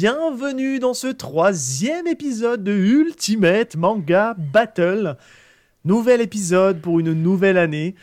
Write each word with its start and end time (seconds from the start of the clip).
bienvenue 0.00 0.78
dans 0.78 0.94
ce 0.94 1.08
troisième 1.08 2.06
épisode 2.06 2.64
de 2.64 2.72
Ultimate 2.72 3.76
Manga 3.76 4.34
Battle. 4.38 5.18
Nouvel 5.84 6.22
épisode 6.22 6.80
pour 6.80 7.00
une 7.00 7.12
nouvelle 7.12 7.58
année. 7.58 7.94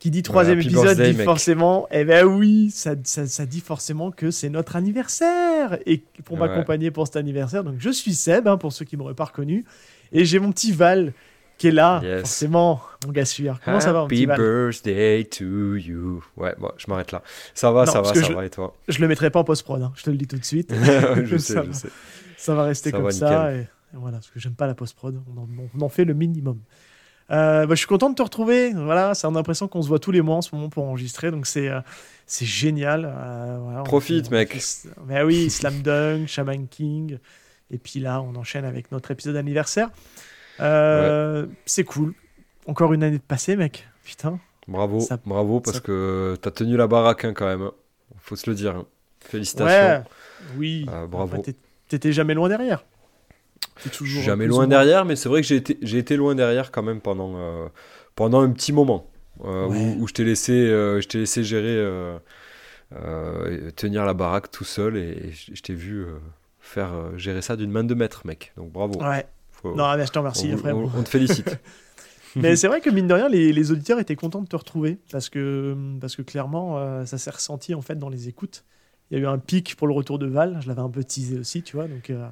Qui 0.00 0.10
dit 0.10 0.24
troisième 0.24 0.58
épisode 0.58 0.96
birthday, 0.96 1.12
dit 1.12 1.18
mec. 1.18 1.24
forcément, 1.24 1.86
eh 1.92 2.04
ben 2.04 2.26
oui, 2.26 2.72
ça, 2.72 2.96
ça, 3.04 3.28
ça 3.28 3.46
dit 3.46 3.60
forcément 3.60 4.10
que 4.10 4.32
c'est 4.32 4.48
notre 4.48 4.74
anniversaire. 4.74 5.78
Et 5.86 6.02
pour 6.24 6.40
Ouais. 6.40 6.48
m'accompagner 6.48 6.90
pour 6.90 7.06
cet 7.06 7.14
anniversaire, 7.14 7.62
donc 7.62 7.76
je 7.78 7.90
suis 7.90 8.14
Seb, 8.14 8.48
hein, 8.48 8.56
pour 8.56 8.72
ceux 8.72 8.84
qui 8.84 8.96
m'auraient 8.96 9.14
pas 9.14 9.26
reconnu. 9.26 9.64
Et 10.10 10.24
j'ai 10.24 10.40
mon 10.40 10.50
petit 10.50 10.72
Val 10.72 11.12
qui 11.58 11.68
est 11.68 11.72
là, 11.72 12.00
Yes. 12.02 12.20
forcément, 12.20 12.80
mon 13.06 13.12
gars 13.12 13.24
sûr. 13.24 13.58
Comment 13.64 13.80
ça 13.80 13.92
va, 13.92 14.00
mon 14.02 14.08
petit 14.08 14.26
birthday 14.26 15.24
to 15.24 15.76
you. 15.76 16.22
Ouais, 16.36 16.54
bon, 16.58 16.70
je 16.76 16.86
m'arrête 16.88 17.12
là. 17.12 17.22
Ça 17.54 17.70
va, 17.70 17.84
Non, 17.84 17.92
ça 17.92 18.00
va, 18.02 18.14
ça 18.14 18.22
je- 18.22 18.32
va 18.32 18.44
et 18.44 18.50
toi? 18.50 18.74
Je 18.88 19.00
le 19.00 19.08
mettrai 19.08 19.30
pas 19.30 19.40
en 19.40 19.44
post-prod, 19.44 19.80
hein, 19.82 19.92
je 19.96 20.02
te 20.02 20.10
le 20.10 20.16
dis 20.16 20.26
tout 20.26 20.36
de 20.36 20.44
suite. 20.44 20.72
Je 21.24 21.36
sais, 21.36 21.52
Ça 21.54 21.62
je 21.62 21.68
va. 21.68 21.72
sais. 21.74 21.88
Ça 22.36 22.54
va 22.54 22.64
rester 22.64 22.90
Ça 22.90 22.96
comme 22.96 23.04
va, 23.06 23.10
ça. 23.12 23.54
Et, 23.54 23.60
et 23.60 23.66
voilà, 23.94 24.18
parce 24.18 24.30
que 24.30 24.40
j'aime 24.40 24.54
pas 24.54 24.66
la 24.66 24.74
post-prod. 24.74 25.20
On 25.34 25.40
en, 25.40 25.48
on 25.78 25.80
en 25.82 25.88
fait 25.88 26.04
le 26.04 26.14
minimum. 26.14 26.58
Euh, 27.30 27.64
bah, 27.66 27.74
je 27.74 27.78
suis 27.78 27.86
content 27.86 28.10
de 28.10 28.14
te 28.14 28.22
retrouver. 28.22 28.72
Voilà, 28.74 29.14
ça 29.14 29.28
a 29.28 29.30
l'impression 29.30 29.66
qu'on 29.66 29.80
se 29.80 29.88
voit 29.88 29.98
tous 29.98 30.10
les 30.10 30.20
mois 30.20 30.36
en 30.36 30.42
ce 30.42 30.54
moment 30.54 30.68
pour 30.68 30.84
enregistrer. 30.84 31.30
Donc 31.30 31.46
c'est 31.46 31.68
euh, 31.70 31.80
c'est 32.26 32.44
génial. 32.44 33.06
Euh, 33.10 33.58
voilà, 33.62 33.82
Profite, 33.82 34.26
on 34.28 34.32
mec. 34.32 34.52
fait- 34.60 34.88
Mais 35.06 35.22
oui, 35.22 35.48
Slam 35.48 35.80
Dunk, 35.80 36.26
Shaman 36.26 36.66
King. 36.68 37.18
Et 37.70 37.78
puis 37.78 37.98
là, 37.98 38.20
on 38.20 38.34
enchaîne 38.36 38.66
avec 38.66 38.92
notre 38.92 39.10
épisode 39.10 39.36
anniversaire. 39.36 39.88
Euh, 40.60 41.46
C'est 41.66 41.84
cool. 41.84 42.14
Encore 42.66 42.92
une 42.92 43.02
année 43.02 43.18
de 43.18 43.22
passé, 43.22 43.56
mec. 43.56 43.86
Putain. 44.04 44.38
Bravo, 44.68 45.00
Ça- 45.00 45.18
bravo, 45.26 45.60
parce 45.60 45.76
ça- 45.78 45.82
que 45.82 46.36
t'as 46.40 46.50
tenu 46.50 46.76
la 46.76 46.86
baraque 46.86 47.24
hein, 47.24 47.32
quand 47.34 47.46
même. 47.46 47.70
Faut 48.20 48.36
se 48.36 48.48
le 48.48 48.56
dire. 48.56 48.76
hein. 48.76 48.86
Félicitations. 49.20 49.88
Ouais. 49.98 50.02
Oui. 50.56 50.86
Ah, 50.90 51.06
bravo. 51.06 51.42
T'étais 51.88 52.12
jamais 52.12 52.34
loin 52.34 52.48
derrière. 52.48 52.84
Toujours 53.92 54.22
jamais 54.22 54.46
loin 54.46 54.66
derrière, 54.66 55.04
mais 55.04 55.16
c'est 55.16 55.28
vrai 55.28 55.40
que 55.42 55.46
j'ai 55.46 55.56
été, 55.56 55.78
j'ai 55.82 55.98
été 55.98 56.16
loin 56.16 56.34
derrière 56.34 56.70
quand 56.70 56.82
même 56.82 57.00
pendant, 57.00 57.32
euh, 57.36 57.66
pendant 58.14 58.40
un 58.40 58.50
petit 58.50 58.72
moment. 58.72 59.10
euh, 59.44 59.66
Ouais. 59.66 59.96
où, 59.98 60.02
où 60.04 60.08
je 60.08 60.14
t'ai 60.14 60.24
laissé, 60.24 60.52
euh, 60.52 61.00
je 61.00 61.08
t'ai 61.08 61.18
laissé 61.18 61.42
gérer, 61.42 61.76
euh, 61.76 62.16
euh, 62.94 63.70
tenir 63.72 64.04
la 64.04 64.14
baraque 64.14 64.50
tout 64.50 64.64
seul, 64.64 64.96
et, 64.96 65.08
et 65.28 65.32
je 65.32 65.60
t'ai 65.62 65.74
vu 65.74 66.02
euh, 66.04 66.18
faire 66.60 66.92
euh, 66.94 67.16
gérer 67.18 67.42
ça 67.42 67.56
d'une 67.56 67.70
main 67.72 67.82
de 67.84 67.94
maître, 67.94 68.22
mec. 68.26 68.52
Donc 68.56 68.70
bravo. 68.72 69.02
Ouais. 69.02 69.26
Faut- 69.64 69.74
Non, 69.74 69.96
mais 69.96 70.06
je 70.06 70.12
te 70.12 70.18
remercie, 70.18 70.50
on, 70.54 70.58
frère. 70.58 70.76
on- 70.76 70.90
on 70.96 71.02
te 71.02 71.08
félicite. 71.08 71.58
Mais 72.36 72.56
c'est 72.56 72.66
vrai 72.68 72.80
que 72.80 72.90
mine 72.90 73.06
de 73.06 73.14
rien, 73.14 73.28
les, 73.28 73.52
les 73.52 73.70
auditeurs 73.70 73.98
étaient 74.00 74.16
contents 74.16 74.42
de 74.42 74.48
te 74.48 74.56
retrouver 74.56 74.98
parce 75.12 75.28
que, 75.28 75.76
parce 76.00 76.16
que 76.16 76.22
clairement, 76.22 76.78
euh, 76.78 77.04
ça 77.06 77.16
s'est 77.16 77.30
ressenti 77.30 77.74
en 77.74 77.80
fait 77.80 77.94
dans 77.96 78.08
les 78.08 78.28
écoutes. 78.28 78.64
Il 79.10 79.16
y 79.18 79.20
a 79.20 79.22
eu 79.22 79.26
un 79.28 79.38
pic 79.38 79.76
pour 79.76 79.86
le 79.86 79.94
retour 79.94 80.18
de 80.18 80.26
Val, 80.26 80.58
je 80.60 80.66
l'avais 80.66 80.80
un 80.80 80.90
peu 80.90 81.04
teasé 81.04 81.38
aussi, 81.38 81.62
tu 81.62 81.76
vois, 81.76 81.86
donc 81.86 82.10
euh, 82.10 82.26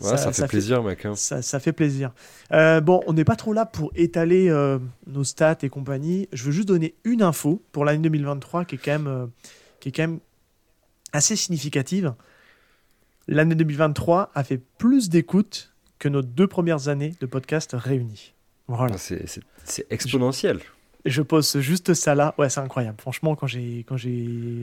Ouais, 0.00 0.16
ça, 0.16 0.32
fait 0.32 0.46
plaisir, 0.48 0.82
mec. 0.82 1.04
hein. 1.04 1.14
ça, 1.14 1.42
ça 1.42 1.60
fait 1.60 1.72
plaisir. 1.74 2.10
Euh, 2.52 2.80
bon, 2.80 3.02
on 3.06 3.12
n'est 3.12 3.24
pas 3.24 3.36
trop 3.36 3.52
là 3.52 3.66
pour 3.66 3.92
étaler 3.94 4.48
euh, 4.48 4.78
nos 5.06 5.22
stats 5.24 5.58
et 5.62 5.68
compagnie. 5.68 6.26
Je 6.32 6.42
veux 6.44 6.50
juste 6.50 6.66
donner 6.68 6.94
une 7.04 7.20
info 7.22 7.62
pour 7.70 7.84
l'année 7.84 8.00
2023 8.02 8.64
qui 8.64 8.74
est 8.76 8.78
quand 8.78 8.92
même, 8.92 9.06
euh, 9.06 9.26
qui 9.78 9.90
est 9.90 9.92
quand 9.92 10.02
même 10.04 10.20
assez 11.12 11.36
significative. 11.36 12.14
L'année 13.28 13.54
2023 13.54 14.30
a 14.34 14.42
fait 14.42 14.58
plus 14.78 15.10
d'écoutes 15.10 15.73
que 16.04 16.08
nos 16.10 16.20
deux 16.20 16.46
premières 16.46 16.88
années 16.88 17.14
de 17.18 17.24
podcast 17.24 17.70
réunies. 17.74 18.34
Voilà. 18.68 18.96
C'est, 18.98 19.24
exponentiel. 19.88 20.60
Je 21.06 21.22
pose 21.22 21.58
juste 21.60 21.94
ça 21.94 22.14
là. 22.14 22.34
Ouais, 22.36 22.50
c'est 22.50 22.60
incroyable. 22.60 22.98
Franchement, 23.00 23.34
quand 23.34 23.46
j'ai 23.46 23.86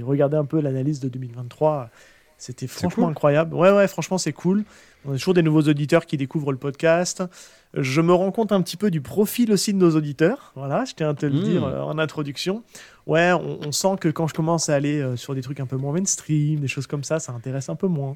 regardé 0.04 0.38
un 0.38 0.46
peu 0.46 0.62
l'analyse 0.62 1.00
de 1.00 1.10
2023, 1.10 1.90
c'était 2.38 2.68
franchement 2.68 3.06
cool. 3.06 3.12
incroyable. 3.12 3.56
Ouais, 3.56 3.72
ouais, 3.72 3.88
franchement, 3.88 4.20
c'est 4.20 4.34
cool. 4.34 4.66
On 5.04 5.14
a 5.14 5.18
toujours 5.18 5.34
des 5.34 5.42
nouveaux 5.42 5.64
auditeurs 5.64 6.06
qui 6.06 6.16
découvrent 6.16 6.52
le 6.52 6.60
podcast. 6.60 7.24
Je 7.74 8.02
me 8.02 8.14
rends 8.14 8.32
compte 8.32 8.52
un 8.52 8.62
petit 8.62 8.78
peu 8.78 8.92
du 8.92 9.02
profil 9.02 9.52
aussi 9.52 9.74
de 9.74 9.80
nos 9.80 9.96
auditeurs. 9.96 10.52
Voilà, 10.56 10.86
je 10.86 10.94
tiens 10.94 11.10
à 11.10 11.14
te 11.16 11.26
le 11.26 11.40
Mm. 11.40 11.44
dire 11.44 11.66
euh, 11.66 11.82
en 11.82 11.98
introduction. 11.98 12.64
Ouais, 13.08 13.32
on, 13.32 13.62
on 13.68 13.72
sent 13.72 13.96
que 14.00 14.10
quand 14.10 14.28
je 14.28 14.36
commence 14.36 14.70
à 14.70 14.76
aller 14.76 15.02
euh, 15.02 15.16
sur 15.16 15.34
des 15.34 15.42
trucs 15.42 15.60
un 15.60 15.66
peu 15.66 15.78
moins 15.78 15.94
mainstream, 15.94 16.60
des 16.60 16.68
choses 16.68 16.86
comme 16.86 17.04
ça, 17.04 17.20
ça 17.20 17.32
intéresse 17.32 17.68
un 17.70 17.76
peu 17.76 17.88
moins. 17.88 18.14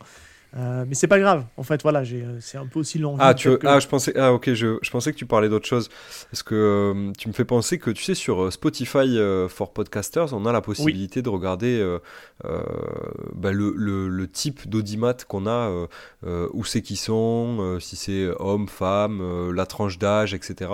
Euh, 0.57 0.85
mais 0.87 0.95
c'est 0.95 1.07
pas 1.07 1.19
grave. 1.19 1.43
En 1.57 1.63
fait, 1.63 1.81
voilà, 1.83 1.99
euh, 2.01 2.37
c'est 2.39 2.57
un 2.57 2.65
peu 2.65 2.79
aussi 2.79 2.97
l'envie. 2.97 3.17
Ah, 3.21 3.33
que- 3.33 3.59
ah, 3.65 3.79
je 3.81 3.87
pensais, 3.87 4.17
ah, 4.17 4.31
ok, 4.31 4.53
je, 4.53 4.77
je 4.81 4.89
pensais 4.89 5.11
que 5.11 5.17
tu 5.17 5.25
parlais 5.25 5.49
d'autre 5.49 5.65
chose. 5.67 5.89
Parce 6.31 6.43
que 6.43 6.55
euh, 6.55 7.11
tu 7.17 7.27
me 7.27 7.33
fais 7.33 7.43
penser 7.43 7.77
que, 7.77 7.91
tu 7.91 8.01
sais, 8.03 8.15
sur 8.15 8.53
Spotify 8.53 9.17
euh, 9.17 9.49
for 9.49 9.73
Podcasters, 9.73 10.33
on 10.33 10.45
a 10.45 10.53
la 10.53 10.61
possibilité 10.61 11.21
de 11.21 11.27
regarder 11.29 11.85
bah, 13.33 13.51
le, 13.51 13.73
le, 13.75 14.07
le 14.07 14.27
type 14.27 14.69
d'audimat 14.69 15.13
qu'on 15.27 15.45
a, 15.47 15.69
où 16.53 16.63
c'est 16.63 16.81
qu'ils 16.81 16.97
sont, 16.97 17.77
si 17.81 17.95
c'est 17.95 18.27
homme, 18.39 18.67
femme, 18.67 19.51
la 19.51 19.65
tranche 19.65 19.97
d'âge, 19.97 20.33
etc. 20.33 20.71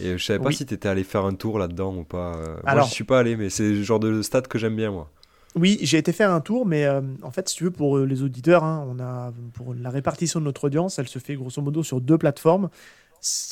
Et 0.00 0.18
je 0.18 0.24
savais 0.24 0.38
pas 0.40 0.46
Oui. 0.46 0.54
si 0.54 0.66
tu 0.66 0.74
étais 0.74 0.88
allé 0.88 1.04
faire 1.04 1.24
un 1.24 1.34
tour 1.34 1.58
là-dedans 1.58 1.94
ou 1.94 2.02
pas. 2.04 2.32
Moi, 2.64 2.82
je 2.82 2.90
suis 2.90 3.04
pas 3.04 3.20
allé, 3.20 3.36
mais 3.36 3.48
c'est 3.50 3.68
le 3.70 3.82
genre 3.82 4.00
de 4.00 4.22
stat 4.22 4.42
que 4.42 4.58
j'aime 4.58 4.76
bien, 4.76 4.90
moi. 4.90 5.08
Oui, 5.56 5.78
j'ai 5.82 5.98
été 5.98 6.12
faire 6.12 6.30
un 6.30 6.40
tour, 6.40 6.64
mais 6.64 6.84
euh, 6.84 7.00
en 7.22 7.30
fait, 7.32 7.48
si 7.48 7.56
tu 7.56 7.64
veux, 7.64 7.70
pour 7.72 7.98
euh, 7.98 8.04
les 8.04 8.22
auditeurs, 8.22 8.62
hein, 8.62 8.86
on 8.88 9.00
a 9.00 9.32
pour 9.54 9.74
la 9.74 9.90
répartition 9.90 10.38
de 10.38 10.44
notre 10.44 10.64
audience, 10.64 10.98
elle 10.98 11.08
se 11.08 11.18
fait 11.18 11.34
grosso 11.34 11.60
modo 11.60 11.82
sur 11.82 12.00
deux 12.00 12.18
plateformes. 12.18 12.70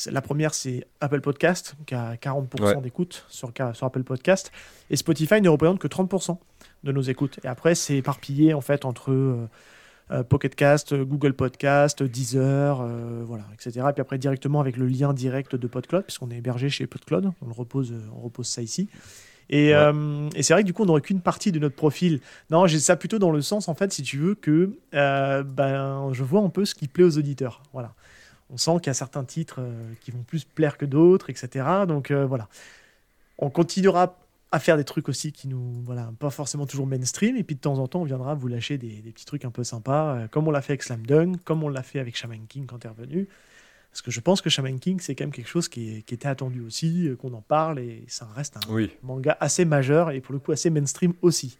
La 0.09 0.21
première, 0.21 0.53
c'est 0.53 0.87
Apple 0.99 1.21
Podcast, 1.21 1.75
qui 1.85 1.93
a 1.93 2.15
40% 2.15 2.61
Ouais. 2.63 2.81
d'écoute 2.81 3.25
sur, 3.29 3.51
Apple 3.81 4.03
Podcast, 4.03 4.51
et 4.89 4.95
Spotify 4.95 5.41
ne 5.41 5.49
représente 5.49 5.79
que 5.79 5.87
30% 5.87 6.37
de 6.83 6.91
nos 6.91 7.01
écoutes. 7.01 7.39
Et 7.43 7.47
après, 7.47 7.75
c'est 7.75 7.97
éparpillé 7.97 8.53
en 8.53 8.61
fait 8.61 8.85
entre 8.85 9.11
euh, 9.11 9.47
euh, 10.11 10.23
Pocket 10.23 10.55
Cast, 10.55 10.95
Google 10.95 11.33
Podcast, 11.33 12.01
Deezer, 12.01 12.81
euh, 12.81 13.23
voilà, 13.25 13.43
etc. 13.53 13.85
Et 13.89 13.93
puis 13.93 14.01
après, 14.01 14.17
directement 14.17 14.59
avec 14.59 14.75
le 14.77 14.87
lien 14.87 15.13
direct 15.13 15.55
de 15.55 15.67
PodCloud, 15.67 16.03
puisqu'on 16.03 16.31
est 16.31 16.37
hébergé 16.37 16.69
chez 16.69 16.87
PodCloud, 16.87 17.31
on 17.41 17.45
le 17.45 17.53
repose, 17.53 17.93
on 18.15 18.21
repose 18.21 18.47
ça 18.47 18.61
ici. 18.63 18.89
Et, 19.49 19.69
Ouais. 19.69 19.73
euh, 19.73 20.29
et 20.35 20.43
c'est 20.43 20.53
vrai 20.53 20.61
que 20.63 20.67
du 20.67 20.73
coup, 20.73 20.83
on 20.83 20.85
n'aurait 20.85 21.01
qu'une 21.01 21.21
partie 21.21 21.51
de 21.51 21.59
notre 21.59 21.75
profil. 21.75 22.21
Non, 22.51 22.67
j'ai 22.67 22.79
ça 22.79 22.95
plutôt 22.95 23.19
dans 23.19 23.31
le 23.31 23.41
sens, 23.41 23.67
en 23.67 23.73
fait, 23.75 23.91
si 23.91 24.03
tu 24.03 24.17
veux, 24.17 24.35
que 24.35 24.71
euh, 24.93 25.43
ben, 25.43 26.09
je 26.13 26.23
vois 26.23 26.41
un 26.41 26.49
peu 26.49 26.65
ce 26.65 26.75
qui 26.75 26.87
plaît 26.87 27.03
aux 27.03 27.17
auditeurs. 27.17 27.63
Voilà. 27.73 27.93
On 28.51 28.57
sent 28.57 28.77
qu'il 28.77 28.87
y 28.87 28.89
a 28.89 28.93
certains 28.95 29.23
titres 29.23 29.57
euh, 29.59 29.93
qui 30.01 30.11
vont 30.11 30.23
plus 30.23 30.43
plaire 30.43 30.77
que 30.77 30.85
d'autres, 30.85 31.29
etc. 31.29 31.65
Donc 31.87 32.11
voilà. 32.11 32.47
On 33.37 33.49
continuera 33.49 34.17
à 34.51 34.59
faire 34.59 34.77
des 34.77 34.83
trucs 34.83 35.09
aussi 35.09 35.31
qui 35.31 35.47
nous, 35.47 35.81
voilà, 35.83 36.11
pas 36.19 36.31
forcément 36.31 36.65
toujours 36.65 36.87
mainstream. 36.87 37.35
Et 37.37 37.43
puis 37.43 37.55
de 37.55 37.61
temps 37.61 37.77
en 37.79 37.87
temps, 37.87 38.01
on 38.01 38.05
viendra 38.05 38.33
vous 38.33 38.47
lâcher 38.47 38.77
des, 38.77 39.01
des 39.01 39.11
petits 39.11 39.25
trucs 39.25 39.45
un 39.45 39.51
peu 39.51 39.63
sympas, 39.63 40.15
euh, 40.15 40.27
comme 40.27 40.47
on 40.47 40.51
l'a 40.51 40.61
fait 40.61 40.73
avec 40.73 40.83
Slam 40.83 41.05
Dunk, 41.05 41.37
comme 41.43 41.63
on 41.63 41.69
l'a 41.69 41.83
fait 41.83 41.99
avec 41.99 42.15
Shaman 42.17 42.45
King 42.47 42.65
quand 42.65 42.79
tu 42.79 42.87
es 42.87 42.89
revenu. 42.89 43.27
Parce 43.91 44.01
que 44.03 44.11
je 44.11 44.19
pense 44.19 44.41
que 44.41 44.49
Shaman 44.49 44.79
King, 44.79 44.99
c'est 44.99 45.15
quand 45.15 45.23
même 45.23 45.31
quelque 45.31 45.49
chose 45.49 45.67
qui, 45.67 45.97
est- 45.97 46.01
qui 46.03 46.13
était 46.13 46.27
attendu 46.27 46.61
aussi, 46.61 47.07
euh, 47.07 47.15
qu'on 47.15 47.33
en 47.33 47.41
parle, 47.41 47.79
et 47.79 48.03
ça 48.07 48.27
reste 48.35 48.57
un 48.57 48.71
Oui. 48.73 48.91
manga 49.01 49.35
assez 49.39 49.65
majeur 49.65 50.11
et 50.11 50.21
pour 50.21 50.33
le 50.33 50.39
coup 50.39 50.51
assez 50.51 50.69
mainstream 50.69 51.13
aussi. 51.21 51.57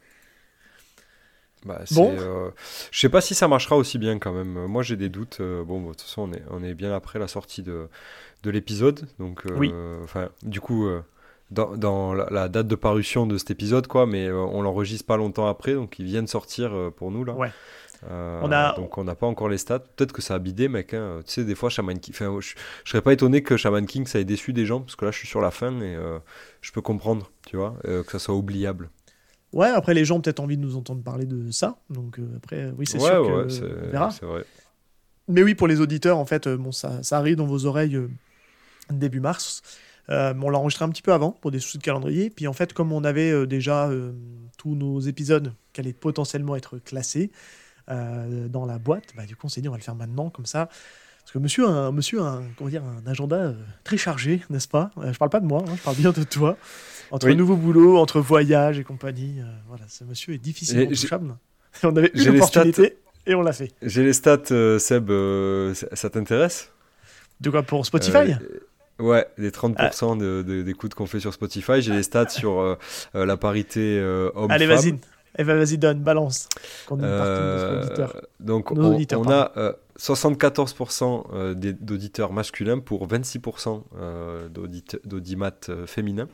Bah, 1.66 1.82
Bon. 1.92 2.16
euh, 2.18 2.52
je 2.92 3.00
sais 3.00 3.10
pas 3.10 3.20
si 3.20 3.36
ça 3.36 3.48
marchera 3.50 3.76
aussi 3.76 3.98
bien 3.98 4.18
quand 4.18 4.32
même. 4.32 4.66
Moi 4.68 4.82
j'ai 4.82 4.96
des 4.96 5.10
doutes. 5.10 5.40
euh, 5.42 5.64
bon, 5.66 5.82
de 5.82 5.88
toute 5.90 6.02
façon 6.04 6.22
on 6.30 6.34
est, 6.34 6.44
on 6.50 6.64
est 6.64 6.74
bien 6.74 6.94
après 6.94 7.20
la 7.20 7.28
sortie 7.28 7.64
de, 7.64 7.90
de 8.44 8.50
l'épisode. 8.50 9.08
Donc, 9.20 9.46
euh, 9.46 9.58
Oui. 9.58 9.74
enfin, 10.04 10.30
du 10.44 10.62
coup, 10.62 10.88
euh, 10.88 11.02
dans, 11.52 11.76
dans 11.76 12.14
la, 12.14 12.28
la 12.32 12.48
date 12.48 12.68
de 12.68 12.76
parution 12.76 13.26
de 13.28 13.38
cet 13.38 13.52
épisode, 13.52 13.88
quoi, 13.88 14.06
mais 14.06 14.32
on 14.32 14.62
l'enregistre 14.62 15.06
pas 15.06 15.18
longtemps 15.18 15.48
après, 15.48 15.74
donc 15.74 16.00
il 16.00 16.06
vient 16.06 16.24
de 16.24 16.30
sortir 16.30 16.72
pour 16.96 17.12
nous 17.12 17.26
là. 17.26 17.34
Ouais. 17.34 17.52
Euh, 18.10 18.40
On 18.44 18.52
a- 18.52 18.76
Donc 18.76 18.98
on 18.98 19.04
n'a 19.04 19.16
pas 19.16 19.28
encore 19.28 19.50
les 19.50 19.58
stats. 19.58 19.80
Peut-être 19.80 20.14
que 20.14 20.22
ça 20.22 20.36
a 20.36 20.40
bidé, 20.40 20.70
mec. 20.70 20.94
hein. 20.94 21.20
Tu 21.26 21.34
sais, 21.34 21.44
des 21.44 21.56
fois, 21.56 21.70
Shaman 21.70 22.00
King. 22.00 22.14
Enfin, 22.16 22.38
je, 22.40 22.56
je 22.86 22.90
serais 22.92 23.02
pas 23.02 23.14
étonné 23.14 23.44
que 23.44 23.58
Shaman 23.58 23.86
King 23.86 24.06
ça 24.08 24.20
ait 24.20 24.26
déçu 24.26 24.54
des 24.54 24.66
gens, 24.66 24.82
parce 24.82 24.96
que 24.96 25.06
là 25.06 25.12
je 25.12 25.18
suis 25.18 25.28
sur 25.28 25.42
la 25.42 25.52
fin 25.52 25.72
et 25.82 25.96
euh, 25.96 26.20
je 26.62 26.72
peux 26.72 26.82
comprendre, 26.82 27.30
tu 27.46 27.58
vois, 27.58 27.76
euh, 27.86 28.04
que 28.04 28.12
ça 28.12 28.20
soit 28.20 28.36
oubliable. 28.36 28.90
Ouais, 29.52 29.68
après 29.68 29.94
les 29.96 30.06
gens 30.06 30.18
ont 30.18 30.22
peut-être 30.22 30.40
envie 30.40 30.58
de 30.58 30.62
nous 30.62 30.76
entendre 30.78 31.02
parler 31.04 31.26
de 31.26 31.50
ça, 31.52 31.80
donc 31.90 32.20
après 32.38 32.72
oui 32.78 32.86
c'est 32.86 33.00
ouais, 33.00 33.10
sûr 33.10 33.22
ouais, 33.36 33.44
que 33.46 33.50
c'est, 33.50 33.64
on 33.64 33.90
verra. 33.90 34.10
vrai. 34.22 34.44
Mais 35.28 35.42
oui 35.42 35.56
pour 35.56 35.68
les 35.68 35.82
auditeurs 35.82 36.18
en 36.20 36.26
fait, 36.26 36.48
bon 36.48 36.72
ça, 36.72 37.02
ça 37.02 37.18
arrive 37.18 37.36
dans 37.36 37.48
vos 37.48 37.66
oreilles 37.66 38.00
début 38.92 39.20
mars. 39.20 39.62
Euh, 40.10 40.34
on 40.42 40.50
l'a 40.50 40.58
enregistré 40.58 40.86
un 40.86 40.90
petit 40.90 41.02
peu 41.04 41.14
avant 41.14 41.32
pour 41.32 41.52
des 41.52 41.60
soucis 41.60 41.78
de 41.78 41.84
calendrier. 41.84 42.30
Puis 42.30 42.48
en 42.48 42.54
fait 42.54 42.74
comme 42.74 42.92
on 42.92 43.04
avait 43.04 43.32
euh, 43.32 43.46
déjà 43.46 43.90
euh, 43.90 44.12
tous 44.58 44.76
nos 44.76 45.00
épisodes 45.00 45.54
qui 45.74 45.82
allaient 45.82 45.94
potentiellement 45.94 46.56
être 46.56 46.78
classés 46.80 47.32
euh, 47.90 48.48
dans 48.48 48.66
la 48.66 48.78
boîte, 48.80 49.14
bah, 49.16 49.26
du 49.26 49.36
coup 49.36 49.48
on 49.48 49.50
s'est 49.50 49.62
dit 49.62 49.68
on 49.68 49.72
va 49.72 49.78
le 49.78 49.84
faire 49.84 49.96
maintenant 49.96 50.30
comme 50.30 50.46
ça. 50.46 50.68
Parce 51.22 51.32
que 51.34 51.40
monsieur 51.40 51.68
a 51.68 51.70
un, 51.72 51.92
monsieur 51.92 52.22
a 52.22 52.26
un, 52.26 52.44
comment 52.58 52.70
dire, 52.70 52.84
un 52.84 53.06
agenda 53.10 53.36
euh, 53.36 53.54
très 53.84 53.98
chargé, 53.98 54.42
n'est-ce 54.50 54.68
pas? 54.68 54.90
Euh, 54.98 55.14
Je 55.14 55.18
parle 55.20 55.30
pas 55.30 55.40
de 55.40 55.46
moi, 55.46 55.64
hein, 55.68 55.74
je 55.78 55.82
parle 55.84 55.98
bien 55.98 56.12
de 56.12 56.24
toi. 56.24 56.58
Entre 57.12 57.28
Oui. 57.28 57.36
nouveau 57.36 57.56
boulot, 57.56 57.98
entre 57.98 58.20
voyage 58.20 58.80
et 58.80 58.84
compagnie, 58.84 59.40
voilà, 59.68 59.84
ce 59.88 60.04
monsieur 60.04 60.34
est 60.34 60.38
difficilement 60.40 60.88
touchable. 60.88 61.36
on 61.84 61.96
avait 61.96 62.12
une 62.16 62.30
opportunité 62.36 62.98
et 63.28 63.36
on 63.36 63.42
l'a 63.42 63.54
fait. 63.54 63.72
J'ai 63.82 64.04
les 64.04 64.14
stats, 64.14 64.46
Seb, 64.80 65.12
ça, 65.94 66.10
t'intéresse? 66.10 66.72
De 67.42 67.50
quoi 67.50 67.64
pour 67.64 67.86
Spotify? 67.86 68.34
Ouais, 69.00 69.26
les 69.38 69.50
30% 69.52 70.18
de- 70.18 70.44
de- 70.46 70.62
d'écoute 70.62 70.94
qu'on 70.94 71.06
fait 71.06 71.20
sur 71.22 71.34
Spotify. 71.34 71.82
J'ai 71.82 71.94
les 71.94 72.04
stats 72.04 72.28
sur 72.30 72.60
euh, 72.60 72.76
la 73.14 73.38
parité 73.38 73.98
euh, 73.98 74.30
homme-femme. 74.36 74.52
Allez, 74.52 74.66
vas-y. 74.66 75.00
Eh 75.38 75.44
ben 75.44 75.58
vas-y, 75.58 75.78
donne, 75.78 76.00
balance. 76.00 76.50
donc, 78.40 78.72
on, 78.72 79.30
a 79.30 79.76
74% 79.98 81.54
d'auditeurs 81.54 82.34
masculins 82.34 82.80
pour 82.80 83.08
26% 83.08 83.84
d'audimat 85.06 85.52
féminins, 85.86 86.28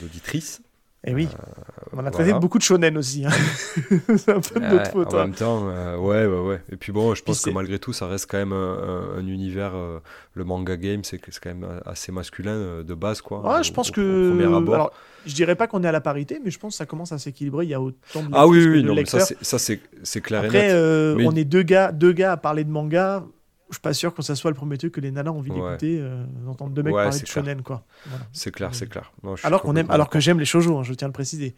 d'auditrices. 0.00 0.62
Et 1.06 1.12
eh 1.12 1.14
oui, 1.14 1.28
euh, 1.32 1.96
on 1.96 2.04
a 2.04 2.10
traité 2.10 2.32
beaucoup 2.32 2.58
de 2.58 2.64
shonen 2.64 2.98
aussi. 2.98 3.24
Hein. 3.24 3.30
c'est 4.16 4.32
un 4.32 4.40
peu 4.40 4.58
de 4.58 4.66
notre 4.66 4.90
faute. 4.90 5.14
En 5.14 5.18
hein. 5.18 5.24
même 5.26 5.34
temps, 5.34 5.68
euh, 5.68 5.96
ouais, 5.96 6.26
ouais, 6.26 6.48
ouais. 6.48 6.60
Et 6.72 6.76
puis 6.76 6.90
bon, 6.90 7.14
je 7.14 7.22
pense 7.22 7.42
que 7.42 7.50
malgré 7.50 7.78
tout, 7.78 7.92
ça 7.92 8.08
reste 8.08 8.28
quand 8.28 8.38
même 8.38 8.52
un, 8.52 9.24
univers. 9.24 9.72
Euh, 9.76 10.00
le 10.34 10.42
manga 10.42 10.76
game, 10.76 11.04
c'est 11.04 11.18
quand 11.18 11.30
même 11.46 11.66
assez 11.86 12.10
masculin 12.10 12.82
de 12.82 12.94
base, 12.94 13.20
quoi. 13.20 13.40
Ouais, 13.40 13.62
je 13.62 13.72
pense 13.72 13.92
que. 13.92 14.36
Alors, 14.72 14.90
je 15.24 15.34
dirais 15.34 15.54
pas 15.54 15.68
qu'on 15.68 15.84
est 15.84 15.88
à 15.88 15.92
la 15.92 16.00
parité, 16.00 16.40
mais 16.44 16.50
je 16.50 16.58
pense 16.58 16.74
que 16.74 16.78
ça 16.78 16.86
commence 16.86 17.12
à 17.12 17.18
s'équilibrer. 17.18 17.66
Il 17.66 17.70
y 17.70 17.74
a 17.74 17.80
autant 17.80 18.22
de. 18.22 18.28
Ah 18.32 18.48
oui, 18.48 18.66
oui, 18.66 18.82
non, 18.82 18.96
ça, 19.04 19.58
c'est 19.58 20.20
clair 20.20 20.42
Après, 20.44 20.70
et 20.70 21.14
net. 21.14 21.26
on 21.26 21.36
est 21.36 21.44
deux 21.44 21.62
gars, 21.62 21.92
deux 21.92 22.12
gars 22.12 22.32
à 22.32 22.36
parler 22.36 22.64
de 22.64 22.70
manga 22.70 23.22
je 23.68 23.74
suis 23.74 23.80
pas 23.80 23.94
sûr 23.94 24.14
que 24.14 24.22
ça 24.22 24.34
soit 24.34 24.50
le 24.50 24.56
premier 24.56 24.78
truc 24.78 24.92
que 24.92 25.00
les 25.00 25.10
nanas 25.10 25.30
ont 25.30 25.38
envie 25.38 25.50
d'écouter, 25.50 25.98
euh, 26.00 26.24
d'entendre 26.44 26.72
deux 26.72 26.82
mecs 26.82 26.94
parler 26.94 27.18
de 27.18 27.26
shonen, 27.26 27.62
quoi. 27.62 27.84
C'est 28.32 28.52
clair, 28.52 28.74
c'est 28.74 28.88
clair. 28.88 29.12
alors 29.42 29.62
qu'on 29.62 29.76
aime, 29.76 29.90
alors 29.90 30.08
que 30.08 30.20
j'aime 30.20 30.38
les 30.38 30.44
shoujo, 30.44 30.78
hein, 30.78 30.82
je 30.82 30.94
tiens 30.94 31.06
à 31.06 31.08
le 31.08 31.12
préciser. 31.12 31.54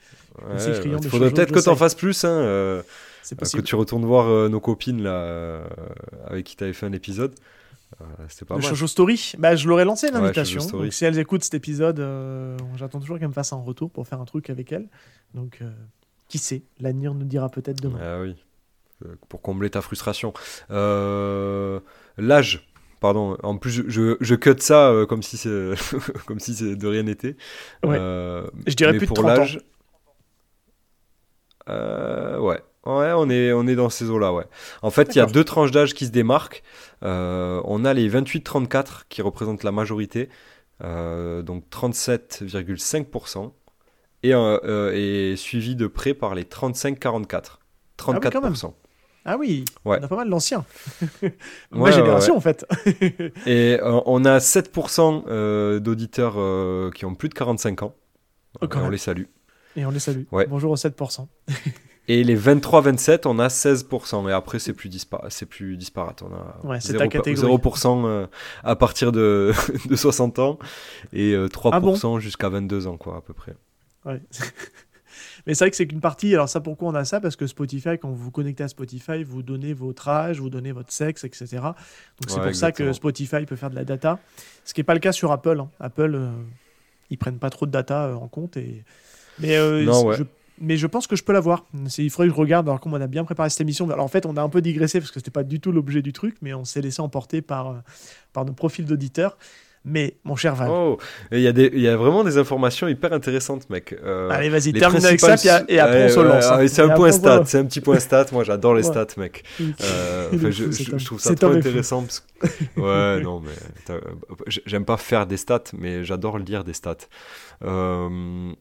Il 0.52 1.08
faudrait 1.08 1.30
peut-être 1.30 1.52
que 1.52 1.62
tu 1.62 1.68
en 1.68 1.76
fasses 1.76 1.94
plus, 1.94 2.24
hein, 2.24 2.30
euh, 2.30 2.82
que 3.30 3.60
tu 3.60 3.74
retournes 3.74 4.04
voir 4.04 4.26
euh, 4.26 4.48
nos 4.48 4.60
copines 4.60 5.02
là, 5.02 5.62
avec 6.26 6.46
qui 6.46 6.56
tu 6.56 6.64
avais 6.64 6.72
fait 6.72 6.86
un 6.86 6.92
épisode. 6.92 7.34
C'était 8.28 8.44
pas 8.44 8.56
le 8.56 8.60
Shoujo 8.60 8.86
Story, 8.86 9.32
bah, 9.38 9.56
je 9.56 9.68
leur 9.68 9.80
ai 9.80 9.84
lancé 9.84 10.10
l'invitation. 10.10 10.64
donc 10.66 10.92
si 10.92 11.04
elles 11.04 11.18
écoutent 11.18 11.44
cet 11.44 11.54
épisode, 11.54 11.98
j'attends 12.76 13.00
toujours 13.00 13.18
qu'elles 13.18 13.28
me 13.28 13.32
fassent 13.32 13.52
un 13.52 13.56
retour 13.62 13.90
pour 13.90 14.06
faire 14.06 14.20
un 14.20 14.26
truc 14.26 14.50
avec 14.50 14.72
elles. 14.72 14.88
Donc 15.34 15.60
qui 16.28 16.38
sait, 16.38 16.62
l'avenir 16.80 17.14
nous 17.14 17.24
dira 17.24 17.48
peut-être 17.48 17.80
demain. 17.80 17.98
Ah 18.00 18.20
oui 18.20 18.36
pour 19.28 19.42
combler 19.42 19.70
ta 19.70 19.80
frustration. 19.80 20.32
Euh, 20.70 21.80
l'âge, 22.16 22.68
pardon. 23.00 23.36
En 23.42 23.56
plus, 23.56 23.84
je, 23.88 24.16
je, 24.20 24.34
cut 24.34 24.56
ça 24.58 24.88
euh, 24.90 25.06
comme 25.06 25.22
si 25.22 25.36
c'est 25.36 25.74
comme 26.26 26.40
si 26.40 26.76
de 26.76 26.86
rien 26.86 27.04
n'était. 27.04 27.36
Euh, 27.84 28.46
je 28.66 28.74
dirais 28.74 28.96
plus 28.96 29.06
de 29.06 29.12
30 29.12 29.26
l'âge. 29.26 29.60
ouais. 31.68 32.62
Ouais, 32.86 33.12
on 33.14 33.28
est, 33.28 33.52
on 33.52 33.66
est 33.66 33.74
dans 33.74 33.90
ces 33.90 34.08
eaux-là, 34.08 34.32
ouais. 34.32 34.46
En 34.80 34.90
fait, 34.90 35.14
il 35.14 35.18
y 35.18 35.20
a 35.20 35.26
deux 35.26 35.44
tranches 35.44 35.72
d'âge 35.72 35.92
qui 35.92 36.06
se 36.06 36.10
démarquent. 36.10 36.62
on 37.02 37.84
a 37.84 37.92
les 37.92 38.08
28-34 38.08 39.02
qui 39.10 39.20
représentent 39.20 39.62
la 39.62 39.72
majorité, 39.72 40.30
donc 40.80 41.64
37,5%, 41.70 43.52
et, 44.22 44.30
et 44.30 45.36
suivi 45.36 45.76
de 45.76 45.86
près 45.86 46.14
par 46.14 46.34
les 46.34 46.44
35-44, 46.44 47.58
34%. 47.98 48.72
Ah 48.72 48.72
oui, 48.72 48.87
on 49.84 49.92
a 49.92 50.08
pas 50.08 50.16
mal 50.16 50.30
d'anciens. 50.30 50.64
Ma 51.70 51.90
génération, 51.90 52.36
en 52.36 52.40
fait. 52.40 52.66
et 53.46 53.78
euh, 53.80 54.00
on 54.06 54.24
a 54.24 54.38
7% 54.38 55.24
euh, 55.28 55.80
d'auditeurs 55.80 56.34
euh, 56.36 56.90
qui 56.90 57.04
ont 57.04 57.14
plus 57.14 57.28
de 57.28 57.34
45 57.34 57.82
ans. 57.82 57.94
on 58.60 58.88
les 58.88 58.98
salue. 58.98 59.24
Et 59.76 59.84
on 59.84 59.90
les 59.90 59.98
salue. 59.98 60.22
Bonjour 60.48 60.72
aux 60.72 60.76
7%. 60.76 61.26
et 62.08 62.24
les 62.24 62.36
23-27, 62.36 63.22
on 63.26 63.38
a 63.38 63.48
16%. 63.48 64.28
Et 64.28 64.32
après, 64.32 64.58
c'est 64.58 64.72
plus, 64.72 64.90
plus 65.48 65.76
disparate. 65.76 66.22
On 66.22 66.32
a 66.34 66.78
0%, 66.78 68.28
à 68.64 68.76
partir 68.76 69.12
de, 69.12 69.52
de 69.88 69.96
60 69.96 70.38
ans 70.38 70.58
et 71.12 71.34
3% 71.34 72.16
ah 72.16 72.20
jusqu'à 72.20 72.48
22 72.48 72.86
ans, 72.86 72.96
quoi, 72.96 73.16
à 73.16 73.20
peu 73.20 73.34
près. 73.34 73.54
Ouais. 74.04 74.22
Mais 75.48 75.54
c'est 75.54 75.64
vrai 75.64 75.70
que 75.70 75.76
c'est 75.78 75.86
qu'une 75.86 76.02
partie. 76.02 76.34
Alors, 76.34 76.46
ça, 76.46 76.60
pourquoi 76.60 76.88
on 76.88 76.94
a 76.94 77.06
ça? 77.06 77.20
Parce 77.20 77.34
que 77.34 77.46
Spotify, 77.46 77.98
quand 77.98 78.10
vous 78.10 78.22
vous 78.22 78.30
connectez 78.30 78.64
à 78.64 78.68
Spotify, 78.68 79.24
vous 79.24 79.42
donnez 79.42 79.72
votre 79.72 80.06
âge, 80.06 80.40
vous 80.40 80.50
donnez 80.50 80.72
votre 80.72 80.92
sexe, 80.92 81.24
etc. 81.24 81.46
Donc, 81.62 82.28
c'est 82.28 82.38
pour 82.38 82.54
ça 82.54 82.70
que 82.70 82.92
Spotify 82.92 83.46
peut 83.46 83.56
faire 83.56 83.70
de 83.70 83.74
la 83.74 83.84
data. 83.84 84.18
Ce 84.66 84.74
qui 84.74 84.80
n'est 84.80 84.84
pas 84.84 84.92
le 84.92 85.00
cas 85.00 85.10
sur 85.10 85.32
Apple. 85.32 85.58
Hein. 85.58 85.70
Apple, 85.80 86.14
euh, 86.14 86.28
ils 87.08 87.16
prennent 87.16 87.38
pas 87.38 87.48
trop 87.48 87.64
de 87.64 87.70
data 87.70 88.08
euh, 88.08 88.14
en 88.14 88.28
compte. 88.28 88.58
Et... 88.58 88.84
Mais, 89.38 89.56
euh, 89.56 89.90
je... 90.12 90.22
mais 90.60 90.76
je 90.76 90.86
pense 90.86 91.06
que 91.06 91.16
je 91.16 91.24
peux 91.24 91.32
l'avoir. 91.32 91.64
Il 91.96 92.10
faudrait 92.10 92.28
que 92.28 92.34
je 92.34 92.38
regarde. 92.38 92.68
Alors, 92.68 92.78
comme 92.78 92.92
on 92.92 93.00
a 93.00 93.06
bien 93.06 93.24
préparé 93.24 93.48
cette 93.48 93.62
émission, 93.62 93.88
alors 93.88 94.04
en 94.04 94.08
fait, 94.08 94.26
on 94.26 94.36
a 94.36 94.42
un 94.42 94.50
peu 94.50 94.60
digressé 94.60 95.00
parce 95.00 95.10
que 95.10 95.18
c'était 95.18 95.30
pas 95.30 95.44
du 95.44 95.60
tout 95.60 95.72
l'objet 95.72 96.02
du 96.02 96.12
truc, 96.12 96.36
mais 96.42 96.52
on 96.52 96.66
s'est 96.66 96.82
laissé 96.82 97.00
emporter 97.00 97.40
par, 97.40 97.82
par 98.34 98.44
nos 98.44 98.52
profils 98.52 98.84
d'auditeurs. 98.84 99.38
Mais, 99.88 100.16
mon 100.22 100.36
cher 100.36 100.54
Val. 100.54 100.68
Oh, 100.70 100.98
il 101.32 101.40
y, 101.40 101.46
a 101.46 101.52
des, 101.52 101.70
y 101.74 101.88
a 101.88 101.96
vraiment 101.96 102.22
des 102.22 102.36
informations 102.36 102.88
hyper 102.88 103.12
intéressantes, 103.12 103.68
mec. 103.70 103.96
Euh, 104.04 104.28
Allez, 104.28 104.50
vas-y, 104.50 104.72
termine 104.74 105.04
avec 105.04 105.18
ça, 105.18 105.34
et 105.66 105.78
après 105.78 106.06
on 106.06 106.14
se 106.14 106.20
lance. 106.20 106.46
Hein. 106.46 106.68
c'est 106.68 106.82
un 106.82 106.90
point 106.90 107.10
stat, 107.10 107.44
c'est 107.46 107.58
un 107.58 107.64
petit 107.64 107.80
point 107.80 107.98
stat. 107.98 108.26
Moi, 108.32 108.44
j'adore 108.44 108.74
les 108.74 108.82
stats, 108.82 109.06
mec. 109.16 109.44
Euh, 109.60 110.28
je, 110.32 110.70
je, 110.70 111.04
trouve 111.04 111.20
ça 111.20 111.34
trop 111.34 111.50
intéressant. 111.50 112.04
Ouais, 112.76 113.20
non, 113.22 113.40
mais 113.40 113.96
j'aime 114.46 114.84
pas 114.84 114.96
faire 114.96 115.26
des 115.26 115.36
stats, 115.36 115.64
mais 115.76 116.04
j'adore 116.04 116.38
lire 116.38 116.62
des 116.62 116.72
stats. 116.72 117.08
Euh, 117.64 118.52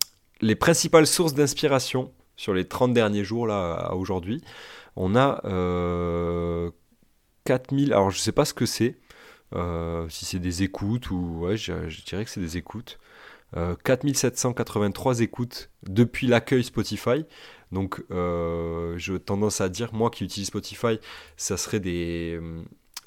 les 0.42 0.56
principales 0.56 1.06
sources 1.06 1.36
d'inspiration 1.36 2.12
sur 2.38 2.56
les 2.56 2.66
30 2.66 2.94
derniers 2.94 3.24
jours, 3.24 3.46
là, 3.46 3.74
à 3.74 3.94
aujourd'hui, 3.94 4.42
on 4.96 5.16
a 5.16 5.42
4000. 7.46 7.94
Alors, 7.94 8.10
je 8.10 8.18
sais 8.18 8.32
pas 8.32 8.46
ce 8.46 8.56
que 8.56 8.66
c'est. 8.66 8.96
Euh, 9.56 10.08
si 10.10 10.26
c'est 10.26 10.40
des 10.40 10.64
écoutes 10.64 11.10
ou 11.10 11.46
ouais, 11.46 11.58
je, 11.58 11.74
dirais 12.06 12.26
que 12.26 12.32
c'est 12.32 12.42
des 12.42 12.58
écoutes. 12.58 13.00
4783 13.86 15.22
euh, 15.22 15.24
écoutes 15.24 15.70
depuis 15.84 16.28
l'accueil 16.28 16.64
Spotify. 16.64 17.26
Donc, 17.72 18.04
euh, 18.12 18.98
j'ai 18.98 19.18
tendance 19.20 19.62
à 19.62 19.70
dire, 19.70 19.94
moi 19.94 20.10
qui 20.10 20.26
utilise 20.26 20.48
Spotify, 20.48 21.00
ça 21.38 21.56
serait 21.56 21.80
des, 21.80 22.40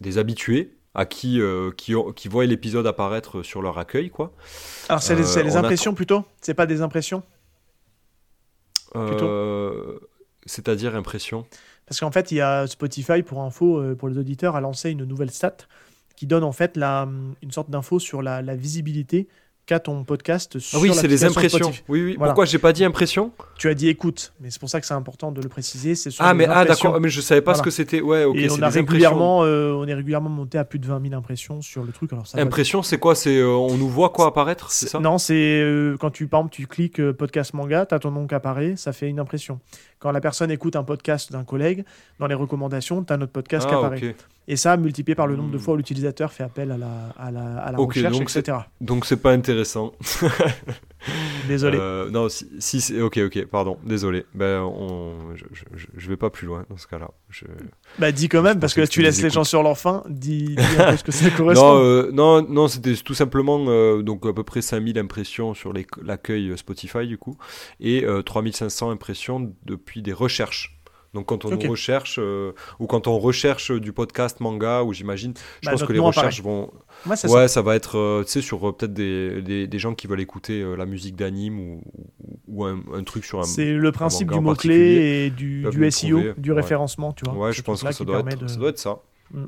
des 0.00 0.18
habitués 0.18 0.76
à 0.94 1.04
qui, 1.04 1.40
qui, 1.76 1.94
qui 2.16 2.28
voient 2.28 2.46
l'épisode 2.46 2.86
apparaître 2.86 3.42
sur 3.42 3.62
leur 3.62 3.78
accueil. 3.78 4.10
Quoi. 4.10 4.32
Alors, 4.88 5.02
c'est 5.02 5.14
les, 5.14 5.56
impressions 5.56 5.94
plutôt? 5.94 6.24
C'est 6.40 6.54
pas 6.54 6.66
des 6.66 6.80
impressions? 6.80 7.22
C'est-à-dire 10.46 10.96
impressions 10.96 11.46
Parce 11.86 12.00
qu'en 12.00 12.10
fait, 12.10 12.32
il 12.32 12.36
y 12.36 12.40
a 12.40 12.66
Spotify, 12.66 13.22
pour 13.22 13.42
info, 13.42 13.94
pour 13.96 14.08
les 14.08 14.18
auditeurs, 14.18 14.56
a 14.56 14.60
lancé 14.60 14.90
une 14.90 15.04
nouvelle 15.04 15.30
stat 15.30 15.58
qui 16.20 16.26
donne 16.26 16.44
en 16.44 16.52
fait 16.52 16.76
la, 16.76 17.08
une 17.42 17.50
sorte 17.50 17.70
d'info 17.70 17.98
sur 17.98 18.20
la, 18.20 18.42
la 18.42 18.54
visibilité 18.54 19.26
qu'a 19.64 19.80
ton 19.80 20.04
podcast 20.04 20.58
sur 20.58 20.78
Ah 20.78 20.82
oui, 20.82 20.92
c'est 20.92 21.08
les 21.08 21.24
impressions. 21.24 21.72
Oui, 21.88 22.02
oui. 22.02 22.16
Pourquoi 22.18 22.44
j'ai 22.44 22.58
pas 22.58 22.74
dit 22.74 22.84
impression? 22.84 23.32
Tu 23.56 23.70
as 23.70 23.74
dit 23.74 23.88
écoute, 23.88 24.34
mais 24.38 24.50
c'est 24.50 24.60
pour 24.60 24.68
ça 24.68 24.82
que 24.82 24.86
c'est 24.86 24.92
important 24.92 25.32
de 25.32 25.40
le 25.40 25.48
préciser. 25.48 25.94
C'est 25.94 26.10
ah, 26.18 26.34
mais 26.34 26.44
ah, 26.46 26.66
d'accord, 26.66 27.00
mais 27.00 27.08
je 27.08 27.22
savais 27.22 27.40
pas 27.40 27.54
ce 27.54 27.62
que 27.62 27.70
c'était. 27.70 28.02
Ouais, 28.02 28.24
ok. 28.24 28.36
Et 28.36 28.50
on, 28.50 28.60
a 28.60 28.68
régulièrement, 28.68 29.44
euh, 29.44 29.72
on 29.72 29.86
est 29.86 29.94
régulièrement 29.94 30.28
monté 30.28 30.58
à 30.58 30.66
plus 30.66 30.78
de 30.78 30.86
20 30.86 31.04
000 31.04 31.14
impressions 31.14 31.62
sur 31.62 31.84
le 31.84 31.92
truc. 31.92 32.12
Alors, 32.12 32.26
ça 32.26 32.38
impression, 32.38 32.82
c'est 32.82 32.98
quoi? 32.98 33.14
C'est 33.14 33.38
euh, 33.38 33.48
On 33.48 33.78
nous 33.78 33.88
voit 33.88 34.10
quoi 34.10 34.26
apparaître 34.26 34.70
C'est 34.72 34.90
ça? 34.90 35.00
Non, 35.00 35.16
c'est 35.16 35.62
euh, 35.62 35.96
quand 35.98 36.10
tu, 36.10 36.26
par 36.26 36.40
exemple, 36.40 36.54
tu 36.54 36.66
cliques 36.66 37.00
podcast 37.12 37.54
manga, 37.54 37.86
tu 37.86 37.94
as 37.94 37.98
ton 37.98 38.10
nom 38.10 38.26
qui 38.26 38.34
apparaît, 38.34 38.74
ça 38.76 38.92
fait 38.92 39.08
une 39.08 39.20
impression. 39.20 39.58
Quand 40.00 40.10
la 40.10 40.20
personne 40.20 40.50
écoute 40.50 40.76
un 40.76 40.84
podcast 40.84 41.32
d'un 41.32 41.44
collègue, 41.44 41.86
dans 42.18 42.26
les 42.26 42.34
recommandations, 42.34 43.02
tu 43.04 43.10
as 43.10 43.16
notre 43.16 43.32
podcast 43.32 43.66
qui 43.66 43.74
ah, 43.74 43.78
apparaît. 43.78 44.16
Et 44.50 44.56
ça, 44.56 44.76
multiplié 44.76 45.14
par 45.14 45.28
le 45.28 45.36
nombre 45.36 45.52
de 45.52 45.58
hmm. 45.58 45.60
fois 45.60 45.74
où 45.74 45.76
l'utilisateur 45.76 46.32
fait 46.32 46.42
appel 46.42 46.72
à 46.72 46.76
la, 46.76 46.88
à 47.16 47.30
la, 47.30 47.58
à 47.58 47.70
la 47.70 47.78
recherche, 47.78 48.18
donc 48.18 48.36
etc. 48.36 48.58
Donc 48.80 49.06
c'est 49.06 49.22
pas 49.22 49.30
intéressant. 49.30 49.92
désolé. 51.46 51.78
Euh, 51.80 52.10
non, 52.10 52.28
si, 52.28 52.80
si 52.80 53.00
ok, 53.00 53.18
ok, 53.26 53.44
pardon, 53.44 53.78
désolé. 53.84 54.26
Ben, 54.34 54.60
on, 54.62 55.36
je, 55.36 55.44
je, 55.96 56.08
vais 56.08 56.16
pas 56.16 56.30
plus 56.30 56.48
loin 56.48 56.66
dans 56.68 56.76
ce 56.76 56.88
cas-là. 56.88 57.12
Je... 57.28 57.44
Bah 58.00 58.10
dis 58.10 58.28
quand 58.28 58.42
même, 58.42 58.58
parce 58.58 58.74
que, 58.74 58.84
tu 58.86 59.02
laisses 59.02 59.22
les 59.22 59.30
gens 59.30 59.44
sur 59.44 59.62
leur 59.62 59.78
faim. 59.78 60.02
Dis, 60.08 60.56
dis 60.56 60.76
un 60.80 60.90
peu 60.90 60.96
ce 60.96 61.04
que 61.04 61.12
ça 61.12 61.30
correspond. 61.30 61.74
Non, 61.74 61.84
euh, 61.84 62.10
non, 62.12 62.42
non 62.42 62.66
c'était 62.66 62.94
tout 62.96 63.14
simplement 63.14 63.64
euh, 63.68 64.02
donc 64.02 64.26
à 64.26 64.32
peu 64.32 64.42
près 64.42 64.62
5000 64.62 64.98
impressions 64.98 65.54
sur 65.54 65.72
l'accueil 66.02 66.58
Spotify 66.58 67.06
du 67.06 67.18
coup, 67.18 67.36
et 67.78 68.04
3500 68.26 68.90
impressions 68.90 69.54
depuis 69.64 70.02
des 70.02 70.12
recherches. 70.12 70.79
Donc 71.12 71.26
quand 71.26 71.44
on 71.44 71.58
recherche 71.58 72.18
euh, 72.20 72.52
ou 72.78 72.86
quand 72.86 73.08
on 73.08 73.18
recherche 73.18 73.72
du 73.72 73.92
podcast 73.92 74.38
manga 74.40 74.82
ou 74.82 74.92
j'imagine, 74.92 75.34
je 75.60 75.66
bah, 75.66 75.72
pense 75.72 75.84
que 75.84 75.92
les 75.92 75.98
recherches 75.98 76.40
vont 76.40 76.70
ouais, 77.06 77.48
ça. 77.48 77.62
va 77.62 77.74
être 77.74 77.98
euh, 77.98 78.22
tu 78.22 78.30
sais 78.30 78.42
sur 78.42 78.68
euh, 78.68 78.72
peut-être 78.72 78.92
des, 78.92 79.42
des, 79.42 79.66
des, 79.66 79.78
gens 79.78 79.94
qui 79.94 80.06
veulent 80.06 80.20
écouter 80.20 80.64
la 80.76 80.86
musique 80.86 81.16
d'anime 81.16 81.58
ou, 81.58 81.82
ou 82.46 82.64
un, 82.64 82.80
un, 82.94 83.02
truc 83.02 83.24
sur 83.24 83.40
un 83.40 83.44
C'est 83.44 83.72
le 83.72 83.90
principe 83.90 84.30
du 84.30 84.38
mot 84.38 84.54
clé 84.54 85.26
et 85.26 85.30
du, 85.30 85.66
du 85.68 85.90
SEO, 85.90 86.20
du 86.36 86.52
référencement, 86.52 87.12
tu 87.12 87.24
vois. 87.24 87.46
Ouais, 87.46 87.52
je 87.52 87.62
pense 87.62 87.82
que 87.82 87.90
ça 87.90 88.04
doit, 88.04 88.20
être, 88.20 88.48
ça 88.48 88.56
doit 88.56 88.70
être 88.70 88.78
ça. 88.78 89.00
Mm 89.32 89.46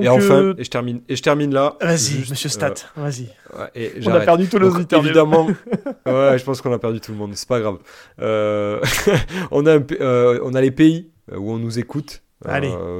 et 0.00 0.08
enfin, 0.08 0.42
euh, 0.42 0.54
et, 0.58 0.64
je 0.64 0.70
termine, 0.70 1.02
et 1.08 1.16
je 1.16 1.22
termine 1.22 1.52
là. 1.52 1.76
Vas-y, 1.80 2.28
monsieur 2.30 2.48
Stat, 2.48 2.74
euh, 2.96 3.02
vas-y. 3.02 3.28
on 4.06 4.12
a 4.12 4.20
perdu 4.20 4.48
tous 4.48 4.58
nos 4.58 4.70
auditeurs. 4.70 5.04
Évidemment, 5.04 5.46
ouais, 6.06 6.38
je 6.38 6.44
pense 6.44 6.60
qu'on 6.60 6.72
a 6.72 6.78
perdu 6.78 7.00
tout 7.00 7.12
le 7.12 7.18
monde, 7.18 7.32
c'est 7.34 7.48
pas 7.48 7.60
grave. 7.60 7.78
Euh, 8.20 8.80
on, 9.50 9.66
a 9.66 9.78
on 10.42 10.54
a 10.54 10.60
les 10.60 10.70
pays 10.70 11.10
où 11.34 11.52
on 11.52 11.58
nous 11.58 11.78
écoute 11.78 12.22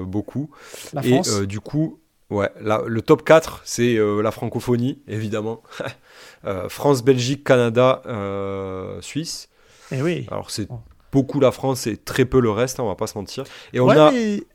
beaucoup. 0.06 0.50
La 0.92 1.02
France. 1.02 1.40
Et 1.42 1.46
du 1.46 1.60
coup, 1.60 2.00
ouais, 2.30 2.50
le 2.60 3.00
top 3.02 3.24
4, 3.24 3.62
c'est 3.64 3.98
la 4.22 4.30
francophonie, 4.30 5.02
évidemment. 5.08 5.62
France, 6.68 7.02
Belgique, 7.02 7.44
Canada, 7.44 8.02
Suisse. 9.00 9.48
Et 9.92 9.96
eh 9.98 10.02
oui. 10.02 10.26
Alors 10.30 10.50
c'est 10.50 10.66
beaucoup 11.12 11.38
la 11.38 11.52
France 11.52 11.86
et 11.86 11.96
très 11.96 12.24
peu 12.24 12.40
le 12.40 12.50
reste, 12.50 12.80
hein, 12.80 12.84
on 12.84 12.88
va 12.88 12.96
pas 12.96 13.06
se 13.06 13.16
mentir. 13.16 13.44
Et 13.72 13.80
on 13.80 13.88
a 13.90 14.10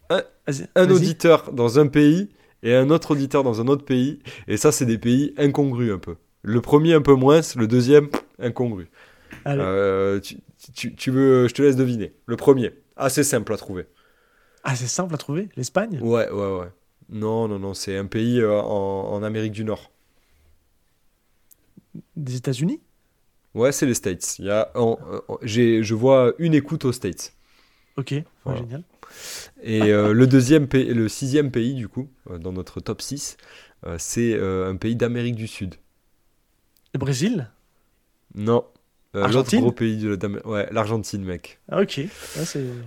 un, 0.10 0.90
auditeur 0.90 1.52
dans 1.52 1.80
un 1.80 1.88
pays 1.88 2.30
et 2.64 2.74
un 2.76 2.90
autre 2.90 3.12
auditeur 3.12 3.44
dans 3.44 3.62
un 3.62 3.68
autre 3.68 3.86
pays. 3.86 4.20
Et 4.48 4.58
ça, 4.58 4.72
c'est 4.72 4.86
des 4.86 4.98
pays 4.98 5.34
incongrus 5.38 5.92
un 5.92 6.00
peu. 6.00 6.16
Le 6.42 6.62
premier 6.62 6.94
un 6.94 7.02
peu 7.02 7.14
moins, 7.14 7.42
le 7.56 7.68
deuxième 7.68 8.10
incongru. 8.40 8.90
Euh, 9.48 10.20
tu, 10.74 10.96
tu, 10.96 11.12
veux, 11.12 11.48
je 11.48 11.54
te 11.54 11.62
laisse 11.62 11.76
deviner. 11.76 12.14
Le 12.26 12.36
premier, 12.36 12.74
assez 12.96 13.24
simple 13.24 13.54
à 13.54 13.58
trouver. 13.58 13.86
Assez 14.64 14.88
simple 14.88 15.14
à 15.14 15.18
trouver? 15.18 15.50
L'Espagne? 15.56 16.00
Ouais, 16.02 16.30
ouais, 16.30 16.60
ouais. 16.60 16.68
Non, 17.10 17.48
non, 17.48 17.60
non, 17.60 17.74
c'est 17.74 17.98
un 17.98 18.06
pays 18.06 18.40
euh, 18.40 18.62
en, 18.62 19.12
en 19.14 19.24
Amérique 19.24 19.54
du 19.54 19.64
Nord. 19.64 19.92
Des 22.16 22.36
États-Unis? 22.36 22.82
Ouais, 23.56 23.72
c'est 23.72 23.86
les 23.86 23.94
States. 23.94 24.38
Il 24.40 24.46
y 24.46 24.52
a, 24.52 24.72
je 25.42 25.94
vois 25.94 26.34
une 26.38 26.54
écoute 26.54 26.86
aux 26.86 26.92
States. 26.92 27.34
Ok, 27.98 28.14
génial. 28.46 28.84
Et 29.64 29.82
euh, 29.82 30.14
le 30.14 30.28
deuxième 30.28 30.68
pays, 30.68 30.94
le 30.94 31.08
sixième 31.10 31.52
pays 31.52 31.74
du 31.74 31.88
coup, 31.88 32.10
euh, 32.30 32.38
dans 32.38 32.52
notre 32.52 32.80
top 32.80 33.02
6, 33.02 33.38
euh, 33.86 33.96
c'est 33.98 34.40
un 34.40 34.76
pays 34.76 34.96
d'Amérique 34.96 35.36
du 35.36 35.48
Sud. 35.48 35.76
Le 36.94 37.00
Brésil? 37.00 37.50
Non. 38.36 38.66
L'autre 39.14 39.56
gros 39.58 39.72
pays 39.72 39.98
de 39.98 40.42
Ouais, 40.46 40.68
l'Argentine, 40.72 41.24
mec. 41.24 41.60
Ah, 41.72 41.82
ok. 41.82 42.02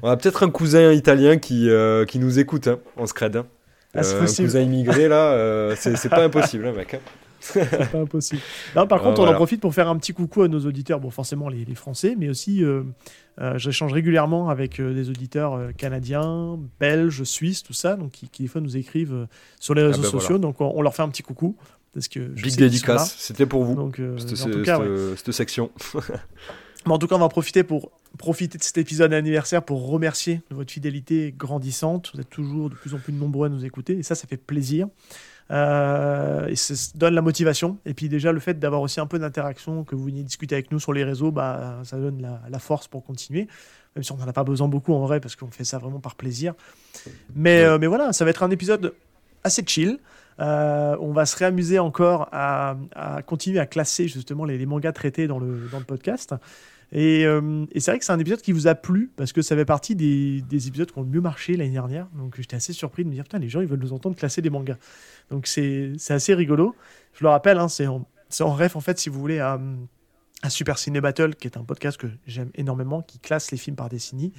On 0.03 0.09
a 0.09 0.17
peut-être 0.17 0.45
un 0.45 0.51
cousin 0.51 0.93
italien 0.93 1.39
qui, 1.39 1.69
qui 2.09 2.19
nous 2.19 2.39
écoute 2.39 2.69
hein, 2.69 2.79
en 2.97 3.07
scred. 3.07 3.37
Hein. 3.37 3.47
Ah, 3.95 4.01
un 4.01 4.27
cousin 4.27 4.61
immigré, 4.61 5.09
là, 5.09 5.75
c'est 5.77 6.09
pas 6.09 6.25
impossible, 6.25 6.67
hein, 6.67 6.73
mec. 6.73 6.95
Hein. 6.95 7.01
c'est 7.43 7.91
pas 7.91 7.99
impossible. 7.99 8.41
par 8.75 8.87
ah, 8.91 8.99
contre, 8.99 9.21
on 9.21 9.27
en 9.27 9.35
profite 9.35 9.61
pour 9.61 9.75
faire 9.75 9.89
un 9.89 9.97
petit 9.97 10.13
coucou 10.13 10.43
à 10.43 10.49
nos 10.49 10.61
auditeurs, 10.61 11.01
bon, 11.01 11.11
forcément 11.11 11.49
les, 11.49 11.75
Français, 11.75 12.15
mais 12.17 12.29
aussi 12.29 12.63
euh, 12.63 12.69
euh, 12.69 12.83
j'échange 13.57 13.93
régulièrement 13.93 14.49
avec 14.49 14.81
euh, 14.81 14.95
des 14.95 15.09
auditeurs 15.09 15.75
canadiens, 15.77 16.59
belges, 16.81 17.25
suisses, 17.25 17.63
tout 17.63 17.73
ça, 17.73 17.97
donc 17.97 18.13
qui, 18.13 18.43
des 18.43 18.49
fois 18.49 18.61
nous 18.61 18.77
écrivent 18.77 19.27
sur 19.59 19.75
les 19.75 19.83
ah, 19.83 19.87
réseaux 19.89 20.03
ben 20.03 20.09
sociaux. 20.11 20.39
Donc 20.39 20.61
on, 20.61 20.83
leur 20.83 20.95
fait 20.95 21.03
un 21.03 21.09
petit 21.09 21.23
coucou. 21.23 21.57
Parce 21.95 22.09
que 22.09 22.21
Big 22.21 22.57
dédicace, 22.57 23.17
c'était 23.19 23.45
pour 23.45 23.65
vous, 23.65 23.75
donc, 23.75 24.01
cette, 24.17 25.33
section. 25.33 25.71
Mais 26.87 26.93
en 26.93 26.99
tout 26.99 27.07
cas, 27.07 27.17
on 27.17 27.21
va 27.21 27.29
profiter 27.29 27.65
pour 27.65 27.93
profiter 28.19 28.59
de 28.59 28.63
cet 28.63 28.79
épisode 28.79 29.13
anniversaire 29.13 29.63
pour 29.63 29.87
remercier 29.89 30.41
de 30.51 30.57
votre 30.57 30.73
fidélité 30.73 31.35
grandissante. 31.37 32.11
Vous 32.15 32.21
êtes 32.21 32.31
toujours 32.31 32.71
de 32.71 32.75
plus 32.75 32.95
en 32.95 32.99
plus 32.99 33.13
nombreux 33.13 33.47
à 33.47 33.51
nous 33.51 33.65
écouter 33.65 33.99
et 33.99 34.03
ça, 34.03 34.15
ça 34.15 34.27
fait 34.27 34.37
plaisir. 34.37 34.89
Euh, 35.51 36.47
et 36.47 36.57
ça 36.57 36.75
donne 36.95 37.15
la 37.15 37.23
motivation. 37.23 37.79
Et 37.85 37.95
puis 37.95 38.09
déjà, 38.09 38.33
le 38.33 38.41
fait 38.41 38.59
d'avoir 38.59 38.81
aussi 38.81 39.01
un 39.01 39.07
peu 39.07 39.19
d'interaction, 39.19 39.85
que 39.85 39.95
vous 39.95 40.05
veniez 40.05 40.23
discuter 40.23 40.55
avec 40.55 40.71
nous 40.73 40.79
sur 40.79 40.93
les 40.93 41.05
réseaux, 41.05 41.31
bah, 41.31 41.81
ça 41.85 41.99
donne 41.99 42.27
la, 42.49 42.59
force 42.59 42.89
pour 42.89 43.05
continuer. 43.05 43.49
Même 43.97 44.03
si 44.03 44.13
on 44.13 44.17
n'en 44.17 44.27
a 44.27 44.33
pas 44.33 44.45
besoin 44.45 44.69
beaucoup 44.69 44.95
en 44.95 45.01
vrai, 45.01 45.21
parce 45.21 45.37
qu'on 45.37 45.51
fait 45.51 45.65
ça 45.65 45.79
vraiment 45.79 46.01
par 46.01 46.15
plaisir. 46.15 46.55
Mais, 47.35 47.63
euh, 47.63 47.79
mais 47.79 47.87
voilà, 47.87 48.13
ça 48.13 48.25
va 48.25 48.31
être 48.31 48.43
un 48.43 48.51
épisode 48.51 48.95
assez 49.45 49.63
chill. 49.67 49.99
Euh, 50.41 50.97
on 51.01 51.13
va 51.13 51.27
se 51.27 51.37
réamuser 51.37 51.79
encore 51.79 52.29
à, 52.33 52.77
continuer 53.27 53.59
à 53.59 53.67
classer 53.67 54.09
justement 54.09 54.47
les, 54.47 54.57
les 54.57 54.67
mangas 54.67 54.93
traités 54.93 55.27
dans 55.27 55.39
le, 55.39 55.69
dans 55.71 55.79
le 55.79 55.85
podcast. 55.85 56.35
Euh, 56.95 57.67
et, 57.73 57.81
c'est 57.81 57.91
vrai 57.91 57.99
que 57.99 58.05
c'est 58.05 58.13
un 58.13 58.19
épisode 58.19 58.43
qui 58.43 58.53
vous 58.53 58.67
a 58.67 58.75
plu 58.75 59.11
parce 59.17 59.33
que 59.33 59.41
ça 59.41 59.57
fait 59.57 59.65
partie 59.65 59.95
des, 59.95 60.69
épisodes 60.69 60.91
qui 60.91 60.99
ont 60.99 61.03
le 61.03 61.09
mieux 61.09 61.21
marché 61.21 61.57
l'année 61.57 61.71
dernière. 61.71 62.09
Donc 62.15 62.37
j'étais 62.37 62.57
assez 62.57 62.73
surpris 62.73 63.05
de 63.05 63.09
me 63.09 63.15
dire, 63.15 63.25
putain, 63.25 63.39
les 63.39 63.49
gens, 63.49 63.61
ils 63.61 63.67
veulent 63.67 63.81
nous 63.81 63.93
entendre 63.93 64.17
classer 64.17 64.43
des 64.43 64.51
mangas. 64.51 64.77
Donc 65.31 65.47
c'est 65.47 65.93
assez 66.11 66.35
rigolo. 66.35 66.75
Je 67.15 67.25
le 67.25 67.31
rappelle, 67.31 67.59
hein, 67.59 67.69
c'est 67.69 67.87
en, 67.87 68.07
en 68.41 68.55
ref, 68.55 68.77
en 68.77 68.81
fait, 68.81 68.99
si 68.99 69.09
vous 69.09 69.19
voulez, 69.19 69.39
à, 69.39 69.59
Super 70.49 70.77
Ciné 70.77 71.01
Battle, 71.01 71.37
qui 71.37 71.47
est 71.47 71.57
un 71.57 71.63
podcast 71.63 71.97
que 71.97 72.09
j'aime 72.27 72.51
énormément, 72.57 73.01
qui 73.01 73.21
classe 73.21 73.53
les 73.53 73.59
films 73.59 73.77
par 73.77 73.89
décennie. 73.89 74.33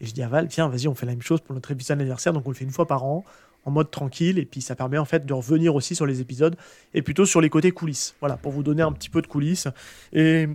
Et 0.00 0.06
je 0.06 0.12
dis 0.14 0.22
à 0.22 0.28
Val, 0.28 0.46
viens, 0.46 0.68
vas-y, 0.68 0.88
on 0.88 0.94
fait 0.94 1.06
la 1.06 1.12
même 1.12 1.22
chose 1.22 1.42
pour 1.42 1.54
notre 1.54 1.70
épisode 1.70 2.00
anniversaire. 2.00 2.32
Donc 2.32 2.46
on 2.46 2.50
le 2.50 2.56
fait 2.56 2.64
une 2.64 2.70
fois 2.70 2.86
par 2.86 3.04
an, 3.04 3.22
en 3.66 3.70
mode 3.70 3.90
tranquille. 3.90 4.38
Et 4.38 4.46
puis 4.46 4.62
ça 4.62 4.74
permet 4.74 4.96
en 4.96 5.04
fait 5.04 5.26
de 5.26 5.32
revenir 5.34 5.74
aussi 5.74 5.94
sur 5.94 6.06
les 6.06 6.22
épisodes 6.22 6.56
et 6.94 7.02
plutôt 7.02 7.26
sur 7.26 7.42
les 7.42 7.50
côtés 7.50 7.70
coulisses. 7.70 8.14
Voilà, 8.20 8.38
pour 8.38 8.50
vous 8.50 8.62
donner 8.62 8.82
un 8.82 8.92
petit 8.92 9.10
peu 9.10 9.20
de 9.20 9.26
coulisses. 9.26 9.68
Et 10.14 10.48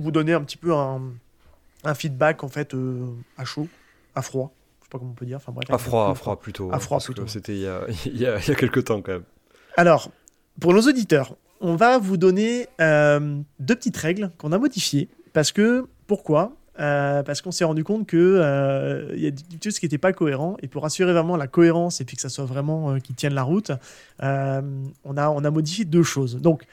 vous 0.00 0.10
donner 0.10 0.32
un 0.32 0.42
petit 0.42 0.56
peu 0.56 0.74
un, 0.74 1.00
un 1.84 1.94
feedback 1.94 2.44
en 2.44 2.48
fait 2.48 2.74
euh, 2.74 3.06
à 3.36 3.44
chaud, 3.44 3.68
à 4.14 4.22
froid. 4.22 4.52
Je 4.80 4.86
sais 4.86 4.90
pas 4.90 4.98
comment 4.98 5.12
on 5.12 5.14
peut 5.14 5.26
dire. 5.26 5.36
Enfin, 5.36 5.52
bref, 5.52 5.70
à 5.70 5.78
froid, 5.78 6.10
à 6.10 6.14
froid 6.14 6.38
plutôt. 6.38 6.72
À 6.72 6.78
froid 6.78 6.98
plutôt. 7.00 7.26
C'était 7.26 7.54
il, 7.54 7.62
y 7.62 7.66
a, 7.66 7.86
y 8.06 8.26
a 8.26 8.54
quelques 8.54 8.84
temps 8.84 9.02
quand 9.02 9.12
même. 9.12 9.24
Alors, 9.76 10.10
pour 10.60 10.74
nos 10.74 10.82
auditeurs, 10.82 11.36
on 11.60 11.76
va 11.76 11.98
vous 11.98 12.16
donner 12.16 12.66
euh, 12.80 13.40
deux 13.58 13.76
petites 13.76 13.96
règles 13.96 14.30
qu'on 14.38 14.52
a 14.52 14.58
modifiées. 14.58 15.08
Parce 15.32 15.52
que, 15.52 15.86
pourquoi? 16.06 16.56
Euh, 16.78 17.22
parce 17.22 17.42
qu'on 17.42 17.50
s'est 17.50 17.64
rendu 17.64 17.84
compte 17.84 18.06
que 18.06 19.12
il 19.14 19.20
y 19.20 19.26
a 19.26 19.30
des 19.30 19.58
choses 19.62 19.78
qui 19.78 19.84
n'étaient 19.84 19.98
pas 19.98 20.14
cohérents 20.14 20.56
et 20.62 20.68
pour 20.68 20.84
assurer 20.86 21.12
vraiment 21.12 21.36
la 21.36 21.46
cohérence 21.46 22.00
et 22.00 22.04
puis 22.04 22.16
que 22.16 22.22
ça 22.22 22.30
soit 22.30 22.46
vraiment 22.46 22.98
qui 23.00 23.12
tienne 23.12 23.34
la 23.34 23.42
route, 23.42 23.70
on 24.20 25.16
a 25.16 25.28
on 25.28 25.44
a 25.44 25.50
modifié 25.50 25.84
deux 25.84 26.02
choses. 26.02 26.36
Donc 26.36 26.64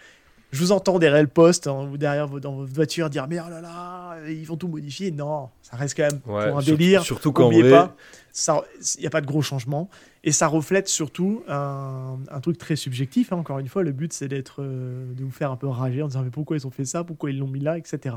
je 0.51 0.59
vous 0.59 0.71
entends 0.71 0.97
derrière 0.97 1.21
le 1.21 1.27
poste, 1.27 1.67
hein, 1.67 1.91
derrière 1.95 2.27
dans 2.27 2.55
votre 2.55 2.73
voiture, 2.73 3.09
dire 3.09 3.27
mais 3.27 3.39
oh 3.39 3.49
là 3.49 3.59
là, 3.59 4.17
ils 4.29 4.45
vont 4.45 4.55
tout 4.55 4.67
modifier. 4.67 5.11
Non, 5.11 5.49
ça 5.61 5.75
reste 5.75 5.97
quand 5.97 6.09
même 6.09 6.19
pour 6.21 6.37
un 6.37 6.61
délire. 6.61 7.03
Surtout 7.03 7.31
quand 7.33 7.51
il 7.51 7.63
n'y 7.63 9.07
a 9.07 9.09
pas 9.09 9.21
de 9.21 9.25
gros 9.25 9.41
changements. 9.41 9.89
Et 10.23 10.31
ça 10.31 10.47
reflète 10.47 10.87
surtout 10.87 11.43
un, 11.47 12.17
truc 12.41 12.57
très 12.57 12.75
subjectif. 12.75 13.33
Hein. 13.33 13.37
Encore 13.37 13.59
une 13.59 13.67
fois, 13.67 13.83
le 13.83 13.91
but 13.91 14.13
c'est 14.13 14.27
d'être, 14.27 14.61
euh, 14.61 15.13
de 15.13 15.23
vous 15.23 15.31
faire 15.31 15.51
un 15.51 15.57
peu 15.57 15.67
rager 15.67 16.01
en 16.01 16.07
disant 16.07 16.21
mais 16.23 16.29
pourquoi 16.29 16.57
ils 16.57 16.65
ont 16.65 16.71
fait 16.71 16.85
ça, 16.85 17.03
pourquoi 17.03 17.29
ils 17.29 17.37
l'ont 17.37 17.47
mis 17.47 17.59
là, 17.59 17.77
etc. 17.77 18.15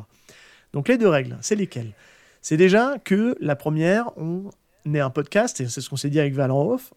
Donc 0.72 0.88
les 0.88 0.98
deux 0.98 1.08
règles, 1.08 1.36
c'est 1.40 1.56
lesquelles? 1.56 1.92
C'est 2.42 2.56
déjà 2.56 2.98
que 2.98 3.36
la 3.40 3.56
première, 3.56 4.10
on 4.16 4.50
est 4.92 5.00
un 5.00 5.10
podcast, 5.10 5.60
et 5.60 5.68
c'est 5.68 5.80
ce 5.80 5.90
qu'on 5.90 5.96
s'est 5.96 6.10
dit 6.10 6.20
avec 6.20 6.32
Valent 6.32 6.70
Off, 6.70 6.94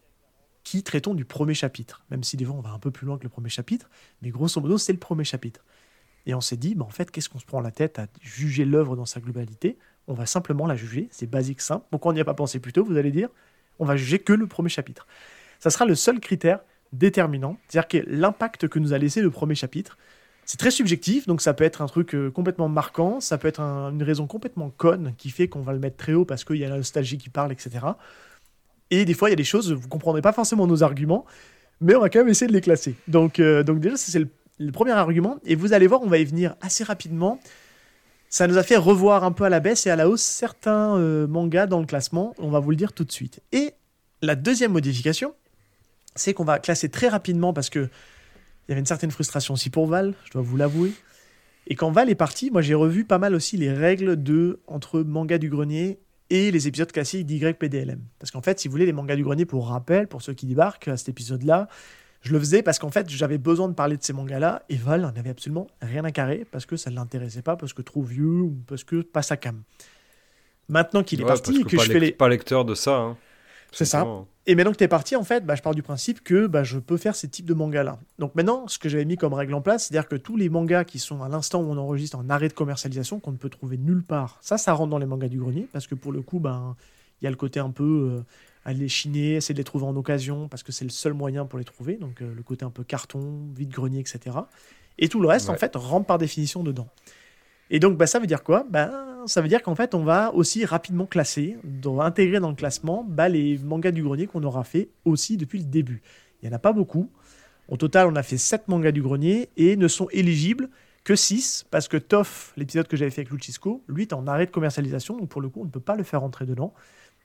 qui 0.64 0.82
traitons 0.82 1.14
du 1.14 1.24
premier 1.24 1.54
chapitre, 1.54 2.04
même 2.10 2.24
si 2.24 2.36
des 2.36 2.44
fois 2.44 2.54
on 2.54 2.60
va 2.60 2.70
un 2.70 2.78
peu 2.78 2.90
plus 2.90 3.06
loin 3.06 3.18
que 3.18 3.22
le 3.22 3.28
premier 3.28 3.50
chapitre, 3.50 3.88
mais 4.22 4.30
grosso 4.30 4.60
modo 4.60 4.78
c'est 4.78 4.92
le 4.92 4.98
premier 4.98 5.24
chapitre. 5.24 5.64
Et 6.26 6.34
on 6.34 6.40
s'est 6.40 6.56
dit, 6.56 6.74
bah, 6.74 6.84
en 6.84 6.90
fait, 6.90 7.10
qu'est-ce 7.10 7.28
qu'on 7.28 7.38
se 7.38 7.44
prend 7.44 7.60
la 7.60 7.70
tête 7.70 7.98
à 7.98 8.06
juger 8.22 8.64
l'œuvre 8.64 8.96
dans 8.96 9.04
sa 9.04 9.20
globalité? 9.20 9.76
On 10.08 10.14
va 10.14 10.26
simplement 10.26 10.66
la 10.66 10.76
juger, 10.76 11.08
c'est 11.10 11.28
basique, 11.28 11.60
simple. 11.60 11.84
Pourquoi 11.90 12.12
on 12.12 12.14
n'y 12.14 12.20
a 12.20 12.24
pas 12.24 12.34
pensé 12.34 12.58
plus 12.60 12.72
tôt, 12.72 12.84
vous 12.84 12.96
allez 12.96 13.10
dire? 13.10 13.28
On 13.78 13.84
va 13.84 13.96
juger 13.96 14.18
que 14.18 14.32
le 14.32 14.46
premier 14.46 14.68
chapitre. 14.68 15.06
Ça 15.58 15.70
sera 15.70 15.84
le 15.84 15.94
seul 15.94 16.20
critère 16.20 16.60
déterminant, 16.92 17.58
c'est-à-dire 17.68 17.88
que 17.88 18.10
l'impact 18.10 18.68
que 18.68 18.78
nous 18.78 18.92
a 18.92 18.98
laissé 18.98 19.20
le 19.20 19.30
premier 19.30 19.54
chapitre, 19.54 19.98
c'est 20.44 20.58
très 20.58 20.70
subjectif, 20.70 21.26
donc 21.26 21.40
ça 21.40 21.54
peut 21.54 21.64
être 21.64 21.80
un 21.80 21.86
truc 21.86 22.14
euh, 22.14 22.30
complètement 22.30 22.68
marquant, 22.68 23.20
ça 23.20 23.38
peut 23.38 23.48
être 23.48 23.60
une 23.60 24.02
raison 24.02 24.26
complètement 24.26 24.70
conne 24.70 25.14
qui 25.16 25.30
fait 25.30 25.48
qu'on 25.48 25.62
va 25.62 25.72
le 25.72 25.78
mettre 25.78 25.96
très 25.96 26.12
haut 26.12 26.26
parce 26.26 26.44
qu'il 26.44 26.56
y 26.56 26.64
a 26.64 26.68
la 26.68 26.76
nostalgie 26.76 27.16
qui 27.16 27.30
parle, 27.30 27.50
etc. 27.50 27.86
Et 28.90 29.04
des 29.04 29.14
fois, 29.14 29.28
il 29.28 29.32
y 29.32 29.34
a 29.34 29.36
des 29.36 29.44
choses, 29.44 29.72
vous 29.72 29.84
ne 29.84 29.88
comprendrez 29.88 30.22
pas 30.22 30.32
forcément 30.32 30.66
nos 30.66 30.82
arguments, 30.82 31.24
mais 31.80 31.94
on 31.94 32.00
va 32.00 32.08
quand 32.08 32.20
même 32.20 32.28
essayer 32.28 32.46
de 32.46 32.52
les 32.52 32.60
classer. 32.60 32.94
Donc, 33.08 33.38
euh, 33.40 33.62
donc 33.62 33.80
déjà, 33.80 33.96
c'est 33.96 34.18
le, 34.18 34.72
premier 34.72 34.92
argument. 34.92 35.38
Et 35.44 35.54
vous 35.54 35.72
allez 35.72 35.86
voir, 35.86 36.02
on 36.02 36.08
va 36.08 36.18
y 36.18 36.24
venir 36.24 36.54
assez 36.60 36.84
rapidement. 36.84 37.40
Ça 38.28 38.46
nous 38.46 38.58
a 38.58 38.62
fait 38.62 38.76
revoir 38.76 39.24
un 39.24 39.32
peu 39.32 39.44
à 39.44 39.48
la 39.48 39.60
baisse 39.60 39.86
et 39.86 39.90
à 39.90 39.96
la 39.96 40.08
hausse 40.08 40.22
certains 40.22 40.96
euh, 40.96 41.26
mangas 41.26 41.66
dans 41.66 41.80
le 41.80 41.86
classement. 41.86 42.34
On 42.38 42.50
va 42.50 42.60
vous 42.60 42.70
le 42.70 42.76
dire 42.76 42.92
tout 42.92 43.04
de 43.04 43.12
suite. 43.12 43.40
Et 43.52 43.72
la 44.22 44.34
deuxième 44.34 44.72
modification, 44.72 45.34
c'est 46.14 46.34
qu'on 46.34 46.44
va 46.44 46.58
classer 46.58 46.88
très 46.88 47.08
rapidement 47.08 47.52
parce 47.52 47.70
que 47.70 47.88
il 48.66 48.70
y 48.70 48.72
avait 48.72 48.80
une 48.80 48.86
certaine 48.86 49.10
frustration 49.10 49.54
aussi 49.54 49.68
pour 49.68 49.86
Val, 49.86 50.14
je 50.24 50.30
dois 50.30 50.42
vous 50.42 50.56
l'avouer. 50.56 50.92
Et 51.66 51.74
quand 51.74 51.90
Val 51.90 52.08
est 52.08 52.14
parti, 52.14 52.50
moi 52.50 52.62
j'ai 52.62 52.74
revu 52.74 53.04
pas 53.04 53.18
mal 53.18 53.34
aussi 53.34 53.56
les 53.56 53.72
règles 53.72 54.22
de 54.22 54.60
entre 54.66 55.00
manga 55.00 55.36
du 55.38 55.50
grenier 55.50 55.98
et 56.30 56.50
les 56.50 56.68
épisodes 56.68 56.90
classiques 56.90 57.26
d'YPDLM. 57.26 58.00
Parce 58.18 58.30
qu'en 58.30 58.42
fait, 58.42 58.58
si 58.58 58.68
vous 58.68 58.72
voulez, 58.72 58.86
les 58.86 58.92
mangas 58.92 59.16
du 59.16 59.24
grenier, 59.24 59.44
pour 59.44 59.68
rappel, 59.68 60.08
pour 60.08 60.22
ceux 60.22 60.34
qui 60.34 60.46
débarquent 60.46 60.88
à 60.88 60.96
cet 60.96 61.08
épisode-là, 61.08 61.68
je 62.22 62.32
le 62.32 62.38
faisais 62.38 62.62
parce 62.62 62.78
qu'en 62.78 62.90
fait, 62.90 63.08
j'avais 63.10 63.38
besoin 63.38 63.68
de 63.68 63.74
parler 63.74 63.96
de 63.96 64.02
ces 64.02 64.14
mangas-là, 64.14 64.62
et 64.68 64.76
Val 64.76 65.02
n'en 65.02 65.08
avait 65.08 65.30
absolument 65.30 65.66
rien 65.82 66.04
à 66.04 66.10
carrer, 66.10 66.46
parce 66.50 66.64
que 66.64 66.76
ça 66.76 66.90
ne 66.90 66.96
l'intéressait 66.96 67.42
pas, 67.42 67.56
parce 67.56 67.74
que 67.74 67.82
trop 67.82 68.02
vieux, 68.02 68.40
ou 68.40 68.56
parce 68.66 68.84
que 68.84 69.02
pas 69.02 69.22
sa 69.22 69.36
cam. 69.36 69.62
Maintenant 70.68 71.02
qu'il 71.02 71.20
est 71.20 71.26
parti, 71.26 71.60
et 71.60 71.64
que, 71.64 71.78
je 71.78 71.92
fais 71.92 72.00
les... 72.00 72.12
Pas 72.12 72.28
lecteur 72.28 72.64
de 72.64 72.74
ça, 72.74 72.96
hein. 72.96 73.16
C'est 73.72 73.84
ça. 73.84 74.06
Et 74.46 74.54
maintenant 74.54 74.72
que 74.72 74.76
tu 74.76 74.84
es 74.84 74.88
parti, 74.88 75.16
en 75.16 75.24
fait, 75.24 75.46
bah, 75.46 75.54
je 75.54 75.62
pars 75.62 75.74
du 75.74 75.82
principe 75.82 76.22
que 76.22 76.46
bah, 76.46 76.64
je 76.64 76.78
peux 76.78 76.98
faire 76.98 77.16
ces 77.16 77.28
types 77.28 77.46
de 77.46 77.54
mangas-là. 77.54 77.98
Donc 78.18 78.34
maintenant, 78.34 78.68
ce 78.68 78.78
que 78.78 78.90
j'avais 78.90 79.06
mis 79.06 79.16
comme 79.16 79.32
règle 79.32 79.54
en 79.54 79.62
place, 79.62 79.86
c'est-à-dire 79.86 80.06
que 80.06 80.16
tous 80.16 80.36
les 80.36 80.50
mangas 80.50 80.84
qui 80.84 80.98
sont 80.98 81.22
à 81.22 81.28
l'instant 81.30 81.62
où 81.62 81.70
on 81.70 81.78
enregistre 81.78 82.18
en 82.18 82.28
arrêt 82.28 82.48
de 82.48 82.52
commercialisation, 82.52 83.20
qu'on 83.20 83.32
ne 83.32 83.38
peut 83.38 83.48
trouver 83.48 83.78
nulle 83.78 84.02
part, 84.02 84.38
ça, 84.42 84.58
ça 84.58 84.74
rentre 84.74 84.90
dans 84.90 84.98
les 84.98 85.06
mangas 85.06 85.28
du 85.28 85.38
grenier, 85.38 85.66
parce 85.72 85.86
que 85.86 85.94
pour 85.94 86.12
le 86.12 86.20
coup, 86.20 86.40
ben, 86.40 86.76
il 87.20 87.24
y 87.24 87.26
a 87.26 87.30
le 87.30 87.36
côté 87.36 87.58
un 87.58 87.70
peu 87.70 88.10
euh, 88.12 88.22
aller 88.66 88.80
les 88.80 88.88
chiner, 88.88 89.36
essayer 89.36 89.54
de 89.54 89.60
les 89.60 89.64
trouver 89.64 89.86
en 89.86 89.96
occasion, 89.96 90.46
parce 90.48 90.62
que 90.62 90.72
c'est 90.72 90.84
le 90.84 90.90
seul 90.90 91.14
moyen 91.14 91.46
pour 91.46 91.58
les 91.58 91.64
trouver. 91.64 91.96
Donc 91.96 92.20
euh, 92.20 92.34
le 92.34 92.42
côté 92.42 92.66
un 92.66 92.70
peu 92.70 92.84
carton, 92.84 93.48
vide-grenier, 93.56 94.00
etc. 94.00 94.36
Et 94.98 95.08
tout 95.08 95.20
le 95.20 95.26
reste, 95.26 95.48
en 95.48 95.56
fait, 95.56 95.74
rentre 95.74 96.06
par 96.06 96.18
définition 96.18 96.62
dedans. 96.62 96.88
Et 97.70 97.80
donc, 97.80 97.96
bah, 97.96 98.06
ça 98.06 98.18
veut 98.18 98.26
dire 98.26 98.42
quoi? 98.42 98.66
Bah, 98.68 98.90
Ça 99.26 99.40
veut 99.40 99.48
dire 99.48 99.62
qu'en 99.62 99.74
fait, 99.74 99.94
on 99.94 100.04
va 100.04 100.32
aussi 100.34 100.64
rapidement 100.64 101.06
classer, 101.06 101.56
intégrer 102.00 102.40
dans 102.40 102.50
le 102.50 102.54
classement 102.54 103.04
bah, 103.08 103.28
les 103.28 103.58
mangas 103.58 103.90
du 103.90 104.02
grenier 104.02 104.26
qu'on 104.26 104.42
aura 104.42 104.64
fait 104.64 104.88
aussi 105.04 105.36
depuis 105.36 105.58
le 105.58 105.64
début. 105.64 106.02
Il 106.42 106.48
n'y 106.48 106.54
en 106.54 106.56
a 106.56 106.60
pas 106.60 106.72
beaucoup. 106.72 107.10
Au 107.68 107.76
total, 107.76 108.08
on 108.08 108.16
a 108.16 108.22
fait 108.22 108.36
7 108.36 108.68
mangas 108.68 108.92
du 108.92 109.02
grenier 109.02 109.48
et 109.56 109.76
ne 109.76 109.88
sont 109.88 110.08
éligibles 110.10 110.68
que 111.04 111.16
6, 111.16 111.66
parce 111.70 111.88
que 111.88 111.96
Toff, 111.96 112.52
l'épisode 112.56 112.86
que 112.88 112.96
j'avais 112.96 113.10
fait 113.10 113.22
avec 113.22 113.30
Luchisco, 113.30 113.82
lui 113.88 114.02
est 114.02 114.12
en 114.12 114.26
arrêt 114.26 114.46
de 114.46 114.50
commercialisation, 114.50 115.16
donc 115.16 115.28
pour 115.28 115.40
le 115.40 115.48
coup, 115.48 115.60
on 115.60 115.64
ne 115.64 115.70
peut 115.70 115.80
pas 115.80 115.96
le 115.96 116.02
faire 116.02 116.20
rentrer 116.20 116.46
dedans. 116.46 116.72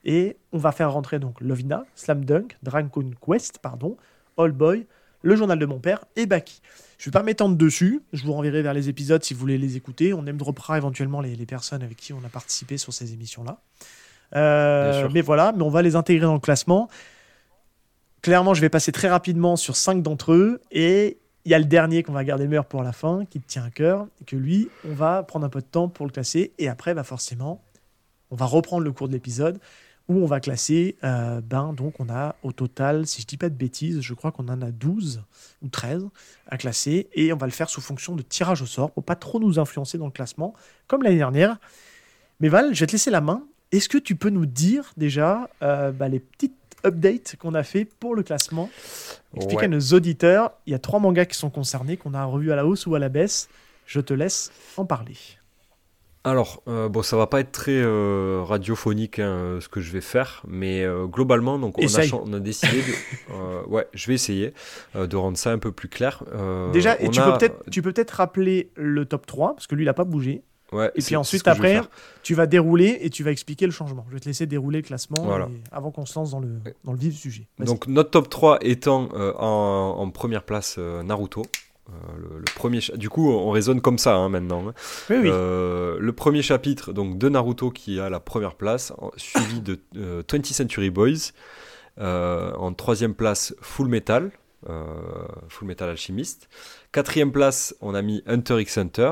Et 0.05 0.38
on 0.53 0.58
va 0.58 0.72
faire 0.72 0.91
rentrer 0.93 1.19
donc 1.19 1.41
Lovina, 1.41 1.86
Slam 1.96 2.24
Dunk, 2.24 2.58
Dragon 2.63 2.89
Quest, 3.25 3.60
pardon, 3.60 3.98
All 4.38 4.51
Boy, 4.51 4.86
Le 5.22 5.36
Journal 5.36 5.60
de 5.60 5.65
mon 5.65 5.79
père 5.79 6.05
et 6.15 6.25
Baki. 6.25 6.62
Je 7.00 7.08
ne 7.08 7.12
vais 7.12 7.20
pas 7.20 7.24
m'étendre 7.24 7.56
dessus, 7.56 8.01
je 8.12 8.25
vous 8.25 8.34
renverrai 8.34 8.62
vers 8.62 8.74
les 8.74 8.89
épisodes 8.89 9.24
si 9.24 9.34
vous 9.34 9.39
voulez 9.39 9.58
les 9.58 9.77
écouter. 9.77 10.13
On 10.13 10.25
aime 10.25 10.36
droppera 10.36 10.77
éventuellement 10.77 11.22
les, 11.22 11.34
les 11.34 11.46
personnes 11.46 11.82
avec 11.82 11.96
qui 11.96 12.12
on 12.12 12.22
a 12.25 12.29
participé 12.29 12.77
sur 12.77 12.91
ces 12.91 13.13
émissions-là. 13.13 13.62
Euh, 14.36 15.08
mais 15.13 15.22
voilà, 15.22 15.53
mais 15.56 15.63
on 15.63 15.70
va 15.70 15.82
les 15.82 15.96
intégrer 15.96 16.25
dans 16.25 16.34
le 16.34 16.41
classement. 16.41 16.89
Clairement, 18.22 18.53
je 18.53 18.60
vais 18.60 18.68
passer 18.68 18.91
très 18.91 19.08
rapidement 19.08 19.56
sur 19.56 19.77
cinq 19.77 20.03
d'entre 20.03 20.34
eux 20.34 20.60
et 20.72 21.18
il 21.46 21.51
y 21.51 21.53
a 21.53 21.60
le 21.60 21.63
dernier 21.63 22.03
qu'on 22.03 22.12
va 22.12 22.25
garder 22.25 22.48
meilleur 22.48 22.65
pour 22.65 22.84
la 22.84 22.91
fin, 22.91 23.24
qui 23.24 23.39
tient 23.39 23.63
à 23.63 23.70
cœur, 23.70 24.06
et 24.22 24.25
que 24.25 24.36
lui, 24.36 24.68
on 24.86 24.94
va 24.94 25.24
prendre 25.24 25.46
un 25.46 25.50
peu 25.50 25.62
de 25.62 25.65
temps 25.65 25.88
pour 25.88 26.06
le 26.06 26.12
classer 26.12 26.51
et 26.60 26.68
après, 26.68 26.94
bah 26.94 27.06
forcément, 27.06 27.63
on 28.29 28.36
va 28.36 28.46
reprendre 28.46 28.84
le 28.84 28.91
cours 28.91 29.08
de 29.08 29.13
l'épisode 29.13 29.58
où 30.10 30.24
on 30.24 30.25
va 30.25 30.39
classer, 30.39 30.98
euh, 31.04 31.39
ben, 31.39 31.72
donc 31.72 32.00
on 32.00 32.10
a 32.10 32.36
au 32.42 32.51
total, 32.51 33.06
si 33.06 33.22
je 33.22 33.28
dis 33.28 33.38
pas 33.38 33.50
de 33.50 33.56
bêtises, 33.56 34.01
je 34.01 34.13
crois 34.16 34.32
qu'on 34.32 34.48
en 34.50 34.62
a 34.62 34.72
12 34.72 35.22
ou 35.62 35.70
13 35.70 36.10
à 36.48 36.58
classer, 36.58 37.08
et 37.13 37.32
on 37.32 37.38
va 37.38 37.46
le 37.46 37.51
faire 37.51 37.70
sous 37.70 37.80
fonction 37.80 38.16
de 38.16 38.24
tirage 38.24 38.63
au 38.63 38.66
sort, 38.66 38.92
pour 38.92 39.04
pas 39.04 39.16
trop 39.16 39.39
nous 39.39 39.60
influencer 39.60 40.00
dans 40.00 40.08
le 40.08 40.12
classement, 40.12 40.56
comme 40.88 41.04
l'année 41.04 41.18
dernière. 41.18 41.58
Mais 42.39 42.50
Val, 42.50 42.74
je 42.74 42.80
vais 42.80 42.88
te 42.88 42.92
laisser 42.94 43.12
la 43.12 43.22
main. 43.22 43.44
Est-ce 43.72 43.88
que 43.88 44.00
tu 44.00 44.16
peux 44.16 44.32
nous 44.32 44.48
dire 44.48 44.92
déjà 44.98 45.48
euh, 45.62 45.92
bah, 45.92 46.10
les 46.10 46.20
petites 46.20 46.56
updates 46.84 47.36
qu'on 47.38 47.54
a 47.54 47.62
fait 47.62 47.86
pour 47.86 48.16
le 48.16 48.24
classement? 48.24 48.72
Expliquer 49.36 49.66
à 49.66 49.68
nos 49.68 49.94
auditeurs, 49.94 50.54
il 50.66 50.72
y 50.72 50.75
a 50.75 50.80
trois 50.80 51.00
mangas 51.00 51.25
qui 51.25 51.38
sont 51.38 51.51
concernés, 51.51 51.98
qu'on 51.98 52.16
a 52.16 52.25
revus 52.25 52.51
à 52.51 52.56
la 52.56 52.66
hausse 52.66 52.88
ou 52.88 52.96
à 52.96 53.00
la 53.00 53.10
baisse. 53.10 53.48
Je 53.86 54.00
te 54.00 54.13
laisse 54.13 54.51
en 54.75 54.86
parler. 54.86 55.18
Alors, 56.29 56.62
euh, 56.67 56.89
bon, 56.89 57.01
ça 57.01 57.17
va 57.17 57.25
pas 57.25 57.39
être 57.39 57.51
très 57.51 57.81
euh, 57.81 58.43
radiophonique 58.45 59.17
hein, 59.17 59.57
ce 59.59 59.67
que 59.67 59.81
je 59.81 59.91
vais 59.91 60.01
faire, 60.01 60.43
mais 60.48 60.83
euh, 60.83 61.07
globalement, 61.07 61.57
donc 61.57 61.79
on 61.79 61.81
a, 61.81 62.15
on 62.24 62.33
a, 62.33 62.39
décidé 62.39 62.83
de, 62.83 63.67
ouais, 63.67 63.88
je 63.95 64.07
vais 64.07 64.13
essayer 64.13 64.53
de 64.95 65.15
rendre 65.15 65.38
ça 65.38 65.51
un 65.51 65.57
peu 65.57 65.71
plus 65.71 65.89
clair. 65.89 66.24
Déjà, 66.71 67.01
et 67.01 67.09
tu, 67.09 67.19
peux 67.19 67.33
peut-être, 67.38 67.69
tu 67.71 67.81
peux 67.81 67.91
peut-être 67.91 68.12
rappeler 68.12 68.69
le 68.75 69.05
top 69.05 69.25
3 69.25 69.55
parce 69.55 69.65
que 69.65 69.74
lui, 69.74 69.86
il 69.86 69.89
a 69.89 69.95
pas 69.95 70.03
bougé. 70.03 70.43
Ouais, 70.71 70.91
et 70.93 71.01
puis 71.01 71.15
ensuite, 71.15 71.48
après, 71.48 71.81
tu 72.21 72.36
vas 72.36 72.45
dérouler 72.45 73.00
et 73.01 73.09
tu 73.09 73.24
vas 73.24 73.31
expliquer 73.31 73.65
le 73.65 73.71
changement. 73.71 74.05
Je 74.09 74.13
vais 74.13 74.19
te 74.19 74.27
laisser 74.27 74.45
dérouler 74.45 74.81
le 74.81 74.88
classement 74.88 75.27
avant 75.71 75.89
qu'on 75.89 76.05
se 76.05 76.13
lance 76.13 76.29
dans 76.29 76.41
le, 76.41 76.59
dans 76.83 76.91
le 76.91 77.00
vif 77.00 77.13
du 77.13 77.19
sujet. 77.19 77.48
Donc, 77.57 77.88
notre 77.88 78.12
top 78.12 78.29
3 78.29 78.59
étant 78.62 79.09
en, 79.15 79.95
en, 79.98 80.09
première 80.12 80.43
place 80.43 80.77
Naruto. 80.77 81.41
Euh, 81.89 82.39
le, 82.39 82.46
premier 82.55 82.79
du 82.96 83.10
coup, 83.10 83.31
on 83.31 83.51
raisonne 83.51 83.81
comme 83.81 83.98
ça 83.98 84.15
hein, 84.15 84.29
maintenant. 84.29 84.74
Euh, 85.12 85.98
le 86.00 86.13
premier 86.13 86.41
chapitre 86.41 86.93
donc 86.93 87.17
de 87.17 87.29
Naruto 87.29 87.72
qui 87.72 88.00
a 88.00 88.10
la 88.10 88.19
première 88.19 88.55
place, 88.55 88.93
suivi 89.17 89.62
de 89.62 89.75
20th 89.96 89.98
euh, 89.98 90.43
Century 90.43 90.89
Boys. 90.89 91.31
en 91.98 92.74
troisième 92.74 93.13
place, 93.13 93.55
Full 93.62 93.88
Metal, 93.88 94.31
Full 95.48 95.67
Metal 95.67 95.89
Alchemist. 95.89 96.49
Quatrième 96.91 97.32
place, 97.32 97.75
on 97.82 97.93
a 97.93 98.02
mis 98.02 98.23
Hunter 98.28 98.60
x 98.60 98.78
Hunter. 98.78 99.12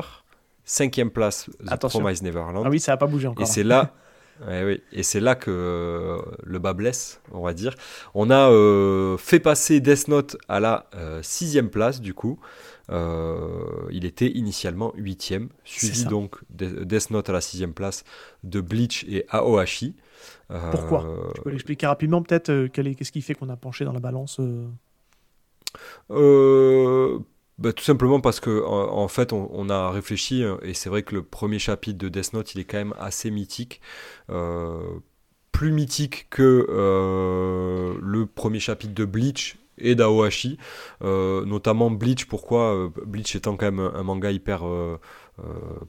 Cinquième 0.64 1.10
place, 1.10 1.48
The 1.64 1.88
Promise 1.88 2.22
Neverland. 2.22 2.62
Ah 2.66 2.68
oui, 2.68 2.78
ça 2.78 2.92
n'a 2.92 2.98
pas 2.98 3.06
bougé 3.06 3.26
encore. 3.26 3.42
Et 3.42 3.46
c'est 3.46 3.64
là, 3.64 3.94
oui. 4.46 4.80
Et 4.92 5.02
c'est 5.02 5.20
là 5.20 5.34
que 5.34 6.18
le 6.42 6.58
bas 6.58 6.72
blesse, 6.72 7.20
on 7.32 7.42
va 7.42 7.54
dire. 7.54 7.74
On 8.14 8.30
a 8.30 8.48
fait 9.18 9.40
passer 9.40 9.80
Death 9.80 10.08
Note 10.08 10.36
à 10.48 10.60
la 10.60 10.86
sixième 11.22 11.70
place, 11.70 12.00
du 12.00 12.14
coup. 12.14 12.38
Euh, 12.90 13.86
il 13.90 14.06
était 14.06 14.28
initialement 14.28 14.92
huitième, 14.96 15.50
suivi 15.64 16.06
donc 16.06 16.36
Death 16.50 17.10
Note 17.10 17.28
à 17.28 17.32
la 17.32 17.42
sixième 17.42 17.74
place 17.74 18.04
de 18.44 18.60
Bleach 18.60 19.04
et 19.08 19.26
Aohashi. 19.28 19.94
Euh, 20.50 20.70
Pourquoi? 20.70 21.04
Tu 21.34 21.42
peux 21.42 21.50
l'expliquer 21.50 21.86
rapidement 21.86 22.22
peut-être 22.22 22.48
euh, 22.48 22.68
Qu'est-ce 22.68 23.12
qui 23.12 23.20
fait 23.20 23.34
qu'on 23.34 23.50
a 23.50 23.56
penché 23.56 23.84
dans 23.84 23.92
la 23.92 24.00
balance 24.00 24.40
bah, 27.58 27.72
tout 27.72 27.84
simplement 27.84 28.20
parce 28.20 28.40
que 28.40 28.64
en, 28.64 29.08
fait 29.08 29.32
on, 29.32 29.68
a 29.68 29.90
réfléchi 29.90 30.44
et 30.62 30.74
c'est 30.74 30.88
vrai 30.88 31.02
que 31.02 31.14
le 31.14 31.22
premier 31.22 31.58
chapitre 31.58 31.98
de 31.98 32.08
Death 32.08 32.32
Note 32.32 32.54
il 32.54 32.60
est 32.60 32.64
quand 32.64 32.78
même 32.78 32.94
assez 32.98 33.30
mythique 33.30 33.80
plus 35.52 35.72
mythique 35.72 36.28
que 36.30 36.66
le 38.00 38.26
premier 38.26 38.60
chapitre 38.60 38.94
de 38.94 39.04
Bleach 39.04 39.58
et 39.80 39.94
d'Aohashi, 39.94 40.58
euh, 41.02 41.44
notamment 41.44 41.90
Bleach. 41.90 42.26
Pourquoi 42.26 42.74
euh, 42.74 42.88
Bleach 43.06 43.34
étant 43.36 43.56
quand 43.56 43.66
même 43.66 43.80
un, 43.80 44.02
manga 44.02 44.30
hyper 44.30 44.66
euh, 44.66 44.98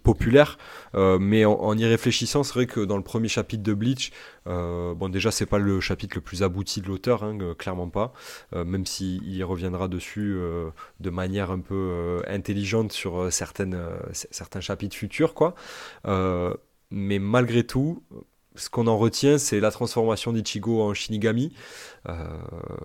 populaire, 0.03 0.57
mais 0.93 1.45
en, 1.45 1.77
y 1.77 1.85
réfléchissant, 1.85 2.43
c'est 2.43 2.53
vrai 2.53 2.67
que 2.67 2.81
dans 2.81 2.97
le 2.97 3.03
premier 3.03 3.27
chapitre 3.27 3.63
de 3.63 3.73
Bleach, 3.73 4.11
bon 4.45 5.09
déjà 5.09 5.31
c'est 5.31 5.45
pas 5.45 5.57
le 5.57 5.79
chapitre 5.79 6.15
le 6.15 6.21
plus 6.21 6.43
abouti 6.43 6.81
de 6.81 6.87
l'auteur, 6.87 7.23
hein, 7.23 7.37
clairement 7.57 7.89
pas, 7.89 8.13
même 8.53 8.85
s'il 8.85 9.27
y 9.27 9.43
reviendra 9.43 9.87
dessus 9.87 10.37
de 10.99 11.09
manière 11.09 11.51
un 11.51 11.59
peu 11.59 12.21
intelligente 12.27 12.91
sur 12.91 13.31
certaines, 13.31 13.77
certains 14.11 14.61
chapitres 14.61 14.95
futurs, 14.95 15.33
quoi. 15.33 15.55
mais 16.91 17.19
malgré 17.19 17.63
tout, 17.63 18.03
ce 18.59 18.69
qu'on 18.69 18.87
en 18.87 18.97
retient, 18.97 19.37
c'est 19.37 19.59
la 19.59 19.71
transformation 19.71 20.33
d'Ichigo 20.33 20.81
en 20.81 20.93
Shinigami. 20.93 21.53
Euh, 22.07 22.13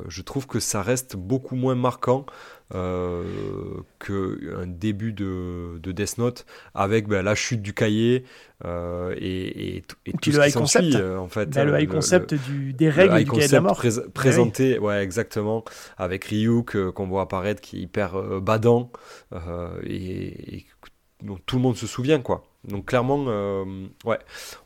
je 0.08 0.22
trouve 0.22 0.46
que 0.46 0.60
ça 0.60 0.82
reste 0.82 1.16
beaucoup 1.16 1.56
moins 1.56 1.74
marquant 1.74 2.26
euh, 2.74 3.22
qu'un 3.98 4.66
début 4.66 5.12
de, 5.12 5.80
Death 5.84 6.18
Note 6.18 6.46
avec 6.74 7.08
ben, 7.08 7.22
la 7.22 7.34
chute 7.34 7.60
du 7.60 7.74
cahier 7.74 8.24
euh, 8.64 9.14
et, 9.18 9.82
tout 9.86 10.32
ce 10.32 10.40
qui 10.40 10.50
s'ensuit. 10.50 10.96
en 10.96 11.28
fait, 11.28 11.50
ben, 11.50 11.64
le 11.64 11.80
high 11.80 11.88
concept 11.88 12.34
du, 12.34 12.72
des 12.72 12.88
règles 12.88 13.24
du 13.24 13.30
cahier 13.30 13.48
de 13.48 13.52
la 13.52 13.60
mort. 13.60 13.82
présenté, 14.14 14.78
ouais, 14.78 15.02
exactement, 15.02 15.64
avec 15.98 16.24
Ryuk 16.24 16.92
qu'on 16.92 17.06
voit 17.06 17.22
apparaître 17.22 17.60
qui 17.60 17.78
est 17.78 17.80
hyper 17.80 18.40
badant 18.40 18.90
et, 19.84 20.66
dont 21.22 21.38
tout 21.46 21.56
le 21.56 21.62
monde 21.62 21.76
se 21.76 21.86
souvient, 21.86 22.20
quoi. 22.20 22.44
Donc 22.68 22.86
clairement, 22.86 23.26
euh, 23.28 23.64
ouais, 24.04 24.18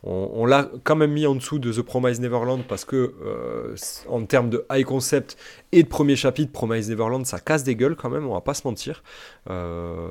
on, 0.04 0.46
l'a 0.46 0.70
quand 0.84 0.94
même 0.94 1.12
mis 1.12 1.26
en 1.26 1.34
dessous 1.34 1.58
de 1.58 1.72
The 1.72 1.82
Promise 1.82 2.20
Neverland 2.20 2.62
parce 2.68 2.84
que 2.84 3.14
euh, 3.24 3.74
en 4.08 4.24
termes 4.24 4.50
de 4.50 4.64
high 4.70 4.84
concept 4.84 5.37
et 5.72 5.82
de 5.82 5.88
premier 5.88 6.14
chapitre, 6.14 6.52
Promise 6.52 6.88
Neverland, 6.90 7.24
ça 7.24 7.40
casse 7.40 7.64
des 7.64 7.74
gueules 7.74 7.96
quand 7.96 8.08
même, 8.08 8.26
on 8.26 8.34
va 8.34 8.40
pas 8.40 8.54
se 8.54 8.66
mentir. 8.66 9.02
Euh, 9.50 10.11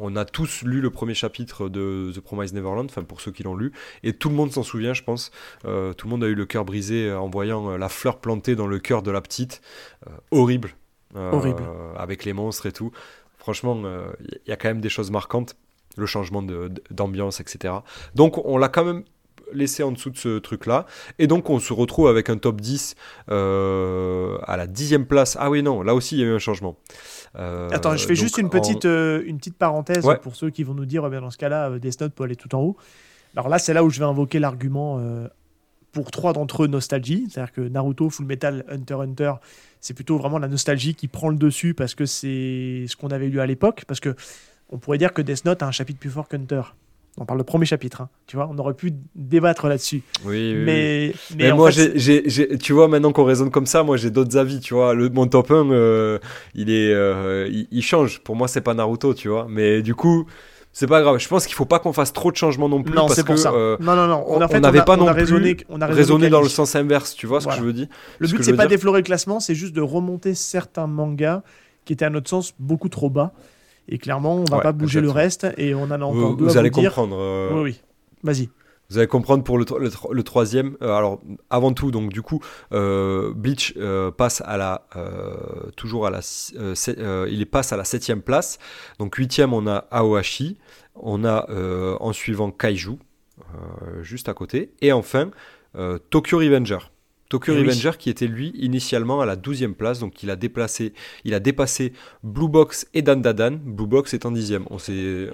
on, 0.00 0.16
a 0.16 0.24
tous 0.24 0.62
lu 0.62 0.80
le 0.80 0.90
premier 0.90 1.14
chapitre 1.14 1.68
de 1.68 2.10
The 2.14 2.20
Promise 2.20 2.52
Neverland, 2.52 2.86
enfin 2.86 3.04
pour 3.04 3.20
ceux 3.20 3.30
qui 3.30 3.44
l'ont 3.44 3.56
lu, 3.56 3.72
et 4.02 4.12
tout 4.12 4.28
le 4.28 4.34
monde 4.34 4.50
s'en 4.50 4.64
souvient, 4.64 4.92
je 4.92 5.04
pense. 5.04 5.30
tout 5.62 5.68
le 5.68 6.08
monde 6.08 6.24
a 6.24 6.28
eu 6.28 6.34
le 6.34 6.46
cœur 6.46 6.64
brisé 6.64 7.12
en 7.12 7.28
voyant 7.28 7.76
la 7.76 7.88
fleur 7.88 8.18
plantée 8.18 8.56
dans 8.56 8.66
le 8.66 8.78
cœur 8.80 9.02
de 9.02 9.10
la 9.10 9.20
petite. 9.20 9.60
horrible. 10.32 10.74
horrible. 11.14 11.62
Avec 11.96 12.24
les 12.24 12.32
monstres 12.32 12.66
et 12.66 12.72
tout. 12.72 12.90
Franchement, 13.38 13.82
il 14.20 14.48
y 14.48 14.52
a 14.52 14.56
quand 14.56 14.68
même 14.68 14.80
des 14.80 14.88
choses 14.88 15.10
marquantes 15.10 15.54
le 15.96 16.06
changement 16.06 16.42
d'ambiance, 16.90 17.40
etc. 17.40 17.74
Donc 18.14 18.44
on 18.44 18.58
l'a 18.58 18.68
quand 18.68 18.84
même 18.84 19.04
laissé 19.52 19.82
en 19.82 19.92
dessous 19.92 20.10
de 20.10 20.16
ce 20.16 20.38
truc-là. 20.38 20.86
Et 21.18 21.26
donc 21.26 21.50
on 21.50 21.58
se 21.58 21.72
retrouve 21.72 22.08
avec 22.08 22.28
un 22.28 22.36
top 22.36 22.60
10 22.60 22.94
euh, 23.30 24.38
à 24.44 24.56
la 24.56 24.66
dixième 24.66 25.06
place. 25.06 25.36
Ah 25.40 25.50
oui, 25.50 25.62
non, 25.62 25.82
là 25.82 25.94
aussi 25.94 26.16
il 26.16 26.20
y 26.20 26.24
a 26.24 26.26
eu 26.26 26.34
un 26.34 26.38
changement. 26.38 26.76
Euh, 27.36 27.68
Attends, 27.72 27.96
je 27.96 28.06
fais 28.06 28.14
juste 28.14 28.38
une 28.38 28.50
petite, 28.50 28.84
euh, 28.84 29.22
une 29.26 29.38
petite 29.38 29.56
parenthèse 29.56 30.06
pour 30.22 30.36
ceux 30.36 30.50
qui 30.50 30.62
vont 30.62 30.74
nous 30.74 30.86
dire, 30.86 31.08
dans 31.08 31.30
ce 31.30 31.38
cas-là, 31.38 31.78
Death 31.78 32.00
Note 32.00 32.14
peut 32.14 32.24
aller 32.24 32.36
tout 32.36 32.54
en 32.54 32.60
haut. 32.60 32.76
Alors 33.36 33.48
là, 33.48 33.58
c'est 33.58 33.74
là 33.74 33.82
où 33.82 33.90
je 33.90 33.98
vais 33.98 34.06
invoquer 34.06 34.38
l'argument 34.38 35.00
pour 35.92 36.10
trois 36.10 36.32
d'entre 36.32 36.64
eux 36.64 36.66
nostalgie. 36.66 37.26
C'est-à-dire 37.30 37.52
que 37.52 37.60
Naruto, 37.62 38.10
Full 38.10 38.26
Metal, 38.26 38.64
Hunter 38.68 38.94
Hunter, 38.94 39.32
c'est 39.80 39.94
plutôt 39.94 40.18
vraiment 40.18 40.38
la 40.38 40.48
nostalgie 40.48 40.94
qui 40.94 41.08
prend 41.08 41.28
le 41.28 41.36
dessus 41.36 41.74
parce 41.74 41.94
que 41.94 42.06
c'est 42.06 42.84
ce 42.86 42.96
qu'on 42.96 43.08
avait 43.08 43.28
lu 43.28 43.40
à 43.40 43.46
l'époque. 43.46 43.84
Parce 43.86 44.00
que 44.00 44.14
on 44.74 44.78
pourrait 44.78 44.98
dire 44.98 45.12
que 45.12 45.22
Death 45.22 45.44
Note 45.44 45.62
a 45.62 45.66
un 45.66 45.70
chapitre 45.70 46.00
plus 46.00 46.10
fort 46.10 46.28
qu'Hunter. 46.28 46.62
On 47.16 47.24
parle 47.24 47.38
du 47.38 47.44
premier 47.44 47.64
chapitre, 47.64 48.00
hein. 48.00 48.08
tu 48.26 48.34
vois, 48.34 48.50
on 48.52 48.58
aurait 48.58 48.74
pu 48.74 48.92
débattre 49.14 49.68
là-dessus. 49.68 50.02
Oui, 50.24 50.52
mais, 50.56 51.14
mais, 51.36 51.52
moi, 51.52 51.70
tu 51.70 52.72
vois, 52.72 52.88
maintenant 52.88 53.12
qu'on 53.12 53.22
raisonne 53.22 53.52
comme 53.52 53.66
ça, 53.66 53.84
moi 53.84 53.96
j'ai 53.96 54.10
d'autres 54.10 54.36
avis, 54.36 54.58
tu 54.58 54.74
vois. 54.74 54.94
Le, 54.94 55.08
mon 55.10 55.28
top 55.28 55.52
1, 55.52 55.70
euh, 55.70 56.18
il, 56.56 56.70
est, 56.70 56.92
euh, 56.92 57.48
il, 57.70 57.82
change. 57.82 58.18
Pour 58.18 58.34
moi, 58.34 58.48
c'est 58.48 58.62
pas 58.62 58.74
Naruto, 58.74 59.14
tu 59.14 59.28
vois. 59.28 59.46
Mais 59.48 59.80
du 59.80 59.94
coup, 59.94 60.26
c'est 60.72 60.88
pas 60.88 61.02
grave. 61.02 61.18
Je 61.20 61.28
pense 61.28 61.46
qu'il 61.46 61.54
faut 61.54 61.66
pas 61.66 61.78
qu'on 61.78 61.92
fasse 61.92 62.12
trop 62.12 62.32
de 62.32 62.36
changements 62.36 62.68
non 62.68 62.82
plus. 62.82 62.96
Non, 62.96 63.06
c'est 63.06 63.24
pour 63.24 63.38
ça. 63.38 63.52
Euh, 63.52 63.76
non, 63.78 63.94
non, 63.94 64.08
non. 64.08 64.24
On 64.26 64.40
n'avait 64.40 64.82
pas 64.82 64.96
non 64.96 65.06
plus 65.14 65.64
on 65.68 65.80
a 65.80 65.86
raisonné, 65.86 66.28
dans 66.28 66.42
le 66.42 66.48
sens 66.48 66.74
inverse, 66.74 67.14
tu 67.14 67.28
vois 67.28 67.40
ce 67.40 67.46
que 67.46 67.54
je 67.54 67.62
veux 67.62 67.72
dire. 67.72 67.86
Le 68.18 68.26
but, 68.26 68.42
c'est 68.42 68.56
pas 68.56 68.66
d'effleurer 68.66 68.98
le 68.98 69.04
classement, 69.04 69.38
c'est 69.38 69.54
juste 69.54 69.72
de 69.72 69.82
remonter 69.82 70.34
certains 70.34 70.88
mangas 70.88 71.42
qui 71.84 71.92
étaient 71.92 72.06
à 72.06 72.10
notre 72.10 72.28
sens 72.28 72.54
beaucoup 72.58 72.88
trop 72.88 73.08
bas. 73.08 73.34
Et 73.88 73.98
clairement, 73.98 74.36
on 74.36 74.44
va 74.44 74.60
pas 74.60 74.72
bouger 74.72 75.00
le 75.00 75.10
reste 75.10 75.46
et 75.58 75.74
on 75.74 75.82
en 75.82 75.90
a 75.90 75.98
encore 75.98 76.30
vous, 76.30 76.36
deux 76.36 76.44
vous 76.46 76.56
à 76.56 76.60
allez 76.60 76.70
vous 76.70 76.82
comprendre. 76.82 77.16
Euh, 77.18 77.50
oui, 77.52 77.62
oui. 77.62 77.80
Vas-y. 78.22 78.48
Vous 78.90 78.98
allez 78.98 79.06
comprendre 79.06 79.42
pour 79.44 79.58
le, 79.58 79.64
le, 80.10 80.22
troisième. 80.22 80.76
Euh, 80.82 80.92
alors, 80.92 81.20
avant 81.48 81.72
tout, 81.72 81.90
donc 81.90 82.12
du 82.12 82.22
coup, 82.22 82.40
euh, 82.72 83.32
Bleach 83.34 83.74
euh, 83.76 84.10
passe 84.10 84.42
à 84.44 84.56
la 84.56 84.86
toujours 85.76 86.06
à 86.06 86.10
la, 86.10 86.20
il 87.28 87.46
passe 87.46 87.72
à 87.72 87.76
la 87.76 87.84
septième 87.84 88.22
place. 88.22 88.58
Donc 88.98 89.14
huitième, 89.16 89.52
on 89.52 89.66
a 89.66 89.84
Aohashi. 89.90 90.58
On 90.94 91.24
a 91.24 91.46
en 92.00 92.12
suivant 92.12 92.50
Kaiju, 92.52 92.98
juste 94.02 94.28
à 94.28 94.34
côté. 94.34 94.72
Et 94.80 94.92
enfin, 94.92 95.30
Tokyo 96.10 96.38
Revenger. 96.38 96.78
Tokyo 97.28 97.54
eh 97.54 97.60
Revenger 97.60 97.92
qui 97.98 98.10
était 98.10 98.26
lui 98.26 98.52
initialement 98.54 99.20
à 99.20 99.26
la 99.26 99.36
12e 99.36 99.74
place, 99.74 99.98
donc 99.98 100.22
il 100.22 100.30
a 100.30 100.36
déplacé, 100.36 100.92
il 101.24 101.34
a 101.34 101.40
dépassé 101.40 101.92
Blue 102.22 102.48
Box 102.48 102.86
et 102.94 103.02
Dandadan, 103.02 103.58
Blue 103.64 103.86
Box 103.86 104.14
étant 104.14 104.30
dixième. 104.30 104.64
On, 104.70 104.78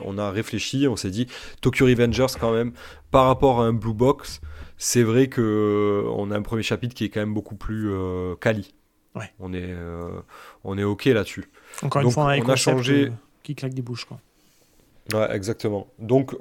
on 0.05 0.19
a 0.19 0.31
réfléchi, 0.31 0.87
on 0.89 0.97
s'est 0.97 1.11
dit 1.11 1.27
Tokyo 1.61 1.87
Revengers 1.87 2.35
quand 2.39 2.53
même, 2.53 2.73
par 3.11 3.27
rapport 3.27 3.61
à 3.61 3.65
un 3.65 3.73
Blue 3.73 3.95
Box, 3.95 4.41
c'est 4.77 5.03
vrai 5.03 5.29
que 5.29 5.43
euh, 5.43 6.11
on 6.17 6.31
a 6.31 6.37
un 6.37 6.43
premier 6.43 6.63
chapitre 6.63 6.95
qui 6.95 7.05
est 7.05 7.09
quand 7.11 7.21
même 7.21 7.35
beaucoup 7.35 7.55
plus 7.55 7.91
euh, 7.93 8.35
quali. 8.37 8.75
Ouais. 9.15 9.31
On 9.39 9.53
est, 9.53 9.61
euh, 9.63 10.21
on 10.65 10.79
est 10.79 10.85
ok 10.85 11.05
là-dessus. 11.07 11.51
Encore 11.83 12.03
une 12.03 12.11
fois, 12.11 12.33
on 12.39 12.49
a 12.49 12.57
changé 12.57 13.13
qui 13.43 13.55
claque 13.55 13.75
des 13.75 13.83
bouches 13.83 14.05
quoi. 14.05 14.21
Ouais, 15.15 15.35
exactement. 15.35 15.87
Donc, 15.99 16.35
euh, 16.35 16.37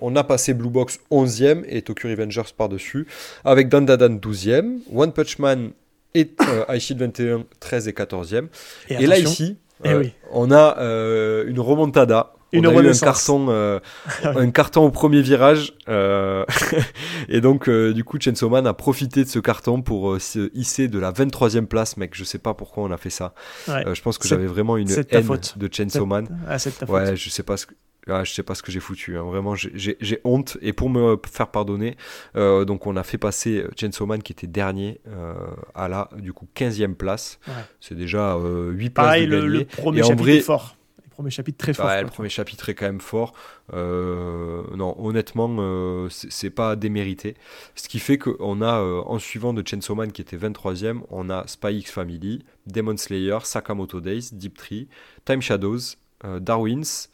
on 0.00 0.16
a 0.16 0.24
passé 0.24 0.54
Blue 0.54 0.70
Box 0.70 1.00
11e 1.10 1.64
et 1.68 1.82
Tokyo 1.82 2.08
Revengers 2.08 2.52
par-dessus, 2.56 3.06
avec 3.44 3.68
Dandadan 3.68 4.16
12e, 4.16 4.78
One 4.92 5.12
Punch 5.12 5.38
Man 5.38 5.72
et 6.14 6.30
euh, 6.48 6.64
21 6.68 7.44
13 7.60 7.88
et 7.88 7.92
14e. 7.92 8.48
Et, 8.88 9.06
là, 9.06 9.18
ici, 9.18 9.56
eh 9.84 9.88
euh, 9.88 10.04
on 10.32 10.50
a 10.50 10.78
euh, 10.78 11.46
une 11.46 11.60
remontada. 11.60 12.34
Une 12.52 12.66
on 12.66 12.76
a 12.76 12.82
eu 12.82 12.88
un 12.88 12.98
carton, 12.98 13.48
un 14.24 14.50
carton 14.50 14.84
au 14.84 14.90
premier 14.90 15.22
virage. 15.22 15.72
et 17.28 17.40
donc, 17.40 17.70
du 17.70 18.02
coup, 18.02 18.18
Chainsaw 18.18 18.48
Man 18.48 18.66
a 18.66 18.74
profité 18.74 19.22
de 19.22 19.28
ce 19.28 19.38
carton 19.38 19.82
pour 19.82 20.20
se 20.20 20.50
hisser 20.52 20.88
de 20.88 20.98
la 20.98 21.12
23e 21.12 21.66
place, 21.66 21.96
mec. 21.96 22.10
Je 22.14 22.24
sais 22.24 22.38
pas 22.38 22.54
pourquoi 22.54 22.82
on 22.82 22.90
a 22.90 22.96
fait 22.96 23.10
ça. 23.10 23.34
je 23.68 24.02
pense 24.02 24.18
que 24.18 24.26
j'avais 24.26 24.46
vraiment 24.46 24.76
une 24.76 24.90
haine 24.90 25.38
de 25.56 25.68
Chainsaw 25.72 26.06
Man. 26.06 26.26
Ah, 26.48 26.56
ouais, 26.88 27.14
je 27.14 27.30
sais 27.30 27.44
pas 27.44 27.56
ce 27.56 27.66
que 27.66 27.74
ah, 28.10 28.24
je 28.24 28.32
sais 28.32 28.42
pas 28.42 28.54
ce 28.54 28.62
que 28.62 28.72
j'ai 28.72 28.80
foutu. 28.80 29.16
Hein. 29.16 29.22
Vraiment, 29.22 29.54
j'ai 29.54 30.20
honte. 30.24 30.58
Et 30.60 30.72
pour 30.72 30.90
me 30.90 31.16
faire 31.30 31.48
pardonner, 31.48 31.96
euh, 32.36 32.64
donc 32.64 32.86
on 32.86 32.96
a 32.96 33.02
fait 33.02 33.18
passer 33.18 33.64
Chainsaw 33.76 34.06
Man 34.06 34.22
qui 34.22 34.32
était 34.32 34.46
dernier 34.46 35.00
euh, 35.08 35.34
à 35.74 35.88
la 35.88 36.10
du 36.16 36.32
coup 36.32 36.48
15e 36.56 36.94
place. 36.94 37.38
C'est 37.80 37.96
déjà 37.96 38.36
8 38.36 38.44
euh, 38.44 38.90
Pareil, 38.90 39.26
places 39.26 39.40
de 39.40 39.46
le, 39.46 39.58
le 39.58 39.64
premier 39.64 40.02
chapitre 40.02 40.28
est 40.28 40.40
fort. 40.40 40.76
Le 41.02 41.22
premier 41.22 41.30
chapitre 41.30 41.58
très 41.58 41.74
fort. 41.74 41.90
le 42.00 42.06
premier 42.06 42.28
chapitre 42.30 42.68
est 42.70 42.74
quand 42.74 42.86
même 42.86 43.00
fort. 43.00 43.34
non, 43.72 44.94
honnêtement, 44.98 46.08
c'est 46.08 46.50
pas 46.50 46.76
démérité. 46.76 47.34
Ce 47.74 47.88
qui 47.88 47.98
fait 47.98 48.16
qu'on 48.16 48.62
a, 48.62 48.80
en 48.80 49.18
suivant 49.18 49.52
de 49.52 49.66
Chainsaw 49.66 49.94
Man 49.94 50.12
qui 50.12 50.22
était 50.22 50.38
23e, 50.38 51.00
on 51.10 51.28
a 51.28 51.46
Spy 51.46 51.78
X 51.78 51.90
Family, 51.90 52.44
Demon 52.66 52.96
Slayer, 52.96 53.38
Sakamoto 53.42 54.00
Days, 54.00 54.30
Deep 54.32 54.56
Tree, 54.56 54.88
Time 55.26 55.42
Shadows, 55.42 55.96
Darwin's. 56.24 57.10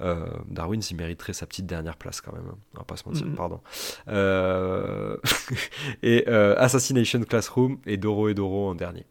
Euh, 0.00 0.26
Darwin's, 0.48 0.90
il 0.90 0.96
mériterait 0.96 1.32
sa 1.32 1.46
petite 1.46 1.66
dernière 1.66 1.96
place 1.96 2.20
quand 2.20 2.32
même. 2.32 2.46
Hein. 2.50 2.58
On 2.74 2.78
va 2.78 2.84
pas 2.84 2.96
se 2.96 3.08
mentir, 3.08 3.26
pardon. 3.36 3.60
Euh, 4.08 5.16
et 6.02 6.26
Assassination 6.26 7.20
Classroom 7.22 7.78
et 7.86 7.96
Doro 7.96 8.28
et 8.28 8.34
Doro 8.34 8.70
en 8.70 8.74
dernier. 8.74 9.06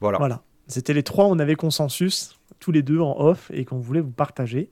Voilà. 0.00 0.18
Voilà. 0.18 0.42
C'était 0.66 0.94
les 0.94 1.02
trois, 1.02 1.26
on 1.26 1.38
avait 1.38 1.56
consensus, 1.56 2.38
tous 2.60 2.70
les 2.70 2.82
deux 2.82 3.00
en 3.00 3.18
off, 3.18 3.50
et 3.52 3.64
qu'on 3.64 3.78
voulait 3.78 4.00
vous 4.00 4.12
partager. 4.12 4.70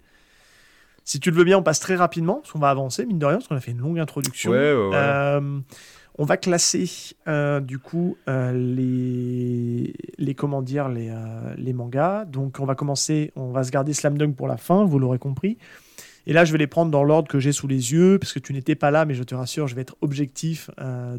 Si 1.05 1.18
tu 1.18 1.31
le 1.31 1.37
veux 1.37 1.44
bien, 1.44 1.59
on 1.59 1.62
passe 1.62 1.81
très 1.81 1.96
rapidement, 1.96 2.35
parce 2.35 2.53
qu'on 2.53 2.59
va 2.59 2.70
avancer, 2.70 3.05
mine 3.05 3.18
de 3.18 3.27
rien, 3.27 3.38
parce 3.38 3.48
qu'on 3.48 3.57
a 3.57 3.61
fait 3.61 3.72
une 3.72 3.81
longue 3.81 3.98
introduction. 3.98 4.53
Ouais, 4.53 4.72
ouais, 4.72 4.88
ouais. 4.88 5.40
On 6.20 6.24
va 6.24 6.37
classer 6.37 6.90
euh, 7.28 7.61
du 7.61 7.78
coup 7.78 8.16
euh, 8.28 8.52
les, 8.52 9.94
les 10.18 10.35
comment 10.35 10.62
dire 10.62 10.88
les, 10.88 11.11
euh, 11.11 11.54
les, 11.57 11.72
mangas. 11.72 12.24
Donc 12.24 12.59
on 12.59 12.64
va 12.64 12.74
commencer, 12.74 13.31
on 13.37 13.52
va 13.52 13.62
se 13.62 13.70
garder 13.70 13.92
Slam 13.92 14.18
Dunk 14.18 14.35
pour 14.35 14.48
la 14.48 14.57
fin, 14.57 14.85
vous 14.85 14.98
l'aurez 14.98 15.20
compris. 15.20 15.59
Et 16.26 16.33
là, 16.33 16.44
je 16.44 16.50
vais 16.50 16.59
les 16.59 16.66
prendre 16.66 16.90
dans 16.90 17.04
l'ordre 17.04 17.28
que 17.28 17.38
j'ai 17.38 17.52
sous 17.52 17.68
les 17.68 17.92
yeux, 17.92 18.18
parce 18.18 18.33
que 18.33 18.40
tu 18.40 18.52
n'étais 18.52 18.74
pas 18.74 18.90
là, 18.90 19.04
mais 19.07 19.14
je 19.14 19.22
te 19.22 19.35
rassure, 19.35 19.68
je 19.68 19.76
vais 19.76 19.81
être 19.81 19.96
objectif 20.02 20.68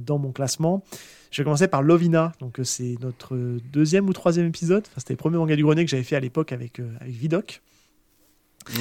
dans 0.01 0.19
mon 0.19 0.31
classement. 0.31 0.83
Je 1.31 1.41
vais 1.41 1.45
commencer 1.45 1.67
par 1.67 1.81
Lovina, 1.81 2.33
donc 2.39 2.59
c'est 2.61 2.95
notre 3.01 3.35
deuxième 3.73 4.07
ou 4.07 4.13
troisième 4.13 4.45
épisode. 4.45 4.83
Enfin, 4.85 4.99
c'était 4.99 5.13
le 5.13 5.17
premier 5.17 5.37
manga 5.37 5.55
du 5.55 5.63
grenier 5.63 5.83
que 5.83 5.89
j'avais 5.89 6.03
fait 6.03 6.15
à 6.15 6.19
l'époque 6.19 6.51
avec, 6.51 6.79
avec 7.01 7.11
Vidoc. 7.11 7.63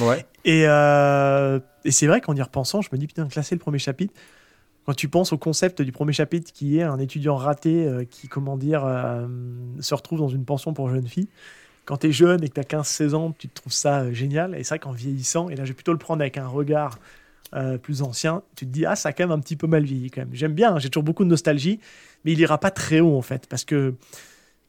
Ouais. 0.01 0.23
Et, 0.45 0.65
et 0.65 1.91
c'est 1.91 2.05
vrai 2.05 2.21
qu'en 2.21 2.35
y 2.35 2.41
repensant, 2.43 2.83
je 2.83 2.89
me 2.91 2.99
dis, 2.99 3.07
putain, 3.07 3.27
classer 3.27 3.55
le 3.55 3.59
premier 3.59 3.79
chapitre, 3.79 4.13
quand 4.85 4.93
tu 4.93 5.07
penses 5.07 5.33
au 5.33 5.37
concept 5.37 5.81
du 5.81 5.91
premier 5.91 6.13
chapitre 6.13 6.51
qui 6.51 6.79
est 6.79 6.83
un 6.83 6.99
étudiant 6.99 7.35
raté 7.35 7.85
euh, 7.85 8.05
qui, 8.05 8.27
comment 8.27 8.57
dire, 8.57 8.83
euh, 8.85 9.27
se 9.79 9.93
retrouve 9.93 10.19
dans 10.19 10.29
une 10.29 10.45
pension 10.45 10.73
pour 10.73 10.89
jeunes 10.89 11.07
filles, 11.07 11.27
quand 11.85 11.97
tu 11.97 12.07
es 12.07 12.11
jeune 12.11 12.43
et 12.43 12.49
que 12.49 12.53
tu 12.53 12.59
as 12.59 12.81
15-16 12.81 13.13
ans, 13.13 13.35
tu 13.37 13.47
te 13.47 13.53
trouves 13.53 13.73
ça 13.73 14.01
euh, 14.01 14.13
génial. 14.13 14.55
Et 14.55 14.63
c'est 14.63 14.69
vrai 14.69 14.79
qu'en 14.79 14.91
vieillissant, 14.91 15.49
et 15.49 15.55
là 15.55 15.65
je 15.65 15.69
vais 15.69 15.75
plutôt 15.75 15.91
le 15.91 15.99
prendre 15.99 16.21
avec 16.21 16.37
un 16.37 16.47
regard 16.47 16.99
plus 17.81 18.03
ancien, 18.03 18.43
tu 18.55 18.67
te 18.67 18.71
dis, 18.71 18.85
ah, 18.85 18.95
ça 18.95 19.09
a 19.09 19.11
quand 19.11 19.23
même 19.23 19.31
un 19.31 19.39
petit 19.39 19.55
peu 19.55 19.65
mal 19.65 19.83
vieilli 19.83 20.11
quand 20.11 20.21
même. 20.21 20.29
J'aime 20.33 20.53
bien, 20.53 20.75
hein, 20.75 20.77
j'ai 20.77 20.91
toujours 20.91 21.01
beaucoup 21.01 21.23
de 21.23 21.29
nostalgie, 21.29 21.79
mais 22.23 22.33
il 22.33 22.39
ira 22.39 22.59
pas 22.59 22.69
très 22.69 22.99
haut 22.99 23.17
en 23.17 23.23
fait, 23.23 23.47
parce 23.47 23.65
que 23.65 23.95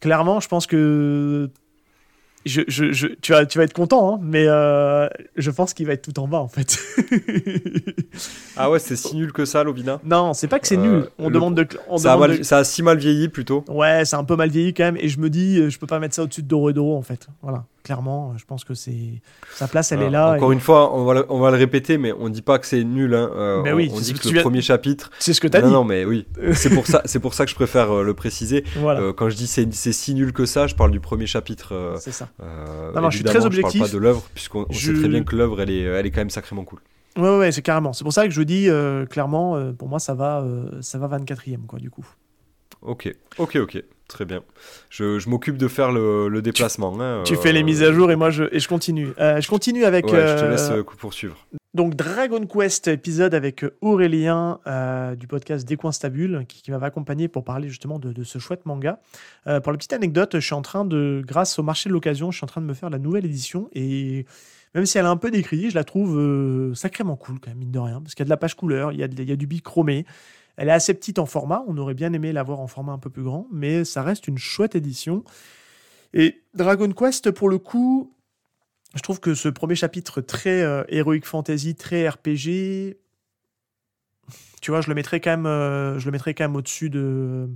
clairement, 0.00 0.40
je 0.40 0.48
pense 0.48 0.66
que 0.66 1.50
je, 2.46 2.62
je, 2.68 3.06
tu, 3.20 3.32
vas, 3.32 3.44
tu 3.44 3.58
vas 3.58 3.64
être 3.64 3.72
content, 3.72 4.14
hein, 4.14 4.20
mais 4.22 4.44
euh, 4.46 5.08
je 5.36 5.50
pense 5.50 5.74
qu'il 5.74 5.86
va 5.86 5.92
être 5.92 6.02
tout 6.02 6.18
en 6.20 6.26
bas 6.26 6.38
en 6.38 6.48
fait. 6.48 6.78
ah 8.56 8.70
ouais, 8.70 8.78
c'est 8.78 8.96
si 8.96 9.16
nul 9.16 9.32
que 9.32 9.44
ça, 9.44 9.62
Lobina 9.62 10.00
Non, 10.04 10.32
c'est 10.32 10.48
pas 10.48 10.58
que 10.58 10.66
c'est 10.66 10.76
nul. 10.76 10.94
Euh, 10.94 11.10
on 11.18 11.30
demande 11.30 11.54
de. 11.54 11.66
On 11.88 11.98
ça, 11.98 12.14
demande 12.14 12.30
a 12.30 12.44
ça, 12.44 12.58
a 12.58 12.64
si 12.64 12.82
mal 12.82 12.98
vieilli 12.98 13.28
plutôt. 13.28 13.64
Ouais, 13.68 14.04
c'est 14.04 14.16
un 14.16 14.24
peu 14.24 14.36
mal 14.36 14.48
vieilli 14.48 14.72
quand 14.72 14.84
même, 14.84 14.96
et 14.96 15.08
je 15.08 15.18
me 15.18 15.28
dis, 15.28 15.70
je 15.70 15.78
peux 15.78 15.86
pas 15.86 15.98
mettre 15.98 16.14
ça 16.14 16.22
au-dessus 16.22 16.42
de 16.42 16.48
Doro 16.48 16.70
et 16.70 16.72
Doro 16.72 16.96
en 16.96 17.02
fait. 17.02 17.28
Voilà 17.42 17.64
clairement. 17.82 18.36
Je 18.36 18.44
pense 18.44 18.64
que 18.64 18.74
c'est 18.74 19.20
sa 19.54 19.68
place, 19.68 19.92
elle 19.92 20.02
est 20.02 20.10
là. 20.10 20.34
Encore 20.34 20.52
une 20.52 20.60
fois, 20.60 20.94
on 20.94 21.04
va, 21.04 21.14
le, 21.14 21.26
on 21.28 21.40
va 21.40 21.50
le 21.50 21.56
répéter, 21.56 21.98
mais 21.98 22.12
on 22.12 22.28
dit 22.28 22.42
pas 22.42 22.58
que 22.58 22.66
c'est 22.66 22.84
nul. 22.84 23.14
Hein. 23.14 23.30
Euh, 23.34 23.62
mais 23.62 23.72
oui, 23.72 23.90
on, 23.92 24.00
dit 24.00 24.14
que, 24.14 24.28
le 24.28 24.40
premier 24.40 24.62
chapitre. 24.62 25.10
C'est 25.18 25.32
ce 25.32 25.40
que 25.40 25.48
tu 25.48 25.56
as 25.56 25.62
dit. 25.62 25.70
Non, 25.70 25.84
mais 25.84 26.04
oui. 26.04 26.26
c'est 26.54 26.70
pour 26.70 26.86
ça, 26.86 27.02
c'est 27.04 27.20
pour 27.20 27.34
ça 27.34 27.44
que 27.44 27.50
je 27.50 27.54
préfère 27.54 27.90
euh, 27.90 28.02
le 28.02 28.14
préciser. 28.14 28.64
Euh, 28.76 29.12
quand 29.12 29.28
je 29.28 29.36
dis 29.36 29.46
c'est, 29.46 29.72
c'est 29.72 29.92
si 29.92 30.14
nul 30.14 30.32
que 30.32 30.46
ça, 30.46 30.66
je 30.66 30.74
parle 30.74 30.90
du 30.90 31.00
premier 31.00 31.26
chapitre. 31.26 31.96
c'est 32.00 32.12
ça. 32.12 32.28
non, 32.38 33.00
non, 33.00 33.10
je 33.10 33.16
suis 33.16 33.24
très 33.24 33.44
objectif. 33.44 33.74
Je 33.74 33.78
parle 33.78 33.90
pas 33.90 33.94
de 33.94 33.98
l'œuvre, 33.98 34.22
puisqu'on 34.34 34.66
sait 34.72 34.94
très 34.94 35.08
bien 35.08 35.24
que 35.24 35.36
l'œuvre, 35.36 35.60
elle 35.60 35.70
est, 35.70 35.82
elle 35.82 36.06
est 36.06 36.10
quand 36.10 36.20
même 36.20 36.30
sacrément 36.30 36.64
cool. 36.64 36.80
Ouais, 37.16 37.38
ouais, 37.38 37.52
c'est 37.52 37.62
carrément. 37.62 37.92
C'est 37.92 38.04
pour 38.04 38.12
ça 38.12 38.26
que 38.26 38.32
je 38.32 38.42
dis 38.42 38.68
clairement, 39.10 39.72
pour 39.74 39.88
moi, 39.88 39.98
ça 39.98 40.14
va, 40.14 40.44
ça 40.80 40.98
va 40.98 41.18
24e, 41.18 41.66
quoi, 41.66 41.78
du 41.78 41.90
coup. 41.90 42.06
Ok, 42.82 43.14
ok, 43.38 43.56
ok. 43.56 43.84
Très 44.10 44.24
bien. 44.24 44.42
Je, 44.90 45.28
m'occupe 45.28 45.56
de 45.56 45.68
faire 45.68 45.92
le, 45.92 46.42
déplacement. 46.42 46.92
Tu, 46.96 47.00
hein, 47.00 47.22
tu 47.24 47.36
fais 47.36 47.52
les 47.52 47.62
mises 47.62 47.84
à 47.84 47.92
jour 47.92 48.10
et 48.10 48.16
moi 48.16 48.30
je, 48.30 48.42
et 48.50 48.58
je 48.58 48.66
continue. 48.66 49.10
Euh, 49.20 49.40
je 49.40 49.48
continue 49.48 49.84
avec. 49.84 50.06
Ouais, 50.06 50.26
je 50.26 50.40
te 50.40 50.50
laisse 50.50 50.70
euh, 50.70 50.82
poursuivre. 50.82 51.36
Donc 51.74 51.94
Dragon 51.94 52.44
Quest 52.44 52.88
épisode 52.88 53.34
avec 53.34 53.64
Aurélien 53.80 54.58
euh, 54.66 55.14
du 55.14 55.28
podcast 55.28 55.66
Décoinstabule 55.66 56.44
qui, 56.48 56.60
qui 56.60 56.72
m'avait 56.72 56.86
accompagné 56.86 57.28
pour 57.28 57.44
parler 57.44 57.68
justement 57.68 58.00
de, 58.00 58.24
ce 58.24 58.40
chouette 58.40 58.66
manga. 58.66 58.98
pour 59.44 59.70
la 59.70 59.78
petite 59.78 59.92
anecdote, 59.92 60.32
je 60.34 60.44
suis 60.44 60.54
en 60.54 60.62
train 60.62 60.84
de, 60.84 61.22
grâce 61.24 61.60
au 61.60 61.62
marché 61.62 61.88
de 61.88 61.94
l'occasion, 61.94 62.32
je 62.32 62.38
suis 62.38 62.44
en 62.44 62.48
train 62.48 62.60
de 62.60 62.66
me 62.66 62.74
faire 62.74 62.90
la 62.90 62.98
nouvelle 62.98 63.24
édition 63.24 63.70
et 63.72 64.26
même 64.74 64.86
si 64.86 64.98
elle 64.98 65.06
a 65.06 65.10
un 65.10 65.16
peu 65.16 65.30
décrit, 65.30 65.70
je 65.70 65.76
la 65.76 65.84
trouve 65.84 66.74
sacrément 66.74 67.14
cool 67.14 67.38
quand 67.38 67.50
même, 67.50 67.58
mine 67.58 67.70
de 67.70 67.78
rien, 67.78 68.00
parce 68.00 68.16
qu'il 68.16 68.24
y 68.24 68.26
a 68.26 68.26
de 68.26 68.30
la 68.30 68.36
page 68.36 68.56
couleur, 68.56 68.90
il 68.90 68.98
y 68.98 69.04
a, 69.04 69.06
il 69.06 69.28
y 69.28 69.32
a 69.32 69.36
du 69.36 69.46
bichromé, 69.46 70.06
elle 70.60 70.68
est 70.68 70.72
assez 70.72 70.92
petite 70.92 71.18
en 71.18 71.24
format, 71.24 71.64
on 71.68 71.78
aurait 71.78 71.94
bien 71.94 72.12
aimé 72.12 72.34
l'avoir 72.34 72.60
en 72.60 72.66
format 72.66 72.92
un 72.92 72.98
peu 72.98 73.08
plus 73.08 73.22
grand, 73.22 73.46
mais 73.50 73.82
ça 73.82 74.02
reste 74.02 74.28
une 74.28 74.36
chouette 74.36 74.74
édition. 74.74 75.24
Et 76.12 76.42
Dragon 76.52 76.92
Quest, 76.92 77.30
pour 77.30 77.48
le 77.48 77.56
coup, 77.56 78.14
je 78.94 79.00
trouve 79.00 79.20
que 79.20 79.32
ce 79.34 79.48
premier 79.48 79.74
chapitre 79.74 80.20
très 80.20 80.60
euh, 80.60 80.84
Heroic 80.90 81.22
Fantasy, 81.24 81.76
très 81.76 82.06
RPG, 82.06 82.98
tu 84.60 84.70
vois, 84.70 84.82
je 84.82 84.88
le 84.88 84.94
mettrais 84.94 85.18
quand 85.20 85.30
même, 85.30 85.46
euh, 85.46 85.98
je 85.98 86.04
le 86.04 86.12
mettrais 86.12 86.34
quand 86.34 86.44
même 86.44 86.56
au-dessus 86.56 86.90
de. 86.90 87.48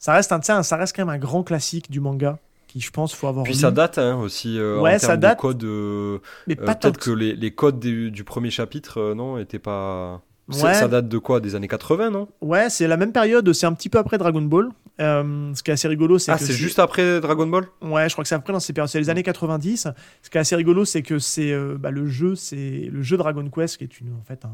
Ça 0.00 0.12
reste 0.12 0.32
un, 0.32 0.42
ça 0.64 0.76
reste 0.76 0.96
quand 0.96 1.02
même 1.02 1.14
un 1.14 1.18
grand 1.18 1.44
classique 1.44 1.88
du 1.88 2.00
manga 2.00 2.40
qui, 2.66 2.80
je 2.80 2.90
pense, 2.90 3.14
faut 3.14 3.28
avoir. 3.28 3.44
Puis 3.44 3.54
ça 3.54 3.70
date 3.70 3.96
hein, 3.98 4.16
aussi. 4.16 4.58
Euh, 4.58 4.80
ouais, 4.80 4.96
en 4.96 4.98
ça 4.98 5.16
date. 5.16 5.38
De 5.38 5.40
code, 5.40 6.20
mais 6.48 6.56
pas 6.56 6.74
Peut-être 6.74 6.98
que 6.98 7.12
les, 7.12 7.36
les 7.36 7.54
codes 7.54 7.78
du, 7.78 8.10
du 8.10 8.24
premier 8.24 8.50
chapitre, 8.50 9.14
non, 9.14 9.38
étaient 9.38 9.60
pas. 9.60 10.20
Ça 10.50 10.88
date 10.88 11.08
de 11.08 11.18
quoi? 11.18 11.40
Des 11.40 11.54
années 11.54 11.68
80, 11.68 12.10
non? 12.10 12.28
Ouais, 12.40 12.70
c'est 12.70 12.86
la 12.86 12.96
même 12.96 13.12
période, 13.12 13.52
c'est 13.52 13.66
un 13.66 13.72
petit 13.72 13.88
peu 13.88 13.98
après 13.98 14.18
Dragon 14.18 14.42
Ball. 14.42 14.68
Euh, 15.00 15.54
ce 15.54 15.62
qui 15.62 15.70
est 15.70 15.74
assez 15.74 15.86
rigolo, 15.86 16.18
c'est 16.18 16.32
ah, 16.32 16.38
c'est 16.38 16.52
juste 16.52 16.78
après 16.78 17.20
Dragon 17.20 17.46
Ball? 17.46 17.66
Ouais, 17.82 18.08
je 18.08 18.14
crois 18.14 18.24
que 18.24 18.28
c'est 18.28 18.34
après 18.34 18.52
dans 18.52 18.60
ces 18.60 18.72
périodes, 18.72 18.90
c'est 18.90 18.98
les 18.98 19.10
années 19.10 19.22
90. 19.22 19.88
Ce 20.22 20.30
qui 20.30 20.38
est 20.38 20.40
assez 20.40 20.56
rigolo, 20.56 20.84
c'est 20.84 21.02
que 21.02 21.18
c'est 21.18 21.52
euh, 21.52 21.76
bah, 21.78 21.90
le 21.90 22.06
jeu, 22.06 22.34
c'est 22.34 22.88
le 22.90 23.02
jeu 23.02 23.16
Dragon 23.16 23.48
Quest 23.48 23.76
qui 23.76 23.84
est 23.84 24.00
une 24.00 24.12
en 24.14 24.22
fait 24.22 24.44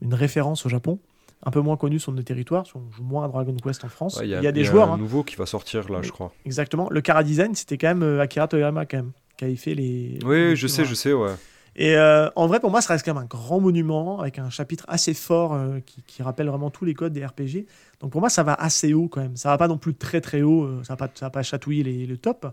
une 0.00 0.14
référence 0.14 0.64
au 0.66 0.68
Japon, 0.68 0.98
un 1.44 1.50
peu 1.50 1.60
moins 1.60 1.76
connu 1.76 1.98
sur 1.98 2.12
nos 2.12 2.22
territoires, 2.22 2.64
on 2.74 2.90
joue 2.92 3.02
moins 3.02 3.24
à 3.24 3.28
Dragon 3.28 3.56
Quest 3.62 3.84
en 3.84 3.88
France. 3.88 4.20
Il 4.22 4.28
y, 4.28 4.34
a 4.34 4.52
des 4.52 4.64
joueurs. 4.64 4.90
un 4.90 4.94
hein. 4.94 4.98
nouveau 4.98 5.22
qui 5.22 5.36
va 5.36 5.46
sortir 5.46 5.90
là, 5.90 6.00
je 6.02 6.10
crois. 6.10 6.32
Exactement. 6.44 6.88
Le 6.90 7.00
Cara 7.00 7.22
Design, 7.22 7.54
c'était 7.54 7.78
quand 7.78 7.88
même 7.88 8.02
euh, 8.02 8.20
Akira 8.20 8.48
Toyama 8.48 8.86
quand 8.86 8.98
même 8.98 9.12
qui 9.36 9.44
avait 9.44 9.56
fait 9.56 9.74
les. 9.74 10.18
Oui, 10.24 10.56
je 10.56 10.66
sais, 10.66 10.84
je 10.84 10.94
sais, 10.94 11.12
ouais. 11.12 11.34
Et 11.78 11.94
euh, 11.94 12.30
en 12.36 12.46
vrai, 12.46 12.58
pour 12.58 12.70
moi, 12.70 12.80
ça 12.80 12.94
reste 12.94 13.04
quand 13.04 13.12
même 13.12 13.22
un 13.22 13.26
grand 13.26 13.60
monument 13.60 14.18
avec 14.20 14.38
un 14.38 14.48
chapitre 14.48 14.86
assez 14.88 15.12
fort 15.12 15.52
euh, 15.52 15.78
qui, 16.06 16.22
rappelle 16.22 16.48
vraiment 16.48 16.70
tous 16.70 16.86
les 16.86 16.94
codes 16.94 17.12
des 17.12 17.24
RPG. 17.24 17.66
Donc 18.00 18.12
pour 18.12 18.22
moi, 18.22 18.30
ça 18.30 18.42
va 18.42 18.54
assez 18.54 18.94
haut 18.94 19.08
quand 19.08 19.20
même. 19.20 19.36
Ça 19.36 19.50
va 19.50 19.58
pas 19.58 19.68
non 19.68 19.76
plus 19.76 19.94
très 19.94 20.22
très 20.22 20.40
haut, 20.40 20.64
euh, 20.64 20.82
ça 20.84 20.94
va 20.94 21.06
pas, 21.06 21.12
ça 21.14 21.26
va 21.26 21.30
pas 21.30 21.42
chatouiller 21.42 21.82
les, 21.82 22.06
le 22.06 22.16
top. 22.16 22.46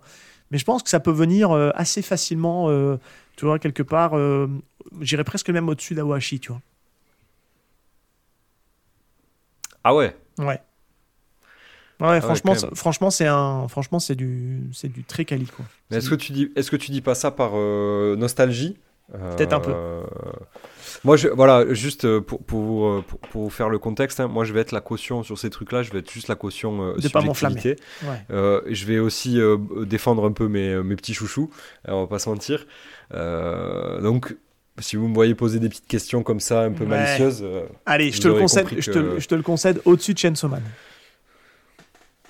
Mais 0.51 0.57
je 0.57 0.65
pense 0.65 0.83
que 0.83 0.89
ça 0.89 0.99
peut 0.99 1.11
venir 1.11 1.51
assez 1.73 2.03
facilement, 2.03 2.67
tu 3.37 3.45
vois, 3.45 3.57
quelque 3.57 3.81
part, 3.81 4.13
j'irais 5.01 5.23
presque 5.23 5.49
même 5.49 5.67
au-dessus 5.67 5.95
d'Awashi, 5.95 6.39
tu 6.39 6.51
vois. 6.51 6.61
Ah 9.83 9.95
ouais? 9.95 10.15
Ouais. 10.37 10.45
Ouais, 10.45 10.59
ah 11.99 12.21
franchement, 12.21 12.53
franchement, 12.75 13.09
c'est 13.09 13.25
un, 13.25 13.67
franchement, 13.67 13.97
c'est 13.97 14.13
du, 14.13 14.61
c'est 14.73 14.89
du 14.89 15.03
très 15.03 15.25
quali 15.25 15.47
quoi. 15.47 15.65
est-ce 15.89 16.09
que 16.09 16.15
tu 16.15 16.33
dis, 16.33 16.51
est-ce 16.55 16.69
que 16.69 16.75
tu 16.75 16.91
dis 16.91 17.01
pas 17.01 17.15
ça 17.15 17.31
par 17.31 17.53
nostalgie? 17.55 18.77
Peut-être 19.11 19.53
un 19.53 19.59
peu. 19.59 19.73
Euh, 19.73 20.03
moi, 21.03 21.17
je, 21.17 21.27
voilà, 21.27 21.73
juste 21.73 22.05
euh, 22.05 22.21
pour, 22.21 22.41
pour, 22.43 22.87
euh, 22.87 23.03
pour, 23.05 23.19
pour, 23.19 23.53
faire 23.53 23.69
le 23.69 23.77
contexte, 23.77 24.19
hein, 24.19 24.27
moi 24.27 24.45
je 24.45 24.53
vais 24.53 24.61
être 24.61 24.71
la 24.71 24.79
caution 24.79 25.21
sur 25.21 25.37
ces 25.37 25.49
trucs-là, 25.49 25.83
je 25.83 25.91
vais 25.91 25.99
être 25.99 26.11
juste 26.11 26.29
la 26.29 26.35
caution 26.35 26.81
euh, 26.81 26.95
de 26.95 27.01
subjectivité. 27.01 27.75
Pas 28.01 28.61
je 28.69 28.85
vais 28.85 28.99
aussi 28.99 29.39
défendre 29.85 30.25
un 30.25 30.31
peu 30.31 30.47
mes, 30.47 30.81
mes 30.81 30.95
petits 30.95 31.13
chouchous, 31.13 31.49
on 31.87 32.01
va 32.01 32.07
pas 32.07 32.19
se 32.19 32.29
mentir. 32.29 32.65
donc, 33.11 34.35
si 34.79 34.95
vous 34.95 35.07
me 35.07 35.13
voyez 35.13 35.35
poser 35.35 35.59
des 35.59 35.69
petites 35.69 35.87
questions 35.87 36.23
comme 36.23 36.39
ça, 36.39 36.61
un 36.61 36.71
peu 36.71 36.85
malicieuses. 36.85 37.45
Allez, 37.85 38.11
je 38.11 38.21
te, 38.21 38.27
le 38.27 38.35
concède, 38.35 38.67
je, 38.77 38.91
te, 38.91 39.19
je 39.19 39.27
te, 39.27 39.35
le 39.35 39.43
concède 39.43 39.81
au-dessus 39.85 40.13
de 40.13 40.19
Chainsaw 40.19 40.47
Man. 40.47 40.63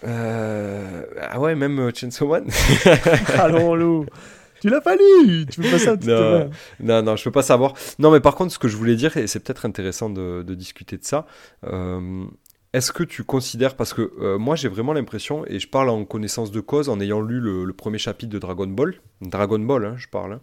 ah 0.03 1.39
ouais, 1.39 1.53
même 1.55 1.91
Chainsaw 1.93 2.27
Man 2.27 2.47
Allons, 3.37 3.75
Lou 3.75 4.05
tu 4.63 4.69
l'as 4.69 4.79
pas 4.79 4.95
lu 4.95 5.45
Tu 5.51 5.59
peux 5.59 5.69
pas 5.69 5.77
ça 5.77 5.97
non, 5.97 6.49
non, 6.79 7.03
non, 7.03 7.15
je 7.17 7.23
peux 7.25 7.31
pas 7.31 7.41
savoir. 7.41 7.73
Non, 7.99 8.11
mais 8.11 8.21
par 8.21 8.33
contre, 8.33 8.53
ce 8.53 8.57
que 8.57 8.69
je 8.69 8.77
voulais 8.77 8.95
dire, 8.95 9.17
et 9.17 9.27
c'est 9.27 9.41
peut-être 9.41 9.65
intéressant 9.65 10.09
de, 10.09 10.41
discuter 10.53 10.95
de 10.95 11.03
ça, 11.03 11.25
euh, 11.65 12.23
est-ce 12.71 12.93
que 12.93 13.03
tu 13.03 13.25
considères, 13.25 13.75
parce 13.75 13.93
que 13.93 14.13
euh, 14.21 14.37
moi 14.37 14.55
j'ai 14.55 14.69
vraiment 14.69 14.93
l'impression, 14.93 15.45
et 15.47 15.59
je 15.59 15.67
parle 15.67 15.89
en 15.89 16.05
connaissance 16.05 16.49
de 16.49 16.61
cause, 16.61 16.87
en 16.87 17.01
ayant 17.01 17.19
lu 17.19 17.41
le, 17.41 17.73
premier 17.73 17.97
chapitre 17.97 18.31
de 18.31 18.39
Dragon 18.39 18.67
Ball, 18.67 18.95
Dragon 19.19 19.59
Ball, 19.59 19.83
hein, 19.85 19.95
je 19.97 20.07
parle, 20.07 20.31
hein, 20.31 20.41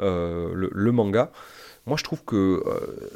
euh, 0.00 0.50
le, 0.54 0.92
manga, 0.92 1.32
moi 1.86 1.96
je 1.96 2.04
trouve 2.04 2.22
que 2.26 2.62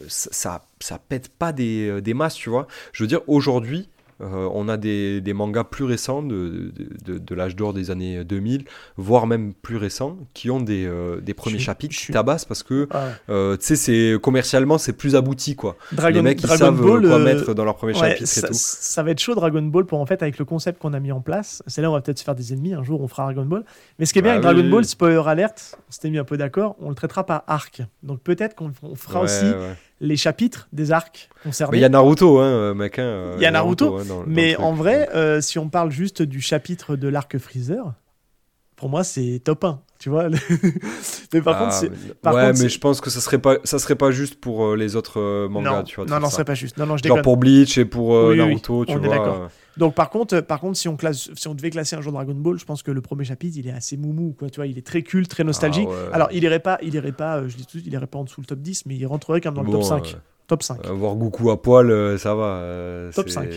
ça, 0.09 0.65
ça 0.81 0.99
pète 0.99 1.29
pas 1.29 1.53
des, 1.53 2.01
des 2.01 2.15
masses, 2.15 2.37
tu 2.37 2.49
vois. 2.49 2.67
Je 2.93 3.03
veux 3.03 3.09
dire, 3.09 3.21
aujourd'hui, 3.27 3.91
euh, 4.23 4.49
on 4.53 4.69
a 4.69 4.77
des, 4.77 5.23
mangas 5.35 5.65
plus 5.65 5.85
récents 5.85 6.23
de, 6.23 6.73
de, 7.07 7.35
l'âge 7.35 7.55
d'or 7.55 7.75
des 7.75 7.91
années 7.91 8.25
2000, 8.25 8.65
voire 8.97 9.27
même 9.27 9.53
plus 9.53 9.77
récents, 9.77 10.17
qui 10.33 10.51
ont 10.51 10.61
des, 10.61 10.87
euh, 10.87 11.21
des 11.21 11.35
premiers 11.35 11.59
chapitres 11.59 11.95
qui 11.95 12.13
tabassent 12.13 12.47
parce 12.47 12.63
que 12.63 12.89
ah 12.93 13.09
euh, 13.29 13.57
tu 13.59 13.77
sais, 13.77 14.17
commercialement 14.23 14.79
c'est 14.79 14.95
plus 14.95 15.17
abouti 15.17 15.55
quoi. 15.55 15.77
Dragon, 15.93 16.17
Les 16.17 16.23
mecs 16.23 16.43
ils 16.43 16.49
savent 16.49 16.81
quoi 16.81 17.19
mettre 17.19 17.53
dans 17.53 17.65
leur 17.65 17.77
premier 17.77 17.93
chapitre 17.93 18.27
ça, 18.27 18.47
et 18.47 18.51
tout. 18.51 18.55
Ça 18.55 19.03
va 19.03 19.11
être 19.11 19.21
chaud 19.21 19.35
Dragon 19.35 19.63
Ball 19.63 19.85
pour 19.85 20.01
en 20.01 20.07
fait 20.07 20.23
avec 20.23 20.39
le 20.39 20.45
concept 20.45 20.81
qu'on 20.81 20.95
a 20.95 21.01
mis 21.01 21.13
en 21.13 21.21
place. 21.21 21.63
C'est 21.67 21.83
là 21.83 21.91
on 21.91 21.95
va 21.95 22.01
peut-être 22.01 22.19
se 22.19 22.25
faire 22.25 22.35
des 22.35 22.55
ennemis 22.55 22.73
un 22.73 22.83
jour 22.83 23.03
on 23.03 23.09
fera 23.09 23.25
Dragon 23.25 23.45
Ball. 23.45 23.65
Mais 23.99 24.07
ce 24.07 24.15
qui 24.15 24.21
est 24.21 24.23
bien 24.23 24.39
bah 24.39 24.49
avec 24.49 24.57
Dragon 24.57 24.71
Ball, 24.71 24.85
spoiler 24.87 25.23
alert, 25.27 25.79
on 25.89 25.93
s'était 25.93 26.09
mis 26.11 26.19
un 26.19 26.25
peu 26.25 26.39
d'accord, 26.39 26.77
on 26.81 26.89
le 26.89 26.95
traitera 26.95 27.27
par 27.27 27.45
arc. 27.47 27.83
Donc 28.03 28.21
peut-être 28.21 28.55
qu'on 28.55 28.73
fera 28.95 29.21
aussi 29.21 29.45
les 30.01 30.17
chapitres 30.17 30.69
des 30.73 30.93
arcs 30.93 31.31
concernés. 31.43 31.73
Mais 31.73 31.79
il 31.79 31.83
y 31.83 31.85
a 31.85 31.89
Naruto, 31.89 32.39
hein, 32.39 32.75
mec. 32.75 32.99
Hein, 32.99 33.35
il 33.37 33.43
y 33.43 33.47
a 33.47 33.51
Naruto, 33.51 33.99
hein, 33.99 34.25
mais 34.27 34.57
en 34.57 34.73
vrai, 34.73 35.09
euh, 35.15 35.41
si 35.41 35.59
on 35.59 35.69
parle 35.69 35.91
juste 35.91 36.23
du 36.23 36.41
chapitre 36.41 36.97
de 36.97 37.09
l'arc 37.09 37.39
Freezer, 37.39 37.95
pour 38.77 38.89
moi, 38.89 39.05
c'est 39.05 39.41
top 39.43 39.65
1. 39.65 39.81
Tu 39.99 40.11
vois 40.11 40.29
mais 41.33 41.41
par 41.41 41.59
contre, 41.59 41.91
ah, 42.25 42.35
ouais, 42.35 42.53
mais 42.53 42.69
je 42.69 42.79
pense 42.79 43.01
que 43.01 43.09
ça 43.09 43.21
serait 43.21 43.39
pas, 43.39 43.57
ça 43.65 43.79
serait 43.79 43.95
pas 43.95 44.11
juste 44.11 44.41
pour 44.41 44.67
euh, 44.67 44.77
les 44.77 44.95
autres 44.95 45.21
euh, 45.21 45.49
mangas, 45.49 45.77
non, 45.77 45.83
tu 45.85 45.97
vois. 45.97 46.05
Non, 46.05 46.21
non, 46.21 46.27
ce 46.27 46.35
serait 46.35 46.45
pas 46.45 46.55
juste. 46.55 46.77
Non, 46.77 46.87
non, 46.87 46.97
je 46.97 47.07
Genre 47.07 47.23
pour 47.23 47.37
Bleach 47.37 47.79
et 47.79 47.85
pour 47.85 48.35
Naruto, 48.35 48.85
tu 48.85 48.97
vois. 48.97 49.49
Donc 49.77 49.95
par 49.95 50.09
contre, 50.09 50.41
par 50.41 50.61
contre, 50.61 50.79
si 50.79 50.89
on 50.89 50.97
classe, 50.97 51.31
si 51.35 51.49
on 51.49 51.55
devait 51.55 51.71
classer 51.71 51.97
un 51.97 52.01
jour 52.01 52.13
Dragon 52.13 52.35
Ball, 52.35 52.59
je 52.59 52.65
pense 52.65 52.83
que 52.83 52.91
le 52.91 53.03
premier 53.03 53.25
chapitre, 53.25 53.59
il 53.59 53.69
est 53.69 53.73
assez 53.73 53.97
moumou, 53.97 54.35
quoi. 54.39 54.49
Tu 54.49 54.57
vois, 54.57 54.67
il 54.67 54.79
est 54.79 54.87
très 54.87 55.03
culte, 55.03 55.31
très 55.31 55.45
nostalgique. 55.45 55.89
Ah 56.11 56.15
Alors, 56.15 56.29
il 56.33 56.43
irait 56.45 56.61
pas, 56.61 56.79
il 56.83 56.95
irait 56.95 57.13
pas, 57.13 57.47
je 57.47 57.57
dis 57.57 57.67
tout, 57.67 57.79
il 57.85 57.93
irait 57.93 58.07
pas 58.07 58.19
en 58.19 58.25
dessous 58.25 58.41
le 58.41 58.47
top 58.47 58.61
10, 58.61 58.87
mais 58.87 58.97
il 58.97 59.07
rentrerait 59.07 59.41
quand 59.41 59.53
même 59.53 59.65
dans 59.65 59.71
le 59.71 59.79
top 59.79 59.85
5. 59.85 60.17
Top 60.47 60.63
5. 60.63 60.87
Euh, 60.87 60.93
voir 60.93 61.17
Goku 61.17 61.51
à 61.51 61.61
poil, 61.61 61.91
euh, 61.91 62.19
ça 62.19 62.35
va. 62.35 62.45
Euh, 62.45 63.13
top 63.13 63.29
5. 63.29 63.49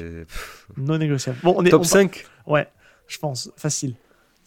non 0.78 0.98
négociable. 0.98 1.38
Bon, 1.44 1.54
on 1.58 1.64
est, 1.64 1.70
Top 1.70 1.86
5 1.86 2.26
Ouais, 2.48 2.68
je 3.08 3.18
pense. 3.20 3.52
Facile. 3.56 3.94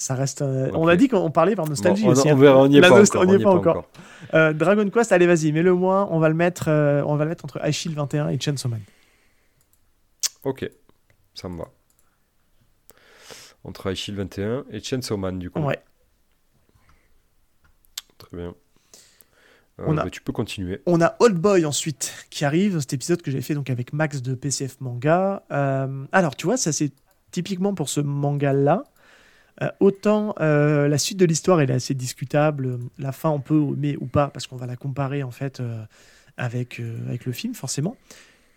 Ça 0.03 0.15
reste. 0.17 0.43
On 0.43 0.89
a 0.89 0.97
dit 0.97 1.09
qu'on 1.09 1.31
parlait 1.31 1.55
par 1.55 1.69
nostalgie 1.69 2.05
on, 2.07 2.11
aussi. 2.11 2.29
On, 2.29 2.33
hein. 2.33 2.35
verra, 2.35 2.59
on 2.59 2.67
n'y 2.67 2.79
est, 2.79 2.81
pas 2.81 2.91
encore. 2.91 3.23
On 3.23 3.31
y 3.31 3.35
est 3.35 3.39
pas 3.39 3.51
encore. 3.51 3.89
Dragon 4.33 4.91
Quest, 4.91 5.13
allez, 5.13 5.27
vas-y, 5.27 5.53
mets-le 5.53 5.75
moi. 5.75 6.09
On 6.11 6.19
va 6.19 6.29
le 6.29 6.35
mettre, 6.35 6.69
on 7.07 7.15
va 7.15 7.25
le 7.25 7.31
mettre 7.31 7.45
entre 7.45 7.61
Ice 7.69 7.87
21 7.87 8.29
et 8.31 8.41
Chainsaw 8.41 8.69
Man. 8.69 8.81
Ok, 10.45 10.69
ça 11.35 11.49
me 11.49 11.59
va. 11.59 11.69
Entre 13.65 13.93
Ice 13.93 14.11
21 14.11 14.65
et 14.73 14.81
Chainsaw 14.81 15.17
Man, 15.17 15.39
du 15.39 15.51
coup. 15.51 15.61
Ouais. 15.61 15.79
Très 18.19 18.37
bien. 18.37 18.55
Euh, 19.81 19.95
bah, 19.95 20.11
tu 20.11 20.21
peux 20.21 20.33
continuer. 20.33 20.83
On 20.87 21.01
a 21.01 21.17
Old 21.21 21.37
Boy 21.37 21.65
ensuite 21.65 22.27
qui 22.31 22.45
arrive, 22.45 22.79
cet 22.81 22.93
épisode 22.93 23.23
que 23.23 23.31
j'ai 23.31 23.41
fait 23.41 23.55
donc 23.55 23.71
avec 23.71 23.93
Max 23.93 24.21
de 24.23 24.35
PCF 24.35 24.81
Manga. 24.81 25.45
Euh, 25.51 26.05
alors 26.13 26.37
tu 26.37 26.47
vois, 26.47 26.57
ça 26.57 26.73
c'est 26.73 26.93
typiquement 27.31 27.75
pour 27.75 27.89
ce 27.89 28.01
manga-là. 28.01 28.85
Euh, 29.61 29.71
autant 29.81 30.35
la 30.39 30.99
suite 30.99 31.19
de 31.19 31.27
l'histoire 31.27 31.61
est 31.61 31.71
assez 31.71 31.95
discutable, 31.95 32.79
la 32.99 33.13
fin 33.13 33.31
on 33.31 33.41
peut 33.41 33.61
aimer 33.61 33.97
ou 34.01 34.07
pas 34.07 34.29
parce 34.29 34.47
qu'on 34.47 34.57
va 34.57 34.67
la 34.67 34.77
comparer 34.77 35.23
en 35.23 35.31
fait 35.31 35.63
avec, 36.37 36.81
avec 37.07 37.27
le 37.27 37.33
film 37.33 37.55
forcément. 37.55 37.97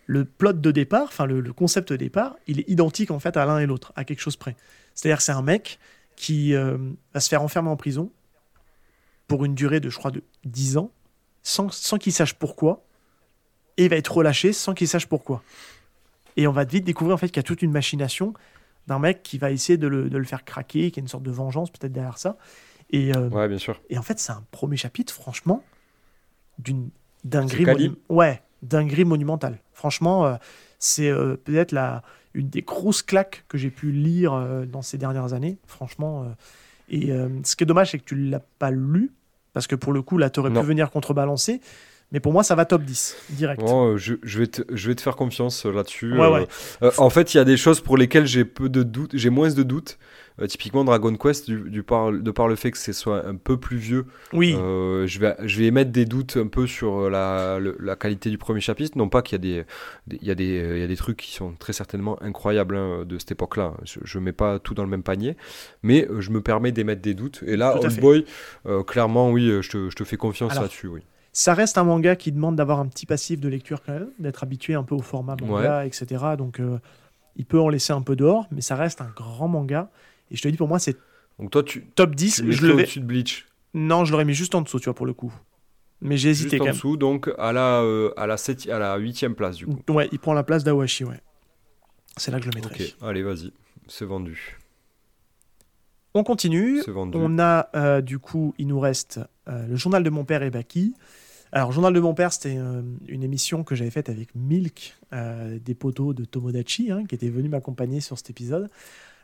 Le 0.06 0.24
plot 0.24 0.54
de 0.54 0.70
départ, 0.70 1.04
enfin 1.04 1.26
le, 1.26 1.52
concept 1.52 1.92
de 1.92 1.96
départ, 1.96 2.36
il 2.46 2.60
est 2.60 2.68
identique 2.68 3.10
en 3.10 3.18
fait 3.18 3.36
à 3.36 3.44
l'un 3.44 3.58
et 3.58 3.66
l'autre, 3.66 3.92
à 3.96 4.04
quelque 4.04 4.20
chose 4.20 4.36
près. 4.36 4.56
C'est-à-dire 4.94 5.20
c'est 5.20 5.32
un 5.32 5.42
mec 5.42 5.78
qui 6.16 6.54
va 6.54 7.20
se 7.20 7.28
faire 7.28 7.42
enfermer 7.42 7.68
en 7.68 7.76
prison 7.76 8.10
pour 9.26 9.44
une 9.44 9.54
durée 9.54 9.80
de 9.80 9.90
je 9.90 9.98
crois 9.98 10.10
de 10.10 10.22
10 10.44 10.78
ans 10.78 10.90
sans, 11.42 11.72
sans 11.72 11.98
qu'il 11.98 12.12
sache 12.12 12.34
pourquoi, 12.34 12.84
et 13.76 13.88
va 13.88 13.96
être 13.96 14.12
relâché 14.12 14.52
sans 14.52 14.74
qu'il 14.74 14.88
sache 14.88 15.06
pourquoi. 15.06 15.42
Et 16.36 16.46
on 16.46 16.52
va 16.52 16.64
vite 16.64 16.84
découvrir 16.84 17.14
en 17.14 17.18
fait 17.18 17.28
qu'il 17.28 17.36
y 17.36 17.40
a 17.40 17.44
toute 17.44 17.62
une 17.62 17.70
machination 17.70 18.34
d'un 18.86 18.98
mec 18.98 19.22
qui 19.22 19.38
va 19.38 19.50
essayer 19.50 19.76
de 19.76 19.88
le, 19.88 20.08
de 20.08 20.18
le, 20.18 20.24
faire 20.24 20.44
craquer, 20.44 20.90
qui 20.90 21.00
a 21.00 21.02
une 21.02 21.08
sorte 21.08 21.24
de 21.24 21.30
vengeance 21.30 21.70
peut-être 21.70 21.92
derrière 21.92 22.18
ça. 22.18 22.36
Et, 22.90 23.14
euh, 23.14 23.28
ouais, 23.30 23.48
bien 23.48 23.58
sûr. 23.58 23.80
Et 23.90 23.98
en 23.98 24.02
fait, 24.02 24.18
c'est 24.18 24.32
un 24.32 24.44
premier 24.50 24.76
chapitre, 24.76 25.12
franchement, 25.12 25.62
d'une 26.58 26.90
dinguerie, 27.24 27.92
ouais, 28.08 28.42
dinguerie 28.62 29.04
monumentale. 29.04 29.58
Franchement, 29.72 30.26
euh, 30.26 30.36
c'est 30.78 31.10
euh, 31.10 31.36
peut-être 31.36 31.72
la 31.72 32.02
une 32.34 32.48
des 32.50 32.62
grosses 32.62 33.02
claques 33.02 33.44
que 33.48 33.56
j'ai 33.56 33.70
pu 33.70 33.90
lire 33.90 34.38
dans 34.66 34.82
ces 34.82 34.98
dernières 34.98 35.32
années, 35.32 35.56
franchement. 35.66 36.30
et 36.90 37.08
ce 37.08 37.56
qui 37.56 37.64
est 37.64 37.66
dommage, 37.66 37.92
c'est 37.92 37.98
que 37.98 38.04
tu 38.04 38.14
l'as 38.14 38.42
pas 38.58 38.70
lu, 38.70 39.14
parce 39.54 39.66
que 39.66 39.74
pour 39.74 39.94
le 39.94 40.02
coup, 40.02 40.18
là, 40.18 40.28
tu 40.28 40.40
aurais 40.40 40.50
pu 40.50 40.60
venir 40.60 40.90
contrebalancer. 40.90 41.62
Mais 42.12 42.20
pour 42.20 42.32
moi, 42.32 42.42
ça 42.42 42.54
va 42.54 42.64
top 42.64 42.82
10, 42.82 43.16
direct. 43.30 43.62
Oh, 43.66 43.96
je, 43.96 44.14
je, 44.22 44.38
vais 44.38 44.46
te, 44.46 44.62
je 44.72 44.88
vais 44.88 44.94
te 44.94 45.00
faire 45.00 45.16
confiance 45.16 45.66
euh, 45.66 45.72
là-dessus. 45.72 46.16
Ouais, 46.16 46.28
ouais. 46.28 46.46
Euh, 46.82 46.92
en 46.98 47.10
fait, 47.10 47.34
il 47.34 47.38
y 47.38 47.40
a 47.40 47.44
des 47.44 47.56
choses 47.56 47.80
pour 47.80 47.96
lesquelles 47.96 48.26
j'ai 48.26 48.44
peu 48.44 48.68
de 48.68 48.82
doutes, 48.82 49.10
j'ai 49.14 49.30
moins 49.30 49.50
de 49.50 49.62
doutes. 49.62 49.98
Euh, 50.40 50.46
typiquement 50.46 50.84
Dragon 50.84 51.16
Quest, 51.16 51.50
du, 51.50 51.82
par, 51.82 52.12
de 52.12 52.30
par 52.30 52.46
le 52.46 52.56
fait 52.56 52.70
que 52.70 52.76
ce 52.76 52.92
soit 52.92 53.26
un 53.26 53.36
peu 53.36 53.58
plus 53.58 53.78
vieux, 53.78 54.04
oui. 54.34 54.54
Euh, 54.58 55.06
je, 55.06 55.18
vais, 55.18 55.34
je 55.42 55.58
vais 55.58 55.64
émettre 55.66 55.90
des 55.92 56.04
doutes 56.04 56.36
un 56.36 56.46
peu 56.46 56.66
sur 56.66 56.98
euh, 56.98 57.10
la, 57.10 57.58
la 57.80 57.96
qualité 57.96 58.28
du 58.28 58.36
premier 58.36 58.60
chapitre. 58.60 58.98
Non 58.98 59.08
pas 59.08 59.22
qu'il 59.22 59.36
y, 59.36 59.36
a 59.36 59.38
des, 59.38 59.64
il 60.10 60.22
y, 60.22 60.26
y 60.26 60.82
a 60.82 60.86
des 60.86 60.96
trucs 60.96 61.16
qui 61.16 61.32
sont 61.32 61.54
très 61.54 61.72
certainement 61.72 62.22
incroyables 62.22 62.76
hein, 62.76 63.04
de 63.06 63.18
cette 63.18 63.32
époque-là. 63.32 63.74
Je 63.84 64.18
ne 64.18 64.24
mets 64.24 64.32
pas 64.32 64.58
tout 64.58 64.74
dans 64.74 64.84
le 64.84 64.90
même 64.90 65.02
panier, 65.02 65.36
mais 65.82 66.06
je 66.18 66.30
me 66.30 66.42
permets 66.42 66.72
d'émettre 66.72 67.00
des 67.00 67.14
doutes. 67.14 67.42
Et 67.46 67.56
là, 67.56 67.78
Old 67.80 67.98
Boy, 67.98 68.26
clairement, 68.86 69.30
oui, 69.30 69.50
je 69.62 69.70
te, 69.70 69.90
je 69.90 69.96
te 69.96 70.04
fais 70.04 70.18
confiance 70.18 70.54
là-dessus. 70.54 70.88
Oui. 70.88 71.00
Ça 71.38 71.52
reste 71.52 71.76
un 71.76 71.84
manga 71.84 72.16
qui 72.16 72.32
demande 72.32 72.56
d'avoir 72.56 72.80
un 72.80 72.86
petit 72.86 73.04
passif 73.04 73.38
de 73.40 73.48
lecture 73.50 73.82
quand 73.82 73.92
même, 73.92 74.08
d'être 74.18 74.42
habitué 74.42 74.72
un 74.72 74.84
peu 74.84 74.94
au 74.94 75.02
format 75.02 75.36
manga, 75.38 75.84
etc. 75.84 76.24
Donc 76.38 76.60
il 77.36 77.44
peut 77.44 77.60
en 77.60 77.68
laisser 77.68 77.92
un 77.92 78.00
peu 78.00 78.16
dehors, 78.16 78.46
mais 78.50 78.62
ça 78.62 78.74
reste 78.74 79.02
un 79.02 79.12
grand 79.14 79.46
manga. 79.46 79.90
Et 80.30 80.36
je 80.36 80.42
te 80.42 80.48
dis, 80.48 80.56
pour 80.56 80.66
moi, 80.66 80.78
c'est 80.78 80.96
Donc 81.38 81.50
toi, 81.50 81.62
tu, 81.62 81.84
top 81.94 82.14
10. 82.14 82.36
Tu 82.36 82.52
je 82.52 82.66
le 82.66 82.74
au-dessus 82.74 83.00
de 83.00 83.04
Bleach 83.04 83.46
Non, 83.74 84.06
je 84.06 84.12
l'aurais 84.12 84.24
mis 84.24 84.32
juste 84.32 84.54
en 84.54 84.62
dessous, 84.62 84.80
tu 84.80 84.86
vois, 84.86 84.94
pour 84.94 85.04
le 85.04 85.12
coup. 85.12 85.32
Mais 86.00 86.16
j'ai 86.16 86.30
hésité 86.30 86.56
juste 86.56 86.62
quand 86.62 86.70
en 86.70 86.72
dessous, 86.72 86.96
donc 86.96 87.30
à 87.38 87.52
la, 87.52 87.82
euh, 87.82 88.14
à, 88.16 88.26
la 88.26 88.38
7, 88.38 88.70
à 88.70 88.78
la 88.78 88.96
8 88.96 89.28
place, 89.34 89.56
du 89.56 89.66
coup. 89.66 89.78
Ouais, 89.88 90.08
il 90.12 90.18
prend 90.18 90.32
la 90.32 90.42
place 90.42 90.64
d'Awashi, 90.64 91.04
ouais. 91.04 91.20
C'est 92.16 92.30
là 92.30 92.38
que 92.38 92.46
je 92.46 92.50
le 92.50 92.54
mettrai. 92.54 92.84
Ok, 92.84 92.96
allez, 93.02 93.22
vas-y. 93.22 93.52
C'est 93.88 94.06
vendu. 94.06 94.58
On 96.14 96.24
continue. 96.24 96.80
Vendu. 96.86 97.18
On 97.20 97.38
a, 97.38 97.68
euh, 97.76 98.00
du 98.00 98.18
coup, 98.18 98.54
il 98.56 98.68
nous 98.68 98.80
reste 98.80 99.20
euh, 99.48 99.66
le 99.66 99.76
journal 99.76 100.02
de 100.02 100.08
mon 100.08 100.24
père 100.24 100.42
et 100.42 100.50
Baki. 100.50 100.94
Alors, 101.56 101.72
Journal 101.72 101.94
de 101.94 102.00
mon 102.00 102.12
père, 102.12 102.34
c'était 102.34 102.58
une 103.08 103.22
émission 103.22 103.64
que 103.64 103.74
j'avais 103.74 103.90
faite 103.90 104.10
avec 104.10 104.34
Milk, 104.34 104.94
des 105.10 105.74
poteaux 105.74 106.12
de 106.12 106.26
Tomodachi, 106.26 106.92
hein, 106.92 107.04
qui 107.08 107.14
était 107.14 107.30
venu 107.30 107.48
m'accompagner 107.48 108.00
sur 108.00 108.18
cet 108.18 108.28
épisode. 108.28 108.68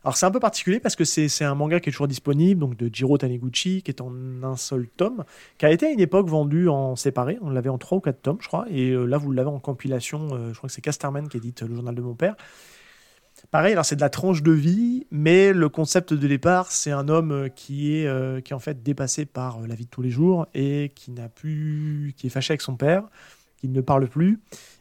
Alors 0.02 0.16
c'est 0.16 0.24
un 0.24 0.30
peu 0.30 0.40
particulier 0.40 0.80
parce 0.80 0.96
que 0.96 1.04
c'est 1.04 1.44
un 1.44 1.54
manga 1.54 1.78
qui 1.78 1.90
est 1.90 1.92
toujours 1.92 2.08
disponible, 2.08 2.58
donc 2.58 2.74
de 2.78 2.88
Jiro 2.90 3.18
Taniguchi, 3.18 3.82
qui 3.82 3.90
est 3.90 4.00
en 4.00 4.10
un 4.42 4.56
seul 4.56 4.88
tome, 4.88 5.24
qui 5.58 5.66
a 5.66 5.70
été 5.70 5.84
à 5.84 5.90
une 5.90 6.00
époque 6.00 6.26
vendu 6.26 6.70
en 6.70 6.96
séparé. 6.96 7.36
On 7.42 7.50
l'avait 7.50 7.68
en 7.68 7.76
3 7.76 7.98
ou 7.98 8.00
4 8.00 8.22
tomes, 8.22 8.38
je 8.40 8.48
crois. 8.48 8.64
Et 8.70 8.92
euh, 8.92 9.04
là, 9.04 9.18
vous 9.18 9.30
l'avez 9.30 9.50
en 9.50 9.60
compilation. 9.60 10.30
euh, 10.32 10.54
je 10.54 10.56
crois 10.56 10.68
que 10.68 10.74
c'est 10.74 10.80
Casterman 10.80 11.28
qui 11.28 11.36
édite 11.36 11.60
le 11.60 11.74
journal 11.74 11.94
de 11.94 12.00
mon 12.00 12.14
père. 12.14 12.34
Pareil, 13.50 13.72
alors 13.72 13.84
c'est 13.84 13.96
de 13.96 14.00
la 14.00 14.08
tranche 14.08 14.42
de 14.42 14.52
vie, 14.52 15.06
mais 15.10 15.52
le 15.52 15.68
concept 15.68 16.14
de 16.14 16.26
départ, 16.26 16.72
c'est 16.72 16.90
un 16.90 17.08
homme 17.08 17.32
euh, 17.32 17.48
qui 17.48 17.94
est, 17.96 18.06
euh, 18.06 18.40
qui 18.40 18.52
est 18.52 18.56
en 18.56 18.60
fait 18.60 18.82
dépassé 18.82 19.26
par 19.26 19.58
euh, 19.62 19.66
la 19.66 19.74
vie 19.74 19.84
de 19.84 19.90
tous 19.90 20.00
les 20.00 20.10
jours 20.10 20.46
et 20.54 20.90
qui 20.94 21.10
n'a 21.10 21.28
plus, 21.28 22.14
qui 22.16 22.28
est 22.28 22.30
fâché 22.30 22.52
avec 22.52 22.62
son 22.62 22.76
père, 22.76 23.04
qui 23.58 23.68
ne 23.68 23.80
parle 23.82 24.08
plus 24.08 24.40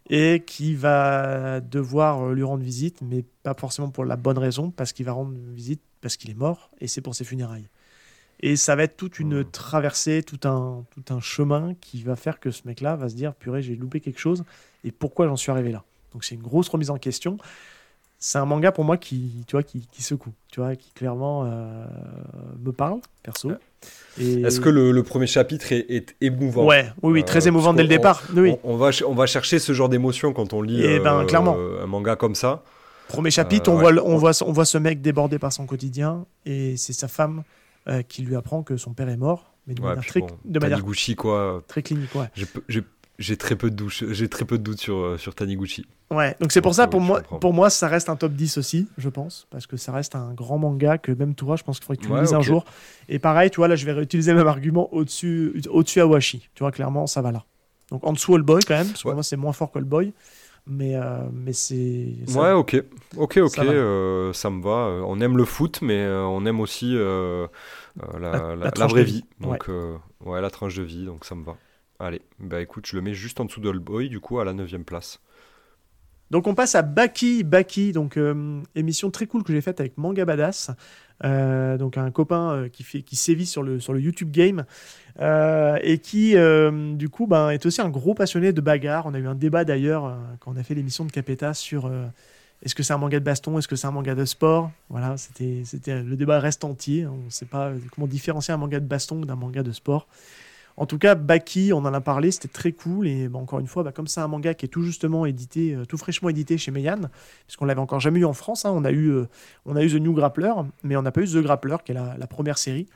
et 0.10 0.44
qui 0.46 0.74
va 0.76 1.60
devoir 1.60 2.30
lui 2.30 2.44
rendre 2.44 2.64
visite, 2.64 3.02
mais 3.02 3.24
pas 3.44 3.54
forcément 3.54 3.90
pour 3.90 4.06
la 4.06 4.16
bonne 4.16 4.38
raison, 4.38 4.72
parce 4.72 4.94
qu'il 4.94 5.06
va 5.06 5.12
rendre 5.12 5.34
visite 5.54 5.82
parce 6.02 6.18
qu'il 6.18 6.30
est 6.32 6.36
mort 6.36 6.72
et 6.80 6.88
c'est 6.88 7.02
pour 7.02 7.14
ses 7.14 7.24
funérailles. 7.24 7.68
Et 8.42 8.56
ça 8.56 8.76
va 8.76 8.84
être 8.84 8.98
toute 8.98 9.20
une 9.20 9.40
Mhm. 9.40 9.52
traversée, 9.52 10.24
tout 10.24 10.48
un, 10.48 10.84
tout 10.90 11.14
un 11.14 11.20
chemin 11.20 11.76
qui 11.80 12.04
va 12.04 12.16
faire 12.16 12.40
que 12.40 12.52
ce 12.52 12.64
mec-là 12.66 12.96
va 12.96 13.10
se 13.10 13.16
dire 13.16 13.36
purée, 13.36 13.62
j'ai 13.62 13.76
loupé 13.76 14.00
quelque 14.00 14.20
chose 14.20 14.44
et 14.84 14.92
pourquoi 14.92 15.28
j'en 15.28 15.36
suis 15.36 15.52
arrivé 15.52 15.72
là? 15.72 15.84
Donc 16.14 16.24
c'est 16.24 16.36
une 16.36 16.42
grosse 16.42 16.68
remise 16.70 16.90
en 16.90 16.98
question 16.98 17.38
c'est 18.24 18.38
un 18.38 18.46
manga 18.46 18.72
pour 18.72 18.86
moi 18.86 18.98
qui, 18.98 19.44
tu 19.48 19.54
vois, 19.56 19.64
qui, 19.64 19.88
qui 19.92 20.04
secoue, 20.04 20.32
tu 20.52 20.60
vois, 20.60 20.76
qui 20.76 20.92
clairement 20.94 21.44
euh, 21.46 21.86
me 22.64 22.72
parle, 22.72 23.00
perso. 23.24 23.52
Et... 24.20 24.42
Est-ce 24.44 24.60
que 24.60 24.70
le, 24.70 24.92
le 24.92 25.02
premier 25.04 25.26
chapitre 25.26 25.72
est, 25.72 25.90
est 25.90 26.16
émouvant? 26.22 26.66
Ouais, 26.68 26.92
oui, 27.02 27.14
oui, 27.14 27.24
très 27.26 27.46
Euh, 27.46 27.50
émouvant 27.50 27.74
dès 27.74 27.82
le 27.82 27.90
départ. 27.90 28.22
Oui, 28.36 28.54
on, 28.64 28.78
va, 28.78 28.92
on 29.08 29.16
va 29.16 29.26
chercher 29.26 29.58
ce 29.58 29.74
genre 29.74 29.90
d'émotion 29.90 30.34
quand 30.34 30.54
on 30.54 30.62
lit 30.62 30.82
Eh 30.84 31.00
ben, 31.00 31.22
euh, 31.22 31.26
clairement. 31.26 31.58
un 31.58 31.88
manga 31.88 32.16
comme 32.16 32.36
ça. 32.36 32.64
premier 33.08 33.32
chapitre, 33.32 33.72
on, 33.72 33.78
ouais. 33.82 33.92
voit, 33.92 34.06
on, 34.06 34.18
voit, 34.18 34.32
on 34.46 34.52
voit 34.52 34.66
ce 34.66 34.78
mec 34.78 35.02
débordé 35.02 35.40
par 35.40 35.52
son 35.52 35.66
quotidien 35.66 36.26
et 36.46 36.78
c'est 36.78 36.94
sa 36.94 37.08
femme 37.08 37.44
qui 38.08 38.22
lui 38.22 38.36
apprend 38.36 38.62
que 38.62 38.78
son 38.78 38.94
père 38.94 39.10
est 39.10 39.18
mort, 39.18 39.52
mais 39.66 39.74
de 39.74 39.82
Ouais, 39.82 39.88
manière, 39.90 40.06
très, 40.06 40.20
bon, 40.20 40.28
de 40.46 40.60
manière 40.60 40.78
Taniguchi, 40.78 41.16
quoi. 41.16 41.64
très 41.68 41.82
clinique. 41.82 42.14
Ouais. 42.14 42.28
J'ai 42.70 42.84
J'ai 43.22 43.38
très 43.38 43.56
peu 43.56 43.70
de 43.70 43.76
douche, 43.76 44.04
j'ai 44.12 44.28
très 44.28 44.46
peu 44.46 44.58
de 44.58 44.64
doutes 44.64 44.82
sur, 44.82 44.98
euh, 44.98 45.18
sur 45.18 45.36
Taniguchi. 45.36 45.86
Ouais, 46.12 46.36
donc 46.42 46.52
c'est 46.52 46.60
pour 46.62 46.76
ça, 46.76 46.88
pour 46.88 47.00
moi, 47.00 47.22
comprends. 47.22 47.40
pour 47.40 47.54
moi, 47.54 47.70
ça 47.70 47.88
reste 47.88 48.10
un 48.10 48.18
top 48.18 48.34
10 48.34 48.58
aussi, 48.58 48.90
je 48.98 49.08
pense, 49.08 49.48
parce 49.50 49.66
que 49.66 49.78
ça 49.78 49.94
reste 49.94 50.14
un 50.14 50.34
grand 50.34 50.58
manga 50.58 50.98
que 50.98 51.14
même 51.14 51.36
toi, 51.36 51.56
je 51.56 51.64
pense 51.64 51.80
qu'il 51.80 51.86
faudrait 51.86 51.98
que 51.98 52.04
tu 52.06 52.12
le 52.12 52.18
Ouais, 52.18 52.20
lises 52.20 52.34
un 52.34 52.42
jour. 52.42 52.66
Et 53.08 53.18
pareil, 53.18 53.50
tu 53.50 53.58
vois, 53.58 53.70
là, 53.70 53.78
je 53.78 53.86
vais 53.86 53.94
réutiliser 53.94 54.32
le 54.34 54.40
même 54.40 54.48
argument 54.48 54.94
au-dessus 54.94 55.62
au-dessus 55.70 56.02
Awashi. 56.02 56.50
Tu 56.54 56.64
vois, 56.64 56.72
clairement, 56.74 57.08
ça 57.08 57.22
va 57.22 57.32
là. 57.32 57.46
Donc 57.92 58.06
en 58.06 58.12
dessous 58.12 58.36
All 58.36 58.42
Boy 58.42 58.66
quand 58.66 58.76
même, 58.76 58.92
parce 58.92 59.06
que 59.06 59.10
Ouais. 59.10 59.14
moi, 59.14 59.24
c'est 59.24 59.38
moins 59.38 59.54
fort 59.54 59.72
que 59.72 59.80
All 59.80 59.86
Boy. 59.86 60.14
Mais, 60.68 60.96
euh, 60.96 61.30
mais 61.34 61.54
c'est. 61.54 62.14
Ouais, 62.28 62.52
ok, 62.52 62.76
ok, 63.18 63.38
ok, 63.38 63.58
Ça 63.58 63.64
euh, 63.64 64.32
ça 64.34 64.50
me 64.50 64.62
va. 64.62 65.04
On 65.06 65.20
aime 65.20 65.38
le 65.38 65.44
foot, 65.46 65.82
mais 65.82 66.08
on 66.08 66.46
aime 66.46 66.60
aussi 66.60 66.96
euh, 66.96 67.48
la, 67.98 68.20
La- 68.32 68.44
la- 68.56 68.56
la 68.56 68.72
la 68.76 68.88
tranche 68.88 68.94
vraie 68.94 69.04
vie. 69.04 69.06
vie. 69.06 69.26
Donc, 69.40 69.70
ouais, 70.22 70.42
la 70.42 70.50
tranche 70.50 70.76
de 70.76 70.84
vie, 70.84 71.06
donc 71.06 71.26
ça 71.26 71.36
me 71.36 71.44
va. 71.44 71.58
Allez, 72.02 72.22
bah 72.40 72.60
écoute, 72.62 72.88
je 72.88 72.96
le 72.96 73.04
mets 73.04 73.14
juste 73.14 73.40
en 73.40 73.46
dessous 73.46 73.62
d'All 73.62 73.78
Boy, 73.78 74.10
du 74.10 74.20
coup, 74.20 74.40
à 74.40 74.46
la 74.46 74.54
9 74.54 74.76
place. 74.80 75.20
Donc 76.32 76.48
on 76.48 76.56
passe 76.56 76.74
à 76.74 76.82
Baki, 76.82 77.44
Baki, 77.44 77.92
donc 77.92 78.18
euh, 78.18 78.62
émission 78.74 79.12
très 79.12 79.28
cool 79.28 79.44
que 79.44 79.52
j'ai 79.54 79.62
faite 79.62 79.82
avec 79.82 79.98
Manga 79.98 80.24
Badass, 80.24 80.72
euh, 81.26 81.78
donc 81.78 81.98
un 81.98 82.10
copain 82.10 82.54
euh, 82.54 82.70
qui, 82.70 82.84
fait, 82.84 83.04
sévit 83.12 83.46
sur 83.46 83.62
le, 83.62 83.80
YouTube 84.00 84.32
Game 84.32 84.66
et 85.20 86.00
qui 86.00 86.36
du 86.96 87.10
coup 87.10 87.28
ben, 87.28 87.50
est 87.50 87.66
aussi 87.66 87.82
un 87.82 87.90
gros 87.90 88.14
passionné 88.14 88.54
de 88.54 88.62
bagarre. 88.62 89.06
On 89.06 89.14
a 89.14 89.20
eu 89.20 89.28
un 89.28 89.36
débat 89.36 89.66
d'ailleurs 89.66 90.18
quand 90.40 90.54
on 90.54 90.58
a 90.58 90.64
fait 90.64 90.74
l'émission 90.74 91.06
de 91.06 91.12
Capeta 91.12 91.54
sur 91.54 91.92
est-ce 92.64 92.74
que 92.74 92.82
c'est 92.82 92.94
un 92.94 92.98
manga 92.98 93.20
de 93.20 93.26
baston, 93.26 93.60
est-ce 93.60 93.68
que 93.68 93.76
c'est 93.76 93.88
un 93.88 93.92
manga 93.92 94.16
de 94.16 94.26
sport? 94.26 94.72
Voilà, 94.90 95.18
c'était 95.18 95.64
le 96.02 96.16
débat 96.16 96.40
reste 96.40 96.64
entier. 96.64 97.06
On 97.06 97.26
ne 97.26 97.30
sait 97.30 97.46
pas 97.46 97.74
comment 97.94 98.08
différencier 98.08 98.54
un 98.54 98.58
manga 98.58 98.80
de 98.80 98.88
baston 98.88 99.20
d'un 99.20 99.36
manga 99.36 99.62
de 99.62 99.72
sport. 99.74 100.08
En 100.78 100.86
tout 100.86 100.98
cas, 100.98 101.16
Baki, 101.16 101.74
on 101.74 101.80
en 101.80 101.94
a 101.94 102.02
parlé, 102.02 102.32
c'était 102.32 102.48
très 102.48 102.72
cool. 102.72 103.08
Et 103.08 103.30
encore 103.34 103.60
une 103.60 103.68
fois, 103.68 103.84
bah, 103.84 103.92
comme 103.92 104.08
c'est 104.08 104.22
un 104.22 104.28
manga 104.28 104.54
qui 104.54 104.66
est 104.66 104.70
tout 104.70 104.84
justement 104.84 105.26
édité, 105.26 105.76
euh, 105.76 105.86
tout 105.86 105.98
fraîchement 105.98 106.30
édité 106.30 106.58
chez 106.58 106.72
Meian, 106.72 107.02
puisqu'on 107.46 107.66
l'avait 107.66 107.82
encore 107.82 108.00
jamais 108.00 108.20
eu 108.20 108.26
en 108.26 108.34
France, 108.34 108.66
hein, 108.66 108.72
on, 108.74 108.86
a 108.86 108.92
eu, 108.92 109.10
euh, 109.10 109.28
on 109.66 109.76
a 109.76 109.84
eu 109.84 109.90
The 109.90 110.02
New 110.02 110.14
Grappler, 110.14 110.54
mais 110.84 110.96
on 110.96 111.02
n'a 111.02 111.12
pas 111.12 111.22
eu 111.22 111.28
The 111.28 111.38
Grappler, 111.38 111.78
qui 111.86 111.92
est 111.92 111.96
la, 111.96 112.28
première 112.28 112.58
série. 112.58 112.88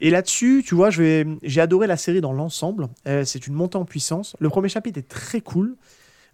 Et 0.00 0.10
là-dessus, 0.10 0.64
tu 0.66 0.74
vois, 0.74 0.90
j'ai 0.90 1.60
adoré 1.60 1.86
la 1.86 1.96
série 1.96 2.20
dans 2.20 2.32
l'ensemble. 2.32 2.88
Euh, 3.06 3.24
c'est 3.24 3.46
une 3.46 3.54
montée 3.54 3.78
en 3.78 3.84
puissance. 3.84 4.36
Le 4.40 4.48
premier 4.48 4.68
chapitre 4.68 4.98
est 4.98 5.08
très 5.08 5.40
cool. 5.40 5.76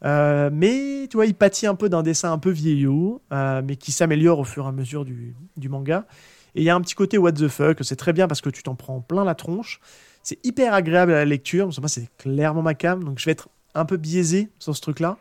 Mais 0.03 1.07
tu 1.11 1.17
vois, 1.17 1.27
il 1.27 1.35
pâtit 1.35 1.67
un 1.67 1.75
peu 1.75 1.89
d'un 1.89 2.03
dessin 2.03 2.33
un 2.33 2.39
peu 2.39 2.51
vieillot, 2.51 3.21
mais 3.31 3.77
qui 3.77 3.93
s'améliore 3.93 4.39
au 4.39 4.45
fur 4.45 4.65
et 4.65 4.69
à 4.69 4.73
mesure 4.73 5.05
du, 5.05 5.35
du 5.57 5.69
manga. 5.69 6.07
Et 6.55 6.63
il 6.63 6.65
y 6.65 6.71
a 6.71 6.75
un 6.75 6.81
petit 6.81 6.95
côté 6.95 7.19
what 7.19 7.33
the 7.33 7.49
fuck, 7.49 7.79
c'est 7.83 7.97
très 7.97 8.13
bien 8.13 8.27
parce 8.27 8.41
que 8.41 8.51
tu 8.51 8.63
t'en 8.63 8.75
prends 8.75 9.01
plein 9.01 9.25
la 9.25 9.35
tronche. 9.35 9.81
C'est 10.29 10.45
hyper 10.45 10.75
agréable 10.75 11.13
à 11.13 11.15
la 11.15 11.25
lecture. 11.25 11.71
Moi, 11.79 11.89
c'est 11.89 12.15
clairement 12.19 12.61
ma 12.61 12.75
cam. 12.75 13.03
Donc, 13.03 13.19
je 13.19 13.25
vais 13.25 13.31
être 13.31 13.49
un 13.75 13.87
peu 13.87 13.97
biaisé 13.97 14.51
sur 14.59 14.77
ce 14.77 14.81
truc-là. 14.83 15.17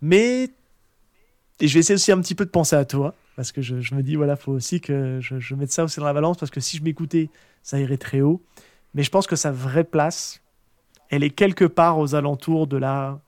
Mais. 0.00 0.50
Et 1.58 1.66
je 1.66 1.74
vais 1.74 1.80
essayer 1.80 1.96
aussi 1.96 2.12
un 2.12 2.20
petit 2.20 2.36
peu 2.36 2.44
de 2.44 2.50
penser 2.50 2.76
à 2.76 2.84
toi. 2.84 3.16
Parce 3.34 3.50
que 3.50 3.60
je, 3.60 3.80
je 3.80 3.96
me 3.96 4.04
dis, 4.04 4.14
voilà, 4.14 4.36
faut 4.36 4.52
aussi 4.52 4.80
que 4.80 5.18
je, 5.20 5.40
je 5.40 5.54
mette 5.56 5.72
ça 5.72 5.82
aussi 5.82 5.98
dans 5.98 6.06
la 6.06 6.12
balance. 6.12 6.36
Parce 6.36 6.52
que 6.52 6.60
si 6.60 6.76
je 6.76 6.84
m'écoutais, 6.84 7.28
ça 7.64 7.80
irait 7.80 7.96
très 7.96 8.20
haut. 8.20 8.40
Mais 8.94 9.02
je 9.02 9.10
pense 9.10 9.26
que 9.26 9.34
sa 9.34 9.50
vraie 9.50 9.82
place, 9.82 10.40
elle 11.10 11.24
est 11.24 11.30
quelque 11.30 11.64
part 11.64 11.98
aux 11.98 12.14
alentours 12.14 12.68
de 12.68 12.76
la. 12.76 13.20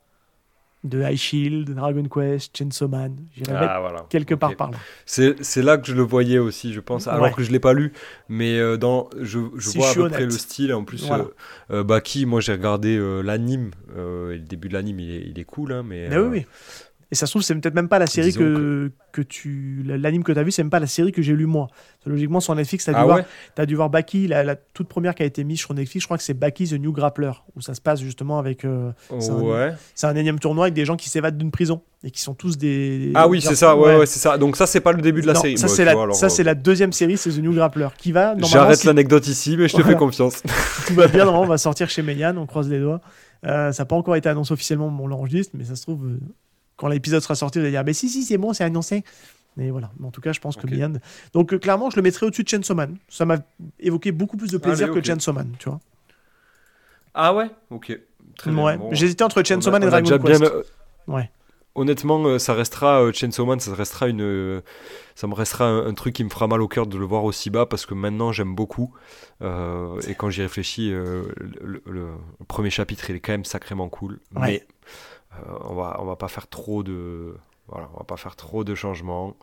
De 0.85 1.03
High 1.03 1.17
Shield, 1.17 1.75
Dragon 1.75 2.05
Quest, 2.05 2.57
Chainsaw 2.57 2.89
Man. 2.89 3.17
J'irais 3.37 3.53
mettre 3.53 3.81
voilà. 3.81 4.07
quelque 4.09 4.35
part 4.35 4.55
par 4.57 4.71
là. 4.71 4.79
C'est 5.07 5.63
là 5.63 5.77
que 5.79 5.87
je 5.87 5.95
le 5.95 6.03
voyais 6.03 6.39
aussi, 6.39 6.73
je 6.73 6.81
pense, 6.81 7.07
alors 7.09 7.23
Ouais. 7.25 7.33
que 7.33 7.43
je 7.43 7.51
l'ai 7.51 7.59
pas 7.61 7.73
lu, 7.73 7.93
mais 8.29 8.59
euh, 8.59 8.77
dans, 8.77 9.09
je, 9.21 9.41
je 9.57 9.69
Si 9.71 9.79
vois 9.79 9.93
je 9.93 10.01
à 10.01 10.05
peu 10.05 10.11
près 10.11 10.25
le 10.25 10.31
style. 10.31 10.73
En 10.73 10.85
plus, 10.85 11.05
Voilà. 11.07 11.25
euh, 11.71 11.79
euh, 11.81 11.85
Baki, 11.85 12.27
moi 12.27 12.41
j'ai 12.41 12.53
regardé 12.53 12.97
euh, 12.97 13.23
l'anime, 13.23 13.71
et 13.95 13.99
le 14.35 14.39
début 14.39 14.69
de 14.69 14.75
l'anime 14.75 15.01
il, 15.01 15.11
est- 15.11 15.27
il 15.29 15.39
est 15.39 15.45
cool, 15.45 15.73
hein, 15.73 15.83
mais. 15.85 16.09
Mais 16.09 16.19
oui, 16.19 16.29
oui. 16.31 16.47
Et 17.11 17.15
ça 17.15 17.25
se 17.25 17.33
trouve, 17.33 17.41
c'est 17.43 17.55
peut-être 17.55 17.75
même 17.75 17.89
pas 17.89 17.99
la 17.99 18.07
série 18.07 18.29
disons 18.29 18.41
que, 18.41 18.93
que 19.13 19.23
tu. 19.23 19.83
L'anime 19.87 20.23
que 20.23 20.31
tu 20.33 20.39
as 20.39 20.43
vu, 20.43 20.51
c'est 20.51 20.63
même 20.63 20.69
pas 20.69 20.79
la 20.79 20.87
série 20.87 21.11
que 21.11 21.23
j'ai 21.23 21.33
lu 21.35 21.47
moi. 21.47 21.69
Logiquement, 22.05 22.41
sur 22.41 22.55
Netflix, 22.55 22.85
tu 22.85 22.91
as, 22.91 22.99
Ah 22.99 23.07
ouais 23.07 23.25
t'as 23.55 23.65
dû 23.65 23.77
voir 23.77 23.89
Baki, 23.89 24.29
la, 24.29 24.45
la 24.45 24.57
toute 24.57 24.89
première 24.89 25.15
qui 25.15 25.23
a 25.23 25.27
été 25.27 25.43
mise 25.43 25.59
sur 25.59 25.73
Netflix, 25.73 26.03
je 26.03 26.07
crois 26.07 26.19
que 26.19 26.23
c'est 26.23 26.35
Baki 26.35 26.69
The 26.69 26.75
New 26.75 26.93
Grappler, 26.93 27.33
où 27.57 27.63
ça 27.63 27.73
se 27.75 27.81
passe 27.81 28.01
justement 28.03 28.39
avec. 28.39 28.65
euh, 28.67 28.93
C'est 29.21 29.31
un- 29.31 29.41
Ouais. 29.41 29.73
c'est 29.95 30.07
un 30.07 30.17
énième 30.17 30.39
tournoi 30.39 30.65
avec 30.67 30.75
des 30.75 30.85
gens 30.85 30.97
qui 30.97 31.09
s'évadent 31.09 31.39
d'une 31.39 31.51
prison 31.51 31.81
et 32.05 32.11
qui 32.11 32.21
sont 32.21 32.35
tous 32.35 32.59
des. 32.59 33.11
Ah 33.15 33.27
oui, 33.27 33.41
c'est 33.41 33.55
ça, 33.55 33.75
ouais, 33.75 33.97
ouais, 33.99 34.07
c'est 34.07 34.19
ça. 34.19 34.37
Donc 34.37 34.57
ça, 34.57 34.67
c'est 34.67 34.81
pas 34.81 34.93
le 34.93 35.01
début 35.01 35.23
de 35.23 35.27
la 35.29 35.33
Non, 35.33 35.41
série. 35.41 35.57
Ça, 35.57 35.67
moi, 35.67 35.77
c'est 35.77 35.85
la, 35.87 35.93
alors, 35.93 36.15
ça, 36.15 36.27
euh, 36.27 36.43
la 36.45 36.55
deuxième 36.55 36.93
série, 36.93 37.17
c'est 37.17 37.31
The 37.31 37.39
New 37.39 37.55
Grappler, 37.55 37.89
qui 37.97 38.13
va. 38.13 38.35
J'arrête 38.39 38.85
l'anecdote 38.85 39.27
ici, 39.29 39.57
mais 39.57 39.67
je 39.69 39.73
te 39.75 39.81
Voilà. 39.81 39.97
fais 39.97 39.99
confiance. 39.99 40.43
tout 40.87 40.95
va 40.95 41.09
bien, 41.09 41.27
on 41.27 41.47
va 41.47 41.57
sortir 41.57 41.89
chez 41.89 42.03
Meian, 42.03 42.37
on 42.37 42.45
croise 42.47 42.69
les 42.69 42.81
doigts. 42.81 43.01
Euh, 43.47 43.73
ça 43.73 43.83
n'a 43.83 43.87
pas 43.87 43.97
encore 43.97 44.17
été 44.17 44.29
annoncé 44.29 44.53
officiellement, 44.53 44.91
mais 44.91 45.03
on 45.03 45.07
l'enregistre, 45.07 45.53
mais 45.57 45.65
ça 45.65 45.75
se 45.77 45.83
trouve, 45.83 46.07
euh, 46.07 46.19
quand 46.79 46.89
l'épisode 46.89 47.23
sera 47.23 47.35
sorti, 47.35 47.59
vous 47.59 47.65
allez 47.65 47.73
dire, 47.73 47.85
mais 47.85 47.93
si, 47.93 48.09
si, 48.09 48.23
c'est 48.25 48.39
bon, 48.39 48.55
c'est 48.55 48.65
annoncé. 48.65 49.05
Mais 49.59 49.71
voilà, 49.71 49.91
Mais 49.99 50.07
en 50.07 50.11
tout 50.13 50.21
cas, 50.21 50.33
je 50.33 50.39
pense 50.41 50.57
que 50.57 50.67
Ok. 50.67 50.71
Meian. 50.73 50.93
Donc, 51.35 51.53
euh, 51.53 51.59
clairement, 51.59 51.91
je 51.91 51.97
le 51.97 52.03
mettrais 52.03 52.25
au-dessus 52.27 52.45
de 52.45 52.49
Chainsaw 52.49 52.75
Man. 52.77 52.97
Ça 53.09 53.25
m'a 53.27 53.39
évoqué 53.81 54.13
beaucoup 54.13 54.37
plus 54.37 54.51
de 54.53 54.59
plaisir 54.59 54.87
Allez, 54.91 55.01
que. 55.01 55.05
Chainsaw 55.07 55.33
Man, 55.35 55.51
tu 55.59 55.69
vois. 55.69 55.81
Ah 57.15 57.35
ouais? 57.35 57.51
Ok. 57.71 57.99
Très 58.37 58.51
bien. 58.53 58.63
Ouais. 58.65 58.77
Bon, 58.79 58.91
J'hésitais 58.93 59.25
entre 59.25 59.43
Chainsaw 59.43 59.71
Man 59.73 59.83
et 59.83 59.87
Dragon 59.87 60.05
déjà 60.05 60.19
Quest. 60.19 60.41
bien, 60.41 60.51
euh, 60.51 60.63
Ouais. 61.09 61.31
Honnêtement, 61.75 62.23
euh, 62.25 62.39
ça 62.39 62.55
restera 62.55 63.13
Chainsaw 63.13 63.47
Man, 63.47 63.61
ça 63.61 63.73
restera 63.75 64.09
une, 64.09 64.63
ça 65.15 65.27
me 65.29 65.35
restera 65.35 65.65
un, 65.67 65.87
un 65.87 65.95
truc 65.95 66.15
qui 66.15 66.25
me 66.25 66.29
fera 66.29 66.47
mal 66.49 66.61
au 66.61 66.67
cœur 66.69 66.87
de 66.89 66.99
le 66.99 67.05
voir 67.05 67.23
aussi 67.25 67.51
bas 67.51 67.67
parce 67.67 67.87
que 67.87 67.95
maintenant 67.95 68.33
j'aime 68.33 68.55
beaucoup 68.55 68.93
Euh, 69.43 70.01
et 70.09 70.15
quand 70.17 70.31
j'y 70.31 70.43
réfléchis, 70.43 70.93
euh, 70.93 71.23
le, 71.37 71.59
le- 71.63 71.83
le 71.87 72.45
premier 72.49 72.71
chapitre 72.71 73.09
il 73.11 73.17
est 73.17 73.21
quand 73.21 73.31
même 73.33 73.45
sacrément 73.45 73.89
cool, 73.89 74.19
Ouais. 74.35 74.41
mais 74.41 74.67
on 75.65 75.75
va 75.75 75.97
on 76.01 76.05
va 76.05 76.17
pas 76.17 76.29
faire 76.29 76.49
trop 76.49 76.83
de 76.83 77.35
voilà, 77.69 77.89
on 77.95 77.99
va 77.99 78.05
pas 78.05 78.17
faire 78.17 78.37
trop 78.37 78.65
de 78.65 78.75
changements. 78.75 79.37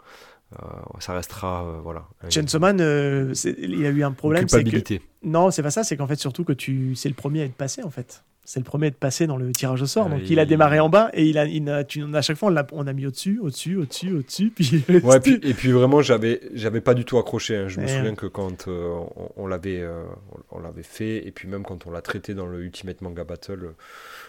Euh, 0.61 0.65
ça 0.99 1.13
restera 1.13 1.65
euh, 1.65 1.79
voilà. 1.81 2.07
Chainsaw 2.29 2.59
Man, 2.59 2.79
euh, 2.79 3.33
c'est- 3.33 3.55
il 3.57 3.79
y 3.81 3.85
a 3.85 3.89
eu 3.89 4.03
un 4.03 4.11
problème. 4.11 4.47
c'est 4.47 4.57
que- 4.59 4.63
culpabilité. 4.69 5.01
Non, 5.23 5.49
c'est 5.51 5.63
pas 5.63 5.71
ça, 5.71 5.83
c'est 5.83 5.97
qu'en 5.97 6.05
fait, 6.07 6.17
surtout 6.17 6.43
que 6.43 6.53
tu... 6.53 6.93
c'est 6.95 7.09
le 7.09 7.15
premier 7.15 7.41
à 7.41 7.45
être 7.45 7.55
passé, 7.55 7.81
en 7.83 7.89
fait. 7.89 8.23
C'est 8.43 8.59
le 8.59 8.63
premier 8.63 8.85
à 8.85 8.89
être 8.89 8.97
passé 8.99 9.25
dans 9.25 9.37
le 9.37 9.51
tirage 9.51 9.81
au 9.81 9.87
sort. 9.87 10.07
Donc, 10.07 10.19
il- 10.23 10.33
il 10.33 10.39
a 10.39 10.45
démarré 10.45 10.79
en 10.79 10.87
bas 10.87 11.09
et 11.13 11.25
il 11.25 11.39
a, 11.39 11.45
il 11.47 11.67
a- 11.67 11.83
tu, 11.83 12.03
à 12.15 12.21
chaque 12.21 12.37
fois, 12.37 12.49
on, 12.49 12.51
l'a- 12.51 12.67
on 12.73 12.85
a 12.85 12.93
mis 12.93 13.07
au-dessus, 13.07 13.39
au-dessus, 13.41 13.75
au-dessus, 13.75 14.13
au-dessus. 14.13 14.51
Puis, 14.51 14.83
Ouais, 15.03 15.19
puis- 15.19 15.39
et 15.41 15.53
puis 15.55 15.71
vraiment, 15.71 16.01
j'avais, 16.03 16.41
j'avais 16.53 16.81
pas 16.81 16.93
du 16.93 17.05
tout 17.05 17.17
accroché. 17.17 17.57
hein. 17.57 17.67
Je 17.67 17.79
me 17.79 17.85
Ouais. 17.87 17.91
souviens 17.95 18.13
que 18.15 18.27
quand 18.27 18.67
euh, 18.67 18.99
on, 19.15 19.29
on 19.37 19.47
l'avait, 19.47 19.81
euh, 19.81 20.03
on, 20.51 20.57
on 20.57 20.61
l'avait 20.61 20.83
fait, 20.83 21.25
et 21.27 21.31
puis 21.31 21.47
même 21.47 21.63
quand 21.63 21.87
on 21.87 21.91
l'a 21.91 22.01
traité 22.03 22.35
dans 22.35 22.45
le 22.45 22.61
Ultimate 22.63 23.01
Manga 23.01 23.23
Battle, 23.23 23.61
euh, 23.63 23.71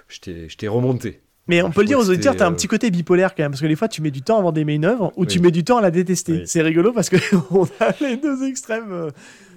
j'étais, 0.08 0.48
j'étais 0.48 0.68
remonté. 0.68 1.20
Mais 1.48 1.62
on 1.62 1.68
Je 1.68 1.74
peut 1.74 1.82
le 1.82 1.86
dire 1.86 1.98
aux 1.98 2.08
auditeurs, 2.10 2.34
t'as 2.36 2.46
un 2.46 2.50
euh, 2.50 2.54
petit 2.54 2.66
côté 2.66 2.90
bipolaire 2.90 3.34
quand 3.34 3.42
même, 3.44 3.52
parce 3.52 3.60
que 3.60 3.66
des 3.66 3.76
fois 3.76 3.88
tu 3.88 4.02
mets 4.02 4.10
du 4.10 4.22
temps 4.22 4.38
avant 4.38 4.52
d'aimer 4.52 4.74
une 4.74 4.84
œuvre, 4.84 5.12
ou 5.16 5.26
tu 5.26 5.38
mets 5.40 5.50
du 5.52 5.62
temps 5.64 5.78
à 5.78 5.80
la 5.82 5.90
détester. 5.90 6.32
Oui. 6.32 6.42
C'est 6.46 6.62
rigolo 6.62 6.92
parce 6.92 7.08
que 7.08 7.16
on 7.50 7.64
a 7.80 7.92
les 8.00 8.16
deux 8.16 8.42
extrêmes 8.44 8.90
euh, 8.92 9.10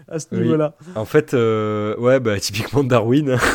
à 0.07 0.19
ce 0.19 0.27
Oui. 0.31 0.39
niveau-là. 0.41 0.75
En 0.95 1.05
fait, 1.05 1.33
euh, 1.33 1.95
ouais, 1.97 2.19
bah 2.19 2.39
typiquement 2.39 2.83
Darwin. 2.83 3.37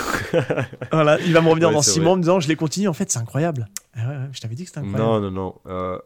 Voilà, 0.92 1.18
il 1.20 1.32
va 1.32 1.40
me 1.40 1.48
revenir 1.48 1.68
Ouais, 1.68 1.74
dans 1.74 1.82
six 1.82 2.00
mois 2.00 2.12
en 2.12 2.16
me 2.16 2.22
disant 2.22 2.40
je 2.40 2.48
l'ai 2.48 2.56
continué, 2.56 2.88
en 2.88 2.92
fait 2.92 3.10
c'est 3.10 3.18
incroyable. 3.20 3.68
Ah 3.96 4.00
ouais, 4.00 4.06
ouais, 4.16 4.28
je 4.32 4.40
t'avais 4.40 4.54
dit 4.56 4.64
que 4.64 4.68
c'était 4.70 4.80
incroyable. 4.80 5.04
non, 5.04 5.20
non, 5.20 5.30
non. 5.30 5.54
euh, 5.66 5.98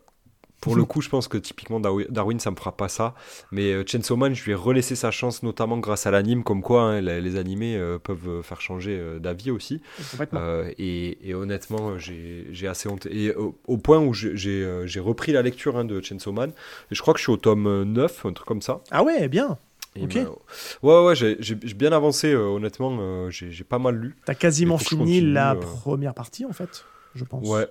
Pour 0.61 0.75
le 0.75 0.85
coup, 0.85 1.01
je 1.01 1.09
pense 1.09 1.29
que 1.29 1.39
typiquement 1.39 1.81
Darwin, 1.81 2.41
ça 2.41 2.51
me 2.51 2.57
fera 2.57 2.77
pas 2.77 2.89
ça. 2.89 3.15
Mais 3.53 3.73
euh, 3.73 3.85
Chainsaw 3.87 4.17
Man, 4.17 4.35
je 4.35 4.45
lui 4.45 4.53
ai 4.53 4.55
relaissé 4.57 4.97
sa 4.97 5.11
chance, 5.11 5.43
notamment 5.43 5.79
grâce 5.79 6.07
à 6.07 6.11
l'anime, 6.11 6.43
comme 6.43 6.63
quoi 6.63 6.83
hein, 6.83 7.01
les, 7.01 7.37
animés 7.37 7.77
euh, 7.77 7.99
peuvent 7.99 8.43
faire 8.43 8.61
changer 8.61 9.01
d'avis 9.21 9.51
aussi. 9.51 9.81
Et, 10.79 11.35
honnêtement, 11.35 11.99
j'ai 11.99 12.69
assez 12.69 12.89
honte. 12.89 13.07
Et 13.07 13.33
au, 13.35 13.77
point 13.79 13.99
où 13.99 14.13
j'ai 14.13 15.01
repris 15.01 15.33
la 15.33 15.43
lecture 15.43 15.77
hein, 15.77 15.85
de 15.85 16.01
Chainsaw 16.01 16.33
Man, 16.33 16.51
et 16.91 16.95
je 16.95 17.03
crois 17.03 17.15
que 17.15 17.19
je 17.19 17.25
suis 17.25 17.33
au 17.33 17.37
tome 17.37 17.85
9, 17.85 18.27
un 18.27 18.33
truc 18.33 18.47
comme 18.47 18.63
ça. 18.63 18.81
Ah 18.91 19.03
ouais, 19.03 19.29
bien. 19.29 19.59
Ok. 20.01 20.17
ouais, 20.83 21.05
ouais, 21.05 21.15
j'ai 21.15 21.55
bien 21.55 21.93
avancé, 21.93 22.35
honnêtement, 22.35 23.31
j'ai 23.31 23.65
pas 23.65 23.79
mal 23.79 23.95
lu. 23.95 24.17
T'as 24.25 24.35
quasiment 24.35 24.79
fini 24.79 25.21
la 25.21 25.55
première 25.55 26.15
partie, 26.15 26.45
en 26.45 26.53
fait, 26.53 26.85
je 27.15 27.25
pense. 27.25 27.49
Ouais, 27.49 27.69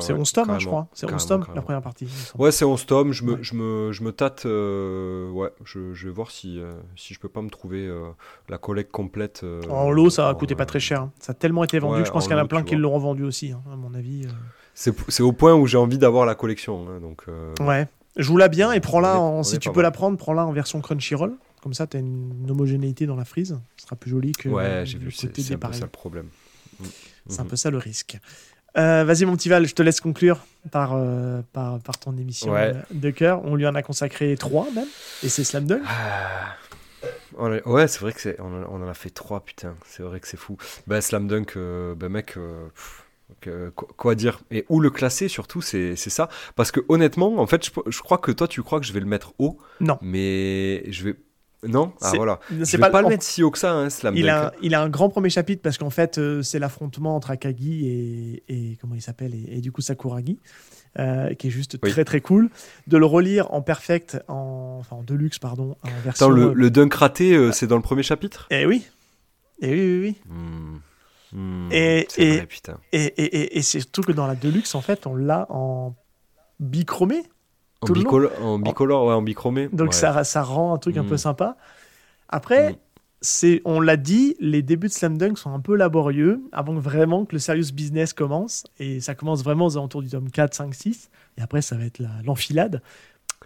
c'est 0.00 0.12
11 0.12 0.32
tomes, 0.32 0.50
hein, 0.50 0.58
je 0.58 0.66
crois. 0.66 0.88
C'est 0.92 1.10
11 1.10 1.26
tomes, 1.26 1.46
la 1.54 1.62
première 1.62 1.82
partie. 1.82 2.08
Ouais, 2.38 2.50
c'est 2.50 2.64
11 2.64 2.86
tomes. 2.86 3.12
Je 3.12 3.24
me, 3.24 3.42
je 3.42 3.54
me, 3.54 3.92
je 3.92 4.02
me 4.02 4.12
tâte. 4.12 4.46
Euh, 4.46 5.30
ouais, 5.30 5.50
je, 5.64 5.94
je, 5.94 6.06
vais 6.06 6.12
voir 6.12 6.30
si, 6.30 6.60
euh, 6.60 6.74
si 6.96 7.14
je 7.14 7.20
peux 7.20 7.28
pas 7.28 7.42
me 7.42 7.50
trouver 7.50 7.86
euh, 7.86 8.08
la 8.48 8.58
collecte 8.58 8.92
complète. 8.92 9.44
en 9.70 9.90
lot, 9.90 10.10
ça 10.10 10.28
a 10.28 10.34
coûté 10.34 10.54
pas 10.54 10.66
très 10.66 10.80
cher. 10.80 11.02
Hein. 11.02 11.12
Ça 11.18 11.32
a 11.32 11.34
tellement 11.34 11.64
été 11.64 11.78
vendu 11.78 12.02
que 12.02 12.06
je 12.06 12.12
pense 12.12 12.24
qu'il 12.26 12.36
y 12.36 12.40
en 12.40 12.42
a 12.42 12.48
plein 12.48 12.62
qui 12.62 12.76
l'ont 12.76 12.92
revendu 12.92 13.24
aussi, 13.24 13.52
hein, 13.52 13.62
à 13.72 13.76
mon 13.76 13.94
avis. 13.94 14.26
C'est 14.74 15.22
au 15.22 15.32
point 15.32 15.54
où 15.54 15.66
j'ai 15.66 15.78
envie 15.78 15.98
d'avoir 15.98 16.26
la 16.26 16.34
collection. 16.34 17.00
donc, 17.00 17.24
Ouais. 17.60 17.86
Joue-la 18.16 18.48
bien 18.48 18.72
et 18.72 18.80
prends-la, 18.80 19.42
si 19.42 19.58
tu 19.58 19.70
peux 19.70 19.82
la 19.82 19.90
prendre, 19.90 20.16
prends-la 20.16 20.46
en 20.46 20.52
version 20.52 20.80
Crunchyroll. 20.80 21.34
Comme 21.62 21.74
ça, 21.74 21.86
tu 21.86 21.96
as 21.96 22.00
une 22.00 22.46
homogénéité 22.48 23.06
dans 23.06 23.16
la 23.16 23.24
frise. 23.24 23.58
Ce 23.76 23.86
sera 23.86 23.96
plus 23.96 24.10
joli 24.10 24.32
que. 24.32 24.48
Ouais, 24.48 24.82
j'ai 24.84 24.98
vu. 24.98 25.10
C'est 25.10 25.26
un 25.52 25.58
peu 25.58 25.72
ça 25.72 25.84
le 25.84 25.90
problème. 25.90 26.28
C'est 27.28 27.40
un 27.40 27.44
peu 27.44 27.56
ça 27.56 27.70
le 27.70 27.78
risque. 27.78 28.18
Euh, 28.76 29.04
vas-y, 29.04 29.24
mon 29.24 29.36
petit 29.36 29.48
Val, 29.48 29.66
je 29.66 29.74
te 29.74 29.82
laisse 29.82 30.00
conclure 30.00 30.44
par, 30.70 30.92
euh, 30.94 31.40
par, 31.52 31.78
par, 31.80 31.98
ton 31.98 32.16
émission 32.16 32.54
euh, 32.54 32.72
de 32.90 33.10
cœur. 33.10 33.42
On 33.44 33.54
lui 33.54 33.66
en 33.66 33.74
a 33.74 33.82
consacré 33.82 34.36
trois 34.36 34.66
même, 34.74 34.88
et 35.22 35.28
c'est 35.28 35.44
Slam 35.44 35.66
Dunk. 35.66 35.82
Ah. 35.86 36.56
Ouais, 37.38 37.88
c'est 37.88 38.00
vrai 38.00 38.12
que 38.12 38.20
c'est, 38.20 38.40
on, 38.40 38.64
en 38.64 38.88
a 38.88 38.94
fait 38.94 39.10
trois, 39.10 39.40
putain. 39.44 39.76
C'est 39.86 40.02
vrai 40.02 40.20
que 40.20 40.28
c'est 40.28 40.36
fou. 40.36 40.56
Bah, 40.86 41.00
Slam 41.00 41.26
Dunk, 41.26 41.56
bah, 41.96 42.08
mec, 42.08 42.38
quoi 43.96 44.14
dire 44.14 44.40
Et 44.50 44.64
où 44.68 44.80
le 44.80 44.90
classer 44.90 45.28
surtout, 45.28 45.62
c'est, 45.62 45.96
ça. 45.96 46.28
Parce 46.54 46.70
que 46.70 46.80
honnêtement, 46.88 47.38
en 47.38 47.46
fait, 47.46 47.64
je, 47.64 47.70
je, 47.90 48.00
crois 48.00 48.18
que 48.18 48.32
toi, 48.32 48.48
tu 48.48 48.62
crois 48.62 48.80
que 48.80 48.86
je 48.86 48.92
vais 48.92 49.00
le 49.00 49.06
mettre 49.06 49.34
haut. 49.38 49.58
Non. 49.80 49.98
Mais 50.02 50.90
je 50.90 51.04
vais 51.04 51.16
non 51.68 51.92
Ah 52.00 52.12
voilà. 52.14 52.40
C'est 52.64 52.78
pas, 52.78 52.90
pas 52.90 53.02
le 53.02 53.08
mettre 53.08 53.22
si 53.24 53.42
haut 53.42 53.50
que 53.50 53.58
ça, 53.58 53.72
hein, 53.72 53.90
Slam 53.90 54.16
il 54.16 54.28
a, 54.28 54.52
il 54.62 54.74
a 54.74 54.82
un 54.82 54.88
grand 54.88 55.08
premier 55.08 55.30
chapitre 55.30 55.62
parce 55.62 55.78
qu'en 55.78 55.90
fait, 55.90 56.18
euh, 56.18 56.42
c'est 56.42 56.58
l'affrontement 56.58 57.16
entre 57.16 57.30
Akagi 57.30 57.86
et, 57.86 58.44
et 58.48 58.78
comment 58.80 58.94
il 58.94 59.02
s'appelle 59.02 59.34
et, 59.34 59.60
du 59.60 59.72
coup 59.72 59.80
Sakuragi, 59.80 60.38
euh, 60.98 61.34
qui 61.34 61.48
est 61.48 61.50
juste 61.50 61.80
très 61.80 62.04
très 62.04 62.20
cool. 62.20 62.50
De 62.86 62.96
le 62.96 63.06
relire 63.06 63.52
en 63.52 63.62
perfect, 63.62 64.18
en, 64.28 64.78
enfin 64.80 64.96
en 64.96 65.02
deluxe, 65.02 65.38
pardon, 65.38 65.76
en 65.82 65.88
version. 66.04 66.28
le, 66.28 66.52
le 66.52 66.70
dunk 66.70 66.94
raté, 66.94 67.34
euh, 67.34 67.52
c'est 67.52 67.66
dans 67.66 67.76
le 67.76 67.82
premier 67.82 68.02
chapitre? 68.02 68.46
Eh 68.50 68.66
oui. 68.66 68.84
Eh 69.60 69.72
oui, 69.72 69.80
oui, 69.80 70.00
oui. 70.00 70.16
Hmm. 70.28 70.78
Hmm, 71.32 71.68
et, 71.72 72.06
et, 72.18 72.36
vrai, 72.36 72.46
putain. 72.46 72.78
Et, 72.92 73.04
et, 73.04 73.58
et, 73.58 73.62
c'est 73.62 73.80
surtout 73.80 74.02
que 74.02 74.12
dans 74.12 74.26
la 74.26 74.36
deluxe, 74.36 74.74
en 74.74 74.80
fait, 74.80 75.06
on 75.06 75.16
l'a 75.16 75.46
en 75.50 75.94
bichromé. 76.60 77.24
En, 77.82 77.92
bicolore, 77.92 78.32
en 78.42 78.58
bicolore, 78.58 79.06
ouais, 79.06 79.14
en 79.14 79.22
bichromé. 79.22 79.68
Donc 79.72 79.94
ça, 79.94 80.24
ça 80.24 80.42
rend 80.42 80.74
un 80.74 80.78
truc 80.78 80.96
un 80.96 81.04
peu 81.04 81.14
mm. 81.14 81.18
sympa. 81.18 81.56
Après, 82.28 82.72
mm. 82.72 82.76
c'est, 83.20 83.62
on 83.64 83.80
l'a 83.80 83.96
dit, 83.96 84.36
les 84.40 84.62
débuts 84.62 84.88
de 84.88 84.92
Slam 84.92 85.18
Dunk 85.18 85.36
sont 85.36 85.52
un 85.52 85.60
peu 85.60 85.76
laborieux 85.76 86.42
avant 86.52 86.74
vraiment 86.74 87.24
que 87.24 87.34
le 87.34 87.38
serious 87.38 87.72
business 87.72 88.12
commence. 88.12 88.64
Et 88.78 89.00
ça 89.00 89.14
commence 89.14 89.44
vraiment 89.44 89.66
aux 89.66 89.76
alentours 89.76 90.02
du 90.02 90.08
tome 90.08 90.30
4, 90.30 90.54
5, 90.54 90.74
6. 90.74 91.10
Et 91.38 91.42
après, 91.42 91.62
ça 91.62 91.76
va 91.76 91.84
être 91.84 92.00
l'enfilade. 92.24 92.80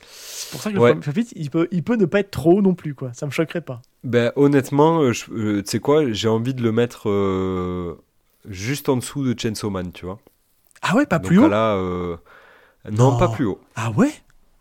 C'est 0.02 0.50
pour 0.50 0.62
ça 0.62 0.72
que 0.72 0.76
le 0.76 1.02
chapitre, 1.02 1.32
il 1.36 1.50
peut, 1.50 1.68
il 1.70 1.82
peut 1.82 1.96
ne 1.96 2.06
pas 2.06 2.20
être 2.20 2.30
trop 2.30 2.58
haut 2.58 2.62
non 2.62 2.74
plus. 2.74 2.94
Quoi. 2.94 3.12
Ça 3.12 3.26
me 3.26 3.30
choquerait 3.30 3.60
pas. 3.60 3.82
Ben, 4.04 4.32
honnêtement, 4.36 5.02
euh, 5.02 5.12
euh, 5.30 5.62
tu 5.62 5.70
sais 5.70 5.80
quoi, 5.80 6.10
j'ai 6.12 6.28
envie 6.28 6.54
de 6.54 6.62
le 6.62 6.72
mettre 6.72 7.10
euh, 7.10 7.98
juste 8.48 8.88
en 8.88 8.96
dessous 8.96 9.24
de 9.24 9.38
Chainsaw 9.38 9.70
Man, 9.70 9.92
tu 9.92 10.06
vois. 10.06 10.18
Ah 10.82 10.96
ouais, 10.96 11.04
pas 11.04 11.18
plus 11.18 11.38
haut 11.38 11.48
là, 11.48 11.78
non, 12.90 13.16
pas 13.16 13.28
plus 13.28 13.46
haut. 13.46 13.60
Ah 13.76 13.90
ouais? 13.90 14.12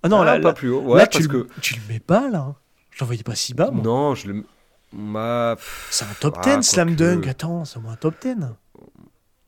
Ah 0.03 0.09
non, 0.09 0.23
là, 0.23 0.39
pas 0.39 0.53
plus 0.53 0.69
haut. 0.69 0.81
Ouais, 0.81 1.07
tu, 1.07 1.27
que... 1.27 1.47
tu 1.61 1.75
le 1.75 1.93
mets 1.93 1.99
pas 1.99 2.29
là 2.29 2.55
Je 2.91 2.99
l'envoyais 3.01 3.23
pas 3.23 3.35
si 3.35 3.53
bas, 3.53 3.71
moi. 3.71 3.83
Non, 3.83 4.15
je 4.15 4.27
le. 4.27 4.45
Ma... 4.91 5.55
C'est 5.91 6.05
un 6.05 6.15
top 6.19 6.41
10 6.41 6.49
ah, 6.49 6.61
Slam 6.63 6.95
Dunk, 6.95 7.27
attends, 7.27 7.63
c'est 7.63 7.77
un 7.77 7.95
top 7.95 8.15
10. 8.21 8.37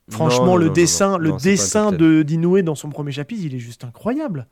Franchement, 0.10 0.58
le 0.58 0.70
dessin, 0.70 1.18
le 1.18 1.34
dessin 1.34 1.92
de 1.92 2.22
d'Inoue 2.22 2.62
dans 2.62 2.76
son 2.76 2.90
premier 2.90 3.12
chapitre, 3.12 3.42
il 3.44 3.56
est 3.56 3.60
juste 3.60 3.84
incroyable. 3.84 4.48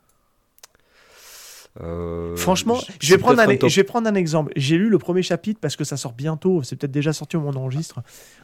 Euh, 1.82 2.36
Franchement, 2.36 2.78
je 3.00 3.14
vais, 3.14 3.20
prendre 3.20 3.40
un, 3.40 3.48
je 3.48 3.76
vais 3.76 3.84
prendre 3.84 4.08
un 4.08 4.16
exemple. 4.16 4.52
J'ai 4.56 4.78
lu 4.78 4.90
le 4.90 4.98
premier 4.98 5.22
chapitre 5.22 5.60
parce 5.62 5.76
que 5.76 5.84
ça 5.84 5.98
sort 5.98 6.14
bientôt, 6.14 6.64
c'est 6.64 6.76
peut-être 6.76 6.92
déjà 6.92 7.14
sorti 7.14 7.38
au 7.38 7.42
moment 7.42 7.54
d'enregistre, 7.54 8.02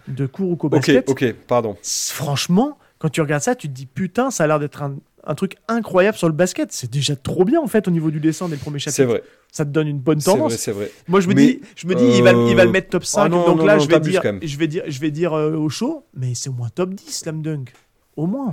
de 0.08 0.26
Kuroko 0.26 0.70
Basket. 0.70 1.10
Ok, 1.10 1.24
ok, 1.24 1.36
pardon. 1.48 1.76
Franchement, 1.82 2.78
quand 3.00 3.10
tu 3.10 3.22
regardes 3.22 3.44
ça, 3.44 3.56
tu 3.56 3.68
te 3.68 3.74
dis 3.74 3.88
putain, 3.88 4.30
ça 4.30 4.44
a 4.44 4.48
l'air 4.48 4.60
d'être 4.60 4.84
un, 4.84 4.96
un 5.26 5.36
truc 5.36 5.56
incroyable 5.68 6.18
sur 6.18 6.28
le 6.28 6.34
basket. 6.34 6.72
C'est 6.72 6.92
déjà 6.92 7.16
trop 7.16 7.46
bien 7.46 7.62
en 7.62 7.68
fait 7.68 7.88
au 7.88 7.92
niveau 7.92 8.12
du 8.12 8.20
dessin 8.20 8.50
des 8.50 8.58
premiers 8.58 8.80
chapitres. 8.80 8.96
C'est 8.96 9.06
vrai. 9.06 9.24
Ça 9.52 9.66
te 9.66 9.70
donne 9.70 9.88
une 9.88 10.00
bonne 10.00 10.22
tendance. 10.22 10.56
C'est 10.56 10.72
vrai, 10.72 10.92
Moi 11.08 11.22
je 11.22 11.28
me 11.28 11.34
dis, 11.34 11.62
je 11.76 11.88
me 11.88 11.96
dis 11.96 12.04
il, 12.04 12.24
va, 12.24 12.32
il 12.32 12.56
va 12.56 12.66
le 12.66 12.72
mettre 12.72 12.90
top 12.90 13.06
5. 13.06 13.22
Ah 13.22 13.30
donc 13.30 13.64
là 13.64 13.80
je, 13.80 13.88
vais 13.88 14.00
dire, 14.00 14.22
je 14.42 14.58
vais 14.58 14.68
dire, 14.68 14.84
je 14.88 15.00
vais 15.00 15.12
dire 15.12 15.34
euh, 15.34 15.56
au 15.56 15.70
show, 15.70 16.06
mais 16.14 16.34
c'est 16.36 16.50
au 16.50 16.54
moins 16.54 16.70
top 16.70 16.94
10 16.94 17.10
Slam 17.10 17.42
Dunk. 17.42 17.72
Au 18.18 18.28
moins. 18.28 18.50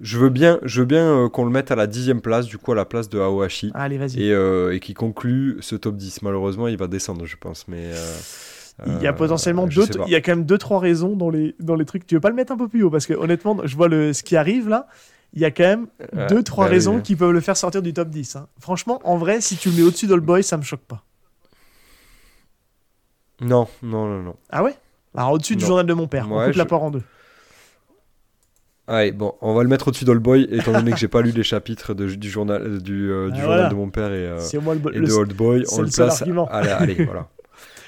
Je 0.00 0.18
veux 0.18 0.30
bien, 0.30 0.58
je 0.62 0.80
veux 0.80 0.86
bien 0.86 1.06
euh, 1.06 1.28
qu'on 1.28 1.44
le 1.44 1.50
mette 1.50 1.70
à 1.70 1.76
la 1.76 1.86
dixième 1.86 2.22
place, 2.22 2.46
du 2.46 2.56
coup 2.56 2.72
à 2.72 2.74
la 2.74 2.86
place 2.86 3.10
de 3.10 3.18
Aohashi. 3.18 3.70
Allez, 3.74 3.98
vas-y. 3.98 4.22
Et, 4.22 4.32
euh, 4.32 4.74
et 4.74 4.80
qui 4.80 4.94
conclut 4.94 5.58
ce 5.60 5.76
top 5.76 5.96
10. 5.96 6.22
Malheureusement, 6.22 6.68
il 6.68 6.78
va 6.78 6.86
descendre, 6.86 7.26
je 7.26 7.36
pense. 7.36 7.68
Mais. 7.68 7.90
il 8.86 9.02
y 9.02 9.06
a 9.06 9.12
potentiellement 9.12 9.66
deux, 9.66 9.84
il 10.06 10.12
y 10.12 10.14
a 10.14 10.22
quand 10.22 10.32
même 10.32 10.46
deux 10.46 10.56
trois 10.56 10.78
raisons 10.78 11.16
dans 11.16 11.28
les 11.28 11.54
dans 11.60 11.74
les 11.74 11.84
trucs. 11.84 12.06
Tu 12.06 12.14
veux 12.14 12.20
pas 12.20 12.30
le 12.30 12.34
mettre 12.34 12.52
un 12.52 12.56
peu 12.56 12.68
plus 12.68 12.82
haut? 12.82 12.90
Parce 12.90 13.06
que 13.06 13.12
honnêtement, 13.14 13.58
je 13.64 13.76
vois 13.76 13.88
le 13.88 14.14
ce 14.14 14.22
qui 14.22 14.36
arrive 14.36 14.68
là 14.68 14.88
il 15.34 15.42
y 15.42 15.44
a 15.44 15.50
quand 15.50 15.64
même 15.64 15.86
deux, 16.28 16.42
trois 16.42 16.66
bah 16.66 16.70
raisons 16.70 17.00
qui 17.00 17.16
peuvent 17.16 17.32
le 17.32 17.40
faire 17.40 17.56
sortir 17.56 17.82
du 17.82 17.92
top 17.92 18.08
10. 18.08 18.36
Hein. 18.36 18.46
Franchement, 18.60 19.00
en 19.04 19.16
vrai, 19.16 19.40
si 19.40 19.56
tu 19.56 19.68
le 19.70 19.76
mets 19.76 19.82
au-dessus 19.82 20.06
d'Old 20.06 20.24
Boy, 20.24 20.44
ça 20.44 20.56
me 20.56 20.62
choque 20.62 20.84
pas. 20.84 21.02
Non, 23.40 23.66
non, 23.82 24.06
non, 24.06 24.22
non. 24.22 24.36
Ah 24.50 24.62
ouais? 24.62 24.76
Alors 25.16 25.32
au-dessus 25.32 25.56
du 25.56 25.64
journal 25.64 25.86
de 25.86 25.92
mon 25.92 26.06
père, 26.06 26.28
on 26.30 26.44
coupe 26.44 26.54
la 26.54 26.64
part 26.66 26.82
en 26.82 26.90
deux. 26.90 27.02
Allez, 28.86 29.12
bon, 29.12 29.34
on 29.40 29.54
va 29.54 29.62
le 29.62 29.68
mettre 29.68 29.88
au-dessus 29.88 30.04
d'Old 30.04 30.22
Boy, 30.22 30.46
étant 30.52 30.72
donné 30.72 30.92
que 30.92 30.98
j'ai 30.98 31.08
pas 31.08 31.22
lu 31.22 31.30
les 31.30 31.42
chapitres 31.42 31.94
du 31.94 32.30
journal, 32.30 32.82
du, 32.82 33.10
euh, 33.10 33.30
du 33.30 33.40
ah, 33.40 33.44
journal 33.44 33.70
de 33.70 33.74
mon 33.74 33.88
père 33.88 34.12
et, 34.12 34.26
euh, 34.26 34.38
et 34.38 35.00
de 35.00 35.12
Old 35.12 35.34
Boy. 35.34 35.64
On 35.72 35.82
le, 35.82 35.88
place. 35.88 36.22
Allez, 36.22 36.68
allez, 36.68 37.04
voilà. 37.04 37.28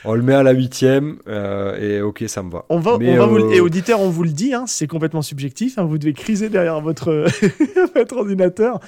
On 0.06 0.14
le 0.14 0.22
met 0.22 0.34
à 0.34 0.42
la 0.42 0.52
huitième 0.52 1.16
euh, 1.26 1.76
et 1.80 2.00
ok, 2.00 2.24
ça 2.28 2.42
me 2.42 2.50
va. 2.50 2.64
On 2.68 2.78
va, 2.78 2.94
on 2.94 3.16
va 3.16 3.26
vous, 3.26 3.52
et 3.52 3.58
euh, 3.58 3.62
auditeur, 3.62 4.00
on 4.00 4.08
vous 4.08 4.22
le 4.22 4.30
dit, 4.30 4.54
hein, 4.54 4.64
c'est 4.68 4.86
complètement 4.86 5.22
subjectif. 5.22 5.78
Hein, 5.78 5.84
vous 5.84 5.98
devez 5.98 6.12
criser 6.12 6.48
derrière 6.48 6.80
votre, 6.80 7.26
votre 7.94 8.16
ordinateur. 8.16 8.78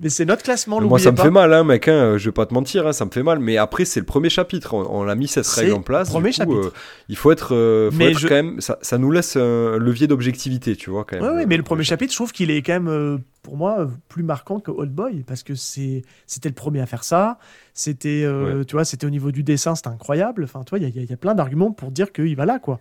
Mais 0.00 0.08
c'est 0.08 0.24
notre 0.24 0.42
classement. 0.42 0.80
Moi, 0.80 0.98
ça 0.98 1.12
me 1.12 1.16
fait 1.16 1.30
mal, 1.30 1.52
hein, 1.52 1.64
mec. 1.64 1.88
Hein, 1.88 2.18
je 2.18 2.26
vais 2.26 2.32
pas 2.32 2.46
te 2.46 2.54
mentir, 2.54 2.86
hein, 2.86 2.92
ça 2.92 3.04
me 3.04 3.10
fait 3.10 3.22
mal. 3.22 3.38
Mais 3.38 3.56
après, 3.56 3.84
c'est 3.84 4.00
le 4.00 4.06
premier 4.06 4.28
chapitre. 4.28 4.74
On, 4.74 5.06
a 5.06 5.14
mis 5.14 5.28
cette 5.28 5.46
règle 5.46 5.74
en 5.74 5.82
place. 5.82 6.10
Premier 6.10 6.32
chapitre. 6.32 6.66
Euh, 6.66 6.72
il 7.08 7.16
faut 7.16 7.30
être, 7.30 7.48
faut 7.48 8.00
être 8.02 8.28
quand 8.28 8.34
même. 8.34 8.60
Ça, 8.60 8.78
ça, 8.82 8.98
nous 8.98 9.10
laisse 9.10 9.36
un 9.36 9.78
levier 9.78 10.06
d'objectivité, 10.06 10.76
tu 10.76 10.90
vois, 10.90 11.04
quand 11.04 11.20
même. 11.20 11.36
Ouais, 11.36 11.46
mais 11.46 11.56
le 11.56 11.62
premier 11.62 11.84
chapitre, 11.84 12.12
je 12.12 12.16
trouve 12.16 12.32
qu'il 12.32 12.50
est 12.50 12.62
quand 12.62 12.80
même, 12.80 13.20
pour 13.44 13.56
moi, 13.56 13.86
plus 14.08 14.24
marquant 14.24 14.58
que 14.58 14.70
Old 14.70 14.90
Boy 14.90 15.22
parce 15.22 15.42
que 15.42 15.54
c'est, 15.54 16.02
c'était 16.26 16.48
le 16.48 16.54
premier 16.54 16.80
à 16.80 16.86
faire 16.86 17.04
ça. 17.04 17.38
C'était, 17.74 18.22
euh, 18.24 18.64
tu 18.64 18.72
vois, 18.74 18.84
c'était 18.84 19.06
au 19.06 19.10
niveau 19.10 19.30
du 19.30 19.42
dessin, 19.42 19.74
c'était 19.74 19.88
incroyable. 19.88 20.44
Enfin, 20.44 20.62
tu 20.64 20.70
vois, 20.70 20.78
il 20.78 21.10
y, 21.10 21.12
a 21.12 21.16
plein 21.16 21.34
d'arguments 21.34 21.70
pour 21.70 21.90
dire 21.90 22.12
qu'il 22.12 22.34
va 22.34 22.46
là, 22.46 22.58
quoi. 22.58 22.80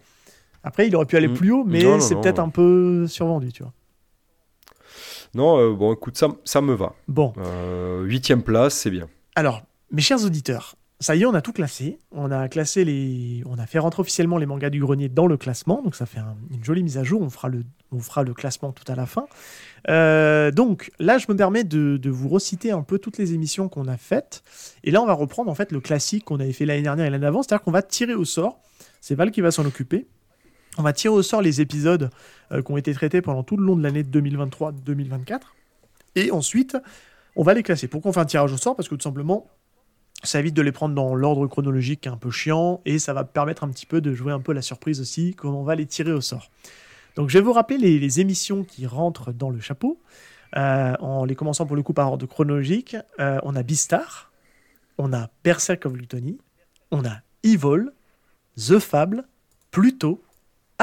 Après, 0.64 0.88
il 0.88 0.96
aurait 0.96 1.06
pu 1.06 1.18
aller 1.18 1.28
mm. 1.28 1.34
plus 1.34 1.52
haut, 1.52 1.64
mais 1.66 2.00
c'est 2.00 2.16
peut-être 2.16 2.40
un 2.40 2.50
peu 2.50 3.06
survendu, 3.08 3.52
tu 3.52 3.64
vois. 3.64 3.74
Non, 5.36 5.60
euh, 5.60 5.74
bon, 5.74 5.94
écoute, 5.94 6.18
ça, 6.18 6.28
ça 6.44 6.62
me 6.62 6.74
va. 6.74 6.94
Bon. 7.08 7.34
Euh, 7.38 8.04
huitième 8.04 8.44
place, 8.44 8.76
c'est 8.76 8.92
bien. 8.92 9.08
Alors, 9.36 9.64
mes 9.92 10.02
chers 10.02 10.24
auditeurs, 10.24 10.76
ça 11.00 11.16
y 11.16 11.24
est, 11.24 11.26
on 11.26 11.34
a 11.34 11.42
tout 11.42 11.54
classé. 11.54 12.00
On 12.12 12.32
a 12.32 12.48
classé 12.48 12.86
les, 12.86 13.44
on 13.46 13.58
a 13.60 13.66
fait 13.66 13.80
rentrer 13.80 14.02
officiellement 14.02 14.38
les 14.38 14.46
mangas 14.46 14.70
du 14.70 14.80
grenier 14.80 15.10
dans 15.10 15.28
le 15.28 15.38
classement, 15.38 15.82
donc 15.82 15.96
ça 15.96 16.06
fait 16.06 16.22
une 16.52 16.64
jolie 16.64 16.84
mise 16.84 16.98
à 16.98 17.04
jour. 17.04 17.22
On 17.22 17.30
fera 17.30 17.50
le, 17.50 17.64
on 17.92 18.00
fera 18.00 18.24
le 18.24 18.34
classement 18.34 18.72
tout 18.72 18.90
à 18.92 18.96
la 18.96 19.06
fin. 19.06 19.26
Euh, 19.90 20.52
donc 20.52 20.92
là, 21.00 21.18
je 21.18 21.26
me 21.30 21.36
permets 21.36 21.64
de, 21.64 22.00
vous 22.10 22.30
reciter 22.30 22.72
un 22.72 22.84
peu 22.84 23.00
toutes 23.00 23.18
les 23.18 23.34
émissions 23.34 23.70
qu'on 23.70 23.88
a 23.88 23.98
faites. 23.98 24.44
Et 24.84 24.92
là, 24.92 25.02
on 25.02 25.06
va 25.06 25.14
reprendre 25.14 25.52
en 25.52 25.56
fait 25.56 25.72
le 25.72 25.80
classique 25.80 26.26
qu'on 26.26 26.40
avait 26.40 26.54
fait 26.54 26.66
l'année 26.66 26.84
dernière 26.84 27.06
et 27.06 27.10
l'année 27.10 27.28
avant, 27.28 27.44
c'est-à-dire 27.44 27.64
qu'on 27.64 27.72
va 27.72 27.82
tirer 27.82 28.14
au 28.14 28.26
sort. 28.26 28.62
C'est 29.02 29.16
Val 29.16 29.32
qui 29.32 29.42
va 29.42 29.52
s'en 29.52 29.66
occuper. 29.66 30.08
On 30.78 30.82
va 30.82 30.94
tirer 30.94 31.14
au 31.14 31.22
sort 31.22 31.42
les 31.42 31.62
épisodes 31.62 32.10
euh, 32.52 32.62
qui 32.62 32.72
ont 32.72 32.78
été 32.78 32.94
traités 32.94 33.22
pendant 33.22 33.44
tout 33.44 33.58
le 33.58 33.66
long 33.66 33.76
de 33.76 33.84
l'année 33.84 34.04
2023-2024. 34.04 35.42
Et 36.16 36.32
ensuite, 36.32 36.78
on 37.36 37.44
va 37.44 37.54
les 37.54 37.64
classer. 37.64 37.88
Pourquoi 37.88 38.10
on 38.10 38.14
fait 38.14 38.20
un 38.20 38.26
tirage 38.26 38.52
au 38.52 38.58
sort? 38.58 38.76
Parce 38.76 38.90
que 38.90 38.96
tout 38.96 39.04
simplement, 39.04 39.48
ça 40.24 40.40
évite 40.40 40.56
de 40.56 40.62
les 40.62 40.72
prendre 40.72 40.96
dans 40.96 41.16
l'ordre 41.16 41.48
chronologique 41.48 42.02
qui 42.02 42.10
est 42.10 42.12
un 42.12 42.18
peu 42.18 42.32
chiant 42.32 42.82
et 42.86 42.98
ça 42.98 43.14
va 43.14 43.24
permettre 43.24 43.64
un 43.64 43.70
petit 43.70 43.86
peu 43.86 44.02
de 44.02 44.14
jouer 44.14 44.32
un 44.32 44.40
peu 44.40 44.54
la 44.54 44.62
surprise 44.62 45.02
aussi, 45.02 45.36
comme 45.36 45.54
on 45.54 45.64
va 45.64 45.76
les 45.76 45.86
tirer 45.86 46.12
au 46.12 46.22
sort. 46.22 46.50
Donc 47.16 47.30
je 47.30 47.38
vais 47.38 47.44
vous 47.44 47.54
rappeler 47.54 47.78
les, 47.78 48.20
émissions 48.20 48.64
qui 48.64 48.88
rentrent 48.88 49.32
dans 49.32 49.50
le 49.50 49.60
chapeau. 49.60 50.00
en 50.56 51.26
les 51.26 51.36
commençant 51.36 51.66
pour 51.66 51.76
le 51.76 51.84
coup 51.84 51.94
par 51.94 52.12
ordre 52.12 52.26
chronologique. 52.26 52.96
on 53.20 53.56
a 53.56 53.64
Beastar, 53.64 54.32
on 54.98 55.14
a 55.14 55.30
Berserk 55.44 55.86
of 55.86 55.94
Gluttony, 55.94 56.40
on 56.90 57.06
a 57.06 57.18
Evil, 57.44 57.92
The 58.58 58.80
Fable, 58.80 59.26
Pluto, 59.72 60.23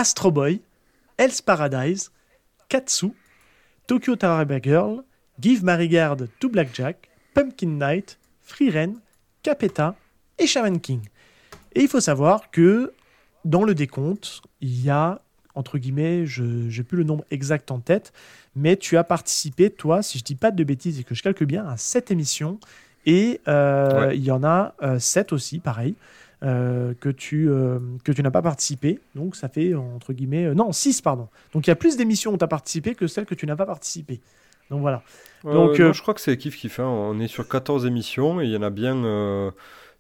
Astro 0.01 0.31
Boy, 0.31 0.63
Hell's 1.19 1.43
Paradise, 1.43 2.11
Katsu, 2.71 3.11
Tokyo 3.87 4.17
Tarara 4.17 4.59
Girl, 4.59 5.05
Give 5.39 5.63
Marigard 5.63 6.27
to 6.39 6.49
Blackjack, 6.49 7.11
Pumpkin 7.35 7.79
Night, 7.79 8.19
Free 8.41 8.71
Ren, 8.71 8.95
Capeta 9.43 9.95
et 10.39 10.47
Shaman 10.47 10.81
King. 10.81 11.03
Et 11.75 11.83
il 11.83 11.89
faut 11.89 12.01
savoir 12.01 12.51
que 12.51 12.95
dans 13.45 13.63
le 13.63 13.75
décompte, 13.75 14.41
il 14.63 14.83
y 14.83 14.89
a, 14.89 15.21
entre 15.55 15.77
guillemets, 15.77 16.25
je 16.25 16.45
n'ai 16.45 16.83
plus 16.83 16.97
le 16.97 17.05
nombre 17.05 17.27
exact 17.31 17.71
en 17.71 17.81
tête, 17.81 18.15
mais 18.57 18.77
tu 18.77 18.97
as 18.97 19.05
participé, 19.05 19.69
toi, 19.69 20.03
si 20.03 20.17
je 20.19 20.25
dis 20.25 20.35
pas 20.35 20.51
de 20.51 20.65
bêtises 20.65 20.99
et 20.99 21.05
que 21.05 21.15
je 21.15 21.23
calcule 21.23 21.47
bien, 21.47 21.69
à 21.69 21.77
7 21.77 22.11
émissions. 22.11 22.59
Et 23.05 23.43
euh, 23.49 24.13
il 24.15 24.25
y 24.25 24.31
en 24.31 24.45
a 24.45 24.75
7 24.99 25.31
euh, 25.31 25.37
aussi, 25.37 25.59
pareil. 25.59 25.95
Euh, 26.43 26.95
que 26.99 27.11
tu, 27.11 27.51
que 28.03 28.13
tu 28.13 28.23
n'as 28.23 28.31
pas 28.31 28.41
participé. 28.41 28.99
Donc 29.15 29.37
ça 29.37 29.49
fait 29.49 29.75
entre 29.75 30.15
guillemets... 30.15 30.55
non, 30.55 30.73
6 30.73 31.03
pardon. 31.03 31.29
Donc 31.53 31.67
il 31.67 31.71
y 31.71 31.73
a 31.73 31.77
plus 31.77 31.99
d'émissions 31.99 32.33
où 32.33 32.39
tu 32.39 32.45
as 32.45 32.49
participé 32.49 32.95
que 32.95 33.07
celles 33.07 33.27
que 33.27 33.35
tu 33.35 33.45
n'as 33.47 33.57
pas 33.57 33.67
participé. 33.67 34.21
Donc 34.71 34.81
voilà. 34.81 35.03
Donc, 35.45 35.77
je 35.77 36.01
crois 36.01 36.15
que 36.15 36.21
c'est 36.21 36.37
Kif 36.39 36.57
qui 36.57 36.69
fait. 36.69 36.83
On 36.83 37.19
est 37.21 37.29
sur 37.29 37.47
14 37.47 37.85
émissions 37.85 38.41
et 38.41 38.45
il 38.45 38.51
y 38.51 38.57
en 38.57 38.63
a 38.63 38.71
bien... 38.71 39.53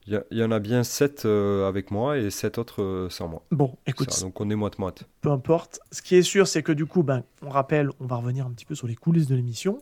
Il 0.07 0.23
y, 0.31 0.43
en 0.43 0.51
a 0.51 0.59
bien 0.59 0.83
7 0.83 1.27
avec 1.27 1.91
moi 1.91 2.17
et 2.17 2.31
7 2.31 2.57
autres 2.57 3.09
sans 3.11 3.29
moi. 3.29 3.43
Bon, 3.51 3.77
écoute. 3.87 4.19
donc 4.23 4.41
on 4.41 4.49
est 4.49 4.57
moite-moite. 4.57 5.05
Peu 5.21 5.31
importe. 5.31 5.79
Ce 5.93 6.01
qui 6.01 6.17
est 6.17 6.23
sûr, 6.23 6.49
c'est 6.49 6.63
que 6.63 6.73
du 6.73 6.87
coup, 6.87 7.03
ben, 7.03 7.23
on 7.43 7.51
rappelle, 7.51 7.91
on 8.01 8.07
va 8.07 8.17
revenir 8.17 8.47
un 8.47 8.51
petit 8.51 8.65
peu 8.65 8.75
sur 8.75 8.87
les 8.87 8.97
coulisses 8.97 9.27
de 9.27 9.37
l'émission. 9.37 9.79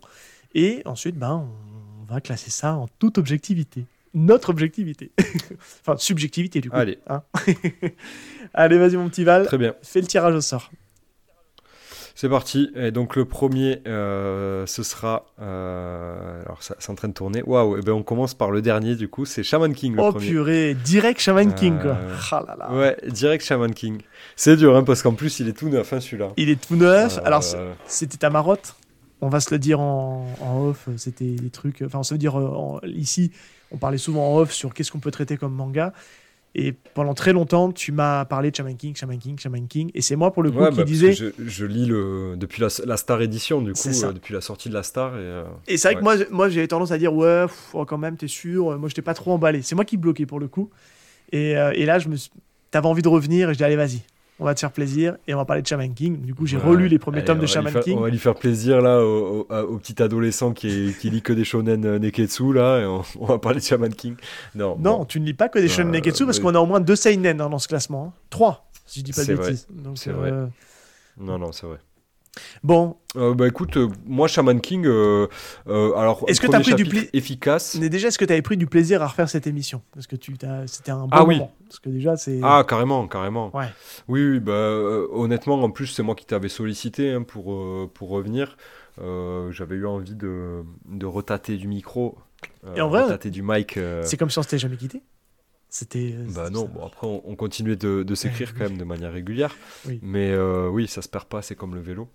Et 0.55 0.83
ensuite, 0.87 1.17
ben, 1.17 1.49
on 2.01 2.13
va 2.13 2.21
classer 2.21 2.51
ça 2.51 2.75
en 2.75 2.89
toute 2.99 3.17
objectivité 3.17 3.87
notre 4.15 4.51
objectivité. 4.51 5.13
enfin, 5.81 5.97
subjectivité, 5.97 6.61
du 6.61 6.71
coup. 6.71 6.77
Allez. 6.77 6.99
Hein. 7.09 7.23
Allez, 8.55 8.79
vas-y, 8.79 8.97
mon 8.97 9.09
petit 9.09 9.25
Val. 9.25 9.47
Très 9.47 9.59
bien. 9.59 9.75
Fais 9.83 10.01
le 10.01 10.07
tirage 10.07 10.35
au 10.35 10.41
sort. 10.41 10.71
C'est 12.15 12.29
parti. 12.29 12.73
Et 12.75 12.91
donc, 12.91 13.15
le 13.15 13.27
premier, 13.27 13.81
euh, 13.87 14.67
ce 14.67 14.83
sera. 14.83 15.27
Euh, 15.41 16.43
alors, 16.45 16.65
ça, 16.65 16.75
c'est 16.81 16.91
en 16.91 16.97
train 16.97 17.07
de 17.07 17.13
tourner. 17.13 17.43
Waouh. 17.45 17.77
Et 17.77 17.81
eh 17.81 17.85
ben, 17.85 17.93
on 17.93 18.03
commence 18.03 18.35
par 18.35 18.51
le 18.51 18.61
dernier, 18.61 18.97
du 18.97 19.09
coup. 19.09 19.25
C'est 19.25 19.45
Shaman 19.45 19.73
King. 19.73 19.95
Le 19.95 20.03
oh, 20.03 20.11
premier. 20.11 20.27
purée. 20.27 20.75
Direct 20.75 21.21
Shaman 21.21 21.55
King, 21.55 21.79
quoi. 21.79 21.93
Euh, 21.93 22.17
ah 22.33 22.45
là 22.45 22.57
là. 22.59 22.73
Ouais, 22.73 22.97
direct 23.07 23.45
Shaman 23.45 23.73
King. 23.73 24.01
C'est 24.35 24.57
dur, 24.57 24.75
hein, 24.75 24.83
parce 24.83 25.03
qu'en 25.03 25.15
plus, 25.15 25.39
il 25.39 25.49
est 25.49 25.53
tout 25.53 25.69
neuf, 25.69 25.93
hein, 25.93 26.01
celui-là. 26.01 26.33
Il 26.37 26.49
est 26.51 26.61
tout 26.61 26.75
neuf. 26.75 27.21
Alors, 27.25 27.45
c'était 27.87 28.17
ta 28.17 28.31
marotte 28.31 28.75
on 29.21 29.29
va 29.29 29.41
se 29.41 29.53
le 29.53 29.59
dire 29.59 29.81
en, 29.81 30.27
off, 30.69 30.89
c'était 30.97 31.35
des 31.35 31.51
trucs. 31.51 31.83
Enfin, 31.83 31.99
on 31.99 32.03
se 32.03 32.15
veut 32.15 32.19
dire 32.19 32.41
ici, 32.85 33.33
on 33.71 33.77
parlait 33.77 33.99
souvent 33.99 34.33
en 34.33 34.39
off 34.39 34.53
sur 34.53 34.75
qu'est-ce 34.75 34.91
qu'on 34.91 35.01
peut 35.01 35.11
traiter 35.11 35.37
comme 35.37 35.55
manga. 35.55 35.93
Et 36.55 36.73
pendant 36.73 37.15
très 37.15 37.33
longtemps, 37.33 37.71
tu 37.71 37.93
m'as 37.93 38.25
parlé 38.25 38.51
de 38.51 38.57
Shaman 38.57 38.77
King, 38.77 38.97
Shaman 38.97 39.19
King, 39.19 39.39
Shaman 39.39 39.69
King. 39.69 39.91
Et 39.95 40.01
c'est 40.03 40.17
moi, 40.17 40.33
pour 40.33 40.43
le 40.43 40.51
coup, 40.51 40.67
qui 40.71 40.77
bah, 40.77 40.85
disais. 40.85 41.13
Je, 41.13 41.65
lis 41.67 41.87
le, 41.87 42.35
depuis 42.37 42.63
la, 42.63 42.97
Star 42.97 43.21
Édition, 43.21 43.61
du 43.61 43.75
coup, 43.75 43.89
euh, 43.89 44.13
depuis 44.13 44.35
la 44.35 44.41
sortie 44.41 44.69
de 44.69 44.75
la 44.75 44.83
Star. 44.83 45.15
Et, 45.15 45.21
euh, 45.21 45.45
et 45.69 45.77
c'est 45.77 45.89
vrai 45.89 45.97
que 45.97 46.03
moi, 46.03 46.17
moi 46.31 46.49
j'ai 46.49 46.67
tendance 46.67 46.91
à 46.91 46.99
dire, 46.99 47.15
ouais, 47.15 47.47
oh, 47.75 47.85
quand 47.85 47.99
même, 47.99 48.17
t'es 48.17 48.29
sûr. 48.29 48.77
Moi, 48.79 48.89
je 48.89 48.95
t'ai 48.95 49.03
pas 49.03 49.15
trop 49.15 49.33
emballé. 49.33 49.63
C'est 49.63 49.75
moi 49.75 49.85
qui 49.85 49.97
bloquais, 49.99 50.27
pour 50.27 50.41
le 50.41 50.49
coup. 50.49 50.71
Et, 51.31 51.57
euh, 51.57 51.73
et 51.75 51.85
là, 51.85 51.99
je 51.99 52.09
me 52.09 52.17
t'avais 52.71 52.89
envie 52.89 53.03
de 53.03 53.09
revenir. 53.09 53.51
Et 53.51 53.53
je 53.53 53.59
dis, 53.59 53.65
allez, 53.65 53.77
vas-y 53.77 54.03
on 54.41 54.45
va 54.45 54.55
te 54.55 54.61
faire 54.61 54.73
plaisir 54.73 55.17
et 55.27 55.35
on 55.35 55.37
va 55.37 55.45
parler 55.45 55.63
de 55.63 55.67
Shaman 55.67 55.93
King. 55.95 56.21
Du 56.21 56.35
coup, 56.35 56.47
j'ai 56.47 56.57
relu 56.57 56.89
les 56.89 56.99
premiers 56.99 57.25
tomes 57.25 57.39
de 57.39 57.47
Shaman 57.47 57.73
King. 57.81 57.99
On 57.99 58.03
va 58.03 58.09
lui 58.09 58.19
faire 58.19 58.35
plaisir 58.35 58.81
là 58.81 59.03
au, 59.03 59.79
petit 59.79 60.01
adolescent 60.03 60.53
qui, 60.53 60.95
qui, 61.01 61.11
lit 61.11 61.23
que 61.23 61.33
des 61.33 61.45
shonen 61.45 61.85
euh, 61.85 61.99
neketsu 61.99 62.53
là 62.53 62.81
et 62.81 62.87
on, 62.87 63.03
va 63.27 63.39
parler 63.39 63.61
de 63.61 63.65
Shaman 63.65 63.93
King. 63.93 64.15
Non, 64.55 64.77
non 64.79 65.05
tu 65.05 65.21
ne 65.21 65.27
lis 65.27 65.35
pas 65.35 65.49
que 65.49 65.59
des 65.59 65.69
shonen 65.69 65.91
neketsu 65.91 66.25
parce 66.25 66.39
qu'on 66.41 66.55
a 66.55 66.61
au 66.61 66.67
moins 66.67 66.81
deux 66.81 66.97
seinen 66.97 67.41
hein, 67.41 67.49
dans 67.49 67.59
ce 67.59 67.69
classement. 67.69 68.13
Hein. 68.15 68.21
Trois, 68.31 68.69
si 68.87 69.01
je 69.01 69.05
dis 69.05 69.13
pas 69.13 69.25
de 69.25 69.35
bêtises. 69.35 69.67
C'est 69.97 70.13
vrai. 70.13 70.31
Euh, 70.31 70.47
non, 71.19 71.39
non, 71.39 71.53
c'est 71.53 71.67
vrai. 71.67 71.79
Bon. 72.63 72.97
Euh, 73.17 73.35
bah 73.35 73.49
écoute, 73.49 73.77
euh, 73.77 73.89
moi 74.07 74.29
Shaman 74.29 74.61
King, 74.61 74.85
euh, 74.87 75.27
alors 75.67 76.25
est-ce 76.29 76.41
que 76.41 76.47
tu 76.47 76.55
as 76.55 76.61
pris 76.61 76.75
du 76.75 76.85
plaisir 76.85 77.09
efficace 77.15 77.77
Mais 77.81 77.89
déjà, 77.89 78.09
est-ce 78.09 78.19
que 78.19 78.25
tu 78.25 78.33
avais 78.33 78.43
pris 78.43 78.57
du 78.57 78.67
plaisir 78.67 79.03
à 79.03 79.07
refaire 79.07 79.29
cette 79.29 79.47
émission? 79.47 79.83
Parce 79.95 80.07
que 80.07 80.15
tu 80.15 80.35
c'était 80.67 80.91
un 80.91 81.07
bon 81.07 81.09
ah, 81.13 81.21
moment. 81.21 81.51
Oui. 81.51 81.65
Parce 81.69 81.81
que 81.81 81.89
déjà, 81.89 82.17
c'est 82.17 82.41
ah 82.43 82.65
carrément, 82.69 83.09
carrément. 83.09 83.51
Ouais. 83.57 83.67
Oui, 84.09 84.23
oui 84.25 84.41
bah 84.41 84.71
honnêtement, 85.11 85.61
en 85.63 85.71
plus 85.71 85.87
c'est 85.87 86.03
moi 86.03 86.15
qui 86.15 86.27
t'avais 86.27 86.49
sollicité 86.49 87.13
hein, 87.13 87.23
pour 87.23 87.91
pour 87.93 88.11
revenir. 88.11 88.57
J'avais 88.99 89.77
eu 89.77 89.87
envie 89.87 90.15
de 90.15 90.63
de 90.87 91.07
retater 91.07 91.57
du 91.57 91.67
micro, 91.67 92.19
Et 92.77 92.81
en 92.81 92.89
vrai, 92.89 93.05
retater 93.05 93.31
du 93.31 93.43
mic. 93.43 93.79
C'est 94.03 94.19
comme 94.19 94.31
si 94.31 94.39
on 94.39 94.43
s'était 94.43 94.59
jamais 94.59 94.77
quitté. 94.77 95.03
C'était. 95.71 96.15
Bah 96.35 96.51
non, 96.51 96.67
bon, 96.67 96.87
après 96.87 97.07
on, 97.07 97.37
continuait 97.37 97.77
de, 97.77 98.03
de 98.03 98.15
s'écrire 98.15 98.55
quand 98.59 98.65
même 98.65 98.79
de 98.79 98.85
manière 98.85 99.13
régulière. 99.13 99.57
Oui. 99.87 99.99
Mais 100.03 100.37
oui, 100.37 100.87
ça 100.89 101.01
se 101.01 101.09
perd 101.09 101.25
pas, 101.25 101.41
c'est 101.41 101.55
comme 101.55 101.75
le 101.75 101.81
vélo. 101.81 102.09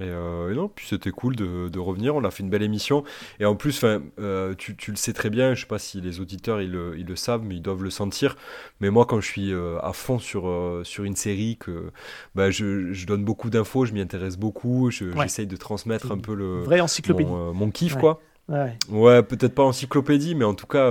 Euh, 0.00 0.50
et, 0.50 0.54
non, 0.54 0.68
puis 0.68 0.86
c'était 0.88 1.10
cool 1.10 1.36
de, 1.36 1.68
de, 1.68 1.78
revenir. 1.78 2.16
On 2.16 2.24
a 2.24 2.30
fait 2.30 2.42
une 2.42 2.50
belle 2.50 2.62
émission. 2.62 3.04
Et 3.38 3.44
en 3.44 3.54
plus, 3.54 3.84
euh, 3.84 4.54
tu, 4.56 4.76
tu, 4.76 4.90
le 4.90 4.96
sais 4.96 5.12
très 5.12 5.30
bien. 5.30 5.54
Je 5.54 5.60
sais 5.60 5.66
pas 5.66 5.78
si 5.78 6.00
les 6.00 6.20
auditeurs 6.20 6.60
ils 6.60 6.70
le, 6.70 6.98
ils 6.98 7.06
le, 7.06 7.16
savent, 7.16 7.42
mais 7.44 7.56
ils 7.56 7.62
doivent 7.62 7.82
le 7.82 7.90
sentir. 7.90 8.36
Mais 8.80 8.90
moi, 8.90 9.06
quand 9.06 9.20
je 9.20 9.26
suis 9.26 9.52
euh, 9.52 9.78
à 9.82 9.92
fond 9.92 10.18
sur, 10.18 10.80
sur 10.84 11.04
une 11.04 11.16
série, 11.16 11.56
que 11.58 11.92
bah, 12.34 12.50
je, 12.50 12.92
je 12.92 13.06
donne 13.06 13.24
beaucoup 13.24 13.50
d'infos, 13.50 13.84
je 13.84 13.92
m'y 13.92 14.00
intéresse 14.00 14.36
beaucoup. 14.36 14.90
J'essaye 14.90 15.46
de 15.46 15.56
transmettre 15.56 16.10
un 16.10 16.18
peu 16.18 16.34
le 16.34 16.62
vraie 16.62 16.80
encyclopédie. 16.80 17.30
Mon, 17.30 17.70
kiff, 17.70 17.96
quoi. 17.96 18.20
Ouais, 18.48 18.76
ouais 18.90 19.22
peut-être 19.22 19.54
pas 19.54 19.62
encyclopédie, 19.62 20.34
mais 20.34 20.44
en 20.44 20.54
tout 20.54 20.66
cas, 20.66 20.90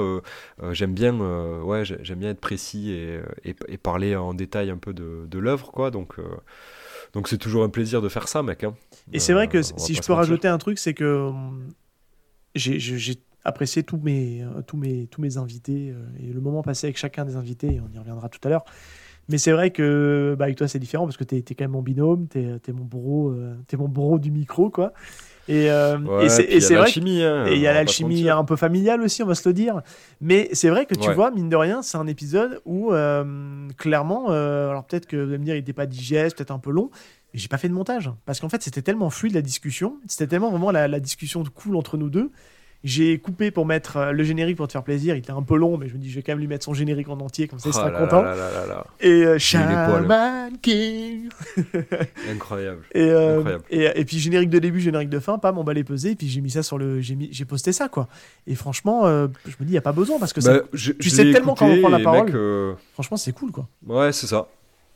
j'aime 0.72 0.93
bien, 0.93 1.14
ouais, 1.62 1.84
j'aime 1.84 2.20
bien 2.20 2.30
être 2.30 2.39
précis 2.39 2.91
et, 2.91 3.20
et, 3.43 3.56
et, 3.68 3.78
parler 3.78 4.16
en 4.16 4.34
détail 4.34 4.70
un 4.70 4.78
peu 4.78 4.93
de, 4.93 5.26
de 5.28 5.39
l'œuvre, 5.39 5.72
quoi. 5.72 5.91
Donc, 5.91 6.18
donc 7.13 7.27
c'est 7.27 7.37
toujours 7.37 7.63
un 7.63 7.69
plaisir 7.69 8.01
de 8.01 8.09
faire 8.09 8.27
ça, 8.27 8.43
mec. 8.43 8.63
Hein. 8.63 8.75
Et 9.11 9.19
c'est 9.19 9.33
vrai 9.33 9.47
que 9.47 9.59
euh, 9.59 9.77
si 9.77 9.93
je 9.93 10.01
peux 10.01 10.13
rajouter 10.13 10.47
un 10.47 10.57
truc, 10.57 10.79
c'est 10.79 10.93
que 10.93 11.03
euh, 11.03 11.31
j'ai 12.55 13.15
apprécié 13.45 13.83
tous 13.83 13.97
mes, 13.97 14.41
euh, 14.41 14.61
tous, 14.65 14.77
mes, 14.77 15.07
tous 15.07 15.21
mes 15.21 15.37
invités 15.37 15.93
et 16.19 16.31
le 16.31 16.41
moment 16.41 16.63
passé 16.63 16.87
avec 16.87 16.97
chacun 16.97 17.25
des 17.25 17.35
invités, 17.35 17.81
on 17.87 17.93
y 17.93 17.97
reviendra 17.97 18.29
tout 18.29 18.39
à 18.43 18.49
l'heure. 18.49 18.65
Mais 19.29 19.37
c'est 19.37 19.53
vrai 19.53 19.71
que 19.71 20.35
bah, 20.37 20.45
avec 20.45 20.57
toi, 20.57 20.67
c'est 20.67 20.79
différent 20.79 21.05
parce 21.05 21.15
que 21.17 21.23
tu 21.23 21.35
es, 21.35 21.41
quand 21.41 21.63
même 21.63 21.71
mon 21.71 21.81
binôme, 21.81 22.27
tu 22.27 22.39
es, 22.39 22.73
mon 22.73 22.83
bro, 22.83 23.33
es 23.33 23.77
mon 23.77 23.87
bro 23.87 24.19
du 24.19 24.31
micro, 24.31 24.69
quoi. 24.69 24.93
Et, 25.47 25.65
et 25.65 26.59
c'est 26.61 26.75
vrai. 26.75 26.89
Hein, 26.95 27.45
et 27.47 27.55
il 27.55 27.59
y 27.59 27.67
a 27.67 27.73
l'alchimie 27.73 28.29
un 28.29 28.45
peu 28.45 28.55
familiale 28.55 29.01
aussi, 29.01 29.23
on 29.23 29.27
va 29.27 29.35
se 29.35 29.47
le 29.47 29.53
dire. 29.53 29.81
Mais 30.21 30.49
c'est 30.53 30.69
vrai 30.69 30.85
que 30.85 30.95
tu 30.95 31.11
vois, 31.11 31.31
mine 31.31 31.49
de 31.49 31.55
rien, 31.55 31.81
c'est 31.81 31.97
un 31.97 32.07
épisode 32.07 32.61
où 32.65 32.91
clairement, 33.77 34.29
alors 34.29 34.85
peut-être 34.85 35.05
que 35.07 35.17
vous 35.17 35.29
allez 35.29 35.37
me 35.37 35.45
dire, 35.45 35.55
il 35.55 35.59
n'était 35.59 35.73
pas 35.73 35.85
digeste, 35.85 36.37
peut-être 36.37 36.51
un 36.51 36.59
peu 36.59 36.71
long, 36.71 36.89
j'ai 37.33 37.47
pas 37.47 37.57
fait 37.57 37.67
de 37.67 37.73
montage 37.73 38.11
parce 38.25 38.39
qu'en 38.39 38.49
fait 38.49 38.61
c'était 38.61 38.81
tellement 38.81 39.09
fluide 39.09 39.33
la 39.33 39.41
discussion, 39.41 39.97
c'était 40.07 40.27
tellement 40.27 40.51
vraiment 40.51 40.71
la, 40.71 40.87
la, 40.87 40.99
discussion 40.99 41.43
cool 41.43 41.75
entre 41.75 41.97
nous 41.97 42.09
deux. 42.09 42.31
J'ai 42.84 43.17
coupé 43.17 43.49
pour 43.49 43.65
mettre 43.65 43.95
euh, 43.95 44.11
le 44.11 44.23
générique 44.23 44.57
pour 44.57 44.67
te 44.67 44.73
faire 44.73 44.84
plaisir. 44.84 45.15
Il 45.15 45.19
était 45.19 45.31
un 45.31 45.41
peu 45.41 45.55
long, 45.55 45.77
mais 45.77 45.88
je 45.88 45.93
me 45.93 45.99
dis 45.99 46.09
je 46.09 46.15
vais 46.15 46.21
quand 46.21 46.34
même 46.34 46.39
lui 46.39 46.47
mettre 46.47 46.65
son 46.65 46.73
générique 46.73 47.07
en 47.07 47.19
entier 47.19 47.47
comme 47.47 47.59
ça 47.59 47.69
il 47.69 47.73
sera 47.73 47.91
oh 47.95 47.97
content. 47.97 48.25
et 48.99 49.25
euh, 49.25 49.38
Shaman 49.38 50.57
King. 50.61 51.29
Incroyable. 52.29 52.81
Et, 52.93 53.09
euh, 53.09 53.38
Incroyable. 53.38 53.63
Et, 53.69 53.89
et, 53.95 54.05
puis 54.05 54.19
générique 54.19 54.49
de 54.49 54.59
début, 54.59 54.81
générique 54.81 55.09
de 55.09 55.19
fin, 55.19 55.38
pas 55.38 55.53
mon 55.53 55.63
balai 55.63 55.86
pesé. 55.86 56.11
Et 56.11 56.15
puis 56.15 56.27
j'ai 56.27 56.41
mis 56.41 56.51
ça 56.51 56.61
sur 56.61 56.77
le, 56.77 56.99
j'ai 56.99 57.45
posté 57.45 57.71
ça 57.71 57.88
quoi. 57.88 58.09
Et 58.47 58.55
franchement, 58.55 59.03
je 59.05 59.55
me 59.59 59.65
dis 59.65 59.71
il 59.71 59.75
y 59.75 59.77
a 59.77 59.81
pas 59.81 59.93
besoin 59.93 60.19
parce 60.19 60.34
que 60.34 60.41
bah, 60.41 60.61
tu 60.73 61.09
sais 61.09 61.31
tellement 61.31 61.55
quand 61.55 61.67
on 61.67 61.79
prend 61.79 61.89
la 61.89 61.99
parole. 61.99 62.75
Franchement 62.93 63.17
c'est 63.17 63.31
cool 63.31 63.51
quoi. 63.51 63.67
Ouais 63.88 64.11
c'est 64.11 64.27
ça. 64.27 64.47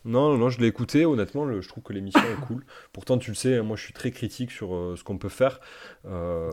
Non, 0.07 0.37
non, 0.37 0.49
je 0.49 0.59
l'ai 0.59 0.67
écouté. 0.67 1.05
Honnêtement, 1.05 1.61
je 1.61 1.67
trouve 1.67 1.83
que 1.83 1.93
l'émission 1.93 2.21
est 2.21 2.45
cool. 2.45 2.65
Pourtant, 2.93 3.17
tu 3.17 3.31
le 3.31 3.35
sais, 3.35 3.61
moi, 3.61 3.75
je 3.75 3.83
suis 3.83 3.93
très 3.93 4.11
critique 4.11 4.51
sur 4.51 4.73
euh, 4.73 4.95
ce 4.95 5.03
qu'on 5.03 5.17
peut 5.17 5.29
faire. 5.29 5.59
Euh, 6.05 6.49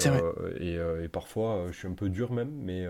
euh, 0.60 1.04
et, 1.04 1.08
parfois, 1.08 1.66
je 1.70 1.76
suis 1.76 1.88
un 1.88 1.92
peu 1.92 2.08
dur 2.08 2.32
même, 2.32 2.50
mais, 2.50 2.84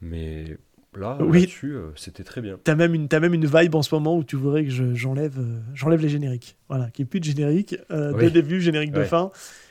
mais 0.00 0.56
là, 0.94 1.18
oui. 1.20 1.44
dessus 1.44 1.76
c'était 1.96 2.24
très 2.24 2.40
bien. 2.40 2.58
T'as 2.64 2.74
même 2.74 2.94
une, 2.94 3.08
as 3.12 3.20
même 3.20 3.34
une 3.34 3.46
vibe 3.46 3.74
en 3.74 3.82
ce 3.82 3.94
moment 3.94 4.16
où 4.16 4.24
tu 4.24 4.36
voudrais 4.36 4.64
que 4.64 4.94
j'enlève, 4.94 5.38
j'enlève 5.74 6.00
les 6.00 6.08
génériques. 6.08 6.56
Voilà, 6.68 6.90
qu'il 6.90 7.04
n'y 7.04 7.08
ait 7.08 7.10
plus 7.10 7.20
de 7.20 7.24
générique 7.24 7.76
dès 7.90 8.30
début, 8.30 8.60
générique 8.60 8.92
de 8.92 9.04
fin 9.04 9.30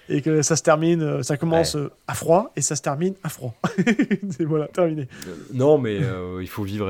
et 0.10 0.22
que 0.22 0.42
ça 0.42 0.56
se 0.56 0.64
termine, 0.64 1.02
euh, 1.02 1.24
ça 1.24 1.38
commence 1.38 1.76
euh, 1.76 1.92
à 2.08 2.14
froid 2.14 2.52
et 2.56 2.62
ça 2.62 2.76
se 2.76 2.82
termine 2.82 3.16
à 3.24 3.30
froid. 3.30 3.54
c'est 4.30 4.46
voilà, 4.46 4.68
terminé. 4.68 5.08
Euh, 5.28 5.36
non, 5.54 5.78
mais 5.78 6.00
il 6.42 6.48
faut 6.48 6.64
vivre 6.64 6.90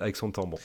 avec 0.00 0.16
son 0.16 0.30
temps. 0.30 0.46
Bon, 0.46 0.58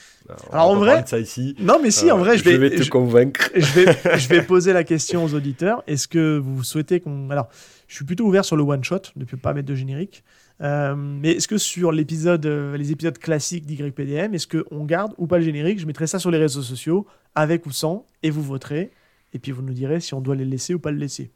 alors 0.52 0.70
en 0.70 0.76
vrai, 0.76 1.02
ça 1.06 1.18
ici. 1.18 1.56
Non, 1.58 1.78
mais 1.82 1.90
si, 1.90 2.10
en 2.10 2.18
vrai, 2.18 2.38
je 2.38 2.44
vais, 2.44 2.52
je 2.52 2.56
vais 2.56 2.70
te 2.70 2.88
convaincre. 2.88 3.50
Je 3.62 3.72
vais, 3.72 4.18
je 4.18 4.28
vais 4.28 4.42
poser 4.42 4.72
la 4.72 4.84
question 4.84 5.24
aux 5.24 5.34
auditeurs. 5.34 5.82
Est-ce 5.86 6.08
que 6.08 6.38
vous 6.38 6.64
souhaitez 6.64 7.00
qu'on. 7.00 7.30
Alors, 7.30 7.48
je 7.86 7.94
suis 7.94 8.04
plutôt 8.04 8.24
ouvert 8.24 8.44
sur 8.44 8.56
le 8.56 8.62
one 8.62 8.82
shot, 8.82 9.02
ne 9.16 9.24
peux 9.24 9.36
pas 9.36 9.52
mettre 9.52 9.68
de 9.68 9.74
générique. 9.74 10.24
mais 10.60 11.32
est-ce 11.32 11.48
que 11.48 11.58
sur 11.58 11.92
l'épisode, 11.92 12.46
les 12.46 12.92
épisodes 12.92 13.18
classiques 13.18 13.66
d'YPDM, 13.66 14.34
est-ce 14.34 14.46
qu'on 14.46 14.84
garde 14.84 15.12
ou 15.18 15.26
pas 15.26 15.38
le 15.38 15.44
générique? 15.44 15.78
Je 15.78 15.86
mettrai 15.86 16.06
ça 16.06 16.18
sur 16.18 16.30
les 16.30 16.38
réseaux 16.38 16.62
sociaux, 16.62 17.06
avec 17.34 17.66
ou 17.66 17.70
sans, 17.70 18.06
et 18.22 18.30
vous 18.30 18.42
voterez. 18.42 18.90
Et 19.34 19.38
puis 19.38 19.52
vous 19.52 19.62
nous 19.62 19.72
direz 19.72 20.00
si 20.00 20.14
on 20.14 20.20
doit 20.20 20.34
les 20.34 20.44
laisser 20.44 20.74
ou 20.74 20.78
pas 20.78 20.90
le 20.90 20.98
laisser. 20.98 21.30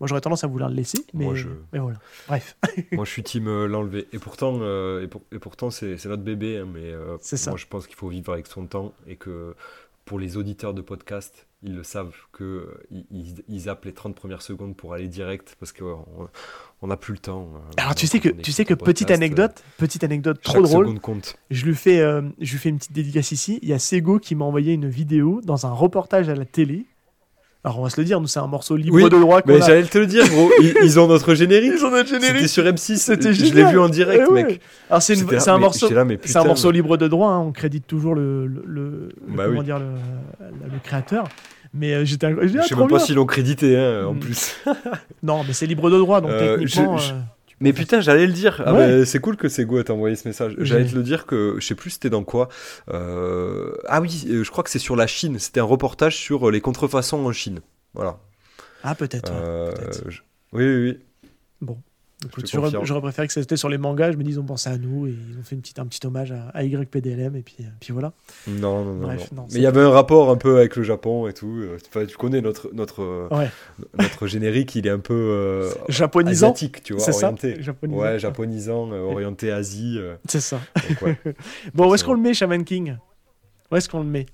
Moi, 0.00 0.06
j'aurais 0.08 0.20
tendance 0.20 0.44
à 0.44 0.46
vouloir 0.46 0.68
le 0.68 0.76
laisser, 0.76 0.98
mais, 1.14 1.24
Moi, 1.24 1.34
je- 1.34 1.48
mais 1.72 1.78
voilà. 1.78 1.98
Bref, 2.28 2.56
Moi, 2.92 3.04
je 3.04 3.10
suis 3.10 3.22
team 3.22 3.48
euh, 3.48 3.66
l'enlever. 3.66 4.06
Et 4.12 4.18
pourtant, 4.18 4.58
euh, 4.60 5.02
et, 5.02 5.08
pour- 5.08 5.22
et 5.32 5.38
pourtant, 5.38 5.70
c'est 5.70 5.96
notre 6.04 6.22
bébé. 6.22 6.58
hein, 6.58 6.68
mais 6.72 6.92
euh, 6.92 7.16
C'est 7.20 7.36
ça. 7.38 7.50
moi, 7.50 7.58
je 7.58 7.66
pense 7.66 7.86
qu'il 7.86 7.96
faut 7.96 8.08
vivre 8.08 8.32
avec 8.32 8.46
son 8.46 8.66
temps 8.66 8.92
et 9.06 9.16
que 9.16 9.54
pour 10.04 10.18
les 10.20 10.36
auditeurs 10.36 10.74
de 10.74 10.82
podcast, 10.82 11.46
ils 11.62 11.74
le 11.74 11.82
savent 11.82 12.14
que 12.30 12.44
euh, 12.44 13.02
ils, 13.48 13.58
zappent 13.60 13.86
les 13.86 13.92
30 13.94 14.14
premières 14.14 14.42
secondes 14.42 14.76
pour 14.76 14.92
aller 14.94 15.08
direct 15.08 15.56
parce 15.58 15.72
qu'on 15.72 16.04
on 16.82 16.86
n'a 16.86 16.96
plus 16.96 17.14
le 17.14 17.18
temps. 17.18 17.48
euh, 17.56 17.58
alors 17.78 17.94
tu 17.94 18.06
sais 18.06 18.20
que, 18.20 18.28
tu 18.28 18.52
sais 18.52 18.64
que 18.64 18.74
petite 18.74 19.06
podcast, 19.08 19.10
anecdote, 19.22 19.64
petite 19.78 20.04
anecdote 20.04 20.40
trop 20.42 20.60
drôle, 20.62 21.00
compte. 21.00 21.36
je 21.50 21.64
lui, 21.64 21.74
fais, 21.74 21.98
je 22.38 22.52
lui 22.52 22.58
fais 22.58 22.68
une 22.68 22.76
petite 22.78 22.92
dédicace 22.92 23.32
ici. 23.32 23.58
Il 23.62 23.68
y 23.68 23.72
a 23.72 23.78
Sego 23.80 24.18
qui 24.20 24.34
m'a 24.36 24.44
envoyé 24.44 24.74
une 24.74 24.88
vidéo 24.88 25.40
dans 25.42 25.66
un 25.66 25.72
reportage 25.72 26.28
à 26.28 26.34
la 26.36 26.44
télé. 26.44 26.84
Alors 27.66 27.80
on 27.80 27.82
va 27.82 27.90
se 27.90 28.00
le 28.00 28.04
dire, 28.04 28.20
nous 28.20 28.28
c'est 28.28 28.38
un 28.38 28.46
morceau 28.46 28.76
libre 28.76 28.94
Oui, 28.94 29.02
de 29.02 29.08
droit 29.08 29.40
Mais 29.44 29.60
j'allais 29.60 29.82
te 29.82 29.98
le 29.98 30.06
dire, 30.06 30.24
gros. 30.28 30.48
Ils, 30.62 30.72
ils 30.84 31.00
ont 31.00 31.08
notre 31.08 31.34
générique. 31.34 31.72
Ils 31.76 31.84
ont 31.84 31.90
notre 31.90 32.08
C'était 32.08 32.24
générique. 32.28 32.48
sur 32.48 32.62
M6. 32.62 32.96
C'était 32.96 33.32
Je 33.32 33.52
l'ai 33.52 33.64
vu 33.64 33.78
en 33.80 33.88
direct, 33.88 34.22
Eh 34.28 34.32
ouais. 34.32 34.44
mec. 34.44 34.60
Alors 34.88 35.02
c'est 35.02 35.14
un 35.48 35.58
morceau. 35.58 35.88
C'est 36.24 36.36
un 36.38 36.70
libre 36.72 36.96
de 36.96 37.08
droit, 37.08 37.30
hein, 37.32 37.40
on 37.40 37.50
crédite 37.50 37.86
toujours 37.88 38.14
le, 38.14 38.46
le, 38.46 38.62
le- 38.66 39.08
le- 39.26 39.36
Bah 39.36 39.44
comment 39.46 39.58
oui. 39.58 39.64
dire, 39.64 39.80
le, 39.80 39.86
le 40.46 40.78
créateur. 40.82 41.24
Mais 41.74 41.92
euh, 41.92 42.04
j'étais 42.04 42.30
Je 42.40 42.62
sais 42.62 42.74
même 42.76 42.88
pas 42.88 43.00
s'ils 43.00 43.16
l'ont 43.16 43.26
crédité, 43.26 43.76
hein, 43.76 44.06
en 44.06 44.14
Mm. 44.14 44.20
plus. 44.20 44.56
Non, 45.24 45.42
mais 45.46 45.52
c'est 45.52 45.66
libre 45.66 45.90
de 45.90 45.98
droit, 45.98 46.20
donc 46.20 46.30
Euh, 46.30 46.56
techniquement. 46.58 46.96
je- 46.98 47.08
je- 47.08 47.12
euh, 47.14 47.16
Mais 47.60 47.72
putain, 47.72 48.00
j'allais 48.02 48.26
le 48.26 48.32
dire. 48.34 48.62
Ah 48.66 48.74
Ouais. 48.74 48.98
bah, 49.00 49.06
c'est 49.06 49.18
cool 49.20 49.36
que 49.36 49.48
Sego 49.48 49.78
ait 49.78 49.90
envoyé 49.90 50.14
ce 50.16 50.28
message. 50.28 50.54
J'allais 50.58 50.84
te 50.86 50.94
le 50.94 51.02
dire 51.02 51.24
que 51.26 51.56
je 51.58 51.66
sais 51.66 51.74
plus 51.74 51.90
c'était 51.90 52.10
dans 52.10 52.22
quoi. 52.24 52.48
Euh, 52.90 53.74
Ah 53.88 54.00
oui, 54.00 54.24
euh, 54.28 54.44
je 54.44 54.50
crois 54.50 54.62
que 54.62 54.70
c'est 54.70 54.78
sur 54.78 54.94
la 54.96 55.06
Chine. 55.06 55.38
C'était 55.38 55.60
un 55.60 55.64
reportage 55.64 56.16
sur 56.16 56.48
euh, 56.48 56.50
les 56.52 56.60
contrefaçons 56.60 57.24
en 57.24 57.32
Chine. 57.32 57.60
Voilà. 57.94 58.18
Ah, 58.82 58.94
peut-être. 58.94 59.32
ouais, 59.32 59.72
peut-être. 59.74 60.10
je- 60.10 60.20
Oui, 60.52 60.64
oui, 60.64 60.98
oui. 61.62 61.68
Écoute, 62.26 62.44
te 62.44 62.50
j'aurais, 62.84 63.00
préféré 63.00 63.26
que 63.26 63.32
c'était 63.32 63.56
sur 63.56 63.68
les 63.68 63.78
mangas. 63.78 64.12
Je 64.12 64.16
me 64.16 64.22
dis, 64.22 64.30
ils 64.30 64.40
ont 64.40 64.44
pensé 64.44 64.68
à 64.70 64.76
nous 64.78 65.06
et 65.06 65.10
ils 65.30 65.38
ont 65.38 65.42
fait 65.42 65.54
une 65.54 65.60
petite, 65.62 65.78
un 65.78 65.86
petit 65.86 66.06
hommage 66.06 66.32
à, 66.32 66.48
à 66.54 66.62
YPDLM. 66.64 67.36
Et 67.36 67.42
puis, 67.42 67.56
puis 67.80 67.92
voilà. 67.92 68.12
Non, 68.46 68.84
non, 68.84 68.94
non. 68.94 69.06
Bref, 69.06 69.30
non. 69.32 69.42
non, 69.42 69.48
Mais 69.52 69.58
il 69.60 69.62
y 69.62 69.66
avait 69.66 69.80
un 69.80 69.90
rapport 69.90 70.30
un 70.30 70.36
peu 70.36 70.58
avec 70.58 70.76
le 70.76 70.82
Japon 70.82 71.26
et 71.28 71.32
tout. 71.32 71.48
Euh, 71.58 71.78
Enfin, 71.88 72.04
tu 72.06 72.16
connais 72.16 72.40
notre 72.40 72.70
notre 72.74 73.02
euh, 73.02 73.28
Ouais. 73.30 73.50
notre 73.98 74.26
générique, 74.26 74.74
il 74.74 74.86
est 74.86 74.90
un 74.90 74.98
peu 74.98 75.14
euh, 75.14 75.70
Japonisant. 75.88 76.48
asiatique, 76.48 76.82
tu 76.82 76.92
vois, 76.94 77.02
C'est 77.02 77.12
ça 77.12 77.26
orienté. 77.26 77.62
Japonisant. 77.62 78.00
Ouais, 78.02 78.18
japonisant, 78.18 78.90
euh, 78.92 79.00
orienté 79.00 79.50
Asie. 79.52 79.96
euh, 79.98 80.16
C'est 80.28 80.40
ça. 80.40 80.60
donc 80.88 81.02
ouais. 81.02 81.18
Bon, 81.74 81.90
où 81.90 81.94
est-ce 81.94 82.04
qu'on 82.04 82.14
le 82.14 82.20
met, 82.20 82.34
Shaman 82.34 82.64
King? 82.64 82.96
Où 83.70 83.76
est-ce 83.76 83.88
qu'on 83.88 84.00
le 84.00 84.06
met? 84.06 84.26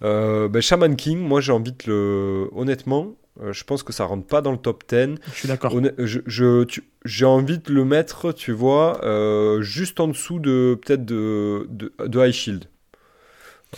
Ben, 0.00 0.60
Shaman 0.60 0.96
King, 0.96 1.18
moi 1.20 1.40
j'ai 1.40 1.52
envie 1.52 1.72
de 1.72 1.78
le. 1.86 2.48
Honnêtement, 2.54 3.14
euh, 3.42 3.52
je 3.52 3.64
pense 3.64 3.82
que 3.82 3.92
ça 3.92 4.04
rentre 4.04 4.26
pas 4.26 4.40
dans 4.42 4.52
le 4.52 4.58
top 4.58 4.84
10. 4.88 5.16
Je 5.26 5.30
suis 5.32 5.48
d'accord. 5.48 5.72
Je, 5.98 6.20
je- 6.26 6.80
j'ai 7.04 7.24
envie 7.26 7.58
de 7.58 7.72
le 7.72 7.84
mettre, 7.84 8.32
tu 8.32 8.52
vois, 8.52 9.04
euh, 9.04 9.60
juste 9.62 10.00
en 10.00 10.08
dessous 10.08 10.38
de 10.38 10.78
peut-être 10.84 11.04
de, 11.04 11.66
de, 11.70 11.92
de 12.06 12.18
High 12.26 12.32
Shield. 12.32 12.64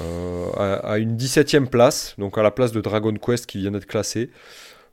Euh, 0.02 0.50
à, 0.56 0.74
à 0.92 0.98
une 0.98 1.16
17ème 1.16 1.68
place, 1.68 2.14
donc 2.18 2.36
à 2.36 2.42
la 2.42 2.50
place 2.50 2.70
de 2.70 2.82
Dragon 2.82 3.14
Quest 3.14 3.46
qui 3.46 3.58
vient 3.58 3.70
d'être 3.70 3.86
classé. 3.86 4.30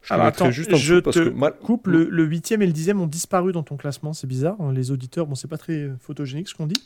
Je 0.01 0.13
Alors 0.13 0.25
attends, 0.27 0.49
juste 0.51 0.73
en 0.73 0.77
je 0.77 0.99
parce 0.99 1.15
te 1.17 1.23
que 1.25 1.29
mal- 1.29 1.55
coupe, 1.61 1.87
le, 1.87 2.05
le 2.09 2.25
8e 2.27 2.61
et 2.61 2.67
le 2.67 2.71
10e 2.73 2.99
ont 2.99 3.07
disparu 3.07 3.51
dans 3.53 3.63
ton 3.63 3.75
classement, 3.77 4.13
c'est 4.13 4.27
bizarre. 4.27 4.55
hein, 4.59 4.71
Les 4.73 4.91
auditeurs, 4.91 5.27
bon, 5.27 5.35
c'est 5.35 5.47
pas 5.49 5.57
très 5.57 5.89
photogénique 5.99 6.47
ce 6.49 6.55
qu'on 6.55 6.67
dit. 6.67 6.81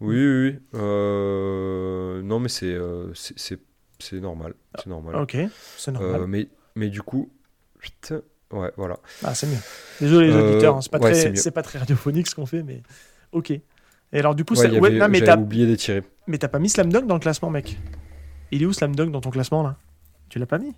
Oui, 0.00 0.16
oui, 0.16 0.48
oui. 0.50 0.58
Euh, 0.74 2.22
non, 2.22 2.40
mais 2.40 2.48
c'est 2.48 2.76
c'est- 3.14 3.58
normal. 4.20 4.54
C'est 4.76 4.86
normal. 4.88 5.16
Ok, 5.16 5.36
c'est 5.78 5.92
normal. 5.92 6.20
Euh, 6.22 6.26
mais, 6.26 6.48
mais 6.74 6.88
du 6.88 7.02
coup, 7.02 7.30
putain, 7.78 8.20
ouais, 8.52 8.72
voilà. 8.76 8.98
Ah, 9.22 9.34
c'est 9.34 9.46
mieux. 9.46 9.58
Désolé 10.00 10.28
les 10.28 10.34
Euh, 10.34 10.50
auditeurs, 10.50 10.76
hein, 10.76 10.80
c'est 10.80 10.90
pas, 10.90 10.98
ouais, 10.98 11.14
c'est 11.14 11.30
très- 11.32 11.36
c'est 11.36 11.50
pas 11.50 11.62
très 11.62 11.78
radiophonique 11.78 12.26
ce 12.28 12.34
qu'on 12.34 12.46
fait, 12.46 12.62
mais 12.62 12.82
ok. 13.32 13.50
Et 13.50 13.60
alors 14.18 14.34
du 14.34 14.44
coup, 14.44 14.54
Ouais, 14.54 14.78
ouais, 14.78 14.90
non, 14.92 15.08
mais 15.08 15.20
t'as 15.20 15.36
oublié 15.36 15.66
d'étirer. 15.66 16.02
mais 16.26 16.38
t'as 16.38 16.48
pas 16.48 16.58
mis 16.58 16.68
Slam 16.68 16.92
Dunk 16.92 17.06
dans 17.06 17.14
le 17.14 17.20
classement, 17.20 17.50
mec. 17.50 17.78
Il 18.52 18.62
est 18.62 18.66
où 18.66 18.72
Slam 18.72 18.94
Dunk 18.94 19.10
dans 19.10 19.20
ton 19.20 19.30
classement 19.30 19.62
là? 19.62 19.76
Tu 20.28 20.38
l'as 20.38 20.46
pas 20.46 20.58
mis? 20.58 20.72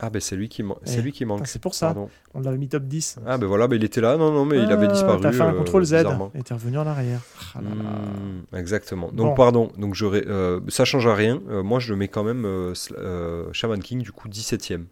Ah, 0.00 0.10
ben 0.10 0.20
c'est 0.20 0.36
lui 0.36 0.48
qui, 0.48 0.62
man- 0.62 0.76
Eh, 0.86 0.88
c'est 0.88 1.02
lui 1.02 1.10
qui 1.10 1.24
manque. 1.24 1.44
C'est 1.48 1.60
pour 1.60 1.74
ça. 1.74 1.86
Pardon. 1.86 2.08
On 2.32 2.40
l'avait 2.40 2.56
mis 2.56 2.68
top 2.68 2.84
10. 2.84 3.16
Ah, 3.26 3.36
ben 3.36 3.46
voilà, 3.48 3.66
ben 3.66 3.74
il 3.74 3.82
était 3.84 4.00
là. 4.00 4.16
Non, 4.16 4.30
non, 4.30 4.44
mais 4.44 4.62
il 4.62 4.70
avait 4.72 4.86
Ah, 4.88 4.92
disparu. 4.92 5.20
T'as 5.20 5.32
fait 5.32 5.42
un 5.42 5.52
euh, 5.52 5.58
contrôle 5.58 5.84
Z 5.84 6.04
et 6.34 6.42
t'es 6.44 6.54
revenu 6.54 6.78
en 6.78 6.86
arrière. 6.86 7.20
Ah 7.56 7.60
là 7.60 7.68
là. 7.70 7.74
Hmm, 7.74 8.56
exactement. 8.56 9.08
Donc, 9.08 9.30
Bon. 9.30 9.34
pardon. 9.34 9.72
Donc, 9.76 9.94
j'aurais, 9.96 10.24
euh, 10.28 10.60
ça 10.68 10.84
change 10.84 11.08
à 11.08 11.14
rien. 11.16 11.42
Euh, 11.50 11.64
moi, 11.64 11.80
je 11.80 11.90
le 11.92 11.96
mets 11.98 12.06
quand 12.06 12.22
même 12.22 12.44
euh, 12.46 13.52
Shaman 13.52 13.80
King, 13.80 14.00
du 14.02 14.12
coup, 14.12 14.28
17ème. 14.28 14.84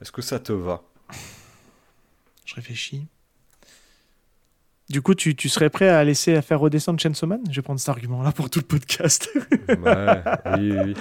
Est-ce 0.00 0.12
que 0.12 0.22
ça 0.22 0.38
te 0.38 0.52
va? 0.52 0.82
Je 2.44 2.54
réfléchis. 2.54 3.06
Du 4.88 5.02
coup, 5.02 5.14
tu, 5.14 5.36
tu 5.36 5.48
serais 5.48 5.70
prêt 5.70 5.88
à 5.88 6.02
laisser 6.02 6.34
à 6.34 6.42
faire 6.42 6.58
redescendre 6.58 6.98
Chainsaw 6.98 7.26
Man? 7.26 7.40
Je 7.48 7.56
vais 7.56 7.62
prendre 7.62 7.78
cet 7.78 7.90
argument-là 7.90 8.32
pour 8.32 8.50
tout 8.50 8.58
le 8.58 8.64
podcast. 8.64 9.30
Ouais, 9.68 10.22
oui, 10.58 10.72
oui. 10.84 10.94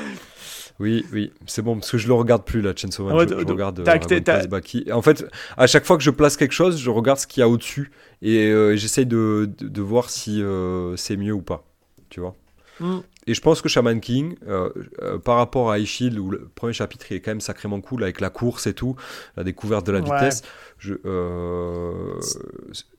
Oui, 0.81 1.05
oui, 1.11 1.33
c'est 1.45 1.61
bon, 1.61 1.75
parce 1.75 1.91
que 1.91 1.97
je 1.97 2.07
le 2.07 2.13
regarde 2.13 2.45
plus, 2.45 2.61
là, 2.61 2.71
Chainsaw 2.75 3.03
Man. 3.05 3.15
Ouais, 3.15 3.27
je, 3.27 3.37
je 3.39 3.43
de- 3.43 3.51
regarde 3.51 3.79
euh. 3.79 4.93
En 4.93 5.01
fait, 5.01 5.25
à 5.57 5.67
chaque 5.67 5.85
fois 5.85 5.97
que 5.97 6.03
je 6.03 6.11
place 6.11 6.37
quelque 6.37 6.53
chose, 6.53 6.79
je 6.79 6.89
regarde 6.89 7.19
ce 7.19 7.27
qu'il 7.27 7.41
y 7.41 7.43
a 7.43 7.49
au-dessus 7.49 7.91
et 8.21 8.47
euh, 8.47 8.75
j'essaye 8.77 9.05
de, 9.05 9.49
de, 9.57 9.67
de 9.67 9.81
voir 9.81 10.09
si 10.09 10.41
euh, 10.41 10.95
c'est 10.95 11.17
mieux 11.17 11.33
ou 11.33 11.41
pas. 11.41 11.65
Tu 12.09 12.19
vois 12.21 12.35
Hmm. 12.79 12.99
Et 13.27 13.33
je 13.33 13.41
pense 13.41 13.61
que 13.61 13.69
Shaman 13.69 13.99
King, 13.99 14.35
euh, 14.47 14.69
euh, 15.01 15.17
par 15.19 15.37
rapport 15.37 15.71
à 15.71 15.77
High 15.79 15.85
Shield, 15.85 16.17
où 16.17 16.31
le 16.31 16.49
premier 16.55 16.73
chapitre 16.73 17.05
il 17.11 17.17
est 17.17 17.21
quand 17.21 17.31
même 17.31 17.41
sacrément 17.41 17.81
cool 17.81 18.03
avec 18.03 18.21
la 18.21 18.29
course 18.29 18.67
et 18.67 18.73
tout, 18.73 18.95
la 19.37 19.43
découverte 19.43 19.85
de 19.85 19.91
la 19.91 19.99
Ouais. 19.99 20.05
vitesse, 20.05 20.41
je, 20.77 20.95
euh, 21.05 22.19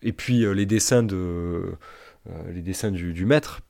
et 0.03 0.13
puis 0.13 0.41
les 0.55 0.67
dessins 0.67 1.03
de 1.03 1.73
les 2.53 2.61
dessins 2.63 2.91
du, 2.91 3.13
du 3.13 3.25
maître. 3.25 3.61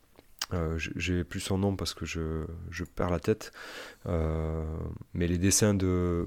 J'ai 0.76 1.22
plus 1.22 1.38
son 1.40 1.58
nom 1.58 1.76
parce 1.76 1.94
que 1.94 2.04
je, 2.04 2.44
je 2.70 2.82
perds 2.82 3.10
la 3.10 3.20
tête. 3.20 3.52
Mais 4.04 5.26
les 5.28 5.38
dessins 5.38 5.74
de. 5.74 6.26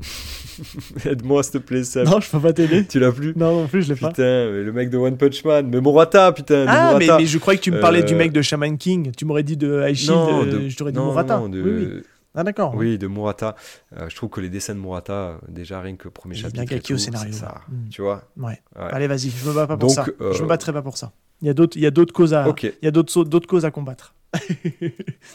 Aide-moi 1.04 1.42
s'il 1.42 1.52
te 1.52 1.58
plaît, 1.58 1.84
Sam. 1.84 2.04
non, 2.04 2.20
je 2.20 2.30
peux 2.30 2.40
pas 2.40 2.52
t'aider. 2.52 2.86
Tu 2.86 2.98
l'as 2.98 3.12
plus 3.12 3.34
Non, 3.36 3.62
non 3.62 3.66
plus, 3.66 3.82
je 3.82 3.92
l'ai 3.94 3.98
pas. 4.00 4.08
Putain, 4.08 4.50
mais 4.50 4.62
le 4.62 4.72
mec 4.72 4.90
de 4.90 4.98
One 4.98 5.16
Punch 5.16 5.44
Man. 5.44 5.68
Mais 5.68 5.80
Murata, 5.80 6.32
putain. 6.32 6.66
Ah, 6.68 6.96
mais, 6.98 7.26
je 7.26 7.38
croyais 7.38 7.58
que 7.58 7.64
tu 7.64 7.70
me 7.70 7.80
parlais 7.80 8.00
Euh, 8.02 8.06
du 8.06 8.14
mec 8.14 8.32
de 8.32 8.42
Shaman 8.42 8.76
King. 8.76 9.12
Tu 9.16 9.24
m'aurais 9.24 9.42
dit 9.42 9.56
de 9.56 9.68
euh, 9.70 9.88
de- 9.88 10.68
je 10.68 10.76
t'aurais 10.76 10.92
dit 10.92 10.98
non, 10.98 11.06
Murata. 11.06 11.38
non, 11.38 11.48
de- 11.48 11.62
Oui, 11.62 11.70
oui. 11.94 12.02
Ah, 12.34 12.44
d'accord. 12.44 12.74
Oui, 12.76 12.96
de 12.98 13.08
Murata. 13.08 13.56
Euh, 13.98 14.08
je 14.08 14.14
trouve 14.14 14.30
que 14.30 14.40
les 14.40 14.48
dessins 14.50 14.74
de 14.74 14.80
Murata, 14.80 15.12
euh, 15.12 15.36
déjà 15.48 15.80
rien 15.80 15.96
que 15.96 16.04
le 16.04 16.10
premier 16.10 16.34
chapitre. 16.36 16.54
bien 16.54 16.64
calqué 16.66 16.94
au 16.94 16.96
tout, 16.96 17.02
scénario. 17.02 17.32
Ça, 17.32 17.62
Mm. 17.68 17.88
Tu 17.90 18.02
vois 18.02 18.22
Ouais. 18.36 18.50
Ouais. 18.76 18.88
Allez, 18.92 19.06
vas-y, 19.08 19.30
je 19.30 19.48
me 19.48 19.52
bats 19.54 19.66
pas 19.66 19.76
pour 19.76 19.88
Donc, 19.88 19.96
ça. 19.96 20.06
euh, 20.20 20.32
Je 20.32 20.42
me 20.42 20.48
battrai 20.48 20.72
pas 20.72 20.82
pour 20.82 20.96
ça. 20.96 21.12
Il 21.42 21.46
y 21.48 21.50
a 21.50 21.54
d'autres, 21.54 21.76
il 21.76 21.82
y 21.82 21.86
a 21.86 21.90
d'autres 21.90 22.12
causes 22.12 22.34
à, 22.34 22.46
Ok. 22.48 22.62
il 22.64 22.72
y 22.84 22.86
a 22.86 22.90
d'autres, 22.90 23.24
d'autres 23.24 23.48
causes 23.48 23.64
à 23.64 23.70
combattre. 23.70 24.14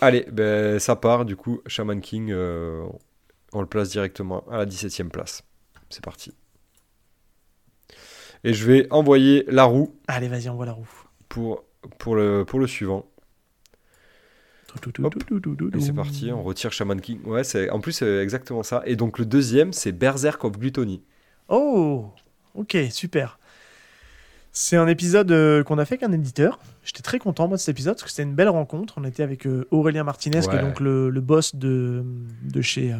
Allez, 0.01 0.25
ben, 0.31 0.79
ça 0.79 0.95
part. 0.95 1.25
Du 1.25 1.35
coup, 1.35 1.59
Shaman 1.67 1.99
King, 1.99 2.29
euh, 2.31 2.85
on 3.55 3.61
le 3.61 3.67
place 3.67 3.89
directement 3.89 4.43
à 4.49 4.57
la 4.57 4.65
17ème 4.65 5.09
place. 5.09 5.43
C'est 5.89 6.03
parti. 6.03 6.33
Et 8.43 8.53
je 8.53 8.65
vais 8.65 8.87
envoyer 8.91 9.45
la 9.47 9.63
roue 9.63 9.95
Allez, 10.07 10.27
vas-y, 10.27 10.49
envoie 10.49 10.65
la 10.65 10.73
roue. 10.73 10.87
pour, 11.29 11.63
pour, 11.97 12.15
le, 12.15 12.43
pour 12.45 12.59
le 12.59 12.67
suivant. 12.67 13.05
Hop. 14.99 15.15
Et 15.73 15.79
c'est 15.79 15.93
parti, 15.93 16.31
on 16.33 16.43
retire 16.43 16.73
Shaman 16.73 16.99
King. 16.99 17.21
Ouais, 17.23 17.45
c'est 17.45 17.69
en 17.69 17.79
plus 17.79 17.93
c'est 17.93 18.17
exactement 18.17 18.61
ça. 18.61 18.83
Et 18.85 18.97
donc 18.97 19.19
le 19.19 19.25
deuxième, 19.25 19.71
c'est 19.71 19.93
Berserk 19.93 20.43
of 20.43 20.59
Gluttony. 20.59 21.01
Oh, 21.47 22.09
ok, 22.55 22.77
super. 22.91 23.39
C'est 24.51 24.75
un 24.75 24.87
épisode 24.87 25.31
euh, 25.31 25.63
qu'on 25.63 25.77
a 25.77 25.85
fait 25.85 25.95
avec 25.95 26.03
un 26.03 26.11
éditeur. 26.11 26.59
J'étais 26.83 27.01
très 27.03 27.19
content 27.19 27.47
moi 27.47 27.55
de 27.57 27.61
cet 27.61 27.69
épisode 27.69 27.93
parce 27.95 28.03
que 28.03 28.09
c'était 28.09 28.23
une 28.23 28.35
belle 28.35 28.49
rencontre. 28.49 28.95
On 28.97 29.03
était 29.05 29.23
avec 29.23 29.47
euh, 29.47 29.65
Aurélien 29.71 30.03
Martinez, 30.03 30.41
qui 30.41 30.55
est 30.55 30.61
donc 30.61 30.79
le, 30.81 31.09
le 31.09 31.21
boss 31.21 31.55
de, 31.55 32.03
de 32.43 32.61
chez 32.61 32.91
euh, 32.93 32.97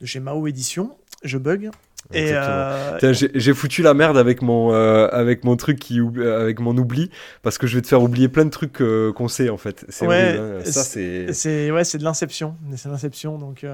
de 0.00 0.06
chez 0.06 0.20
Mao 0.20 0.46
Édition. 0.46 0.96
Je 1.22 1.38
bug. 1.38 1.70
Et 2.14 2.28
euh, 2.32 2.98
j'ai 3.12 3.52
foutu 3.52 3.82
la 3.82 3.92
merde 3.92 4.16
avec 4.16 4.40
mon, 4.40 4.72
euh, 4.72 5.08
avec 5.10 5.42
mon 5.42 5.56
truc 5.56 5.80
qui 5.80 6.00
oublie- 6.00 6.22
euh, 6.22 6.40
avec 6.40 6.60
mon 6.60 6.76
oubli 6.76 7.10
parce 7.42 7.58
que 7.58 7.66
je 7.66 7.74
vais 7.74 7.82
te 7.82 7.88
faire 7.88 8.00
oublier 8.00 8.28
plein 8.28 8.44
de 8.44 8.50
trucs 8.50 8.80
euh, 8.80 9.12
qu'on 9.12 9.26
sait 9.26 9.48
en 9.48 9.56
fait. 9.56 9.84
C'est 9.88 10.06
Ouais, 10.06 10.38
hein. 10.38 10.60
Ça 10.64 10.84
c'est. 10.84 11.32
c'est 11.32 11.72
ouais, 11.72 11.82
c'est 11.82 11.98
de 11.98 12.04
l'inception. 12.04 12.54
C'est 12.76 12.88
l'inception. 12.88 13.38
Donc 13.38 13.64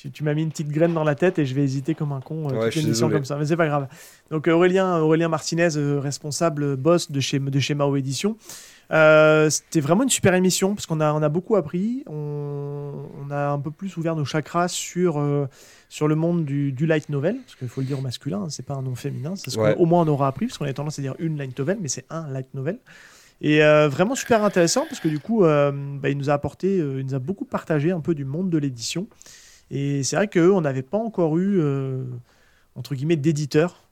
tu, 0.00 0.10
tu 0.10 0.24
m'as 0.24 0.32
mis 0.34 0.42
une 0.42 0.50
petite 0.50 0.68
graine 0.68 0.94
dans 0.94 1.04
la 1.04 1.14
tête 1.14 1.38
et 1.38 1.44
je 1.44 1.54
vais 1.54 1.62
hésiter 1.62 1.94
comme 1.94 2.12
un 2.12 2.20
con 2.20 2.48
euh, 2.48 2.52
Ouais, 2.58 2.70
toute 2.70 2.76
l'émission 2.82 3.10
comme 3.10 3.24
ça. 3.24 3.36
Mais 3.36 3.44
c'est 3.46 3.56
pas 3.56 3.66
grave. 3.66 3.88
Donc 4.30 4.46
Aurélien, 4.48 4.98
Aurélien 4.98 5.28
Martinez, 5.28 5.76
euh, 5.76 6.00
responsable 6.00 6.62
euh, 6.62 6.76
boss 6.76 7.10
de 7.10 7.20
chez, 7.20 7.38
de 7.38 7.60
chez 7.60 7.74
Mao 7.74 7.94
Édition. 7.96 8.36
Euh, 8.92 9.50
C'était 9.50 9.80
vraiment 9.80 10.02
une 10.02 10.08
super 10.08 10.34
émission 10.34 10.74
parce 10.74 10.86
qu'on 10.86 11.00
a, 11.00 11.12
on 11.12 11.22
a 11.22 11.28
beaucoup 11.28 11.56
appris. 11.56 12.02
On, 12.08 12.92
on 13.24 13.30
a 13.30 13.50
un 13.50 13.58
peu 13.58 13.70
plus 13.70 13.96
ouvert 13.98 14.16
nos 14.16 14.24
chakras 14.24 14.68
sur, 14.68 15.22
sur 15.88 16.08
le 16.08 16.14
monde 16.14 16.44
du, 16.44 16.72
du 16.72 16.86
light 16.86 17.08
novel. 17.08 17.36
Parce 17.44 17.56
qu'il 17.56 17.68
faut 17.68 17.82
le 17.82 17.86
dire 17.86 17.98
au 17.98 18.02
masculin, 18.02 18.42
hein, 18.44 18.48
c'est 18.48 18.64
pas 18.64 18.74
un 18.74 18.82
nom 18.82 18.94
féminin. 18.94 19.34
C'est 19.36 19.50
ce 19.50 19.58
Ouais. 19.58 19.74
qu'au 19.76 19.84
moins 19.86 20.02
on 20.02 20.08
aura 20.08 20.26
appris 20.28 20.46
parce 20.46 20.58
qu'on 20.58 20.64
a 20.64 20.72
tendance 20.72 20.98
à 20.98 21.02
dire 21.02 21.14
une 21.18 21.36
light 21.36 21.56
novel, 21.58 21.78
mais 21.80 21.88
c'est 21.88 22.06
un 22.10 22.26
light 22.30 22.52
novel. 22.54 22.78
Et 23.42 23.62
euh, 23.62 23.88
vraiment 23.88 24.14
super 24.14 24.44
intéressant 24.44 24.84
parce 24.88 25.00
que 25.00 25.08
du 25.08 25.18
coup, 25.18 25.44
euh, 25.44 25.70
bah, 25.72 26.10
il 26.10 26.18
nous 26.18 26.28
a 26.28 26.32
apporté, 26.34 26.78
euh, 26.80 27.00
il 27.00 27.06
nous 27.06 27.14
a 27.14 27.18
beaucoup 27.18 27.44
partagé 27.46 27.90
un 27.90 28.00
peu 28.00 28.14
du 28.14 28.24
monde 28.24 28.50
de 28.50 28.58
l'édition. 28.58 29.06
Et 29.70 30.02
c'est 30.02 30.16
vrai 30.16 30.28
qu'eux, 30.28 30.52
on 30.52 30.60
n'avait 30.60 30.82
pas 30.82 30.98
encore 30.98 31.38
eu 31.38 31.60
euh, 31.60 32.02
entre 32.76 32.94
guillemets, 32.94 33.16
d'éditeurs 33.16 33.84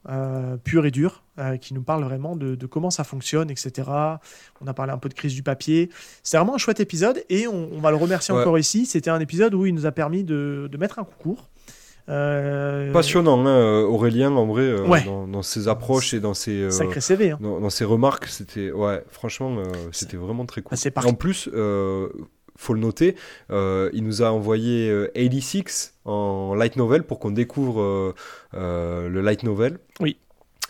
pur 0.64 0.86
et 0.86 0.90
dur, 0.90 1.22
qui 1.60 1.74
nous 1.74 1.82
parle 1.82 2.02
vraiment 2.02 2.34
de, 2.34 2.56
comment 2.64 2.90
ça 2.90 3.04
fonctionne, 3.04 3.50
etc. 3.50 3.90
On 4.62 4.66
a 4.66 4.72
parlé 4.72 4.92
un 4.92 4.96
peu 4.96 5.10
de 5.10 5.14
crise 5.14 5.34
du 5.34 5.42
papier. 5.42 5.90
C'est 6.22 6.38
vraiment 6.38 6.54
un 6.54 6.58
chouette 6.58 6.80
épisode 6.80 7.22
et 7.28 7.46
on, 7.46 7.78
va 7.80 7.90
le 7.90 7.96
remercier 7.96 8.32
encore 8.32 8.58
ici. 8.58 8.86
C'était 8.86 9.10
un 9.10 9.20
épisode 9.20 9.52
où 9.54 9.66
il 9.66 9.74
nous 9.74 9.84
a 9.84 9.92
permis 9.92 10.24
de, 10.24 10.66
de 10.72 10.78
mettre 10.78 10.98
un 10.98 11.04
concours. 11.04 11.50
Euh, 12.08 12.90
Passionnant, 12.92 13.44
hein, 13.44 13.48
euh, 13.48 13.82
Aurélien, 13.82 14.32
en 14.32 14.46
vrai, 14.46 14.62
euh, 14.62 15.26
dans, 15.26 15.42
ses 15.42 15.68
approches 15.68 16.14
et 16.14 16.20
dans 16.20 16.32
ses, 16.32 16.70
Sacré 16.70 17.00
CV, 17.00 17.32
hein. 17.32 17.38
dans, 17.40 17.70
ses 17.70 17.84
remarques, 17.84 18.26
c'était, 18.26 18.70
ouais, 18.70 19.04
franchement, 19.10 19.62
c'était 19.92 20.16
vraiment 20.16 20.46
très 20.46 20.62
cool. 20.62 20.78
Ah, 20.96 21.06
en 21.06 21.12
plus, 21.12 21.50
faut 22.59 22.74
le 22.74 22.80
noter, 22.80 23.16
il 23.50 24.02
nous 24.02 24.22
a 24.22 24.30
envoyé 24.30 24.92
86 25.14 25.94
en 26.04 26.54
light 26.54 26.76
novel 26.76 27.04
pour 27.04 27.18
qu'on 27.18 27.30
découvre 27.30 28.14
le 28.52 29.20
light 29.20 29.42
novel. 29.44 29.78
Oui. 30.00 30.18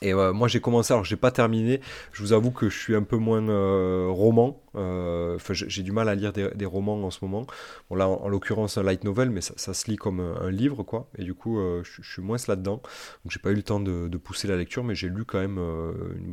Et 0.00 0.14
euh, 0.14 0.32
moi 0.32 0.46
j'ai 0.46 0.60
commencé, 0.60 0.92
alors 0.92 1.04
j'ai 1.04 1.16
pas 1.16 1.32
terminé, 1.32 1.80
je 2.12 2.22
vous 2.22 2.32
avoue 2.32 2.52
que 2.52 2.68
je 2.68 2.78
suis 2.78 2.94
un 2.94 3.02
peu 3.02 3.16
moins 3.16 3.46
euh, 3.48 4.06
roman, 4.08 4.62
euh, 4.76 5.38
j'ai 5.52 5.82
du 5.82 5.90
mal 5.90 6.08
à 6.08 6.14
lire 6.14 6.32
des, 6.32 6.66
romans 6.66 7.02
en 7.04 7.10
ce 7.10 7.18
moment. 7.22 7.46
Bon 7.90 7.96
là 7.96 8.08
en, 8.08 8.28
l'occurrence 8.28 8.78
un 8.78 8.84
light 8.84 9.02
novel, 9.02 9.30
mais 9.30 9.40
ça, 9.40 9.74
se 9.74 9.90
lit 9.90 9.96
comme 9.96 10.20
un, 10.20 10.50
livre 10.50 10.84
quoi, 10.84 11.08
et 11.18 11.24
du 11.24 11.34
coup 11.34 11.58
je, 11.82 12.02
suis 12.02 12.22
moins 12.22 12.36
là-dedans. 12.46 12.76
Donc 13.24 13.30
j'ai 13.30 13.40
pas 13.40 13.50
eu 13.50 13.54
le 13.54 13.62
temps 13.62 13.80
de, 13.80 14.16
pousser 14.18 14.46
la 14.46 14.56
lecture, 14.56 14.84
mais 14.84 14.94
j'ai 14.94 15.08
lu 15.08 15.24
quand 15.24 15.40
même 15.40 15.58
une 15.58 16.30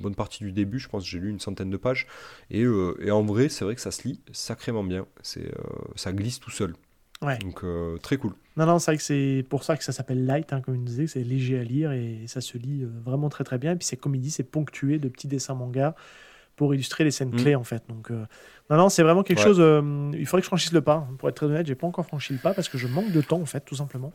bonne, 0.00 0.14
partie 0.14 0.44
du 0.44 0.52
début, 0.52 0.78
je 0.78 0.88
pense 0.88 1.04
j'ai 1.04 1.18
lu 1.18 1.30
une 1.30 1.40
centaine 1.40 1.70
de 1.70 1.76
pages. 1.76 2.06
Et, 2.50 2.62
et 3.00 3.10
en 3.10 3.24
vrai 3.24 3.48
c'est 3.48 3.64
vrai 3.64 3.74
que 3.74 3.80
ça 3.80 3.90
se 3.90 4.06
lit 4.06 4.20
sacrément 4.32 4.84
bien, 4.84 5.06
ça 5.96 6.12
glisse 6.12 6.38
tout 6.38 6.50
seul. 6.50 6.74
Ouais. 7.22 7.38
Donc 7.38 7.64
très 8.00 8.16
cool. 8.16 8.34
Non, 8.58 8.66
non, 8.66 8.80
c'est 8.80 8.90
vrai 8.90 8.98
que 8.98 9.04
c'est 9.04 9.46
pour 9.48 9.62
ça 9.62 9.76
que 9.76 9.84
ça 9.84 9.92
s'appelle 9.92 10.26
light, 10.26 10.52
hein, 10.52 10.60
comme 10.60 10.74
il 10.74 10.82
disait, 10.82 11.06
c'est 11.06 11.22
léger 11.22 11.60
à 11.60 11.62
lire 11.62 11.92
et 11.92 12.24
ça 12.26 12.40
se 12.40 12.58
lit 12.58 12.82
euh, 12.82 12.88
vraiment 13.04 13.28
très 13.28 13.44
très 13.44 13.56
bien. 13.56 13.72
Et 13.72 13.76
puis 13.76 13.86
c'est 13.86 13.96
comme 13.96 14.16
il 14.16 14.20
dit, 14.20 14.32
c'est 14.32 14.42
ponctué 14.42 14.98
de 14.98 15.08
petits 15.08 15.28
dessins 15.28 15.54
manga 15.54 15.94
pour 16.56 16.74
illustrer 16.74 17.04
les 17.04 17.12
scènes 17.12 17.30
mm. 17.30 17.36
clés 17.36 17.54
en 17.54 17.62
fait. 17.62 17.84
Donc 17.88 18.10
euh, 18.10 18.24
non, 18.68 18.76
non, 18.76 18.88
c'est 18.88 19.04
vraiment 19.04 19.22
quelque 19.22 19.40
chose. 19.40 19.58
Euh, 19.60 20.10
il 20.12 20.26
faudrait 20.26 20.40
que 20.40 20.46
je 20.46 20.48
franchisse 20.48 20.72
le 20.72 20.80
pas. 20.80 21.06
Pour 21.18 21.28
être 21.28 21.36
très 21.36 21.46
honnête, 21.46 21.68
j'ai 21.68 21.76
pas 21.76 21.86
encore 21.86 22.04
franchi 22.04 22.32
le 22.32 22.40
pas 22.40 22.52
parce 22.52 22.68
que 22.68 22.78
je 22.78 22.88
manque 22.88 23.12
de 23.12 23.20
temps 23.20 23.40
en 23.40 23.46
fait, 23.46 23.60
tout 23.60 23.76
simplement. 23.76 24.12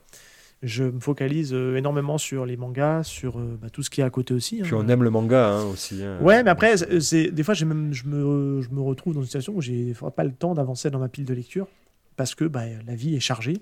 Je 0.62 0.84
me 0.84 1.00
focalise 1.00 1.54
énormément 1.54 2.18
sur 2.18 2.46
les 2.46 2.58
mangas, 2.58 3.04
sur 3.04 3.38
bah, 3.38 3.70
tout 3.70 3.82
ce 3.82 3.90
qui 3.90 4.02
est 4.02 4.04
à 4.04 4.10
côté 4.10 4.34
aussi. 4.34 4.60
Hein. 4.60 4.64
Puis 4.64 4.74
on 4.74 4.88
aime 4.90 5.04
le 5.04 5.10
manga 5.10 5.52
hein, 5.52 5.64
aussi. 5.66 6.04
Hein. 6.04 6.20
Ouais, 6.22 6.44
mais 6.44 6.50
après, 6.50 6.76
c'est 7.00 7.32
des 7.32 7.44
fois, 7.44 7.54
même, 7.66 7.94
je 7.94 8.06
me, 8.08 8.62
je 8.62 8.70
me 8.70 8.82
retrouve 8.82 9.14
dans 9.14 9.20
une 9.22 9.26
situation 9.26 9.54
où 9.56 9.62
j'ai 9.62 9.94
pas 10.16 10.24
le 10.24 10.32
temps 10.32 10.54
d'avancer 10.54 10.90
dans 10.90 11.00
ma 11.00 11.10
pile 11.10 11.26
de 11.26 11.34
lecture 11.34 11.68
parce 12.16 12.36
que 12.36 12.46
bah, 12.46 12.64
la 12.86 12.96
vie 12.96 13.16
est 13.16 13.20
chargée. 13.20 13.62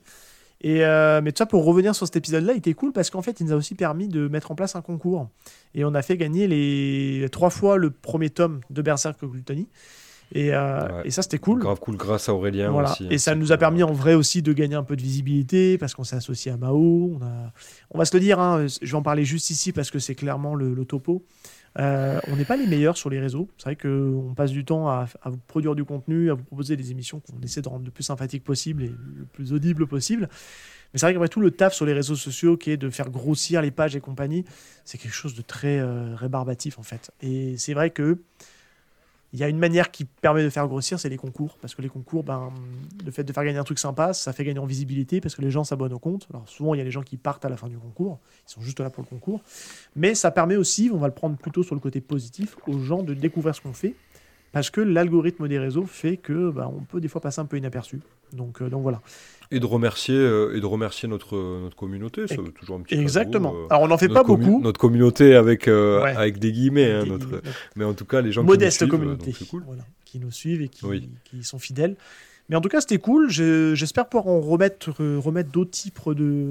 Et 0.64 0.86
euh, 0.86 1.22
mais 1.24 1.32
tout 1.32 1.40
ça 1.40 1.48
pour 1.48 1.66
revenir 1.66 1.96
sur 1.96 2.06
cet 2.06 2.16
épisode-là, 2.18 2.54
il 2.54 2.60
était 2.60 2.76
cool 2.76 2.92
parce 2.92 3.10
qu'en 3.10 3.24
fait, 3.24 3.40
il 3.40 3.48
nous 3.48 3.54
a 3.54 3.56
aussi 3.56 3.74
permis 3.74 4.08
de 4.08 4.28
mettre 4.28 4.52
en 4.52 4.56
place 4.56 4.76
un 4.76 4.82
concours. 4.82 5.28
Et 5.74 5.84
on 5.84 5.96
a 5.96 6.02
fait 6.04 6.18
gagner 6.18 6.48
les 6.48 7.28
trois 7.32 7.50
fois 7.50 7.78
le 7.78 7.90
premier 7.90 8.30
tome 8.30 8.62
de 8.70 8.82
Berserk 8.82 9.26
Gluttony. 9.26 9.68
Et, 10.34 10.54
euh, 10.54 11.04
et, 11.04 11.12
ça, 11.12 11.24
c'était 11.24 11.40
cool. 11.40 11.60
Grave 11.60 11.80
cool 11.80 11.98
grâce 11.98 12.30
à 12.30 12.34
Aurélien 12.34 12.72
aussi. 12.74 13.06
Et 13.10 13.18
ça 13.18 13.36
nous 13.36 13.52
a 13.52 13.58
permis 13.58 13.84
en 13.84 13.92
vrai 13.92 14.14
aussi 14.14 14.42
de 14.42 14.54
gagner 14.54 14.76
un 14.76 14.84
peu 14.84 14.96
de 14.96 15.02
visibilité 15.02 15.78
parce 15.78 15.94
qu'on 15.94 16.06
s'est 16.06 16.16
associé 16.16 16.52
à 16.52 16.58
Mao. 16.58 17.18
On, 17.20 17.26
a... 17.26 17.52
on 17.90 17.98
va 17.98 18.06
se 18.06 18.16
le 18.16 18.22
dire, 18.22 18.40
hein, 18.40 18.66
je 18.68 18.90
vais 18.90 18.98
en 18.98 19.02
parler 19.02 19.26
juste 19.26 19.50
ici 19.50 19.74
parce 19.74 19.92
que 19.92 20.00
c'est 20.00 20.16
clairement 20.16 20.56
le, 20.56 20.74
le 20.74 20.86
topo. 20.86 21.26
Euh, 21.80 22.20
on 22.28 22.36
n'est 22.36 22.46
pas 22.46 22.58
les 22.58 22.68
meilleurs 22.68 22.98
sur 22.98 23.10
les 23.10 23.20
réseaux. 23.20 23.50
C'est 23.58 23.66
vrai 23.66 23.76
qu'on 23.76 24.34
passe 24.36 24.52
du 24.52 24.66
temps 24.66 24.90
à, 24.90 25.08
vous 25.26 25.38
produire 25.48 25.76
du 25.76 25.86
contenu, 25.86 26.30
à 26.30 26.34
vous 26.34 26.44
proposer 26.44 26.76
des 26.76 26.92
émissions 26.92 27.22
qu'on 27.22 27.40
essaie 27.42 27.62
de 27.62 27.70
rendre 27.70 27.86
le 27.86 27.92
plus 27.92 28.04
sympathique 28.04 28.44
possible 28.44 28.84
et 28.84 28.88
le 28.88 29.26
plus 29.32 29.54
audible 29.54 29.88
possible. 29.88 30.28
Mais 30.94 31.00
c'est 31.00 31.06
vrai 31.06 31.14
qu'après 31.14 31.30
tout, 31.30 31.40
le 31.40 31.52
taf 31.52 31.74
sur 31.74 31.86
les 31.86 31.94
réseaux 31.94 32.16
sociaux, 32.16 32.58
qui 32.58 32.72
est 32.72 32.78
de 32.78 32.90
faire 32.90 33.10
grossir 33.10 33.62
les 33.62 33.72
pages 33.72 33.96
et 33.96 34.02
compagnie, 34.02 34.44
c'est 34.84 34.98
quelque 34.98 35.14
chose 35.14 35.36
de 35.36 35.42
très 35.42 35.80
euh, 35.80 36.16
rébarbatif 36.16 36.78
en 36.78 36.84
fait. 36.84 37.12
Et 37.22 37.58
c'est 37.58 37.74
vrai 37.74 37.92
que 37.92 38.18
il 39.34 39.40
y 39.40 39.44
a 39.44 39.48
une 39.48 39.58
manière 39.58 39.92
qui 39.92 40.06
permet 40.06 40.44
de 40.44 40.50
faire 40.50 40.68
grossir, 40.68 41.00
c'est 41.00 41.08
les 41.10 41.18
concours. 41.18 41.58
Parce 41.62 41.74
que 41.74 41.82
les 41.82 41.90
concours, 41.90 42.24
ben, 42.24 42.52
le 43.06 43.12
fait 43.12 43.24
de 43.24 43.32
faire 43.32 43.46
gagner 43.46 43.60
un 43.60 43.64
truc 43.64 43.80
sympa, 43.80 44.14
ça 44.14 44.34
fait 44.34 44.44
gagner 44.44 44.60
en 44.60 44.66
visibilité 44.66 45.22
parce 45.22 45.36
que 45.36 45.42
les 45.42 45.52
gens 45.52 45.64
s'abonnent 45.64 45.94
au 45.94 46.00
compte. 46.00 46.28
Alors 46.32 46.48
souvent, 46.50 46.74
il 46.74 46.80
y 46.80 46.82
a 46.82 46.84
les 46.84 46.92
gens 46.92 47.04
qui 47.04 47.16
partent 47.16 47.46
à 47.46 47.50
la 47.50 47.56
fin 47.56 47.68
du 47.68 47.78
concours. 47.78 48.20
Ils 48.48 48.52
sont 48.52 48.62
juste 48.62 48.80
là 48.82 48.90
pour 48.90 49.04
le 49.04 49.08
concours. 49.10 49.42
Mais 49.96 50.16
ça 50.16 50.32
permet 50.32 50.58
aussi, 50.58 50.92
on 50.94 50.98
va 50.98 51.08
le 51.08 51.14
prendre 51.14 51.38
plutôt 51.38 51.64
sur 51.64 51.76
le 51.76 51.82
côté 51.82 52.02
positif, 52.02 52.58
aux 52.68 52.80
gens 52.80 53.04
de 53.04 53.14
découvrir 53.14 53.56
ce 53.56 53.62
qu'on 53.62 53.74
fait. 53.74 53.96
Parce 54.52 54.70
que 54.70 54.82
l'algorithme 54.82 55.48
des 55.48 55.60
réseaux 55.60 55.86
fait 55.86 56.18
que 56.18 56.52
ben, 56.52 56.70
on 56.76 56.82
peut 56.82 57.00
des 57.00 57.08
fois 57.08 57.22
passer 57.22 57.40
un 57.40 57.46
peu 57.46 57.58
inaperçu. 57.58 58.02
Donc, 58.34 58.62
euh, 58.62 58.70
donc 58.70 58.82
voilà. 58.82 59.02
Et 59.54 59.60
de 59.60 59.66
remercier, 59.66 60.16
euh, 60.16 60.56
et 60.56 60.62
de 60.62 60.66
remercier 60.66 61.10
notre, 61.10 61.36
notre 61.36 61.76
communauté, 61.76 62.26
c'est 62.26 62.38
toujours 62.54 62.78
un 62.78 62.82
petit 62.82 62.96
Exactement. 62.96 63.54
Euh, 63.54 63.68
Alors 63.70 63.84
on 63.84 63.88
n'en 63.88 63.98
fait 63.98 64.08
pas 64.08 64.24
beaucoup. 64.24 64.62
Notre 64.62 64.80
communauté 64.80 65.36
avec, 65.36 65.68
euh, 65.68 66.02
avec 66.02 66.40
des 66.40 66.54
guillemets, 66.54 66.90
hein, 66.90 67.04
notre... 67.06 67.42
mais 67.76 67.84
en 67.84 67.94
tout 67.94 68.06
cas 68.06 68.22
les 68.22 68.32
gens 68.32 68.44
Modeste 68.44 68.80
qui 68.80 68.86
nous 68.86 68.90
suivent, 68.90 69.00
communauté, 69.00 69.46
cool. 69.50 69.66
qui 70.06 70.20
nous 70.20 70.32
suivent 70.32 70.62
et 70.62 70.70
qui, 70.70 71.10
qui, 71.26 71.44
sont 71.44 71.60
fidèles. 71.60 71.98
Mais 72.48 72.56
en 72.56 72.62
tout 72.62 72.70
cas 72.70 72.80
c'était 72.80 72.98
cool, 72.98 73.30
j'espère 73.30 74.08
pouvoir 74.08 74.28
en 74.28 74.40
remettre, 74.40 74.92
remettre 75.18 75.52
d'autres 75.52 75.72
types 75.72 76.00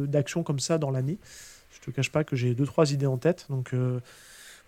d'actions 0.07 0.43
comme 0.43 0.59
ça 0.59 0.77
dans 0.77 0.91
l'année. 0.91 1.19
Je 1.71 1.81
te 1.81 1.91
cache 1.91 2.11
pas 2.11 2.23
que 2.23 2.37
j'ai 2.37 2.55
deux 2.55 2.67
trois 2.67 2.93
idées 2.93 3.07
en 3.07 3.17
tête, 3.17 3.47
donc 3.49 3.71
il 3.73 4.01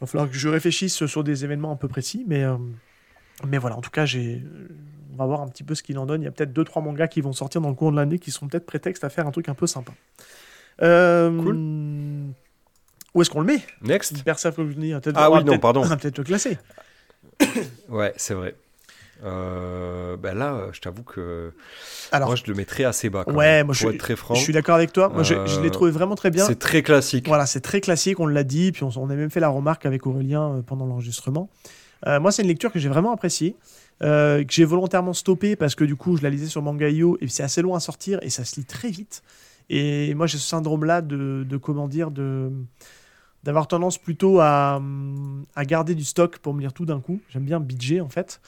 va 0.00 0.06
falloir 0.06 0.30
que 0.30 0.36
je 0.36 0.48
réfléchisse 0.48 1.04
sur 1.04 1.22
des 1.22 1.44
événements 1.44 1.72
un 1.72 1.76
peu 1.76 1.88
précis, 1.88 2.24
mais... 2.26 2.46
Mais 3.46 3.58
voilà, 3.58 3.76
en 3.76 3.80
tout 3.80 3.90
cas, 3.90 4.04
j'ai, 4.04 4.42
on 5.12 5.16
va 5.16 5.26
voir 5.26 5.40
un 5.42 5.48
petit 5.48 5.64
peu 5.64 5.74
ce 5.74 5.82
qu'il 5.82 5.98
en 5.98 6.06
donne. 6.06 6.22
Il 6.22 6.24
y 6.24 6.28
a 6.28 6.30
peut-être 6.30 6.52
2-3 6.52 6.82
mangas 6.82 7.08
qui 7.08 7.20
vont 7.20 7.32
sortir 7.32 7.60
dans 7.60 7.68
le 7.68 7.74
cours 7.74 7.90
de 7.90 7.96
l'année 7.96 8.18
qui 8.18 8.30
sont 8.30 8.48
peut-être 8.48 8.66
prétexte 8.66 9.04
à 9.04 9.10
faire 9.10 9.26
un 9.26 9.30
truc 9.30 9.48
un 9.48 9.54
peu 9.54 9.66
sympa. 9.66 9.92
Euh, 10.82 11.30
cool. 11.42 12.34
Où 13.14 13.20
est-ce 13.20 13.30
qu'on 13.30 13.40
le 13.40 13.46
met? 13.46 13.60
Next. 13.82 14.14
Ah 15.14 15.30
oui, 15.30 15.44
non, 15.44 15.58
pardon. 15.58 15.82
On 15.82 15.86
va 15.86 15.96
peut-être 15.96 16.18
le 16.18 16.24
classer. 16.24 16.58
ouais, 17.88 18.14
c'est 18.16 18.34
vrai. 18.34 18.54
Euh, 19.24 20.16
ben 20.16 20.36
là, 20.36 20.68
je 20.72 20.80
t'avoue 20.80 21.04
que 21.04 21.52
Alors, 22.10 22.28
moi, 22.28 22.36
je 22.36 22.42
le 22.48 22.54
mettrais 22.54 22.84
assez 22.84 23.08
bas. 23.08 23.24
ouais, 23.28 23.62
moi, 23.62 23.72
je, 23.72 23.86
être 23.86 23.98
très 23.98 24.16
franc. 24.16 24.34
je 24.34 24.40
suis 24.40 24.52
d'accord 24.52 24.74
avec 24.74 24.92
toi. 24.92 25.10
Moi, 25.10 25.22
je, 25.22 25.34
l'ai 25.34 25.68
euh, 25.68 25.70
trouvé 25.70 25.92
vraiment 25.92 26.16
très 26.16 26.30
bien. 26.30 26.44
C'est 26.44 26.58
très 26.58 26.82
classique. 26.82 27.28
Voilà, 27.28 27.46
c'est 27.46 27.60
très 27.60 27.80
classique. 27.80 28.18
On 28.18 28.26
l'a 28.26 28.42
dit, 28.42 28.72
puis 28.72 28.82
on, 28.82 28.90
on, 28.96 29.10
a 29.10 29.14
même 29.14 29.30
fait 29.30 29.38
la 29.38 29.48
remarque 29.48 29.86
avec 29.86 30.06
Aurélien 30.06 30.64
pendant 30.66 30.86
l'enregistrement. 30.86 31.50
Moi, 32.06 32.32
c'est 32.32 32.42
une 32.42 32.48
lecture 32.48 32.72
que 32.72 32.78
j'ai 32.78 32.88
vraiment 32.88 33.12
appréciée. 33.12 33.56
Euh, 34.02 34.42
que 34.42 34.52
j'ai 34.52 34.64
volontairement 34.64 35.12
stoppé 35.12 35.54
parce 35.54 35.76
que 35.76 35.84
du 35.84 35.94
coup 35.94 36.16
je 36.16 36.22
la 36.24 36.30
lisais 36.30 36.48
sur 36.48 36.60
Manga.io 36.60 37.18
et 37.20 37.28
c'est 37.28 37.44
assez 37.44 37.62
loin 37.62 37.76
à 37.76 37.80
sortir 37.80 38.18
et 38.22 38.30
ça 38.30 38.44
se 38.44 38.56
lit 38.56 38.64
très 38.64 38.90
vite. 38.90 39.22
Et 39.70 40.12
moi 40.14 40.26
j'ai 40.26 40.38
ce 40.38 40.48
syndrome-là 40.48 41.02
de, 41.02 41.56
comment 41.62 41.86
dire, 41.86 42.10
de 42.10 42.50
d'avoir 43.44 43.66
tendance 43.66 43.98
plutôt 43.98 44.40
à, 44.40 44.80
à, 45.56 45.64
garder 45.64 45.96
du 45.96 46.04
stock 46.04 46.38
pour 46.38 46.54
me 46.54 46.60
lire 46.60 46.72
tout 46.72 46.84
d'un 46.84 47.00
coup. 47.00 47.20
J'aime 47.28 47.44
bien 47.44 47.60
budget 47.60 48.00
en 48.00 48.08
fait. 48.08 48.40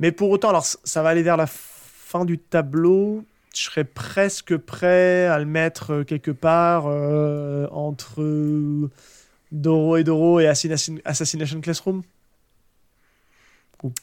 Mais 0.00 0.12
pour 0.12 0.30
autant, 0.30 0.50
alors 0.50 0.64
ça 0.64 1.02
va 1.02 1.08
aller 1.10 1.22
vers 1.22 1.36
la 1.36 1.46
fin 1.48 2.24
du 2.24 2.38
tableau. 2.38 3.24
Je 3.54 3.62
serais 3.62 3.84
presque 3.84 4.56
prêt 4.56 5.26
à 5.26 5.38
le 5.38 5.46
mettre 5.46 5.92
euh, 5.92 6.04
quelque 6.04 6.30
part 6.30 6.84
euh, 6.86 7.68
entre 7.70 8.88
Doro 9.52 9.96
et 9.96 10.04
Doro 10.04 10.40
et 10.40 10.46
Assassination 10.46 11.60
Classroom. 11.60 12.02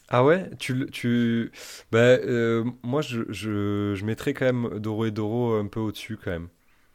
Ah 0.07 0.23
ouais 0.23 0.49
tu, 0.59 0.88
tu... 0.91 1.51
Bah, 1.91 1.99
euh, 1.99 2.63
Moi, 2.84 3.01
je, 3.01 3.21
je, 3.30 3.93
je, 3.95 4.05
mettrais 4.05 4.34
quand 4.34 4.45
même 4.45 4.80
Doro 4.80 5.05
et 5.05 5.11
Doro 5.11 5.55
un 5.55 5.67
peu 5.67 5.80
au-dessus, 5.80 6.17
quand 6.23 6.32
même. 6.32 6.47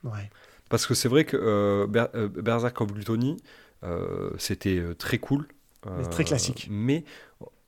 Ouais. 0.04 0.30
Parce 0.68 0.86
que 0.86 0.94
c'est 0.94 1.08
vrai 1.08 1.24
que 1.24 1.36
euh, 1.36 1.86
euh 2.14 2.28
Berserk 2.28 2.80
of 2.80 2.92
Gluttony, 2.92 3.36
euh, 3.82 4.30
c'était 4.38 4.82
très 4.98 5.18
cool. 5.18 5.46
très 6.10 6.24
classique. 6.24 6.68
Mais 6.70 7.04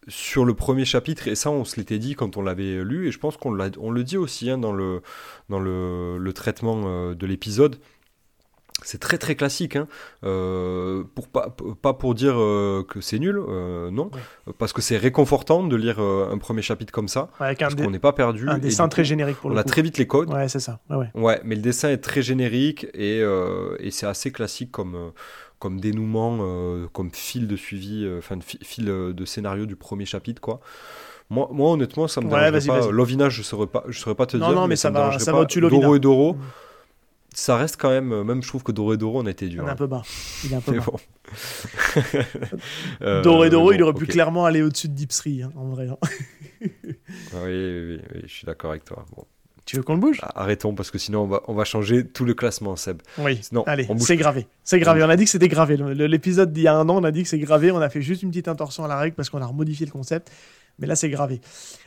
sur 0.09 0.45
le 0.45 0.55
premier 0.55 0.85
chapitre, 0.85 1.29
et 1.29 1.35
ça 1.35 1.51
on 1.51 1.65
se 1.65 1.77
l'était 1.77 1.99
dit 1.99 2.15
quand 2.15 2.37
on 2.37 2.43
l'avait 2.43 2.83
lu, 2.83 3.09
et 3.09 3.13
je 3.13 3.19
pense 3.19 3.37
qu'on 3.37 3.57
on 3.79 3.91
le 3.91 4.05
dit 4.05 4.17
aussi 4.17 4.51
hein, 4.51 4.59
dans, 4.59 4.73
le, 4.73 5.03
dans 5.49 5.61
le, 5.61 6.19
le 6.19 6.33
traitement 6.33 7.13
de 7.13 7.27
l'épisode, 7.27 7.79
c'est 8.85 8.99
très 8.99 9.19
très 9.19 9.35
classique, 9.35 9.77
hein. 9.77 9.87
euh, 10.25 11.05
pour 11.15 11.29
pas, 11.29 11.55
pas 11.81 11.95
pour 11.95 12.15
dire 12.15 12.35
euh, 12.37 12.85
que 12.89 13.01
c'est 13.01 13.19
nul, 13.19 13.39
euh, 13.39 13.91
non, 13.91 14.11
parce 14.59 14.73
que 14.73 14.83
c'est 14.83 14.97
réconfortant 14.97 15.63
de 15.63 15.77
lire 15.77 16.01
un 16.01 16.39
premier 16.39 16.63
chapitre 16.63 16.93
comme 16.93 17.09
ça, 17.09 17.29
parce 17.39 17.75
qu'on 17.75 17.91
n'est 17.91 17.99
pas 17.99 18.13
perdu. 18.13 18.49
Un 18.49 18.59
dessin 18.59 18.89
très 18.89 19.05
générique 19.05 19.37
pour 19.37 19.51
le 19.51 19.57
On 19.57 19.59
a 19.59 19.65
très 19.65 19.83
vite 19.83 19.99
les 19.99 20.07
codes. 20.07 20.33
Ouais, 20.33 20.49
c'est 20.49 20.61
ça. 20.61 20.81
Ouais, 20.91 21.11
ouais. 21.15 21.41
mais 21.45 21.55
le 21.55 21.63
dessin 21.63 21.91
est 21.91 21.99
très 21.99 22.23
générique 22.23 22.87
et, 22.95 23.23
et 23.79 23.91
c'est 23.91 24.07
assez 24.07 24.33
classique 24.33 24.71
comme, 24.71 25.13
comme 25.59 25.81
dénouement, 25.81 26.39
comme 26.93 27.11
fil 27.13 27.47
de 27.47 27.57
suivi, 27.57 28.09
enfin 28.19 28.39
fil 28.43 28.87
de 28.87 29.25
scénario 29.25 29.67
du 29.67 29.77
premier 29.77 30.07
chapitre, 30.07 30.41
quoi. 30.41 30.61
Moi, 31.31 31.49
moi 31.51 31.71
honnêtement, 31.71 32.09
ça 32.09 32.21
me 32.21 32.29
dérange 32.29 32.67
pas. 32.67 32.91
Lovina, 32.91 33.31
je 33.31 33.39
ne 33.39 33.45
saurais 33.45 33.67
pas, 33.67 33.85
je 33.89 33.99
saurais 33.99 34.15
pas 34.15 34.27
te 34.27 34.37
dire. 34.37 34.47
Non, 34.47 34.55
non, 34.55 34.67
mais, 34.67 34.77
ça, 34.77 34.91
va, 34.91 35.19
ça 35.19 35.33
va 35.33 35.39
au-dessus 35.39 35.61
Lovina. 35.61 35.81
Doro 35.81 35.97
et 35.97 36.01
Doro. 36.01 36.35
Mm 36.35 36.41
ça 37.35 37.57
reste 37.57 37.77
quand 37.79 37.91
même, 37.91 38.13
euh, 38.13 38.25
même 38.25 38.43
je 38.43 38.49
trouve 38.49 38.63
que 38.63 38.73
Doré 38.73 38.97
Doro, 38.97 39.21
on 39.21 39.27
été 39.27 39.49
dur. 39.49 39.63
Il 39.63 39.67
est 39.67 39.71
un 39.71 39.73
hein. 39.73 39.77
peu 39.77 39.87
bas. 39.87 40.03
Il 40.45 40.53
est 40.53 40.57
un 40.57 40.61
peu 40.61 40.79
bas. 40.79 40.85
Bon. 40.87 40.99
euh, 43.03 43.23
Doré 43.23 43.51
Doro, 43.51 43.73
il 43.73 43.83
aurait 43.83 43.95
pu 43.95 44.07
clairement 44.07 44.45
aller 44.45 44.63
au-dessus 44.63 44.89
de 44.89 44.95
Deep 44.95 45.13
hein, 45.43 45.51
en 45.57 45.69
vrai. 45.69 45.89
Hein. 45.89 45.99
Ah 47.35 47.39
oui, 47.45 47.51
oui, 47.51 48.01
oui, 48.15 48.21
je 48.25 48.33
suis 48.33 48.47
d'accord 48.47 48.71
avec 48.71 48.85
toi. 48.85 49.05
Bon. 49.17 49.25
Tu 49.65 49.77
veux 49.77 49.83
qu'on 49.83 49.95
le 49.95 50.01
bouge? 50.01 50.21
Arrêtons 50.35 50.75
parce 50.75 50.91
que 50.91 50.99
sinon 50.99 51.23
on 51.23 51.27
va, 51.27 51.43
on 51.47 51.55
va 51.55 51.65
changer 51.65 52.05
tout 52.05 52.25
le 52.25 52.35
classement, 52.35 52.75
Seb. 52.77 53.01
Oui, 53.19 53.41
non, 53.53 53.63
allez, 53.65 53.87
c'est 53.99 54.17
gravé. 54.17 54.47
C'est 54.65 54.81
gravé. 54.81 55.03
On 55.05 55.09
a 55.09 55.17
dit 55.17 55.25
que 55.25 55.31
c'était 55.31 55.49
gravé. 55.49 55.77
L'épisode 55.77 56.53
d'il 56.53 56.65
y 56.65 56.69
a 56.69 56.75
un 56.75 56.89
an, 56.89 57.01
on 57.01 57.05
a 57.05 57.13
dit 57.13 57.23
que 57.23 57.29
c'est 57.29 57.39
gravé. 57.39 57.71
On 57.71 57.81
a 57.81 57.89
fait 57.89 58.03
juste 58.03 58.23
une 58.23 58.31
petite 58.31 58.49
intention 58.49 58.85
à 58.85 58.89
la 58.89 58.99
règle 58.99 59.15
parce 59.15 59.31
qu'on 59.31 59.41
a 59.41 59.47
remodifié 59.47 59.87
le 59.87 59.93
concept. 59.93 60.33
Mais 60.79 60.87
là, 60.87 60.97
c'est 60.97 61.11
gravé. 61.11 61.41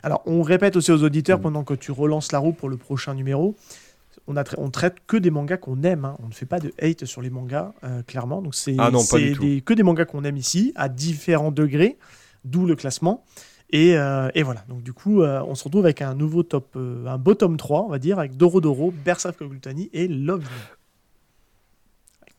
Alors, 0.03 0.21
on 0.25 0.41
répète 0.41 0.75
aussi 0.75 0.91
aux 0.91 1.03
auditeurs 1.03 1.39
mm. 1.39 1.41
pendant 1.41 1.63
que 1.63 1.73
tu 1.73 1.91
relances 1.91 2.31
la 2.31 2.39
roue 2.39 2.53
pour 2.53 2.69
le 2.69 2.77
prochain 2.77 3.13
numéro. 3.13 3.55
On, 4.27 4.37
a 4.37 4.43
on 4.57 4.71
traite 4.71 4.95
que 5.05 5.17
des 5.17 5.29
mangas 5.29 5.57
qu'on 5.57 5.83
aime. 5.83 6.05
Hein. 6.05 6.17
On 6.23 6.27
ne 6.27 6.33
fait 6.33 6.45
pas 6.45 6.59
de 6.59 6.73
hate 6.81 7.05
sur 7.05 7.21
les 7.21 7.29
mangas, 7.29 7.73
euh, 7.83 8.01
clairement. 8.03 8.41
Donc, 8.41 8.55
c'est 8.55 8.75
ah 8.79 8.89
que 8.91 9.73
des 9.73 9.83
mangas 9.83 10.05
qu'on 10.05 10.23
aime 10.23 10.37
ici, 10.37 10.73
à 10.75 10.89
différents 10.89 11.51
degrés, 11.51 11.97
d'où 12.43 12.65
le 12.65 12.75
classement. 12.75 13.23
Euh, 13.73 14.29
et, 14.33 14.43
voilà, 14.43 14.63
donc 14.69 14.83
du 14.83 14.93
coup, 14.93 15.21
euh, 15.21 15.41
on 15.45 15.53
se 15.53 15.63
retrouve 15.65 15.85
avec 15.85 16.01
un 16.01 16.15
nouveau 16.15 16.43
top, 16.43 16.75
un 16.75 17.17
bottom 17.17 17.57
3, 17.57 17.83
on 17.83 17.89
va 17.89 17.99
dire, 17.99 18.19
avec 18.19 18.37
Doro 18.37 18.61
Doro, 18.61 18.91
Berserk 18.91 19.37
Kogutani 19.37 19.89
et 19.93 20.07
Love. 20.07 20.45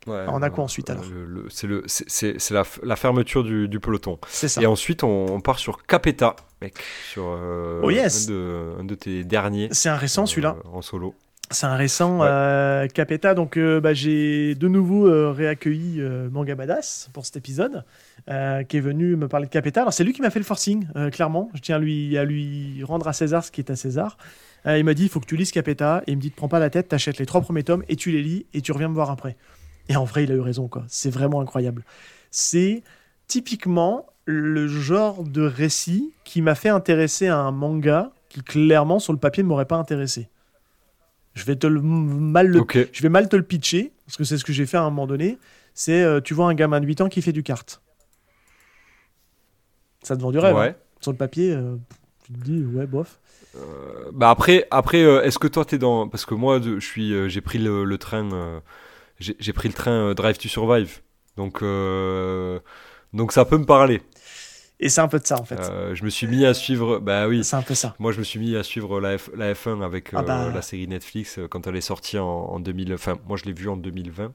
Ouais, 0.06 0.24
on 0.28 0.40
a 0.40 0.50
quoi 0.50 0.62
ensuite 0.62 0.88
alors 0.88 1.04
C'est 1.48 2.50
la, 2.50 2.62
la, 2.84 2.96
fermeture 2.96 3.42
du, 3.42 3.68
du 3.68 3.80
peloton. 3.80 4.18
C'est 4.28 4.46
ça. 4.46 4.62
Et 4.62 4.66
ensuite, 4.66 5.02
on, 5.02 5.40
part 5.40 5.58
sur 5.58 5.84
Capeta, 5.84 6.36
mec, 6.62 6.78
sur 7.10 7.24
oh 7.24 7.90
yes. 7.90 8.28
un, 8.28 8.32
de, 8.32 8.74
un, 8.80 8.84
de, 8.84 8.94
tes 8.94 9.24
derniers. 9.24 9.68
C'est 9.72 9.88
un 9.88 9.96
récent 9.96 10.24
celui-là. 10.26 10.56
En 10.72 10.80
solo. 10.80 11.14
C'est 11.50 11.66
un 11.66 11.76
récent 11.76 12.20
euh, 12.22 12.88
Capeta, 12.88 13.34
donc 13.34 13.56
euh, 13.56 13.80
bah, 13.80 13.94
j'ai 13.94 14.56
de 14.56 14.66
nouveau 14.66 15.06
euh, 15.06 15.30
réaccueilli 15.30 16.00
Manga 16.30 16.56
Badass 16.56 17.08
pour 17.12 17.24
cet 17.24 17.36
épisode, 17.36 17.84
qui 18.26 18.76
est 18.76 18.80
venu 18.80 19.14
me 19.14 19.28
parler 19.28 19.46
de 19.46 19.50
Capeta. 19.52 19.82
Alors 19.82 19.92
c'est 19.92 20.02
lui 20.02 20.12
qui 20.12 20.22
m'a 20.22 20.30
fait 20.30 20.40
le 20.40 20.44
forcing, 20.44 20.86
clairement. 21.12 21.50
Je 21.54 21.60
tiens 21.60 21.76
à 21.76 21.78
lui, 21.78 22.18
à 22.18 22.24
lui 22.24 22.82
rendre 22.82 23.06
à 23.06 23.12
César 23.12 23.44
ce 23.44 23.52
qui 23.52 23.60
est 23.60 23.70
à 23.70 23.76
César. 23.76 24.18
il 24.66 24.84
m'a 24.84 24.94
dit 24.94 25.04
il 25.04 25.08
faut 25.08 25.20
que 25.20 25.26
tu 25.26 25.36
lises 25.36 25.52
Capeta, 25.52 26.02
et 26.06 26.12
il 26.12 26.16
me 26.16 26.20
dit 26.20 26.30
prends 26.30 26.48
pas 26.48 26.58
la 26.58 26.70
tête, 26.70 26.88
t'achètes 26.88 27.18
les 27.18 27.26
trois 27.26 27.40
premiers 27.40 27.62
tomes 27.62 27.84
et 27.88 27.94
tu 27.94 28.10
les 28.10 28.22
lis 28.22 28.46
et 28.52 28.60
tu 28.60 28.72
reviens 28.72 28.88
me 28.88 28.94
voir 28.94 29.10
après. 29.10 29.36
Et 29.88 29.94
en 29.94 30.04
vrai, 30.04 30.24
il 30.24 30.32
a 30.32 30.34
eu 30.34 30.40
raison, 30.40 30.66
quoi. 30.66 30.84
C'est 30.88 31.10
vraiment 31.10 31.40
incroyable. 31.40 31.84
C'est 32.32 32.82
typiquement 33.28 34.06
le 34.24 34.66
genre 34.66 35.22
de 35.22 35.42
récit 35.42 36.12
qui 36.24 36.42
m'a 36.42 36.56
fait 36.56 36.68
intéresser 36.68 37.28
à 37.28 37.38
un 37.38 37.52
manga 37.52 38.10
qui 38.28 38.42
clairement 38.42 38.98
sur 38.98 39.12
le 39.12 39.20
papier 39.20 39.44
ne 39.44 39.48
m'aurait 39.48 39.66
pas 39.66 39.76
intéressé. 39.76 40.28
Je 41.36 41.44
vais 41.44 41.54
te 41.54 41.66
le, 41.66 41.82
mal 41.82 42.48
le, 42.48 42.64
je 42.92 43.02
vais 43.02 43.10
mal 43.10 43.28
te 43.28 43.36
le 43.36 43.42
pitcher 43.42 43.92
parce 44.06 44.16
que 44.16 44.24
c'est 44.24 44.38
ce 44.38 44.44
que 44.44 44.54
j'ai 44.54 44.64
fait 44.64 44.78
à 44.78 44.82
un 44.82 44.90
moment 44.90 45.06
donné. 45.06 45.38
C'est 45.74 46.02
euh, 46.02 46.22
tu 46.22 46.32
vois 46.32 46.48
un 46.48 46.54
gamin 46.54 46.80
de 46.80 46.86
8 46.86 47.02
ans 47.02 47.08
qui 47.10 47.20
fait 47.20 47.32
du 47.32 47.42
kart. 47.42 47.82
Ça 50.02 50.16
te 50.16 50.22
vend 50.22 50.30
du 50.30 50.38
rêve. 50.38 50.56
Hein. 50.56 50.74
Sur 51.02 51.12
le 51.12 51.18
papier, 51.18 51.52
euh, 51.52 51.76
tu 52.24 52.32
te 52.32 52.38
dis 52.38 52.64
ouais 52.64 52.86
bof. 52.86 53.20
Euh, 53.54 54.10
bah 54.14 54.30
après, 54.30 54.66
après 54.70 55.00
est-ce 55.00 55.38
que 55.38 55.46
toi 55.46 55.66
t'es 55.66 55.76
dans 55.76 56.08
parce 56.08 56.24
que 56.24 56.34
moi 56.34 56.58
je 56.62 56.80
suis 56.80 57.28
j'ai 57.28 57.40
pris 57.42 57.58
le, 57.58 57.96
train 57.98 58.62
j'ai 59.20 59.52
pris 59.52 59.68
le 59.68 59.74
train 59.74 60.14
Drive 60.14 60.38
to 60.38 60.48
Survive 60.48 61.00
donc 61.36 61.62
donc 63.12 63.32
ça 63.32 63.44
peut 63.44 63.58
me 63.58 63.66
parler. 63.66 64.00
Et 64.78 64.90
c'est 64.90 65.00
un 65.00 65.08
peu 65.08 65.18
de 65.18 65.26
ça 65.26 65.40
en 65.40 65.44
fait. 65.44 65.58
Euh, 65.58 65.94
je 65.94 66.04
me 66.04 66.10
suis 66.10 66.26
mis 66.26 66.44
à 66.44 66.52
suivre, 66.52 66.98
bah 66.98 67.28
oui. 67.28 67.42
C'est 67.44 67.56
un 67.56 67.62
peu 67.62 67.74
ça. 67.74 67.94
Moi 67.98 68.12
je 68.12 68.18
me 68.18 68.24
suis 68.24 68.38
mis 68.38 68.54
à 68.56 68.62
suivre 68.62 69.00
la, 69.00 69.16
F, 69.16 69.30
la 69.34 69.54
F1 69.54 69.82
avec 69.82 70.10
ah 70.12 70.18
euh, 70.18 70.22
bah. 70.22 70.52
la 70.54 70.62
série 70.62 70.86
Netflix 70.86 71.38
euh, 71.38 71.48
quand 71.48 71.66
elle 71.66 71.76
est 71.76 71.80
sortie 71.80 72.18
en, 72.18 72.26
en 72.26 72.60
2000. 72.60 72.92
Enfin, 72.92 73.16
moi 73.26 73.38
je 73.38 73.44
l'ai 73.44 73.54
vue 73.54 73.68
en 73.68 73.76
2020, 73.76 74.32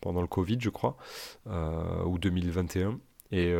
pendant 0.00 0.20
le 0.20 0.28
Covid 0.28 0.58
je 0.60 0.70
crois, 0.70 0.96
ou 2.06 2.18
2021. 2.18 2.98
Et, 3.32 3.50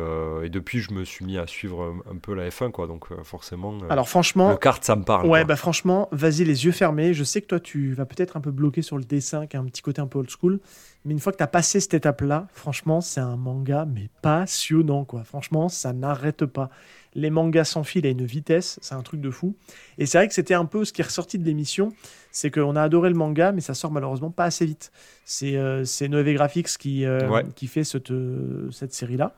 et, 0.43 0.49
depuis, 0.49 0.79
je 0.79 0.91
me 0.93 1.05
suis 1.05 1.23
mis 1.23 1.37
à 1.37 1.47
suivre 1.47 1.95
un, 2.11 2.17
peu 2.17 2.33
la 2.33 2.49
F1, 2.49 2.71
quoi. 2.71 2.87
Donc, 2.87 3.07
forcément. 3.23 3.77
Alors, 3.89 4.09
franchement. 4.09 4.49
Le 4.49 4.57
kart, 4.57 4.83
ça 4.83 4.97
me 4.97 5.03
parle. 5.03 5.27
Ouais, 5.27 5.45
bah, 5.45 5.55
franchement, 5.55 6.09
vas-y, 6.11 6.43
les 6.43 6.65
yeux 6.65 6.73
fermés. 6.73 7.13
Je 7.13 7.23
sais 7.23 7.41
que 7.41 7.47
toi, 7.47 7.59
tu 7.59 7.93
vas 7.93 8.05
peut-être 8.05 8.35
un 8.35 8.41
peu 8.41 8.51
bloquer 8.51 8.81
sur 8.81 8.97
le 8.97 9.05
dessin, 9.05 9.47
qui 9.47 9.55
a 9.55 9.61
un 9.61 9.65
petit 9.65 9.81
côté 9.81 10.01
un 10.01 10.07
peu 10.07 10.19
old 10.19 10.29
school. 10.29 10.59
Mais 11.05 11.13
une 11.13 11.19
fois 11.19 11.31
que 11.31 11.37
tu 11.37 11.43
as 11.43 11.47
passé 11.47 11.79
cette 11.79 11.95
étape-là, 11.95 12.47
franchement, 12.53 13.01
c'est 13.01 13.21
un 13.21 13.37
manga, 13.37 13.85
mais 13.85 14.09
passionnant, 14.21 15.05
quoi. 15.05 15.23
Franchement, 15.23 15.69
ça 15.69 15.93
n'arrête 15.93 16.45
pas. 16.45 16.69
Les 17.13 17.29
mangas 17.29 17.65
s'enfilent 17.65 18.05
à 18.05 18.09
une 18.09 18.25
vitesse, 18.25 18.79
c'est 18.81 18.95
un 18.95 19.01
truc 19.01 19.21
de 19.21 19.29
fou. 19.29 19.55
Et 19.97 20.05
c'est 20.05 20.17
vrai 20.17 20.27
que 20.27 20.33
c'était 20.33 20.53
un 20.53 20.65
peu 20.65 20.85
ce 20.85 20.93
qui 20.93 21.01
est 21.01 21.05
ressorti 21.05 21.37
de 21.37 21.45
l'émission, 21.45 21.91
c'est 22.31 22.51
qu'on 22.51 22.75
a 22.75 22.81
adoré 22.81 23.09
le 23.09 23.15
manga, 23.15 23.51
mais 23.51 23.61
ça 23.61 23.73
sort 23.73 23.91
malheureusement 23.91 24.31
pas 24.31 24.45
assez 24.45 24.65
vite. 24.65 24.91
C'est 25.25 25.55
euh, 25.57 25.83
Noé 26.09 26.33
Graphics 26.33 26.77
qui, 26.77 27.05
euh, 27.05 27.43
qui 27.55 27.67
fait 27.67 27.83
cette, 27.83 28.11
euh, 28.11 28.69
cette 28.71 28.93
série-là. 28.93 29.35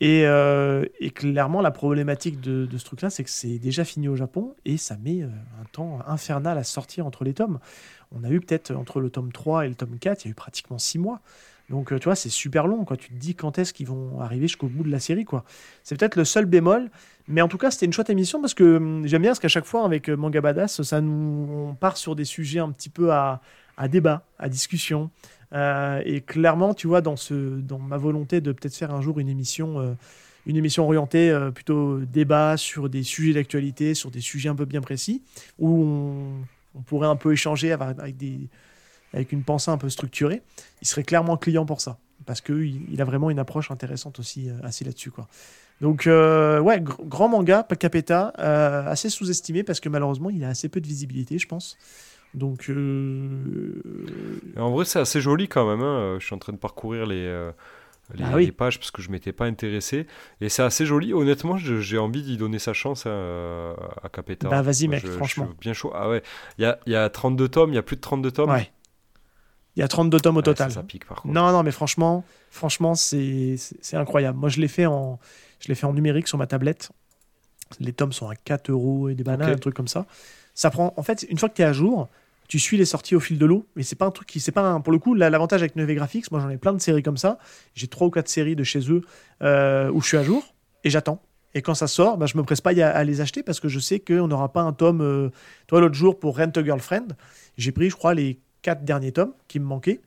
Et, 0.00 0.26
euh, 0.26 0.86
et, 1.00 1.10
clairement, 1.10 1.60
la 1.60 1.70
problématique 1.70 2.40
de, 2.40 2.64
de 2.64 2.78
ce 2.78 2.84
truc-là, 2.84 3.10
c'est 3.10 3.24
que 3.24 3.30
c'est 3.30 3.58
déjà 3.58 3.84
fini 3.84 4.08
au 4.08 4.16
Japon 4.16 4.54
et 4.64 4.78
ça 4.78 4.96
met 4.96 5.22
un 5.22 5.64
temps 5.70 6.00
infernal 6.06 6.56
à 6.56 6.64
sortir 6.64 7.06
entre 7.06 7.24
les 7.24 7.34
tomes 7.34 7.58
on 8.14 8.24
a 8.24 8.30
eu 8.30 8.40
peut-être 8.40 8.72
entre 8.72 9.00
le 9.00 9.10
tome 9.10 9.32
3 9.32 9.66
et 9.66 9.68
le 9.68 9.74
tome 9.74 9.98
4, 9.98 10.24
il 10.24 10.28
y 10.28 10.30
a 10.30 10.32
eu 10.32 10.34
pratiquement 10.34 10.78
6 10.78 10.98
mois. 10.98 11.20
Donc, 11.70 11.98
tu 11.98 12.04
vois, 12.04 12.16
c'est 12.16 12.28
super 12.28 12.66
long. 12.66 12.84
Quoi. 12.84 12.96
Tu 12.96 13.08
te 13.08 13.14
dis 13.14 13.34
quand 13.34 13.58
est-ce 13.58 13.72
qu'ils 13.72 13.86
vont 13.86 14.20
arriver 14.20 14.46
jusqu'au 14.46 14.66
bout 14.66 14.82
de 14.82 14.90
la 14.90 15.00
série. 15.00 15.24
quoi. 15.24 15.44
C'est 15.84 15.98
peut-être 15.98 16.16
le 16.16 16.24
seul 16.24 16.44
bémol. 16.44 16.90
Mais 17.28 17.40
en 17.40 17.48
tout 17.48 17.58
cas, 17.58 17.70
c'était 17.70 17.86
une 17.86 17.92
chouette 17.92 18.10
émission 18.10 18.40
parce 18.40 18.54
que 18.54 18.76
hum, 18.76 19.06
j'aime 19.06 19.22
bien 19.22 19.30
parce 19.30 19.40
qu'à 19.40 19.48
chaque 19.48 19.64
fois, 19.64 19.84
avec 19.84 20.08
euh, 20.08 20.16
Manga 20.16 20.40
Badass, 20.40 20.82
ça 20.82 21.00
nous, 21.00 21.68
on 21.70 21.74
part 21.74 21.96
sur 21.96 22.16
des 22.16 22.24
sujets 22.24 22.60
un 22.60 22.70
petit 22.70 22.88
peu 22.88 23.12
à, 23.12 23.40
débat, 23.88 24.24
à 24.38 24.48
discussion. 24.48 25.10
Euh, 25.52 26.02
et 26.04 26.20
clairement, 26.20 26.74
tu 26.74 26.86
vois, 26.86 27.00
dans, 27.00 27.16
ma 27.78 27.96
volonté 27.96 28.40
de 28.40 28.52
peut-être 28.52 28.74
faire 28.74 28.92
un 28.94 29.00
jour 29.00 29.18
une 29.18 29.28
émission, 29.28 29.96
une 30.46 30.56
émission 30.56 30.84
orientée 30.84 31.36
plutôt 31.54 31.98
débat 32.00 32.56
sur 32.56 32.88
des 32.88 33.02
sujets 33.02 33.34
d'actualité, 33.34 33.94
sur 33.94 34.10
des 34.10 34.20
sujets 34.20 34.48
un 34.48 34.54
peu 34.54 34.64
bien 34.64 34.80
précis, 34.80 35.22
où 35.58 36.42
on 36.74 36.82
pourrait 36.82 37.08
un 37.08 37.16
peu 37.16 37.32
échanger 37.32 37.72
avec, 37.72 39.32
une 39.32 39.42
pensée 39.42 39.70
un 39.70 39.78
peu 39.78 39.88
structurée, 39.88 40.42
il 40.80 40.86
serait 40.86 41.04
clairement 41.04 41.36
client 41.36 41.66
pour 41.66 41.80
ça. 41.80 41.98
Parce 42.24 42.40
qu'il 42.40 42.90
il 42.90 43.00
a 43.00 43.04
vraiment 43.04 43.30
une 43.30 43.40
approche 43.40 43.70
intéressante 43.70 44.18
aussi, 44.20 44.48
euh, 44.48 44.58
là-dessus. 44.62 45.10
Donc, 45.80 46.06
euh, 46.06 46.60
ouais, 46.60 46.80
grand 46.80 47.28
manga, 47.28 47.66
Capeta, 47.78 48.32
euh, 48.38 48.86
assez 48.86 49.08
sous-estimé 49.08 49.64
parce 49.64 49.80
que 49.80 49.88
malheureusement, 49.88 50.30
il 50.30 50.44
a 50.44 50.48
assez 50.48 50.68
peu 50.68 50.80
de 50.80 50.86
visibilité, 50.86 51.38
je 51.38 51.48
pense. 51.48 51.76
Donc. 52.34 52.70
En 54.56 54.70
vrai, 54.70 54.84
c'est 54.84 55.00
assez 55.00 55.20
joli 55.20 55.48
quand 55.48 55.68
même. 55.68 55.84
Hein. 55.84 56.16
Je 56.18 56.24
suis 56.24 56.34
en 56.34 56.38
train 56.38 56.52
de 56.52 56.58
parcourir 56.58 57.06
les 57.06 57.50
ah 58.20 58.36
les, 58.36 58.52
pages 58.52 58.78
parce 58.78 58.90
que 58.90 59.00
je 59.00 59.10
m'étais 59.10 59.32
pas 59.32 59.46
intéressé. 59.46 60.06
Et 60.40 60.48
c'est 60.48 60.62
assez 60.62 60.86
joli. 60.86 61.12
Honnêtement, 61.14 61.56
j'ai 61.56 61.98
envie 61.98 62.22
d'y 62.22 62.36
donner 62.36 62.58
sa 62.58 62.72
chance 62.72 63.06
à, 63.06 63.74
à 64.02 64.08
Capeta. 64.12 64.48
Bah 64.48 64.62
vas-y, 64.62 64.88
mec, 64.88 65.06
franchement. 65.06 65.48
bien 65.60 65.72
chaud. 65.72 65.92
Ah 65.94 66.08
ouais, 66.08 66.22
il 66.58 66.62
y 66.62 66.66
a, 66.66 66.78
y 66.86 66.94
a 66.94 67.08
32 67.08 67.48
tomes, 67.48 67.72
il 67.72 67.76
y 67.76 67.78
a 67.78 67.82
plus 67.82 67.96
de 67.96 68.02
32 68.02 68.30
tomes. 68.30 68.50
Ouais. 68.50 68.70
Il 69.76 69.80
y 69.80 69.82
a 69.82 69.88
32 69.88 70.20
tomes 70.20 70.36
au 70.36 70.42
total. 70.42 70.70
Ça, 70.70 70.82
pique 70.82 71.06
par 71.06 71.22
contre. 71.22 71.32
Non, 71.34 71.50
non, 71.50 71.62
mais 71.62 71.70
franchement, 71.70 72.24
franchement 72.50 72.94
c'est 72.94 73.56
incroyable. 73.94 74.38
Moi, 74.38 74.50
je 74.50 74.60
l'ai 74.60 74.68
fait, 74.68 74.86
en, 74.86 75.18
je 75.66 75.74
fait 75.74 75.86
en 75.86 75.92
numérique 75.92 76.28
sur 76.28 76.38
ma 76.38 76.46
tablette. 76.46 76.90
Les 77.80 77.92
tomes 77.92 78.12
sont 78.12 78.28
à 78.28 78.34
4 78.34 78.70
euros 78.70 79.08
et 79.08 79.14
des 79.14 79.24
bananes, 79.24 79.50
un 79.50 79.56
truc 79.56 79.74
comme 79.74 79.88
ça. 79.88 80.06
Ça 80.54 80.70
prend, 80.70 80.92
en 80.96 81.02
fait, 81.02 81.24
une 81.28 81.38
fois 81.38 81.48
que 81.48 81.54
tu 81.54 81.62
es 81.62 81.64
à 81.64 81.72
jour, 81.72 82.08
tu 82.48 82.58
suis 82.58 82.76
les 82.76 82.84
sorties 82.84 83.16
au 83.16 83.20
fil 83.20 83.38
de 83.38 83.46
l'eau, 83.46 83.66
mais 83.76 83.82
c'est 83.82 83.96
pas 83.96 84.04
un 84.04 84.10
truc 84.10 84.28
qui, 84.28 84.40
c'est 84.40 84.52
pas 84.52 84.78
pour 84.80 84.92
le 84.92 84.98
coup, 84.98 85.14
l'avantage 85.14 85.62
avec 85.62 85.74
Neve 85.76 85.94
Graphics, 85.94 86.30
moi 86.30 86.40
j'en 86.40 86.50
ai 86.50 86.58
plein 86.58 86.74
de 86.74 86.80
séries 86.80 87.02
comme 87.02 87.16
ça, 87.16 87.38
j'ai 87.74 87.86
trois 87.86 88.08
ou 88.08 88.10
quatre 88.10 88.28
séries 88.28 88.56
de 88.56 88.64
chez 88.64 88.90
eux 88.90 89.00
euh, 89.42 89.90
où 89.90 90.02
je 90.02 90.08
suis 90.08 90.16
à 90.18 90.22
jour 90.22 90.54
et 90.84 90.90
j'attends. 90.90 91.22
Et 91.54 91.62
quand 91.62 91.74
ça 91.74 91.86
sort, 91.86 92.16
bah, 92.16 92.26
je 92.26 92.36
me 92.36 92.42
presse 92.42 92.60
pas 92.60 92.70
à, 92.70 93.04
les 93.04 93.20
acheter 93.20 93.42
parce 93.42 93.60
que 93.60 93.68
je 93.68 93.78
sais 93.78 94.00
qu'on 94.00 94.26
n'aura 94.28 94.52
pas 94.52 94.62
un 94.62 94.72
tome. 94.72 95.02
Euh, 95.02 95.30
toi, 95.66 95.80
l'autre 95.80 95.94
jour, 95.94 96.18
pour 96.18 96.38
Rent 96.38 96.50
a 96.56 96.64
Girlfriend, 96.64 97.08
j'ai 97.58 97.72
pris, 97.72 97.90
je 97.90 97.96
crois, 97.96 98.14
les 98.14 98.40
quatre 98.62 98.84
derniers 98.84 99.12
tomes 99.12 99.34
qui 99.48 99.60
me 99.60 99.66
manquaient. 99.66 100.00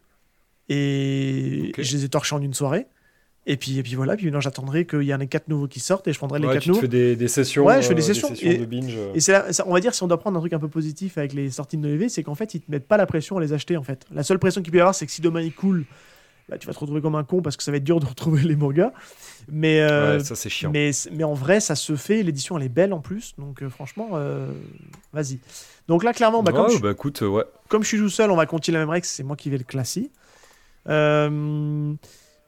Et 0.69 1.71
je 1.77 1.95
les 1.95 2.05
ai 2.05 2.09
torchés 2.09 2.35
en 2.35 2.41
une 2.41 2.55
soirée. 2.55 2.87
Et 3.47 3.57
puis, 3.57 3.77
et 3.77 3.83
puis 3.83 3.93
voilà, 3.93 4.15
puis 4.15 4.31
j'attendrai 4.39 4.85
qu'il 4.85 5.03
y 5.03 5.13
en 5.13 5.19
ait 5.19 5.27
quatre 5.27 5.49
nouveaux 5.49 5.67
qui 5.67 5.79
sortent 5.79 6.07
et 6.07 6.13
je 6.13 6.17
prendrai 6.17 6.39
les 6.39 6.47
quatre 6.47 6.65
nouveaux. 6.65 6.79
Tu 6.79 6.87
fais 6.87 7.15
des, 7.15 7.27
sessions, 7.27 7.63
ouais, 7.63 7.81
je 7.81 7.87
fais 7.87 7.93
des 7.93 8.09
euh, 8.09 8.13
sessions, 8.13 8.29
de 8.29 8.65
binge. 8.65 8.97
Et 9.13 9.61
on 9.65 9.73
va 9.73 9.79
dire, 9.79 9.93
si 9.93 10.01
on 10.01 10.07
doit 10.07 10.19
prendre 10.19 10.37
un 10.37 10.39
truc 10.39 10.53
un 10.53 10.59
peu 10.59 10.67
positif 10.67 11.17
avec 11.19 11.33
les 11.33 11.51
sorties 11.51 11.77
de 11.77 11.83
Noévé, 11.83 12.09
c'est 12.09 12.23
qu'en 12.23 12.33
fait, 12.33 12.55
ils 12.55 12.61
te 12.61 12.71
mettent 12.71 12.87
pas 12.87 12.97
la 12.97 13.05
pression 13.05 13.37
à 13.37 13.41
les 13.41 13.53
acheter 13.53 13.77
en 13.77 13.83
fait. 13.83 14.05
La 14.11 14.23
seule 14.23 14.39
pression 14.39 14.63
qu'il 14.63 14.71
peut 14.71 14.79
y 14.79 14.81
avoir, 14.81 14.95
c'est 14.95 15.05
que 15.05 15.11
si 15.11 15.21
demain 15.21 15.41
il 15.41 15.53
coule, 15.53 15.85
bah, 16.49 16.57
tu 16.57 16.65
vas 16.65 16.73
te 16.73 16.79
retrouver 16.79 17.01
comme 17.01 17.15
un 17.15 17.23
con 17.23 17.43
parce 17.43 17.55
que 17.55 17.61
ça 17.61 17.69
va 17.69 17.77
être 17.77 17.83
dur 17.83 17.99
de 17.99 18.05
retrouver 18.07 18.41
les 18.41 18.55
mangas. 18.55 18.93
Mais, 19.47 19.79
euh, 19.81 20.19
ça 20.21 20.35
c'est 20.35 20.49
chiant. 20.49 20.71
Mais, 20.73 20.89
mais 21.11 21.23
en 21.23 21.35
vrai, 21.35 21.59
ça 21.59 21.75
se 21.75 21.95
fait, 21.95 22.23
l'édition 22.23 22.57
elle 22.57 22.63
est 22.63 22.69
belle 22.69 22.93
en 22.93 22.99
plus, 22.99 23.35
donc 23.37 23.61
euh, 23.61 23.69
franchement, 23.69 24.19
vas-y. 25.13 25.37
Donc 25.87 26.03
là, 26.03 26.13
clairement, 26.13 26.41
bah, 26.41 26.51
comme, 26.51 26.71
je, 26.71 26.79
bah, 26.79 26.91
écoute, 26.91 27.21
ouais. 27.21 27.43
comme 27.67 27.83
je 27.83 27.89
suis 27.89 27.99
tout 27.99 28.09
seul, 28.09 28.31
on 28.31 28.35
va 28.35 28.47
continuer 28.47 28.79
la 28.79 28.79
même 28.79 28.89
règle, 28.89 29.05
c'est 29.05 29.21
moi 29.21 29.35
qui 29.35 29.51
vais 29.51 29.59
le 29.59 29.63
classer. 29.63 30.09
Euh. 30.89 31.93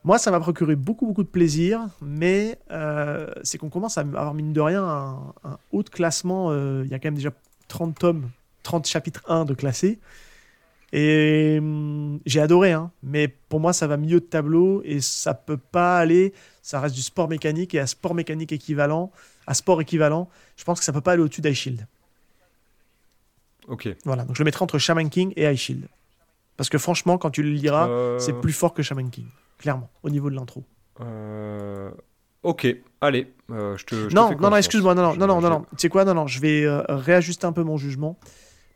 Moi, 0.07 0.17
ça 0.17 0.31
m'a 0.31 0.39
procuré 0.39 0.77
beaucoup, 0.77 1.05
beaucoup 1.05 1.23
de 1.23 1.27
plaisir, 1.27 1.89
mais 2.01 2.57
euh, 2.71 3.27
c'est 3.43 3.57
qu'on 3.57 3.67
commence 3.67 3.97
à 3.97 4.01
avoir, 4.01 4.33
mine 4.33 4.53
de 4.53 4.61
rien, 4.61 4.81
un, 5.43 5.57
haut 5.73 5.83
de 5.83 5.89
classement. 5.89 6.47
Euh, 6.49 6.83
il 6.85 6.91
y 6.91 6.93
a 6.93 6.99
quand 6.99 7.07
même 7.07 7.15
déjà 7.15 7.31
30 7.67 7.99
tomes, 7.99 8.29
30 8.63 8.87
chapitres 8.87 9.21
1 9.27 9.43
de 9.43 9.53
classé. 9.53 9.99
Et 10.93 11.57
hum, 11.59 12.21
j'ai 12.25 12.39
adoré, 12.39 12.71
hein, 12.71 12.89
mais 13.03 13.27
pour 13.27 13.59
moi, 13.59 13.73
ça 13.73 13.85
va 13.85 13.97
mieux 13.97 14.21
de 14.21 14.25
tableau 14.25 14.81
et 14.85 15.01
ça 15.01 15.33
peut 15.33 15.57
pas 15.57 15.97
aller. 15.97 16.31
Ça 16.61 16.79
reste 16.79 16.95
du 16.95 17.01
sport 17.01 17.27
mécanique 17.27 17.75
et 17.75 17.79
à 17.79 17.85
sport 17.85 18.15
mécanique 18.15 18.53
équivalent, 18.53 19.11
à 19.45 19.53
sport 19.53 19.81
équivalent, 19.81 20.29
je 20.55 20.63
pense 20.63 20.79
que 20.79 20.85
ça 20.85 20.93
peut 20.93 21.01
pas 21.01 21.11
aller 21.11 21.23
au-dessus 21.23 21.41
d'iShield. 21.41 21.85
Ok. 23.67 23.89
Voilà, 24.05 24.23
donc 24.23 24.37
je 24.37 24.41
le 24.41 24.45
mettrai 24.45 24.63
entre 24.63 24.77
Shaman 24.77 25.09
King 25.09 25.33
et 25.35 25.43
High 25.43 25.57
Shield. 25.57 25.85
Parce 26.55 26.69
que 26.69 26.77
franchement, 26.77 27.17
quand 27.17 27.29
tu 27.29 27.43
le 27.43 27.49
liras, 27.49 27.89
c'est 28.19 28.39
plus 28.39 28.53
fort 28.53 28.73
que 28.73 28.81
Shaman 28.81 29.09
King, 29.09 29.27
clairement, 29.57 29.89
au 30.03 30.09
niveau 30.09 30.29
de 30.29 30.35
l'intro. 30.35 30.63
Ok, 32.43 32.67
allez, 33.01 33.33
je 33.49 33.83
te. 33.83 34.09
Je 34.09 34.15
non, 34.15 34.29
te 34.29 34.41
non, 34.41 34.49
non, 34.49 34.55
excuse-moi, 34.55 34.95
non, 34.95 35.15
non, 35.15 35.27
non, 35.27 35.41
non, 35.41 35.49
non, 35.49 35.61
Tu 35.71 35.77
sais 35.79 35.89
quoi, 35.89 36.05
non, 36.05 36.13
non, 36.13 36.27
je 36.27 36.39
vais 36.39 36.65
réajuster 36.87 37.45
un 37.45 37.53
peu 37.53 37.63
mon 37.63 37.77
jugement 37.77 38.17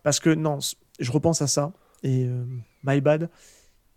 parce 0.03 0.19
que 0.19 0.29
non, 0.29 0.59
je 0.99 1.11
repense 1.11 1.41
à 1.41 1.47
ça 1.47 1.71
et 2.03 2.27
my 2.84 3.01
bad. 3.01 3.29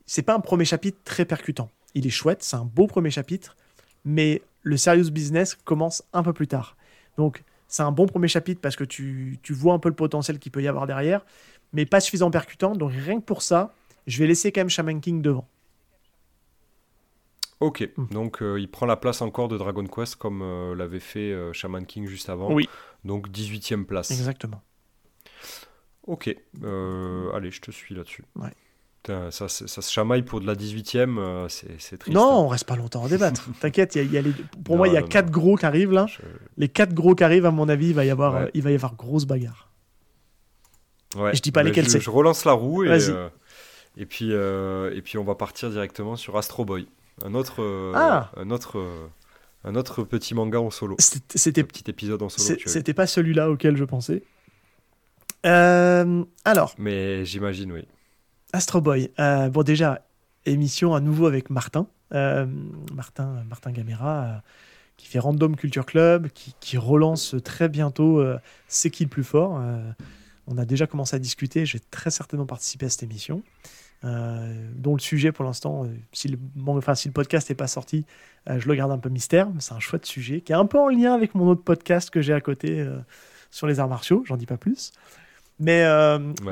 C'est 0.07 0.23
pas 0.23 0.35
un 0.35 0.41
premier 0.41 0.65
chapitre 0.65 0.99
très 1.05 1.25
percutant. 1.25 1.71
Il 1.95 2.07
est 2.07 2.11
chouette, 2.11 2.43
c'est 2.43 2.57
un 2.57 2.65
beau 2.65 2.87
premier 2.87 3.11
chapitre, 3.11 3.57
mais 4.05 4.43
le 4.63 4.77
serious 4.77 5.11
business 5.11 5.55
commence 5.65 6.03
un 6.13 6.23
peu 6.23 6.33
plus 6.33 6.47
tard. 6.47 6.77
Donc, 7.17 7.43
c'est 7.69 7.83
un 7.83 7.93
bon 7.93 8.07
premier 8.07 8.29
chapitre 8.29 8.61
parce 8.61 8.77
que 8.77 8.85
tu, 8.85 9.39
tu 9.43 9.53
vois 9.53 9.75
un 9.75 9.79
peu 9.79 9.89
le 9.89 9.95
potentiel 9.95 10.39
qu'il 10.39 10.53
peut 10.53 10.63
y 10.63 10.69
avoir 10.69 10.87
derrière, 10.87 11.25
mais 11.73 11.87
pas 11.87 12.01
suffisamment 12.01 12.31
percutant. 12.31 12.73
Donc, 12.75 12.93
rien 12.93 13.19
que 13.19 13.25
pour 13.25 13.43
ça, 13.43 13.73
je 14.07 14.19
vais 14.19 14.27
laisser 14.27 14.53
quand 14.53 14.61
même 14.61 14.69
Shaman 14.69 15.01
King 15.01 15.23
devant. 15.23 15.49
Ok, 17.65 17.89
hmm. 17.97 18.07
donc 18.13 18.43
euh, 18.43 18.61
il 18.61 18.71
prend 18.71 18.85
la 18.85 18.97
place 18.97 19.23
encore 19.23 19.49
de 19.49 19.57
Dragon 19.57 19.87
Quest 19.87 20.17
comme 20.17 20.43
euh, 20.43 20.75
l'avait 20.75 21.01
fait 21.01 21.33
euh, 21.33 21.55
Shaman 21.55 21.87
King 21.87 22.07
juste 22.07 22.29
avant. 22.29 22.53
Oui. 22.53 22.69
Donc 23.05 23.31
18ème 23.31 23.85
place. 23.85 24.11
Exactement. 24.11 24.61
Ok, 26.07 26.27
allez, 26.63 27.51
je 27.51 27.61
te 27.63 27.71
suis 27.71 27.95
là-dessus. 27.95 28.25
Ouais. 28.37 28.51
Ça, 29.07 29.49
ça, 29.49 29.49
se 29.49 29.93
chamaille 29.93 30.23
pour 30.23 30.41
de 30.41 30.47
la 30.47 30.55
18ème, 30.55 31.49
c'est 31.49 31.99
triste. 31.99 32.15
Non, 32.15 32.45
on 32.45 32.49
reste 32.49 32.67
pas 32.67 32.77
longtemps 32.77 33.03
en 33.03 33.09
débattre. 33.09 33.49
T'inquiète, 33.61 33.99
pour 34.65 34.77
moi, 34.77 34.89
il 34.89 34.95
y 34.95 34.99
a 34.99 35.03
quatre 35.03 35.31
gros 35.31 35.57
qui 35.57 35.65
arrivent 35.65 35.93
là. 35.93 36.07
Les 36.59 36.69
quatre 36.69 36.93
gros 36.93 37.15
qui 37.15 37.25
arrivent, 37.25 37.47
à 37.47 37.51
mon 37.51 37.69
avis, 37.71 37.89
il 37.89 37.95
va 37.95 38.05
y 38.05 38.11
avoir, 38.11 38.49
il 38.53 38.63
va 38.63 38.71
y 38.71 38.75
avoir 38.75 38.97
grosse 38.97 39.25
bagarre. 39.25 39.71
Ouais. 41.17 41.35
je 41.35 41.41
dis 41.41 41.53
pas 41.53 41.63
lesquels 41.63 41.89
c'est. 41.89 42.01
Je 42.01 42.11
relance 42.11 42.45
la 42.45 42.53
roue 42.53 42.85
et, 42.85 42.99
et, 43.97 44.05
puis, 44.05 44.31
et 44.33 45.03
puis 45.03 45.17
on 45.17 45.25
va 45.25 45.35
partir 45.35 45.71
directement 45.71 46.17
sur 46.17 46.37
Astro 46.37 46.67
Boy. 46.67 46.87
Un 47.23 47.35
autre, 47.35 47.63
euh, 47.63 47.93
ah. 47.95 48.31
un 48.37 48.51
autre, 48.51 48.79
euh, 48.79 49.07
un 49.63 49.75
autre 49.77 50.03
petit 50.03 50.35
manga 50.35 50.61
en 50.61 50.71
solo. 50.71 50.97
C'était 50.99 51.63
petit 51.63 51.89
épisode 51.89 52.23
en 52.23 52.29
solo. 52.29 52.59
C'était 52.67 52.95
pas 52.95 53.07
celui-là 53.07 53.51
auquel 53.51 53.77
je 53.77 53.85
pensais. 53.85 54.23
Euh, 55.47 56.25
alors. 56.45 56.75
Mais 56.79 57.25
j'imagine, 57.25 57.73
oui. 57.73 57.87
Astro 58.53 58.81
Boy. 58.81 59.11
bon, 59.19 59.63
déjà, 59.63 60.03
émission 60.47 60.95
à 60.95 61.01
nouveau 61.01 61.27
avec 61.27 61.51
Martin. 61.51 61.87
Martin, 62.13 63.43
Martin 63.49 63.73
Gamera, 63.73 64.43
qui 64.97 65.09
fait 65.09 65.19
Random 65.19 65.57
Culture 65.57 65.85
Club, 65.85 66.29
qui, 66.29 66.55
qui 66.61 66.79
relance 66.79 67.35
très 67.43 67.69
bientôt 67.69 68.25
C'est 68.69 68.91
qui 68.91 69.05
le 69.05 69.11
plus 69.11 69.25
fort 69.25 69.61
On 70.47 70.59
a 70.59 70.65
déjà 70.65 70.87
commencé 70.87 71.17
à 71.17 71.19
discuter. 71.19 71.67
J'ai 71.67 71.81
très 71.81 72.11
certainement 72.11 72.47
participé 72.47 72.87
à 72.87 72.91
cette 72.91 73.03
émission. 73.03 73.43
Euh, 74.05 74.53
dont 74.77 74.95
le 74.95 75.01
sujet 75.01 75.33
pour 75.33 75.47
l'instant, 75.47 75.85
euh, 75.85 75.89
si, 76.13 76.29
le, 76.29 76.39
enfin, 76.67 76.95
si 76.95 77.09
le 77.09 77.13
podcast 77.15 77.49
n'est 77.49 77.57
pas 77.57 77.67
sorti, 77.67 78.05
euh, 78.51 78.61
je 78.61 78.69
le 78.69 78.75
garde 78.75 78.93
un 78.93 78.99
peu 78.99 79.09
mystère, 79.09 79.49
mais 79.49 79.61
c'est 79.61 79.73
un 79.73 79.81
chouette 79.81 80.05
sujet 80.05 80.43
qui 80.43 80.53
est 80.53 80.57
un 80.57 80.67
peu 80.67 80.79
en 80.79 80.89
lien 80.89 81.15
avec 81.15 81.35
mon 81.35 81.49
autre 81.49 81.63
podcast 81.63 82.11
que 82.11 82.21
j'ai 82.21 82.35
à 82.35 82.41
côté 82.43 82.87
sur 83.51 83.67
les 83.67 83.81
arts 83.81 83.89
martiaux, 83.89 84.23
j'en 84.27 84.37
dis 84.37 84.47
pas 84.47 84.59
plus. 84.59 84.93
Mais, 85.59 85.87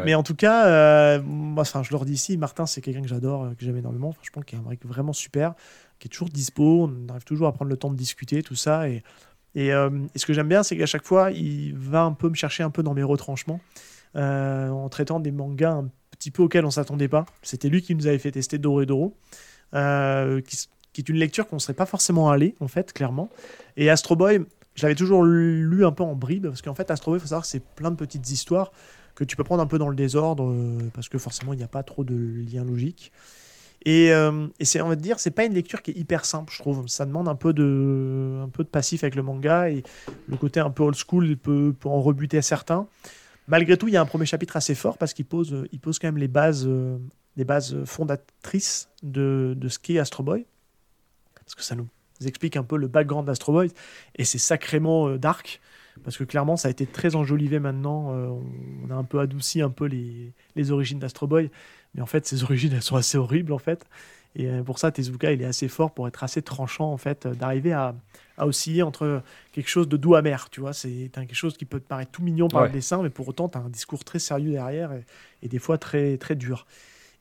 mais 0.05 0.15
en 0.15 0.23
tout 0.23 0.35
cas, 0.35 1.19
moi, 1.19 1.63
enfin, 1.63 1.83
je 1.83 1.91
leur 1.91 2.07
dis 2.07 2.15
ici, 2.15 2.39
Martin, 2.39 2.65
c'est 2.65 2.81
quelqu'un 2.81 3.03
que 3.03 3.09
j'adore, 3.09 3.51
que 3.59 3.65
j'aime 3.65 3.77
énormément. 3.77 4.15
je 4.23 4.31
pense 4.31 4.45
qu'il 4.45 4.59
est 4.59 4.63
un 4.63 4.69
mec 4.69 4.87
vraiment 4.87 5.13
super, 5.13 5.55
qui 5.99 6.09
est 6.09 6.11
toujours 6.11 6.29
dispo. 6.29 6.89
On 6.89 7.11
arrive 7.11 7.25
toujours 7.25 7.49
à 7.49 7.53
prendre 7.53 7.71
le 7.71 7.77
temps 7.77 7.91
de 7.91 7.97
discuter, 7.97 8.43
tout 8.43 8.55
ça. 8.55 8.89
Et, 8.89 9.03
et, 9.55 9.69
et 9.69 10.19
ce 10.19 10.25
que 10.25 10.33
j'aime 10.33 10.49
bien, 10.49 10.63
c'est 10.63 10.79
qu'à 10.79 10.87
chaque 10.87 11.05
fois, 11.05 11.33
il 11.33 11.75
va 11.77 12.05
un 12.05 12.13
peu 12.13 12.31
me 12.31 12.35
chercher 12.35 12.63
un 12.63 12.71
peu 12.71 12.83
dans 12.83 12.95
mes 12.95 13.03
retranchements, 13.03 13.61
en 14.15 14.89
traitant 14.89 15.21
des 15.21 15.33
mangas 15.33 15.73
un 15.73 15.91
petit 16.23 16.31
peu 16.31 16.43
auquel 16.45 16.65
on 16.65 16.71
s'attendait 16.71 17.09
pas. 17.09 17.27
C'était 17.43 17.69
lui 17.69 17.83
qui 17.83 17.97
nous 17.97 18.07
avait 18.07 18.19
fait 18.19 18.31
tester 18.31 18.59
Doro 18.59 18.81
et 18.81 18.87
Doro, 18.87 19.17
euh, 19.75 20.41
qui, 20.41 21.01
est 21.01 21.09
une 21.09 21.17
lecture 21.17 21.49
qu'on 21.49 21.57
ne 21.57 21.61
serait 21.61 21.75
pas 21.75 21.87
forcément 21.87 22.31
allé, 22.31 22.55
en 22.61 22.69
fait, 22.69 22.93
clairement. 22.93 23.29
Et 23.77 23.91
Astro 23.91 24.15
Boy, 24.15 24.41
je 24.77 24.83
l'avais 24.83 24.95
toujours 24.95 25.25
lu 25.25 25.85
un 25.85 25.91
peu 25.91 26.05
en 26.05 26.15
bride, 26.15 26.47
parce 26.47 26.63
qu'en 26.63 26.75
fait, 26.75 26.91
Astro 26.93 27.11
Boy, 27.11 27.19
il 27.19 27.23
faut 27.23 27.29
savoir 27.29 27.43
que 27.43 27.49
c'est 27.49 27.65
plein 27.65 27.91
de 27.91 27.97
petites 27.97 28.31
histoires 28.31 28.73
que 29.17 29.25
tu 29.25 29.37
peux 29.37 29.45
prendre 29.45 29.63
un 29.63 29.67
peu 29.67 29.79
dans 29.79 29.89
le 29.89 29.97
désordre, 29.97 30.49
euh, 30.49 30.79
parce 30.95 31.09
que 31.09 31.19
forcément, 31.19 31.55
il 31.55 31.57
n'y 31.57 31.65
a 31.65 31.69
pas 31.69 31.83
trop 31.83 32.05
de 32.05 32.15
liens 32.15 32.65
logiques. 32.65 33.11
Et, 33.85 34.13
euh, 34.13 34.47
c'est, 34.61 34.81
on 34.81 34.89
va 34.89 34.95
dire, 34.95 35.19
c'est 35.19 35.33
pas 35.33 35.45
une 35.45 35.55
lecture 35.55 35.83
qui 35.83 35.91
est 35.91 35.97
hyper 35.97 36.25
simple, 36.25 36.53
je 36.55 36.61
trouve. 36.61 36.87
Ça 36.87 37.05
demande 37.05 37.27
un 37.27 37.35
peu 37.35 37.53
de, 37.53 38.39
un 38.45 38.49
peu 38.49 38.63
de 38.63 38.69
passif 38.69 39.03
avec 39.03 39.17
le 39.17 39.25
manga 39.25 39.71
et 39.71 39.83
le 40.29 40.37
côté 40.37 40.61
un 40.61 40.71
peu 40.71 40.85
old 40.85 40.95
school 40.95 41.37
peut, 41.37 41.75
peut 41.79 41.89
en 41.89 42.01
rebuter 42.01 42.41
certains. 42.43 42.87
Malgré 43.49 43.77
tout, 43.77 43.89
il 43.89 43.95
y 43.95 43.97
a 43.97 44.01
un 44.01 44.07
premier 44.07 44.27
chapitre 44.27 44.57
assez 44.57 44.75
fort 44.75 44.99
parce 44.99 45.15
qu'il 45.15 45.25
pose, 45.25 45.67
il 45.73 45.81
pose 45.81 45.99
quand 45.99 46.09
même 46.09 46.19
les 46.19 46.29
bases, 46.29 46.65
euh, 46.67 46.99
les 47.37 47.45
bases 47.45 47.85
fondatrices 47.85 48.89
de, 49.03 49.57
ce 49.69 49.79
qu'est 49.79 49.99
Astro 49.99 50.23
Boy. 50.23 50.47
Parce 51.35 51.55
que 51.55 51.63
ça 51.63 51.75
nous 51.75 51.89
explique 52.25 52.57
un 52.57 52.63
peu 52.63 52.77
le 52.77 52.87
background 52.87 53.27
d'Astro 53.27 53.53
Boy. 53.53 53.71
Et 54.17 54.25
c'est 54.25 54.39
sacrément 54.39 55.09
euh, 55.09 55.19
dark. 55.19 55.61
Parce 56.05 56.17
que 56.17 56.25
clairement, 56.25 56.57
ça 56.57 56.69
a 56.69 56.71
été 56.71 56.87
très 56.87 57.17
enjolivé 57.17 57.59
maintenant. 57.59 58.15
Euh, 58.15 58.29
on 58.85 58.91
a 58.91 58.95
un 58.95 59.05
peu 59.05 59.21
adouci 59.21 59.61
un 59.61 59.71
peu 59.71 59.87
les, 59.87 60.33
les 60.57 60.71
origines 60.71 60.99
d'Astro 60.99 61.27
Boy. 61.27 61.51
Mais 61.95 62.01
en 62.01 62.07
fait, 62.07 62.27
ces 62.27 62.45
origines, 62.45 62.73
elles 62.73 62.83
sont 62.83 62.97
assez 62.97 63.19
horribles 63.19 63.53
en 63.53 63.59
fait. 63.59 63.85
Et 64.35 64.49
pour 64.65 64.79
ça, 64.79 64.91
Tezuka, 64.91 65.33
il 65.33 65.43
est 65.43 65.47
assez 65.47 65.69
fort 65.69 65.93
pour 65.93 66.09
être 66.09 66.25
assez 66.25 66.41
tranchant 66.41 66.91
en 66.91 66.97
fait, 66.97 67.27
d'arriver 67.27 67.73
à, 67.73 67.95
à 68.37 68.47
osciller 68.47 68.83
entre 68.83 69.23
quelque 69.53 69.69
chose 69.69 69.89
de 69.89 69.97
doux 69.97 70.15
amer, 70.15 70.49
tu 70.51 70.61
vois. 70.61 70.73
C'est 70.73 71.11
quelque 71.13 71.35
chose 71.35 71.57
qui 71.57 71.65
peut 71.65 71.81
te 71.81 71.87
paraître 71.87 72.11
tout 72.11 72.23
mignon 72.23 72.49
par 72.49 72.65
le 72.65 72.71
dessin, 72.71 73.03
mais 73.03 73.11
pour 73.11 73.29
autant, 73.29 73.49
tu 73.49 73.59
as 73.59 73.61
un 73.61 73.69
discours 73.69 74.05
très 74.05 74.19
sérieux 74.19 74.53
derrière 74.53 74.91
et, 75.43 75.49
des 75.49 75.59
fois 75.59 75.79
très, 75.79 76.17
très 76.17 76.35
dur. 76.35 76.67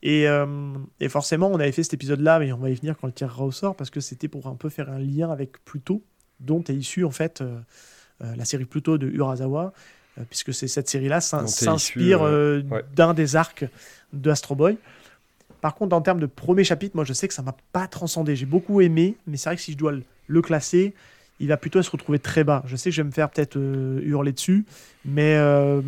Et, 0.04 0.28
euh, 0.28 0.74
et, 1.00 1.10
forcément, 1.10 1.48
on 1.48 1.60
avait 1.60 1.72
fait 1.72 1.84
cet 1.84 1.94
épisode-là, 1.94 2.40
mais 2.40 2.52
on 2.52 2.58
va 2.58 2.72
y 2.72 2.74
venir 2.74 2.98
quand 2.98 3.08
le 3.08 3.14
tirera 3.14 3.46
au 3.46 3.52
sort, 3.52 3.76
parce 3.76 3.92
que 3.92 4.00
c'était 4.00 4.28
pour 4.28 4.48
un 4.48 4.56
peu 4.56 4.70
faire 4.70 4.90
un 4.90 4.98
lien 4.98 5.30
avec 5.30 5.64
Pluto, 5.64 6.02
dont 6.40 6.64
est 6.64 6.74
issue 6.74 7.04
en 7.04 7.12
fait 7.12 7.42
euh, 7.42 7.60
euh, 8.24 8.36
la 8.36 8.46
série 8.46 8.66
Pluto 8.66 8.98
de 8.98 9.08
Urasawa, 9.08 9.74
puisque 10.30 10.54
c'est 10.54 10.68
cette 10.68 10.90
série-là 10.90 11.22
s'inspire 11.22 12.22
d'un 12.96 13.14
des 13.14 13.36
arcs 13.36 13.66
de 14.12 14.30
Astro 14.30 14.56
Boy. 14.56 14.78
Par 15.62 15.76
contre, 15.76 15.96
en 15.96 16.02
termes 16.02 16.20
de 16.20 16.26
premier 16.26 16.64
chapitre, 16.64 16.96
moi 16.96 17.06
je 17.06 17.14
sais 17.14 17.28
que 17.28 17.34
ça 17.34 17.42
m'a 17.42 17.56
pas 17.72 17.88
transcendé. 17.88 18.36
J'ai 18.36 18.46
beaucoup 18.46 18.82
aimé, 18.82 19.16
mais 19.28 19.38
c'est 19.38 19.50
vrai 19.50 19.56
que 19.56 19.62
si 19.62 19.74
je 19.74 19.78
dois 19.78 19.94
le 20.28 20.42
classer, 20.42 20.94
il 21.42 21.48
va 21.48 21.58
plutôt 21.58 21.82
se 21.82 21.90
retrouver 21.90 22.20
très 22.20 22.44
bas. 22.44 22.62
Je 22.68 22.76
sais 22.76 22.92
que 22.92 22.96
je 22.96 23.02
vais 23.02 23.08
me 23.08 23.12
faire 23.12 23.30
peut-être 23.30 23.58
euh, 23.58 24.00
hurler 24.04 24.32
dessus, 24.32 24.64
mais. 25.04 25.36
Euh, 25.38 25.82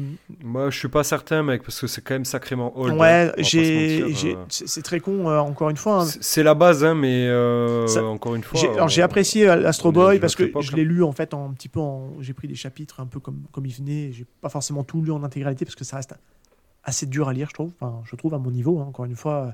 Moi, 0.44 0.72
je 0.72 0.80
suis 0.80 0.88
pas 0.88 1.04
certain, 1.04 1.44
mec, 1.44 1.62
parce 1.62 1.80
que 1.80 1.86
c'est 1.86 2.02
quand 2.02 2.16
même 2.16 2.26
sacrément 2.26 2.78
old. 2.78 2.96
Ouais, 2.96 3.30
hein, 3.30 3.34
j'ai, 3.38 4.02
euh. 4.02 4.36
c'est 4.50 4.82
très 4.82 5.00
con, 5.00 5.28
encore 5.28 5.70
une 5.70 5.78
fois. 5.78 6.02
Hein. 6.02 6.08
C'est 6.22 6.42
la 6.42 6.56
base, 6.56 6.84
hein, 6.84 6.96
mais 6.96 7.32
encore 8.00 8.36
une 8.36 8.44
fois. 8.44 8.60
Alors, 8.74 8.90
j'ai 8.90 9.04
apprécié 9.04 9.48
Astro 9.48 9.92
Boy 9.92 10.20
parce 10.20 10.36
que 10.36 10.52
je 10.60 10.76
l'ai 10.76 10.84
lu 10.84 11.04
en 11.04 11.12
fait 11.12 11.34
en 11.34 11.50
un 11.50 11.54
petit 11.54 11.70
peu. 11.70 11.82
J'ai 12.20 12.34
pris 12.34 12.48
des 12.48 12.56
chapitres 12.56 13.00
un 13.00 13.06
peu 13.06 13.20
comme, 13.20 13.44
comme 13.52 13.66
il 13.66 13.74
venait. 13.74 14.12
J'ai 14.12 14.26
pas 14.42 14.50
forcément 14.50 14.84
tout 14.84 15.02
lu 15.04 15.12
en 15.12 15.24
intégralité 15.24 15.66
parce 15.66 15.76
que 15.76 15.84
ça 15.84 15.98
reste 15.98 16.16
assez 16.84 17.06
dur 17.06 17.30
à 17.30 17.34
lire, 17.34 17.50
je 17.50 17.54
trouve. 17.54 17.72
Je 18.06 18.16
trouve 18.16 18.34
à 18.34 18.40
mon 18.40 18.52
niveau, 18.52 18.80
encore 18.80 19.06
une 19.06 19.16
fois 19.16 19.54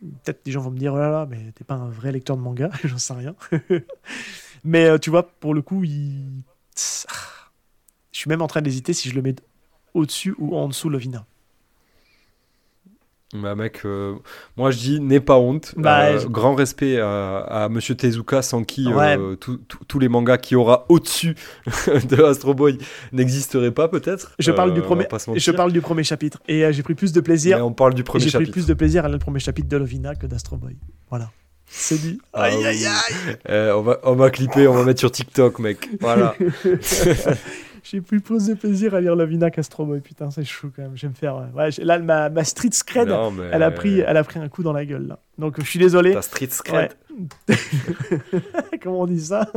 peut-être 0.00 0.44
des 0.44 0.52
gens 0.52 0.60
vont 0.60 0.70
me 0.70 0.78
dire 0.78 0.94
oh 0.94 0.98
là 0.98 1.10
là 1.10 1.26
mais 1.28 1.52
t'es 1.52 1.64
pas 1.64 1.74
un 1.74 1.88
vrai 1.88 2.12
lecteur 2.12 2.36
de 2.36 2.42
manga 2.42 2.70
j'en 2.84 2.98
sais 2.98 3.14
rien 3.14 3.34
mais 4.64 4.84
euh, 4.84 4.98
tu 4.98 5.10
vois 5.10 5.28
pour 5.28 5.54
le 5.54 5.62
coup 5.62 5.84
il... 5.84 6.42
je 6.76 8.18
suis 8.18 8.28
même 8.28 8.42
en 8.42 8.46
train 8.46 8.62
d'hésiter 8.62 8.92
si 8.92 9.08
je 9.08 9.14
le 9.14 9.22
mets 9.22 9.34
au-dessus 9.94 10.34
ou 10.38 10.56
en 10.56 10.68
dessous 10.68 10.88
Lovina 10.88 11.24
bah 13.34 13.54
mec, 13.54 13.82
euh, 13.84 14.14
moi 14.56 14.70
je 14.70 14.78
dis 14.78 15.00
n'aie 15.00 15.20
pas 15.20 15.38
honte. 15.38 15.74
Bah, 15.76 16.06
euh, 16.06 16.24
grand 16.28 16.54
respect 16.54 16.98
à, 16.98 17.40
à, 17.40 17.68
Monsieur 17.68 17.94
Tezuka 17.94 18.40
sans 18.40 18.64
qui 18.64 18.86
euh, 18.90 19.36
tous 19.36 19.98
les 19.98 20.08
mangas 20.08 20.38
qui 20.38 20.56
aura 20.56 20.86
au-dessus 20.88 21.36
de 21.86 22.22
Astro 22.22 22.54
Boy 22.54 22.78
n'existeraient 23.12 23.70
pas 23.70 23.88
peut-être. 23.88 24.32
Je 24.38 24.50
parle 24.50 24.72
du 24.72 24.80
premier. 24.80 25.06
Je 25.34 25.50
parle 25.50 25.72
du 25.72 25.82
premier 25.82 26.04
chapitre 26.04 26.38
et 26.48 26.72
j'ai 26.72 26.82
pris 26.82 26.94
plus 26.94 27.12
de 27.12 27.20
plaisir. 27.20 27.64
on 27.66 27.72
parle 27.72 27.92
du 27.92 28.02
premier 28.02 28.24
chapitre. 28.24 28.38
J'ai 28.38 28.44
pris 28.44 28.52
plus 28.52 28.66
de 28.66 28.74
plaisir 28.74 29.04
à 29.04 29.08
le 29.08 29.18
premier 29.18 29.40
chapitre 29.40 29.68
de 29.68 29.76
Lovina 29.76 30.14
que 30.14 30.26
d'Astro 30.26 30.56
Boy. 30.56 30.76
Voilà. 31.10 31.30
C'est 31.70 32.00
dit. 32.00 32.18
Ah 32.32 32.44
aïe 32.44 32.64
aïe 32.64 32.86
aïe. 32.86 33.70
on 33.74 33.82
va 33.82 33.98
on 34.04 34.14
va 34.14 34.30
clipper, 34.30 34.66
on 34.68 34.72
va 34.72 34.84
mettre 34.84 35.00
sur 35.00 35.12
TikTok, 35.12 35.58
mec. 35.58 35.86
Voilà. 36.00 36.34
J'ai 37.90 38.00
plus 38.00 38.20
plus 38.20 38.46
de 38.46 38.54
plaisir 38.54 38.94
à 38.94 39.00
lire 39.00 39.16
Lavina 39.16 39.50
Castroboy. 39.50 40.00
Putain, 40.00 40.30
c'est 40.30 40.44
chou 40.44 40.70
quand 40.74 40.82
même. 40.82 40.96
J'aime 40.96 41.14
faire. 41.14 41.48
Ouais, 41.54 41.70
là, 41.78 41.98
ma, 41.98 42.28
ma 42.28 42.44
street 42.44 42.72
scred, 42.72 43.08
elle, 43.52 43.62
a 43.62 43.70
pris, 43.70 44.00
elle 44.00 44.16
a 44.16 44.24
pris 44.24 44.38
un 44.38 44.48
coup 44.48 44.62
dans 44.62 44.72
la 44.72 44.84
gueule. 44.84 45.06
Là. 45.06 45.20
Donc, 45.38 45.58
je 45.58 45.64
suis 45.64 45.78
désolé. 45.78 46.12
Ta 46.12 46.22
street 46.22 46.50
scred 46.50 46.92
Comment 48.82 49.00
on 49.00 49.06
dit 49.06 49.20
ça? 49.20 49.50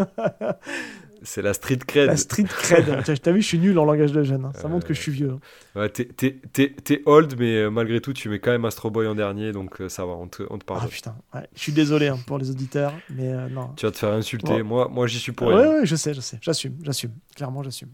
C'est 1.23 1.41
la 1.41 1.53
street 1.53 1.79
cred. 1.85 2.07
La 2.07 2.17
street 2.17 2.45
cred. 2.45 3.03
T'as 3.21 3.31
vu, 3.31 3.41
je 3.41 3.47
suis 3.47 3.59
nul 3.59 3.77
en 3.77 3.85
langage 3.85 4.11
de 4.11 4.23
jeune. 4.23 4.45
Hein. 4.45 4.51
Ça 4.55 4.67
montre 4.67 4.87
que 4.87 4.93
je 4.93 5.01
suis 5.01 5.11
vieux. 5.11 5.37
Hein. 5.75 5.79
Ouais, 5.79 5.89
T'es 5.89 7.01
old, 7.05 7.35
mais 7.37 7.57
euh, 7.57 7.69
malgré 7.69 8.01
tout, 8.01 8.13
tu 8.13 8.27
mets 8.29 8.39
quand 8.39 8.51
même 8.51 8.65
Astro 8.65 8.89
Boy 8.89 9.07
en 9.07 9.13
dernier, 9.13 9.51
donc 9.51 9.81
euh, 9.81 9.89
ça 9.89 10.05
va, 10.05 10.13
on 10.13 10.27
te, 10.27 10.43
on 10.49 10.57
te 10.57 10.65
Ah 10.69 10.87
putain, 10.89 11.15
ouais. 11.33 11.47
je 11.53 11.61
suis 11.61 11.71
désolé 11.71 12.07
hein, 12.07 12.17
pour 12.25 12.39
les 12.39 12.49
auditeurs, 12.49 12.93
mais 13.09 13.31
euh, 13.31 13.49
non. 13.49 13.69
Tu 13.75 13.85
vas 13.85 13.91
te 13.91 13.97
faire 13.97 14.13
insulter. 14.13 14.63
Moi, 14.63 14.89
moi 14.91 15.05
j'y 15.05 15.19
suis 15.19 15.31
pour 15.31 15.47
Ouais, 15.47 15.67
ouais, 15.67 15.85
je 15.85 15.95
sais, 15.95 16.13
je 16.13 16.21
sais. 16.21 16.39
J'assume, 16.41 16.77
j'assume. 16.81 17.11
Clairement, 17.35 17.61
j'assume. 17.61 17.89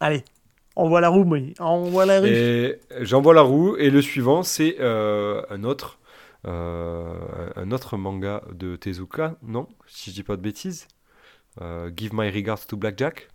Allez, 0.00 0.24
Envoie 0.76 1.00
la 1.00 1.08
roue, 1.08 1.24
moi. 1.24 1.38
Envoie 1.58 2.06
la 2.06 2.20
roue. 2.20 2.26
Et 2.26 2.80
j'envoie 3.00 3.34
la 3.34 3.42
roue. 3.42 3.76
Et 3.76 3.90
le 3.90 4.00
suivant, 4.00 4.42
c'est 4.42 4.76
euh, 4.80 5.42
un 5.50 5.64
autre. 5.64 5.98
euh, 6.46 7.12
un 7.56 7.70
autre 7.72 7.96
manga 7.96 8.42
de 8.54 8.76
Tezuka, 8.76 9.34
non 9.42 9.68
Si 9.86 10.10
je 10.10 10.14
dis 10.14 10.22
pas 10.22 10.36
de 10.36 10.42
bêtises. 10.42 10.86
Euh, 11.60 11.90
Give 11.94 12.12
My 12.14 12.30
Regards 12.30 12.66
to 12.66 12.76
Blackjack. 12.76 13.28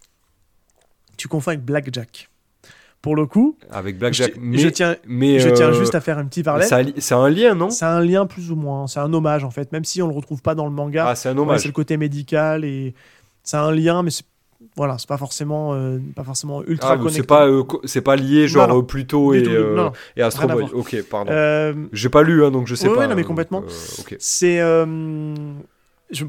Tu 1.18 1.28
confonds 1.28 1.51
avec 1.51 1.63
Blackjack. 1.63 2.30
Pour 3.01 3.16
le 3.16 3.28
coup, 3.28 3.55
Avec 3.70 3.95
je, 3.95 3.99
Blackjack. 3.99 4.34
mais, 4.39 4.57
je 4.57 4.68
tiens, 4.70 4.95
mais, 5.05 5.38
je 5.39 5.49
tiens 5.49 5.72
juste 5.74 5.93
à 5.93 6.01
faire 6.01 6.18
un 6.18 6.26
petit 6.26 6.41
parallèle. 6.41 6.93
C'est 6.97 7.13
un 7.13 7.30
lien, 7.30 7.53
non? 7.53 7.70
C'est 7.70 7.86
un 7.86 7.99
lien 8.01 8.26
plus 8.26 8.49
ou 8.49 8.55
moins. 8.55 8.88
C'est 8.88 8.99
un 8.99 9.13
hommage 9.13 9.43
en 9.43 9.51
fait, 9.51 9.72
même 9.72 9.84
si 9.86 10.01
on 10.01 10.07
le 10.07 10.16
retrouve 10.16 10.41
pas 10.41 10.55
dans 10.55 10.66
le 10.66 10.72
manga. 10.72 11.09
Ah, 11.09 11.16
c'est 11.16 11.30
un 11.30 11.36
Ouais, 11.36 11.41
hommage. 11.41 11.59
c'est 11.61 11.68
le 11.68 11.74
côté 11.74 11.97
médical 11.97 12.66
et 12.66 12.95
c'est 13.43 13.57
un 13.57 13.72
lien, 13.72 14.01
mais 14.01 14.09
c'est 14.09 14.26
voilà, 14.76 14.97
c'est 14.97 15.08
pas 15.08 15.18
forcément, 15.18 15.74
euh, 15.74 15.99
pas 16.16 16.24
forcément 16.24 16.64
ultra 16.64 16.91
Ah, 16.93 16.97
connecté. 16.97 17.18
c'est 17.22 17.28
pas, 17.28 17.47
euh, 17.47 17.64
c'est 17.84 18.01
pas 18.01 18.16
lié 18.16 18.47
genre 18.47 18.68
Non, 18.68 18.76
non. 18.76 18.80
euh, 18.82 18.84
Pluto 18.86 19.34
et, 19.34 19.43
euh, 19.47 19.76
non, 19.76 19.91
et 20.16 20.22
Astro 20.22 20.47
Boy. 20.47 20.66
Ok, 20.74 20.95
pardon. 21.10 21.32
J'ai 21.91 22.10
pas 22.10 22.24
lu, 22.24 22.43
hein, 22.43 22.51
donc 22.51 22.68
je 22.68 22.76
sais 22.76 22.88
ouais, 22.89 22.95
pas. 22.95 23.08
non, 23.08 23.16
mais 23.16 23.24
complètement. 23.24 23.64
C'est 24.20 24.60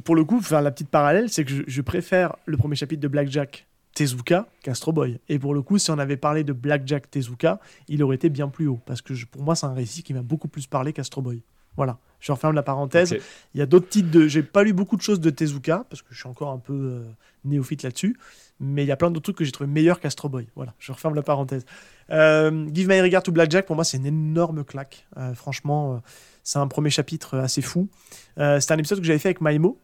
pour 0.05 0.17
le 0.17 0.25
coup, 0.25 0.39
enfin 0.39 0.61
la 0.61 0.71
petite 0.71 0.89
parallèle, 0.89 1.29
c'est 1.29 1.45
que 1.45 1.51
je, 1.51 1.63
je 1.67 1.83
préfère 1.83 2.35
le 2.47 2.57
premier 2.57 2.77
chapitre 2.77 3.01
de 3.03 3.09
Blackjack 3.09 3.67
Tezuka 3.95 4.47
qu'Astro 4.63 4.93
Boy. 4.93 5.21
Et 5.29 5.39
pour 5.39 5.55
le 5.55 5.63
coup, 5.63 5.79
si 5.79 5.91
on 5.91 5.99
avait 5.99 6.17
parlé 6.17 6.45
de 6.45 6.53
Blackjack 6.53 7.11
Tezuka, 7.11 7.61
il 7.89 8.03
aurait 8.03 8.17
été 8.17 8.29
bien 8.31 8.49
plus 8.49 8.67
haut 8.69 8.81
parce 8.87 9.03
que 9.03 9.15
je- 9.15 9.27
pour 9.27 9.43
moi, 9.43 9.55
c'est 9.55 9.67
un 9.67 9.73
récit 9.75 10.03
qui 10.03 10.15
m'a 10.15 10.23
beaucoup 10.23 10.49
plus 10.49 10.67
parlé 10.67 10.93
qu'Astro 10.93 11.21
Boy. 11.23 11.43
Voilà, 11.77 11.99
je 12.21 12.33
referme 12.33 12.55
la 12.55 12.63
parenthèse. 12.63 13.17
Il 13.55 13.59
y 13.59 13.63
a 13.63 13.67
d'autres 13.67 13.89
titres 13.89 14.11
de. 14.11 14.27
J'ai 14.27 14.43
pas 14.43 14.63
lu 14.63 14.73
beaucoup 14.73 14.97
de 14.97 15.03
choses 15.03 15.21
de 15.21 15.31
Tezuka 15.31 15.85
parce 15.89 16.03
que 16.03 16.09
je 16.11 16.19
suis 16.19 16.29
encore 16.29 16.51
un 16.51 16.59
peu 16.59 16.73
euh, 16.73 17.03
néophyte 17.45 17.83
là-dessus. 17.83 18.17
Mais 18.59 18.85
il 18.85 18.87
y 18.87 18.93
a 18.93 18.97
plein 18.97 19.11
d'autres 19.11 19.25
trucs 19.25 19.37
que 19.37 19.45
j'ai 19.45 19.53
trouvé 19.53 19.69
meilleurs 19.69 20.01
qu'Astro 20.01 20.29
Boy. 20.29 20.47
Voilà, 20.57 20.75
je 20.79 20.93
referme 20.93 21.15
la 21.15 21.23
parenthèse. 21.23 21.67
Euh, 22.11 22.67
Give 22.73 22.89
My 22.89 23.01
Regard 23.01 23.23
to 23.23 23.33
Blackjack, 23.33 23.67
pour 23.67 23.77
moi, 23.77 23.85
c'est 23.85 23.99
une 23.99 24.07
énorme 24.07 24.65
claque. 24.65 25.07
Euh, 25.19 25.35
franchement, 25.35 25.95
euh, 25.95 25.99
c'est 26.43 26.59
un 26.59 26.69
premier 26.69 26.91
chapitre 26.91 27.35
euh, 27.35 27.43
assez 27.43 27.63
fou. 27.63 27.89
C'était 28.37 28.73
un 28.73 28.79
épisode 28.79 29.01
que 29.01 29.05
j'avais 29.05 29.19
fait 29.19 29.29
avec 29.29 29.41
Maimo, 29.41 29.79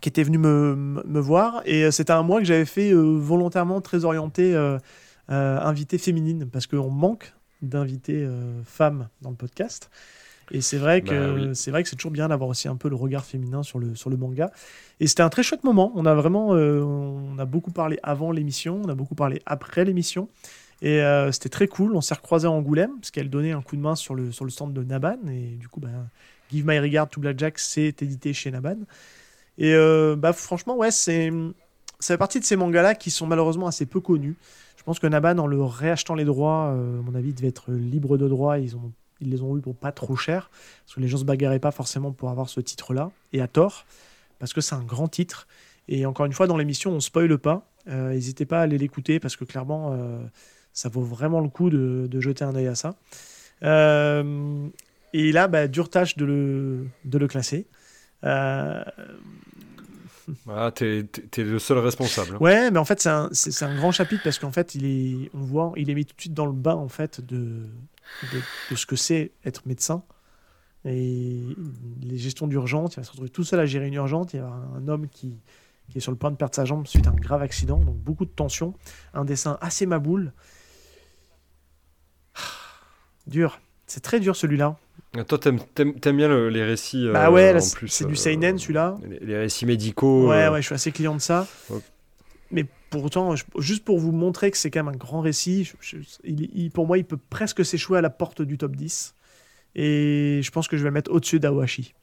qui 0.00 0.08
était 0.08 0.22
venu 0.22 0.38
me, 0.38 1.20
voir. 1.20 1.62
Et 1.64 1.90
c'était 1.90 2.12
un 2.12 2.22
mois 2.22 2.38
que 2.40 2.44
j'avais 2.44 2.64
fait 2.64 2.92
volontairement 2.92 3.80
très 3.80 4.04
orienté 4.04 4.56
invité 5.28 5.98
féminine, 5.98 6.48
parce 6.50 6.66
qu'on 6.66 6.90
manque 6.90 7.32
d'invités 7.62 8.28
femmes 8.64 9.08
dans 9.22 9.30
le 9.30 9.36
podcast. 9.36 9.88
Et 10.52 10.60
c'est 10.60 10.78
vrai 10.78 11.02
que 11.02 11.14
Bah 11.14 11.32
oui. 11.34 11.50
c'est 11.54 11.70
vrai 11.70 11.82
que 11.82 11.88
c'est 11.88 11.96
toujours 11.96 12.10
bien 12.10 12.28
d'avoir 12.28 12.50
aussi 12.50 12.68
un 12.68 12.76
peu 12.76 12.88
le 12.88 12.96
regard 12.96 13.24
féminin 13.24 13.62
sur 13.62 13.78
le 13.78 13.94
sur 13.94 14.10
le 14.10 14.16
manga. 14.16 14.50
Et 14.98 15.06
c'était 15.06 15.22
un 15.22 15.28
très 15.28 15.42
chouette 15.42 15.64
moment. 15.64 15.92
On 15.94 16.06
a 16.06 16.14
vraiment 16.14 16.54
euh, 16.54 16.82
on 16.82 17.38
a 17.38 17.44
beaucoup 17.44 17.70
parlé 17.70 17.98
avant 18.02 18.32
l'émission, 18.32 18.80
on 18.84 18.88
a 18.88 18.94
beaucoup 18.94 19.14
parlé 19.14 19.40
après 19.46 19.84
l'émission. 19.84 20.28
Et 20.82 21.02
euh, 21.02 21.30
c'était 21.30 21.50
très 21.50 21.68
cool. 21.68 21.94
On 21.94 22.00
s'est 22.00 22.14
recroisés 22.14 22.46
à 22.46 22.50
Angoulême 22.50 22.92
parce 23.00 23.10
qu'elle 23.10 23.30
donnait 23.30 23.52
un 23.52 23.62
coup 23.62 23.76
de 23.76 23.82
main 23.82 23.94
sur 23.94 24.14
le 24.14 24.32
sur 24.32 24.44
le 24.44 24.50
stand 24.50 24.72
de 24.72 24.82
Naban 24.82 25.18
et 25.28 25.56
du 25.56 25.68
coup 25.68 25.80
ben, 25.80 26.08
Give 26.50 26.66
My 26.66 26.78
Regard 26.78 27.08
to 27.08 27.20
Blackjack 27.20 27.58
c'est 27.58 28.02
édité 28.02 28.32
chez 28.32 28.50
Naban. 28.50 28.76
Et 29.58 29.74
euh, 29.74 30.16
bah 30.16 30.32
franchement 30.32 30.76
ouais 30.76 30.90
c'est 30.90 31.30
ça 32.00 32.14
fait 32.14 32.18
partie 32.18 32.40
de 32.40 32.44
ces 32.44 32.56
mangas 32.56 32.82
là 32.82 32.94
qui 32.94 33.10
sont 33.10 33.26
malheureusement 33.26 33.66
assez 33.66 33.86
peu 33.86 34.00
connus. 34.00 34.36
Je 34.76 34.82
pense 34.82 34.98
que 34.98 35.06
Naban 35.06 35.36
en 35.38 35.46
le 35.46 35.62
réachetant 35.62 36.14
les 36.14 36.24
droits, 36.24 36.72
euh, 36.74 36.98
à 37.00 37.02
mon 37.02 37.14
avis, 37.14 37.34
devait 37.34 37.48
être 37.48 37.70
libre 37.70 38.16
de 38.16 38.26
droit. 38.28 38.58
Ils 38.58 38.76
ont 38.76 38.92
ils 39.20 39.30
les 39.30 39.42
ont 39.42 39.56
eu 39.56 39.60
pour 39.60 39.74
pas 39.76 39.92
trop 39.92 40.16
cher 40.16 40.50
parce 40.84 40.94
que 40.96 41.00
les 41.00 41.08
gens 41.08 41.18
se 41.18 41.24
bagarraient 41.24 41.58
pas 41.60 41.70
forcément 41.72 42.12
pour 42.12 42.30
avoir 42.30 42.48
ce 42.48 42.60
titre 42.60 42.94
là 42.94 43.10
et 43.32 43.40
à 43.40 43.48
tort 43.48 43.84
parce 44.38 44.52
que 44.52 44.60
c'est 44.60 44.74
un 44.74 44.82
grand 44.82 45.08
titre. 45.08 45.46
Et 45.88 46.06
encore 46.06 46.26
une 46.26 46.32
fois 46.32 46.46
dans 46.46 46.56
l'émission 46.56 46.92
on 46.92 47.00
spoile 47.00 47.36
pas. 47.38 47.66
Euh, 47.88 48.10
N'hésitez 48.12 48.44
pas 48.46 48.60
à 48.60 48.62
aller 48.62 48.78
l'écouter 48.78 49.20
parce 49.20 49.36
que 49.36 49.44
clairement 49.44 49.92
euh, 49.92 50.22
ça 50.72 50.88
vaut 50.88 51.02
vraiment 51.02 51.40
le 51.40 51.48
coup 51.48 51.70
de, 51.70 52.06
de 52.10 52.20
jeter 52.20 52.44
un 52.44 52.54
œil 52.54 52.68
à 52.68 52.74
ça. 52.74 52.94
Euh, 53.62 54.68
et 55.12 55.32
là, 55.32 55.48
bah, 55.48 55.66
dure 55.66 55.90
tâche 55.90 56.16
de 56.16 56.24
le, 56.24 56.86
de 57.04 57.18
le 57.18 57.26
classer. 57.26 57.66
Euh, 58.24 58.82
Ah, 60.48 60.70
t'es 60.72 61.04
t'es- 61.10 61.22
t'es 61.22 61.42
le 61.44 61.58
seul 61.58 61.78
responsable. 61.78 62.36
hein. 62.36 62.38
ouais, 62.40 62.70
mais 62.70 62.78
en 62.78 62.84
fait, 62.84 63.00
c'est 63.00 63.08
un, 63.08 63.28
un 63.62 63.76
grand 63.76 63.90
chapitre 63.90 64.22
parce 64.22 64.38
qu'en 64.38 64.52
fait, 64.52 64.74
il 64.76 64.84
est, 64.86 65.30
on 65.34 65.40
voit, 65.40 65.72
il 65.76 65.90
est 65.90 65.94
mis 65.94 66.04
tout 66.04 66.14
de 66.14 66.20
suite 66.20 66.34
dans 66.34 66.46
le 66.46 66.52
bain 66.52 66.74
en 66.76 66.88
fait 66.88 67.20
de, 67.26 67.66
de, 68.32 68.40
de 68.70 68.76
ce 68.76 68.86
que 68.86 68.96
c'est 68.96 69.32
être 69.44 69.62
médecin. 69.66 70.02
Et 70.84 71.40
les 72.02 72.16
gestions 72.16 72.46
d'urgence, 72.46 72.94
il 72.94 72.96
va 73.00 73.02
se 73.04 73.10
retrouver 73.10 73.28
tout 73.30 73.44
seul 73.44 73.60
à 73.60 73.66
gérer 73.66 73.86
une 73.88 73.94
urgence. 73.94 74.32
Il 74.32 74.36
y 74.36 74.40
a 74.40 74.46
un 74.46 74.88
homme 74.88 75.08
qui, 75.08 75.38
qui 75.90 75.98
est 75.98 76.00
sur 76.00 76.10
le 76.12 76.16
point 76.16 76.30
de 76.30 76.36
perdre 76.36 76.54
sa 76.54 76.64
jambe 76.64 76.86
suite 76.86 77.06
à 77.06 77.10
un 77.10 77.14
grave 77.16 77.42
accident, 77.42 77.78
donc 77.78 77.96
beaucoup 77.96 78.24
de 78.24 78.30
tension. 78.30 78.72
Un 79.12 79.24
dessin 79.26 79.58
assez 79.60 79.84
maboule. 79.84 80.32
Dur. 83.26 83.60
C'est 83.86 84.00
très 84.00 84.20
dur 84.20 84.36
celui-là. 84.36 84.76
Ah, 85.16 85.24
Toi, 85.24 85.38
t'aimes 85.38 85.60
t'aimes- 85.74 85.98
t'aimes 85.98 86.16
bien 86.16 86.28
le- 86.28 86.48
les 86.50 86.62
récits. 86.64 87.06
euh, 87.08 87.12
bah 87.12 87.30
ouais, 87.30 87.52
là, 87.52 87.58
en 87.58 87.60
c'est 87.60 87.76
plus, 87.76 87.88
c'est 87.88 88.04
du 88.06 88.12
euh, 88.12 88.16
seinen 88.16 88.58
celui-là. 88.58 88.96
Les, 89.08 89.18
les 89.18 89.36
récits 89.36 89.66
médicaux. 89.66 90.28
Ouais, 90.28 90.44
euh, 90.44 90.52
ouais, 90.52 90.60
je 90.62 90.66
suis 90.66 90.74
assez 90.74 90.92
client 90.92 91.14
de 91.14 91.20
ça. 91.20 91.46
Mais 92.52 92.66
pourtant, 92.90 93.36
je- 93.36 93.44
juste 93.58 93.84
pour 93.84 93.98
vous 93.98 94.12
montrer 94.12 94.50
que 94.50 94.56
c'est 94.56 94.70
quand 94.70 94.82
même 94.84 94.94
un 94.94 94.98
grand 94.98 95.20
récit, 95.20 95.64
je- 95.64 95.76
je- 95.80 95.96
il- 96.24 96.50
il- 96.54 96.70
pour 96.70 96.86
moi, 96.86 96.98
il 96.98 97.04
peut 97.04 97.18
presque 97.30 97.64
s'échouer 97.64 97.98
à 97.98 98.00
la 98.02 98.10
porte 98.10 98.42
du 98.42 98.58
top 98.58 98.76
10. 98.76 99.14
Et 99.76 100.40
je 100.42 100.50
pense 100.50 100.66
que 100.68 100.76
je 100.76 100.82
vais 100.82 100.88
le 100.88 100.94
mettre 100.94 101.12
au-dessus 101.12 101.38
d'Awashi. 101.40 101.94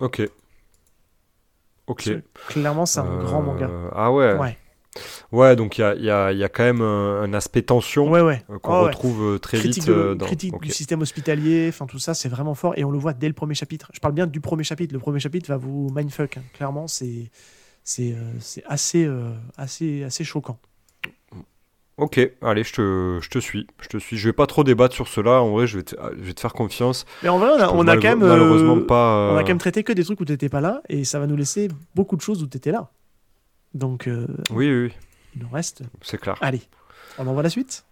Ok. 0.00 0.22
Ok. 1.86 2.10
Clairement, 2.48 2.86
c'est 2.86 3.00
un 3.00 3.06
Euh, 3.06 3.18
grand 3.22 3.42
manga. 3.42 3.70
Ah 3.94 4.12
ouais. 4.12 4.34
Ouais, 4.36 4.58
Ouais, 5.30 5.54
donc 5.54 5.78
il 5.78 5.82
y 5.82 5.84
a, 5.84 5.94
y 5.94 6.10
a- 6.10 6.32
y 6.32 6.42
a 6.42 6.48
quand 6.48 6.64
même 6.64 6.80
un, 6.80 7.32
aspect 7.34 7.62
tension 7.62 8.10
ouais, 8.10 8.20
ouais. 8.20 8.42
euh, 8.50 8.58
qu'on 8.58 8.72
Ouais, 8.72 8.78
ouais. 8.80 8.84
retrouve 8.86 9.34
euh, 9.34 9.38
très 9.38 9.58
Critique, 9.58 9.84
vite 9.84 9.92
de- 9.92 10.14
dans. 10.14 10.26
critique 10.26 10.58
du 10.60 10.70
système 10.70 11.02
hospitalier, 11.02 11.66
enfin 11.68 11.86
tout 11.86 11.98
ça, 12.00 12.14
c'est 12.14 12.28
vraiment 12.28 12.54
fort. 12.54 12.72
Et 12.76 12.84
on 12.84 12.90
le 12.90 12.98
voit 12.98 13.12
dès 13.12 13.28
le 13.28 13.34
premier 13.34 13.54
chapitre. 13.54 13.90
Je 13.94 14.00
parle 14.00 14.14
bien 14.14 14.26
du 14.26 14.40
premier 14.40 14.64
chapitre. 14.64 14.92
Le 14.94 14.98
premier 14.98 15.20
chapitre 15.20 15.48
va 15.50 15.56
vous 15.56 15.88
mindfuck. 15.94 16.38
hein. 16.38 16.42
Clairement, 16.54 16.88
c'est 16.88 17.30
c'est 17.88 18.12
euh, 18.12 18.16
c'est 18.38 18.62
assez, 18.66 19.06
euh, 19.06 19.30
assez, 19.56 20.04
assez 20.04 20.22
choquant. 20.22 20.58
Ok, 21.96 22.20
allez, 22.42 22.62
je 22.62 22.72
te, 22.74 23.18
je 23.22 23.30
te 23.30 23.38
suis. 23.38 23.66
Je 23.80 23.88
te 23.88 23.96
suis. 23.96 24.18
Je 24.18 24.28
vais 24.28 24.34
pas 24.34 24.46
trop 24.46 24.62
débattre 24.62 24.94
sur 24.94 25.08
cela. 25.08 25.40
En 25.42 25.50
vrai, 25.52 25.66
je 25.66 25.78
vais 25.78 25.82
te, 25.84 25.96
je 26.18 26.22
vais 26.22 26.34
te 26.34 26.40
faire 26.40 26.52
confiance. 26.52 27.06
Mais 27.22 27.30
en 27.30 27.38
vrai, 27.38 27.48
on 27.50 27.58
a, 27.58 27.68
on 27.70 27.84
quand 27.84 28.02
même. 28.02 28.22
euh, 28.22 28.28
malheureusement 28.28 28.78
pas. 28.82 29.30
On 29.32 29.36
a 29.38 29.40
quand 29.40 29.48
même 29.48 29.58
traité 29.58 29.82
que 29.84 29.92
des 29.94 30.04
trucs 30.04 30.20
où 30.20 30.26
t'étais 30.26 30.50
pas 30.50 30.60
là, 30.60 30.82
et 30.90 31.04
ça 31.04 31.18
va 31.18 31.26
nous 31.26 31.34
laisser 31.34 31.68
beaucoup 31.94 32.16
de 32.16 32.20
choses 32.20 32.42
où 32.42 32.46
t'étais 32.46 32.72
là. 32.72 32.90
Donc, 33.72 34.06
euh, 34.06 34.26
Oui, 34.50 34.70
oui, 34.70 34.82
oui, 34.84 34.92
il 35.34 35.42
nous 35.42 35.48
reste. 35.48 35.82
c'est 36.02 36.20
clair. 36.20 36.36
Allez, 36.42 36.60
on 37.18 37.26
envoie 37.26 37.42
la 37.42 37.50
suite. 37.50 37.84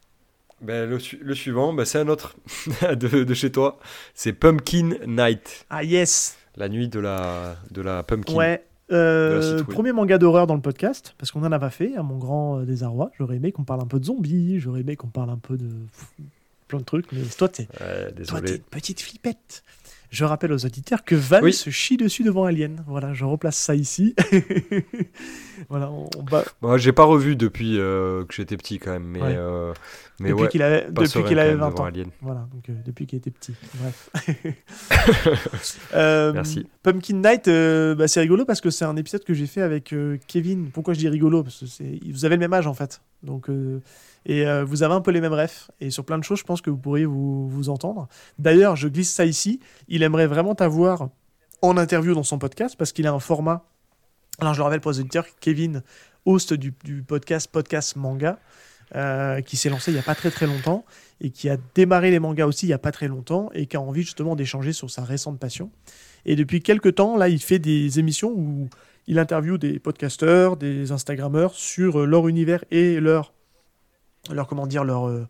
Ben, 0.61 0.89
le, 0.89 0.99
le 1.23 1.35
suivant, 1.35 1.73
ben, 1.73 1.85
c'est 1.87 1.99
un 1.99 2.09
autre 2.09 2.37
de, 2.83 3.25
de 3.25 3.35
chez 3.35 3.51
toi. 3.51 3.79
C'est 4.15 4.35
Pumpkin 4.35 4.91
Night, 5.07 5.65
Ah 5.71 5.83
yes 5.83 6.37
la 6.59 6.69
nuit 6.69 6.89
de 6.89 7.01
la, 7.01 7.57
de 7.71 7.83
la 7.83 8.03
pumpkin. 8.03 8.35
Ouais. 8.35 8.63
Euh, 8.93 9.63
premier 9.65 9.93
manga 9.93 10.19
d'horreur 10.19 10.47
dans 10.47 10.55
le 10.55 10.61
podcast, 10.61 11.15
parce 11.19 11.33
qu'on 11.33 11.43
en 11.45 11.53
a 11.53 11.59
pas 11.59 11.71
fait, 11.71 11.97
à 11.97 12.03
mon 12.03 12.19
grand 12.19 12.61
euh, 12.61 12.65
désarroi. 12.65 13.11
J'aurais 13.19 13.37
aimé 13.37 13.53
qu'on 13.53 13.65
parle 13.65 13.81
un 13.81 13.87
peu 13.87 13.99
de 13.99 14.05
zombies, 14.05 14.61
j'aurais 14.61 14.81
aimé 14.81 14.97
qu'on 14.97 15.09
parle 15.09 15.31
un 15.31 15.39
peu 15.39 15.57
de 15.57 15.69
plein 16.69 16.79
de 16.79 16.85
trucs, 16.85 17.11
mais 17.13 17.23
toi, 17.37 17.49
t'es 17.49 17.69
Ouais, 17.81 18.13
une 18.55 18.59
petite 18.71 19.01
flippette. 19.01 19.63
Je 20.17 20.25
rappelle 20.25 20.51
aux 20.51 20.65
auditeurs 20.65 21.05
que 21.05 21.15
Val 21.15 21.45
Oui. 21.45 21.53
se 21.53 21.69
chie 21.69 21.99
dessus 21.99 22.23
devant 22.25 22.45
Alien. 22.45 22.83
Voilà, 22.87 23.13
je 23.13 23.27
replace 23.27 23.59
ça 23.59 23.75
ici. 23.75 24.15
voilà, 25.69 25.91
on, 25.91 26.09
on 26.17 26.25
va- 26.31 26.43
Moi, 26.63 26.79
j'ai 26.79 26.93
pas 26.93 27.05
revu 27.05 27.37
depuis 27.37 27.79
euh, 27.79 28.25
que 28.25 28.33
j'étais 28.33 28.57
petit 28.57 28.79
quand 28.79 28.93
même, 28.93 29.05
mais, 29.05 29.21
Ouais. 29.21 29.35
euh, 29.37 29.75
mais 30.19 30.31
depuis 30.31 30.43
ouais, 30.45 30.49
qu'il 30.49 30.63
avait, 30.63 30.87
depuis 30.91 31.23
qu'il 31.23 31.39
avait 31.39 31.51
même 31.51 31.59
20 31.61 31.69
devant 31.71 31.83
ans. 31.83 31.85
Alien. 31.85 32.09
Voilà, 32.23 32.49
donc 32.51 32.67
euh, 32.71 32.73
depuis 32.87 33.07
qu'il 33.07 33.19
était 33.19 33.31
petit. 33.31 33.53
Bref. 33.75 34.09
Merci. 35.93 36.67
Pumpkin 36.83 37.17
Night, 37.17 37.47
bah, 37.99 38.09
c'est 38.09 38.21
rigolo 38.21 38.47
parce 38.47 38.63
que 38.63 38.71
c'est 38.71 38.87
un 38.87 38.97
épisode 38.97 39.23
que 39.23 39.35
j'ai 39.35 39.47
fait 39.47 39.61
avec 39.61 39.95
Kevin. 40.27 40.71
Pourquoi 40.73 40.95
je 40.95 40.99
dis 41.01 41.11
rigolo? 41.11 41.43
Parce 41.43 41.61
que 41.61 42.11
vous 42.11 42.25
avez 42.25 42.37
le 42.37 42.41
même 42.41 42.55
âge 42.55 42.67
en 42.67 42.73
fait. 42.75 43.03
Donc, 43.27 43.51
euh, 43.51 43.83
et 44.25 44.47
euh, 44.47 44.65
vous 44.65 44.83
avez 44.83 44.95
un 44.95 45.01
peu 45.01 45.11
les 45.11 45.21
mêmes 45.21 45.35
refs. 45.35 45.71
Et 45.81 45.91
sur 45.91 46.05
plein 46.05 46.19
de 46.19 46.25
choses, 46.25 46.39
je 46.39 46.45
pense 46.45 46.63
que 46.63 46.71
vous 46.71 46.79
pourriez 46.79 47.05
vous, 47.05 47.69
entendre. 47.69 48.09
D'ailleurs, 48.39 48.77
je 48.77 48.89
glisse 48.89 49.13
ça 49.13 49.27
ici. 49.27 49.61
Il 49.89 50.03
aimerait 50.03 50.27
vraiment 50.27 50.55
t'avoir 50.55 51.11
en 51.63 51.77
interview 51.77 52.15
dans 52.15 52.23
son 52.23 52.39
podcast 52.39 52.77
parce 52.79 52.93
qu'il 52.93 53.07
a 53.07 53.13
un 53.13 53.21
format. 53.21 53.65
Alors, 54.39 54.55
je 54.55 54.61
le 54.61 54.65
rappelle 54.65 54.81
pour 54.81 54.93
les 54.93 55.01
auditeurs, 55.01 55.27
Kevin, 55.41 55.83
host 56.25 56.55
du, 56.55 56.75
du 56.85 57.03
podcast 57.03 57.51
Podcast 57.51 57.97
Manga, 57.97 58.39
euh, 58.95 59.41
qui 59.41 59.57
s'est 59.57 59.69
lancé 59.69 59.91
il 59.91 59.95
n'y 59.95 60.01
a 60.01 60.05
pas 60.05 60.15
très 60.15 60.31
très 60.31 60.47
longtemps 60.47 60.85
et 61.21 61.31
qui 61.31 61.49
a 61.49 61.57
démarré 61.75 62.13
les 62.13 62.21
mangas 62.21 62.47
aussi 62.47 62.67
il 62.67 62.69
n'y 62.69 62.75
a 62.75 62.79
pas 62.79 62.93
très 62.93 63.09
longtemps 63.09 63.51
et 63.53 63.67
qui 63.67 63.77
a 63.77 63.81
envie 63.81 64.03
justement 64.03 64.37
d'échanger 64.37 64.73
sur 64.73 64.91
sa 64.91 65.03
récente 65.03 65.41
passion. 65.41 65.71
Et 66.25 66.37
depuis 66.37 66.61
quelques 66.63 66.95
temps, 66.97 67.17
là, 67.17 67.29
il 67.29 67.41
fait 67.41 67.59
des 67.59 67.99
émissions 67.99 68.31
où 68.31 68.69
il 69.07 69.19
interviewe 69.19 69.59
des 69.59 69.79
podcasteurs, 69.79 70.57
des 70.57 70.93
Instagrammeurs 70.93 71.55
sur 71.55 72.01
euh, 72.01 72.07
leur 72.07 72.29
univers 72.29 72.65
et 72.71 73.01
leur, 73.01 73.33
leur 74.33 74.47
comment 74.47 74.67
dire, 74.67 74.85
leur, 74.85 75.09
euh, 75.09 75.27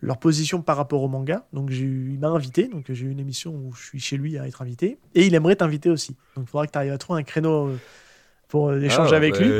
leur 0.00 0.18
position 0.18 0.62
par 0.62 0.76
rapport 0.76 1.02
au 1.02 1.08
manga. 1.08 1.46
Donc 1.52 1.70
j'ai 1.70 1.84
eu, 1.84 2.10
il 2.12 2.18
m'a 2.18 2.28
invité, 2.28 2.68
donc 2.68 2.86
j'ai 2.88 3.06
eu 3.06 3.10
une 3.10 3.20
émission 3.20 3.52
où 3.52 3.72
je 3.72 3.82
suis 3.84 4.00
chez 4.00 4.16
lui 4.16 4.38
à 4.38 4.46
être 4.46 4.62
invité. 4.62 4.98
Et 5.14 5.26
il 5.26 5.34
aimerait 5.34 5.56
t'inviter 5.56 5.90
aussi. 5.90 6.16
Donc 6.36 6.46
il 6.46 6.50
faudra 6.50 6.66
que 6.66 6.72
tu 6.72 6.78
arrives 6.78 6.92
à 6.92 6.98
trouver 6.98 7.20
un 7.20 7.24
créneau 7.24 7.68
euh, 7.68 7.76
pour 8.48 8.72
échanger 8.72 9.14
avec 9.14 9.38
lui. 9.38 9.50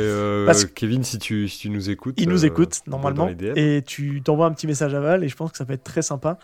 Parce... 0.46 0.64
Kevin, 0.64 1.02
si 1.02 1.18
tu, 1.18 1.48
si 1.48 1.58
tu 1.58 1.70
nous 1.70 1.90
écoutes. 1.90 2.14
Il 2.18 2.28
nous 2.28 2.46
écoute, 2.46 2.82
normalement. 2.86 3.28
Et 3.56 3.82
tu 3.84 4.22
t'envoies 4.22 4.46
un 4.46 4.52
petit 4.52 4.66
message 4.66 4.94
à 4.94 5.00
Val, 5.00 5.24
et 5.24 5.28
je 5.28 5.36
pense 5.36 5.52
que 5.52 5.58
ça 5.58 5.66
peut 5.66 5.74
être 5.74 5.84
très 5.84 6.00
sympa. 6.00 6.38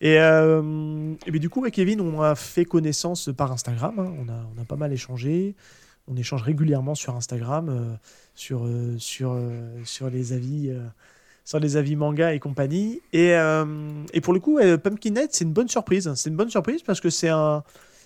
Et, 0.00 0.14
et 0.14 1.38
du 1.40 1.48
coup, 1.48 1.62
avec 1.62 1.74
Kevin, 1.74 2.00
on 2.00 2.22
a 2.22 2.36
fait 2.36 2.64
connaissance 2.64 3.30
par 3.36 3.50
Instagram. 3.50 3.98
Hein. 3.98 4.14
On, 4.16 4.28
a, 4.28 4.46
on 4.56 4.62
a 4.62 4.64
pas 4.64 4.76
mal 4.76 4.92
échangé. 4.92 5.56
On 6.08 6.16
échange 6.16 6.42
régulièrement 6.42 6.94
sur 6.94 7.14
Instagram, 7.14 7.98
sur, 8.34 8.66
sur, 8.98 9.38
sur 9.84 10.10
les 10.10 10.32
avis 10.32 10.72
sur 11.48 11.58
les 11.58 11.78
avis 11.78 11.96
manga 11.96 12.34
et 12.34 12.40
compagnie. 12.40 13.00
Et, 13.14 13.32
euh, 13.32 13.64
et 14.12 14.20
pour 14.20 14.34
le 14.34 14.38
coup, 14.38 14.58
Pumpkin 14.58 15.12
Night, 15.12 15.30
c'est 15.32 15.44
une 15.44 15.54
bonne 15.54 15.68
surprise. 15.68 16.12
C'est 16.14 16.28
une 16.28 16.36
bonne 16.36 16.50
surprise 16.50 16.82
parce 16.82 17.00
que 17.00 17.08
c'est 17.08 17.30
un. 17.30 17.64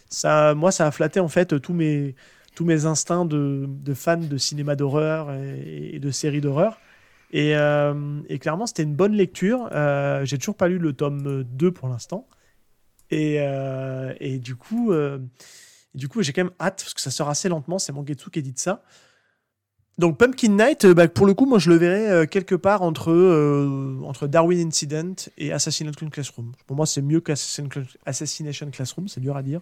Ça, 0.08 0.54
moi, 0.54 0.70
ça 0.70 0.86
a 0.86 0.92
flatté 0.92 1.18
en 1.18 1.26
fait 1.26 1.60
tous 1.60 1.72
mes, 1.72 2.14
tous 2.54 2.64
mes 2.64 2.86
instincts 2.86 3.24
de, 3.24 3.66
de 3.66 3.94
fan 3.94 4.28
de 4.28 4.38
cinéma 4.38 4.76
d'horreur 4.76 5.32
et, 5.34 5.98
de 5.98 6.10
séries 6.12 6.40
d'horreur. 6.40 6.78
Et, 7.32 7.56
euh, 7.56 8.20
et, 8.28 8.38
clairement, 8.38 8.66
c'était 8.66 8.84
une 8.84 8.94
bonne 8.94 9.14
lecture. 9.14 9.68
Euh, 9.72 10.24
j'ai 10.24 10.38
toujours 10.38 10.56
pas 10.56 10.68
lu 10.68 10.78
le 10.78 10.92
tome 10.92 11.42
2 11.42 11.72
pour 11.72 11.88
l'instant. 11.88 12.28
Et, 13.10 13.38
et, 14.20 14.38
du 14.38 14.54
coup, 14.54 14.92
du 15.94 16.08
coup 16.08 16.22
j'ai 16.22 16.32
quand 16.32 16.44
même 16.44 16.54
hâte 16.60 16.82
parce 16.82 16.94
que 16.94 17.00
ça 17.00 17.10
sort 17.10 17.28
assez 17.28 17.48
lentement. 17.48 17.78
C'est 17.78 17.92
Mangetsu 17.92 18.30
qui 18.30 18.38
édite 18.38 18.58
ça. 18.58 18.82
Donc 19.98 20.18
Pumpkin 20.18 20.48
Night, 20.48 20.84
euh, 20.86 20.94
bah, 20.94 21.06
pour 21.06 21.26
le 21.26 21.34
coup, 21.34 21.44
moi 21.44 21.58
je 21.58 21.70
le 21.70 21.76
verrais 21.76 22.08
euh, 22.08 22.26
quelque 22.26 22.54
part 22.54 22.82
entre, 22.82 23.10
euh, 23.10 24.00
entre 24.04 24.26
Darwin 24.26 24.66
Incident 24.66 25.14
et 25.36 25.52
Assassination 25.52 26.08
Classroom. 26.08 26.52
Pour 26.66 26.76
moi, 26.76 26.86
c'est 26.86 27.02
mieux 27.02 27.20
qu'Assassination 27.20 28.70
Classroom, 28.70 29.08
c'est 29.08 29.20
dur 29.20 29.36
à 29.36 29.42
dire 29.42 29.60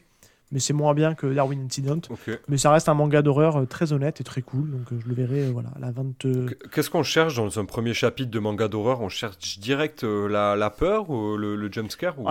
mais 0.52 0.58
c'est 0.58 0.72
moins 0.72 0.94
bien 0.94 1.14
que 1.14 1.26
Darwin 1.26 1.64
Incident. 1.64 2.00
Mais 2.48 2.58
ça 2.58 2.72
reste 2.72 2.88
un 2.88 2.94
manga 2.94 3.22
d'horreur 3.22 3.56
euh, 3.56 3.66
très 3.66 3.92
honnête 3.92 4.20
et 4.20 4.24
très 4.24 4.42
cool, 4.42 4.70
donc 4.70 4.92
euh, 4.92 4.98
je 5.02 5.08
le 5.08 5.14
verrai 5.14 5.44
euh, 5.44 5.50
voilà, 5.52 5.68
à 5.76 5.78
la 5.78 5.90
20. 5.92 6.26
Qu'est-ce 6.72 6.90
qu'on 6.90 7.02
cherche 7.02 7.36
dans 7.36 7.58
un 7.58 7.64
premier 7.64 7.94
chapitre 7.94 8.30
de 8.30 8.38
manga 8.38 8.66
d'horreur? 8.68 9.00
On 9.00 9.08
cherche 9.08 9.58
direct 9.60 10.02
la, 10.02 10.56
la, 10.56 10.70
peur 10.70 11.10
ou 11.10 11.36
le, 11.36 11.56
le 11.56 11.72
jumpscare 11.72 12.18
ou, 12.18 12.28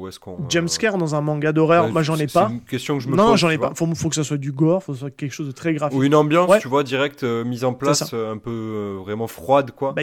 ou 0.00 0.08
est-ce 0.08 0.18
qu'on 0.18 0.48
jumpscare 0.48 0.98
dans 0.98 1.14
un 1.14 1.20
manga 1.20 1.52
d'horreur, 1.52 1.88
moi 1.90 2.02
j'en 2.02 2.16
ai 2.16 2.26
pas. 2.26 2.48
C'est 2.48 2.54
une 2.54 2.60
question 2.62 2.98
que 2.98 3.04
je 3.04 3.08
me 3.08 3.16
non, 3.16 3.24
pose. 3.24 3.30
Non, 3.30 3.36
j'en 3.36 3.50
ai 3.50 3.58
pas. 3.58 3.72
Faut, 3.74 3.92
faut 3.94 4.08
que 4.08 4.14
ça 4.14 4.24
soit 4.24 4.38
du 4.38 4.52
gore, 4.52 4.82
faut 4.82 4.92
que 4.92 4.98
ça 4.98 5.02
soit 5.02 5.10
quelque 5.10 5.32
chose 5.32 5.46
de 5.46 5.52
très 5.52 5.72
graphique. 5.74 5.98
Ou 5.98 6.02
une 6.02 6.14
ambiance, 6.14 6.50
tu 6.60 6.68
vois, 6.68 6.82
direct 6.82 7.22
mise 7.22 7.64
en 7.64 7.74
place, 7.74 8.12
un 8.12 8.38
peu 8.38 8.96
vraiment 9.00 9.28
froide, 9.28 9.70
quoi. 9.70 9.92
Bah, 9.92 10.02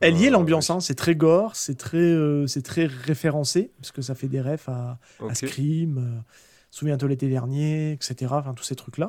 Elle 0.00 0.16
y 0.16 0.26
est 0.26 0.30
l'ambiance, 0.30 0.70
hein. 0.70 0.80
c'est 0.80 0.94
très 0.94 1.14
gore, 1.14 1.56
c'est 1.56 1.78
très, 1.78 2.14
c'est 2.46 2.62
très 2.62 2.86
référencé, 2.86 3.72
parce 3.78 3.92
que 3.92 4.02
ça 4.02 4.14
fait 4.14 4.28
des 4.28 4.40
refs 4.40 4.68
à, 4.68 4.98
à 5.28 5.34
Scream, 5.34 6.22
Souviens-toi 6.78 7.08
l'été 7.08 7.28
dernier, 7.28 7.90
etc. 7.90 8.14
Enfin, 8.30 8.54
tous 8.54 8.62
ces 8.62 8.76
trucs-là. 8.76 9.08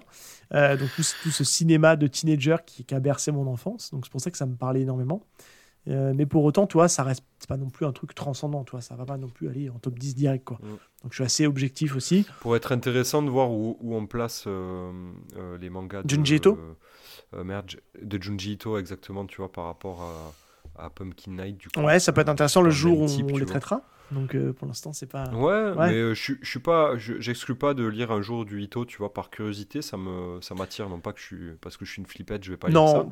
Euh, 0.55 0.75
donc, 0.75 0.89
tout, 0.95 1.03
ce 1.03 1.43
cinéma 1.43 1.95
de 1.97 2.07
teenager 2.07 2.55
qui, 2.65 2.83
a 2.91 2.99
bercé 2.99 3.31
mon 3.31 3.45
enfance. 3.45 3.91
Donc, 3.91 4.05
c'est 4.05 4.11
pour 4.11 4.21
ça 4.21 4.31
que 4.31 4.39
ça 4.39 4.47
me 4.47 4.55
parlait 4.55 4.81
énormément. 4.81 5.23
Euh, 5.87 6.13
mais 6.15 6.25
pour 6.25 6.43
autant, 6.45 6.65
toi, 6.65 6.87
ça 6.87 7.03
reste 7.03 7.23
pas 7.47 7.57
non 7.57 7.69
plus 7.69 7.85
un 7.85 7.91
truc 7.91 8.15
transcendant, 8.15 8.63
toi, 8.63 8.81
ça 8.81 8.95
va 8.95 9.05
pas 9.05 9.17
non 9.17 9.29
plus 9.29 9.49
aller 9.49 9.69
en 9.69 9.77
top 9.77 9.99
10 9.99 10.15
direct, 10.15 10.45
quoi. 10.45 10.57
Mm. 10.63 10.67
Donc 11.03 11.11
je 11.11 11.15
suis 11.15 11.23
assez 11.23 11.45
objectif 11.45 11.95
aussi. 11.95 12.25
Pour 12.41 12.55
être 12.55 12.71
intéressant 12.71 13.21
de 13.21 13.29
voir 13.29 13.51
où, 13.51 13.77
on 13.81 14.07
place 14.07 14.45
euh, 14.47 14.91
les 15.59 15.69
mangas 15.69 16.01
de 16.01 16.09
Junji 16.09 16.37
Ito? 16.37 16.57
merde, 17.43 17.71
de 18.01 18.21
Junji 18.21 18.53
Ito 18.53 18.79
exactement, 18.79 19.25
tu 19.25 19.37
vois, 19.37 19.51
par 19.51 19.65
rapport 19.65 20.33
à, 20.75 20.89
Pumpkin 20.89 21.31
Night. 21.31 21.57
Du 21.57 21.69
coup, 21.69 21.81
ouais, 21.81 21.99
ça 21.99 22.13
peut 22.13 22.21
être 22.21 22.29
intéressant 22.29 22.61
le 22.61 22.71
jour 22.71 22.99
où 23.01 23.05
on 23.05 23.37
les 23.37 23.45
traitera. 23.45 23.83
Donc 24.11 24.35
euh, 24.35 24.53
pour 24.53 24.67
l'instant, 24.67 24.93
c'est 24.93 25.05
pas. 25.05 25.29
Ouais, 25.29 25.73
mais 25.77 25.93
euh, 25.93 26.13
je, 26.13 26.33
je 26.41 26.49
suis 26.49 26.59
pas, 26.59 26.97
j'exclus 26.97 27.55
pas 27.55 27.73
de 27.73 27.85
lire 27.85 28.11
un 28.11 28.21
jour 28.21 28.45
du 28.45 28.61
Ito, 28.61 28.85
tu 28.85 28.97
vois, 28.97 29.13
par 29.13 29.29
curiosité, 29.29 29.81
ça 29.81 29.97
me, 29.97 30.41
ça 30.41 30.55
m'attire, 30.55 30.89
non 30.89 30.99
pas 30.99 31.13
que 31.13 31.19
je 31.19 31.25
suis, 31.25 31.51
parce 31.61 31.77
que 31.77 31.85
je 31.85 31.91
suis 31.91 32.01
une 32.01 32.07
flippette, 32.07 32.43
je 32.43 32.51
vais 32.51 32.57
pas 32.57 32.69
lire 32.69 32.87
ça. 32.87 33.05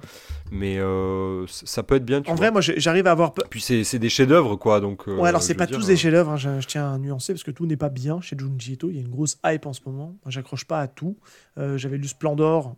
Mais 0.51 0.79
euh, 0.79 1.45
ça 1.47 1.83
peut 1.83 1.95
être 1.95 2.05
bien. 2.05 2.21
Tu 2.21 2.31
en 2.31 2.35
vrai, 2.35 2.51
moi, 2.51 2.61
j'arrive 2.61 3.07
à 3.07 3.11
avoir. 3.11 3.33
Puis 3.33 3.61
c'est 3.61 3.99
des 3.99 4.09
chefs-d'œuvre, 4.09 4.55
quoi, 4.55 4.79
donc. 4.79 5.07
ouais, 5.07 5.29
alors 5.29 5.43
c'est 5.43 5.55
pas 5.55 5.67
tous 5.67 5.87
des 5.87 5.97
chefs-d'œuvre. 5.97 6.31
Hein, 6.31 6.37
je, 6.37 6.65
tiens 6.67 6.93
à 6.93 6.97
nuancer 6.97 7.33
parce 7.33 7.43
que 7.43 7.51
tout 7.51 7.65
n'est 7.65 7.77
pas 7.77 7.89
bien 7.89 8.21
chez 8.21 8.37
Junji 8.37 8.73
Ito. 8.73 8.89
Il 8.89 8.95
y 8.95 8.99
a 8.99 9.01
une 9.01 9.09
grosse 9.09 9.37
hype 9.45 9.65
en 9.65 9.73
ce 9.73 9.81
moment. 9.85 10.15
J'accroche 10.25 10.65
pas 10.65 10.81
à 10.81 10.87
tout. 10.87 11.17
J'avais 11.57 11.97
lu 11.97 12.07
Splendor. 12.07 12.75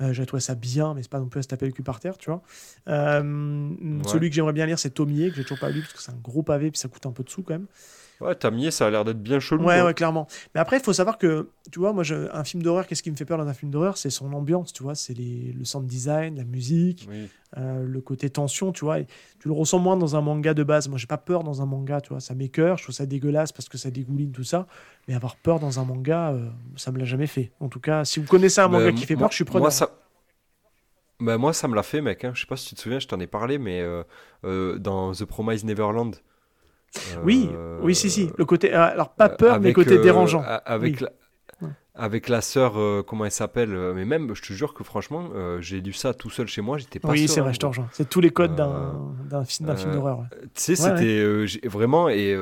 Euh, 0.00 0.12
j'ai 0.12 0.26
trouvé 0.26 0.40
ça 0.40 0.54
bien, 0.54 0.94
mais 0.94 1.02
c'est 1.02 1.10
pas 1.10 1.20
non 1.20 1.28
plus 1.28 1.38
à 1.38 1.42
se 1.42 1.48
taper 1.48 1.66
le 1.66 1.72
cul 1.72 1.82
par 1.82 2.00
terre, 2.00 2.18
tu 2.18 2.30
vois. 2.30 2.42
Celui 4.06 4.28
que 4.28 4.34
j'aimerais 4.34 4.52
bien 4.52 4.66
lire, 4.66 4.78
c'est 4.78 4.90
Tomier, 4.90 5.30
que 5.30 5.36
j'ai 5.36 5.42
toujours 5.42 5.60
pas 5.60 5.70
lu 5.70 5.80
parce 5.80 5.92
que 5.92 6.02
c'est 6.02 6.10
un 6.10 6.20
gros 6.22 6.42
pavé 6.42 6.70
puis 6.70 6.78
ça 6.78 6.88
coûte 6.88 7.06
un 7.06 7.12
peu 7.12 7.22
de 7.22 7.30
sous 7.30 7.42
quand 7.42 7.54
même. 7.54 7.66
Ouais, 8.20 8.34
Tamier, 8.34 8.70
ça 8.70 8.86
a 8.86 8.90
l'air 8.90 9.04
d'être 9.04 9.22
bien 9.22 9.40
chelou. 9.40 9.64
Ouais, 9.64 9.82
ouais, 9.82 9.92
clairement. 9.92 10.26
Mais 10.54 10.60
après, 10.60 10.76
il 10.76 10.82
faut 10.82 10.92
savoir 10.92 11.18
que, 11.18 11.50
tu 11.72 11.80
vois, 11.80 11.92
moi, 11.92 12.04
je, 12.04 12.32
un 12.32 12.44
film 12.44 12.62
d'horreur, 12.62 12.86
qu'est-ce 12.86 13.02
qui 13.02 13.10
me 13.10 13.16
fait 13.16 13.24
peur 13.24 13.38
dans 13.38 13.48
un 13.48 13.54
film 13.54 13.72
d'horreur? 13.72 13.98
C'est 13.98 14.10
son 14.10 14.32
ambiance, 14.32 14.72
tu 14.72 14.82
vois, 14.82 14.94
c'est 14.94 15.14
le 15.14 15.64
sound 15.64 15.86
design, 15.86 16.36
la 16.36 16.44
musique, 16.44 17.08
euh, 17.56 17.84
le 17.84 18.00
côté 18.00 18.30
tension, 18.30 18.72
tu 18.72 18.84
vois. 18.84 19.02
tu 19.02 19.48
le 19.48 19.52
ressens 19.52 19.78
moins 19.78 19.96
dans 19.96 20.16
un 20.16 20.20
manga 20.20 20.54
de 20.54 20.62
base. 20.62 20.88
Moi, 20.88 20.98
j'ai 20.98 21.06
pas 21.06 21.18
peur 21.18 21.42
dans 21.42 21.60
un 21.60 21.66
manga, 21.66 22.00
tu 22.00 22.10
vois. 22.10 22.20
Ça 22.20 22.34
m'écœure, 22.34 22.78
je 22.78 22.84
trouve 22.84 22.94
ça 22.94 23.06
dégueulasse 23.06 23.52
parce 23.52 23.68
que 23.68 23.78
ça 23.78 23.90
dégouline, 23.90 24.32
tout 24.32 24.44
ça. 24.44 24.66
Mais 25.08 25.14
avoir 25.14 25.36
peur 25.36 25.58
dans 25.58 25.80
un 25.80 25.84
manga, 25.84 26.32
euh, 26.32 26.48
ça 26.76 26.92
me 26.92 26.98
l'a 26.98 27.04
jamais 27.04 27.26
fait. 27.26 27.50
En 27.60 27.68
tout 27.68 27.80
cas, 27.80 28.04
si 28.04 28.20
vous 28.20 28.26
connaissez 28.26 28.60
un 28.60 28.68
manga 28.68 28.92
qui 28.92 29.06
fait 29.06 29.16
peur, 29.16 29.30
je 29.30 29.36
suis 29.36 29.44
preneur. 29.44 29.62
Moi, 29.62 29.70
ça... 29.70 29.90
Bah, 31.20 31.36
moi, 31.38 31.52
ça 31.52 31.68
me 31.68 31.74
l'a 31.74 31.82
fait, 31.82 32.00
mec. 32.00 32.24
Hein. 32.24 32.32
Je 32.34 32.40
sais 32.40 32.46
pas 32.46 32.56
si 32.56 32.68
tu 32.68 32.74
te 32.74 32.80
souviens, 32.80 32.98
je 32.98 33.06
t'en 33.06 33.18
ai 33.18 33.26
parlé, 33.26 33.58
mais 33.58 33.82
euh, 34.44 34.78
dans 34.78 35.12
The 35.12 35.24
Promise 35.24 35.64
Neverland, 35.64 36.16
oui, 37.24 37.50
oui, 37.82 37.94
si, 37.94 38.10
si. 38.10 38.30
Le 38.36 38.44
côté, 38.44 38.74
euh, 38.74 38.82
alors 38.82 39.10
pas 39.10 39.28
peur, 39.28 39.60
mais 39.60 39.72
côté 39.72 39.98
euh, 39.98 40.02
dérangeant. 40.02 40.42
Avec 40.42 41.00
la, 41.00 41.10
avec 41.94 42.28
la 42.28 42.40
sœur, 42.40 42.78
euh, 42.78 43.02
comment 43.06 43.24
elle 43.24 43.30
s'appelle 43.30 43.70
Mais 43.94 44.04
même, 44.04 44.34
je 44.34 44.42
te 44.42 44.52
jure 44.52 44.74
que 44.74 44.84
franchement, 44.84 45.30
j'ai 45.60 45.80
lu 45.80 45.92
ça 45.92 46.14
tout 46.14 46.30
seul 46.30 46.46
chez 46.46 46.62
moi, 46.62 46.78
j'étais 46.78 46.98
pas. 46.98 47.10
Oui, 47.10 47.28
c'est 47.28 47.40
vrai, 47.40 47.52
je 47.52 47.58
te 47.58 47.66
rejoins. 47.66 47.88
C'est 47.92 48.08
tous 48.08 48.20
les 48.20 48.30
codes 48.30 48.56
d'un 48.56 49.44
film, 49.44 49.76
film 49.76 49.92
d'horreur. 49.92 50.24
Tu 50.54 50.74
sais, 50.74 50.76
c'était 50.76 51.68
vraiment 51.68 52.08
et 52.08 52.36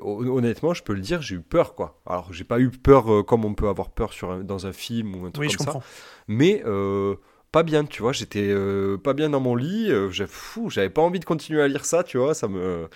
honnêtement, 0.00 0.74
je 0.74 0.82
peux 0.82 0.94
le 0.94 1.00
dire, 1.00 1.22
j'ai 1.22 1.36
eu 1.36 1.40
peur 1.40 1.74
quoi. 1.74 2.00
Alors, 2.06 2.32
j'ai 2.32 2.44
pas 2.44 2.60
eu 2.60 2.70
peur 2.70 3.24
comme 3.26 3.44
on 3.44 3.54
peut 3.54 3.68
avoir 3.68 3.90
peur 3.90 4.12
sur 4.12 4.42
dans 4.44 4.66
un 4.66 4.72
film 4.72 5.14
ou 5.14 5.26
un 5.26 5.30
truc 5.30 5.56
comme 5.56 5.66
ça. 5.66 5.80
Mais 6.28 6.62
pas 7.52 7.62
bien, 7.62 7.84
tu 7.84 8.02
vois. 8.02 8.12
J'étais 8.12 8.54
pas 9.02 9.12
bien 9.12 9.30
dans 9.30 9.40
mon 9.40 9.54
lit. 9.54 9.90
j'avais 10.10 10.90
pas 10.90 11.02
envie 11.02 11.20
de 11.20 11.24
continuer 11.24 11.62
à 11.62 11.68
lire 11.68 11.84
ça, 11.84 12.02
tu 12.02 12.18
vois. 12.18 12.34
Ça 12.34 12.48
me 12.48 12.88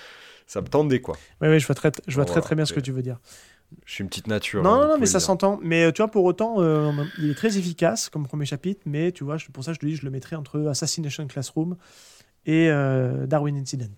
ça 0.51 0.61
me 0.61 0.67
tendait 0.67 1.01
quoi. 1.01 1.17
Oui, 1.41 1.47
oui, 1.47 1.61
je 1.61 1.67
vois 1.67 1.77
très, 1.77 1.93
je 2.09 2.17
vois 2.17 2.25
très 2.25 2.41
très 2.41 2.57
bien 2.57 2.65
ce 2.65 2.73
que 2.73 2.81
tu 2.81 2.91
veux 2.91 3.03
dire. 3.03 3.21
Je 3.85 3.93
suis 3.93 4.03
une 4.03 4.09
petite 4.09 4.27
nature. 4.27 4.65
Non, 4.65 4.73
hein, 4.73 4.81
non, 4.81 4.89
non 4.89 4.99
mais 4.99 5.07
ça 5.07 5.21
s'entend. 5.21 5.61
Mais 5.63 5.85
euh, 5.85 5.93
tu 5.93 6.03
vois, 6.03 6.11
pour 6.11 6.25
autant, 6.25 6.57
euh, 6.59 6.91
il 7.19 7.31
est 7.31 7.37
très 7.37 7.57
efficace 7.57 8.09
comme 8.09 8.27
premier 8.27 8.47
chapitre, 8.47 8.81
mais 8.85 9.13
tu 9.13 9.23
vois, 9.23 9.37
pour 9.53 9.63
ça, 9.63 9.73
je 9.73 9.79
te 9.79 9.87
dis, 9.87 9.95
je 9.95 10.05
le 10.05 10.11
mettrais 10.11 10.35
entre 10.35 10.67
Assassination 10.67 11.25
Classroom 11.29 11.77
et 12.47 12.69
euh, 12.69 13.29
Darwin 13.29 13.57
Incident. 13.57 13.95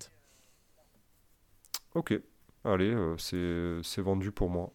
Ok, 1.95 2.21
allez, 2.67 2.95
c'est 3.17 4.03
vendu 4.03 4.31
pour 4.31 4.51
moi. 4.51 4.73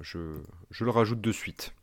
je, 0.00 0.38
je 0.70 0.84
le 0.84 0.90
rajoute 0.90 1.20
de 1.20 1.32
suite. 1.32 1.74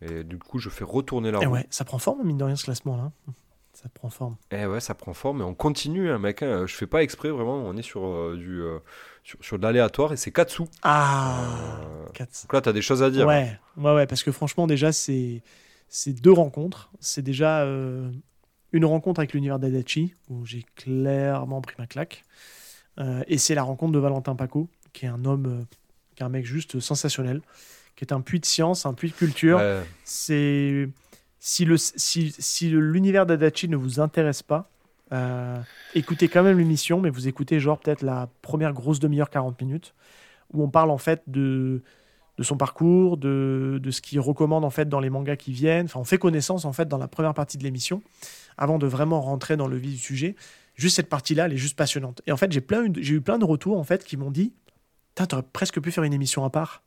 Et 0.00 0.24
du 0.24 0.38
coup, 0.38 0.58
je 0.58 0.70
fais 0.70 0.84
retourner 0.84 1.30
la 1.30 1.40
roue. 1.40 1.44
Et 1.44 1.46
ouais, 1.46 1.66
ça 1.68 1.84
prend 1.84 1.98
forme, 1.98 2.24
mine 2.24 2.38
de 2.38 2.44
rien, 2.44 2.56
ce 2.56 2.64
classement-là. 2.64 3.12
Ça 3.74 3.88
prend 3.88 4.10
forme. 4.10 4.36
Eh 4.50 4.66
ouais, 4.66 4.80
ça 4.80 4.94
prend 4.94 5.14
forme 5.14 5.40
et 5.40 5.44
on 5.44 5.54
continue, 5.54 6.10
hein, 6.10 6.18
mec. 6.18 6.42
Hein. 6.42 6.66
Je 6.66 6.74
fais 6.74 6.86
pas 6.86 7.02
exprès, 7.02 7.30
vraiment. 7.30 7.54
On 7.54 7.76
est 7.76 7.82
sur, 7.82 8.04
euh, 8.04 8.36
du, 8.36 8.60
euh, 8.60 8.78
sur, 9.22 9.58
de 9.58 9.62
l'aléatoire 9.62 10.12
et 10.12 10.16
c'est 10.18 10.30
Katsu. 10.30 10.64
Ah 10.82 11.40
euh, 11.82 12.06
Katsu. 12.12 12.42
Donc 12.42 12.52
là, 12.52 12.60
tu 12.60 12.68
as 12.68 12.72
des 12.74 12.82
choses 12.82 13.02
à 13.02 13.10
dire. 13.10 13.26
Ouais, 13.26 13.58
ouais, 13.78 13.94
ouais 13.94 14.06
parce 14.06 14.22
que 14.22 14.30
franchement, 14.30 14.66
déjà, 14.66 14.92
c'est 14.92 15.42
deux 16.06 16.32
rencontres. 16.32 16.90
C'est 17.00 17.22
déjà 17.22 17.64
une 17.64 18.84
rencontre 18.84 19.20
avec 19.20 19.32
l'univers 19.32 19.58
d'Adachi, 19.58 20.14
où 20.28 20.44
j'ai 20.44 20.66
clairement 20.76 21.62
pris 21.62 21.74
ma 21.78 21.86
claque. 21.86 22.24
et 23.26 23.38
c'est 23.38 23.54
la 23.54 23.62
rencontre 23.62 23.92
de 23.92 23.98
Valentin 23.98 24.36
Paco, 24.36 24.68
qui 24.92 25.06
est 25.06 25.08
un 25.08 25.24
homme, 25.24 25.64
qui 26.14 26.22
est 26.22 26.26
un 26.26 26.30
mec 26.30 26.44
juste 26.44 26.78
sensationnel, 26.78 27.40
qui 27.96 28.04
est 28.04 28.12
un 28.12 28.20
puits 28.20 28.40
de 28.40 28.46
science, 28.46 28.84
un 28.84 28.92
puits 28.92 29.10
de 29.10 29.14
culture. 29.14 29.62
C'est 30.04 30.90
si 31.44 31.64
le 31.64 31.76
si, 31.76 32.32
si 32.38 32.70
l'univers 32.70 33.26
d'Adachi 33.26 33.68
ne 33.68 33.74
vous 33.74 33.98
intéresse 33.98 34.44
pas, 34.44 34.70
euh, 35.12 35.58
écoutez 35.92 36.28
quand 36.28 36.44
même 36.44 36.56
l'émission, 36.56 37.00
mais 37.00 37.10
vous 37.10 37.26
écoutez 37.26 37.58
genre 37.58 37.80
peut-être 37.80 38.02
la 38.02 38.28
première 38.42 38.72
grosse 38.72 39.00
demi-heure, 39.00 39.28
40 39.28 39.60
minutes, 39.60 39.92
où 40.52 40.62
on 40.62 40.68
parle 40.68 40.92
en 40.92 40.98
fait 40.98 41.24
de, 41.26 41.82
de 42.38 42.42
son 42.44 42.56
parcours, 42.56 43.16
de, 43.16 43.80
de 43.82 43.90
ce 43.90 44.00
qu'il 44.00 44.20
recommande 44.20 44.64
en 44.64 44.70
fait 44.70 44.88
dans 44.88 45.00
les 45.00 45.10
mangas 45.10 45.34
qui 45.34 45.50
viennent. 45.50 45.86
Enfin, 45.86 45.98
on 45.98 46.04
fait 46.04 46.16
connaissance 46.16 46.64
en 46.64 46.72
fait 46.72 46.86
dans 46.86 46.96
la 46.96 47.08
première 47.08 47.34
partie 47.34 47.58
de 47.58 47.64
l'émission, 47.64 48.04
avant 48.56 48.78
de 48.78 48.86
vraiment 48.86 49.20
rentrer 49.20 49.56
dans 49.56 49.66
le 49.66 49.76
vif 49.76 49.94
du 49.94 49.98
sujet. 49.98 50.36
Juste 50.76 50.94
cette 50.94 51.08
partie-là, 51.08 51.46
elle 51.46 51.54
est 51.54 51.56
juste 51.56 51.76
passionnante. 51.76 52.22
Et 52.28 52.30
en 52.30 52.36
fait, 52.36 52.52
j'ai 52.52 53.14
eu 53.14 53.20
plein 53.20 53.38
de 53.38 53.44
retours 53.44 53.80
en 53.80 53.84
fait 53.84 54.04
qui 54.04 54.16
m'ont 54.16 54.30
dit, 54.30 54.52
t'aurais 55.16 55.42
presque 55.52 55.80
pu 55.80 55.90
faire 55.90 56.04
une 56.04 56.14
émission 56.14 56.44
à 56.44 56.50
part, 56.50 56.84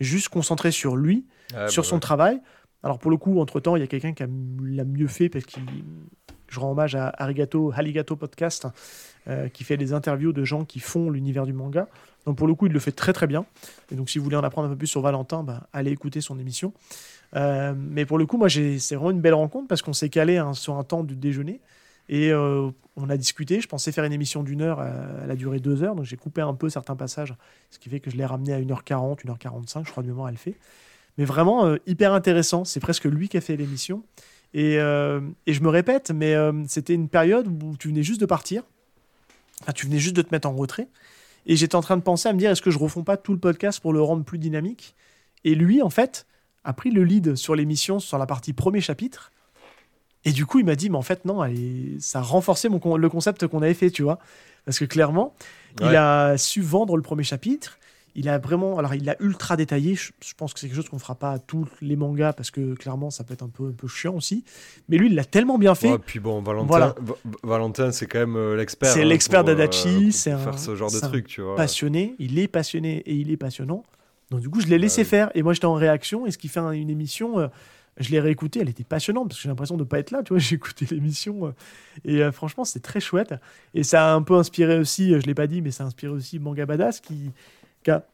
juste 0.00 0.28
concentré 0.28 0.72
sur 0.72 0.96
lui, 0.96 1.24
ah, 1.54 1.68
sur 1.68 1.84
bah 1.84 1.88
son 1.88 2.00
travail 2.00 2.40
alors 2.82 2.98
pour 2.98 3.10
le 3.10 3.16
coup, 3.16 3.40
entre-temps, 3.40 3.76
il 3.76 3.80
y 3.80 3.82
a 3.82 3.86
quelqu'un 3.86 4.12
qui 4.12 4.24
l'a 4.62 4.84
mieux 4.84 5.06
fait 5.06 5.28
parce 5.28 5.44
que 5.44 5.60
je 6.48 6.60
rends 6.60 6.72
hommage 6.72 6.94
à 6.94 7.12
Arigato, 7.16 7.72
Haligato 7.74 8.16
Podcast, 8.16 8.66
euh, 9.28 9.48
qui 9.48 9.64
fait 9.64 9.76
des 9.76 9.92
interviews 9.92 10.32
de 10.32 10.44
gens 10.44 10.64
qui 10.64 10.80
font 10.80 11.10
l'univers 11.10 11.46
du 11.46 11.52
manga. 11.52 11.88
Donc 12.26 12.36
pour 12.36 12.46
le 12.46 12.54
coup, 12.54 12.66
il 12.66 12.72
le 12.72 12.80
fait 12.80 12.92
très 12.92 13.12
très 13.12 13.26
bien. 13.26 13.44
Et 13.92 13.94
donc 13.94 14.10
si 14.10 14.18
vous 14.18 14.24
voulez 14.24 14.36
en 14.36 14.44
apprendre 14.44 14.68
un 14.68 14.70
peu 14.70 14.78
plus 14.78 14.86
sur 14.86 15.02
Valentin, 15.02 15.42
bah, 15.42 15.68
allez 15.72 15.90
écouter 15.90 16.20
son 16.20 16.38
émission. 16.38 16.72
mais 17.34 18.06
pour 18.06 18.18
le 18.18 18.26
coup, 18.26 18.38
moi, 18.38 18.48
c'est 18.48 18.94
vraiment 18.94 19.10
une 19.10 19.20
belle 19.20 19.34
rencontre 19.34 19.68
parce 19.68 19.82
qu'on 19.82 19.92
s'est 19.92 20.08
calé 20.10 20.38
hein, 20.38 20.54
sur 20.54 20.76
un 20.76 20.84
temps 20.84 21.04
du 21.04 21.16
déjeuner. 21.16 21.60
Et 22.08 22.34
on 22.34 23.08
a 23.08 23.16
discuté. 23.16 23.60
Je 23.60 23.68
pensais 23.68 23.92
faire 23.92 24.04
une 24.04 24.12
émission 24.12 24.42
d'une 24.42 24.62
heure. 24.62 24.82
Elle 25.22 25.30
a 25.30 25.36
duré 25.36 25.60
deux 25.60 25.84
heures. 25.84 25.94
Donc 25.94 26.06
j'ai 26.06 26.16
coupé 26.16 26.40
un 26.40 26.54
peu 26.54 26.68
certains 26.68 26.96
passages. 26.96 27.34
Ce 27.70 27.78
qui 27.78 27.88
fait 27.88 28.00
que 28.00 28.10
je 28.10 28.16
l'ai 28.16 28.24
ramené 28.24 28.52
à 28.52 28.60
1h40, 28.60 29.24
1h45. 29.24 29.86
Je 29.86 29.90
crois 29.92 30.02
de 30.02 30.08
mémoire, 30.08 30.28
elle 30.28 30.36
fait. 30.36 30.56
Mais 31.20 31.26
vraiment 31.26 31.76
hyper 31.86 32.14
intéressant. 32.14 32.64
C'est 32.64 32.80
presque 32.80 33.04
lui 33.04 33.28
qui 33.28 33.36
a 33.36 33.42
fait 33.42 33.54
l'émission. 33.54 34.02
Et, 34.54 34.76
et, 34.76 35.52
je 35.52 35.62
me 35.62 35.68
répète, 35.68 36.12
mais 36.12 36.34
c'était 36.66 36.94
une 36.94 37.10
période 37.10 37.46
où 37.46 37.76
tu 37.76 37.88
venais 37.88 38.02
juste 38.02 38.22
de 38.22 38.24
partir. 38.24 38.62
Enfin, 39.60 39.72
tu 39.72 39.84
venais 39.84 39.98
juste 39.98 40.16
de 40.16 40.22
te 40.22 40.34
mettre 40.34 40.48
en 40.48 40.54
retrait. 40.54 40.88
Et 41.44 41.56
j'étais 41.56 41.76
en 41.76 41.82
train 41.82 41.98
de 41.98 42.02
penser 42.02 42.26
à 42.26 42.32
me 42.32 42.38
dire 42.38 42.50
est-ce 42.50 42.62
que 42.62 42.70
je 42.70 42.78
refonds 42.78 43.04
pas 43.04 43.18
tout 43.18 43.34
le 43.34 43.38
podcast 43.38 43.80
pour 43.80 43.92
le 43.92 44.00
rendre 44.00 44.24
plus 44.24 44.38
dynamique? 44.38 44.94
Et 45.44 45.54
lui, 45.54 45.82
en 45.82 45.90
fait, 45.90 46.26
a 46.64 46.72
pris 46.72 46.90
le 46.90 47.04
lead 47.04 47.36
sur 47.36 47.54
l'émission, 47.54 47.98
sur 47.98 48.16
la 48.16 48.24
partie 48.24 48.54
premier 48.54 48.80
chapitre. 48.80 49.30
Et 50.24 50.32
du 50.32 50.46
coup, 50.46 50.58
il 50.58 50.64
m'a 50.64 50.74
dit 50.74 50.88
mais 50.88 50.96
en 50.96 51.02
fait, 51.02 51.26
non, 51.26 51.42
ça 51.98 52.20
a 52.20 52.22
renforcé 52.22 52.70
mon, 52.70 52.96
le 52.96 53.08
concept 53.10 53.46
qu'on 53.46 53.60
avait 53.60 53.74
fait, 53.74 53.90
tu 53.90 54.02
vois. 54.02 54.20
Parce 54.64 54.78
que 54.78 54.86
clairement, 54.86 55.34
il 55.82 55.94
a 55.96 56.38
su 56.38 56.62
vendre 56.62 56.96
le 56.96 57.02
premier 57.02 57.24
chapitre 57.24 57.78
il 58.14 58.28
a 58.28 58.38
vraiment, 58.38 58.78
alors 58.78 58.94
il 58.94 59.08
a 59.08 59.16
ultra 59.20 59.56
détaillé. 59.56 59.94
Je, 59.94 60.10
pense 60.36 60.52
que 60.52 60.60
c'est 60.60 60.66
quelque 60.66 60.76
chose 60.76 60.88
qu'on 60.88 60.98
fera 60.98 61.14
pas 61.14 61.32
à 61.32 61.38
tous 61.38 61.66
les 61.80 61.96
mangas 61.96 62.32
parce 62.32 62.50
que 62.50 62.74
clairement 62.74 63.10
ça 63.10 63.24
peut 63.24 63.34
être 63.34 63.42
un 63.42 63.48
peu 63.48 63.68
un 63.68 63.72
peu 63.72 63.88
chiant 63.88 64.14
aussi. 64.14 64.44
Mais 64.88 64.96
lui, 64.96 65.08
il 65.08 65.14
l'a 65.14 65.24
tellement 65.24 65.58
bien 65.58 65.74
fait. 65.74 65.98
puis 65.98 66.20
bon, 66.20 66.42
Valentin, 66.42 66.94
Valentin, 67.42 67.92
c'est 67.92 68.06
quand 68.06 68.18
même 68.18 68.36
euh, 68.36 68.56
l'expert. 68.56 68.92
C'est 68.92 69.02
hein, 69.02 69.06
l'expert 69.06 69.44
d'Adachi. 69.44 70.08
Euh, 70.08 70.10
c'est 70.10 70.36
faire 70.36 70.58
ce 70.58 70.74
genre 70.76 70.90
de 70.90 70.98
truc, 70.98 71.26
tu 71.26 71.40
vois. 71.42 71.56
Passionné, 71.56 72.14
il 72.18 72.38
est 72.38 72.48
passionné 72.48 72.98
et 73.06 73.14
il 73.14 73.30
est 73.30 73.36
passionnant. 73.36 73.84
Donc 74.30 74.40
du 74.40 74.48
coup, 74.48 74.60
je 74.60 74.66
l'ai 74.66 74.78
laissé 74.78 75.04
faire 75.04 75.30
et 75.34 75.42
moi 75.42 75.52
j'étais 75.52 75.66
en 75.66 75.74
réaction. 75.74 76.26
Et 76.26 76.30
ce 76.30 76.38
qui 76.38 76.48
fait 76.48 76.60
une 76.60 76.90
émission. 76.90 77.38
Euh, 77.38 77.48
je 77.96 78.08
l'ai 78.10 78.20
réécouté, 78.20 78.60
elle 78.60 78.68
était 78.68 78.84
passionnante 78.84 79.28
parce 79.28 79.38
que 79.38 79.42
j'ai 79.42 79.48
l'impression 79.48 79.76
de 79.76 79.82
ne 79.82 79.86
pas 79.86 79.98
être 79.98 80.10
là, 80.10 80.22
tu 80.22 80.32
vois, 80.32 80.38
j'ai 80.38 80.54
écouté 80.54 80.86
l'émission 80.90 81.52
et 82.04 82.22
franchement 82.32 82.64
c'était 82.64 82.80
très 82.80 83.00
chouette 83.00 83.34
et 83.74 83.82
ça 83.82 84.12
a 84.12 84.14
un 84.14 84.22
peu 84.22 84.36
inspiré 84.36 84.78
aussi, 84.78 85.10
je 85.10 85.26
l'ai 85.26 85.34
pas 85.34 85.48
dit, 85.48 85.60
mais 85.60 85.70
ça 85.70 85.84
a 85.84 85.86
inspiré 85.88 86.10
aussi 86.10 86.38
Manga 86.38 86.64
Badass 86.64 87.00
qui, 87.00 87.30
qui 87.82 87.90
a 87.90 88.04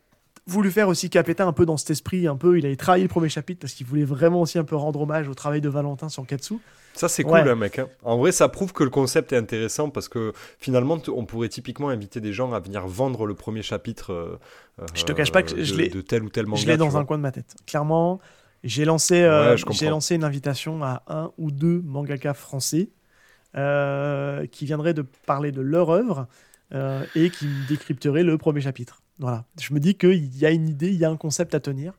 voulu 0.46 0.70
faire 0.70 0.88
aussi 0.88 1.10
Capeta 1.10 1.44
un 1.44 1.52
peu 1.52 1.66
dans 1.66 1.76
cet 1.76 1.90
esprit, 1.90 2.26
un 2.26 2.36
peu, 2.36 2.58
il 2.58 2.66
avait 2.66 2.76
travaillé 2.76 3.04
le 3.04 3.08
premier 3.08 3.28
chapitre 3.28 3.60
parce 3.60 3.72
qu'il 3.72 3.86
voulait 3.86 4.04
vraiment 4.04 4.40
aussi 4.40 4.58
un 4.58 4.64
peu 4.64 4.76
rendre 4.76 5.00
hommage 5.00 5.28
au 5.28 5.34
travail 5.34 5.60
de 5.60 5.68
Valentin 5.68 6.08
sur 6.08 6.26
Katsu. 6.26 6.54
Ça 6.94 7.08
c'est 7.08 7.24
cool, 7.24 7.36
hein, 7.40 7.56
mec. 7.56 7.78
Hein. 7.78 7.88
En 8.04 8.16
vrai, 8.16 8.32
ça 8.32 8.48
prouve 8.48 8.72
que 8.72 8.82
le 8.82 8.88
concept 8.88 9.32
est 9.32 9.36
intéressant 9.36 9.90
parce 9.90 10.08
que 10.08 10.32
finalement, 10.58 10.98
on 11.08 11.26
pourrait 11.26 11.50
typiquement 11.50 11.90
inviter 11.90 12.20
des 12.20 12.32
gens 12.32 12.52
à 12.52 12.60
venir 12.60 12.86
vendre 12.86 13.26
le 13.26 13.34
premier 13.34 13.60
chapitre. 13.60 14.12
Euh, 14.12 14.86
je 14.94 15.04
te 15.04 15.12
cache 15.12 15.30
pas 15.30 15.42
que 15.42 15.54
de, 15.54 15.62
je 15.62 15.74
l'ai 15.74 15.88
de 15.88 16.00
tel 16.00 16.22
ou 16.22 16.30
tel 16.30 16.46
manga. 16.46 16.62
Je 16.62 16.66
l'ai 16.66 16.78
dans 16.78 16.96
un 16.96 17.04
coin 17.04 17.18
de 17.18 17.22
ma 17.22 17.32
tête. 17.32 17.54
Clairement, 17.66 18.18
j'ai 18.64 18.86
lancé, 18.86 19.22
euh, 19.22 19.56
j'ai 19.56 19.90
lancé 19.90 20.14
une 20.14 20.24
invitation 20.24 20.82
à 20.82 21.02
un 21.08 21.32
ou 21.36 21.50
deux 21.50 21.82
mangaka 21.84 22.32
français 22.32 22.88
euh, 23.56 24.46
qui 24.46 24.64
viendraient 24.64 24.94
de 24.94 25.04
parler 25.26 25.52
de 25.52 25.60
leur 25.60 25.90
œuvre 25.90 26.28
et 27.14 27.30
qui 27.30 27.46
décrypteraient 27.68 28.24
le 28.24 28.38
premier 28.38 28.60
chapitre. 28.60 29.02
Voilà. 29.18 29.44
Je 29.60 29.72
me 29.72 29.80
dis 29.80 29.94
qu'il 29.94 30.36
y 30.36 30.46
a 30.46 30.50
une 30.50 30.68
idée, 30.68 30.88
il 30.88 30.98
y 30.98 31.04
a 31.04 31.10
un 31.10 31.16
concept 31.16 31.54
à 31.54 31.60
tenir. 31.60 31.94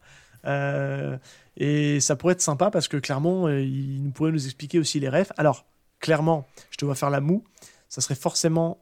Euh, 0.45 1.18
et 1.57 1.99
ça 1.99 2.15
pourrait 2.15 2.34
être 2.34 2.41
sympa 2.41 2.69
parce 2.69 2.88
que 2.88 2.98
clairement, 2.98 3.48
euh, 3.48 3.61
il 3.61 4.03
nous 4.03 4.11
pourrait 4.11 4.31
nous 4.31 4.45
expliquer 4.45 4.80
aussi 4.80 4.99
les 4.99 5.10
rêves. 5.10 5.31
Alors, 5.38 5.65
clairement, 5.99 6.48
je 6.69 6.77
te 6.77 6.85
vois 6.85 6.95
faire 6.95 7.10
la 7.10 7.22
moue. 7.22 7.44
Ça 7.89 8.02
serait 8.02 8.15
forcément 8.15 8.80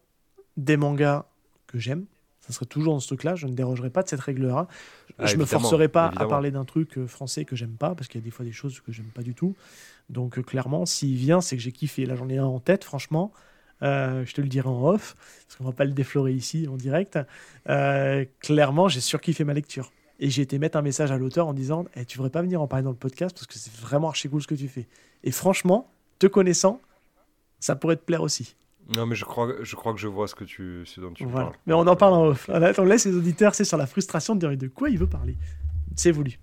des 0.58 0.78
mangas 0.78 1.26
que 1.68 1.80
j'aime. 1.80 2.06
Ça 2.42 2.54
serait 2.54 2.66
toujours 2.66 2.94
dans 2.94 3.00
ce 3.00 3.08
truc-là. 3.08 3.36
Je 3.36 3.48
ne 3.48 3.54
dérogerai 3.54 3.90
pas 3.90 4.04
de 4.04 4.10
cette 4.10 4.20
règle-là. 4.20 4.68
Ah, 5.18 5.26
je 5.26 5.36
ne 5.36 5.42
me 5.42 5.46
forcerai 5.46 5.88
pas 5.88 6.12
à 6.16 6.28
parler 6.28 6.52
d'un 6.52 6.66
truc 6.66 6.98
euh, 6.98 7.08
français 7.08 7.46
que 7.46 7.56
j'aime 7.56 7.76
pas 7.78 7.96
parce 7.96 8.08
qu'il 8.08 8.22
y 8.22 8.24
a 8.24 8.26
des 8.26 8.32
fois 8.32 8.46
des 8.46 8.52
choses 8.52 8.82
que 8.82 8.92
j'aime 8.92 9.06
pas 9.08 9.24
du 9.24 9.34
tout. 9.34 9.56
Donc, 10.10 10.40
clairement, 10.44 10.86
s'il 10.86 11.16
vient, 11.16 11.42
c'est 11.42 11.58
que 11.58 11.64
j'ai 11.64 11.72
kiffé. 11.72 12.06
Là, 12.06 12.16
j'en 12.16 12.30
ai 12.30 12.38
un 12.38 12.46
en 12.46 12.60
tête, 12.60 12.84
franchement. 12.84 13.32
Euh, 13.82 14.26
je 14.26 14.34
te 14.34 14.42
le 14.42 14.48
dirai 14.48 14.70
en 14.70 14.86
off, 14.86 15.16
parce 15.48 15.58
qu'on 15.58 15.66
va 15.66 15.72
pas 15.72 15.86
le 15.86 15.92
déflorer 15.92 16.34
ici 16.34 16.68
en 16.68 16.78
direct. 16.78 17.20
Euh, 17.70 18.26
clairement, 18.40 18.88
j'ai 18.88 19.02
surkiffé 19.02 19.44
ma 19.44 19.54
lecture. 19.54 19.92
Et 20.20 20.30
j'ai 20.30 20.44
été 20.44 20.60
mettre 20.60 20.78
un 20.78 20.82
message 20.82 21.12
à 21.12 21.18
l'auteur 21.18 21.48
en 21.48 21.54
disant 21.54 21.86
eh, 21.96 22.06
Tu 22.06 22.18
voudrais 22.18 22.32
pas 22.32 22.42
venir 22.42 22.62
en 22.62 22.68
parler 22.68 22.84
dans 22.84 22.92
le 22.92 22.96
podcast 22.96 23.36
parce 23.36 23.48
que 23.48 23.56
c'est 23.56 23.74
vraiment 23.76 24.08
archi 24.08 24.30
cool 24.30 24.42
ce 24.42 24.48
que 24.48 24.56
tu 24.56 24.70
fais. 24.70 24.88
Et 25.26 25.32
franchement, 25.32 25.92
te 26.20 26.28
connaissant, 26.28 26.80
ça 27.60 27.76
pourrait 27.76 27.98
te 27.98 28.04
plaire 28.06 28.22
aussi. 28.22 28.56
Non, 28.96 29.06
mais 29.06 29.16
je 29.16 29.26
crois, 29.26 29.52
je 29.62 29.76
crois 29.76 29.94
que 29.94 30.00
je 30.00 30.08
vois 30.08 30.28
ce, 30.28 30.36
que 30.36 30.44
tu, 30.44 30.84
ce 30.86 31.02
dont 31.02 31.12
tu 31.12 31.26
parles. 31.28 31.52
Mais 31.66 31.74
on 31.74 31.80
en 31.80 31.96
parle 31.96 32.14
en 32.14 32.26
off. 32.28 32.50
On 32.50 32.86
laisse 32.86 33.06
les 33.06 33.16
auditeurs, 33.16 33.56
c'est 33.56 33.66
sur 33.66 33.78
la 33.78 33.88
frustration 33.88 34.36
de 34.36 34.48
dire 34.48 34.58
de 34.58 34.68
quoi 34.68 34.90
il 34.90 34.98
veut 34.98 35.08
parler? 35.08 35.36
C'est 35.96 36.12
voulu. 36.12 36.40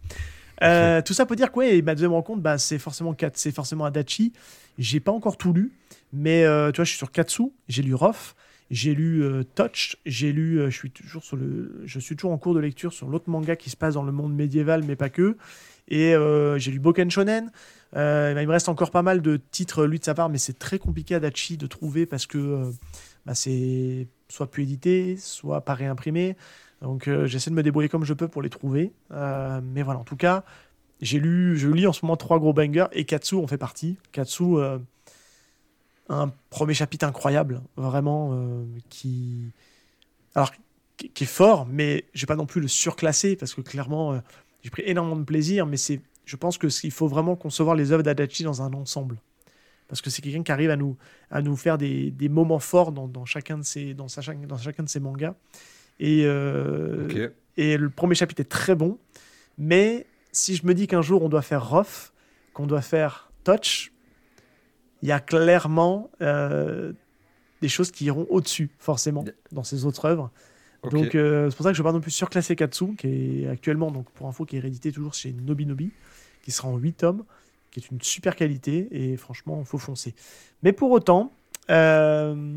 Euh, 0.63 1.03
tout 1.03 1.13
ça 1.13 1.27
peut 1.27 1.37
dire 1.37 1.51
quoi? 1.51 1.67
Et 1.67 1.83
ma 1.83 1.95
deuxième 1.95 2.13
rencontre, 2.13 2.41
bah, 2.41 2.59
c'est 2.59 2.79
forcément, 2.79 3.15
c'est 3.35 3.53
forcément 3.53 3.85
Adachi. 3.85 4.33
J'ai 4.79 5.01
pas 5.01 5.13
encore 5.13 5.37
tout 5.37 5.53
lu. 5.53 5.73
Mais 6.13 6.45
euh, 6.45 6.71
tu 6.71 6.77
vois, 6.77 6.85
je 6.85 6.91
suis 6.91 6.99
sur 6.99 7.11
Katsu, 7.11 7.45
j'ai 7.69 7.83
lu 7.83 7.95
Rof, 7.95 8.37
j'ai 8.71 8.95
lu 8.95 9.23
euh, 9.23 9.45
Touch, 9.55 9.97
j'ai 10.05 10.33
lu, 10.33 10.61
euh, 10.61 10.71
je 10.71 10.77
suis 10.77 10.91
toujours 10.91 11.25
sur 11.25 11.37
le, 11.37 11.83
je 11.85 11.99
suis 11.99 12.17
toujours 12.17 12.33
en 12.33 12.39
cours 12.39 12.55
de 12.55 12.61
lecture 12.61 12.93
sur 12.93 13.09
l'autre 13.09 13.31
manga 13.31 13.57
qui 13.57 13.71
se 13.71 13.77
passe 13.77 13.95
dans 13.95 14.03
le 14.03 14.13
monde 14.13 14.35
médiéval, 14.35 14.83
mais 14.85 14.97
pas 14.97 15.09
que. 15.09 15.37
Et 15.89 16.15
j'ai 16.57 16.71
lu 16.71 16.79
Boken 16.79 17.11
Shonen. 17.11 17.51
il 17.95 17.99
me 17.99 18.51
reste 18.51 18.69
encore 18.69 18.91
pas 18.91 19.03
mal 19.03 19.21
de 19.21 19.37
titres 19.51 19.85
lui 19.85 19.99
de 19.99 20.05
sa 20.05 20.15
part, 20.15 20.31
mais 20.31 20.39
c'est 20.39 20.59
très 20.59 20.79
compliqué 20.79 21.15
à 21.15 21.21
Dachi 21.21 21.57
de 21.59 21.67
trouver 21.67 22.07
parce 22.07 22.25
que 22.25 22.71
bah, 23.27 23.35
c'est 23.35 24.09
soit 24.29 24.51
plus 24.51 24.63
édité, 24.63 25.17
soit 25.19 25.63
pas 25.63 25.75
réimprimé. 25.75 26.37
Donc 26.81 27.11
j'essaie 27.27 27.51
de 27.51 27.57
me 27.57 27.63
débrouiller 27.63 27.91
comme 27.91 28.05
je 28.05 28.15
peux 28.15 28.29
pour 28.29 28.41
les 28.43 28.49
trouver. 28.49 28.93
mais 29.11 29.83
voilà, 29.83 30.01
en 30.01 30.05
tout 30.05 30.17
cas, 30.17 30.45
j'ai 31.03 31.19
lu, 31.19 31.59
je 31.59 31.69
lis 31.69 31.87
en 31.87 31.93
ce 31.93 32.07
moment 32.07 32.17
trois 32.17 32.39
gros 32.39 32.55
bangers 32.55 32.87
et 32.93 33.05
Katsu 33.05 33.35
en 33.35 33.49
fait 33.49 33.59
partie. 33.59 33.99
Katsu, 34.13 34.45
un 36.09 36.33
premier 36.51 36.75
chapitre 36.75 37.07
incroyable, 37.07 37.63
vraiment, 37.77 38.31
euh, 38.33 38.65
qui. 38.89 39.53
Alors, 40.35 40.53
qui, 40.97 41.25
est 41.25 41.27
fort, 41.27 41.67
mais 41.67 42.05
je 42.15 42.23
vais 42.23 42.27
pas 42.27 42.37
non 42.37 42.47
plus 42.47 42.61
le 42.61 42.69
surclasser, 42.69 43.37
parce 43.37 43.55
que 43.55 43.61
clairement, 43.61 44.13
euh, 44.13 44.19
j'ai 44.63 44.71
pris 44.71 44.83
énormément 44.87 45.17
de 45.17 45.25
plaisir, 45.25 45.67
mais 45.67 45.77
c'est. 45.77 46.01
Je 46.25 46.37
pense 46.37 46.57
que 46.57 46.69
qu'il 46.69 46.93
faut 46.93 47.09
vraiment 47.09 47.35
concevoir 47.35 47.75
les 47.75 47.91
œuvres 47.91 48.05
d'Adachi 48.05 48.45
dans 48.45 48.63
un 48.63 48.73
ensemble. 48.75 49.17
Parce 49.89 50.01
que 50.01 50.09
c'est 50.09 50.23
quelqu'un 50.23 50.43
qui 50.43 50.53
arrive 50.53 50.71
à 50.71 50.77
nous, 50.77 50.97
à 51.31 51.43
nous 51.43 51.57
faire 51.57 51.77
des, 51.77 52.11
des 52.11 52.29
moments 52.29 52.61
forts 52.61 52.93
dans, 52.93 53.09
dans, 53.09 53.25
chacun 53.25 53.59
de 53.59 53.65
ses, 53.65 53.93
dans, 53.93 54.09
sa, 54.09 54.23
dans 54.23 54.57
chacun 54.57 54.85
de 54.85 54.89
ses 54.89 55.01
mangas. 55.01 55.35
Et, 56.01 56.23
euh, 56.25 57.29
et 57.57 57.77
le 57.77 57.91
premier 57.91 58.15
chapitre 58.15 58.41
est 58.41 58.49
très 58.49 58.75
bon. 58.75 58.99
Mais 59.59 60.07
si 60.31 60.57
je 60.57 60.67
me 60.67 60.75
dis 60.75 60.87
qu'un 60.87 61.03
jour 61.03 61.23
on 61.23 61.29
doit 61.29 61.43
faire 61.43 61.69
Rough, 61.69 62.13
qu'on 62.55 62.67
doit 62.67 62.81
faire 62.81 63.31
Touch, 63.45 63.92
il 65.03 65.09
y 65.09 65.13
a 65.13 65.21
clairement 65.21 66.11
euh, 66.21 66.93
des 67.61 67.69
choses 67.69 67.91
qui 67.91 68.07
iront 68.07 68.27
au-dessus, 68.31 68.71
forcément, 68.79 69.25
dans 69.51 69.65
ces 69.65 69.85
autres 69.85 70.05
œuvres. 70.05 70.31
Donc, 70.91 71.15
euh, 71.15 71.49
c'est 71.51 71.57
pour 71.57 71.65
ça 71.65 71.71
que 71.71 71.77
je 71.77 71.83
ne 71.83 71.85
vais 71.85 71.91
pas 71.91 71.93
non 71.93 72.01
plus 72.01 72.11
surclasser 72.11 72.57
Katsu, 72.57 72.97
qui 72.97 73.45
est 73.45 73.49
actuellement, 73.49 73.91
donc 73.91 74.11
pour 74.11 74.27
info, 74.27 74.45
qui 74.45 74.57
est 74.57 74.61
réédité 74.61 74.91
toujours 74.91 75.15
chez 75.15 75.33
Nobinobi, 75.33 75.93
qui 76.43 76.51
sera 76.51 76.69
en 76.69 76.77
8 76.77 76.93
tomes, 76.95 77.25
qui 77.71 77.81
est 77.81 77.91
une 77.91 78.01
super 78.01 78.35
qualité, 78.35 78.89
et 78.91 79.17
franchement, 79.17 79.59
il 79.61 79.67
faut 79.67 79.79
foncer. 79.79 80.15
Mais 80.65 80.73
pour 80.73 80.91
autant, 80.91 81.33
euh, 81.71 82.57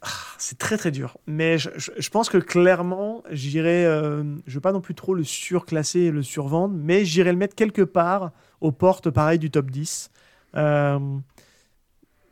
ah, 0.00 0.08
c'est 0.38 0.58
très 0.58 0.76
très 0.76 0.90
dur. 0.90 1.18
Mais 1.28 1.56
je, 1.58 1.70
je, 1.76 2.10
pense 2.10 2.28
que 2.28 2.38
clairement, 2.38 3.22
j'irai. 3.30 3.84
je 3.84 4.22
ne 4.22 4.40
vais 4.46 4.60
pas 4.60 4.72
non 4.72 4.80
plus 4.80 4.96
trop 4.96 5.14
le 5.14 5.22
surclasser 5.22 6.00
et 6.00 6.10
le 6.10 6.24
survendre, 6.24 6.74
mais 6.76 7.04
j'irai 7.04 7.30
le 7.30 7.38
mettre 7.38 7.54
quelque 7.54 7.82
part 7.82 8.32
aux 8.62 8.72
portes, 8.72 9.10
pareil, 9.10 9.38
du 9.38 9.50
top 9.50 9.70
10. 9.70 10.10
Euh, 10.56 10.98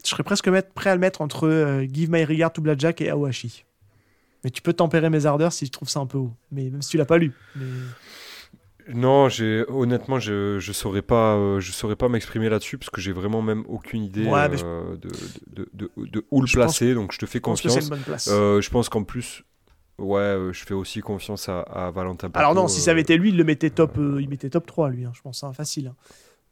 je 0.03 0.09
serais 0.09 0.23
presque 0.23 0.49
prêt 0.75 0.91
à 0.91 0.95
le 0.95 1.01
mettre 1.01 1.21
entre 1.21 1.47
euh, 1.47 1.87
Give 1.93 2.11
My 2.11 2.25
Regard 2.25 2.53
to 2.53 2.63
Blackjack 2.63 3.03
et 3.03 3.11
Awashi. 3.11 3.65
Mais 4.43 4.51
tu 4.51 4.63
peux 4.63 4.73
tempérer 4.73 5.11
mes 5.11 5.27
ardeurs 5.27 5.53
si 5.53 5.67
je 5.67 5.71
trouve 5.71 5.89
ça 5.89 6.01
un 6.01 6.07
peu 6.07 6.17
haut. 6.17 6.33
Mais 6.51 6.71
même 6.71 6.81
si 6.81 6.91
tu 6.91 6.97
l'as 6.97 7.05
pas 7.05 7.19
lu. 7.19 7.33
Non, 8.89 9.29
j'ai 9.29 9.65
honnêtement, 9.69 10.19
je 10.19 10.55
ne 10.57 10.73
saurais 10.73 11.03
pas, 11.03 11.35
euh, 11.37 11.61
je 11.61 11.73
saurais 11.73 11.97
pas 11.97 12.09
m'exprimer 12.09 12.49
là-dessus 12.49 12.79
parce 12.79 12.91
que 12.91 13.01
j'ai 13.01 13.13
vraiment 13.13 13.43
même 13.43 13.65
aucune 13.69 14.03
idée 14.03 14.25
de, 14.25 14.97
de, 14.97 15.69
de, 15.75 15.91
de, 15.97 16.25
où 16.31 16.41
le 16.41 16.51
placer. 16.51 16.95
donc 16.95 17.13
je 17.13 17.19
te 17.19 17.27
fais 17.27 17.41
confiance. 17.41 17.85
Je 17.85 17.89
pense, 17.89 18.01
place. 18.05 18.29
je 18.29 18.71
pense 18.71 18.89
qu'en 18.89 19.05
plus, 19.05 19.45
ouais, 20.01 20.51
je 20.53 20.65
fais 20.65 20.75
aussi 20.75 21.01
confiance 21.01 21.49
à, 21.49 21.61
à 21.61 21.91
Valentin. 21.91 22.31
Alors 22.35 22.55
non, 22.55 22.69
si 22.69 22.81
ça 22.81 22.91
avait 22.91 23.03
été 23.03 23.17
lui, 23.17 23.31
il 23.31 23.37
le 23.37 23.45
mettait 23.45 23.71
top, 23.71 23.97
il 23.97 24.29
mettait 24.29 24.51
top 24.51 24.67
3 24.67 24.91
lui. 24.91 25.05
Hein, 25.05 25.13
je 25.15 25.21
pense, 25.21 25.45
hein, 25.45 25.53
facile. 25.53 25.89
Hein. 25.89 25.97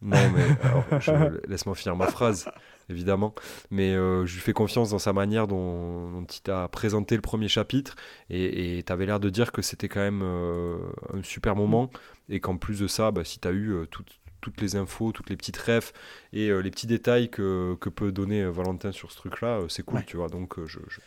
Non, 0.01 0.17
mais 0.31 1.41
laisse-moi 1.49 1.75
finir 1.75 1.97
ma 1.97 2.07
phrase, 2.07 2.49
évidemment. 2.89 3.35
Mais 3.71 3.95
euh, 3.95 4.27
je 4.27 4.35
lui 4.35 4.41
fais 4.41 4.53
confiance 4.53 4.91
dans 4.91 4.99
sa 4.99 5.13
manière 5.13 5.49
dont, 5.49 6.25
il 6.33 6.41
t'a 6.43 6.69
présenté 6.69 7.17
le 7.17 7.23
premier 7.23 7.49
chapitre. 7.49 7.97
Et 8.31 8.83
tu 8.87 8.93
avais 8.93 9.07
l'air 9.07 9.19
de 9.19 9.31
dire 9.31 9.51
que 9.51 9.63
c'était 9.63 9.89
quand 9.89 10.01
même 10.01 10.23
euh, 10.23 10.79
un 11.13 11.23
super 11.23 11.57
moment. 11.57 11.91
Et 12.29 12.41
qu'en 12.41 12.57
plus 12.57 12.79
de 12.81 12.87
ça, 12.87 13.11
bah, 13.11 13.25
si 13.25 13.41
tu 13.41 13.49
as 13.49 13.51
eu 13.51 13.71
euh, 13.71 13.87
toutes 13.87 14.61
les 14.61 14.77
infos, 14.77 15.11
toutes 15.11 15.31
les 15.31 15.37
petites 15.37 15.59
refs 15.59 15.93
et 16.33 16.51
les 16.63 16.71
petits 16.71 16.87
détails 16.87 17.29
que, 17.29 17.77
que, 17.81 17.89
peut 17.89 18.13
donner 18.13 18.45
Valentin 18.45 18.93
sur 18.93 19.11
ce 19.11 19.17
truc-là, 19.17 19.61
c'est 19.69 19.83
cool, 19.83 20.05
tu 20.07 20.17
vois. 20.17 20.29
Donc 20.29 20.55
je, 20.65 20.79
Je 20.89 21.01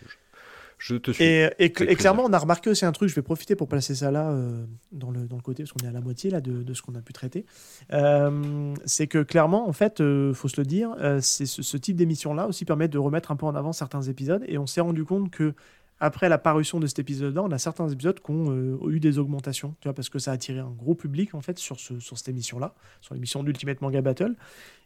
te 0.95 1.12
suis. 1.12 1.24
Et, 1.24 1.49
et, 1.60 1.72
clairement, 1.72 2.24
on 2.26 2.34
a 2.34 2.40
remarqué 2.40 2.70
aussi 2.70 2.86
un 2.86 2.91
truc, 2.91 3.10
je 3.10 3.16
vais 3.16 3.22
profiter 3.22 3.56
pour 3.56 3.68
placer 3.68 3.95
ça 3.95 4.12
là, 4.12 4.30
euh, 4.30 4.66
dans, 4.91 5.12
le, 5.12 5.28
dans 5.28 5.36
le 5.36 5.41
côté, 5.41 5.64
parce 5.64 5.74
qu'on 5.74 5.86
est 5.86 5.90
à 5.90 5.91
la 5.91 6.02
moitié 6.02 6.30
là, 6.30 6.41
de, 6.41 6.64
de 6.64 6.74
ce 6.74 6.82
qu'on 6.82 6.95
a 6.95 7.02
pu 7.02 7.14
traiter. 7.14 7.45
Euh, 7.94 8.74
c'est 8.86 9.08
que 9.08 9.24
clairement, 9.24 9.68
en 9.68 9.74
fait, 9.74 9.99
il 9.99 10.34
faut 10.34 10.48
se 10.48 10.60
le 10.60 10.66
dire, 10.66 10.95
c'est 11.22 11.45
ce, 11.45 11.62
ce, 11.62 11.78
type 11.78 11.95
d'émission-là 11.95 12.48
aussi 12.48 12.66
permet 12.66 12.88
de 12.88 12.98
remettre 12.98 13.32
un 13.32 13.36
peu 13.36 13.45
en 13.45 13.56
avant 13.56 13.74
certains 13.74 14.02
épisodes. 14.02 14.44
Et 14.48 14.58
on 14.58 14.68
s'est 14.68 14.82
rendu 14.82 15.06
compte 15.06 15.32
que 15.32 15.53
après 16.02 16.30
la 16.30 16.40
parution 16.40 16.80
de 16.80 16.88
cet 16.88 16.98
épisode-là, 16.98 17.44
on 17.44 17.52
a 17.52 17.60
certains 17.60 17.88
épisodes 17.88 18.20
qui 18.20 18.32
ont 18.32 18.49
euh, 18.49 18.90
eu 18.90 18.99
des 18.99 19.20
augmentations, 19.20 19.76
tu 19.82 19.88
vois, 19.88 19.94
parce 19.94 20.10
que 20.10 20.18
ça 20.18 20.32
a 20.32 20.34
attiré 20.34 20.58
un 20.58 20.72
gros 20.72 20.95
public 20.95 21.36
en 21.36 21.41
fait 21.41 21.60
sur, 21.60 21.80
ce, 21.80 21.99
sur 21.99 22.18
cette 22.18 22.30
émission-là, 22.30 22.74
sur 23.02 23.14
l'émission 23.14 23.44
d'Ultimate 23.44 23.82
Manga 23.82 24.02
Battle. 24.02 24.36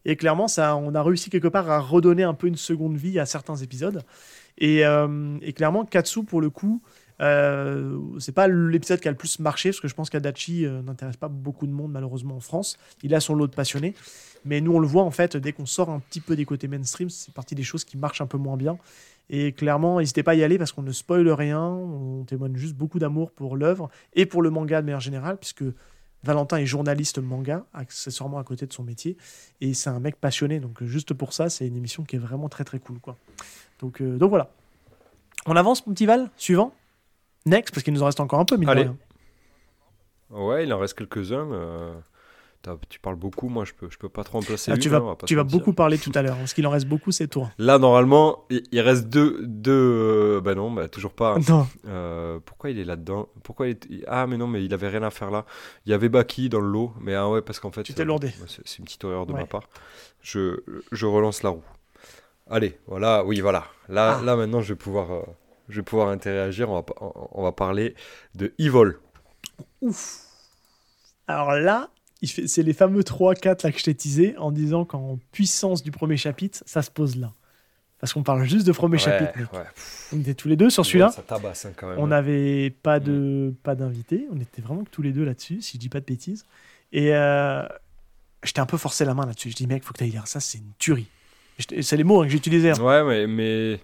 Et 0.04 0.18
clairement, 0.18 0.50
ça, 0.50 0.76
on 0.76 0.94
a 0.94 1.02
réussi 1.02 1.30
quelque 1.30 1.48
part 1.48 1.72
à 1.72 1.80
redonner 1.80 2.24
un 2.24 2.34
peu 2.34 2.48
une 2.48 2.58
seconde 2.58 2.98
vie 2.98 3.18
à 3.18 3.26
certains 3.26 3.56
épisodes. 3.56 4.04
Et, 4.58 4.86
euh, 4.86 5.38
et 5.42 5.54
clairement, 5.54 5.86
Katsu, 5.86 6.24
pour 6.24 6.42
le 6.42 6.50
coup, 6.50 6.82
euh, 7.22 7.98
c'est 8.20 8.34
pas 8.34 8.48
l'épisode 8.48 9.00
qui 9.00 9.08
a 9.08 9.12
le 9.12 9.18
plus 9.18 9.40
marché, 9.40 9.70
parce 9.70 9.80
que 9.80 9.88
je 9.88 9.96
pense 9.96 10.10
qu'Adachi 10.10 10.66
euh, 10.66 10.82
n'intéresse 10.82 11.18
pas 11.18 11.28
beaucoup 11.28 11.68
de 11.68 11.72
monde, 11.72 11.92
malheureusement, 11.92 12.36
en 12.36 12.40
France. 12.40 12.78
Il 13.04 13.14
a 13.16 13.20
son 13.20 13.36
lot 13.36 13.48
de 13.48 13.56
passionnés. 13.56 13.94
Mais 14.46 14.62
nous, 14.62 14.74
on 14.74 14.80
le 14.80 14.88
voit, 14.88 15.04
en 15.04 15.12
fait, 15.12 15.38
dès 15.38 15.54
qu'on 15.54 15.66
sort 15.66 15.90
un 15.90 16.00
petit 16.00 16.22
peu 16.22 16.36
des 16.36 16.46
côtés 16.46 16.68
mainstream, 16.68 17.10
c'est 17.10 17.34
partie 17.34 17.56
des 17.56 17.64
choses 17.64 17.84
qui 17.84 17.98
marchent 17.98 18.22
un 18.22 18.28
peu 18.28 18.38
moins 18.38 18.58
bien. 18.58 18.78
Et 19.30 19.54
clairement, 19.54 20.00
n'hésitez 20.00 20.22
pas 20.22 20.32
à 20.32 20.36
y 20.36 20.44
aller 20.44 20.60
parce 20.60 20.72
qu'on 20.72 20.84
ne 20.84 20.92
spoile 20.92 21.28
rien, 21.30 21.62
on 21.62 22.24
témoigne 22.26 22.56
juste 22.56 22.76
beaucoup 22.76 23.00
d'amour 23.00 23.32
pour 23.32 23.58
l'œuvre 23.58 23.90
et 24.14 24.28
pour 24.28 24.44
le 24.44 24.52
manga 24.52 24.82
de 24.82 24.86
manière 24.86 25.00
générale, 25.00 25.38
puisque 25.38 25.64
Valentin 26.24 26.58
est 26.58 26.66
journaliste 26.68 27.18
manga, 27.18 27.66
accessoirement 27.74 28.38
à 28.38 28.44
côté 28.44 28.68
de 28.68 28.74
son 28.74 28.84
métier, 28.84 29.18
et 29.62 29.74
c'est 29.74 29.90
un 29.90 30.00
mec 30.00 30.16
passionné, 30.16 30.60
donc 30.60 30.84
juste 30.84 31.14
pour 31.14 31.34
ça, 31.34 31.50
c'est 31.50 31.68
une 31.68 31.78
émission 31.78 32.04
qui 32.04 32.16
est 32.16 32.20
vraiment 32.20 32.50
très 32.50 32.64
très 32.64 32.80
cool. 32.80 33.00
Quoi. 33.00 33.16
Donc, 33.80 34.02
euh, 34.02 34.18
donc 34.18 34.30
voilà. 34.30 34.50
On 35.46 35.56
avance, 35.56 35.86
mon 35.86 35.94
petit 35.94 36.06
Val 36.06 36.30
Suivant 36.38 36.74
Next, 37.46 37.74
parce 37.74 37.84
qu'il 37.84 37.94
nous 37.94 38.02
en 38.02 38.08
reste 38.08 38.20
encore 38.20 38.40
un 38.40 38.46
peu, 38.46 38.58
mais 38.58 38.68
Allez. 38.68 38.90
Ouais, 40.32 40.64
il 40.64 40.74
en 40.74 40.80
reste 40.80 40.98
quelques-uns. 40.98 41.52
Euh, 41.52 41.94
tu 42.90 43.00
parles 43.00 43.16
beaucoup, 43.16 43.48
moi 43.48 43.66
je 43.66 43.74
peux, 43.74 43.88
je 43.90 43.98
peux 43.98 44.10
pas 44.10 44.24
trop 44.24 44.40
en 44.40 44.42
placer. 44.42 44.72
Ah, 44.72 44.78
tu 44.78 44.90
vas, 44.90 45.16
tu 45.26 45.36
vas 45.36 45.44
beaucoup 45.44 45.74
parler 45.74 45.98
tout 45.98 46.12
à 46.16 46.22
l'heure. 46.22 46.38
Parce 46.38 46.54
qu'il 46.54 46.66
en 46.66 46.72
reste 46.72 46.88
beaucoup, 46.88 47.12
c'est 47.12 47.28
toi. 47.28 47.52
Là, 47.58 47.78
normalement, 47.78 48.46
il, 48.50 48.82
reste 48.82 49.08
deux. 49.08 49.46
deux 49.46 49.72
euh, 49.72 50.42
bah 50.42 50.56
non, 50.56 50.72
bah, 50.72 50.90
toujours 50.90 51.14
pas. 51.14 51.38
Non. 51.48 51.68
Euh, 51.88 52.40
pourquoi 52.44 52.72
il 52.72 52.80
est 52.80 52.84
là-dedans? 52.84 53.30
Pourquoi 53.44 53.68
il 53.68 53.78
Ah, 54.08 54.26
mais 54.28 54.38
non, 54.38 54.48
mais 54.48 54.66
il 54.66 54.74
avait 54.74 54.90
rien 54.90 55.04
à 55.04 55.12
faire 55.12 55.32
là. 55.32 55.46
Il 55.86 55.92
y 55.92 55.94
avait 55.94 56.10
Baki 56.10 56.50
dans 56.50 56.60
le 56.60 56.68
lot, 56.68 56.94
mais 57.00 57.14
ah 57.14 57.30
ouais, 57.30 57.42
parce 57.42 57.60
qu'en 57.60 57.72
fait. 57.72 57.84
Tu 57.84 57.94
t'es 57.94 58.06
lourdé. 58.06 58.34
C'est 58.48 58.80
une 58.80 58.86
petite 58.86 59.04
erreur 59.04 59.26
de 59.26 59.34
ma 59.34 59.46
part. 59.46 59.70
Je, 60.22 60.64
je 60.92 61.06
relance 61.06 61.44
la 61.44 61.52
roue. 61.52 61.64
Allez, 62.50 62.78
voilà, 62.88 63.26
oui, 63.26 63.40
voilà. 63.42 63.66
Là, 63.90 64.18
ah. 64.20 64.24
là 64.24 64.36
maintenant, 64.36 64.62
je 64.62 64.74
vais 64.74 64.78
pouvoir, 64.78 65.12
euh, 65.12 65.24
je 65.70 65.78
vais 65.78 65.84
pouvoir 65.84 66.10
interagir. 66.10 66.70
On 66.70 66.76
va, 66.76 66.86
on 67.32 67.44
va 67.44 67.52
parler 67.52 67.96
de 68.36 68.54
Evil. 68.60 68.94
Ouf. 69.82 70.26
Alors 71.28 71.54
là, 71.54 71.90
c'est 72.24 72.64
les 72.64 72.74
fameux 72.74 73.02
3-4 73.02 73.66
là 73.66 73.72
que 73.72 73.80
je 73.80 73.84
t'ai 73.84 73.96
teasé 73.96 74.36
en 74.38 74.52
disant 74.52 74.86
qu'en 74.86 75.20
puissance 75.32 75.84
du 75.84 75.92
premier 75.92 76.18
chapitre, 76.18 76.64
ça 76.66 76.82
se 76.82 76.92
pose 76.92 77.16
là. 77.16 77.34
Parce 78.00 78.14
qu'on 78.14 78.24
parle 78.24 78.44
juste 78.44 78.68
de 78.68 78.72
premier 78.72 78.98
chapitre. 78.98 79.32
On 80.14 80.20
était 80.20 80.34
tous 80.34 80.48
les 80.48 80.56
deux 80.56 80.70
sur 80.70 80.86
celui-là. 80.86 81.12
Hein, 81.18 81.96
on 81.98 82.08
n'avait 82.08 82.70
pas 82.70 83.00
de 83.00 83.52
mm. 83.52 83.56
pas 83.64 83.74
d'invité. 83.74 84.28
On 84.32 84.40
était 84.40 84.62
vraiment 84.62 84.84
que 84.84 84.90
tous 84.90 85.02
les 85.02 85.12
deux 85.12 85.24
là-dessus, 85.24 85.62
si 85.62 85.78
je 85.78 85.80
dis 85.80 85.90
pas 85.90 86.02
de 86.02 86.06
bêtises. 86.06 86.46
Et 86.92 87.16
euh, 87.16 87.66
j'étais 88.44 88.60
un 88.60 88.66
peu 88.66 88.78
forcé 88.78 89.06
la 89.06 89.14
main 89.14 89.26
là-dessus. 89.26 89.50
Je 89.50 89.56
dis 89.56 89.66
mec, 89.66 89.84
faut 89.84 89.94
que 89.94 90.00
tu 90.00 90.04
ailles 90.04 90.12
lire 90.12 90.28
ça, 90.28 90.40
c'est 90.40 90.58
une 90.58 90.74
tuerie. 90.78 91.08
C'est 91.58 91.98
les 91.98 92.04
mots 92.04 92.22
hein, 92.22 92.26
que 92.26 92.32
j'ai 92.32 92.38
utilisés. 92.38 92.72
Hein. 92.72 92.82
Ouais, 92.82 93.04
mais, 93.04 93.28
mais 93.28 93.80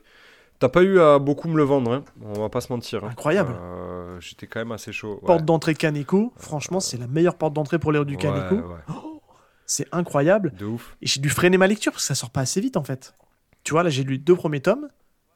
T'as 0.62 0.70
pas 0.70 0.84
eu 0.84 1.00
à 1.00 1.18
beaucoup 1.18 1.48
me 1.48 1.58
le 1.58 1.64
vendre, 1.64 1.92
hein. 1.92 2.04
on 2.24 2.40
va 2.40 2.50
pas 2.50 2.62
se 2.62 2.72
mentir. 2.72 3.04
Hein. 3.04 3.10
Incroyable. 3.10 3.56
Euh, 3.60 4.20
j'étais 4.20 4.46
quand 4.46 4.60
même 4.60 4.72
assez 4.72 4.92
chaud. 4.92 5.20
Porte 5.26 5.44
d'entrée 5.44 5.74
Kaneko, 5.74 6.34
franchement, 6.38 6.80
c'est 6.80 6.98
la 6.98 7.08
meilleure 7.08 7.34
porte 7.34 7.54
d'entrée 7.54 7.80
pour 7.80 7.92
l'air 7.92 8.06
du 8.06 8.16
Kaneko. 8.16 8.62
Oh, 8.90 9.24
c'est 9.66 9.88
incroyable. 9.92 10.54
De 10.60 10.68
ouf. 10.68 10.96
Et 11.02 11.08
j'ai 11.08 11.20
dû 11.20 11.30
freiner 11.32 11.58
ma 11.58 11.66
lecture 11.66 11.92
parce 11.94 12.04
que 12.04 12.08
ça 12.10 12.14
sort 12.14 12.30
pas 12.30 12.42
assez 12.42 12.62
vite 12.62 12.78
en 12.78 12.84
fait. 12.84 13.16
Tu 13.64 13.72
vois, 13.72 13.82
là 13.82 13.90
j'ai 13.90 14.04
lu 14.04 14.20
deux 14.20 14.36
premiers 14.36 14.62
tomes, 14.62 14.88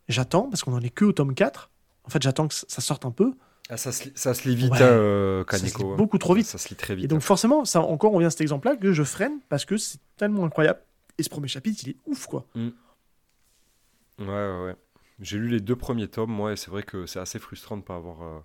j'attends 0.10 0.44
parce 0.44 0.64
qu'on 0.64 0.76
en 0.76 0.82
est 0.82 0.92
que 0.92 1.06
au 1.06 1.12
tome 1.12 1.34
4. 1.34 1.72
En 2.04 2.10
fait, 2.10 2.22
j'attends 2.22 2.48
que 2.48 2.54
ça 2.54 2.82
sorte 2.82 3.04
un 3.04 3.12
peu. 3.12 3.34
Ah, 3.68 3.78
ça, 3.78 3.92
se, 3.92 4.04
ça 4.14 4.36
se 4.36 4.48
lit 4.48 4.56
vite, 4.56 4.80
euh, 4.80 5.44
Kaneko. 5.46 5.96
beaucoup 5.96 6.20
trop 6.20 6.36
vite. 6.36 6.46
Ça, 6.46 6.60
se 6.60 6.70
lit 6.70 6.76
très 6.76 6.94
vite. 6.94 7.06
Et 7.06 7.08
donc, 7.08 7.22
forcément, 7.22 7.66
ça, 7.66 7.82
encore, 7.82 8.14
on 8.14 8.20
vient 8.20 8.28
à 8.28 8.32
cet 8.32 8.42
exemple-là 8.42 8.76
que 8.76 8.94
je 8.94 9.02
freine 9.02 9.40
parce 9.50 9.66
que 9.66 9.76
c'est 9.78 9.98
tellement 10.18 10.46
incroyable. 10.46 10.82
Et 11.18 11.24
ce 11.24 11.30
premier 11.30 11.48
chapitre, 11.48 11.82
il 11.84 11.92
est 11.92 11.98
ouf, 12.06 12.26
quoi. 12.28 12.46
Mm. 12.56 12.70
Ouais, 14.20 14.26
ouais, 14.28 14.66
ouais. 14.66 14.76
J'ai 15.20 15.38
lu 15.38 15.48
les 15.48 15.62
deux 15.62 15.76
premiers 15.76 16.08
tomes, 16.08 16.32
moi, 16.32 16.54
et 16.54 16.56
c'est 16.56 16.70
vrai 16.70 16.84
que 16.84 17.06
c'est 17.06 17.20
assez 17.20 17.40
frustrant 17.40 17.78
de 17.78 17.82
pas 17.84 17.96
avoir 17.96 18.22
euh, 18.22 18.40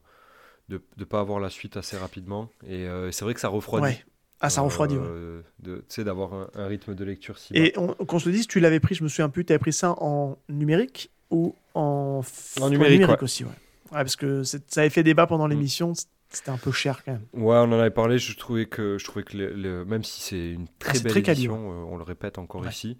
de 0.68 0.80
ne 0.98 1.04
pas 1.04 1.20
avoir 1.20 1.40
la 1.40 1.50
suite 1.50 1.76
assez 1.76 1.96
rapidement. 1.96 2.48
Et 2.64 2.86
euh, 2.86 3.10
c'est 3.10 3.24
vrai 3.24 3.34
que 3.34 3.40
ça 3.40 3.48
refroidit. 3.48 3.86
Ouais. 3.86 4.04
Ah, 4.40 4.48
ça 4.48 4.62
refroidit, 4.62 4.96
euh, 4.96 5.42
Tu 5.62 5.70
sais, 5.88 6.04
d'avoir 6.04 6.48
un, 6.54 6.66
rythme 6.66 6.94
de 6.94 7.04
lecture 7.04 7.38
si 7.38 7.54
Et 7.54 7.74
on, 7.76 7.88
qu'on 7.88 8.18
se 8.18 8.30
dise, 8.30 8.46
tu 8.46 8.58
l'avais 8.58 8.80
pris, 8.80 8.94
je 8.94 9.02
me 9.04 9.08
souviens 9.08 9.28
plus, 9.28 9.44
tu 9.44 9.52
avais 9.52 9.58
pris 9.58 9.72
ça 9.72 9.94
en 9.98 10.38
numérique 10.48 11.10
ou 11.30 11.54
en, 11.74 12.22
en 12.60 12.70
numérique, 12.70 13.22
aussi, 13.22 13.44
ouais. 13.44 13.50
parce 13.90 14.16
que 14.16 14.42
ça 14.42 14.58
avait 14.76 14.88
fait 14.88 15.02
débat 15.02 15.26
pendant 15.26 15.46
l'émission, 15.46 15.92
c'était 16.30 16.50
un 16.50 16.56
peu 16.56 16.72
cher 16.72 17.02
quand 17.04 17.12
même. 17.12 17.26
Ouais, 17.32 17.56
on 17.56 17.72
en 17.72 17.78
avait 17.80 17.90
parlé, 17.90 18.18
je 18.18 18.36
trouvais 18.36 18.66
que, 18.66 18.98
je 18.98 19.04
trouvais 19.04 19.24
que 19.24 19.84
même 19.84 20.04
si 20.04 20.20
c'est 20.20 20.52
une 20.52 20.68
très 20.78 20.98
ah, 20.98 21.02
belle 21.02 21.18
édition, 21.18 21.54
on 21.90 21.96
le 21.96 22.02
répète 22.04 22.38
encore 22.38 22.66
ici, 22.66 22.98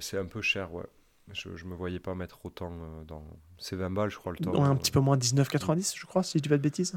c'est 0.00 0.18
un 0.18 0.26
peu 0.26 0.42
cher, 0.42 0.72
ouais. 0.72 0.84
Je, 1.32 1.56
je 1.56 1.64
me 1.64 1.74
voyais 1.74 1.98
pas 1.98 2.14
mettre 2.14 2.44
autant 2.44 2.72
euh, 2.72 3.04
dans. 3.04 3.22
C'est 3.58 3.76
20 3.76 3.90
balles, 3.90 4.10
je 4.10 4.16
crois, 4.16 4.32
le 4.32 4.38
temps. 4.38 4.64
un 4.64 4.76
petit 4.76 4.90
peu 4.90 5.00
moins 5.00 5.16
19,90, 5.16 5.94
je 5.96 6.06
crois, 6.06 6.22
si 6.22 6.38
je 6.38 6.42
dis 6.42 6.48
pas 6.48 6.56
de 6.56 6.62
bêtises. 6.62 6.94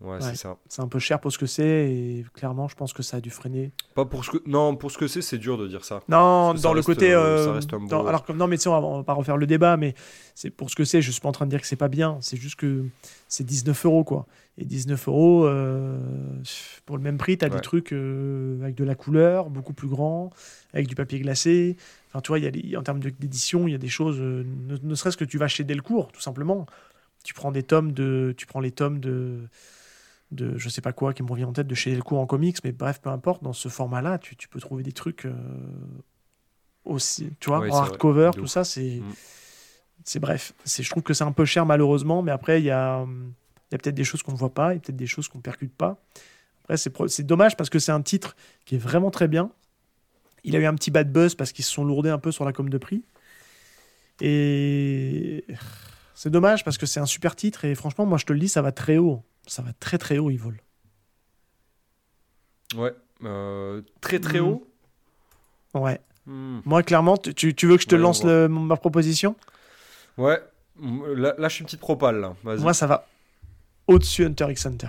Ouais, 0.00 0.20
c'est 0.20 0.36
ça. 0.36 0.58
C'est 0.68 0.82
un 0.82 0.88
peu 0.88 0.98
cher 0.98 1.20
pour 1.20 1.32
ce 1.32 1.38
que 1.38 1.46
c'est 1.46 1.90
et 1.90 2.26
clairement, 2.34 2.68
je 2.68 2.76
pense 2.76 2.92
que 2.92 3.02
ça 3.02 3.16
a 3.16 3.20
dû 3.20 3.30
freiner. 3.30 3.72
Pas 3.94 4.04
pour 4.04 4.24
ce 4.24 4.32
que 4.32 4.38
non, 4.46 4.76
pour 4.76 4.90
ce 4.90 4.98
que 4.98 5.08
c'est, 5.08 5.22
c'est 5.22 5.38
dur 5.38 5.56
de 5.56 5.66
dire 5.66 5.84
ça. 5.84 6.02
Non, 6.08 6.54
dans 6.54 6.74
le 6.74 6.82
côté. 6.82 7.12
Euh, 7.12 7.44
ça 7.44 7.52
reste 7.52 7.72
un 7.72 7.80
beau... 7.80 8.06
alors 8.06 8.24
non, 8.34 8.46
mais 8.46 8.56
tu 8.56 8.64
sais, 8.64 8.68
on, 8.68 8.76
on 8.76 8.98
va, 8.98 9.04
pas 9.04 9.14
refaire 9.14 9.36
le 9.36 9.46
débat, 9.46 9.76
mais 9.76 9.94
c'est 10.34 10.50
pour 10.50 10.70
ce 10.70 10.76
que 10.76 10.84
c'est. 10.84 11.00
Je 11.00 11.10
suis 11.10 11.20
pas 11.20 11.28
en 11.28 11.32
train 11.32 11.46
de 11.46 11.50
dire 11.50 11.60
que 11.60 11.66
c'est 11.66 11.76
pas 11.76 11.88
bien. 11.88 12.18
C'est 12.20 12.36
juste 12.36 12.56
que 12.56 12.84
c'est 13.28 13.44
19 13.44 13.86
euros 13.86 14.04
quoi. 14.04 14.26
Et 14.58 14.64
19 14.64 15.08
euros 15.08 15.46
euh, 15.46 15.98
pour 16.86 16.96
le 16.96 17.02
même 17.02 17.18
prix, 17.18 17.36
tu 17.38 17.44
as 17.44 17.48
des 17.48 17.60
trucs 17.60 17.92
avec 17.92 18.74
de 18.76 18.84
la 18.84 18.94
couleur, 18.94 19.50
beaucoup 19.50 19.72
plus 19.72 19.88
grand, 19.88 20.30
avec 20.72 20.86
du 20.86 20.94
papier 20.94 21.18
glacé. 21.18 21.76
Enfin, 22.14 22.20
tu 22.20 22.28
vois, 22.28 22.38
y 22.38 22.76
a 22.76 22.78
en 22.78 22.82
termes 22.84 23.00
d'édition, 23.00 23.66
il 23.66 23.72
y 23.72 23.74
a 23.74 23.78
des 23.78 23.88
choses, 23.88 24.20
euh, 24.20 24.44
ne, 24.84 24.94
serait-ce 24.94 25.16
que 25.16 25.24
tu 25.24 25.36
vas 25.36 25.48
chez 25.48 25.64
Delcourt, 25.64 26.12
tout 26.12 26.20
simplement. 26.20 26.66
Tu 27.24 27.34
prends 27.34 27.50
des 27.50 27.64
tomes 27.64 27.92
de, 27.92 28.34
tu 28.36 28.46
prends 28.46 28.60
les 28.60 28.70
tomes 28.70 29.00
de, 29.00 29.40
de 30.30 30.56
je 30.56 30.68
sais 30.68 30.80
pas 30.80 30.92
quoi 30.92 31.12
qui 31.12 31.22
me 31.24 31.30
revient 31.30 31.44
en 31.44 31.52
tête 31.52 31.66
de 31.66 31.74
chez 31.74 31.90
Delcourt 31.90 32.20
en 32.20 32.26
comics, 32.26 32.58
mais 32.62 32.70
bref, 32.70 33.00
peu 33.00 33.10
importe, 33.10 33.42
dans 33.42 33.52
ce 33.52 33.68
format-là, 33.68 34.18
tu, 34.18 34.36
tu, 34.36 34.48
peux 34.48 34.60
trouver 34.60 34.82
des 34.82 34.92
trucs 34.92 35.24
euh, 35.24 35.34
aussi, 36.84 37.30
tu 37.40 37.48
vois, 37.48 37.58
en 37.58 37.76
hardcover, 37.76 38.30
tout 38.34 38.46
ça, 38.46 38.62
c'est, 38.62 39.00
mm. 39.00 39.12
c'est 40.04 40.20
bref. 40.20 40.54
C'est, 40.64 40.84
je 40.84 40.90
trouve 40.90 41.02
que 41.02 41.14
c'est 41.14 41.24
un 41.24 41.32
peu 41.32 41.44
cher 41.44 41.66
malheureusement, 41.66 42.22
mais 42.22 42.30
après, 42.30 42.60
il 42.60 42.64
y 42.64 42.70
a, 42.70 43.04
y 43.72 43.74
a 43.74 43.78
peut-être 43.78 43.96
des 43.96 44.04
choses 44.04 44.22
qu'on 44.22 44.32
ne 44.32 44.38
voit 44.38 44.54
pas, 44.54 44.72
il 44.72 44.76
y 44.76 44.78
a 44.78 44.80
peut-être 44.80 44.96
des 44.96 45.06
choses 45.06 45.26
qu'on 45.26 45.40
percute 45.40 45.74
pas. 45.74 45.98
Après, 46.62 46.76
c'est, 46.76 46.92
c'est 47.08 47.26
dommage 47.26 47.56
parce 47.56 47.70
que 47.70 47.80
c'est 47.80 47.92
un 47.92 48.02
titre 48.02 48.36
qui 48.64 48.76
est 48.76 48.78
vraiment 48.78 49.10
très 49.10 49.28
bien 49.28 49.50
il 50.44 50.54
a 50.54 50.58
eu 50.58 50.66
un 50.66 50.74
petit 50.74 50.90
bad 50.90 51.10
buzz 51.10 51.34
parce 51.34 51.52
qu'ils 51.52 51.64
se 51.64 51.72
sont 51.72 51.84
lourdés 51.84 52.10
un 52.10 52.18
peu 52.18 52.30
sur 52.30 52.44
la 52.44 52.52
com 52.52 52.68
de 52.68 52.78
prix. 52.78 53.02
Et 54.20 55.44
c'est 56.14 56.30
dommage 56.30 56.64
parce 56.64 56.78
que 56.78 56.86
c'est 56.86 57.00
un 57.00 57.06
super 57.06 57.36
titre 57.36 57.64
et 57.64 57.74
franchement, 57.74 58.06
moi 58.06 58.18
je 58.18 58.24
te 58.24 58.32
le 58.32 58.38
dis, 58.38 58.48
ça 58.48 58.62
va 58.62 58.72
très 58.72 58.98
haut. 58.98 59.22
Ça 59.46 59.62
va 59.62 59.72
très 59.74 59.98
très 59.98 60.18
haut, 60.18 60.30
il 60.30 60.38
vole. 60.38 60.60
Ouais, 62.74 62.94
euh, 63.24 63.82
très 64.00 64.18
très 64.18 64.40
hmm. 64.40 64.46
haut. 64.46 64.66
Ouais. 65.74 66.00
Hmm. 66.26 66.60
Moi, 66.64 66.82
clairement, 66.82 67.16
tu, 67.18 67.48
veux 67.66 67.76
que 67.76 67.82
je 67.82 67.88
te 67.88 67.94
lance 67.94 68.24
ma 68.24 68.76
proposition? 68.76 69.36
Ouais. 70.16 70.40
Là, 70.80 71.34
je 71.38 71.48
suis 71.48 71.60
une 71.60 71.66
petite 71.66 71.80
propale. 71.80 72.30
Moi, 72.42 72.74
ça 72.74 72.86
va 72.86 73.06
au-dessus 73.86 74.24
Hunter 74.24 74.46
x 74.50 74.66
Hunter. 74.66 74.88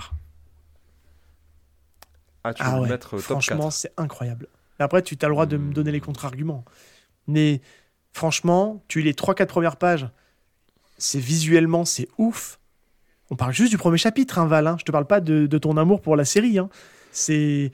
Ah, 2.43 2.53
tu 2.53 2.63
veux 2.63 2.69
ah 2.69 2.81
mettre 2.81 3.09
top 3.09 3.19
Franchement, 3.19 3.71
c'est 3.71 3.91
incroyable. 3.97 4.47
Après, 4.79 5.01
tu 5.01 5.17
as 5.21 5.27
le 5.27 5.33
droit 5.33 5.45
de 5.45 5.57
me 5.57 5.73
donner 5.73 5.91
les 5.91 5.99
contre-arguments. 5.99 6.63
Mais 7.27 7.61
franchement, 8.13 8.83
tu 8.87 8.99
lis 8.99 9.05
les 9.05 9.13
3-4 9.13 9.47
premières 9.47 9.77
pages, 9.77 10.07
c'est 10.97 11.19
visuellement, 11.19 11.85
c'est 11.85 12.07
ouf. 12.17 12.59
On 13.29 13.35
parle 13.35 13.53
juste 13.53 13.71
du 13.71 13.77
premier 13.77 13.97
chapitre, 13.97 14.39
hein, 14.39 14.45
Val. 14.45 14.67
Hein. 14.67 14.75
Je 14.79 14.85
te 14.85 14.91
parle 14.91 15.07
pas 15.07 15.19
de, 15.19 15.57
ton 15.57 15.77
amour 15.77 16.01
pour 16.01 16.15
la 16.15 16.25
série. 16.25 16.59
Hein. 16.59 16.69
C'est. 17.11 17.71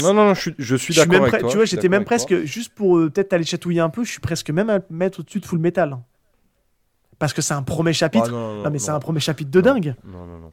Non, 0.00 0.14
non, 0.14 0.26
non, 0.26 0.34
je 0.34 0.76
suis, 0.76 0.94
d'accord 0.94 1.22
avec 1.22 1.40
toi. 1.40 1.50
Tu 1.50 1.56
vois, 1.56 1.66
j'étais 1.66 1.90
même 1.90 2.04
presque, 2.04 2.44
juste 2.44 2.72
pour 2.74 2.96
euh, 2.96 3.10
peut-être 3.10 3.34
aller 3.34 3.44
chatouiller 3.44 3.80
un 3.80 3.90
peu, 3.90 4.04
je 4.04 4.10
suis 4.10 4.20
presque 4.20 4.48
même 4.48 4.70
à 4.70 4.78
mettre 4.88 5.20
au-dessus 5.20 5.40
de 5.40 5.44
Full 5.44 5.58
Metal. 5.58 5.98
Parce 7.18 7.34
que 7.34 7.42
c'est 7.42 7.52
un 7.52 7.62
premier 7.62 7.92
chapitre. 7.92 8.30
Ah, 8.30 8.64
non, 8.64 8.70
mais 8.70 8.78
c'est 8.78 8.90
un 8.90 9.00
premier 9.00 9.20
chapitre 9.20 9.50
de 9.50 9.60
dingue. 9.60 9.94
Non, 10.04 10.26
non, 10.26 10.38
non. 10.38 10.52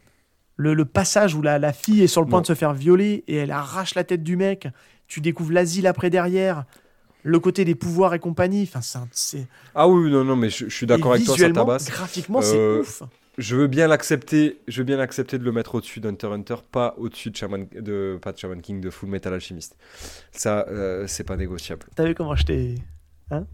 Le, 0.57 0.83
passage 0.83 1.35
où 1.35 1.41
la, 1.41 1.57
la, 1.57 1.71
fille 1.71 2.03
est 2.03 2.07
sur 2.07 2.21
le 2.21 2.27
point 2.27 2.41
de 2.41 2.45
se 2.45 2.53
faire 2.53 2.73
violer 2.73 3.23
et 3.27 3.37
elle 3.37 3.51
arrache 3.51 3.95
la 3.95 4.03
tête 4.03 4.23
du 4.23 4.35
mec 4.35 4.67
tu 5.09 5.19
découvres 5.19 5.51
l'asile 5.51 5.87
après 5.87 6.09
derrière. 6.09 6.63
Le 7.23 7.39
côté 7.39 7.65
des 7.65 7.75
pouvoirs 7.75 8.13
et 8.13 8.19
compagnie, 8.19 8.63
enfin, 8.63 9.07
c'est. 9.11 9.47
Ah 9.75 9.87
oui, 9.87 10.09
non, 10.11 10.23
non, 10.23 10.35
mais 10.35 10.49
je, 10.49 10.69
suis 10.69 10.85
d'accord 10.85 11.13
avec 11.13 11.25
toi, 11.25 11.37
ça 11.37 11.49
tabasse. 11.49 11.89
Graphiquement, 11.89 12.41
c'est 12.41 12.57
euh, 12.57 12.81
ouf. 12.81 13.03
Je 13.37 13.55
veux 13.55 13.67
bien 13.67 13.87
l'accepter, 13.87 14.59
je 14.67 14.81
veux 14.81 14.83
bien 14.83 14.97
l'accepter 14.97 15.37
de 15.37 15.43
le 15.43 15.51
mettre 15.51 15.75
au-dessus 15.75 16.01
d'Hunter 16.01 16.27
Hunter, 16.27 16.55
pas 16.71 16.95
au-dessus 16.97 17.31
de 17.31 17.37
Shaman, 17.37 17.67
de 17.71 18.19
pas 18.21 18.33
de 18.33 18.37
Shaman 18.37 18.61
King, 18.61 18.81
de 18.81 18.89
Full 18.89 19.09
Metal 19.09 19.33
Alchemist. 19.33 19.77
Ça, 20.31 20.65
euh, 20.67 21.05
c'est 21.07 21.23
pas 21.23 21.37
négociable. 21.37 21.85
T'as 21.95 22.05
vu 22.05 22.15
comment 22.15 22.35
je 22.35 22.45
t'ai, 22.45 22.75
hein 23.31 23.45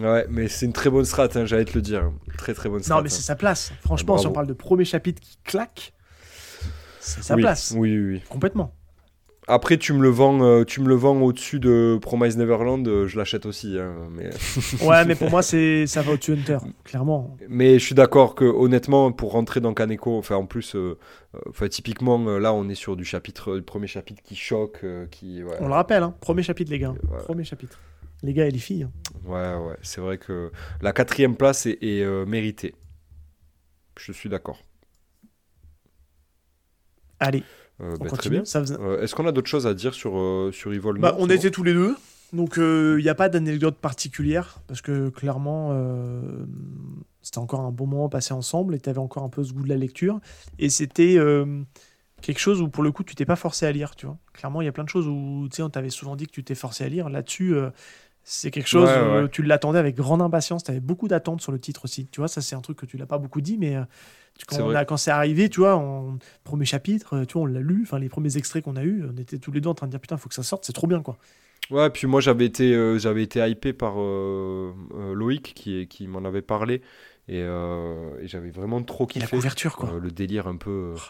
Ouais, 0.00 0.26
mais 0.28 0.48
c'est 0.48 0.66
une 0.66 0.72
très 0.72 0.90
bonne 0.90 1.04
strat, 1.04 1.28
hein, 1.34 1.46
j'allais 1.46 1.64
te 1.64 1.74
le 1.74 1.82
dire, 1.82 2.10
très 2.36 2.52
très 2.52 2.68
bonne 2.68 2.82
strat. 2.82 2.96
Non, 2.96 3.02
mais 3.02 3.08
c'est 3.08 3.18
hein. 3.18 3.22
sa 3.22 3.36
place. 3.36 3.72
Franchement, 3.80 4.18
si 4.18 4.26
on 4.26 4.32
parle 4.32 4.48
de 4.48 4.52
premier 4.52 4.84
chapitre 4.84 5.22
qui 5.22 5.38
claque, 5.44 5.94
c'est 6.98 7.22
sa 7.22 7.36
place. 7.36 7.72
Oui, 7.76 7.96
oui, 7.96 8.14
oui. 8.14 8.22
Complètement. 8.28 8.74
Après, 9.50 9.78
tu 9.78 9.92
me 9.92 10.00
le 10.00 10.10
vends, 10.10 10.40
euh, 10.42 10.64
tu 10.64 10.80
me 10.80 10.86
le 10.86 10.94
vends 10.94 11.20
au-dessus 11.20 11.58
de 11.58 11.98
Promise 12.00 12.36
Neverland, 12.38 12.86
euh, 12.86 13.08
je 13.08 13.18
l'achète 13.18 13.46
aussi. 13.46 13.76
Hein, 13.80 14.08
mais... 14.12 14.30
ouais, 14.86 15.04
mais 15.04 15.16
pour 15.16 15.28
moi, 15.28 15.42
c'est 15.42 15.88
ça 15.88 16.02
va 16.02 16.12
au-dessus 16.12 16.34
Hunter, 16.34 16.58
clairement. 16.84 17.36
Mais 17.48 17.80
je 17.80 17.84
suis 17.84 17.96
d'accord 17.96 18.36
que 18.36 18.44
honnêtement, 18.44 19.10
pour 19.10 19.32
rentrer 19.32 19.60
dans 19.60 19.74
Kaneko, 19.74 20.16
enfin 20.16 20.36
en 20.36 20.46
plus, 20.46 20.76
euh, 20.76 20.96
enfin 21.48 21.66
typiquement 21.66 22.38
là, 22.38 22.52
on 22.54 22.68
est 22.68 22.76
sur 22.76 22.94
du 22.94 23.04
chapitre, 23.04 23.56
le 23.56 23.62
premier 23.62 23.88
chapitre 23.88 24.22
qui 24.22 24.36
choque, 24.36 24.84
qui. 25.10 25.42
On 25.58 25.66
le 25.66 25.74
rappelle, 25.74 26.04
hein, 26.04 26.14
premier 26.20 26.44
chapitre 26.44 26.70
les 26.70 26.78
gars, 26.78 26.94
premier 27.24 27.44
chapitre. 27.44 27.80
Les 28.22 28.34
gars 28.34 28.46
et 28.46 28.50
les 28.50 28.58
filles. 28.58 28.84
Hein. 28.84 28.92
Ouais, 29.24 29.66
ouais, 29.66 29.76
c'est 29.82 30.00
vrai 30.00 30.18
que 30.18 30.52
la 30.80 30.92
quatrième 30.92 31.34
place 31.34 31.66
est, 31.66 31.78
est 31.82 32.26
méritée. 32.26 32.74
Je 33.98 34.12
suis 34.12 34.28
d'accord. 34.28 34.58
Allez. 37.18 37.42
Euh, 37.82 37.96
bah, 37.98 38.10
très 38.10 38.30
bien. 38.30 38.42
Euh, 38.56 39.02
est-ce 39.02 39.14
qu'on 39.14 39.26
a 39.26 39.32
d'autres 39.32 39.48
choses 39.48 39.66
à 39.66 39.74
dire 39.74 39.94
sur, 39.94 40.18
euh, 40.18 40.50
sur 40.52 40.72
Evolve 40.72 41.00
bah, 41.00 41.16
On 41.18 41.28
était 41.28 41.50
tous 41.50 41.62
les 41.62 41.72
deux. 41.74 41.96
Donc 42.32 42.58
il 42.58 43.02
n'y 43.02 43.08
a 43.08 43.14
pas 43.16 43.28
d'anecdote 43.28 43.76
particulière 43.78 44.60
parce 44.68 44.82
que 44.82 45.08
clairement 45.08 45.76
c'était 47.22 47.38
encore 47.38 47.62
un 47.62 47.72
bon 47.72 47.88
moment 47.88 48.08
passé 48.08 48.32
ensemble 48.32 48.76
et 48.76 48.78
tu 48.78 48.88
avais 48.88 49.00
encore 49.00 49.24
un 49.24 49.28
peu 49.28 49.42
ce 49.42 49.52
goût 49.52 49.64
de 49.64 49.68
la 49.68 49.76
lecture 49.76 50.20
et 50.60 50.70
c'était 50.70 51.16
quelque 52.22 52.38
chose 52.38 52.62
où 52.62 52.68
pour 52.68 52.84
le 52.84 52.92
coup 52.92 53.02
tu 53.02 53.16
t'es 53.16 53.24
pas 53.24 53.34
forcé 53.34 53.66
à 53.66 53.72
lire 53.72 53.96
tu 53.96 54.06
vois 54.06 54.16
clairement 54.32 54.62
il 54.62 54.66
y 54.66 54.68
a 54.68 54.72
plein 54.72 54.84
de 54.84 54.88
choses 54.88 55.08
où 55.08 55.48
tu 55.50 55.56
sais 55.56 55.62
on 55.64 55.70
t'avait 55.70 55.90
souvent 55.90 56.14
dit 56.14 56.28
que 56.28 56.30
tu 56.30 56.44
t'es 56.44 56.54
forcé 56.54 56.84
à 56.84 56.88
lire 56.88 57.08
là-dessus 57.08 57.56
c'est 58.22 58.50
quelque 58.50 58.68
chose 58.68 58.88
où 58.88 59.28
tu 59.28 59.42
l'attendais 59.42 59.78
avec 59.78 59.96
grande 59.96 60.22
impatience 60.22 60.64
tu 60.64 60.70
avais 60.70 60.80
beaucoup 60.80 61.08
d'attentes 61.08 61.40
sur 61.40 61.52
le 61.52 61.58
titre 61.58 61.84
aussi 61.84 62.06
tu 62.06 62.20
vois 62.20 62.28
ça 62.28 62.40
c'est 62.40 62.54
un 62.54 62.60
truc 62.60 62.78
que 62.78 62.86
tu 62.86 62.96
l'as 62.96 63.06
pas 63.06 63.18
beaucoup 63.18 63.40
dit 63.40 63.58
mais 63.58 63.76
quand, 64.46 64.96
c'est 64.96 65.10
arrivé, 65.10 65.48
tu 65.48 65.60
vois, 65.60 65.76
en 65.76 66.18
premier 66.44 66.64
chapitre, 66.64 67.24
tu 67.24 67.34
vois, 67.34 67.42
on 67.42 67.46
l'a 67.46 67.60
lu, 67.60 67.80
enfin 67.82 67.98
les 67.98 68.08
premiers 68.08 68.36
extraits 68.36 68.64
qu'on 68.64 68.76
a 68.76 68.84
eu, 68.84 69.04
on 69.12 69.16
était 69.16 69.38
tous 69.38 69.52
les 69.52 69.60
deux 69.60 69.68
en 69.68 69.74
train 69.74 69.86
de 69.86 69.90
dire 69.90 70.00
putain, 70.00 70.16
faut 70.16 70.28
que 70.28 70.34
ça 70.34 70.42
sorte, 70.42 70.64
c'est 70.64 70.72
trop 70.72 70.86
bien 70.86 71.02
quoi. 71.02 71.18
Ouais, 71.70 71.88
puis 71.90 72.06
moi 72.06 72.20
j'avais 72.20 72.46
été, 72.46 72.74
euh, 72.74 72.98
j'avais 72.98 73.22
été 73.22 73.46
hypé 73.48 73.72
par 73.72 73.94
euh, 74.00 74.74
euh, 74.94 75.14
Loïc 75.14 75.54
qui, 75.54 75.86
qui 75.86 76.08
m'en 76.08 76.24
avait 76.24 76.42
parlé 76.42 76.82
et, 77.28 77.44
j'avais 78.24 78.50
vraiment 78.50 78.82
trop 78.82 79.06
kiffé. 79.06 79.24
la 79.24 79.28
couverture 79.28 79.76
quoi. 79.76 79.92
le 80.00 80.10
délire 80.10 80.48
un 80.48 80.56
peu. 80.56 80.94
Oh, 80.96 81.00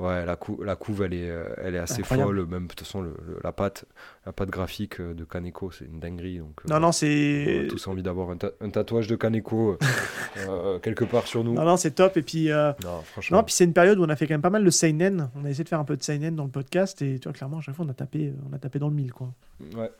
Ouais, 0.00 0.26
la, 0.26 0.36
la 0.64 0.74
couve, 0.76 1.02
elle 1.04 1.14
est, 1.14 1.30
euh, 1.30 1.54
elle 1.56 1.76
est 1.76 1.78
assez 1.78 2.02
folle. 2.02 2.46
Même, 2.46 2.64
de 2.64 2.68
toute 2.68 2.80
façon, 2.80 3.06
la, 3.44 3.52
pâte, 3.52 3.84
la 4.26 4.32
pâte 4.32 4.50
graphique 4.50 5.00
euh, 5.00 5.14
de 5.14 5.22
Kaneko, 5.22 5.70
c'est 5.70 5.84
une 5.84 6.00
dinguerie. 6.00 6.38
Donc, 6.38 6.64
non, 6.68 6.80
non, 6.80 6.90
c'est. 6.90 7.60
On 7.62 7.66
a 7.66 7.68
tous 7.68 7.86
envie 7.86 8.02
d'avoir 8.02 8.30
un, 8.30 8.70
tatouage 8.70 9.06
de 9.06 9.14
Kaneko 9.14 9.78
euh, 10.38 10.80
quelque 10.80 11.04
part 11.04 11.28
sur 11.28 11.44
nous. 11.44 11.54
Non, 11.54 11.64
non, 11.64 11.76
c'est 11.76 11.92
top. 11.92 12.16
Et 12.16 12.22
puis, 12.22 12.48
non, 12.48 13.02
franchement. 13.02 13.44
puis 13.44 13.54
c'est 13.54 13.64
une 13.64 13.72
période 13.72 13.98
où 14.00 14.04
on 14.04 14.08
a 14.08 14.16
fait 14.16 14.26
quand 14.26 14.34
même 14.34 14.42
pas 14.42 14.50
mal 14.50 14.64
de 14.64 14.70
Seinen. 14.70 15.30
On 15.36 15.44
a 15.44 15.50
essayé 15.50 15.62
de 15.62 15.68
faire 15.68 15.78
un 15.78 15.84
peu 15.84 15.96
de 15.96 16.02
Seinen 16.02 16.34
dans 16.34 16.44
le 16.44 16.50
podcast. 16.50 17.00
Et 17.02 17.20
tu 17.20 17.28
vois, 17.28 17.32
clairement, 17.32 17.58
à 17.58 17.60
chaque 17.60 17.76
fois, 17.76 17.84
on 17.86 17.90
a 17.90 17.94
tapé, 17.94 18.32
on 18.50 18.52
a 18.52 18.58
tapé 18.58 18.80
dans 18.80 18.88
le 18.88 18.94
mille. 18.94 19.12
Quoi. 19.12 19.28
Ouais. 19.76 19.92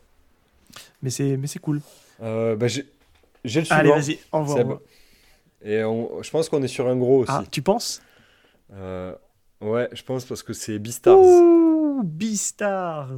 Mais 1.02 1.10
c'est, 1.10 1.38
cool. 1.60 1.80
bah, 2.18 2.66
j'ai, 2.66 2.84
le 3.44 3.48
suivant. 3.48 3.76
Allez, 3.76 3.90
vas-y, 3.90 4.18
envoie. 4.32 4.82
Et 5.62 5.78
je 5.78 6.30
pense 6.30 6.48
qu'on 6.48 6.64
est 6.64 6.68
sur 6.68 6.88
un 6.88 6.96
gros 6.96 7.20
aussi. 7.20 7.32
Ah, 7.32 7.44
tu 7.48 7.62
penses? 7.62 8.02
Ouais, 9.64 9.88
je 9.92 10.02
pense 10.02 10.26
parce 10.26 10.42
que 10.42 10.52
c'est 10.52 10.78
Beastars. 10.78 11.16
Beastars 12.04 13.08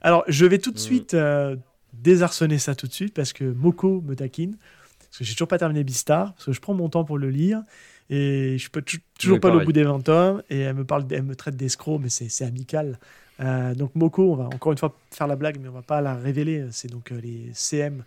Alors, 0.00 0.24
je 0.28 0.46
vais 0.46 0.58
tout 0.58 0.70
de 0.70 0.76
mm. 0.76 0.80
suite 0.80 1.14
euh, 1.14 1.56
désarçonner 1.92 2.58
ça 2.58 2.76
tout 2.76 2.86
de 2.86 2.92
suite 2.92 3.12
parce 3.12 3.32
que 3.32 3.44
Moko 3.44 4.00
me 4.02 4.14
taquine. 4.14 4.56
Parce 5.00 5.18
que 5.18 5.24
j'ai 5.24 5.34
toujours 5.34 5.48
pas 5.48 5.58
terminé 5.58 5.82
Beastars, 5.82 6.32
parce 6.34 6.46
que 6.46 6.52
je 6.52 6.60
prends 6.60 6.74
mon 6.74 6.88
temps 6.88 7.04
pour 7.04 7.18
le 7.18 7.30
lire 7.30 7.62
et 8.10 8.56
je 8.58 8.70
peux 8.70 8.82
toujours 9.18 9.40
pas 9.40 9.54
au 9.54 9.64
bout 9.64 9.72
des 9.72 9.84
20 9.84 10.00
tomes 10.00 10.42
et 10.50 10.60
elle 10.60 10.74
me, 10.74 10.84
parle, 10.84 11.06
elle 11.10 11.22
me 11.22 11.34
traite 11.34 11.56
d'escroc, 11.56 12.00
mais 12.00 12.08
c'est 12.08 12.44
amical. 12.44 12.98
Euh, 13.40 13.74
donc 13.74 13.94
Moko, 13.96 14.32
on 14.32 14.36
va 14.36 14.44
encore 14.44 14.70
une 14.70 14.78
fois 14.78 14.96
faire 15.10 15.26
la 15.26 15.36
blague, 15.36 15.58
mais 15.60 15.68
on 15.68 15.72
va 15.72 15.82
pas 15.82 16.00
la 16.00 16.14
révéler. 16.14 16.66
C'est 16.70 16.90
donc 16.90 17.10
euh, 17.10 17.20
les 17.20 17.50
CM 17.52 18.04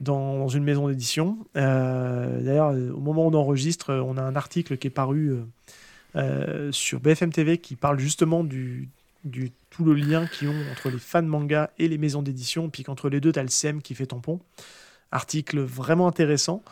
dans, 0.00 0.48
une 0.48 0.64
maison 0.64 0.88
d'édition. 0.88 1.38
D'ailleurs, 1.54 2.72
au 2.72 3.00
moment 3.00 3.26
où 3.26 3.30
on 3.30 3.34
enregistre, 3.34 3.94
on 3.94 4.16
a 4.16 4.22
un 4.22 4.34
article 4.34 4.76
qui 4.76 4.88
est 4.88 4.90
paru 4.90 5.36
euh, 6.14 6.70
sur 6.72 7.00
BFM 7.00 7.32
TV 7.32 7.58
qui 7.58 7.76
parle 7.76 7.98
justement 7.98 8.44
du, 8.44 8.88
du 9.24 9.52
tout 9.70 9.84
le 9.84 9.94
lien 9.94 10.26
qu'ils 10.26 10.48
ont 10.48 10.70
entre 10.72 10.90
les 10.90 10.98
fans 10.98 11.22
manga 11.22 11.70
et 11.78 11.88
les 11.88 11.98
maisons 11.98 12.22
d'édition, 12.22 12.70
puis 12.70 12.82
qu'entre 12.82 13.08
les 13.08 13.20
deux, 13.20 13.32
tu 13.32 13.38
as 13.38 13.42
le 13.42 13.48
CM 13.48 13.82
qui 13.82 13.94
fait 13.94 14.06
tampon. 14.06 14.40
Article 15.10 15.60
vraiment 15.60 16.08
intéressant. 16.08 16.62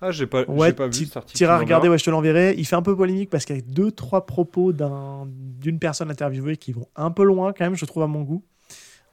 Ah, 0.00 0.10
j'ai 0.10 0.26
pas, 0.26 0.42
ouais, 0.44 0.72
pas 0.72 0.88
vu 0.88 1.04
cet 1.04 1.16
article. 1.16 1.44
à 1.44 1.58
regarder, 1.58 1.88
ouais, 1.88 1.96
je 1.96 2.04
te 2.04 2.10
l'enverrai. 2.10 2.54
Il 2.58 2.66
fait 2.66 2.74
un 2.74 2.82
peu 2.82 2.96
polémique 2.96 3.30
parce 3.30 3.44
qu'il 3.44 3.54
y 3.54 3.58
a 3.60 3.62
deux, 3.62 3.92
trois 3.92 4.26
propos 4.26 4.72
d'une 4.72 5.78
personne 5.78 6.10
interviewée 6.10 6.56
qui 6.56 6.72
vont 6.72 6.88
un 6.96 7.12
peu 7.12 7.22
loin, 7.22 7.52
quand 7.52 7.64
même, 7.64 7.76
je 7.76 7.84
trouve, 7.84 8.02
à 8.02 8.08
mon 8.08 8.22
goût. 8.22 8.42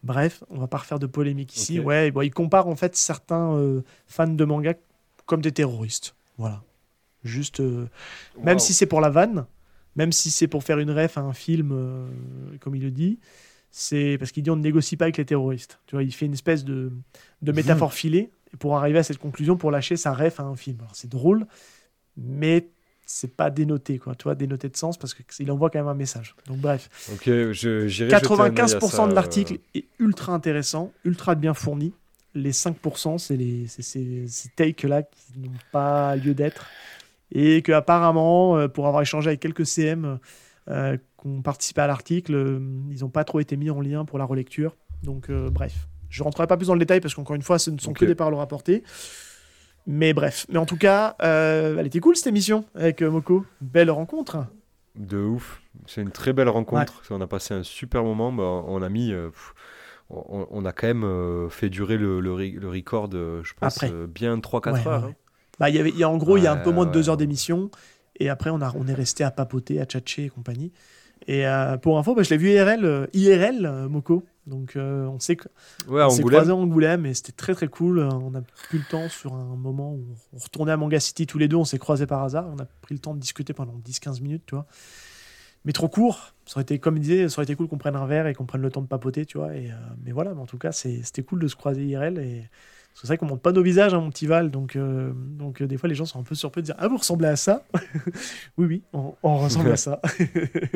Bref, 0.01 0.43
on 0.49 0.57
va 0.57 0.67
pas 0.67 0.77
refaire 0.77 0.97
de 0.97 1.05
polémique 1.05 1.55
ici. 1.55 1.79
Ouais, 1.79 2.09
bon, 2.09 2.21
il 2.21 2.31
compare 2.31 2.67
en 2.67 2.75
fait 2.75 2.95
certains 2.95 3.53
euh, 3.55 3.81
fans 4.07 4.27
de 4.27 4.45
manga 4.45 4.73
comme 5.25 5.41
des 5.41 5.51
terroristes. 5.51 6.15
Voilà. 6.37 6.63
Juste, 7.23 7.59
euh, 7.59 7.87
même 8.41 8.59
si 8.59 8.73
c'est 8.73 8.85
pour 8.85 9.01
la 9.01 9.09
vanne, 9.09 9.45
même 9.99 10.13
si 10.13 10.31
c'est 10.31 10.47
pour 10.47 10.63
faire 10.63 10.79
une 10.79 10.91
ref 10.91 11.17
à 11.17 11.21
un 11.21 11.33
film, 11.33 11.71
euh, 11.73 12.07
comme 12.61 12.73
il 12.73 12.81
le 12.81 12.89
dit, 12.89 13.19
c'est 13.69 14.15
parce 14.17 14.31
qu'il 14.31 14.43
dit 14.43 14.49
on 14.49 14.55
ne 14.55 14.61
négocie 14.61 14.95
pas 14.95 15.05
avec 15.05 15.17
les 15.17 15.25
terroristes. 15.25 15.81
Tu 15.87 15.95
vois, 15.95 16.03
il 16.03 16.13
fait 16.13 16.25
une 16.25 16.33
espèce 16.33 16.63
de, 16.63 16.93
de 17.41 17.51
métaphore 17.51 17.93
filée 17.93 18.31
pour 18.59 18.77
arriver 18.77 18.99
à 18.99 19.03
cette 19.03 19.17
conclusion 19.17 19.57
pour 19.57 19.71
lâcher 19.71 19.97
sa 19.97 20.13
ref 20.13 20.39
à 20.39 20.43
un 20.43 20.55
film. 20.55 20.77
C'est 20.93 21.09
drôle, 21.09 21.45
mais 22.15 22.69
c'est 23.05 23.35
pas 23.35 23.49
dénoté, 23.49 23.97
quoi. 23.97 24.15
Tu 24.15 24.23
vois, 24.23 24.35
dénoté 24.35 24.69
de 24.69 24.77
sens 24.77 24.97
parce 24.97 25.13
qu'il 25.13 25.51
envoie 25.51 25.69
quand 25.69 25.79
même 25.79 25.89
un 25.89 25.95
message. 25.95 26.33
Donc 26.47 26.59
bref. 26.59 26.89
Ok, 27.11 27.25
je, 27.25 28.07
95% 28.07 29.09
de 29.09 29.13
l'article 29.13 29.57
est 29.75 29.83
ultra 29.99 30.31
intéressant, 30.31 30.93
ultra 31.03 31.35
bien 31.35 31.53
fourni. 31.53 31.91
Les 32.35 32.53
5%, 32.53 33.17
c'est 33.17 33.35
les, 33.35 33.67
ces 33.67 34.49
takes-là 34.55 35.03
qui 35.03 35.39
n'ont 35.39 35.51
pas 35.73 36.15
lieu 36.15 36.33
d'être 36.33 36.67
et 37.31 37.61
que 37.61 37.71
apparemment, 37.71 38.57
euh, 38.57 38.67
pour 38.67 38.87
avoir 38.87 39.01
échangé 39.01 39.29
avec 39.29 39.39
quelques 39.39 39.65
CM 39.65 40.19
euh, 40.69 40.97
qui 40.97 41.27
ont 41.27 41.41
participé 41.41 41.81
à 41.81 41.87
l'article, 41.87 42.33
euh, 42.33 42.59
ils 42.89 43.01
n'ont 43.01 43.09
pas 43.09 43.23
trop 43.23 43.39
été 43.39 43.57
mis 43.57 43.69
en 43.69 43.81
lien 43.81 44.05
pour 44.05 44.19
la 44.19 44.25
relecture. 44.25 44.75
Donc 45.03 45.31
bref, 45.31 45.87
je 46.09 46.23
rentrerai 46.23 46.45
pas 46.45 46.57
plus 46.57 46.67
dans 46.67 46.73
le 46.73 46.79
détail 46.79 46.99
parce 46.99 47.13
qu'encore 47.15 47.35
une 47.35 47.41
fois, 47.41 47.57
ce 47.57 47.71
ne 47.71 47.79
sont 47.79 47.93
que 47.93 48.03
des 48.03 48.15
paroles 48.15 48.33
rapportées. 48.33 48.83
Mais 49.87 50.13
bref, 50.13 50.45
mais 50.49 50.57
en 50.57 50.65
tout 50.65 50.75
cas, 50.75 51.15
elle 51.19 51.87
était 51.87 52.01
cool 52.01 52.17
cette 52.17 52.27
émission 52.27 52.65
avec 52.75 53.01
Moko. 53.01 53.45
Belle 53.61 53.91
rencontre. 53.91 54.45
De 54.95 55.17
ouf, 55.17 55.61
c'est 55.85 56.01
une 56.01 56.11
très 56.11 56.33
belle 56.33 56.49
rencontre. 56.49 57.01
On 57.11 57.21
a 57.21 57.27
passé 57.27 57.53
un 57.53 57.63
super 57.63 58.03
moment. 58.03 58.33
Bah, 58.33 58.43
on 58.43 58.81
a 58.81 58.89
mis, 58.89 59.13
on, 60.09 60.65
a 60.65 60.73
quand 60.73 60.93
même 60.93 61.49
fait 61.49 61.69
durer 61.69 61.95
le, 61.95 62.19
le, 62.19 62.33
record, 62.67 63.09
je 63.09 63.53
pense, 63.53 63.85
bien 64.09 64.37
3-4 64.37 64.87
heures. 64.89 65.05
Hein. 65.05 65.13
Bah, 65.59 65.69
y 65.69 65.79
avait, 65.79 65.91
y 65.91 66.03
a, 66.03 66.09
en 66.09 66.17
gros, 66.17 66.37
il 66.37 66.43
y 66.43 66.47
a 66.47 66.51
un 66.51 66.57
peu 66.57 66.71
moins 66.71 66.85
de 66.85 66.91
deux 66.91 67.09
heures 67.09 67.17
d'émission. 67.17 67.69
Et 68.19 68.29
après, 68.29 68.49
on, 68.49 68.61
a, 68.61 68.73
on 68.75 68.87
est 68.87 68.93
resté 68.93 69.23
à 69.23 69.31
papoter, 69.31 69.79
à 69.79 69.85
tchatcher 69.85 70.25
et 70.25 70.29
compagnie. 70.29 70.71
Et 71.27 71.45
euh, 71.45 71.77
pour 71.77 71.97
info, 71.99 72.15
bah, 72.15 72.23
je 72.23 72.29
l'ai 72.29 72.37
vu 72.37 72.49
IRL, 72.49 72.85
euh, 72.85 73.07
IRL 73.13 73.65
euh, 73.65 73.89
Moko. 73.89 74.25
Donc 74.47 74.75
on 74.75 75.19
sait 75.19 75.35
que 75.35 75.47
ouais, 75.87 76.01
on 76.01 76.09
s'est 76.09 76.23
croisé 76.23 76.51
en 76.51 76.61
Angoulême 76.61 77.05
et 77.05 77.13
c'était 77.13 77.33
très 77.33 77.53
très 77.53 77.67
cool. 77.67 77.99
On 77.99 78.33
a 78.33 78.41
pris 78.41 78.79
le 78.79 78.83
temps 78.83 79.07
sur 79.07 79.35
un 79.35 79.55
moment 79.55 79.93
où 79.93 80.03
on 80.33 80.39
retournait 80.39 80.71
à 80.71 80.77
Manga 80.77 80.99
City 80.99 81.27
tous 81.27 81.37
les 81.37 81.47
deux, 81.47 81.57
on 81.57 81.65
s'est 81.65 81.77
croisés 81.77 82.07
par 82.07 82.23
hasard. 82.23 82.47
On 82.51 82.57
a 82.57 82.65
pris 82.65 82.95
le 82.95 82.99
temps 82.99 83.13
de 83.13 83.19
discuter 83.19 83.53
pendant 83.53 83.75
10-15 83.87 84.23
minutes, 84.23 84.41
tu 84.47 84.55
vois. 84.55 84.65
Mais 85.65 85.71
trop 85.71 85.87
court. 85.87 86.33
Ça 86.47 86.55
aurait 86.55 86.63
été, 86.63 86.79
comme 86.79 86.97
il 86.97 87.01
disait, 87.01 87.29
ça 87.29 87.37
aurait 87.37 87.43
été 87.43 87.55
cool 87.55 87.67
qu'on 87.67 87.77
prenne 87.77 87.95
un 87.95 88.07
verre 88.07 88.25
et 88.25 88.33
qu'on 88.33 88.47
prenne 88.47 88.63
le 88.63 88.71
temps 88.71 88.81
de 88.81 88.87
papoter, 88.87 89.27
tu 89.27 89.37
vois. 89.37 89.53
Et, 89.55 89.69
mais 90.03 90.11
voilà, 90.11 90.33
mais 90.33 90.41
en 90.41 90.47
tout 90.47 90.57
cas, 90.57 90.71
c'était 90.71 91.21
cool 91.21 91.37
de 91.41 91.47
se 91.47 91.55
croiser 91.55 91.85
IRL 91.85 92.17
et 92.17 92.49
c'est 92.93 93.07
vrai 93.07 93.17
qu'on 93.17 93.27
montre 93.27 93.41
pas 93.41 93.51
nos 93.51 93.63
visages, 93.63 93.93
hein, 93.93 94.01
mon 94.01 94.09
petit 94.09 94.27
Val, 94.27 94.51
donc, 94.51 94.75
euh, 94.75 95.11
donc 95.15 95.61
euh, 95.61 95.67
des 95.67 95.77
fois 95.77 95.87
les 95.87 95.95
gens 95.95 96.05
sont 96.05 96.19
un 96.19 96.23
peu 96.23 96.35
surpris 96.35 96.61
de 96.61 96.65
dire 96.65 96.75
Ah, 96.77 96.87
vous 96.87 96.97
ressemblez 96.97 97.27
à 97.27 97.35
ça? 97.35 97.63
Oui, 98.57 98.65
oui, 98.65 98.83
on, 99.23 99.37
ressemble 99.37 99.71
à 99.71 99.77
ça. 99.77 100.01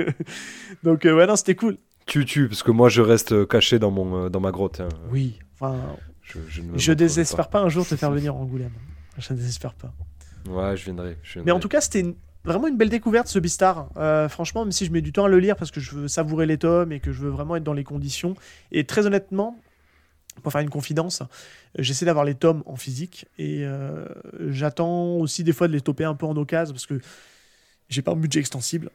donc, 0.84 1.06
euh, 1.06 1.16
ouais, 1.16 1.28
non, 1.28 1.36
c'était 1.36 1.56
cool. 1.56 1.78
Tu, 2.06 2.26
tu, 2.26 2.48
parce 2.48 2.64
que 2.64 2.72
moi 2.72 2.88
je 2.88 3.02
reste 3.02 3.48
caché 3.48 3.78
dans, 3.78 3.92
mon, 3.92 4.30
dans 4.30 4.40
ma 4.40 4.52
grotte. 4.52 4.80
Hein. 4.80 4.90
Oui, 5.12 5.40
enfin. 5.56 5.78
Je, 6.22 6.40
je, 6.48 6.92
ne 6.92 6.96
désespère 6.96 7.50
pas. 7.50 7.60
un 7.60 7.68
jour 7.68 7.86
te 7.86 7.98
faire 7.98 8.10
venir 8.10 8.34
en 8.34 8.42
Angoulême. 8.44 8.72
Je 9.18 9.34
ne 9.34 9.38
désespère 9.38 9.74
pas. 9.74 9.94
Ouais, 10.50 10.78
je 10.78 10.86
viendrai. 10.86 11.18
Mais 11.44 11.52
en 11.52 11.60
tout 11.60 11.68
cas, 11.68 11.82
c'était 11.82 12.16
vraiment 12.46 12.70
une 12.70 12.78
belle 12.78 12.90
découverte 12.90 13.28
ce 13.28 13.40
Beastar. 13.40 13.90
franchement, 14.30 14.64
même 14.64 14.72
si 14.72 14.86
je 14.86 14.92
mets 14.92 15.02
du 15.02 15.12
temps 15.12 15.26
à 15.26 15.30
le 15.30 15.40
lire 15.40 15.58
parce 15.58 15.72
que 15.72 15.82
je 15.82 15.94
veux 15.96 16.08
savourer 16.08 16.46
les 16.46 16.58
tomes 16.58 16.94
et 16.94 17.02
que 17.02 17.12
je 17.12 17.22
veux 17.22 17.30
vraiment 17.30 17.58
être 17.58 17.64
dans 17.64 17.74
les 17.74 17.84
conditions. 17.84 18.36
Et 18.72 18.86
très 18.86 19.06
honnêtement, 19.06 19.60
pour 20.42 20.52
faire 20.52 20.62
une 20.62 20.70
confidence, 20.70 21.22
j'essaie 21.78 22.06
d'avoir 22.06 22.26
les 22.26 22.36
tomes 22.36 22.64
en 22.66 22.76
physique 22.76 23.28
et 23.38 23.66
j'attends 24.48 25.16
aussi 25.18 25.44
des 25.44 25.54
fois 25.54 25.68
de 25.68 25.74
les 25.74 25.82
toper 25.82 26.04
un 26.04 26.16
peu 26.16 26.26
en 26.26 26.36
occasion 26.36 26.74
parce 26.74 26.86
que 26.86 27.00
j'ai 27.90 28.02
pas 28.02 28.12
un 28.12 28.16
budget 28.16 28.40
extensible. 28.40 28.90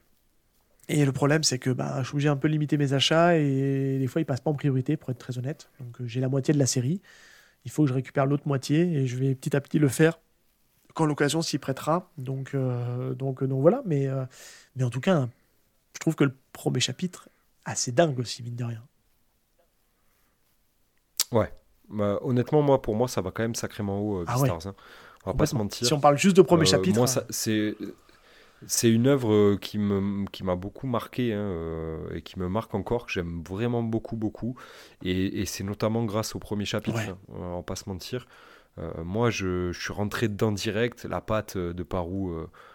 Et 0.91 1.05
le 1.05 1.13
problème, 1.13 1.45
c'est 1.45 1.59
que 1.59 1.69
bah, 1.69 1.99
je 1.99 2.09
suis 2.09 2.15
obligé 2.15 2.29
un 2.31 2.37
peu 2.37 2.49
limiter 2.49 2.79
mes 2.79 2.95
achats 2.95 3.37
et 3.37 3.99
des 3.99 4.07
fois, 4.07 4.23
ils 4.23 4.25
passent 4.25 4.41
pas 4.41 4.51
en 4.51 4.55
priorité, 4.55 4.97
pour 4.97 5.11
être 5.11 5.19
très 5.19 5.37
honnête. 5.37 5.69
Donc, 5.81 5.97
j'ai 6.07 6.19
la 6.21 6.31
moitié 6.31 6.55
de 6.55 6.59
la 6.59 6.67
série. 6.67 7.03
Il 7.67 7.71
faut 7.71 7.83
que 7.83 7.91
je 7.91 7.95
récupère 7.95 8.25
l'autre 8.25 8.49
moitié 8.49 8.81
et 8.95 9.07
je 9.07 9.17
vais 9.17 9.35
petit 9.35 9.55
à 9.55 9.61
petit 9.61 9.79
le 9.79 9.89
faire 9.89 10.19
quand 10.95 11.05
l'occasion 11.05 11.43
s'y 11.43 11.59
prêtera. 11.59 12.11
Donc, 12.17 12.57
donc 13.17 13.43
voilà. 13.43 13.83
Mais 13.85 14.09
en 14.09 14.91
tout 14.91 15.01
cas, 15.01 15.29
je 15.93 16.01
trouve 16.01 16.17
que 16.17 16.25
le 16.25 16.35
premier 16.55 16.81
chapitre, 16.81 17.29
assez 17.67 17.93
dingue 17.93 18.19
aussi, 18.19 18.43
mine 18.43 18.57
de 18.57 18.65
rien. 18.65 18.88
Ouais. 21.33 21.53
Bah, 21.89 22.19
honnêtement, 22.23 22.63
moi, 22.63 22.83
pour 22.83 22.95
moi, 22.95 23.09
ça 23.09 23.21
va 23.21 23.31
quand 23.31 23.43
même 23.43 23.55
sacrément 23.55 24.01
haut, 24.01 24.21
euh, 24.21 24.25
ah 24.27 24.35
Beastars. 24.35 24.67
Hein. 24.67 24.75
On 25.25 25.31
va 25.31 25.37
pas 25.37 25.47
se 25.47 25.55
mentir. 25.55 25.87
Si 25.87 25.93
on 25.93 26.01
parle 26.01 26.19
juste 26.19 26.37
de 26.37 26.43
premier 26.43 26.63
euh, 26.63 26.67
chapitre. 26.67 26.99
Moi, 26.99 27.07
hein. 27.19 27.23
c'est. 27.31 27.75
C'est 28.67 28.91
une 28.91 29.07
œuvre 29.07 29.33
euh, 29.33 29.57
qui 29.57 29.79
me 29.79 30.29
qui 30.31 30.43
m'a 30.43 30.57
beaucoup 30.57 30.89
marqué 30.89 31.33
hein, 31.33 32.01
et 32.13 32.23
qui 32.23 32.41
me 32.41 32.49
marque 32.49 32.75
encore 32.75 33.07
que 33.07 33.13
j'aime 33.13 33.41
vraiment 33.49 33.85
beaucoup 33.85 34.17
beaucoup 34.17 34.57
et, 35.05 35.41
et 35.41 35.47
c'est 35.47 35.63
notamment 35.63 36.05
grâce 36.05 36.35
au 36.35 36.41
premier 36.41 36.65
chapitre 36.65 36.99
hein, 36.99 37.19
on 37.29 37.55
va 37.59 37.63
pas 37.63 37.77
se 37.77 37.89
mentir 37.89 38.27
moi 39.05 39.31
je, 39.31 39.71
je, 39.71 39.81
suis 39.81 39.93
rentré 39.93 40.27
dedans 40.27 40.51
direct 40.51 41.05
la 41.05 41.21
patte 41.21 41.57
de 41.57 41.83
Parou 41.85 42.35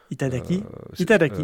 Itadaki. 0.10 0.64
Itadaki. 1.00 1.44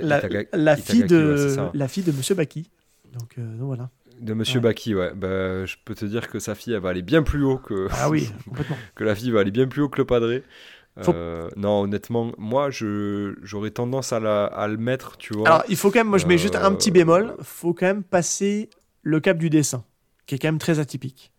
la, 0.00 0.20
la, 0.52 0.76
fille 0.76 1.04
de, 1.04 1.56
la 1.72 1.88
fille 1.88 2.02
de 2.02 2.12
Monsieur 2.12 2.34
Baki. 2.34 2.70
Donc, 3.12 3.38
euh, 3.38 3.56
voilà. 3.60 3.90
De 4.20 4.34
Monsieur 4.34 4.60
Baki, 4.60 4.94
ouais. 4.94 5.12
Bah, 5.14 5.64
je 5.64 5.76
peux 5.84 5.94
te 5.94 6.04
dire 6.04 6.28
que 6.28 6.38
sa 6.38 6.54
fille, 6.54 6.72
elle 6.72 6.80
va 6.80 6.90
aller 6.90 7.02
bien 7.02 7.22
plus 7.22 7.44
haut 7.44 7.58
que. 7.58 7.88
Ah 7.92 8.08
oui, 8.10 8.30
complètement. 8.44 8.76
que 8.94 9.04
la 9.04 9.14
fille 9.14 9.30
va 9.30 9.40
aller 9.40 9.50
bien 9.50 9.66
plus 9.66 9.82
haut 9.82 9.88
que 9.88 9.98
le 9.98 10.06
padré. 10.06 10.42
Euh, 11.06 11.48
non, 11.56 11.82
honnêtement, 11.82 12.32
moi, 12.38 12.70
j'aurais 12.70 13.70
tendance 13.70 14.12
à, 14.12 14.20
la, 14.20 14.46
à, 14.46 14.66
le 14.66 14.76
mettre, 14.76 15.16
tu 15.16 15.32
vois. 15.32 15.46
Alors, 15.46 15.64
il 15.68 15.76
faut 15.76 15.90
quand 15.90 16.00
même, 16.00 16.08
moi, 16.08 16.18
je 16.18 16.26
mets 16.26 16.38
juste 16.38 16.56
un 16.56 16.74
petit 16.74 16.90
bémol. 16.90 17.36
faut 17.42 17.72
quand 17.72 17.86
même 17.86 18.02
passer 18.02 18.68
le 19.02 19.20
cap 19.20 19.38
du 19.38 19.48
dessin, 19.48 19.84
qui 20.26 20.34
est 20.34 20.38
quand 20.38 20.48
même 20.48 20.58
très 20.58 20.80
atypique. 20.80 21.32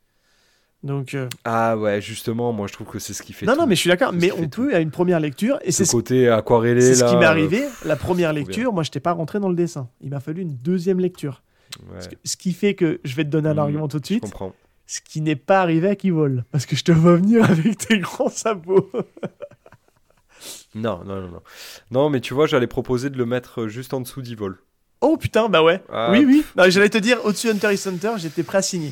Donc, 0.81 1.13
euh, 1.13 1.27
Ah 1.43 1.77
ouais, 1.77 1.99
justement, 1.99 2.53
moi 2.53 2.67
je 2.67 2.73
trouve 2.73 2.87
que 2.87 2.99
c'est 2.99 3.13
ce 3.13 3.21
qui 3.21 3.33
fait. 3.33 3.45
Non, 3.45 3.57
non, 3.57 3.67
mais 3.67 3.75
je 3.75 3.81
suis 3.81 3.89
d'accord, 3.89 4.13
mais 4.13 4.31
on 4.31 4.47
peut 4.47 4.73
à 4.73 4.79
une 4.79 4.91
première 4.91 5.19
lecture. 5.19 5.59
Et 5.63 5.73
c'est 5.73 5.83
ce 5.83 5.91
côté 5.91 6.29
aquarellé. 6.29 6.79
C'est 6.79 6.95
ce 6.95 7.03
qui 7.03 7.17
m'est 7.17 7.25
arrivé. 7.25 7.65
La 7.83 7.97
première 7.97 8.31
lecture, 8.31 8.71
moi 8.71 8.83
je 8.83 8.89
n'étais 8.89 9.01
pas 9.01 9.11
rentré 9.11 9.39
dans 9.39 9.49
le 9.49 9.55
dessin. 9.55 9.89
Il 10.01 10.09
m'a 10.09 10.21
fallu 10.21 10.41
une 10.41 10.55
deuxième 10.55 10.99
lecture. 10.99 11.41
Ce 12.23 12.37
qui 12.37 12.53
fait 12.53 12.75
que 12.75 12.99
je 13.03 13.15
vais 13.15 13.23
te 13.23 13.29
donner 13.29 13.49
un 13.49 13.53
mmh, 13.53 13.59
argument 13.59 13.87
tout 13.87 13.99
de 13.99 14.05
suite. 14.05 14.25
Je 14.25 14.31
comprends. 14.31 14.55
Ce 14.87 15.01
qui 15.01 15.21
n'est 15.21 15.35
pas 15.35 15.61
arrivé 15.61 15.89
à 15.89 15.95
qui 15.95 16.09
vole. 16.09 16.45
Parce 16.51 16.65
que 16.65 16.75
je 16.75 16.83
te 16.83 16.91
vois 16.91 17.15
venir 17.15 17.43
avec 17.49 17.77
tes 17.77 17.99
grands 17.99 18.29
sabots. 18.29 18.89
non, 20.73 21.03
non, 21.05 21.21
non, 21.21 21.27
non. 21.29 21.41
Non, 21.91 22.09
mais 22.09 22.21
tu 22.21 22.33
vois, 22.33 22.47
j'allais 22.47 22.67
proposer 22.67 23.09
de 23.09 23.17
le 23.17 23.25
mettre 23.25 23.67
juste 23.67 23.93
en 23.93 24.01
dessous 24.01 24.21
d'Evol. 24.21 24.57
Oh 25.01 25.15
putain, 25.15 25.47
bah 25.47 25.63
ouais. 25.63 25.81
Ah. 25.89 26.09
Oui, 26.11 26.25
oui. 26.25 26.43
J'allais 26.69 26.89
te 26.89 26.97
dire, 26.97 27.23
au-dessus 27.23 27.49
Hunter 27.49 27.73
x 27.73 27.87
Hunter, 27.87 28.13
j'étais 28.17 28.43
prêt 28.43 28.57
à 28.57 28.61
signer. 28.61 28.91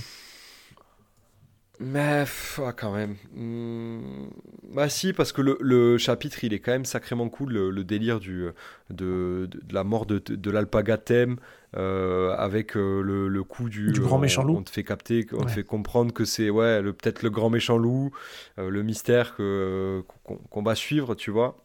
Mais 1.80 2.26
ah, 2.60 2.74
quand 2.74 2.94
même. 2.94 3.16
Hmm, 3.36 4.30
bah 4.74 4.90
si, 4.90 5.14
parce 5.14 5.32
que 5.32 5.42
le, 5.42 5.58
le, 5.62 5.98
chapitre, 5.98 6.44
il 6.44 6.54
est 6.54 6.60
quand 6.60 6.72
même 6.72 6.86
sacrément 6.86 7.30
cool, 7.30 7.54
le, 7.54 7.84
délire 7.84 8.20
du, 8.20 8.48
de, 8.90 9.48
de, 9.52 9.74
la 9.74 9.84
mort 9.84 10.06
de, 10.06 10.18
de 10.18 10.52
l'alpaga 10.52 10.98
thème, 10.98 11.38
euh, 11.76 12.34
avec 12.38 12.78
euh, 12.78 13.02
le, 13.02 13.28
le, 13.28 13.44
coup 13.44 13.68
du, 13.68 13.92
du 13.92 14.00
grand 14.00 14.20
méchant 14.20 14.44
loup. 14.44 14.56
On 14.58 14.64
te 14.64 14.70
fait 14.70 14.86
capter, 14.86 15.28
on 15.34 15.44
te 15.44 15.52
fait 15.52 15.66
comprendre 15.66 16.14
que 16.14 16.24
c'est 16.24 16.50
ouais, 16.50 16.82
peut-être 16.82 17.24
le 17.24 17.30
grand 17.30 17.50
méchant 17.50 17.78
loup, 17.78 18.12
euh, 18.58 18.70
le 18.70 18.84
mystère 18.84 19.36
qu'on, 19.36 20.62
va 20.64 20.76
suivre, 20.76 21.14
tu 21.14 21.30
vois. 21.30 21.58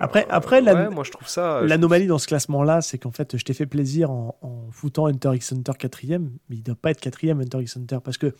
Après, 0.00 0.26
après 0.30 0.62
ouais, 0.62 0.88
moi 0.88 1.04
je 1.04 1.10
trouve 1.10 1.28
ça. 1.28 1.60
L'anomalie 1.62 2.06
dans 2.06 2.18
ce 2.18 2.26
classement-là, 2.26 2.80
c'est 2.80 2.96
qu'en 2.96 3.10
fait, 3.10 3.36
je 3.36 3.44
t'ai 3.44 3.52
fait 3.52 3.66
plaisir 3.66 4.10
en, 4.10 4.38
en, 4.40 4.70
foutant 4.70 5.06
Hunter 5.06 5.30
x 5.34 5.52
Hunter 5.52 5.72
quatrième, 5.78 6.30
mais 6.48 6.56
il 6.56 6.62
doit 6.62 6.74
pas 6.74 6.90
être 6.90 7.00
quatrième 7.00 7.40
Hunter 7.40 7.60
x 7.60 7.76
Hunter 7.76 7.98
parce 8.02 8.16
que 8.16 8.34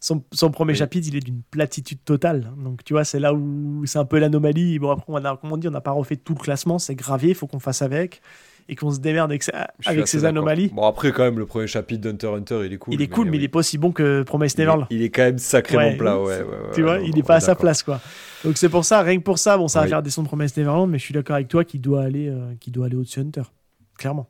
son, 0.00 0.50
premier 0.50 0.74
chapitre, 0.74 1.06
il 1.08 1.16
est 1.16 1.20
d'une 1.20 1.42
platitude 1.42 2.02
totale. 2.04 2.50
Donc, 2.58 2.82
tu 2.82 2.94
vois, 2.94 3.04
c'est 3.04 3.20
là 3.20 3.34
où 3.34 3.84
c'est 3.86 3.98
un 3.98 4.04
peu 4.04 4.18
l'anomalie. 4.18 4.78
Bon, 4.78 4.90
après, 4.90 5.04
on 5.08 5.24
a, 5.24 5.38
on 5.42 5.56
dit, 5.56 5.68
on 5.68 5.72
n'a 5.72 5.80
pas 5.80 5.90
refait 5.90 6.16
tout 6.16 6.34
le 6.34 6.40
classement, 6.40 6.78
c'est 6.78 6.94
gravé, 6.94 7.28
il 7.28 7.34
faut 7.34 7.46
qu'on 7.46 7.60
fasse 7.60 7.82
avec 7.82 8.22
et 8.68 8.74
qu'on 8.74 8.90
se 8.90 8.98
démerde 8.98 9.30
avec, 9.30 9.44
avec 9.84 10.08
ces 10.08 10.24
anomalies. 10.24 10.68
Bon, 10.68 10.86
après, 10.86 11.12
quand 11.12 11.22
même, 11.22 11.38
le 11.38 11.46
premier 11.46 11.66
chapitre 11.66 12.00
d'Hunter 12.00 12.28
Hunter, 12.28 12.62
il 12.64 12.72
est 12.72 12.78
cool. 12.78 12.94
Il 12.94 13.02
est 13.02 13.08
cool, 13.08 13.30
mais, 13.30 13.36
il 13.36 13.44
est 13.44 13.48
pas 13.48 13.60
aussi 13.60 13.78
bon 13.78 13.92
que 13.92 14.22
Promise 14.22 14.58
Neverland. 14.58 14.86
Il, 14.90 15.02
est 15.02 15.10
quand 15.10 15.22
même 15.22 15.38
sacrément 15.38 15.96
plat, 15.96 16.20
ouais. 16.20 16.44
tu 16.74 16.82
vois, 16.82 16.98
il 16.98 17.14
n'est 17.14 17.22
pas 17.22 17.36
à 17.36 17.40
sa 17.40 17.54
place, 17.54 17.82
quoi. 17.82 18.00
Donc, 18.44 18.56
c'est 18.56 18.68
pour 18.68 18.84
ça, 18.84 19.02
rien 19.02 19.18
que 19.18 19.24
pour 19.24 19.38
ça, 19.38 19.56
bon, 19.56 19.68
ça 19.68 19.80
va 19.80 19.86
faire 19.86 20.02
descendre 20.02 20.28
Promise 20.28 20.56
Neverland, 20.56 20.90
mais 20.90 20.98
je 20.98 21.04
suis 21.04 21.14
d'accord 21.14 21.36
avec 21.36 21.48
toi 21.48 21.64
qu'il 21.64 21.80
doit 21.80 22.02
aller, 22.02 22.28
euh, 22.28 22.54
doit 22.68 22.86
aller 22.86 22.96
au-dessus 22.96 23.20
Hunter. 23.20 23.42
Clairement. 23.96 24.28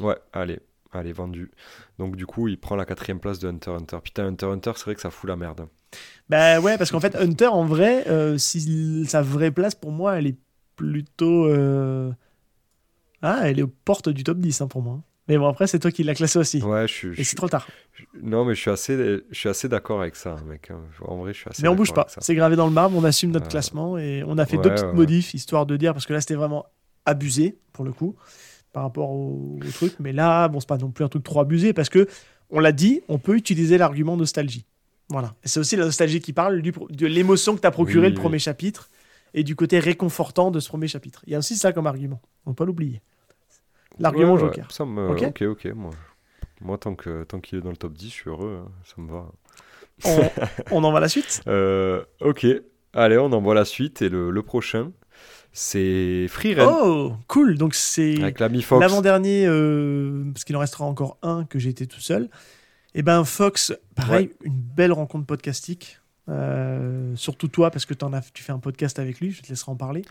Ouais, 0.00 0.16
allez. 0.32 0.60
Allez, 0.92 1.12
vendu. 1.12 1.50
Donc 1.98 2.16
du 2.16 2.26
coup, 2.26 2.48
il 2.48 2.58
prend 2.58 2.76
la 2.76 2.84
quatrième 2.84 3.18
place 3.18 3.38
de 3.38 3.48
Hunter 3.48 3.70
Hunter. 3.70 3.96
Putain, 4.02 4.26
Hunter 4.26 4.46
Hunter, 4.46 4.72
c'est 4.76 4.84
vrai 4.84 4.94
que 4.94 5.00
ça 5.00 5.10
fout 5.10 5.28
la 5.28 5.36
merde. 5.36 5.66
Bah 6.28 6.60
ouais, 6.60 6.76
parce 6.76 6.90
qu'en 6.90 7.00
fait, 7.00 7.16
Hunter, 7.16 7.46
en 7.46 7.64
vrai, 7.64 8.06
euh, 8.08 8.36
si 8.36 9.06
sa 9.06 9.22
vraie 9.22 9.50
place, 9.50 9.74
pour 9.74 9.90
moi, 9.90 10.18
elle 10.18 10.26
est 10.26 10.38
plutôt... 10.76 11.46
Euh, 11.46 12.12
ah, 13.22 13.42
elle 13.44 13.58
est 13.58 13.62
aux 13.62 13.72
portes 13.84 14.08
du 14.08 14.24
top 14.24 14.38
10 14.38 14.60
hein, 14.60 14.66
pour 14.66 14.82
moi. 14.82 15.00
Mais 15.28 15.38
bon, 15.38 15.46
après, 15.46 15.68
c'est 15.68 15.78
toi 15.78 15.92
qui 15.92 16.02
l'as 16.02 16.14
classé 16.14 16.38
aussi. 16.38 16.60
Ouais, 16.62 16.88
je 16.88 16.92
suis. 16.92 17.20
Et 17.20 17.24
c'est 17.24 17.36
trop 17.36 17.48
tard. 17.48 17.68
non, 18.20 18.44
mais 18.44 18.54
je 18.56 18.60
suis 18.60 18.70
assez, 18.70 18.96
je 19.30 19.38
suis 19.38 19.48
assez 19.48 19.68
d'accord 19.68 20.00
avec 20.00 20.16
ça, 20.16 20.36
mec. 20.46 20.70
Hein. 20.70 20.80
En 21.06 21.16
vrai, 21.16 21.32
je 21.32 21.38
suis 21.38 21.48
assez. 21.48 21.62
Mais 21.62 21.68
on 21.68 21.76
bouge 21.76 21.92
pas. 21.92 22.06
C'est 22.18 22.34
gravé 22.34 22.56
dans 22.56 22.66
le 22.66 22.72
marbre. 22.72 22.96
On 22.96 23.04
assume 23.04 23.30
notre 23.30 23.46
euh, 23.46 23.50
classement 23.50 23.98
et 23.98 24.24
on 24.26 24.36
a 24.38 24.46
fait 24.46 24.56
deux 24.56 24.70
petites 24.70 24.92
modifs 24.92 25.32
histoire 25.34 25.64
de 25.64 25.76
dire 25.76 25.92
parce 25.92 26.06
que 26.06 26.12
là, 26.12 26.20
c'était 26.20 26.34
vraiment 26.34 26.66
abusé 27.06 27.58
pour 27.72 27.84
le 27.84 27.92
coup 27.92 28.16
par 28.72 28.82
rapport 28.82 29.10
au, 29.10 29.60
truc. 29.74 29.94
Mais 30.00 30.12
là, 30.12 30.48
bon, 30.48 30.58
c'est 30.58 30.68
pas 30.68 30.78
non 30.78 30.90
plus 30.90 31.04
un 31.04 31.08
truc 31.08 31.22
trop 31.22 31.40
abusé 31.40 31.72
parce 31.72 31.88
que, 31.88 32.08
on 32.50 32.58
l'a 32.58 32.72
dit, 32.72 33.02
on 33.08 33.18
peut 33.18 33.36
utiliser 33.36 33.78
l'argument 33.78 34.16
nostalgie. 34.16 34.66
Voilà. 35.08 35.34
C'est 35.44 35.60
aussi 35.60 35.76
la 35.76 35.84
nostalgie 35.84 36.20
qui 36.20 36.32
parle 36.32 36.60
du, 36.62 36.72
de 36.72 37.06
l'émotion 37.06 37.54
que 37.54 37.60
t'as 37.60 37.70
procuré 37.70 38.08
le 38.08 38.14
premier 38.14 38.38
chapitre 38.38 38.88
et 39.34 39.44
du 39.44 39.56
côté 39.56 39.78
réconfortant 39.78 40.50
de 40.50 40.60
ce 40.60 40.68
premier 40.68 40.88
chapitre. 40.88 41.22
Il 41.26 41.32
y 41.32 41.36
a 41.36 41.38
aussi 41.38 41.56
ça 41.56 41.72
comme 41.72 41.86
argument. 41.86 42.20
On 42.44 42.50
ne 42.50 42.54
peut 42.54 42.64
pas 42.64 42.66
l'oublier. 42.66 43.00
L'argument 43.98 44.36
Joker. 44.36 44.70
Ça 44.70 44.84
me... 44.84 45.10
ok, 45.10 45.42
ok. 45.42 45.66
Moi, 45.74 45.90
moi 46.60 46.78
tant 46.78 46.94
qu'il 46.94 47.24
tant 47.26 47.40
qu'il 47.40 47.58
est 47.58 47.62
dans 47.62 47.70
le 47.70 47.76
top 47.76 47.92
10, 47.92 48.08
je 48.08 48.12
suis 48.12 48.30
heureux. 48.30 48.62
Hein. 48.64 48.70
Ça 48.84 49.00
me 49.00 49.10
va. 49.10 49.26
On, 50.04 50.30
on 50.76 50.84
envoie 50.84 51.00
la 51.00 51.08
suite? 51.08 51.42
Euh, 51.46 52.02
Ok. 52.20 52.46
Allez, 52.94 53.16
on 53.16 53.32
envoie 53.32 53.54
la 53.54 53.64
suite. 53.64 54.02
Et 54.02 54.08
le, 54.08 54.30
le 54.30 54.42
prochain, 54.42 54.92
c'est 55.52 56.26
Free 56.28 56.56
Oh, 56.60 57.12
cool. 57.28 57.56
Donc 57.56 57.74
c'est 57.74 58.14
l'avant-dernier, 58.14 59.46
euh, 59.46 60.24
parce 60.32 60.44
qu'il 60.44 60.56
en 60.56 60.60
restera 60.60 60.84
encore 60.84 61.18
un 61.22 61.44
que 61.44 61.58
j'ai 61.58 61.70
été 61.70 61.86
tout 61.86 62.00
seul. 62.00 62.24
Et 62.94 62.98
eh 62.98 63.02
ben 63.02 63.24
Fox, 63.24 63.72
pareil, 63.94 64.32
une 64.42 64.52
belle 64.60 64.92
rencontre 64.92 65.24
podcastique. 65.24 65.98
Euh, 66.28 67.16
surtout 67.16 67.48
toi, 67.48 67.70
parce 67.70 67.86
que 67.86 67.94
en 68.04 68.12
as, 68.12 68.30
tu 68.32 68.42
fais 68.42 68.52
un 68.52 68.58
podcast 68.58 68.98
avec 68.98 69.20
lui, 69.20 69.30
je 69.32 69.42
te 69.42 69.48
laisserai 69.48 69.72
en 69.72 69.76
parler. 69.76 70.02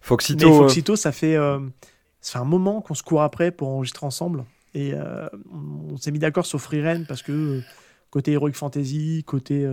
Foxito, 0.00 0.48
Mais 0.48 0.56
Foxito, 0.56 0.96
ça 0.96 1.10
fait, 1.10 1.34
euh, 1.34 1.58
ça 2.20 2.32
fait 2.32 2.38
un 2.38 2.44
moment 2.44 2.80
qu'on 2.80 2.94
se 2.94 3.02
court 3.02 3.22
après 3.22 3.50
pour 3.50 3.68
enregistrer 3.68 4.06
ensemble. 4.06 4.44
Et 4.74 4.94
on, 5.52 5.96
s'est 5.96 6.12
mis 6.12 6.20
d'accord 6.20 6.46
sur 6.46 6.60
Free 6.60 6.82
parce 7.08 7.22
que 7.22 7.60
côté 8.10 8.32
Heroic 8.32 8.52
Fantasy, 8.52 9.24
côté, 9.26 9.68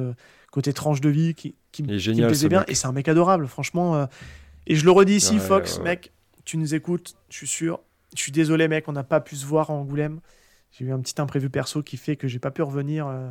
côté 0.51 0.73
tranche 0.73 1.01
de 1.01 1.09
vie 1.09 1.35
qui, 1.35 1.53
qui, 1.71 1.83
qui 1.83 1.83
me 1.83 2.25
plaisait 2.25 2.49
bien. 2.49 2.63
Et 2.67 2.73
c'est 2.73 2.87
un 2.87 2.93
mec 2.93 3.07
adorable, 3.07 3.47
franchement. 3.47 4.07
Et 4.65 4.75
je 4.75 4.85
le 4.85 4.91
redis 4.91 5.15
ici, 5.15 5.39
Fox, 5.39 5.79
mec, 5.79 6.11
tu 6.45 6.57
nous 6.57 6.73
écoutes, 6.73 7.15
je 7.29 7.37
suis 7.37 7.47
sûr. 7.47 7.79
Je 8.15 8.21
suis 8.21 8.31
désolé, 8.31 8.67
mec, 8.67 8.87
on 8.87 8.93
n'a 8.93 9.03
pas 9.03 9.19
pu 9.19 9.35
se 9.35 9.45
voir 9.45 9.69
en 9.69 9.81
Angoulême. 9.81 10.19
J'ai 10.71 10.85
eu 10.85 10.91
un 10.91 10.99
petit 10.99 11.19
imprévu 11.21 11.49
perso 11.49 11.81
qui 11.81 11.97
fait 11.97 12.15
que 12.15 12.27
j'ai 12.27 12.39
pas 12.39 12.51
pu 12.51 12.61
revenir 12.61 13.07
euh, 13.07 13.29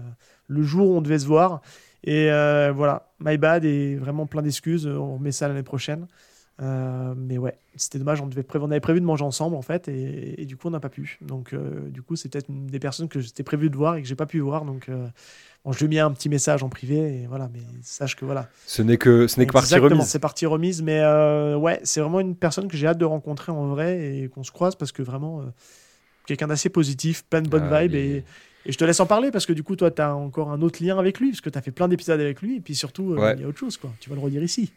le 0.48 0.62
jour 0.62 0.90
où 0.90 0.96
on 0.96 1.00
devait 1.00 1.18
se 1.18 1.26
voir. 1.26 1.60
Et 2.04 2.30
euh, 2.30 2.72
voilà, 2.74 3.12
my 3.20 3.36
bad 3.36 3.64
et 3.64 3.96
vraiment 3.96 4.26
plein 4.26 4.42
d'excuses. 4.42 4.86
On 4.86 5.14
remet 5.14 5.32
ça 5.32 5.48
l'année 5.48 5.62
prochaine. 5.62 6.06
Euh, 6.62 7.14
mais 7.16 7.36
ouais, 7.38 7.54
c'était 7.76 7.98
dommage. 7.98 8.20
On, 8.20 8.26
devait 8.26 8.46
on 8.54 8.70
avait 8.70 8.80
prévu 8.80 9.00
de 9.00 9.04
manger 9.04 9.24
ensemble 9.24 9.56
en 9.56 9.62
fait, 9.62 9.88
et, 9.88 10.44
du 10.46 10.56
coup 10.56 10.68
on 10.68 10.70
n'a 10.70 10.80
pas 10.80 10.88
pu. 10.88 11.18
Donc 11.20 11.54
du 11.88 12.02
coup 12.02 12.16
c'est 12.16 12.30
peut-être 12.30 12.48
une 12.48 12.66
des 12.66 12.78
personnes 12.78 13.08
que 13.08 13.20
j'étais 13.20 13.42
prévu 13.42 13.68
de 13.68 13.76
voir 13.76 13.96
et 13.96 14.02
que 14.02 14.08
j'ai 14.08 14.14
pas 14.14 14.26
pu 14.26 14.40
voir. 14.40 14.64
Donc 14.64 14.88
je 15.72 15.78
lui 15.78 15.86
ai 15.86 15.88
mis 15.88 15.98
un 15.98 16.10
petit 16.12 16.28
message 16.28 16.62
en 16.62 16.68
privé 16.68 17.22
et 17.22 17.26
voilà, 17.26 17.48
mais 17.52 17.60
sache 17.82 18.16
que 18.16 18.24
voilà. 18.24 18.48
Ce 18.66 18.82
n'est 18.82 18.98
que 18.98 19.26
ce 19.26 19.38
n'est 19.38 19.46
que 19.46 19.52
partie 19.52 19.76
remise. 19.76 20.06
c'est 20.06 20.18
partie 20.18 20.46
remise, 20.46 20.82
mais 20.82 21.00
euh, 21.00 21.56
ouais, 21.56 21.80
c'est 21.82 22.00
vraiment 22.00 22.20
une 22.20 22.36
personne 22.36 22.68
que 22.68 22.76
j'ai 22.76 22.86
hâte 22.86 22.98
de 22.98 23.04
rencontrer 23.04 23.52
en 23.52 23.66
vrai 23.68 24.16
et 24.16 24.28
qu'on 24.28 24.44
se 24.44 24.52
croise 24.52 24.76
parce 24.76 24.92
que 24.92 25.02
vraiment 25.02 25.40
euh, 25.40 25.44
quelqu'un 26.26 26.46
d'assez 26.46 26.68
positif, 26.68 27.24
plein 27.24 27.42
de 27.42 27.48
bonnes 27.48 27.68
ah, 27.70 27.82
vibes 27.82 27.94
et, 27.94 28.24
et, 28.64 28.72
je 28.72 28.78
te 28.78 28.84
laisse 28.84 29.00
en 29.00 29.06
parler 29.06 29.30
parce 29.30 29.46
que 29.46 29.52
du 29.52 29.62
coup 29.62 29.76
toi 29.76 29.90
tu 29.90 30.02
as 30.02 30.14
encore 30.14 30.50
un 30.50 30.62
autre 30.62 30.84
lien 30.84 30.98
avec 30.98 31.18
lui 31.18 31.30
parce 31.30 31.40
que 31.40 31.50
tu 31.50 31.58
as 31.58 31.62
fait 31.62 31.72
plein 31.72 31.88
d'épisodes 31.88 32.20
avec 32.20 32.42
lui 32.42 32.56
et 32.56 32.60
puis 32.60 32.74
surtout 32.74 33.14
euh, 33.14 33.34
il 33.36 33.42
y 33.42 33.44
a 33.44 33.48
autre 33.48 33.58
chose 33.58 33.76
quoi. 33.76 33.90
Tu 33.98 34.08
vas 34.08 34.16
le 34.16 34.22
redire 34.22 34.42
ici. 34.42 34.72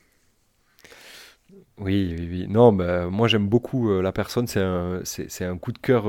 Oui, 1.79 2.15
oui, 2.17 2.27
oui. 2.29 2.47
Non, 2.49 2.73
bah, 2.73 3.07
moi 3.07 3.27
j'aime 3.27 3.47
beaucoup 3.47 4.01
la 4.01 4.11
personne. 4.11 4.47
C'est 4.47 4.61
un, 4.61 5.01
c'est, 5.03 5.45
un 5.45 5.57
coup 5.57 5.71
de 5.71 5.77
cœur 5.77 6.05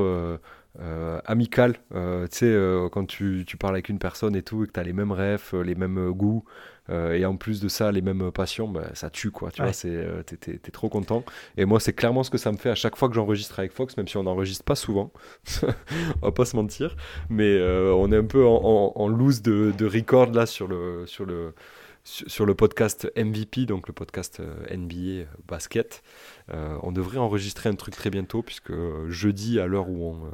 amical. 1.26 1.74
tu 1.74 1.98
sais, 2.30 2.56
quand 2.92 3.06
tu, 3.06 3.44
tu, 3.46 3.56
parles 3.56 3.74
avec 3.74 3.88
une 3.88 3.98
personne 3.98 4.34
et 4.36 4.42
tout, 4.42 4.64
et 4.64 4.66
que 4.66 4.72
tu 4.72 4.80
as 4.80 4.82
les 4.82 4.92
mêmes 4.92 5.12
rêves, 5.12 5.54
les 5.54 5.74
mêmes 5.74 6.10
goûts, 6.10 6.44
euh, 6.90 7.12
et 7.12 7.24
en 7.24 7.36
plus 7.36 7.60
de 7.60 7.68
ça, 7.68 7.92
les 7.92 8.02
mêmes 8.02 8.32
passions, 8.32 8.68
bah, 8.68 8.88
ça 8.94 9.10
tue, 9.10 9.30
quoi. 9.30 9.50
Tu 9.50 9.62
vois, 9.62 9.72
c'est, 9.72 9.88
euh, 9.88 10.22
t'es, 10.22 10.58
trop 10.72 10.88
content. 10.88 11.24
Et 11.56 11.64
moi, 11.64 11.78
c'est 11.78 11.92
clairement 11.92 12.22
ce 12.22 12.30
que 12.30 12.38
ça 12.38 12.50
me 12.50 12.56
fait 12.56 12.70
à 12.70 12.74
chaque 12.74 12.96
fois 12.96 13.08
que 13.08 13.14
j'enregistre 13.14 13.58
avec 13.58 13.72
Fox, 13.72 13.96
même 13.96 14.08
si 14.08 14.16
on 14.16 14.24
n'enregistre 14.24 14.64
pas 14.64 14.74
souvent. 14.74 15.12
on 15.62 16.26
va 16.26 16.32
pas 16.32 16.44
se 16.44 16.56
mentir. 16.56 16.96
Mais 17.28 17.56
euh, 17.56 17.92
on 17.94 18.10
est 18.10 18.16
un 18.16 18.24
peu 18.24 18.44
en, 18.44 18.92
en, 18.94 19.08
loose 19.08 19.42
de, 19.42 19.72
de, 19.76 19.86
record 19.86 20.32
là 20.32 20.46
sur 20.46 20.66
le, 20.66 21.04
sur 21.06 21.24
le, 21.24 21.54
sur 22.04 22.46
le 22.46 22.54
podcast 22.54 23.10
MVP, 23.16 23.66
donc 23.66 23.86
le 23.86 23.92
podcast 23.92 24.40
NBA 24.70 25.26
basket. 25.48 26.02
on 26.48 26.92
devrait 26.92 27.18
enregistrer 27.18 27.68
un 27.68 27.74
truc 27.74 27.94
très 27.94 28.10
bientôt, 28.10 28.42
puisque 28.42 28.72
jeudi, 29.08 29.60
à 29.60 29.66
l'heure 29.66 29.88
où 29.88 30.06
on, 30.06 30.30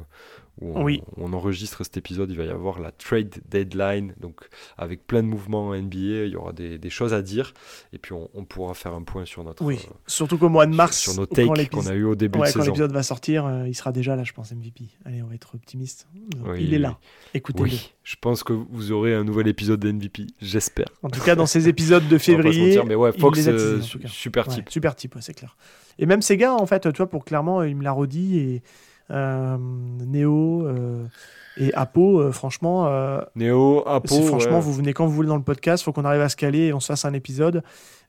on, 0.61 0.83
oui. 0.83 1.01
on, 1.17 1.33
enregistre 1.33 1.83
cet 1.83 1.97
épisode, 1.97 2.31
il 2.31 2.37
va 2.37 2.45
y 2.45 2.49
avoir 2.49 2.79
la 2.79 2.91
trade 2.91 3.35
deadline, 3.49 4.13
donc 4.19 4.47
avec 4.77 5.05
plein 5.05 5.21
de 5.21 5.27
mouvements 5.27 5.75
NBA, 5.75 6.25
il 6.25 6.31
y 6.31 6.35
aura 6.35 6.53
des, 6.53 6.77
des 6.77 6.89
choses 6.89 7.13
à 7.13 7.21
dire, 7.21 7.53
et 7.93 7.97
puis 7.97 8.13
on, 8.13 8.29
on, 8.33 8.43
pourra 8.43 8.73
faire 8.73 8.93
un 8.93 9.03
point 9.03 9.25
sur 9.25 9.43
notre... 9.43 9.63
Oui, 9.63 9.79
euh, 9.83 9.93
surtout 10.07 10.37
qu'au 10.37 10.49
mois 10.49 10.65
de 10.65 10.73
mars, 10.73 10.97
sur, 10.97 11.15
nos 11.15 11.25
takes 11.25 11.69
qu'on 11.69 11.87
a 11.87 11.93
eu 11.93 12.05
au 12.05 12.15
début 12.15 12.39
ouais, 12.39 12.51
de. 12.51 12.57
Quand 12.57 12.63
l'épisode 12.63 12.91
va 12.91 13.03
sortir, 13.03 13.45
euh, 13.45 13.67
il 13.67 13.75
sera 13.75 13.91
déjà 13.91 14.15
là, 14.15 14.23
je 14.23 14.33
pense, 14.33 14.51
MVP. 14.51 14.85
Allez, 15.05 15.21
on 15.21 15.27
va 15.27 15.35
être 15.35 15.53
optimiste. 15.53 16.07
Oui, 16.45 16.63
il 16.63 16.73
est 16.73 16.79
là, 16.79 16.97
écoutez-le. 17.33 17.69
Oui, 17.69 17.93
je 18.03 18.15
pense 18.19 18.43
que 18.43 18.53
vous 18.53 18.91
aurez 18.91 19.13
un 19.13 19.23
nouvel 19.23 19.47
épisode 19.47 19.79
de 19.79 19.91
MVP, 19.91 20.27
j'espère. 20.41 20.87
En 21.03 21.09
tout 21.09 21.21
cas, 21.21 21.35
dans 21.35 21.45
ces 21.45 21.67
épisodes 21.67 22.07
de 22.07 22.17
février, 22.17 22.67
mentir, 22.67 22.85
mais 22.85 22.95
ouais, 22.95 23.11
Fox, 23.11 23.47
euh, 23.47 23.81
super 24.07 24.47
type. 24.47 24.69
super 24.69 24.95
type, 24.95 25.15
c'est 25.19 25.33
clair. 25.33 25.55
Et 25.99 26.05
même 26.05 26.21
ces 26.21 26.37
gars, 26.37 26.53
en 26.53 26.65
fait, 26.65 26.91
tu 26.91 26.97
vois, 26.97 27.09
pour 27.09 27.25
clairement, 27.25 27.63
il 27.63 27.75
me 27.75 27.83
l'a 27.83 27.91
redit, 27.91 28.39
et 28.39 28.61
Néo 29.09 30.67
euh, 30.67 31.05
et 31.57 31.73
Apo, 31.73 32.19
euh, 32.19 32.31
franchement. 32.31 32.89
Néo, 33.35 33.87
Apo. 33.87 34.21
Franchement, 34.23 34.59
vous 34.59 34.73
venez 34.73 34.93
quand 34.93 35.05
vous 35.05 35.13
voulez 35.13 35.27
dans 35.27 35.37
le 35.37 35.43
podcast, 35.43 35.81
il 35.81 35.85
faut 35.85 35.93
qu'on 35.93 36.05
arrive 36.05 36.21
à 36.21 36.29
se 36.29 36.35
caler 36.35 36.65
et 36.65 36.73
on 36.73 36.79
se 36.79 36.87
fasse 36.87 37.05
un 37.05 37.13
épisode. 37.13 37.63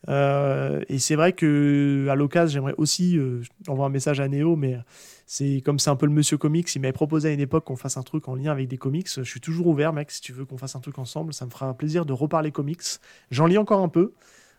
et 0.09 0.99
c'est 0.99 1.17
vrai 1.17 1.33
que 1.33 2.07
à 2.11 2.15
l'occasion, 2.15 2.53
j'aimerais 2.53 2.75
aussi 2.79 3.19
envoyer 3.67 3.87
un 3.87 3.93
message 3.93 4.21
à 4.21 4.29
Néo, 4.29 4.57
mais 4.57 4.79
c'est 5.27 5.63
comme 5.65 5.79
c'est 5.79 5.91
un 5.91 5.97
peu 5.97 6.07
le 6.07 6.13
monsieur 6.13 6.39
comics. 6.39 6.75
Il 6.75 6.81
m'avait 6.81 6.93
proposé 6.93 7.29
à 7.29 7.33
une 7.33 7.41
époque 7.41 7.65
qu'on 7.65 7.77
fasse 7.77 7.97
un 7.97 8.03
truc 8.03 8.29
en 8.29 8.35
lien 8.35 8.53
avec 8.53 8.69
des 8.69 8.79
comics. 8.79 9.09
Je 9.15 9.23
suis 9.23 9.41
toujours 9.41 9.69
ouvert, 9.69 9.93
mec. 9.93 10.11
Si 10.11 10.21
tu 10.21 10.33
veux 10.33 10.45
qu'on 10.45 10.59
fasse 10.59 10.77
un 10.77 10.81
truc 10.81 10.99
ensemble, 10.99 11.33
ça 11.33 11.45
me 11.45 11.51
fera 11.51 11.73
plaisir 11.75 12.07
de 12.07 12.13
reparler 12.13 12.51
comics. 12.51 12.83
J'en 13.31 13.47
lis 13.47 13.59
encore 13.59 13.81
un 13.81 13.89
peu, 13.89 14.13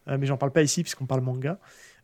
mais 0.08 0.26
j'en 0.26 0.38
parle 0.38 0.52
pas 0.52 0.62
ici 0.62 0.84
puisqu'on 0.84 1.06
parle 1.06 1.22
manga. 1.22 1.60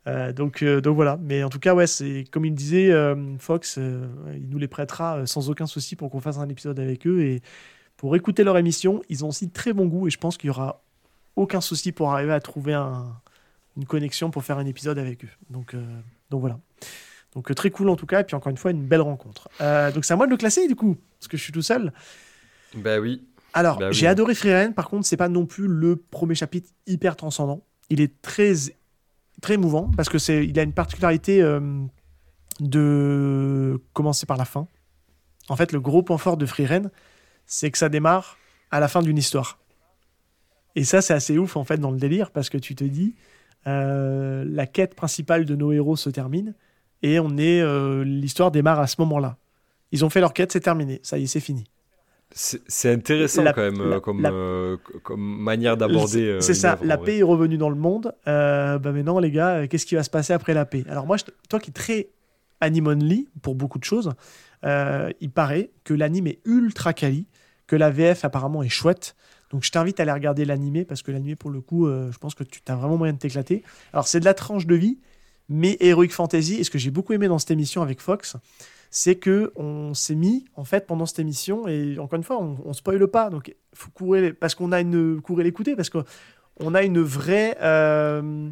Euh, 0.08 0.32
donc, 0.32 0.62
euh, 0.62 0.82
donc 0.82 0.96
voilà, 0.96 1.18
mais 1.22 1.44
en 1.44 1.50
tout 1.50 1.60
cas, 1.60 1.74
ouais, 1.74 1.88
c'est 1.88 2.26
comme 2.32 2.46
il 2.46 2.54
disait, 2.54 2.92
euh, 2.92 3.16
Fox, 3.40 3.78
il 3.78 4.50
nous 4.50 4.58
les 4.58 4.68
prêtera 4.68 5.26
sans 5.26 5.50
aucun 5.50 5.66
souci 5.66 5.96
pour 5.96 6.12
qu'on 6.12 6.22
fasse 6.22 6.38
un 6.38 6.50
épisode 6.50 6.80
avec 6.80 7.08
eux. 7.08 7.22
Et 7.22 7.42
pour 7.98 8.16
écouter 8.16 8.44
leur 8.44 8.58
émission, 8.58 9.02
ils 9.10 9.26
ont 9.26 9.30
aussi 9.30 9.50
très 9.50 9.74
bon 9.74 9.86
goût 9.86 10.08
et 10.08 10.12
je 10.12 10.18
pense 10.18 10.38
qu'il 10.38 10.48
y 10.48 10.52
aura 10.52 10.84
aucun 11.36 11.62
souci 11.62 11.92
pour 11.92 12.12
arriver 12.12 12.34
à 12.34 12.40
trouver 12.40 12.74
une 12.76 13.86
connexion 13.86 14.30
pour 14.30 14.44
faire 14.44 14.58
un 14.58 14.66
épisode 14.66 15.00
avec 15.00 15.26
eux. 15.26 15.30
Donc, 15.50 15.76
donc 16.30 16.42
voilà. 16.42 16.60
Donc 17.34 17.54
très 17.54 17.70
cool 17.70 17.90
en 17.90 17.98
tout 17.98 18.06
cas, 18.06 18.22
et 18.22 18.24
puis 18.24 18.36
encore 18.36 18.50
une 18.50 18.58
fois, 18.58 18.72
une 18.72 18.86
belle 18.86 19.02
rencontre. 19.02 19.50
donc 19.94 20.06
c'est 20.06 20.14
à 20.14 20.18
moi 20.18 20.26
de 20.26 20.32
le 20.32 20.38
classer 20.38 20.68
du 20.68 20.76
coup, 20.76 20.98
parce 21.20 21.28
que 21.28 21.38
je 21.38 21.44
suis 21.44 21.52
tout 21.52 21.62
seul. 21.62 21.92
Bah 22.76 23.00
oui. 23.00 23.24
Alors, 23.54 23.80
bah 23.80 23.92
j'ai 23.92 24.08
adoré 24.08 24.36
Freeren, 24.36 24.74
par 24.74 24.90
contre, 24.90 25.06
c'est 25.06 25.18
pas 25.18 25.30
non 25.30 25.46
plus 25.46 25.68
le 25.68 25.96
premier 25.96 26.36
chapitre 26.36 26.70
hyper 26.88 27.16
transcendant. 27.16 27.64
Il 27.90 28.02
est 28.02 28.22
très 28.22 28.54
très 29.46 29.54
émouvant 29.54 29.92
parce 29.96 30.10
que 30.10 30.18
c'est 30.18 30.44
il 30.46 30.60
a 30.60 30.64
une 30.64 30.74
particularité 30.74 31.40
euh, 31.40 31.60
de 32.60 33.80
commencer 33.94 34.26
par 34.26 34.38
la 34.38 34.46
fin. 34.46 34.68
En 35.50 35.56
fait, 35.56 35.72
le 35.72 35.80
gros 35.80 36.02
point 36.02 36.18
fort 36.18 36.36
de 36.36 36.48
Free 36.48 36.68
c'est 37.46 37.70
que 37.70 37.78
ça 37.78 37.90
démarre 37.90 38.38
à 38.72 38.80
la 38.80 38.88
fin 38.88 39.04
d'une 39.04 39.20
histoire. 39.20 39.60
Et 40.76 40.84
ça, 40.84 41.02
c'est 41.04 41.14
assez 41.14 41.38
ouf 41.38 41.58
en 41.58 41.64
fait 41.64 41.78
dans 41.78 41.92
le 41.92 42.00
délire 42.00 42.32
parce 42.32 42.50
que 42.50 42.58
tu 42.58 42.74
te 42.74 42.84
dis 42.84 43.14
euh, 43.68 44.44
la 44.48 44.66
quête 44.66 44.96
principale 44.96 45.46
de 45.46 45.56
nos 45.56 45.72
héros 45.72 45.96
se 45.96 46.10
termine 46.10 46.56
et 47.04 47.20
on 47.20 47.38
est 47.38 47.62
euh, 47.62 48.04
l'histoire 48.04 48.50
démarre 48.50 48.80
à 48.80 48.88
ce 48.88 48.96
moment-là. 49.02 49.38
Ils 49.92 50.04
ont 50.04 50.10
fait 50.10 50.22
leur 50.22 50.34
quête, 50.34 50.52
c'est 50.52 50.60
terminé, 50.60 51.00
ça 51.04 51.20
y 51.20 51.24
est, 51.26 51.28
c'est 51.28 51.40
fini. 51.40 51.66
C'est 52.38 52.92
intéressant 52.92 53.46
quand 53.46 53.62
même 53.62 53.80
euh, 53.80 54.00
comme, 54.02 54.26
euh, 54.26 54.76
comme, 55.04 55.22
manière 55.22 55.78
d'aborder. 55.78 56.28
Euh, 56.28 56.42
c'est 56.42 56.54
ça, 56.54 56.78
la 56.84 56.98
paix 56.98 57.20
est 57.20 57.24
revenue 57.24 57.58
dans 57.58 57.70
le 57.70 57.78
monde. 57.78 58.14
bah 58.26 58.80
maintenant, 58.84 59.20
les 59.20 59.32
gars, 59.32 59.68
qu'est-ce 59.68 59.86
qui 59.86 59.96
va 59.96 60.04
se 60.04 60.10
passer 60.10 60.34
après 60.34 60.54
la 60.54 60.66
paix? 60.66 60.84
Alors 60.90 61.08
moi, 61.08 61.16
toi 61.48 61.60
qui 61.62 61.70
es 61.70 61.74
très 61.74 62.10
anime 62.60 62.88
only 62.88 63.30
pour 63.42 63.56
beaucoup 63.56 63.80
de 63.80 63.86
choses, 63.86 64.12
il 64.64 65.32
paraît 65.34 65.72
que 65.86 65.94
l'anime 65.94 66.28
est 66.28 66.40
ultra 66.44 66.92
quali, 66.92 67.26
que 67.68 67.78
la 67.78 67.90
VF 67.90 68.26
apparemment 68.26 68.64
est 68.64 68.70
chouette. 68.70 69.16
Donc 69.50 69.64
je 69.64 69.72
t'invite 69.72 70.02
à 70.02 70.04
aller 70.04 70.12
regarder 70.12 70.44
l'animé 70.44 70.84
parce 70.84 71.04
que 71.04 71.12
l'animé 71.12 71.38
pour 71.38 71.52
le 71.52 71.62
coup, 71.62 71.88
je 71.88 72.18
pense 72.18 72.36
que 72.36 72.44
tu 72.44 72.60
as 72.68 72.76
vraiment 72.76 72.98
moyen 72.98 73.14
de 73.14 73.20
t'éclater. 73.20 73.64
Alors 73.94 74.10
c'est 74.10 74.20
de 74.20 74.26
la 74.26 74.34
tranche 74.34 74.68
de 74.68 74.76
vie, 74.76 75.00
mais 75.48 75.78
Heroic 75.80 76.10
Fantasy, 76.10 76.56
et 76.56 76.66
ce 76.66 76.70
que 76.70 76.80
j'ai 76.80 76.92
beaucoup 76.92 77.14
aimé 77.14 77.30
dans 77.30 77.40
cette 77.40 77.52
émission 77.52 77.82
avec 77.82 78.02
Fox, 78.02 78.36
c'est 78.98 79.16
que 79.16 79.52
on 79.58 79.94
s'est 79.94 80.16
mis 80.16 80.46
en 80.56 80.64
fait 80.64 80.88
pendant 80.88 81.06
cette 81.06 81.20
émission 81.20 81.68
et 81.68 82.00
encore 82.00 82.16
une 82.16 82.24
fois 82.24 82.42
on, 82.42 82.58
on 82.64 82.72
spoile 82.72 83.06
pas 83.10 83.30
donc 83.30 83.54
faut 83.74 83.92
courir 83.92 84.34
parce 84.40 84.56
qu'on 84.56 84.72
a 84.72 84.80
une 84.80 85.22
courir 85.22 85.44
l'écouter 85.44 85.76
parce 85.76 85.90
qu'on 85.90 86.74
a 86.74 86.82
une 86.82 87.02
vraie 87.02 87.58
euh, 87.62 88.50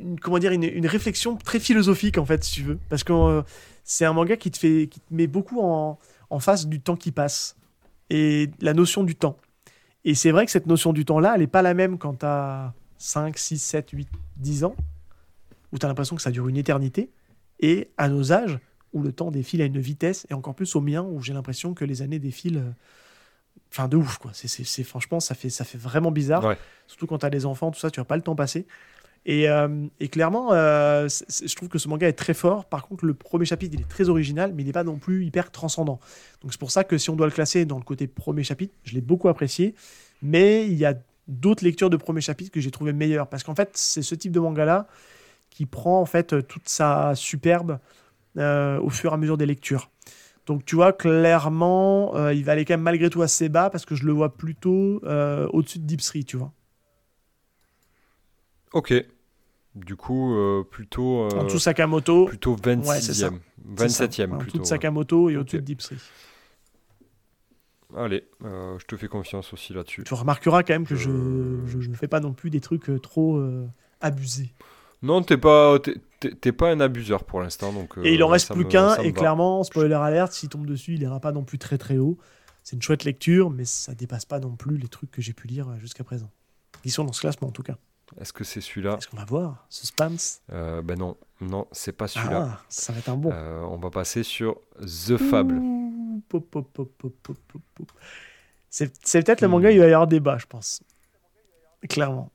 une, 0.00 0.20
comment 0.20 0.38
dire 0.38 0.52
une, 0.52 0.86
réflexion 0.86 1.36
très 1.36 1.58
philosophique 1.60 2.18
en 2.18 2.26
fait 2.26 2.44
si 2.44 2.52
tu 2.52 2.62
veux 2.62 2.78
parce 2.90 3.02
que 3.02 3.14
euh, 3.14 3.42
c'est 3.84 4.04
un 4.04 4.12
manga 4.12 4.36
qui 4.36 4.50
te 4.50 4.58
fait 4.58 4.86
qui 4.88 5.00
te 5.00 5.14
met 5.14 5.26
beaucoup 5.26 5.62
en, 5.62 5.98
en 6.28 6.38
face 6.38 6.66
du 6.66 6.82
temps 6.82 6.96
qui 6.96 7.10
passe 7.10 7.56
et 8.10 8.50
la 8.60 8.74
notion 8.74 9.02
du 9.02 9.14
temps. 9.14 9.38
Et 10.04 10.14
c'est 10.14 10.30
vrai 10.30 10.44
que 10.44 10.52
cette 10.52 10.66
notion 10.66 10.92
du 10.92 11.06
temps 11.06 11.20
là 11.20 11.32
elle 11.36 11.42
est 11.42 11.46
pas 11.46 11.62
la 11.62 11.72
même 11.72 11.96
quand 11.96 12.18
tu 12.18 12.26
as 12.26 12.74
5 12.98 13.38
6 13.38 13.58
7 13.60 13.90
8 13.92 14.08
10 14.36 14.64
ans 14.64 14.76
où 15.72 15.78
tu 15.78 15.86
as 15.86 15.88
l'impression 15.88 16.16
que 16.16 16.22
ça 16.22 16.30
dure 16.30 16.48
une 16.48 16.58
éternité 16.58 17.10
et 17.60 17.88
à 17.96 18.10
nos 18.10 18.30
âges 18.30 18.58
où 18.92 19.02
le 19.02 19.12
temps 19.12 19.30
défile 19.30 19.62
à 19.62 19.64
une 19.64 19.78
vitesse, 19.78 20.26
et 20.30 20.34
encore 20.34 20.54
plus 20.54 20.74
au 20.76 20.80
mien, 20.80 21.02
où 21.02 21.22
j'ai 21.22 21.32
l'impression 21.32 21.74
que 21.74 21.84
les 21.84 22.02
années 22.02 22.18
défilent. 22.18 22.58
Euh, 22.58 22.70
enfin, 23.72 23.88
de 23.88 23.96
ouf, 23.96 24.18
quoi. 24.18 24.32
C'est, 24.34 24.84
franchement, 24.84 25.20
ça 25.20 25.34
fait, 25.34 25.50
ça 25.50 25.64
fait 25.64 25.78
vraiment 25.78 26.10
bizarre. 26.10 26.56
Surtout 26.86 27.06
quand 27.06 27.18
tu 27.18 27.26
as 27.26 27.30
des 27.30 27.46
enfants, 27.46 27.70
tout 27.70 27.78
ça, 27.78 27.90
tu 27.90 28.00
vas 28.00 28.04
pas 28.04 28.16
le 28.16 28.22
temps 28.22 28.34
passer. 28.34 28.66
Et, 29.26 29.48
euh, 29.48 29.86
et 30.00 30.08
clairement, 30.08 30.52
euh, 30.52 31.08
je 31.08 31.54
trouve 31.54 31.68
que 31.68 31.78
ce 31.78 31.88
manga 31.88 32.08
est 32.08 32.14
très 32.14 32.34
fort. 32.34 32.64
Par 32.64 32.86
contre, 32.86 33.04
le 33.04 33.14
premier 33.14 33.44
chapitre, 33.44 33.74
il 33.74 33.82
est 33.82 33.88
très 33.88 34.08
original, 34.08 34.52
mais 34.54 34.62
il 34.62 34.66
n'est 34.66 34.72
pas 34.72 34.84
non 34.84 34.98
plus 34.98 35.26
hyper 35.26 35.50
transcendant. 35.50 36.00
Donc, 36.42 36.52
c'est 36.52 36.58
pour 36.58 36.70
ça 36.70 36.84
que 36.84 36.96
si 36.96 37.10
on 37.10 37.16
doit 37.16 37.26
le 37.26 37.32
classer 37.32 37.64
dans 37.64 37.76
le 37.76 37.84
côté 37.84 38.06
premier 38.06 38.42
chapitre, 38.42 38.74
je 38.84 38.94
l'ai 38.94 39.02
beaucoup 39.02 39.28
apprécié. 39.28 39.74
Mais 40.22 40.66
il 40.66 40.74
y 40.74 40.84
a 40.84 40.94
d'autres 41.28 41.64
lectures 41.64 41.90
de 41.90 41.96
premier 41.96 42.22
chapitre 42.22 42.50
que 42.50 42.60
j'ai 42.60 42.70
trouvé 42.70 42.92
meilleures. 42.92 43.28
Parce 43.28 43.44
qu'en 43.44 43.54
fait, 43.54 43.70
c'est 43.74 44.02
ce 44.02 44.14
type 44.14 44.32
de 44.32 44.40
manga-là 44.40 44.88
qui 45.50 45.66
prend 45.66 46.00
en 46.00 46.06
fait 46.06 46.46
toute 46.46 46.68
sa 46.68 47.14
superbe 47.14 47.78
euh, 48.38 48.78
au 48.80 48.90
fur 48.90 49.10
et 49.10 49.14
à 49.14 49.16
mesure 49.16 49.36
des 49.36 49.46
lectures. 49.46 49.90
Donc 50.46 50.64
tu 50.64 50.76
vois, 50.76 50.92
clairement, 50.92 52.14
euh, 52.16 52.32
il 52.32 52.44
va 52.44 52.52
aller 52.52 52.64
quand 52.64 52.74
même 52.74 52.82
malgré 52.82 53.10
tout 53.10 53.22
assez 53.22 53.48
bas 53.48 53.70
parce 53.70 53.84
que 53.84 53.94
je 53.94 54.04
le 54.04 54.12
vois 54.12 54.36
plutôt 54.36 55.00
euh, 55.04 55.48
au-dessus 55.52 55.80
de 55.80 55.84
Deep 55.84 56.00
tu 56.26 56.36
vois. 56.36 56.52
Ok. 58.72 58.94
Du 59.74 59.94
coup, 59.94 60.36
plutôt. 60.70 61.28
en 61.28 61.44
dessous 61.44 61.60
Sakamoto. 61.60 62.26
Plutôt 62.26 62.56
26e. 62.56 63.38
27e 63.76 64.32
En 64.32 64.38
plutôt. 64.38 64.58
dessous 64.58 64.68
Sakamoto 64.68 65.30
et 65.30 65.36
au-dessus 65.36 65.58
de 65.58 65.62
Deep 65.62 65.80
Allez, 67.96 68.24
je 68.42 68.84
te 68.84 68.96
fais 68.96 69.08
confiance 69.08 69.52
aussi 69.52 69.72
là-dessus. 69.72 70.04
Tu 70.04 70.14
remarqueras 70.14 70.62
quand 70.62 70.74
même 70.74 70.86
que 70.86 70.96
je, 70.96 71.10
ne 71.10 71.94
fais 71.94 72.08
pas 72.08 72.20
non 72.20 72.32
plus 72.32 72.50
des 72.50 72.60
trucs 72.60 72.90
trop 73.02 73.40
abusés. 74.00 74.52
Non, 75.02 75.22
t'es 75.22 75.38
pas, 75.38 75.78
t'es 75.78 76.52
pas 76.52 76.70
un 76.70 76.80
abuseur 76.80 77.24
pour 77.24 77.40
l'instant. 77.40 77.72
Donc, 77.72 77.94
et 78.02 78.14
il 78.14 78.22
en 78.22 78.28
reste 78.28 78.52
plus 78.52 78.66
qu'un, 78.66 78.96
et 78.96 79.12
clairement, 79.12 79.62
spoiler 79.64 79.94
alert, 79.94 80.32
s'il 80.32 80.48
tombe 80.48 80.66
dessus, 80.66 80.94
il 80.94 81.02
ira 81.02 81.20
pas 81.20 81.32
non 81.32 81.44
plus 81.44 81.58
très 81.58 81.78
très 81.78 81.98
haut. 81.98 82.18
C'est 82.62 82.76
une 82.76 82.82
chouette 82.82 83.04
lecture, 83.04 83.50
mais 83.50 83.64
ça 83.64 83.94
dépasse 83.94 84.26
pas 84.26 84.38
non 84.38 84.54
plus 84.56 84.76
les 84.76 84.88
trucs 84.88 85.10
que 85.10 85.22
j'ai 85.22 85.32
pu 85.32 85.48
lire 85.48 85.66
jusqu'à 85.78 86.04
présent. 86.04 86.30
Ils 86.84 86.90
sont 86.90 87.04
dans 87.04 87.12
ce 87.12 87.20
classement 87.20 87.48
en 87.48 87.52
tout 87.52 87.62
cas. 87.62 87.76
Est-ce 88.20 88.32
que 88.32 88.44
c'est 88.44 88.60
celui-là? 88.60 88.96
Est-ce 88.98 89.08
qu'on 89.08 89.16
va 89.16 89.24
voir? 89.24 89.66
Suspense? 89.68 90.42
Euh, 90.52 90.82
Ben 90.82 90.98
non, 90.98 91.16
non, 91.40 91.66
c'est 91.70 91.92
pas 91.92 92.08
celui-là. 92.08 92.48
Ah, 92.52 92.62
ça 92.68 92.92
va 92.92 92.98
être 92.98 93.08
un 93.08 93.16
bon. 93.16 93.30
Euh, 93.32 93.62
on 93.62 93.76
va 93.76 93.90
passer 93.90 94.22
sur 94.22 94.56
The 94.80 95.16
Fable. 95.16 95.60
C'est 98.68 99.24
peut-être 99.24 99.40
le 99.40 99.48
manga, 99.48 99.68
hmm. 99.68 99.72
il 99.72 99.78
va 99.80 99.86
y 99.86 99.92
avoir 99.92 100.06
débat, 100.06 100.38
je 100.38 100.46
pense. 100.46 100.82
Clairement. 101.88 102.30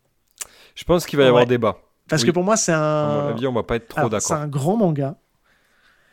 Je 0.75 0.83
pense 0.83 1.05
qu'il 1.05 1.17
va 1.17 1.25
y 1.25 1.27
avoir 1.27 1.45
débat. 1.45 1.77
Parce 2.07 2.23
que 2.23 2.31
pour 2.31 2.43
moi, 2.43 2.57
c'est 2.57 2.73
un. 2.73 3.29
Avis, 3.29 3.47
on 3.47 3.53
va 3.53 3.63
pas 3.63 3.77
être 3.77 3.87
trop 3.87 4.09
d'accord. 4.09 4.21
C'est 4.21 4.33
un 4.33 4.47
grand 4.47 4.77
manga. 4.77 5.15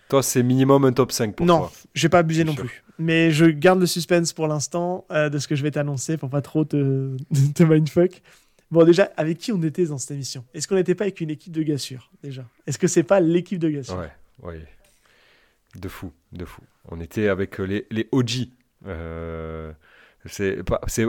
Toi, 0.09 0.23
c'est 0.23 0.43
minimum 0.43 0.85
un 0.85 0.93
top 0.93 1.13
5 1.13 1.35
pour 1.35 1.47
non, 1.47 1.59
toi. 1.59 1.67
Non, 1.67 1.73
je 1.95 2.03
vais 2.03 2.09
pas 2.11 2.19
abuser 2.19 2.45
non 2.45 2.55
plus. 2.55 2.83
Mais 2.99 3.31
je 3.31 3.47
garde 3.47 3.81
le 3.81 3.87
suspense 3.87 4.33
pour 4.33 4.47
l'instant 4.47 5.07
euh, 5.11 5.31
de 5.31 5.39
ce 5.39 5.49
que 5.49 5.55
je 5.55 5.63
vais 5.63 5.71
t'annoncer 5.71 6.19
pour 6.19 6.29
pas 6.29 6.43
trop 6.43 6.65
te, 6.65 7.17
te 7.55 7.63
mindfuck. 7.63 8.21
Bon, 8.71 8.85
déjà, 8.85 9.11
avec 9.17 9.39
qui 9.39 9.53
on 9.53 9.63
était 9.63 9.87
dans 9.87 9.99
cette 9.99 10.13
émission? 10.13 10.45
Est-ce 10.55 10.69
qu'on 10.69 10.75
n'était 10.75 10.95
pas 10.95 11.05
avec 11.05 11.21
une 11.21 11.31
équipe 11.31 11.53
de 11.53 11.63
gars 11.63 11.77
déjà? 12.23 12.45
Est-ce 12.67 12.79
que 12.79 12.87
c'est 12.87 13.03
pas 13.03 13.21
l'équipe 13.21 13.59
de 13.59 13.69
gars 13.71 13.95
Ouais, 13.95 14.11
oui. 14.43 14.55
De 15.77 15.89
fou, 15.89 16.13
de 16.33 16.45
fou. 16.45 16.63
On 16.91 17.01
était 17.01 17.29
avec 17.29 17.59
les, 17.59 17.87
les 17.91 18.09
OG. 18.13 18.49
c'est 20.27 20.59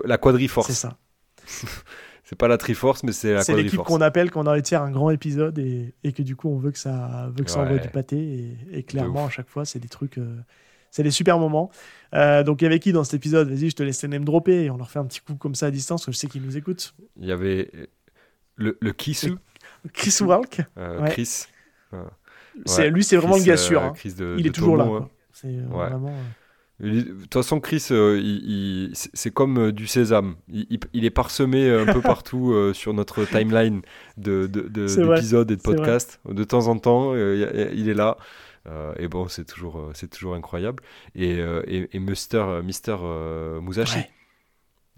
la 0.06 0.18
quadriforce. 0.18 0.68
C'est 0.68 0.74
ça. 0.74 0.98
c'est 2.34 2.38
pas 2.38 2.48
la 2.48 2.58
Triforce, 2.58 3.04
mais 3.04 3.12
c'est 3.12 3.32
la 3.32 3.44
C'est 3.44 3.56
l'équipe 3.56 3.80
qu'on 3.82 4.02
appelle 4.02 4.32
quand 4.32 4.48
on 4.48 4.50
a 4.50 4.58
été 4.58 4.76
un 4.76 4.90
grand 4.90 5.12
épisode 5.12 5.60
et, 5.60 5.94
et, 6.04 6.14
que 6.14 6.24
du 6.24 6.36
coup 6.36 6.50
on 6.50 6.58
veut 6.58 6.72
que 6.72 6.80
ça, 6.80 7.30
veut 7.36 7.44
que 7.44 7.52
ça 7.52 7.60
envoie 7.60 7.78
du 7.78 7.90
pâté. 7.90 8.58
Et, 8.72 8.82
clairement, 8.82 9.28
à 9.28 9.30
chaque 9.30 9.48
fois, 9.48 9.66
c'est 9.66 9.78
des 9.78 9.88
trucs. 9.88 10.18
Euh, 10.18 10.40
c'est 10.90 11.04
des 11.04 11.12
super 11.12 11.38
moments. 11.38 11.70
Euh, 12.16 12.44
donc, 12.44 12.62
il 12.62 12.66
y 12.66 12.68
avait 12.68 12.80
qui 12.80 12.92
dans 12.92 13.04
cet 13.04 13.14
épisode? 13.14 13.50
Vas-y, 13.50 13.70
je 13.70 13.76
te 13.76 13.84
laisse 13.84 14.02
les 14.02 14.10
name 14.10 14.26
dropper 14.26 14.64
et 14.64 14.72
on 14.72 14.78
leur 14.78 14.90
fait 14.90 15.00
un 15.00 15.06
petit 15.06 15.22
coup 15.22 15.36
comme 15.36 15.54
ça 15.54 15.68
à 15.68 15.72
distance, 15.72 16.06
que 16.06 16.12
je 16.12 16.18
sais 16.18 16.28
qu'ils 16.28 16.42
nous 16.42 16.58
écoutent. 16.58 16.96
Il 17.18 17.28
y 17.28 17.32
avait 17.32 17.70
le, 18.56 18.78
le 18.80 18.94
Kisu. 18.94 19.36
Chris 19.94 20.18
Walk. 20.22 20.62
Euh, 20.78 21.06
Chris. 21.06 21.46
lui, 22.92 23.04
c'est 23.04 23.18
vraiment 23.18 23.38
le 23.38 23.44
gars 23.44 23.58
sûr. 23.58 23.84
Hein. 23.84 23.94
il 24.38 24.48
est 24.48 24.52
toujours 24.52 24.78
là. 24.78 24.86
Hein. 24.86 25.08
C'est 25.32 25.56
vraiment. 25.68 26.16
De 26.80 27.02
toute 27.02 27.34
façon, 27.34 27.60
Chris, 27.60 27.88
euh, 27.92 28.90
c'est 28.94 29.32
comme 29.32 29.58
euh, 29.58 29.72
du 29.72 29.86
sésame. 29.86 30.36
Il, 30.50 31.06
est 31.06 31.12
parsemé 31.12 31.70
un 31.70 31.86
peu 31.86 32.02
partout 32.02 32.52
euh, 32.52 32.74
sur 32.74 32.94
notre 32.94 33.26
timeline 33.26 33.82
d'épisodes 34.18 34.52
de, 34.52 35.54
de, 35.54 35.54
et 35.54 35.56
de 35.56 35.62
podcasts. 35.62 36.20
De 36.28 36.44
temps 36.44 36.68
en 36.68 36.78
temps, 36.78 37.16
il 37.16 37.90
est 37.90 37.94
là. 37.94 38.18
et 38.98 39.08
bon, 39.08 39.28
c'est 39.28 39.46
toujours, 39.46 39.92
c'est 39.94 40.10
toujours 40.10 40.34
incroyable. 40.34 40.82
Et, 41.16 41.40
et, 41.68 42.00
Mister, 42.00 42.62
Mister 42.64 42.98
Musashi. 43.62 44.00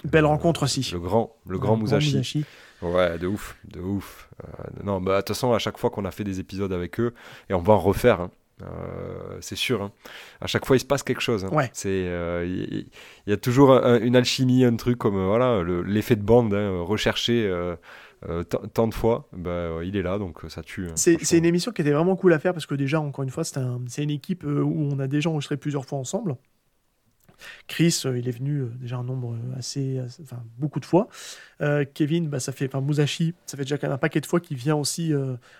Belle 0.05 0.25
rencontre 0.25 0.63
aussi. 0.63 0.89
Le 0.93 0.99
grand, 0.99 1.35
le 1.47 1.57
grand, 1.57 1.77
Musashi. 1.77 2.45
Ouais, 2.81 3.17
de 3.17 3.27
ouf, 3.27 3.57
de 3.65 3.79
ouf. 3.79 4.29
non, 4.83 5.01
bah, 5.01 5.17
de 5.17 5.21
toute 5.21 5.29
façon, 5.29 5.53
à 5.53 5.59
chaque 5.59 5.77
fois 5.77 5.89
qu'on 5.89 6.05
a 6.05 6.11
fait 6.11 6.23
des 6.23 6.39
épisodes 6.39 6.71
avec 6.71 6.99
eux, 6.99 7.13
et 7.49 7.53
on 7.53 7.61
va 7.61 7.73
en 7.73 7.79
refaire, 7.79 8.21
hein, 8.21 8.31
euh, 8.61 9.37
c'est 9.41 9.55
sûr. 9.55 9.81
Hein. 9.81 9.91
À 10.39 10.47
chaque 10.47 10.65
fois, 10.65 10.75
il 10.75 10.79
se 10.79 10.85
passe 10.85 11.03
quelque 11.03 11.21
chose. 11.21 11.45
Hein. 11.45 11.67
C'est, 11.73 11.89
euh, 11.89 12.45
il 12.45 12.87
y, 13.27 13.33
a 13.33 13.37
toujours 13.37 13.71
une 13.73 14.15
alchimie, 14.15 14.63
un 14.63 14.75
truc 14.75 14.97
comme 14.97 15.17
euh, 15.17 15.27
voilà, 15.27 15.61
l'effet 15.85 16.15
de 16.15 16.23
bande 16.23 16.53
hein, 16.53 16.81
recherché 16.81 17.51
tant 18.73 18.87
de 18.87 18.93
fois. 18.93 19.27
Bah, 19.33 19.79
il 19.83 19.97
est 19.97 20.01
là, 20.01 20.17
donc 20.17 20.39
ça 20.47 20.63
tue. 20.63 20.87
c'est 20.95 21.37
une 21.37 21.45
émission 21.45 21.71
qui 21.71 21.81
était 21.81 21.91
vraiment 21.91 22.15
cool 22.15 22.33
à 22.33 22.39
faire 22.39 22.53
parce 22.53 22.65
que 22.65 22.75
déjà, 22.75 22.99
encore 22.99 23.23
une 23.23 23.29
fois, 23.29 23.43
c'est 23.43 24.03
une 24.03 24.09
équipe 24.09 24.43
où 24.45 24.89
on 24.91 24.99
a 24.99 25.07
déjà 25.07 25.29
enregistré 25.29 25.57
plusieurs 25.57 25.85
fois 25.85 25.99
ensemble. 25.99 26.35
Chris, 27.67 28.01
euh, 28.05 28.17
il 28.17 28.27
est 28.27 28.31
venu 28.31 28.59
euh, 28.59 28.71
déjà 28.79 28.97
un 28.97 29.03
nombre 29.03 29.33
euh, 29.33 29.57
assez, 29.57 30.01
enfin 30.21 30.41
beaucoup 30.57 30.79
de 30.79 30.85
fois. 30.85 31.07
Kevin, 31.93 32.27
bah, 32.27 32.41
ça 32.41 32.51
fait, 32.51 32.67
enfin 32.67 32.81
Musashi, 32.81 33.33
ça 33.45 33.55
fait 33.55 33.63
déjà 33.63 33.77
quand 33.77 33.87
même 33.87 33.95
un 33.95 33.97
paquet 33.97 34.19
de 34.19 34.25
fois 34.25 34.41
qu'il 34.41 34.57
vient 34.57 34.75
aussi 34.75 35.13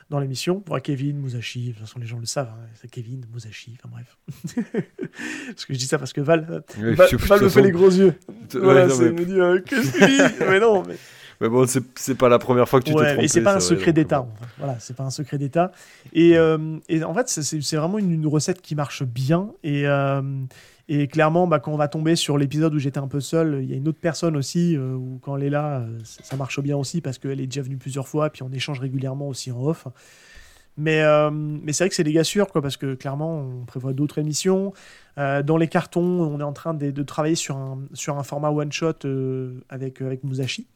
dans 0.10 0.20
l'émission. 0.20 0.62
Voilà, 0.68 0.82
Kevin, 0.82 1.18
Musashi, 1.20 1.68
de 1.68 1.72
toute 1.72 1.82
façon 1.82 2.00
les 2.00 2.06
gens 2.06 2.20
le 2.20 2.26
savent, 2.26 2.50
hein, 2.50 2.68
c'est 2.74 2.92
Kevin, 2.92 3.26
Musashi, 3.34 3.78
enfin 3.80 3.90
bref. 3.90 4.18
parce 5.48 5.66
que 5.66 5.74
je 5.74 5.80
dis 5.80 5.86
ça 5.86 5.98
parce 5.98 6.12
que 6.12 6.20
Val, 6.20 6.64
Val, 6.78 7.44
me 7.44 7.50
fait 7.50 7.62
les 7.62 7.72
gros 7.72 7.90
yeux. 7.90 8.14
Voilà, 8.54 8.88
mais... 8.88 9.12
me 9.12 9.26
dit, 9.26 9.64
qu'est-ce 9.64 10.40
Mais 10.50 10.60
non, 10.60 10.84
mais. 10.86 10.96
Mais 11.42 11.50
bon, 11.50 11.66
c'est 11.68 12.16
pas 12.16 12.30
la 12.30 12.40
première 12.40 12.68
fois 12.68 12.80
que 12.80 12.86
tu 12.86 12.94
t'es 12.94 13.06
trompé. 13.06 13.24
Et 13.24 13.28
c'est 13.28 13.42
pas 13.42 13.56
un 13.56 13.60
secret 13.60 13.92
d'État. 13.92 14.26
Voilà, 14.58 14.78
c'est 14.80 14.96
pas 14.96 15.04
un 15.04 15.10
secret 15.10 15.38
d'État. 15.38 15.72
Et, 16.14 16.32
et, 16.90 17.04
en 17.04 17.14
fait, 17.14 17.30
c'est 17.30 17.76
vraiment 17.76 18.00
une, 18.00 18.12
une, 18.12 18.28
recette 18.28 18.62
qui 18.62 18.76
marche 18.76 19.04
bien. 19.04 19.52
Et, 19.64 19.86
et 20.88 21.08
clairement, 21.08 21.48
bah, 21.48 21.60
quand 21.60 21.72
on 21.72 21.78
va 21.78 21.88
tomber 21.88 22.16
sur 22.16 22.38
l'épisode 22.38 22.76
où 22.76 22.80
j'étais 22.80 23.00
un 23.00 23.08
peu 23.08 23.20
seul, 23.20 23.60
il 23.64 23.70
y 23.70 23.74
a 23.74 23.76
une 23.76 23.88
autre 23.88 24.00
personne 24.00 24.38
aussi, 24.38 24.76
euh, 24.76 24.94
où 24.94 25.20
quand 25.22 25.36
elle 25.36 25.44
est 25.44 25.50
là, 25.50 25.80
euh, 25.80 25.98
ça 26.04 26.36
marche 26.36 26.60
bien 26.60 26.78
aussi 26.78 27.02
parce 27.02 27.18
qu'elle 27.18 27.42
est 27.42 27.48
déjà 27.48 27.64
venue 27.64 27.78
plusieurs 27.78 28.08
fois, 28.08 28.30
puis 28.30 28.44
on 28.44 28.52
échange 28.52 28.80
régulièrement 28.80 29.28
aussi 29.28 29.52
en 29.52 29.64
off. 29.64 29.88
Mais, 30.78 31.02
euh, 31.02 31.32
mais 31.32 31.74
c'est 31.74 31.86
vrai 31.86 31.90
que 31.90 31.96
c'est 31.96 32.04
des 32.04 32.14
gars 32.14 32.24
sûrs, 32.24 32.50
quoi, 32.50 32.62
parce 32.62 32.78
que 32.78 32.94
clairement, 32.94 33.40
on 33.40 33.66
prévoit 33.66 33.94
d'autres 33.94 34.20
émissions. 34.20 34.74
dans 35.18 35.58
les 35.58 35.68
cartons, 35.70 36.02
on 36.02 36.40
est 36.40 36.44
en 36.44 36.54
train 36.54 36.74
de, 36.74 37.04
travailler 37.04 37.36
sur 37.36 37.58
un, 37.58 38.24
format 38.24 38.52
one-shot 38.52 39.08
avec, 39.70 40.02
avec 40.02 40.24
Musashi. 40.24 40.68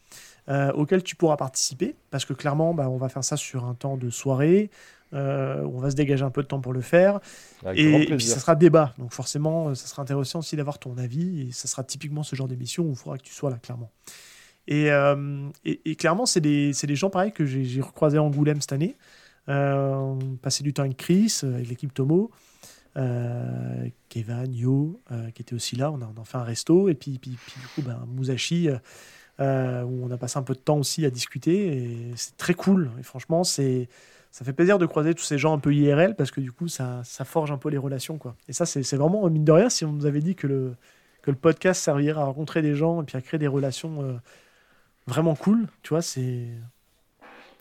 auquel 0.73 1.03
tu 1.03 1.17
pourras 1.17 1.35
participer, 1.35 1.95
parce 2.09 2.23
que 2.23 2.33
clairement, 2.33 2.73
bah, 2.73 2.89
on 2.89 2.97
va 2.97 3.09
faire 3.09 3.25
ça 3.25 3.35
sur 3.35 3.65
un 3.65 3.75
temps 3.75 3.97
de 3.97 4.09
soirée. 4.09 4.71
Euh, 5.13 5.63
on 5.63 5.79
va 5.79 5.89
se 5.89 5.95
dégager 5.95 6.23
un 6.23 6.29
peu 6.29 6.43
de 6.43 6.47
temps 6.47 6.59
pour 6.59 6.73
le 6.73 6.81
faire. 6.81 7.19
et, 7.73 8.05
puis 8.15 8.25
ça 8.25 8.39
sera 8.39 8.55
débat. 8.55 8.93
Donc 8.97 9.13
forcément, 9.13 9.69
euh, 9.69 9.75
ça 9.75 9.87
sera 9.87 10.01
intéressant 10.01 10.39
aussi 10.39 10.55
d'avoir 10.55 10.79
ton 10.79 10.97
avis. 10.97 11.41
Et 11.41 11.51
ça 11.51 11.67
sera 11.67 11.83
typiquement 11.83 12.23
ce 12.23 12.35
genre 12.35 12.47
d'émission 12.47 12.83
où 12.85 12.91
il 12.91 12.95
faudra 12.95 13.17
que 13.17 13.23
tu 13.23 13.33
sois 13.33 13.49
là, 13.49 13.57
clairement. 13.57 13.91
Et, 14.67 14.91
euh, 14.91 15.49
clairement, 15.97 16.25
c'est 16.25 16.41
des, 16.41 16.71
des, 16.71 16.95
gens 16.95 17.09
pareils 17.09 17.31
que 17.31 17.45
j'ai 17.45 17.81
recroisé 17.81 18.17
à 18.17 18.23
Angoulême 18.23 18.61
cette 18.61 18.73
année. 18.73 18.95
Euh, 19.47 20.15
passé 20.43 20.63
du 20.63 20.73
temps 20.73 20.83
avec 20.83 20.97
Chris, 20.97 21.39
avec 21.43 21.67
l'équipe 21.67 21.93
Tomo. 21.93 22.29
Kevin, 24.09 24.53
Yo, 24.53 24.99
qui 25.33 25.41
était 25.41 25.55
aussi 25.55 25.75
là, 25.75 25.89
on 25.91 26.01
a, 26.01 26.11
on 26.15 26.21
a, 26.21 26.25
fait 26.25 26.37
un 26.37 26.43
resto, 26.43 26.89
et 26.89 26.95
puis, 26.95 27.17
puis, 27.17 27.31
du 27.31 27.67
coup, 27.73 27.81
ben, 27.81 28.05
Musashi, 28.13 28.67
où 29.39 29.43
on 29.43 30.11
a 30.11 30.17
passé 30.17 30.37
un 30.37 30.43
peu 30.43 30.53
de 30.53 30.59
temps 30.59 30.77
aussi 30.77 31.05
à 31.05 31.09
discuter, 31.09 31.77
et 31.77 32.11
c'est 32.17 32.35
très 32.35 32.53
cool, 32.53 32.91
et 32.99 33.03
franchement, 33.03 33.45
c'est 33.45 33.87
ça 34.31 34.45
fait 34.45 34.53
plaisir 34.53 34.77
de 34.77 34.85
croiser 34.85 35.13
tous 35.15 35.23
ces 35.23 35.37
gens 35.37 35.53
un 35.53 35.59
peu 35.59 35.73
IRL 35.73 36.15
parce 36.15 36.31
que 36.31 36.39
du 36.39 36.51
coup, 36.51 36.67
ça, 36.67 37.03
forge 37.25 37.51
un 37.51 37.57
peu 37.57 37.69
les 37.69 37.77
relations. 37.77 38.17
Quoi. 38.17 38.35
Et 38.47 38.53
ça, 38.53 38.65
c'est 38.65 38.95
vraiment, 38.95 39.27
mine 39.29 39.45
de 39.45 39.51
rien, 39.51 39.69
si 39.69 39.85
on 39.85 39.91
nous 39.91 40.05
avait 40.05 40.21
dit 40.21 40.35
que 40.35 40.47
le, 40.47 40.75
que 41.21 41.31
le 41.31 41.37
podcast 41.37 41.81
servirait 41.81 42.19
à 42.19 42.25
rencontrer 42.25 42.61
des 42.61 42.75
gens 42.75 43.01
et 43.01 43.05
puis 43.05 43.17
à 43.17 43.21
créer 43.21 43.39
des 43.39 43.47
relations 43.47 44.03
euh, 44.03 44.13
vraiment 45.07 45.35
cool, 45.35 45.67
tu 45.81 45.89
vois, 45.89 46.01
c'est 46.01 46.47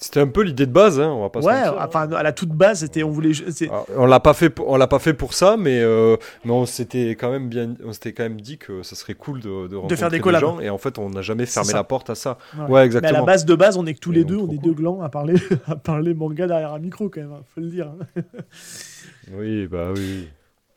c'était 0.01 0.21
un 0.21 0.29
peu 0.29 0.43
l'idée 0.43 0.67
de 0.67 0.73
base, 0.73 1.01
hein, 1.01 1.09
on 1.09 1.23
va 1.23 1.29
pas 1.29 1.41
Ouais, 1.41 1.61
enfin 1.81 2.09
à 2.13 2.23
la 2.23 2.33
toute 2.33 2.51
base, 2.51 2.81
c'était 2.81 3.03
on 3.03 3.11
voulait. 3.11 3.33
Ah, 3.69 3.83
on 3.97 4.07
l'a 4.07 4.21
pas 4.21 4.33
fait, 4.33 4.55
on 4.65 4.77
l'a 4.77 4.87
pas 4.87 5.01
fait 5.01 5.13
pour 5.13 5.35
ça, 5.35 5.57
mais 5.59 5.81
euh, 5.81 6.17
mais 6.45 6.53
on 6.53 6.67
s'était 6.67 7.11
quand 7.11 7.33
même 7.33 7.49
bien, 7.49 7.75
on 7.85 7.93
s'était 7.93 8.13
quand 8.13 8.23
même 8.23 8.41
dit 8.41 8.59
que 8.59 8.85
ça 8.85 8.95
serait 8.95 9.15
cool 9.15 9.41
de, 9.41 9.67
de 9.67 9.75
rencontrer 9.75 9.97
faire 9.97 10.11
des, 10.11 10.21
des 10.21 10.39
gens, 10.39 10.61
et 10.61 10.71
en 10.71 10.79
fait 10.79 10.99
on 10.99 11.11
n'a 11.11 11.23
jamais 11.23 11.47
fermé 11.47 11.73
la 11.73 11.83
porte 11.83 12.11
à 12.11 12.15
ça. 12.15 12.39
Ouais, 12.69 12.87
exactement. 12.87 13.11
Mais 13.11 13.17
à 13.17 13.21
la 13.21 13.27
base 13.27 13.45
de 13.45 13.55
base, 13.57 13.77
on 13.77 13.87
est 13.87 13.95
que 13.95 14.01
tous 14.01 14.13
les 14.13 14.23
deux, 14.23 14.37
on 14.37 14.49
est 14.53 14.63
deux 14.63 14.73
glands 14.73 15.03
à 15.03 15.09
parler 15.09 15.35
à 15.67 15.75
parler 15.75 16.15
manga 16.15 16.47
derrière 16.47 16.75
un 16.75 16.79
micro 16.79 17.09
quand 17.09 17.21
même, 17.21 17.33
hein, 17.33 17.43
faut 17.53 17.61
le 17.61 17.69
dire. 17.69 17.93
oui, 19.33 19.67
bah 19.67 19.89
oui. 19.97 20.29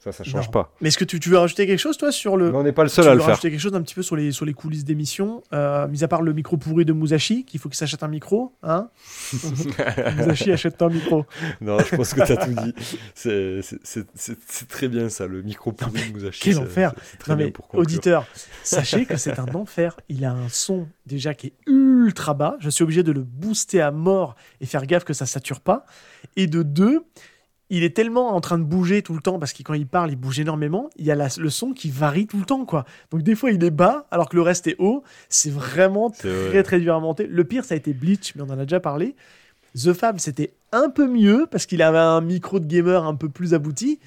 Ça, 0.04 0.12
ça 0.12 0.24
change 0.24 0.50
pas. 0.50 0.74
Mais 0.82 0.88
est-ce 0.88 0.98
que 0.98 1.06
tu, 1.06 1.20
tu, 1.20 1.30
veux 1.30 1.38
rajouter 1.38 1.68
quelque 1.68 1.78
chose, 1.78 1.96
toi, 1.96 2.12
sur 2.12 2.36
le. 2.36 2.56
on 2.56 2.64
n'est 2.64 2.72
pas 2.72 2.82
le 2.82 2.90
seul 2.90 3.08
à 3.08 3.14
le 3.14 3.20
faire. 3.20 3.30
rajouter 3.30 3.52
quelque 3.52 3.60
chose 3.60 3.76
un 3.76 3.84
petit 3.84 3.94
peu 3.94 4.02
sur 4.02 4.16
les, 4.16 4.32
sur 4.32 4.46
les 4.46 4.54
coulisses 4.54 4.84
d'émission, 4.84 5.44
euh, 5.54 5.88
mis 5.88 6.04
à 6.04 6.08
part 6.08 6.24
le 6.24 6.34
micro 6.34 6.58
pourri 6.58 6.86
de 6.86 6.94
Musashi, 6.94 7.46
qu'il 7.46 7.60
faut 7.60 7.70
qu'il 7.70 7.78
s'achète 7.78 8.02
un 8.02 8.08
micro, 8.08 8.52
hein 8.64 8.90
Musashi 10.18 10.52
achète 10.52 10.82
un 10.82 10.90
micro. 10.90 11.28
Non, 11.62 11.78
je 11.78 11.96
pense 11.96 12.16
que 12.16 12.26
tu 12.26 12.32
as 12.32 12.38
tout 12.38 12.52
dit. 12.52 12.74
C'est 13.14 14.68
très 14.68 14.88
bien 14.88 15.08
ça, 15.10 15.28
le 15.28 15.44
micro 15.44 15.72
pourri 15.72 16.10
de 16.10 16.14
Musashi. 16.16 16.42
Quel 16.42 16.58
enfer 16.58 16.96
Non, 17.28 17.36
mais 17.36 17.54
auditeur, 17.74 18.26
sachez 18.64 19.06
que 19.06 19.18
c'est 19.18 19.38
un 19.38 19.54
enfer. 19.54 19.98
Il 20.10 20.26
a 20.26 20.32
un 20.32 20.50
son 20.50 20.88
déjà 21.06 21.36
qui 21.36 21.48
est 21.48 21.54
ultra 21.68 22.34
bas. 22.34 22.56
Je 22.60 22.72
suis 22.72 22.84
obligé 22.84 23.04
de 23.04 23.12
le 23.12 23.22
booster 23.22 23.82
à 23.82 23.92
mort 23.92 24.36
et 24.62 24.66
faire 24.66 24.88
gaffe 24.88 25.04
que 25.04 25.14
ça 25.14 25.28
sature 25.28 25.60
pas. 25.60 25.86
Et 26.38 26.48
de 26.48 26.64
deux, 26.64 27.04
il 27.72 27.84
est 27.84 27.96
tellement 27.96 28.36
en 28.36 28.42
train 28.42 28.60
de 28.60 28.66
bouger 28.66 29.02
tout 29.02 29.14
le 29.14 29.22
temps 29.22 29.40
parce 29.40 29.54
que 29.54 29.64
quand 29.64 29.74
il 29.74 29.88
parle, 29.88 30.12
il 30.12 30.18
bouge 30.18 30.42
énormément. 30.42 30.90
Il 30.98 31.06
y 31.06 31.12
a 31.12 31.16
le 31.16 31.50
son 31.50 31.72
qui 31.72 31.90
varie 31.90 32.28
tout 32.28 32.38
le 32.38 32.46
temps, 32.46 32.66
quoi. 32.66 32.86
Donc 33.12 33.24
des 33.24 33.34
fois, 33.34 33.50
il 33.50 33.64
est 33.64 33.72
bas 33.72 34.06
alors 34.12 34.28
que 34.28 34.36
le 34.36 34.42
reste 34.42 34.68
est 34.68 34.76
haut. 34.78 35.04
C'est 35.30 35.50
vraiment 35.50 36.10
très 36.10 36.64
très 36.64 36.82
dur 36.82 36.94
à 36.94 37.00
monter. 37.00 37.28
Le 37.28 37.44
pire, 37.46 37.64
ça 37.64 37.74
a 37.74 37.78
été 37.78 37.94
Bleach, 37.94 38.36
mais 38.36 38.42
on 38.42 38.50
en 38.50 38.60
a 38.60 38.64
déjà 38.64 38.82
parlé. 38.82 39.16
The 39.74 39.94
Fab, 39.94 40.20
c'était 40.20 40.52
un 40.74 40.90
peu 40.90 41.08
mieux 41.08 41.48
parce 41.50 41.66
qu'il 41.66 41.82
avait 41.82 41.98
un 41.98 42.20
micro 42.20 42.60
de 42.60 42.66
gamer 42.66 43.06
un 43.06 43.16
peu 43.16 43.30
plus 43.30 43.54
abouti. 43.54 44.00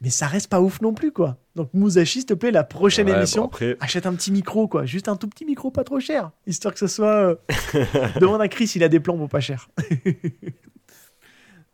Mais 0.00 0.08
ça 0.08 0.26
reste 0.26 0.48
pas 0.48 0.62
ouf 0.62 0.80
non 0.80 0.94
plus, 0.94 1.12
quoi. 1.12 1.36
Donc 1.56 1.68
Musashi, 1.74 2.20
s'il 2.20 2.26
te 2.26 2.32
plaît, 2.32 2.52
la 2.52 2.64
prochaine 2.64 3.06
émission, 3.06 3.50
achète 3.80 4.06
un 4.06 4.14
petit 4.14 4.32
micro, 4.32 4.66
quoi. 4.66 4.86
Juste 4.86 5.08
un 5.08 5.16
tout 5.16 5.28
petit 5.28 5.44
micro, 5.44 5.70
pas 5.70 5.84
trop 5.84 6.00
cher. 6.00 6.30
Histoire 6.46 6.72
que 6.72 6.80
ce 6.80 6.86
soit... 6.86 7.36
Euh, 7.74 7.84
demande 8.18 8.40
à 8.40 8.48
Chris, 8.48 8.72
il 8.76 8.82
a 8.82 8.88
des 8.88 8.98
plans 8.98 9.18
pour 9.18 9.28
pas 9.28 9.40
cher. 9.40 9.68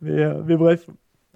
mais, 0.01 0.25
euh, 0.25 0.43
mais 0.45 0.57
bref, 0.57 0.87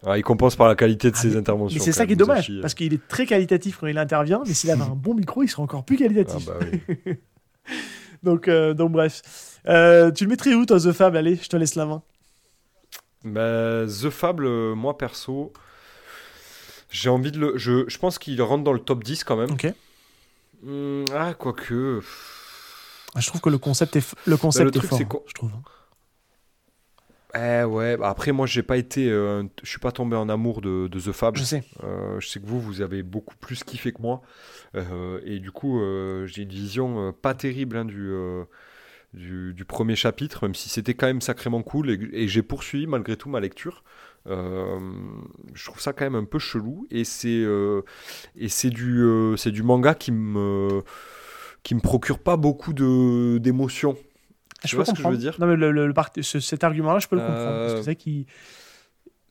ah, 0.07 0.17
il 0.17 0.23
compense 0.23 0.57
par 0.57 0.69
la 0.69 0.75
qualité 0.75 1.11
de 1.11 1.17
ah, 1.17 1.21
ses 1.21 1.37
interventions. 1.37 1.79
Mais 1.79 1.85
c'est 1.85 1.93
ça 1.93 2.07
qui 2.07 2.13
est 2.13 2.17
dommage, 2.17 2.51
parce 2.63 2.75
qu'il 2.75 2.95
est 2.95 3.09
très 3.09 3.27
qualitatif 3.27 3.79
quand 3.79 3.87
il 3.87 3.99
intervient, 3.99 4.43
mais 4.47 4.55
s'il 4.55 4.71
avait 4.71 4.83
un 4.83 4.89
bon 4.89 5.15
micro, 5.15 5.43
il 5.43 5.49
serait 5.49 5.63
encore 5.63 5.85
plus 5.85 5.97
qualitatif. 5.97 6.49
Ah 6.49 6.59
bah 6.59 6.67
oui. 7.07 7.17
donc, 8.23 8.49
euh, 8.49 8.73
donc 8.75 8.93
bref. 8.93 9.23
Euh, 9.69 10.11
tu 10.11 10.25
le 10.25 10.31
mettrais 10.31 10.55
où, 10.55 10.65
toi, 10.65 10.81
The 10.81 10.93
Fable 10.93 11.19
Allez, 11.19 11.37
je 11.37 11.49
te 11.49 11.57
laisse 11.57 11.75
la 11.75 11.85
main. 11.85 12.03
Bah, 13.25 13.85
The 13.87 14.09
Fable, 14.09 14.47
euh, 14.47 14.75
moi 14.75 14.97
perso, 14.97 15.53
j'ai 16.91 17.11
envie 17.11 17.33
de 17.33 17.39
le. 17.39 17.59
Je, 17.59 17.85
je 17.87 17.99
pense 17.99 18.19
qu'il 18.19 18.41
rentre 18.41 18.65
dans 18.65 18.73
le 18.73 18.81
top 18.81 19.05
10 19.05 19.25
quand 19.25 19.37
même. 19.37 19.51
Ok. 19.51 19.67
Mmh, 20.63 21.05
ah, 21.15 21.35
quoique. 21.35 22.01
Ah, 23.15 23.21
je 23.21 23.27
trouve 23.27 23.41
que 23.43 23.51
le 23.51 23.59
concept 23.59 23.97
est, 23.97 24.15
le 24.27 24.37
concept 24.39 24.77
est 24.77 24.81
fort, 24.81 24.99
je 25.27 25.35
trouve. 25.35 25.51
Hein. 25.55 25.63
Eh 27.35 27.63
ouais, 27.63 27.97
bah 27.97 28.09
après 28.09 28.33
moi 28.33 28.47
j'ai 28.47 28.63
pas 28.63 28.77
été, 28.77 29.09
euh, 29.09 29.45
je 29.63 29.69
suis 29.69 29.79
pas 29.79 29.93
tombé 29.93 30.17
en 30.17 30.29
amour 30.29 30.61
de, 30.61 30.89
The 30.89 31.13
Fab. 31.13 31.37
Je 31.37 31.45
sais. 31.45 31.65
Euh, 31.85 32.19
je 32.19 32.27
sais 32.29 32.41
que 32.41 32.47
vous, 32.47 32.61
vous 32.61 32.81
avez 32.81 33.03
beaucoup 33.03 33.37
plus 33.37 33.63
kiffé 33.63 33.93
que 33.93 34.03
moi. 34.03 34.23
Euh, 34.75 35.21
et 35.25 35.39
du 35.39 35.53
coup, 35.53 35.81
j'ai 36.27 36.43
une 36.43 36.49
vision 36.49 37.13
pas 37.13 37.35
terrible 37.35 37.77
hein, 37.77 37.85
du, 37.85 38.13
du, 39.15 39.65
premier 39.65 39.97
chapitre, 39.97 40.47
même 40.47 40.55
si 40.55 40.69
c'était 40.69 40.95
quand 40.95 41.07
même 41.07 41.21
sacrément 41.21 41.63
cool 41.63 41.91
et, 42.13 42.29
j'ai 42.29 42.43
poursuivi 42.43 42.87
malgré 42.87 43.17
tout 43.17 43.29
ma 43.29 43.41
lecture. 43.41 43.85
je 44.27 45.65
trouve 45.65 45.81
ça 45.81 45.93
quand 45.93 46.05
même 46.05 46.17
un 46.17 46.25
peu 46.25 46.39
chelou 46.41 46.87
et 46.91 47.05
c'est 47.05 47.45
et 48.37 48.49
c'est 48.49 48.71
du 48.71 49.35
c'est 49.37 49.53
du 49.53 49.63
manga 49.63 49.95
qui 49.95 50.11
me 50.13 50.83
qui 51.63 51.75
me 51.75 51.81
procure 51.81 52.19
pas 52.19 52.37
beaucoup 52.37 52.73
de 52.73 53.39
d'émotions. 53.39 53.97
Je 54.65 54.77
vois 54.77 54.85
ce 54.85 54.93
que 54.93 55.03
je 55.03 55.09
veux 55.09 55.17
dire 55.17 55.37
Non 55.39 55.47
mais 55.47 55.57
le, 55.57 55.71
le, 55.73 55.95
cet 56.23 56.65
argument-là, 56.65 56.99
je 56.99 57.09
peux 57.09 57.17
le 57.17 57.23
comprendre 57.23 57.67
parce 57.67 57.75
que 57.75 57.83
c'est 57.83 57.97
qui 57.97 58.27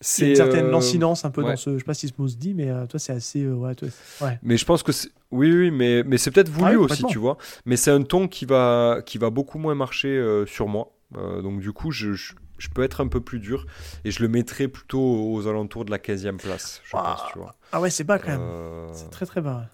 c'est 0.01 0.29
une 0.29 0.35
certaine 0.35 0.67
euh, 0.67 0.71
lancinance 0.71 1.25
un 1.25 1.31
peu 1.31 1.43
dans 1.43 1.55
ce. 1.57 1.73
Je 1.73 1.79
sais 1.79 1.83
pas 1.83 1.93
si 1.93 2.07
ce 2.07 2.13
mot 2.17 2.27
se 2.27 2.37
dit, 2.37 2.53
mais 2.53 2.69
euh, 2.69 2.85
toi, 2.85 2.99
c'est 2.99 3.11
assez. 3.11 3.43
Euh, 3.43 3.53
ouais, 3.53 3.75
ouais, 4.21 4.39
Mais 4.43 4.55
je 4.55 4.65
pense 4.65 4.81
que. 4.81 4.91
Oui, 5.31 5.51
oui, 5.51 5.71
mais, 5.71 6.03
mais 6.03 6.17
c'est 6.17 6.31
peut-être 6.31 6.49
voulu 6.49 6.75
ah 6.75 6.79
aussi, 6.79 7.03
tu 7.05 7.17
vois. 7.17 7.37
Mais 7.65 7.75
c'est 7.75 7.91
un 7.91 8.01
ton 8.03 8.27
qui 8.27 8.45
va, 8.45 9.01
qui 9.05 9.17
va 9.17 9.29
beaucoup 9.29 9.59
moins 9.59 9.75
marcher 9.75 10.43
sur 10.47 10.67
moi. 10.67 10.93
donc, 11.13 11.59
du 11.59 11.71
coup, 11.71 11.91
je, 11.91 12.13
je, 12.13 12.33
peux 12.73 12.81
être 12.81 13.01
un 13.01 13.07
peu 13.07 13.19
plus 13.19 13.39
dur. 13.39 13.65
Et 14.05 14.11
je 14.11 14.21
le 14.21 14.29
mettrai 14.29 14.67
plutôt 14.67 15.01
aux 15.01 15.47
alentours 15.47 15.85
de 15.85 15.91
la 15.91 15.97
15e 15.97 16.37
place, 16.37 16.81
je 16.85 16.91
pense, 16.91 17.21
tu 17.31 17.39
vois. 17.39 17.55
Ah 17.71 17.81
ouais, 17.81 17.89
c'est 17.89 18.05
bas 18.05 18.19
quand 18.19 18.29
même. 18.29 18.89
C'est 18.93 19.09
très, 19.09 19.25
très 19.25 19.41
bas. 19.41 19.67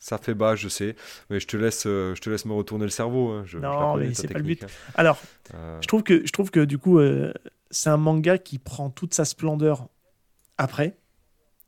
Ça 0.00 0.18
fait 0.18 0.34
bas, 0.34 0.56
je 0.56 0.68
sais, 0.68 0.96
mais 1.28 1.38
je 1.40 1.46
te 1.46 1.56
laisse, 1.56 1.84
je 1.84 2.18
te 2.20 2.30
laisse 2.30 2.46
me 2.46 2.54
retourner 2.54 2.84
le 2.84 2.90
cerveau. 2.90 3.28
Hein. 3.28 3.42
Je, 3.46 3.58
non, 3.58 3.96
mais 3.96 4.14
c'est 4.14 4.28
pas 4.28 4.38
le 4.38 4.44
but. 4.44 4.64
Hein. 4.64 4.68
Alors, 4.94 5.18
je 5.52 5.86
trouve 5.86 6.02
que 6.02 6.26
je 6.26 6.32
trouve 6.32 6.50
que 6.50 6.64
du 6.64 6.78
coup, 6.78 6.98
c'est 7.70 7.90
un 7.90 7.96
manga 7.96 8.38
qui 8.38 8.58
prend 8.58 8.90
toute 8.90 9.14
sa 9.14 9.24
splendeur 9.24 9.88
après. 10.58 10.96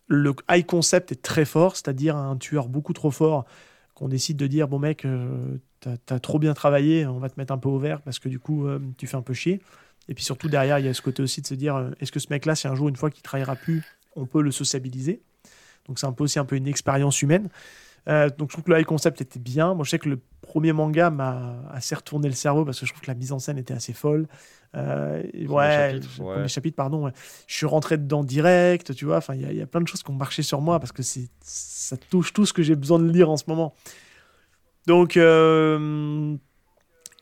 Le 0.08 0.34
high 0.50 0.66
concept 0.66 1.12
est 1.12 1.22
très 1.22 1.44
fort, 1.44 1.76
c'est-à-dire 1.76 2.16
un 2.16 2.36
tueur 2.36 2.68
beaucoup 2.68 2.92
trop 2.92 3.10
fort 3.10 3.46
qu'on 3.94 4.08
décide 4.08 4.36
de 4.36 4.46
dire 4.46 4.68
bon 4.68 4.78
mec, 4.78 5.04
euh, 5.04 5.58
t'as 5.80 5.96
as 6.08 6.20
trop 6.20 6.38
bien 6.38 6.54
travaillé, 6.54 7.06
on 7.06 7.18
va 7.18 7.28
te 7.28 7.38
mettre 7.38 7.52
un 7.52 7.58
peu 7.58 7.68
au 7.68 7.78
vert 7.78 8.00
parce 8.00 8.18
que 8.18 8.28
du 8.28 8.38
coup 8.38 8.66
euh, 8.66 8.80
tu 8.98 9.06
fais 9.06 9.16
un 9.16 9.22
peu 9.22 9.34
chier. 9.34 9.60
Et 10.08 10.14
puis 10.14 10.24
surtout 10.24 10.48
derrière, 10.48 10.78
il 10.78 10.86
y 10.86 10.88
a 10.88 10.94
ce 10.94 11.02
côté 11.02 11.22
aussi 11.22 11.40
de 11.40 11.46
se 11.46 11.54
dire 11.54 11.76
euh, 11.76 11.90
est-ce 12.00 12.12
que 12.12 12.20
ce 12.20 12.26
mec-là, 12.30 12.54
si 12.54 12.66
un 12.66 12.74
jour, 12.74 12.88
une 12.88 12.96
fois 12.96 13.10
qu'il 13.10 13.22
travaillera 13.22 13.56
plus, 13.56 13.82
on 14.16 14.26
peut 14.26 14.42
le 14.42 14.50
sociabiliser? 14.50 15.22
Donc 15.86 15.98
c'est 15.98 16.06
un 16.06 16.12
peu 16.12 16.24
aussi 16.24 16.38
un 16.38 16.44
peu 16.44 16.56
une 16.56 16.66
expérience 16.66 17.22
humaine. 17.22 17.48
Donc 18.06 18.50
je 18.50 18.54
trouve 18.54 18.64
que 18.64 18.72
le 18.72 18.80
high 18.80 18.84
concept 18.84 19.20
était 19.20 19.40
bien. 19.40 19.74
Moi 19.74 19.84
je 19.84 19.90
sais 19.90 19.98
que 19.98 20.08
le 20.08 20.20
premier 20.42 20.72
manga 20.72 21.10
m'a 21.10 21.56
assez 21.70 21.94
retourné 21.94 22.28
le 22.28 22.34
cerveau 22.34 22.64
parce 22.64 22.80
que 22.80 22.86
je 22.86 22.92
trouve 22.92 23.02
que 23.02 23.10
la 23.10 23.14
mise 23.14 23.32
en 23.32 23.38
scène 23.38 23.58
était 23.58 23.74
assez 23.74 23.92
folle. 23.92 24.26
Euh, 24.74 25.22
ouais, 25.48 26.00
premier 26.16 26.48
chapitre, 26.48 26.76
pardon. 26.76 27.10
Je 27.46 27.54
suis 27.54 27.66
rentré 27.66 27.98
dedans 27.98 28.24
direct, 28.24 28.94
tu 28.94 29.04
vois. 29.04 29.18
Enfin, 29.18 29.34
il 29.34 29.52
y, 29.52 29.60
a 29.60 29.66
plein 29.66 29.80
de 29.80 29.88
choses 29.88 30.02
qui 30.02 30.10
ont 30.10 30.14
marché 30.14 30.42
sur 30.42 30.60
moi 30.60 30.80
parce 30.80 30.92
que 30.92 31.02
ça 31.02 31.96
touche 32.10 32.32
tout 32.32 32.46
ce 32.46 32.52
que 32.52 32.62
j'ai 32.62 32.74
besoin 32.74 32.98
de 32.98 33.10
lire 33.10 33.30
en 33.30 33.36
ce 33.36 33.44
moment. 33.48 33.74
Donc, 34.86 35.16
euh, 35.16 36.34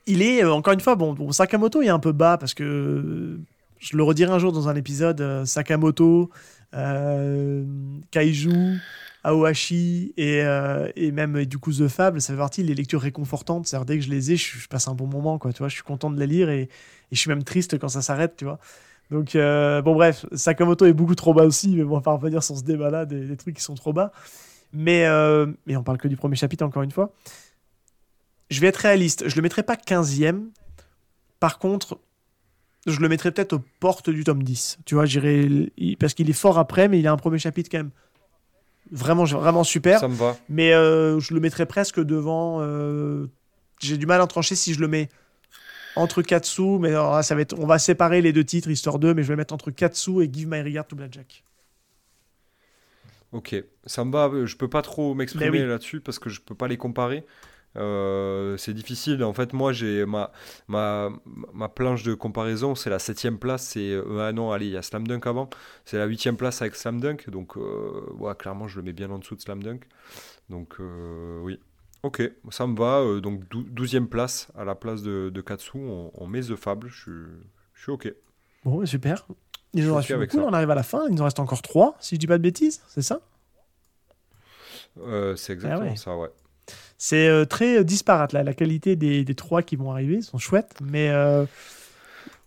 il 0.07 0.23
est 0.23 0.45
euh, 0.45 0.53
encore 0.53 0.73
une 0.73 0.81
fois 0.81 0.95
bon, 0.95 1.13
bon. 1.13 1.33
Sakamoto 1.33 1.83
est 1.83 1.89
un 1.89 1.99
peu 1.99 2.13
bas 2.13 2.39
parce 2.39 2.55
que 2.55 3.39
je 3.79 3.97
le 3.97 4.03
redirai 4.03 4.33
un 4.33 4.39
jour 4.39 4.53
dans 4.53 4.69
un 4.69 4.77
épisode. 4.77 5.45
Sakamoto, 5.45 6.31
Kaiju. 6.73 8.79
Aohashi 9.23 10.15
et, 10.17 10.43
euh, 10.43 10.91
et 10.97 11.13
même 11.13 11.45
du 11.45 11.59
coup 11.59 11.73
The 11.73 11.89
Fable, 11.89 12.21
ça 12.21 12.33
fait 12.33 12.39
partie 12.39 12.65
des 12.65 12.75
lectures 12.75 13.01
réconfortantes. 13.01 13.67
C'est-à-dire 13.67 13.87
dès 13.87 13.99
que 13.99 14.05
je 14.05 14.11
les 14.11 14.33
ai, 14.33 14.37
je, 14.37 14.69
passe 14.69 14.89
un 14.89 14.95
bon 14.95 15.07
moment, 15.07 15.39
quoi. 15.39 15.53
Tu 15.53 15.59
vois, 15.59 15.69
je 15.69 15.75
suis 15.75 15.83
content 15.83 16.11
de 16.11 16.19
les 16.19 16.27
lire 16.27 16.51
et, 16.51 16.69
je 17.13 17.19
suis 17.19 17.29
même 17.29 17.43
triste 17.43 17.79
quand 17.79 17.89
ça 17.89 18.03
s'arrête, 18.03 18.37
tu 18.37 18.45
vois. 18.45 18.59
Donc 19.11 19.35
euh, 19.35 19.83
bon 19.83 19.95
bref, 19.95 20.25
Sakamoto 20.33 20.87
est 20.87 20.93
beaucoup 20.93 21.17
trop 21.17 21.35
bas 21.35 21.45
aussi, 21.45 21.75
mais 21.75 21.83
bon, 21.83 21.93
on 21.93 21.95
va 21.97 22.01
pas 22.01 22.13
revenir 22.13 22.43
sur 22.45 22.57
ce 22.57 22.63
débat-là 22.63 23.05
des, 23.07 23.37
trucs 23.37 23.57
qui 23.57 23.63
sont 23.63 23.75
trop 23.75 23.93
bas. 23.93 24.13
Mais 24.73 25.07
euh, 25.07 25.47
mais 25.67 25.77
on 25.77 25.83
parle 25.83 25.99
que 25.99 26.09
du 26.09 26.17
premier 26.17 26.37
chapitre 26.37 26.65
encore 26.65 26.83
une 26.83 26.93
fois. 26.93 27.13
Je 28.51 28.61
vais 28.61 28.69
être 28.69 28.79
réaliste, 28.79 29.29
je 29.29 29.37
le 29.37 29.43
mettrai 29.43 29.63
pas 29.63 29.75
15e. 29.75 30.47
Par 31.41 31.59
contre, 31.59 31.99
je 32.87 33.01
le 33.01 33.09
mettrai 33.09 33.33
peut-être 33.33 33.55
aux 33.55 33.63
portes 33.81 34.11
du 34.11 34.25
tome 34.25 34.43
10. 34.43 34.79
Tu 34.85 34.95
vois, 34.95 35.07
j'irai 35.07 35.73
parce 35.99 36.15
qu'il 36.15 36.31
est 36.31 36.35
fort 36.35 36.59
après, 36.59 36.89
mais 36.89 37.01
il 37.01 37.07
a 37.07 37.13
un 37.13 37.17
premier 37.17 37.39
chapitre 37.39 37.69
quand 37.71 37.79
même 37.79 37.91
Vraiment, 38.91 39.25
vraiment 39.25 39.65
super. 39.65 40.01
Ça 40.01 40.09
me 40.09 40.15
va. 40.15 40.37
Mais 40.49 40.73
euh, 40.73 41.21
je 41.21 41.35
le 41.35 41.41
mettrais 41.41 41.67
presque 41.67 42.01
devant. 42.01 42.59
Euh, 42.61 43.27
j'ai 43.81 43.97
du 43.97 44.07
mal 44.07 44.21
à 44.21 44.27
trancher 44.27 44.57
si 44.57 44.75
je 44.75 44.81
le 44.81 44.89
mets 44.89 45.09
entre 45.97 46.23
Katsu, 46.23 46.79
mais 46.79 46.93
ça 47.23 47.35
va 47.35 47.41
être, 47.41 47.59
on 47.59 47.67
va 47.67 47.79
séparer 47.79 48.21
les 48.21 48.33
deux 48.33 48.45
titres, 48.45 48.69
histoire 48.69 48.99
2, 48.99 49.15
mais 49.15 49.23
je 49.23 49.29
vais 49.29 49.37
mettre 49.37 49.55
entre 49.55 49.71
Katsu 49.71 50.23
et 50.23 50.31
Give 50.33 50.49
My 50.49 50.61
Regard 50.63 50.87
to 50.87 50.97
Blackjack. 50.97 51.45
Ok, 53.33 53.55
ça 53.87 54.05
me 54.05 54.13
va. 54.13 54.31
Je 54.45 54.57
peux 54.57 54.69
pas 54.69 54.83
trop 54.83 55.15
m'exprimer 55.15 55.65
là-dessus 55.65 56.01
parce 56.01 56.19
que 56.19 56.29
je 56.31 56.41
peux 56.41 56.55
pas 56.55 56.69
les 56.69 56.77
comparer. 56.77 57.25
Euh, 57.77 58.57
c'est 58.57 58.75
difficile. 58.75 59.23
En 59.23 59.33
fait, 59.33 59.53
moi, 59.53 59.73
j'ai 59.73 60.05
ma, 60.05 60.33
ma, 60.69 61.11
ma 61.53 61.69
planche 61.69 62.03
de 62.03 62.15
comparaison, 62.15 62.75
c'est 62.75 62.91
la 62.91 62.99
septième 62.99 63.39
place. 63.39 63.63
C'est 63.63 63.93
euh, 63.93 64.27
ah 64.29 64.33
non, 64.33 64.53
allez, 64.53 64.67
il 64.67 64.73
y 64.73 64.77
a 64.77 64.83
Slam 64.83 65.07
Dunk 65.07 65.27
avant. 65.27 65.49
C'est 65.85 65.99
la 65.99 66.07
huitième 66.07 66.37
place 66.37 66.63
avec 66.63 66.75
Slam 66.75 67.01
Dunk. 67.01 67.31
Donc, 67.31 67.57
euh, 67.57 68.35
clairement, 68.35 68.69
je 68.69 68.77
le 68.77 68.83
mets 68.83 68.93
bien 68.93 69.11
en 69.11 69.19
dessous 69.19 69.37
de 69.37 69.41
Slam 69.41 69.63
Dunk. 69.63 69.87
Donc, 70.49 70.77
oui. 71.43 71.59
Ok, 72.03 72.23
ça 72.51 72.67
me 72.67 72.77
va. 72.77 73.21
donc, 73.21 73.43
douzième 73.51 74.09
place 74.09 74.49
à 74.57 74.65
la 74.65 74.75
place 74.75 75.03
de, 75.03 75.31
de 75.31 75.41
Katsu. 75.41 75.79
On, 75.79 76.27
met 76.27 76.41
The 76.41 76.57
Fable. 76.57 76.89
Je 76.89 77.01
suis, 77.01 77.13
je 77.75 77.83
suis 77.83 77.93
ok. 77.93 78.13
Bon, 78.65 78.85
super. 78.85 79.27
Il 79.75 79.87
nous 79.87 79.95
reste 79.95 80.13
beaucoup. 80.13 80.39
On 80.39 80.53
arrive 80.53 80.71
à 80.71 80.75
la 80.75 80.83
fin. 80.83 81.07
Il 81.09 81.15
nous 81.15 81.23
reste 81.23 81.39
encore 81.39 81.63
trois, 81.63 81.97
si 82.01 82.17
je 82.17 82.21
dis 82.21 82.27
pas 82.27 82.39
de 82.39 82.43
bêtises. 82.43 82.83
C'est 82.89 83.03
ça? 83.03 83.21
C'est 85.37 85.53
exactement 85.53 85.93
ah 85.93 85.97
ça, 85.97 86.17
ouais. 86.17 86.31
C'est 87.03 87.29
euh, 87.29 87.47
très 87.47 87.79
euh, 87.79 87.83
disparate 87.83 88.35
là. 88.35 88.43
La 88.43 88.53
qualité 88.53 88.95
des, 88.95 89.25
des, 89.25 89.35
trois 89.35 89.63
qui 89.63 89.75
vont 89.75 89.91
arriver 89.91 90.21
sont 90.21 90.37
chouettes, 90.37 90.75
mais 90.83 91.09
euh, 91.09 91.47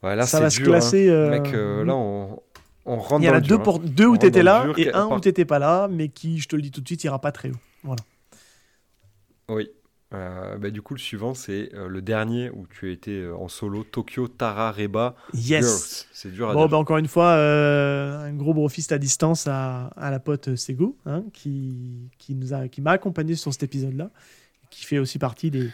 ça 0.04 0.40
va 0.40 0.52
se 0.52 0.62
hein. 0.62 0.64
classer. 0.64 1.10
Mec, 1.10 1.52
là 1.54 1.96
on, 1.96 2.40
on 2.86 2.98
rentre. 2.98 3.24
Il 3.24 3.26
y 3.26 3.30
en 3.32 3.34
a 3.34 3.42
deux, 3.42 3.58
pour, 3.58 3.80
deux 3.80 4.06
où 4.06 4.16
tu 4.16 4.28
étais 4.28 4.44
là 4.44 4.68
et 4.78 4.94
un 4.94 5.08
où 5.08 5.20
tu 5.20 5.28
n'étais 5.28 5.46
pas 5.46 5.58
là, 5.58 5.88
mais 5.90 6.10
qui, 6.10 6.38
je 6.38 6.48
te 6.48 6.56
le 6.56 6.62
dis 6.62 6.70
tout 6.70 6.82
de 6.82 6.88
suite, 6.88 7.04
ira 7.04 7.20
pas 7.20 7.32
très 7.32 7.50
haut. 7.50 7.58
Voilà. 7.82 8.04
Oui. 9.50 9.72
bah, 10.12 10.70
du 10.70 10.84
coup, 10.84 10.94
le 10.94 11.00
suivant, 11.00 11.34
c'est 11.34 11.72
le 11.74 12.02
dernier 12.04 12.52
où 12.52 12.68
tu 12.68 12.90
as 12.90 12.92
été 12.92 13.28
en 13.28 13.48
solo, 13.48 13.84
Tokyo 13.84 14.28
Tarareba 14.28 15.16
yes. 15.34 16.08
C'est 16.14 16.32
dur 16.32 16.52
à 16.52 16.54
bon, 16.54 16.60
dire. 16.60 16.70
Bah, 16.70 16.78
encore 16.78 17.00
une 17.00 17.08
fois, 17.08 17.34
un 17.34 18.34
gros 18.34 18.54
brofiste 18.54 18.92
à 18.92 19.00
distance 19.00 19.48
à, 19.48 19.88
à 19.98 20.12
la 20.12 20.20
pote 20.20 20.56
Sego, 20.56 20.96
hein, 21.08 21.24
qui, 21.34 22.12
qui 22.20 22.36
m'a 22.82 22.92
accompagné 22.92 23.34
sur 23.34 23.52
cet 23.52 23.64
épisode-là 23.64 24.12
qui 24.74 24.86
fait 24.86 25.00
aussi 25.00 25.20
partie 25.20 25.52
des, 25.52 25.70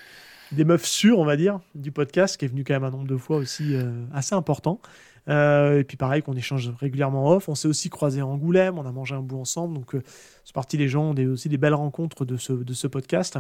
des 0.51 0.65
meufs 0.65 0.85
sûres, 0.85 1.19
on 1.19 1.25
va 1.25 1.37
dire, 1.37 1.59
du 1.75 1.91
podcast, 1.91 2.37
qui 2.37 2.45
est 2.45 2.47
venu 2.47 2.63
quand 2.63 2.73
même 2.73 2.83
un 2.83 2.91
nombre 2.91 3.07
de 3.07 3.17
fois 3.17 3.37
aussi 3.37 3.75
euh, 3.75 4.05
assez 4.13 4.35
important. 4.35 4.79
Euh, 5.27 5.79
et 5.79 5.83
puis 5.83 5.95
pareil, 5.95 6.23
qu'on 6.23 6.35
échange 6.35 6.71
régulièrement 6.79 7.29
off. 7.29 7.49
On 7.49 7.55
s'est 7.55 7.67
aussi 7.67 7.89
croisé 7.89 8.21
à 8.21 8.25
Angoulême, 8.25 8.79
on 8.79 8.85
a 8.85 8.91
mangé 8.91 9.13
un 9.13 9.21
bout 9.21 9.39
ensemble. 9.39 9.75
Donc 9.75 9.93
euh, 9.93 10.01
c'est 10.43 10.55
parti 10.55 10.77
des 10.77 10.87
gens, 10.87 11.13
des, 11.13 11.27
aussi 11.27 11.49
des 11.49 11.57
belles 11.57 11.75
rencontres 11.75 12.25
de 12.25 12.35
ce, 12.37 12.53
de 12.53 12.73
ce 12.73 12.87
podcast. 12.87 13.37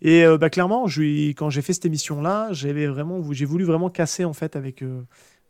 Et 0.00 0.24
bah, 0.38 0.50
clairement, 0.50 0.84
quand 0.84 1.50
j'ai 1.50 1.62
fait 1.62 1.72
cette 1.72 1.86
émission-là, 1.86 2.48
j'avais 2.52 2.86
vraiment, 2.86 3.22
j'ai 3.32 3.46
voulu 3.46 3.64
vraiment 3.64 3.88
casser 3.88 4.26
en 4.26 4.34
fait 4.34 4.54
avec, 4.54 4.84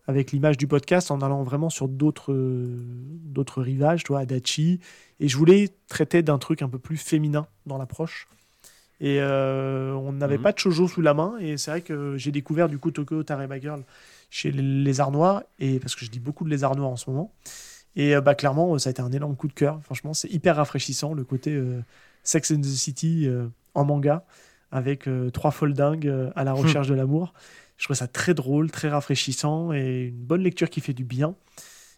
avec 0.06 0.30
l'image 0.30 0.56
du 0.56 0.68
podcast 0.68 1.10
en 1.10 1.20
allant 1.20 1.42
vraiment 1.42 1.68
sur 1.68 1.88
d'autres, 1.88 2.32
d'autres 2.32 3.60
rivages, 3.60 4.04
toi, 4.04 4.20
Adachi. 4.20 4.78
Et 5.18 5.26
je 5.26 5.36
voulais 5.36 5.70
traiter 5.88 6.22
d'un 6.22 6.38
truc 6.38 6.62
un 6.62 6.68
peu 6.68 6.78
plus 6.78 6.96
féminin 6.96 7.48
dans 7.66 7.76
l'approche. 7.76 8.28
Et 9.00 9.20
euh, 9.20 9.92
on 9.92 10.12
n'avait 10.12 10.38
mhm. 10.38 10.42
pas 10.42 10.52
de 10.52 10.58
shoujo 10.58 10.88
sous 10.88 11.02
la 11.02 11.14
main. 11.14 11.36
Et 11.38 11.56
c'est 11.56 11.70
vrai 11.70 11.80
que 11.82 12.16
j'ai 12.16 12.32
découvert 12.32 12.68
du 12.68 12.78
coup 12.78 12.90
Tokyo 12.90 13.22
Tarema 13.22 13.60
Girl 13.60 13.82
chez 14.30 14.50
les 14.50 15.00
Arts 15.00 15.12
Noirs. 15.12 15.42
Et 15.58 15.78
parce 15.78 15.94
que 15.94 16.04
je 16.04 16.10
dis 16.10 16.20
beaucoup 16.20 16.44
de 16.44 16.50
les 16.50 16.64
Arts 16.64 16.76
Noirs 16.76 16.90
en 16.90 16.96
ce 16.96 17.10
moment. 17.10 17.32
Et 17.94 18.14
euh, 18.14 18.20
bah, 18.20 18.34
clairement, 18.34 18.78
ça 18.78 18.88
a 18.88 18.92
été 18.92 19.02
un 19.02 19.12
énorme 19.12 19.36
coup 19.36 19.48
de 19.48 19.52
cœur. 19.52 19.80
Franchement, 19.82 20.14
c'est 20.14 20.30
hyper 20.30 20.56
rafraîchissant 20.56 21.14
le 21.14 21.24
côté 21.24 21.52
euh, 21.52 21.80
Sex 22.22 22.50
and 22.50 22.60
the 22.60 22.64
City 22.64 23.28
en 23.74 23.84
manga 23.84 24.24
avec 24.72 25.08
trois 25.32 25.52
foldingues 25.52 26.12
à 26.34 26.44
la 26.44 26.52
hmm. 26.52 26.56
recherche 26.56 26.88
de 26.88 26.94
l'amour. 26.94 27.34
Je 27.76 27.84
trouve 27.84 27.96
ça 27.96 28.08
très 28.08 28.34
drôle, 28.34 28.70
très 28.70 28.88
rafraîchissant 28.88 29.72
et 29.72 30.06
une 30.06 30.24
bonne 30.24 30.42
lecture 30.42 30.70
qui 30.70 30.80
fait 30.80 30.94
du 30.94 31.04
bien. 31.04 31.34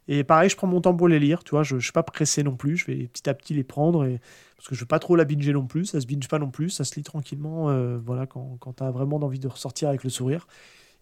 Et 0.09 0.25
pareil, 0.25 0.49
je 0.49 0.57
prends 0.57 0.67
mon 0.67 0.81
temps 0.81 0.97
pour 0.97 1.07
les 1.07 1.19
lire, 1.19 1.45
tu 1.45 1.51
vois, 1.51 1.63
je 1.63 1.77
ne 1.77 1.81
suis 1.81 1.93
pas 1.93 2.03
pressé 2.03 2.43
non 2.43 2.57
plus, 2.57 2.79
je 2.79 2.87
vais 2.87 3.09
petit 3.09 3.29
à 3.29 3.35
petit 3.35 3.53
les 3.53 3.63
prendre, 3.63 4.09
parce 4.57 4.69
que 4.69 4.75
je 4.75 4.81
ne 4.81 4.85
veux 4.85 4.89
pas 4.89 4.99
trop 4.99 5.17
la 5.17 5.25
binger 5.25 5.53
non 5.53 5.67
plus, 5.67 5.85
ça 5.85 6.01
se 6.01 6.07
binge 6.07 6.27
pas 6.29 6.39
non 6.39 6.51
plus, 6.51 6.71
ça 6.71 6.85
se 6.85 6.95
lit 6.97 7.03
tranquillement, 7.03 7.69
euh, 7.69 7.99
voilà, 8.03 8.27
quand, 8.27 8.57
quand 8.59 8.73
tu 8.73 8.83
as 8.83 8.91
vraiment 8.91 9.17
envie 9.19 9.39
de 9.39 9.49
ressortir 9.49 9.91
avec 9.91 10.03
le 10.05 10.11
sourire. 10.11 10.49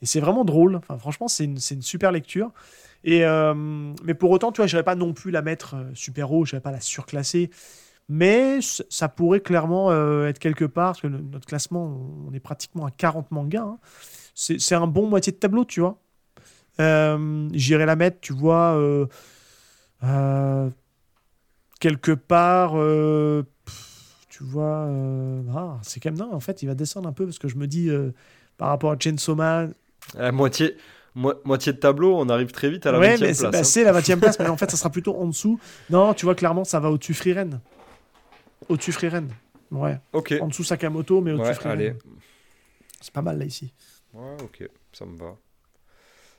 Et 0.02 0.06
c'est 0.06 0.20
vraiment 0.20 0.44
drôle, 0.44 0.76
enfin, 0.76 0.98
franchement, 0.98 1.28
c'est 1.28 1.44
une, 1.44 1.58
une, 1.70 1.82
super 1.82 2.10
lecture. 2.10 2.50
Et, 3.04 3.24
euh, 3.24 3.54
mais 4.04 4.14
pour 4.14 4.30
autant, 4.30 4.50
tu 4.50 4.60
vois, 4.60 4.66
je 4.66 4.76
pas 4.78 4.96
non 4.96 5.14
plus 5.14 5.30
la 5.30 5.40
mettre 5.40 5.76
euh, 5.76 5.84
super 5.94 6.32
haut, 6.32 6.44
je 6.44 6.56
pas 6.56 6.72
la 6.72 6.80
surclasser, 6.80 7.50
mais 8.08 8.58
ça 8.60 9.08
pourrait 9.08 9.40
clairement 9.40 9.92
être 10.26 10.38
quelque 10.38 10.64
part, 10.64 10.90
parce 10.90 11.00
que 11.00 11.06
notre 11.06 11.46
classement, 11.46 11.98
on 12.28 12.32
est 12.34 12.40
pratiquement 12.40 12.86
à 12.86 12.90
40 12.90 13.30
mangas, 13.30 13.62
hein. 13.62 13.78
c'est 14.34 14.74
un 14.74 14.86
bon 14.86 15.08
moitié 15.08 15.32
de 15.32 15.38
tableau, 15.38 15.64
tu 15.64 15.80
vois. 15.80 15.98
Euh, 16.81 17.48
j'irai 17.53 17.86
la 17.86 17.97
mettre, 17.97 18.20
tu 18.20 18.32
vois, 18.32 18.77
euh, 18.77 19.07
euh, 20.05 20.70
quelque 21.81 22.12
part. 22.12 22.73
tu 24.28 24.44
vois, 24.44 24.89
ah, 25.55 25.78
c'est 25.82 26.01
quand 26.01 26.11
même 26.11 26.19
non. 26.19 26.35
En 26.35 26.40
fait, 26.40 26.62
il 26.62 26.66
va 26.66 26.74
descendre 26.74 27.09
un 27.09 27.12
peu 27.12 27.24
parce 27.24 27.39
que 27.39 27.48
je 27.48 27.57
me 27.57 27.66
dis, 27.66 27.90
par 28.57 28.69
rapport 28.69 28.93
à 28.93 28.97
Chainsaw 28.98 29.35
Man, 29.35 29.74
À 30.19 30.32
moitié, 30.32 30.77
moitié 31.15 31.73
de 31.73 31.78
tableau, 31.78 32.16
on 32.16 32.28
arrive 32.28 32.53
très 32.53 32.70
vite 32.70 32.86
à 32.86 32.93
la 32.93 32.98
20 32.98 33.16
place. 33.16 33.43
Bah, 33.43 33.65
c'est 33.65 33.85
la 33.85 33.93
20 33.93 34.19
place, 34.19 34.39
mais 34.39 34.48
en 34.48 34.57
fait, 34.57 34.70
ça 34.70 34.77
sera 34.77 34.90
plutôt 34.90 35.16
en 35.16 35.27
dessous. 35.27 35.59
Non, 35.90 36.15
tu 36.15 36.27
vois, 36.27 36.35
clairement, 36.35 36.65
ça 36.65 36.81
va 36.81 36.90
au-dessus 36.90 37.15
Freeren. 37.15 37.61
Au-dessus 38.69 38.93
Freeren. 38.93 39.28
Ouais. 39.70 39.98
Ok. 40.12 40.35
En 40.40 40.48
dessous 40.48 40.65
Sakamoto, 40.65 41.20
mais 41.20 41.32
au-dessus 41.32 41.59
ouais, 41.65 41.70
Allez. 41.70 41.94
C'est 43.01 43.12
pas 43.12 43.23
mal 43.23 43.39
là 43.39 43.44
ici. 43.44 43.73
Ouais, 44.12 44.36
ok, 44.43 44.69
ça 44.93 45.05
me 45.05 45.16
va. 45.16 45.36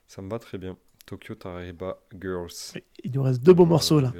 Ça 0.08 0.22
me 0.22 0.30
va 0.30 0.40
très 0.40 0.58
bien. 0.58 0.78
Tokyo 1.08 1.36
Taraiba 1.36 1.98
Girls. 2.20 2.74
Il 3.04 3.12
nous 3.14 3.24
reste 3.24 3.42
deux 3.42 3.54
beaux 3.54 3.66
morceaux 3.66 4.02
là. 4.02 4.12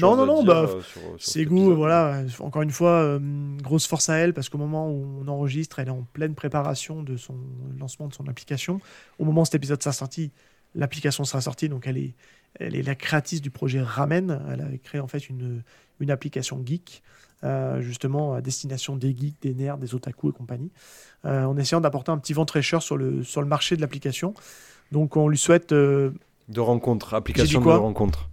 non, 0.00 0.16
non, 0.16 0.26
non, 0.26 0.44
bah, 0.44 0.66
euh, 0.68 0.82
c'est 1.18 1.46
goût, 1.46 1.74
voilà. 1.74 2.24
Encore 2.40 2.60
une 2.60 2.70
fois, 2.70 2.90
euh, 3.00 3.18
grosse 3.62 3.86
force 3.86 4.10
à 4.10 4.16
elle 4.16 4.34
parce 4.34 4.50
qu'au 4.50 4.58
moment 4.58 4.90
où 4.90 5.22
on 5.22 5.28
enregistre, 5.28 5.78
elle 5.78 5.88
est 5.88 5.92
en 5.92 6.06
pleine 6.12 6.34
préparation 6.34 7.02
de 7.02 7.16
son 7.16 7.36
lancement 7.80 8.06
de 8.06 8.12
son 8.12 8.28
application. 8.28 8.80
Au 9.18 9.24
moment 9.24 9.42
où 9.42 9.44
cet 9.46 9.54
épisode 9.54 9.82
sera 9.82 9.94
sorti, 9.94 10.30
l'application 10.74 11.24
sera 11.24 11.40
sortie, 11.40 11.70
donc 11.70 11.86
elle 11.86 11.96
est, 11.96 12.14
elle 12.60 12.76
est 12.76 12.82
la 12.82 12.94
créatrice 12.94 13.40
du 13.40 13.50
projet 13.50 13.80
Ramen. 13.80 14.42
Elle 14.50 14.60
a 14.60 14.78
créé 14.84 15.00
en 15.00 15.08
fait 15.08 15.30
une, 15.30 15.62
une 16.00 16.10
application 16.10 16.62
geek. 16.64 17.02
Euh, 17.44 17.80
justement 17.82 18.34
à 18.34 18.40
destination 18.40 18.96
des 18.96 19.16
geeks, 19.16 19.40
des 19.40 19.54
nerds, 19.54 19.78
des 19.78 19.94
otaku 19.94 20.30
et 20.30 20.32
compagnie, 20.32 20.72
en 21.22 21.56
essayant 21.56 21.80
d'apporter 21.80 22.10
un 22.10 22.18
petit 22.18 22.32
vent 22.32 22.44
fraîcheur 22.44 22.82
sur 22.82 22.96
le, 22.96 23.22
sur 23.22 23.40
le 23.40 23.46
marché 23.46 23.76
de 23.76 23.80
l'application. 23.80 24.34
Donc 24.92 25.16
on 25.16 25.28
lui 25.28 25.38
souhaite. 25.38 25.72
Euh, 25.72 26.10
de 26.48 26.60
rencontre, 26.60 27.14
application 27.14 27.60
de 27.60 27.68
rencontre. 27.68 28.28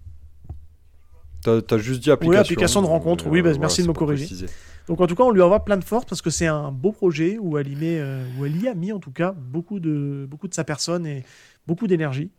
T'as 1.42 1.60
as 1.70 1.78
juste 1.78 2.02
dit 2.02 2.10
application. 2.12 2.32
Oui, 2.32 2.38
application 2.38 2.82
de 2.82 2.88
rencontre. 2.88 3.28
oui, 3.28 3.42
bah, 3.42 3.52
merci 3.60 3.84
de 3.84 3.88
me 3.88 3.94
corriger. 3.94 4.48
Donc 4.88 5.02
en 5.02 5.08
tout 5.08 5.16
cas, 5.16 5.24
on 5.24 5.32
lui 5.32 5.42
envoie 5.42 5.64
plein 5.66 5.78
de 5.78 5.84
force 5.84 6.06
parce 6.06 6.22
que 6.22 6.30
c'est 6.30 6.48
un 6.48 6.72
beau 6.72 6.92
projet 6.92 7.38
où 7.40 7.58
elle, 7.58 7.68
y 7.68 7.76
met, 7.76 8.00
euh, 8.00 8.24
où 8.38 8.46
elle 8.46 8.56
y 8.62 8.68
a 8.68 8.74
mis 8.76 8.92
en 8.92 9.00
tout 9.00 9.12
cas 9.12 9.32
beaucoup 9.32 9.80
de, 9.80 10.28
beaucoup 10.30 10.48
de 10.48 10.54
sa 10.54 10.64
personne 10.64 11.06
et 11.06 11.24
beaucoup 11.68 11.88
d'énergie. 11.88 12.32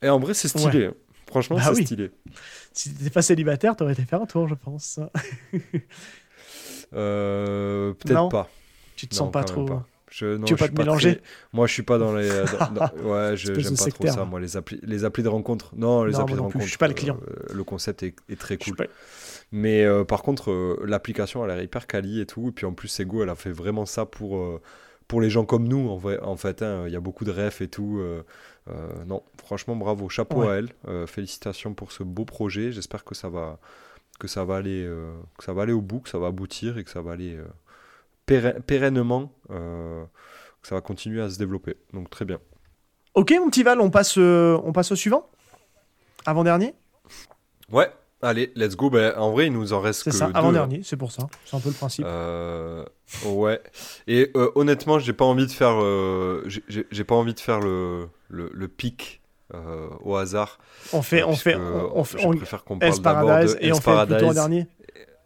Et 0.00 0.08
en 0.08 0.18
vrai, 0.18 0.34
c'est 0.34 0.48
stylé. 0.48 0.90
Franchement, 1.26 1.56
bah 1.56 1.62
c'est 1.74 1.82
stylé. 1.84 2.10
Si 2.72 2.92
t'étais 2.94 3.10
pas 3.10 3.22
célibataire, 3.22 3.74
t'aurais 3.76 3.92
été 3.94 4.02
faire 4.04 4.20
un 4.22 4.26
tour, 4.26 4.48
je 4.48 4.54
pense. 4.54 5.00
euh, 6.94 7.94
Peut-être 7.94 8.28
pas. 8.28 8.48
Tu 8.96 9.06
te 9.08 9.14
sens 9.14 9.30
pas 9.30 9.44
trop. 9.44 9.68
Je, 10.12 10.36
tu 10.44 10.52
veux 10.52 10.58
pas 10.58 10.68
te 10.68 10.78
mélanger 10.78 11.22
Moi, 11.54 11.66
je 11.66 11.72
suis 11.72 11.82
pas 11.82 11.96
dans 11.96 12.14
les. 12.14 12.28
Ouais, 13.02 13.34
je 13.34 13.54
j'aime 13.54 13.76
pas 13.76 13.86
trop 13.86 14.06
ça. 14.08 14.24
Moi, 14.26 14.40
les 14.40 14.58
applis, 14.58 14.78
les 14.82 15.04
applis 15.04 15.22
de 15.22 15.28
rencontre. 15.28 15.72
Non, 15.74 16.04
les 16.04 16.20
applis 16.20 16.34
de 16.34 16.40
rencontre. 16.40 16.64
Je 16.64 16.68
suis 16.68 16.78
pas 16.78 16.88
le 16.88 16.94
client. 16.94 17.18
Euh, 17.28 17.54
le 17.54 17.64
concept 17.64 18.02
est, 18.02 18.14
très 18.38 18.58
cool. 18.58 18.76
Mais 19.52 19.84
euh, 19.84 20.04
par 20.04 20.22
contre, 20.22 20.50
euh, 20.50 20.82
l'application, 20.86 21.44
elle 21.44 21.50
a 21.50 21.56
l'air 21.56 21.64
hyper 21.64 21.86
quali 21.86 22.20
et 22.20 22.26
tout. 22.26 22.48
Et 22.48 22.52
puis 22.52 22.66
en 22.66 22.72
plus, 22.72 22.88
Sego, 22.88 23.22
elle 23.22 23.30
a 23.30 23.34
fait 23.34 23.52
vraiment 23.52 23.86
ça 23.86 24.04
pour, 24.04 24.60
pour 25.08 25.22
les 25.22 25.30
gens 25.30 25.46
comme 25.46 25.66
nous. 25.66 25.88
En, 25.88 25.96
vrai, 25.96 26.20
en 26.20 26.36
fait, 26.36 26.60
hein. 26.60 26.84
il 26.86 26.92
y 26.92 26.96
a 26.96 27.00
beaucoup 27.00 27.24
de 27.24 27.32
refs 27.32 27.62
et 27.62 27.68
tout. 27.68 28.02
non, 29.06 29.22
franchement, 29.42 29.76
bravo. 29.76 30.10
Chapeau 30.10 30.42
à 30.42 30.56
elle. 30.56 30.68
félicitations 31.06 31.72
pour 31.72 31.90
ce 31.90 32.02
beau 32.02 32.26
projet. 32.26 32.70
J'espère 32.70 33.04
que 33.04 33.14
ça 33.14 33.30
va 33.30 33.58
que 34.18 34.28
ça 34.28 34.44
va 34.44 34.56
aller 34.56 34.86
que 35.38 35.44
ça 35.44 35.54
va 35.54 35.62
aller 35.62 35.72
au 35.72 35.80
bout, 35.80 36.00
que 36.00 36.10
ça 36.10 36.18
va 36.18 36.26
aboutir 36.26 36.76
et 36.76 36.84
que 36.84 36.90
ça 36.90 37.00
va 37.00 37.12
aller 37.12 37.38
pérennement, 38.26 39.32
euh, 39.50 40.04
ça 40.62 40.74
va 40.74 40.80
continuer 40.80 41.20
à 41.22 41.28
se 41.30 41.38
développer. 41.38 41.76
Donc 41.92 42.10
très 42.10 42.24
bien. 42.24 42.38
Ok, 43.14 43.32
mon 43.38 43.50
petit 43.50 43.62
Val, 43.62 43.80
on 43.80 43.90
passe, 43.90 44.16
euh, 44.18 44.58
on 44.64 44.72
passe 44.72 44.92
au 44.92 44.96
suivant? 44.96 45.28
Avant-dernier? 46.24 46.74
Ouais, 47.70 47.90
allez, 48.22 48.52
let's 48.54 48.76
go. 48.76 48.88
Ben, 48.88 49.12
en 49.16 49.32
vrai, 49.32 49.46
il 49.48 49.52
nous 49.52 49.72
en 49.72 49.80
reste 49.80 50.04
C'est 50.04 50.12
ça, 50.12 50.30
avant-dernier, 50.32 50.82
c'est 50.84 50.96
pour 50.96 51.12
ça. 51.12 51.26
C'est 51.44 51.56
un 51.56 51.60
peu 51.60 51.68
le 51.68 51.74
principe. 51.74 52.04
Euh, 52.06 52.84
ouais. 53.26 53.60
Et 54.06 54.30
honnêtement, 54.54 54.98
j'ai 54.98 55.12
pas 55.12 55.24
envie 55.24 55.46
de 55.46 55.52
faire, 55.52 55.78
j'ai 56.46 57.04
pas 57.04 57.14
envie 57.14 57.34
de 57.34 57.40
faire 57.40 57.60
le, 57.60 58.08
le, 58.28 58.50
le 58.52 58.68
pic 58.68 59.20
au 60.02 60.16
hasard. 60.16 60.58
On 60.94 61.02
fait, 61.02 61.22
on 61.22 61.34
fait, 61.34 61.56
on, 61.56 62.04
fait, 62.04 62.18
je 62.18 62.28
préfère 62.28 62.64
qu'on 62.64 62.78
parle 62.78 63.00
d'abord 63.00 63.38
de 63.40 63.56
et 63.60 63.72
on 63.72 63.80
fait 63.80 64.06
plutôt 64.06 64.26
en 64.28 64.32
dernier. 64.32 64.66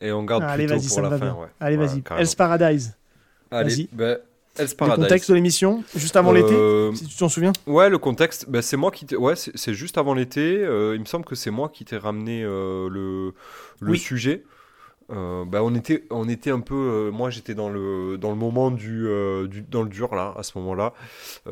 Et 0.01 0.13
on 0.13 0.25
garde 0.25 0.43
Allez, 0.45 0.67
plutôt 0.67 0.87
pour 0.89 1.01
la 1.03 1.19
fin. 1.19 1.37
Allez, 1.61 1.77
vas-y. 1.77 2.03
Hell's 2.19 2.35
Paradise. 2.35 2.97
Allez, 3.51 3.89
bah, 3.93 4.17
Paradise. 4.57 4.77
Le 4.81 5.03
contexte 5.05 5.31
de 5.31 5.35
l'émission, 5.35 5.85
juste 5.95 6.17
avant 6.17 6.33
l'été, 6.33 6.55
euh, 6.55 6.93
si 6.95 7.07
tu 7.07 7.17
t'en 7.17 7.29
souviens 7.29 7.53
Ouais, 7.67 7.91
le 7.91 7.99
contexte, 7.99 8.49
bah, 8.49 8.63
c'est 8.63 8.77
moi 8.77 8.91
qui. 8.91 9.15
Ouais, 9.17 9.35
c'est 9.37 9.75
juste 9.75 9.99
avant 9.99 10.15
l'été. 10.15 10.59
Euh, 10.65 10.95
il 10.95 11.01
me 11.01 11.05
semble 11.05 11.25
que 11.25 11.35
c'est 11.35 11.51
moi 11.51 11.69
qui 11.69 11.85
t'ai 11.85 11.97
ramené 11.99 12.43
euh, 12.43 12.89
le, 12.89 13.35
le 13.81 13.95
sujet. 13.97 14.45
bah, 15.09 15.63
on 15.63 15.75
était 15.75 16.05
on 16.11 16.29
était 16.29 16.51
un 16.51 16.61
peu 16.61 17.11
moi 17.13 17.31
j'étais 17.31 17.55
dans 17.55 17.69
le 17.69 18.19
dans 18.19 18.31
le 18.31 18.37
moment 18.37 18.73
du, 18.73 19.07
du, 19.49 19.63
dans 19.63 19.85
le 19.85 19.89
dur 19.89 20.17
là 20.17 20.35
à 20.37 20.43
ce 20.43 20.59
moment-là 20.59 20.95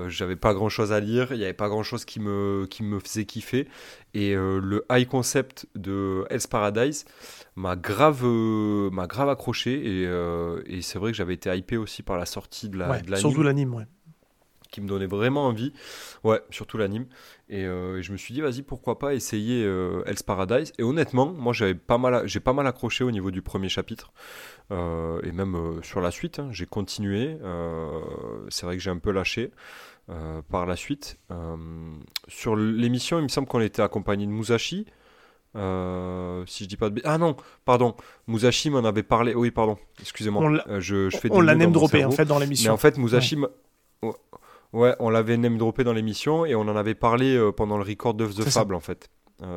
j'avais 0.08 0.34
pas 0.34 0.54
grand 0.54 0.68
chose 0.68 0.90
à 0.92 0.98
lire 0.98 1.28
il 1.30 1.38
y 1.38 1.44
avait 1.44 1.52
pas 1.52 1.68
grand 1.68 1.84
chose 1.84 2.04
qui 2.04 2.18
me 2.18 2.66
qui 2.68 2.82
me 2.82 2.98
faisait 2.98 3.26
kiffer 3.26 3.68
et 4.12 4.34
le 4.34 4.84
high 4.90 5.06
concept 5.06 5.66
de 5.76 6.24
Hell's 6.30 6.48
Paradise 6.48 7.04
m'a 7.56 7.76
grave, 7.76 8.22
euh, 8.24 8.90
m'a 8.90 9.06
grave 9.06 9.28
accroché 9.28 9.72
et, 9.74 10.06
euh, 10.06 10.62
et 10.66 10.82
c'est 10.82 10.98
vrai 10.98 11.12
que 11.12 11.16
j'avais 11.16 11.34
été 11.34 11.54
hypé 11.54 11.76
aussi 11.76 12.02
par 12.02 12.18
la 12.18 12.26
sortie 12.26 12.68
de 12.68 12.78
la 12.78 12.90
ouais, 12.90 13.16
Surtout 13.16 13.42
l'anime, 13.42 13.74
ouais. 13.74 13.86
Qui 14.70 14.80
me 14.80 14.88
donnait 14.88 15.06
vraiment 15.06 15.46
envie. 15.46 15.72
Ouais, 16.24 16.42
surtout 16.50 16.78
l'anime. 16.78 17.06
Et, 17.48 17.64
euh, 17.64 18.02
je 18.02 18.10
me 18.10 18.16
suis 18.16 18.34
dit, 18.34 18.40
vas-y, 18.40 18.62
pourquoi 18.62 18.98
pas 18.98 19.14
essayer 19.14 19.62
Hell's 20.04 20.24
Paradise. 20.24 20.72
Et 20.78 20.82
honnêtement, 20.82 21.26
moi 21.26 21.52
j'avais 21.52 21.76
pas 21.76 21.96
mal, 21.96 22.26
j'ai 22.26 22.40
pas 22.40 22.52
mal 22.52 22.66
accroché 22.66 23.04
au 23.04 23.12
niveau 23.12 23.30
du 23.30 23.40
premier 23.40 23.68
chapitre. 23.68 24.12
et 24.72 25.32
même 25.32 25.80
sur 25.82 26.00
la 26.00 26.10
suite, 26.10 26.40
hein, 26.40 26.48
j'ai 26.50 26.66
continué. 26.66 27.38
c'est 28.48 28.66
vrai 28.66 28.76
que 28.76 28.82
j'ai 28.82 28.90
un 28.90 28.98
peu 28.98 29.12
lâché. 29.12 29.52
par 30.50 30.66
la 30.66 30.74
suite, 30.74 31.20
sur 32.26 32.56
l'émission, 32.56 33.20
il 33.20 33.22
me 33.22 33.28
semble 33.28 33.46
qu'on 33.46 33.60
était 33.60 33.82
accompagné 33.82 34.26
de 34.26 34.32
Musashi, 34.32 34.86
euh, 35.56 36.44
si 36.46 36.64
je 36.64 36.68
dis 36.68 36.76
pas 36.76 36.90
de 36.90 37.00
ah 37.04 37.18
non 37.18 37.36
pardon. 37.64 37.94
Musashi 38.26 38.70
m'en 38.70 38.84
avait 38.84 39.02
parlé. 39.02 39.34
Oui 39.34 39.50
pardon. 39.50 39.76
Excusez-moi. 40.00 40.64
Euh, 40.68 40.80
je, 40.80 41.10
je, 41.10 41.16
fais 41.16 41.28
on 41.30 41.40
l'a 41.40 41.54
name 41.54 41.72
droppé 41.72 42.04
en 42.04 42.10
fait 42.10 42.24
dans 42.24 42.38
l'émission. 42.38 42.70
Mais 42.70 42.74
en 42.74 42.76
fait 42.76 42.98
Musashi 42.98 43.38
ouais, 44.72 44.96
on 44.98 45.10
l'avait 45.10 45.36
name 45.36 45.58
droppé 45.58 45.84
dans 45.84 45.92
l'émission 45.92 46.44
et 46.44 46.54
on 46.54 46.62
en 46.62 46.76
avait 46.76 46.94
parlé 46.94 47.36
euh, 47.36 47.52
pendant 47.52 47.76
le 47.76 47.84
record 47.84 48.14
de 48.14 48.26
The 48.26 48.48
Fable 48.48 48.74
en 48.74 48.80
fait. 48.80 49.08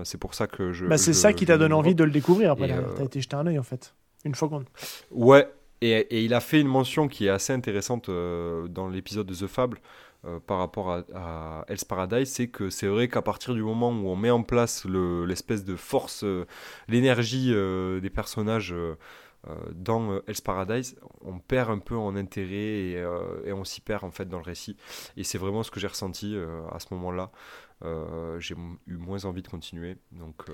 C'est 0.04 0.20
pour 0.20 0.34
ça 0.34 0.48
que 0.48 0.74
je 0.74 0.86
bah, 0.86 0.98
c'est 0.98 1.14
ça 1.14 1.32
qui 1.32 1.46
t'a 1.46 1.58
donné 1.58 1.74
envie 1.74 1.96
de 1.96 2.04
le 2.04 2.12
découvrir 2.12 2.52
après 2.52 2.68
t'as 2.98 3.04
été 3.04 3.22
jeté 3.22 3.36
un 3.36 3.48
oeil 3.48 3.58
en 3.58 3.64
fait 3.64 3.94
une 4.26 4.36
fois 4.36 4.50
qu'on 4.50 4.66
ouais 5.12 5.48
et, 5.80 5.92
et, 5.92 6.24
il 6.24 6.34
a 6.34 6.40
fait 6.40 6.60
une 6.60 6.68
mention 6.68 7.08
qui 7.08 7.28
est 7.28 7.30
assez 7.30 7.54
intéressante 7.54 8.10
dans 8.10 8.90
l'épisode 8.90 9.28
de 9.28 9.34
The 9.36 9.48
Fable 9.48 9.78
euh, 10.26 10.40
par 10.40 10.58
rapport 10.58 10.92
à, 10.92 11.04
à 11.14 11.66
Hell's 11.68 11.86
Paradise, 11.86 12.30
c'est 12.30 12.48
que 12.48 12.70
c'est 12.70 12.88
vrai 12.88 13.08
qu'à 13.08 13.22
partir 13.22 13.54
du 13.54 13.62
moment 13.62 13.92
où 13.92 14.08
on 14.08 14.16
met 14.16 14.32
en 14.32 14.42
place 14.42 14.86
l'espèce 14.86 15.64
de 15.64 15.76
force, 15.76 16.24
euh, 16.24 16.48
l'énergie 16.88 17.54
euh, 17.54 18.00
des 18.00 18.10
personnages 18.10 18.74
dans 19.72 20.20
Hell's 20.28 20.42
Paradise, 20.42 20.98
on 21.22 21.40
perd 21.40 21.70
un 21.70 21.78
peu 21.78 21.96
en 21.96 22.18
intérêt 22.18 22.98
et, 23.46 23.54
on 23.54 23.64
s'y 23.64 23.80
perd 23.80 24.04
en 24.04 24.12
fait 24.12 24.28
dans 24.28 24.40
le 24.40 24.44
récit. 24.44 24.76
Et 25.16 25.24
c'est 25.24 25.38
vraiment 25.38 25.64
ce 25.64 25.72
que 25.72 25.80
j'ai 25.80 25.88
ressenti 25.88 26.36
à 26.72 26.80
ce 26.80 26.88
moment-là. 26.96 27.32
j'ai 28.40 28.56
eu 28.88 28.98
moins 28.98 29.24
envie 29.24 29.44
de 29.44 29.48
continuer. 29.48 29.96
Donc, 30.12 30.48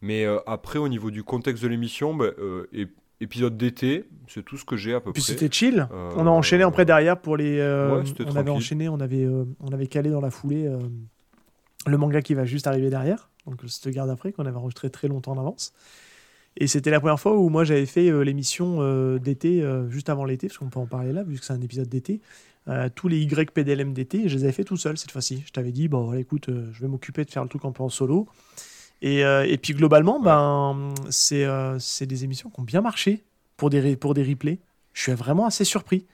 Mais 0.00 0.24
après, 0.46 0.78
au 0.78 0.88
niveau 0.88 1.10
du 1.10 1.22
contexte 1.22 1.62
de 1.62 1.68
l'émission, 1.68 2.14
bah, 2.14 2.30
et 2.72 2.86
épisode 3.22 3.56
d'été, 3.56 4.04
c'est 4.28 4.44
tout 4.44 4.56
ce 4.56 4.64
que 4.64 4.76
j'ai 4.76 4.94
à 4.94 5.00
peu 5.00 5.12
Puis 5.12 5.22
près. 5.22 5.32
c'était 5.32 5.52
chill. 5.52 5.86
Euh, 5.92 6.10
on 6.16 6.26
a 6.26 6.30
enchaîné 6.30 6.64
après 6.64 6.84
derrière 6.84 7.20
pour 7.20 7.36
les. 7.36 7.58
Euh, 7.58 8.02
on 8.26 8.36
avait 8.36 8.50
enchaîné, 8.50 8.88
on 8.88 9.00
avait, 9.00 9.24
euh, 9.24 9.44
on 9.60 9.72
avait 9.72 9.86
calé 9.86 10.10
dans 10.10 10.20
la 10.20 10.30
foulée 10.30 10.68
le 11.86 11.98
manga 11.98 12.22
qui 12.22 12.34
va 12.34 12.44
juste 12.44 12.66
arriver 12.66 12.90
derrière. 12.90 13.30
Donc 13.46 13.64
te 13.64 13.88
garde 13.88 14.10
après 14.10 14.32
qu'on 14.32 14.46
avait 14.46 14.56
enregistré 14.56 14.90
très 14.90 15.08
longtemps 15.08 15.32
en 15.32 15.38
avance. 15.38 15.72
Et 16.56 16.66
c'était 16.66 16.90
la 16.90 17.00
première 17.00 17.18
fois 17.18 17.36
où 17.36 17.48
moi 17.48 17.64
j'avais 17.64 17.86
fait 17.86 18.24
l'émission 18.24 19.16
d'été 19.16 19.64
juste 19.88 20.08
avant 20.10 20.24
l'été, 20.24 20.48
parce 20.48 20.58
qu'on 20.58 20.68
peut 20.68 20.80
en 20.80 20.86
parler 20.86 21.12
là, 21.12 21.22
vu 21.22 21.38
que 21.38 21.44
c'est 21.44 21.52
un 21.52 21.60
épisode 21.60 21.88
d'été. 21.88 22.20
tous 22.94 23.08
les 23.08 23.20
YPDLM 23.22 23.94
d'été, 23.94 24.28
je 24.28 24.36
les 24.36 24.44
avais 24.44 24.52
fait 24.52 24.64
tout 24.64 24.76
seul 24.76 24.96
cette 24.96 25.10
fois-ci. 25.10 25.42
Je 25.46 25.50
t'avais 25.50 25.72
dit, 25.72 25.88
bon, 25.88 26.04
voilà, 26.04 26.20
écoute, 26.20 26.48
je 26.48 26.80
vais 26.80 26.88
m'occuper 26.88 27.24
de 27.24 27.30
faire 27.30 27.42
le 27.42 27.48
truc 27.48 27.64
un 27.64 27.72
peu 27.72 27.82
en 27.82 27.88
solo. 27.88 28.28
Et, 29.02 29.24
euh, 29.24 29.44
et 29.46 29.58
puis 29.58 29.74
globalement, 29.74 30.20
ben, 30.20 30.94
c'est 31.10 31.44
euh, 31.44 31.78
c'est 31.80 32.06
des 32.06 32.22
émissions 32.22 32.50
qui 32.50 32.60
ont 32.60 32.64
bien 32.64 32.80
marché 32.80 33.24
pour 33.56 33.68
des, 33.68 33.96
pour 33.96 34.14
des 34.14 34.22
replays. 34.22 34.60
Je 34.94 35.02
suis 35.02 35.12
vraiment 35.12 35.44
assez 35.44 35.64
surpris. 35.64 36.06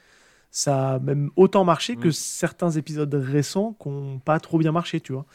Ça 0.50 0.94
a 0.94 0.98
même 0.98 1.30
autant 1.36 1.64
marché 1.64 1.96
que 1.96 2.08
mm. 2.08 2.12
certains 2.12 2.70
épisodes 2.70 3.14
récents 3.14 3.76
qui 3.80 3.90
n'ont 3.90 4.18
pas 4.18 4.40
trop 4.40 4.56
bien 4.56 4.72
marché, 4.72 5.00
tu 5.00 5.12
vois. 5.12 5.26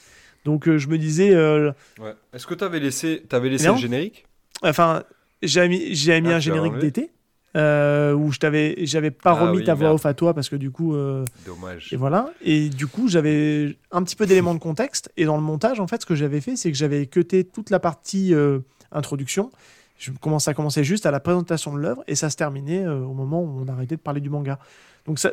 Donc 0.45 0.67
euh, 0.67 0.79
je 0.79 0.87
me 0.87 0.97
disais. 0.97 1.35
Ouais. 1.35 2.15
Est-ce 2.33 2.47
que 2.47 2.55
tu 2.55 2.63
avais 2.63 2.79
laissé, 2.79 3.23
avais 3.31 3.49
laissé 3.49 3.67
le 3.67 3.77
générique? 3.77 4.25
Enfin, 4.63 5.03
j'ai 5.43 5.67
mis, 5.67 5.89
mis 5.89 6.09
ah, 6.09 6.35
un 6.35 6.39
générique 6.39 6.77
d'été 6.79 7.11
euh, 7.55 8.13
où 8.13 8.31
je 8.31 8.39
t'avais, 8.39 8.75
j'avais 8.85 9.11
pas 9.11 9.31
ah 9.31 9.45
remis 9.45 9.63
ta 9.63 9.73
voix 9.75 9.93
off 9.93 10.05
à 10.05 10.13
toi 10.13 10.33
parce 10.33 10.49
que 10.49 10.55
du 10.55 10.71
coup. 10.71 10.95
Euh, 10.95 11.23
Dommage. 11.45 11.93
Et 11.93 11.95
voilà. 11.97 12.31
Et 12.41 12.69
du 12.69 12.87
coup, 12.87 13.07
j'avais 13.07 13.77
un 13.91 14.03
petit 14.03 14.15
peu 14.15 14.25
d'éléments 14.25 14.53
de 14.55 14.59
contexte. 14.59 15.11
Et 15.17 15.25
dans 15.25 15.35
le 15.37 15.43
montage, 15.43 15.79
en 15.79 15.87
fait, 15.87 16.01
ce 16.01 16.05
que 16.05 16.15
j'avais 16.15 16.41
fait, 16.41 16.55
c'est 16.55 16.71
que 16.71 16.77
j'avais 16.77 17.05
cuté 17.05 17.43
toute 17.43 17.69
la 17.69 17.79
partie 17.79 18.33
euh, 18.33 18.59
introduction. 18.91 19.51
Je 19.99 20.11
commençais 20.11 20.49
à 20.51 20.53
commencer 20.53 20.83
juste 20.83 21.05
à 21.05 21.11
la 21.11 21.19
présentation 21.19 21.73
de 21.73 21.79
l'œuvre 21.79 22.03
et 22.07 22.15
ça 22.15 22.29
se 22.29 22.35
terminait 22.35 22.87
au 22.87 23.13
moment 23.13 23.41
où 23.41 23.63
on 23.63 23.67
arrêtait 23.71 23.95
de 23.95 24.01
parler 24.01 24.19
du 24.21 24.29
manga. 24.29 24.57
Donc 25.05 25.19
ça. 25.19 25.31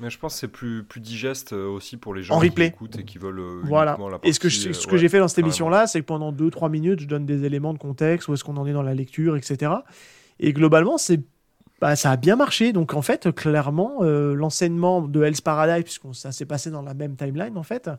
Mais 0.00 0.10
je 0.10 0.18
pense 0.18 0.34
que 0.34 0.40
c'est 0.40 0.48
plus, 0.48 0.82
plus 0.82 1.00
digeste 1.00 1.52
euh, 1.52 1.68
aussi 1.68 1.96
pour 1.96 2.12
les 2.12 2.24
gens 2.24 2.34
en 2.34 2.40
qui 2.40 2.48
replay. 2.48 2.66
écoutent 2.66 2.98
et 2.98 3.04
qui 3.04 3.18
veulent. 3.18 3.38
euh, 3.38 3.60
Voilà. 3.62 3.96
la 4.10 4.18
Et 4.24 4.32
ce 4.32 4.40
que, 4.40 4.48
partie, 4.48 4.60
je- 4.60 4.68
euh, 4.70 4.72
ce 4.72 4.86
que 4.86 4.92
ouais, 4.92 4.98
j'ai 4.98 5.08
fait 5.08 5.18
dans 5.20 5.28
cette 5.28 5.38
émission-là, 5.38 5.86
c'est 5.86 6.00
que 6.00 6.06
pendant 6.06 6.32
2-3 6.32 6.68
minutes, 6.70 7.00
je 7.00 7.06
donne 7.06 7.24
des 7.24 7.44
éléments 7.44 7.72
de 7.72 7.78
contexte, 7.78 8.26
où 8.26 8.34
est-ce 8.34 8.42
qu'on 8.42 8.56
en 8.56 8.66
est 8.66 8.72
dans 8.72 8.82
la 8.82 8.94
lecture, 8.94 9.36
etc. 9.36 9.70
Et 10.40 10.52
globalement, 10.52 10.98
c'est 10.98 11.20
bah, 11.82 11.96
ça 11.96 12.12
a 12.12 12.16
bien 12.16 12.36
marché. 12.36 12.72
Donc 12.72 12.94
en 12.94 13.02
fait, 13.02 13.32
clairement, 13.32 13.98
euh, 14.02 14.34
l'enseignement 14.34 15.02
de 15.02 15.24
Hell's 15.24 15.40
Paradise, 15.40 15.82
puisque 15.82 16.14
ça 16.14 16.30
s'est 16.30 16.46
passé 16.46 16.70
dans 16.70 16.80
la 16.80 16.94
même 16.94 17.16
timeline, 17.16 17.58
en 17.58 17.64
fait. 17.64 17.90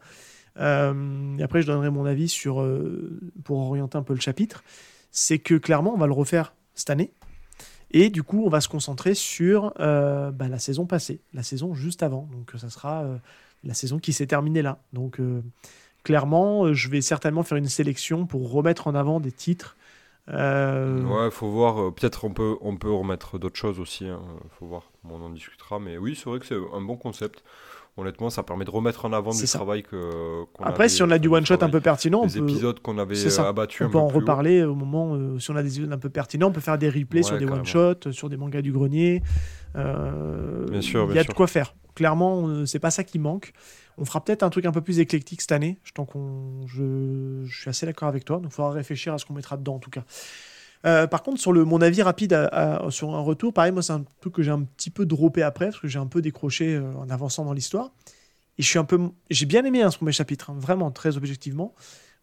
euh, 0.58 1.38
et 1.38 1.44
après, 1.44 1.62
je 1.62 1.68
donnerai 1.68 1.90
mon 1.90 2.06
avis 2.06 2.30
sur, 2.30 2.62
euh, 2.62 3.20
pour 3.44 3.60
orienter 3.60 3.98
un 3.98 4.04
peu 4.04 4.14
le 4.14 4.22
chapitre. 4.22 4.64
C'est 5.12 5.38
que 5.38 5.56
clairement, 5.56 5.94
on 5.94 5.98
va 5.98 6.08
le 6.08 6.14
refaire 6.14 6.54
cette 6.76 6.92
année. 6.92 7.12
Et 7.92 8.10
du 8.10 8.24
coup, 8.24 8.46
on 8.46 8.50
va 8.50 8.62
se 8.62 8.70
concentrer 8.70 9.16
sur 9.16 9.74
bah, 9.78 10.48
la 10.50 10.60
saison 10.60 10.86
passée, 10.86 11.20
la 11.34 11.44
saison 11.44 11.76
juste 11.76 12.02
avant. 12.04 12.28
Donc 12.32 12.54
ça 12.58 12.70
sera 12.70 13.06
la 13.64 13.74
saison 13.76 14.00
qui 14.00 14.14
s'est 14.14 14.26
terminée 14.26 14.64
là. 14.64 14.80
Donc 14.94 15.20
clairement, 16.04 16.74
je 16.74 16.90
vais 16.90 17.02
certainement 17.02 17.44
faire 17.44 17.60
une 17.60 17.68
sélection 17.68 18.26
pour 18.26 18.52
remettre 18.52 18.88
en 18.88 18.96
avant 18.96 19.20
des 19.20 19.32
titres. 19.32 19.78
Euh, 20.30 21.02
Ouais, 21.04 21.30
faut 21.32 21.50
voir. 21.50 21.82
euh, 21.82 21.92
Peut-être 21.92 22.24
on 22.26 22.32
peut, 22.32 22.56
on 22.62 22.78
peut 22.78 22.92
remettre 22.92 23.38
d'autres 23.38 23.58
choses 23.58 23.80
aussi. 23.80 24.06
Hein, 24.08 24.20
faut 24.60 24.66
voir. 24.66 24.92
On 25.10 25.22
en 25.22 25.30
discutera. 25.30 25.80
Mais 25.80 25.98
oui, 25.98 26.16
c'est 26.16 26.30
vrai 26.30 26.40
que 26.40 26.46
c'est 26.46 26.56
un 26.74 26.82
bon 26.82 26.96
concept. 26.96 27.44
Honnêtement, 27.96 28.32
ça 28.32 28.42
permet 28.42 28.66
de 28.66 28.72
remettre 28.72 29.06
en 29.06 29.14
avant 29.14 29.32
du 29.32 29.46
ça. 29.46 29.60
travail 29.60 29.84
que. 29.84 30.46
qu'on 30.54 30.64
Après, 30.64 30.86
avait- 30.86 30.90
si 30.90 31.04
on 31.04 31.12
a 31.12 31.20
du 31.20 31.28
one 31.28 31.46
shot 31.46 31.58
un 31.62 31.70
peu 31.70 31.80
pertinent, 31.82 32.22
on 32.24 32.26
Les 32.28 32.40
peut, 32.40 32.50
épisodes 32.50 32.80
qu'on 32.80 32.98
avait 32.98 33.16
euh, 33.24 33.42
abattus 33.44 33.82
on 33.82 33.84
un 33.84 33.88
peut 33.88 33.92
peu 33.92 33.98
en 34.00 34.08
plus 34.08 34.16
haut. 34.18 34.20
reparler 34.22 34.64
au 34.64 34.74
moment 34.74 35.14
euh, 35.14 35.38
si 35.38 35.52
on 35.52 35.56
a 35.56 35.62
des 35.62 35.76
épisodes 35.78 35.94
un 35.94 36.00
peu 36.00 36.10
pertinents. 36.10 36.48
On 36.48 36.52
peut 36.52 36.62
faire 36.62 36.78
des 36.80 36.90
replays 36.90 37.20
Ouais, 37.20 37.24
sur 37.24 37.38
des 37.38 37.46
carrément. 37.46 37.60
one 37.62 37.66
shots, 37.68 38.12
sur 38.12 38.30
des 38.30 38.38
mangas 38.38 38.62
du 38.64 38.72
grenier. 38.72 39.22
Euh, 39.76 40.66
Bien 40.70 40.82
sûr, 40.82 41.06
Il 41.10 41.16
y 41.16 41.20
a 41.20 41.24
de 41.24 41.34
quoi 41.34 41.46
faire. 41.48 41.76
Clairement, 41.96 42.48
euh, 42.48 42.66
c'est 42.66 42.80
pas 42.80 42.92
ça 42.92 43.04
qui 43.04 43.20
manque. 43.20 43.54
On 43.98 44.06
fera 44.06 44.24
peut-être 44.24 44.44
un 44.44 44.50
truc 44.50 44.66
un 44.66 44.72
peu 44.72 44.82
plus 44.82 45.00
éclectique 45.00 45.42
cette 45.42 45.52
année. 45.52 45.78
Je, 45.84 47.44
je, 47.46 47.60
suis 47.60 47.70
assez 47.70 47.86
d'accord 47.86 48.08
avec 48.08 48.26
toi. 48.26 48.38
Donc, 48.38 48.52
il 48.52 48.56
faudra 48.56 48.72
réfléchir 48.72 49.14
à 49.14 49.18
ce 49.18 49.26
qu'on 49.26 49.34
mettra 49.34 49.58
dedans 49.58 49.76
en 49.76 49.80
tout 49.80 49.92
cas. 49.92 50.04
Euh, 50.86 51.08
par 51.08 51.24
contre, 51.24 51.40
sur 51.40 51.54
mon 51.54 51.82
avis 51.82 52.02
rapide 52.02 52.50
sur 52.90 53.16
un 53.16 53.22
retour, 53.22 53.54
pareil, 53.54 53.72
moi, 53.72 53.82
c'est 53.82 53.94
un 53.94 54.04
truc 54.20 54.34
que 54.34 54.44
j'ai 54.44 54.52
un 54.52 54.64
petit 54.64 54.90
peu 54.90 55.06
droppé 55.06 55.42
après, 55.42 55.68
parce 55.68 55.80
que 55.80 55.88
j'ai 55.88 56.00
un 56.00 56.08
peu 56.08 56.22
décroché 56.22 56.76
euh, 56.76 56.94
en 56.98 57.10
avançant 57.10 57.46
dans 57.46 57.54
l'histoire. 57.54 57.92
Et 58.58 58.64
je 58.64 58.68
suis 58.68 58.80
un 58.80 58.84
peu. 58.84 59.00
J'ai 59.30 59.46
bien 59.46 59.64
aimé 59.66 59.82
hein, 59.82 59.92
ce 59.92 59.98
premier 59.98 60.12
chapitre, 60.12 60.50
hein, 60.50 60.56
vraiment, 60.58 60.92
très 60.92 61.18
objectivement. 61.18 61.74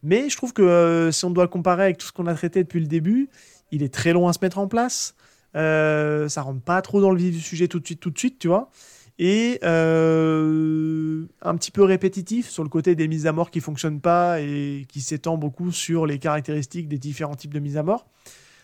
Mais 0.03 0.29
je 0.29 0.37
trouve 0.37 0.53
que 0.53 1.09
si 1.11 1.25
on 1.25 1.31
doit 1.31 1.43
le 1.43 1.49
comparer 1.49 1.83
avec 1.83 1.97
tout 1.97 2.07
ce 2.07 2.11
qu'on 2.11 2.27
a 2.27 2.33
traité 2.33 2.63
depuis 2.63 2.79
le 2.79 2.87
début, 2.87 3.29
il 3.71 3.83
est 3.83 3.93
très 3.93 4.13
long 4.13 4.27
à 4.27 4.33
se 4.33 4.39
mettre 4.41 4.57
en 4.57 4.67
place. 4.67 5.15
Ça 5.53 6.41
rentre 6.41 6.61
pas 6.61 6.81
trop 6.81 7.01
dans 7.01 7.11
le 7.11 7.17
vif 7.17 7.35
du 7.35 7.41
sujet 7.41 7.67
tout 7.67 7.79
de 7.79 7.85
suite, 7.85 7.99
tout 7.99 8.09
de 8.09 8.17
suite, 8.17 8.39
tu 8.39 8.47
vois. 8.47 8.71
Et 9.19 9.59
euh, 9.63 11.25
un 11.41 11.55
petit 11.55 11.71
peu 11.71 11.83
répétitif 11.83 12.49
sur 12.49 12.63
le 12.63 12.69
côté 12.69 12.95
des 12.95 13.07
mises 13.07 13.27
à 13.27 13.33
mort 13.33 13.51
qui 13.51 13.59
fonctionnent 13.59 14.01
pas 14.01 14.41
et 14.41 14.85
qui 14.89 15.01
s'étend 15.01 15.37
beaucoup 15.37 15.71
sur 15.71 16.05
les 16.05 16.17
caractéristiques 16.17 16.87
des 16.87 16.97
différents 16.97 17.35
types 17.35 17.53
de 17.53 17.59
mises 17.59 17.77
à 17.77 17.83
mort. 17.83 18.07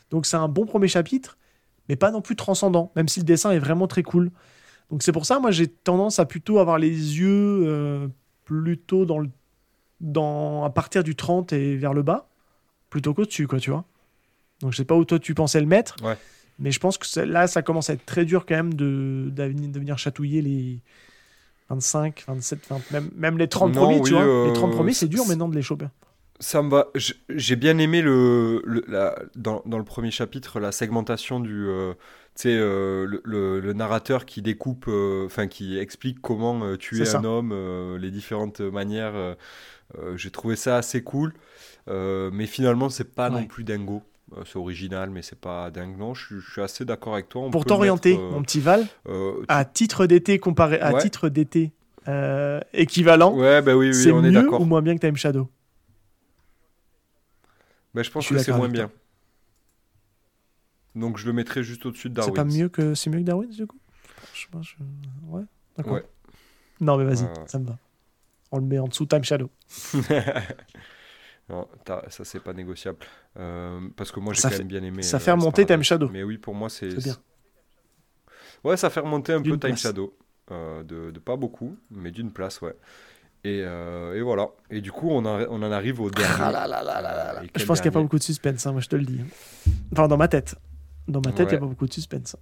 Donc 0.09 0.25
c'est 0.25 0.37
un 0.37 0.47
bon 0.47 0.65
premier 0.65 0.87
chapitre, 0.87 1.37
mais 1.89 1.95
pas 1.95 2.11
non 2.11 2.21
plus 2.21 2.35
transcendant, 2.35 2.91
même 2.95 3.07
si 3.07 3.19
le 3.19 3.25
dessin 3.25 3.51
est 3.51 3.59
vraiment 3.59 3.87
très 3.87 4.03
cool. 4.03 4.31
Donc 4.89 5.03
c'est 5.03 5.11
pour 5.11 5.25
ça, 5.25 5.39
moi 5.39 5.51
j'ai 5.51 5.67
tendance 5.67 6.19
à 6.19 6.25
plutôt 6.25 6.59
avoir 6.59 6.79
les 6.79 6.89
yeux 6.89 7.63
euh, 7.67 8.07
plutôt 8.45 9.05
dans 9.05 9.19
le, 9.19 9.29
dans, 9.99 10.63
à 10.63 10.69
partir 10.69 11.03
du 11.03 11.15
30 11.15 11.53
et 11.53 11.75
vers 11.75 11.93
le 11.93 12.03
bas, 12.03 12.29
plutôt 12.89 13.13
qu'au-dessus, 13.13 13.47
quoi, 13.47 13.59
tu 13.59 13.69
vois. 13.69 13.85
Donc 14.61 14.71
je 14.71 14.77
sais 14.77 14.85
pas 14.85 14.95
où 14.95 15.05
toi 15.05 15.19
tu 15.19 15.33
pensais 15.35 15.59
le 15.59 15.67
mettre, 15.67 15.97
Ouais. 16.01 16.17
Mais 16.59 16.71
je 16.71 16.79
pense 16.79 16.97
que 16.97 17.19
là 17.21 17.47
ça 17.47 17.61
commence 17.63 17.89
à 17.89 17.93
être 17.93 18.05
très 18.05 18.25
dur 18.25 18.45
quand 18.45 18.55
même 18.55 18.73
de, 18.73 19.29
de 19.33 19.79
venir 19.79 19.97
chatouiller 19.97 20.41
les 20.41 20.81
25, 21.69 22.25
27, 22.27 22.67
20, 22.69 22.91
même, 22.91 23.11
même 23.15 23.37
les 23.37 23.49
30 23.49 23.73
Non, 23.73 23.73
premiers, 23.73 24.01
tu 24.01 24.13
oui, 24.13 24.13
vois. 24.13 24.29
euh, 24.29 24.43
les 24.43 24.53
30 24.53 24.71
premiers, 24.73 24.93
c'est 24.93 25.07
dur 25.09 25.25
maintenant 25.25 25.49
de 25.49 25.55
les 25.55 25.61
choper. 25.63 25.87
Ça 26.39 26.61
me 26.61 26.69
va. 26.69 26.87
J'ai 27.29 27.55
bien 27.55 27.79
aimé 27.79 28.01
le, 28.03 28.61
le- 28.63 28.83
la- 28.87 29.17
dans, 29.35 29.63
dans 29.65 29.79
le 29.79 29.83
premier 29.83 30.11
chapitre 30.11 30.59
la 30.59 30.71
segmentation 30.71 31.39
du, 31.39 31.65
euh, 31.67 31.95
euh, 32.45 33.07
le, 33.07 33.21
le- 33.25 33.59
le 33.59 33.73
narrateur 33.73 34.23
qui 34.27 34.43
découpe, 34.43 34.85
euh, 34.87 35.25
enfin 35.25 35.47
qui 35.47 35.79
explique 35.79 36.21
comment 36.21 36.63
euh, 36.63 36.77
tuer 36.77 37.07
un 37.09 37.23
homme, 37.23 37.51
euh, 37.53 37.97
les 37.97 38.11
différentes 38.11 38.61
manières. 38.61 39.15
euh, 39.15 39.33
euh, 39.99 40.17
J'ai 40.17 40.31
trouvé 40.31 40.55
ça 40.57 40.77
assez 40.77 41.03
cool, 41.03 41.33
Euh, 41.89 42.31
mais 42.33 42.47
finalement 42.47 42.89
c'est 42.89 43.15
pas 43.15 43.29
non 43.31 43.45
plus 43.45 43.63
dingo. 43.65 44.03
Euh, 44.35 44.43
c'est 44.45 44.57
original, 44.57 45.09
mais 45.09 45.21
c'est 45.21 45.39
pas 45.39 45.71
dingue. 45.71 45.97
Non, 45.97 46.13
je, 46.13 46.25
suis- 46.25 46.39
je 46.41 46.51
suis 46.51 46.61
assez 46.61 46.83
d'accord 46.83 47.13
avec 47.13 47.29
toi. 47.29 47.43
On 47.43 47.49
Pour 47.51 47.63
t'orienter, 47.65 48.11
mettre, 48.11 48.23
euh, 48.23 48.31
mon 48.31 48.41
petit 48.41 48.59
Val, 48.59 48.85
euh, 49.07 49.39
tu- 49.39 49.45
à 49.47 49.63
titre 49.63 50.05
d'été 50.05 50.37
comparé 50.37 50.79
à 50.81 50.93
Ouais. 50.93 51.01
titre 51.01 51.29
d'été 51.29 51.71
euh, 52.09 52.59
équivalent, 52.73 53.33
Ouais, 53.35 53.61
bah 53.61 53.75
oui, 53.75 53.87
oui, 53.87 53.93
c'est 53.93 54.11
on 54.11 54.23
est 54.23 54.31
d'accord. 54.31 54.59
ou 54.61 54.65
moins 54.65 54.81
bien 54.81 54.95
que 54.95 54.99
Time 55.01 55.15
Shadow? 55.15 55.49
Mais 57.93 58.03
je 58.03 58.11
pense 58.11 58.25
Je 58.27 58.33
que 58.35 58.39
c'est 58.39 58.51
moins 58.53 58.69
bien. 58.69 58.91
Donc 60.95 61.17
je 61.17 61.25
le 61.25 61.33
mettrai 61.33 61.63
juste 61.63 61.85
au-dessus 61.85 62.09
de 62.09 62.15
C'est 62.21 62.31
Darwin. 62.31 62.33
pas 62.35 62.43
mieux 62.43 62.69
que 62.69 62.95
c'est 62.95 63.09
mieux 63.09 63.19
que 63.19 63.23
Darwin 63.23 63.49
du 63.49 63.65
coup? 63.67 63.77
Je 64.33 64.45
je- 64.61 64.75
Ouais, 65.27 65.43
d'accord. 65.77 65.93
Ouais. 65.93 66.05
Non 66.81 66.97
mais 66.97 67.05
vas-y, 67.05 67.27
ça 67.47 67.59
me 67.59 67.65
va. 67.65 67.77
On 68.51 68.57
le 68.57 68.65
met 68.65 68.79
en 68.79 68.87
dessous 68.87 69.05
Time 69.05 69.23
Shadow. 69.23 69.49
non, 71.49 71.67
ça 72.09 72.25
c'est 72.25 72.39
pas 72.41 72.53
négociable. 72.53 72.97
Euh, 73.37 73.79
parce 73.95 74.11
que 74.11 74.19
moi 74.19 74.33
j'ai 74.33 74.41
quand 74.41 74.49
fait- 74.49 74.57
même 74.59 74.67
bien 74.67 74.83
aimé. 74.83 75.01
ça 75.01 75.17
euh, 75.17 75.19
fait 75.19 75.31
remonter 75.31 75.63
Sparadise. 75.63 75.67
Time 75.75 75.83
Shadow. 75.83 76.09
Mais 76.09 76.23
oui, 76.23 76.37
pour 76.37 76.53
moi 76.55 76.69
c'est. 76.69 76.89
C'est 76.91 77.03
bien. 77.03 77.17
Ouais, 78.63 78.75
ça 78.77 78.89
fait 78.89 78.99
remonter 78.99 79.33
un 79.33 79.41
peu 79.41 79.57
Time. 79.57 79.77
Shadow. 79.77 80.17
Euh, 80.51 80.81
de, 80.83 81.11
de 81.11 81.19
pas 81.19 81.35
beaucoup, 81.35 81.77
mais 81.91 82.09
d'une 82.11 82.31
place, 82.31 82.61
ouais. 82.61 82.73
Et, 83.43 83.61
euh, 83.63 84.15
et 84.15 84.21
voilà. 84.21 84.47
Et 84.69 84.79
du 84.81 84.91
coup, 84.93 85.09
on, 85.09 85.25
en- 85.25 85.45
on 85.49 85.61
en 85.61 85.71
arrive 85.71 85.99
au 86.01 86.09
dernier. 86.09 86.35
Ah 86.39 86.51
là 86.51 86.67
là 86.67 86.83
là 86.83 87.41
Je 87.55 87.65
pense 87.65 87.79
qu'il 87.81 87.89
n'y 87.89 87.93
a 87.95 87.99
pas 87.99 88.01
beaucoup 88.01 88.17
de 88.17 88.23
suspense, 88.23 88.65
hein, 88.65 88.71
moi 88.71 88.79
je 88.81 88.87
te 88.87 88.95
le 88.95 89.03
dis. 89.03 89.19
Enfin, 89.91 90.07
dans 90.07 90.17
ma 90.17 90.27
tête. 90.29 90.55
Dans 91.07 91.21
ma 91.21 91.31
tête, 91.33 91.47
il 91.49 91.51
n'y 91.51 91.57
a 91.57 91.59
pas 91.59 91.65
beaucoup 91.67 91.87
de 91.87 91.93
suspense. 91.93 92.35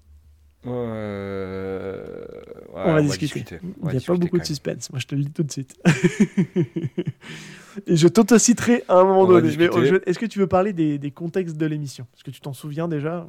Ouais, 2.76 2.82
on 2.86 2.94
va 3.08 3.18
discuter. 3.18 3.60
On 3.82 3.90
Il 3.90 3.98
n'y 3.98 4.04
a 4.04 4.08
pas 4.08 4.16
beaucoup 4.16 4.38
de 4.40 4.46
suspense, 4.46 4.92
moi 4.92 5.00
je 5.00 5.08
te 5.08 5.16
le 5.16 5.24
dis 5.24 5.32
tout 5.32 5.44
de 5.44 5.52
suite. 5.52 5.76
Et 7.88 7.96
je 7.98 8.08
t'autociterai 8.08 8.84
à 8.88 8.96
un 9.00 9.04
moment 9.04 9.22
On 9.22 9.28
donné. 9.28 9.50
Est-ce 10.06 10.18
que 10.20 10.26
tu 10.26 10.40
veux 10.40 10.48
parler 10.48 10.72
des, 10.74 10.98
des 10.98 11.12
contextes 11.12 11.58
de 11.58 11.66
l'émission? 11.66 12.08
Est-ce 12.16 12.24
que 12.24 12.32
tu 12.32 12.40
t'en 12.40 12.54
souviens 12.54 12.88
déjà 12.88 13.28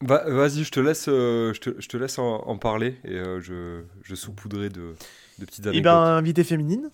Va- 0.00 0.24
Vas-y, 0.28 0.64
je 0.64 0.70
te 0.70 0.80
laisse, 0.80 1.06
euh, 1.08 1.52
je 1.52 1.60
te, 1.60 1.80
je 1.80 1.88
te 1.88 1.96
laisse 1.96 2.18
en, 2.18 2.36
en 2.46 2.56
parler 2.58 2.96
et 3.04 3.12
euh, 3.14 3.40
je, 3.40 3.82
je 4.02 4.14
saupoudrerai 4.14 4.68
de, 4.70 4.94
de 5.38 5.44
petites 5.44 5.64
Eh 5.66 5.68
anecdotes. 5.68 5.84
ben, 5.84 5.98
invité 5.98 6.42
féminine, 6.42 6.88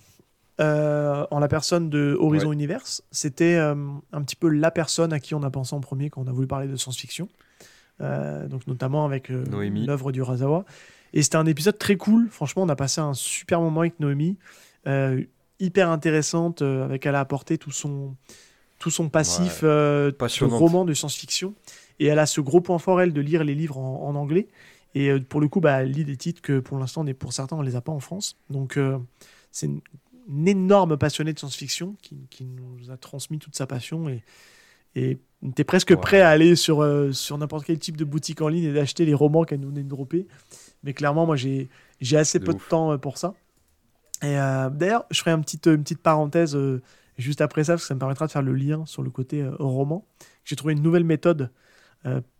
euh, 0.59 1.25
en 1.31 1.39
la 1.39 1.47
personne 1.47 1.89
de 1.89 2.15
Horizon 2.19 2.51
Universe. 2.51 3.01
C'était 3.11 3.55
un 3.55 4.21
petit 4.21 4.35
peu 4.35 4.49
la 4.49 4.69
personne 4.69 5.13
à 5.13 5.19
qui 5.19 5.33
on 5.33 5.41
a 5.43 5.49
pensé 5.49 5.73
en 5.73 5.79
premier 5.79 6.09
quand 6.09 6.21
on 6.21 6.27
a 6.27 6.33
voulu 6.33 6.47
parler 6.47 6.67
de 6.67 6.75
science-fiction. 6.75 7.29
Donc 7.99 8.67
notamment 8.67 9.05
avec 9.05 9.29
l'œuvre 9.29 10.11
du 10.11 10.21
Razawa. 10.21 10.65
Et 11.13 11.23
c'était 11.23 11.37
un 11.37 11.45
épisode 11.45 11.77
très 11.77 11.97
cool. 11.97 12.29
Franchement, 12.29 12.63
on 12.63 12.69
a 12.69 12.75
passé 12.75 13.01
un 13.01 13.13
super 13.13 13.61
moment 13.61 13.81
avec 13.81 13.99
Noémie. 13.99 14.37
Euh, 14.87 15.23
hyper 15.59 15.89
intéressante, 15.89 16.61
euh, 16.61 16.85
avec 16.85 17.05
elle 17.05 17.15
a 17.15 17.19
apporté 17.19 17.57
tout 17.57 17.71
son, 17.71 18.15
tout 18.77 18.91
son 18.91 19.09
passif 19.09 19.61
euh, 19.63 20.11
de 20.11 20.43
roman 20.45 20.85
de 20.85 20.93
science-fiction. 20.93 21.53
Et 21.99 22.05
elle 22.05 22.19
a 22.19 22.25
ce 22.25 22.41
gros 22.41 22.61
point 22.61 22.79
fort, 22.79 23.01
elle, 23.01 23.13
de 23.13 23.21
lire 23.21 23.43
les 23.43 23.55
livres 23.55 23.77
en, 23.77 24.07
en 24.07 24.15
anglais. 24.15 24.47
Et 24.95 25.19
pour 25.19 25.41
le 25.41 25.47
coup, 25.47 25.59
bah, 25.59 25.83
elle 25.83 25.91
lit 25.91 26.05
des 26.05 26.17
titres 26.17 26.41
que 26.41 26.59
pour 26.59 26.77
l'instant, 26.79 27.05
pour 27.13 27.33
certains, 27.33 27.57
on 27.57 27.61
les 27.61 27.75
a 27.75 27.81
pas 27.81 27.91
en 27.91 27.99
France. 27.99 28.37
Donc, 28.49 28.79
c'est 29.51 29.67
une, 29.67 29.81
une 30.27 30.47
énorme 30.47 30.97
passionnée 30.97 31.33
de 31.33 31.39
science-fiction 31.39 31.95
qui, 32.01 32.27
qui 32.29 32.45
nous 32.45 32.89
a 32.89 32.97
transmis 32.97 33.37
toute 33.37 33.55
sa 33.55 33.67
passion. 33.67 34.09
Et, 34.09 34.23
et 34.95 35.19
t'es 35.55 35.63
presque 35.63 35.91
Ouais. 35.91 35.97
prêt 35.97 36.21
à 36.21 36.29
aller 36.29 36.55
sur, 36.55 36.81
euh, 36.83 37.11
sur 37.11 37.37
n'importe 37.37 37.65
quel 37.65 37.79
type 37.79 37.97
de 37.97 38.03
boutique 38.05 38.41
en 38.41 38.47
ligne 38.49 38.65
et 38.65 38.73
d'acheter 38.73 39.05
les 39.05 39.13
romans 39.13 39.43
qu'elle 39.43 39.59
nous 39.61 39.69
venait 39.69 39.83
de 39.83 39.89
dropper. 39.89 40.27
Mais 40.83 40.93
clairement, 40.93 41.25
moi, 41.25 41.35
j'ai 41.35 41.69
j'ai 42.01 42.17
assez 42.17 42.39
De 42.39 42.45
peu 42.45 42.51
ouf. 42.51 42.63
de 42.63 42.69
temps 42.69 42.91
euh, 42.93 42.97
pour 42.97 43.17
ça. 43.17 43.33
Et 44.21 44.37
euh, 44.37 44.69
d'ailleurs, 44.69 45.05
je 45.11 45.19
ferai 45.19 45.31
une 45.31 45.41
petite, 45.41 45.67
une 45.67 45.83
petite 45.83 46.01
parenthèse 46.01 46.55
euh, 46.55 46.81
juste 47.17 47.41
après 47.41 47.63
ça, 47.65 47.73
parce 47.73 47.83
que 47.83 47.87
ça 47.87 47.93
me 47.95 47.99
permettra 47.99 48.27
de 48.27 48.31
faire 48.31 48.41
le 48.41 48.53
lien 48.53 48.85
sur 48.85 49.01
le 49.03 49.09
côté 49.09 49.45
roman. 49.59 50.05
J'ai 50.45 50.55
trouvé 50.55 50.73
une 50.73 50.81
nouvelle 50.81 51.03
méthode 51.03 51.51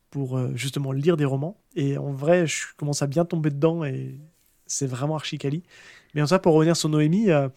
pour 0.09 0.39
justement 0.55 0.91
lire 0.93 1.17
des 1.17 1.26
romans. 1.26 1.57
Et 1.76 1.97
en 1.97 2.11
vrai, 2.13 2.47
je 2.47 2.63
commence 2.77 3.01
à 3.01 3.07
bien 3.07 3.26
tomber 3.26 3.49
dedans 3.49 3.84
et 3.84 4.17
c'est 4.65 4.88
vraiment 4.88 5.15
archi 5.15 5.38
quali. 5.38 5.63
Mais 6.15 6.21
en 6.21 6.27
ça, 6.27 6.39
pour 6.39 6.53
revenir 6.53 6.77
sur 6.77 6.88
Noémie, 6.89 7.27
bah, 7.27 7.51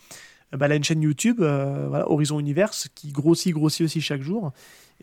elle 0.66 0.72
a 0.72 0.74
une 0.74 0.82
chaîne 0.84 1.00
YouTube, 1.00 1.38
voilà, 1.38 2.10
Horizon 2.10 2.40
Universe, 2.40 2.88
qui 2.94 3.12
grossit, 3.12 3.54
grossit 3.54 3.82
aussi 3.84 4.00
chaque 4.00 4.22
jour. 4.22 4.52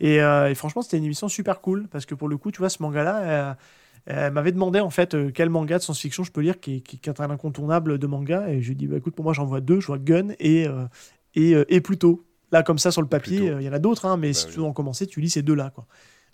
Et, 0.00 0.20
euh, 0.22 0.50
et 0.50 0.54
franchement, 0.54 0.82
c'était 0.82 0.96
une 0.98 1.04
émission 1.04 1.28
super 1.28 1.60
cool 1.60 1.86
parce 1.88 2.06
que 2.06 2.14
pour 2.14 2.28
le 2.28 2.36
coup, 2.36 2.50
tu 2.50 2.58
vois, 2.58 2.70
ce 2.70 2.82
manga-là, 2.82 3.22
euh, 3.22 3.54
elle 4.06 4.32
m'avait 4.32 4.52
demandé 4.52 4.80
en 4.80 4.90
fait 4.90 5.14
euh, 5.14 5.30
quel 5.32 5.50
manga 5.50 5.76
de 5.78 5.82
science-fiction 5.82 6.24
je 6.24 6.32
peux 6.32 6.40
lire 6.40 6.58
qui 6.58 6.76
est, 6.76 6.80
qui 6.80 6.98
est 7.08 7.20
un 7.20 7.30
incontournable 7.30 7.98
de 7.98 8.06
manga. 8.06 8.48
Et 8.48 8.62
je 8.62 8.66
lui 8.68 8.72
ai 8.72 8.74
dit, 8.76 8.86
bah, 8.86 8.96
écoute, 8.96 9.14
pour 9.14 9.24
moi, 9.24 9.34
j'en 9.34 9.44
vois 9.44 9.60
deux. 9.60 9.80
Je 9.80 9.86
vois 9.86 9.98
Gun 9.98 10.28
et, 10.38 10.66
et, 11.34 11.50
et 11.68 11.80
Pluto. 11.80 12.24
Là, 12.52 12.62
comme 12.62 12.78
ça, 12.78 12.90
sur 12.90 13.02
le 13.02 13.08
papier, 13.08 13.54
il 13.60 13.62
y 13.62 13.68
en 13.68 13.72
a 13.72 13.78
d'autres, 13.78 14.06
hein, 14.06 14.16
mais 14.16 14.28
Bah 14.28 14.34
si 14.34 14.46
oui. 14.46 14.52
tu 14.52 14.58
veux 14.58 14.64
en 14.64 14.72
commencer, 14.72 15.06
tu 15.06 15.20
lis 15.20 15.30
ces 15.30 15.42
deux-là. 15.42 15.70
quoi. 15.70 15.86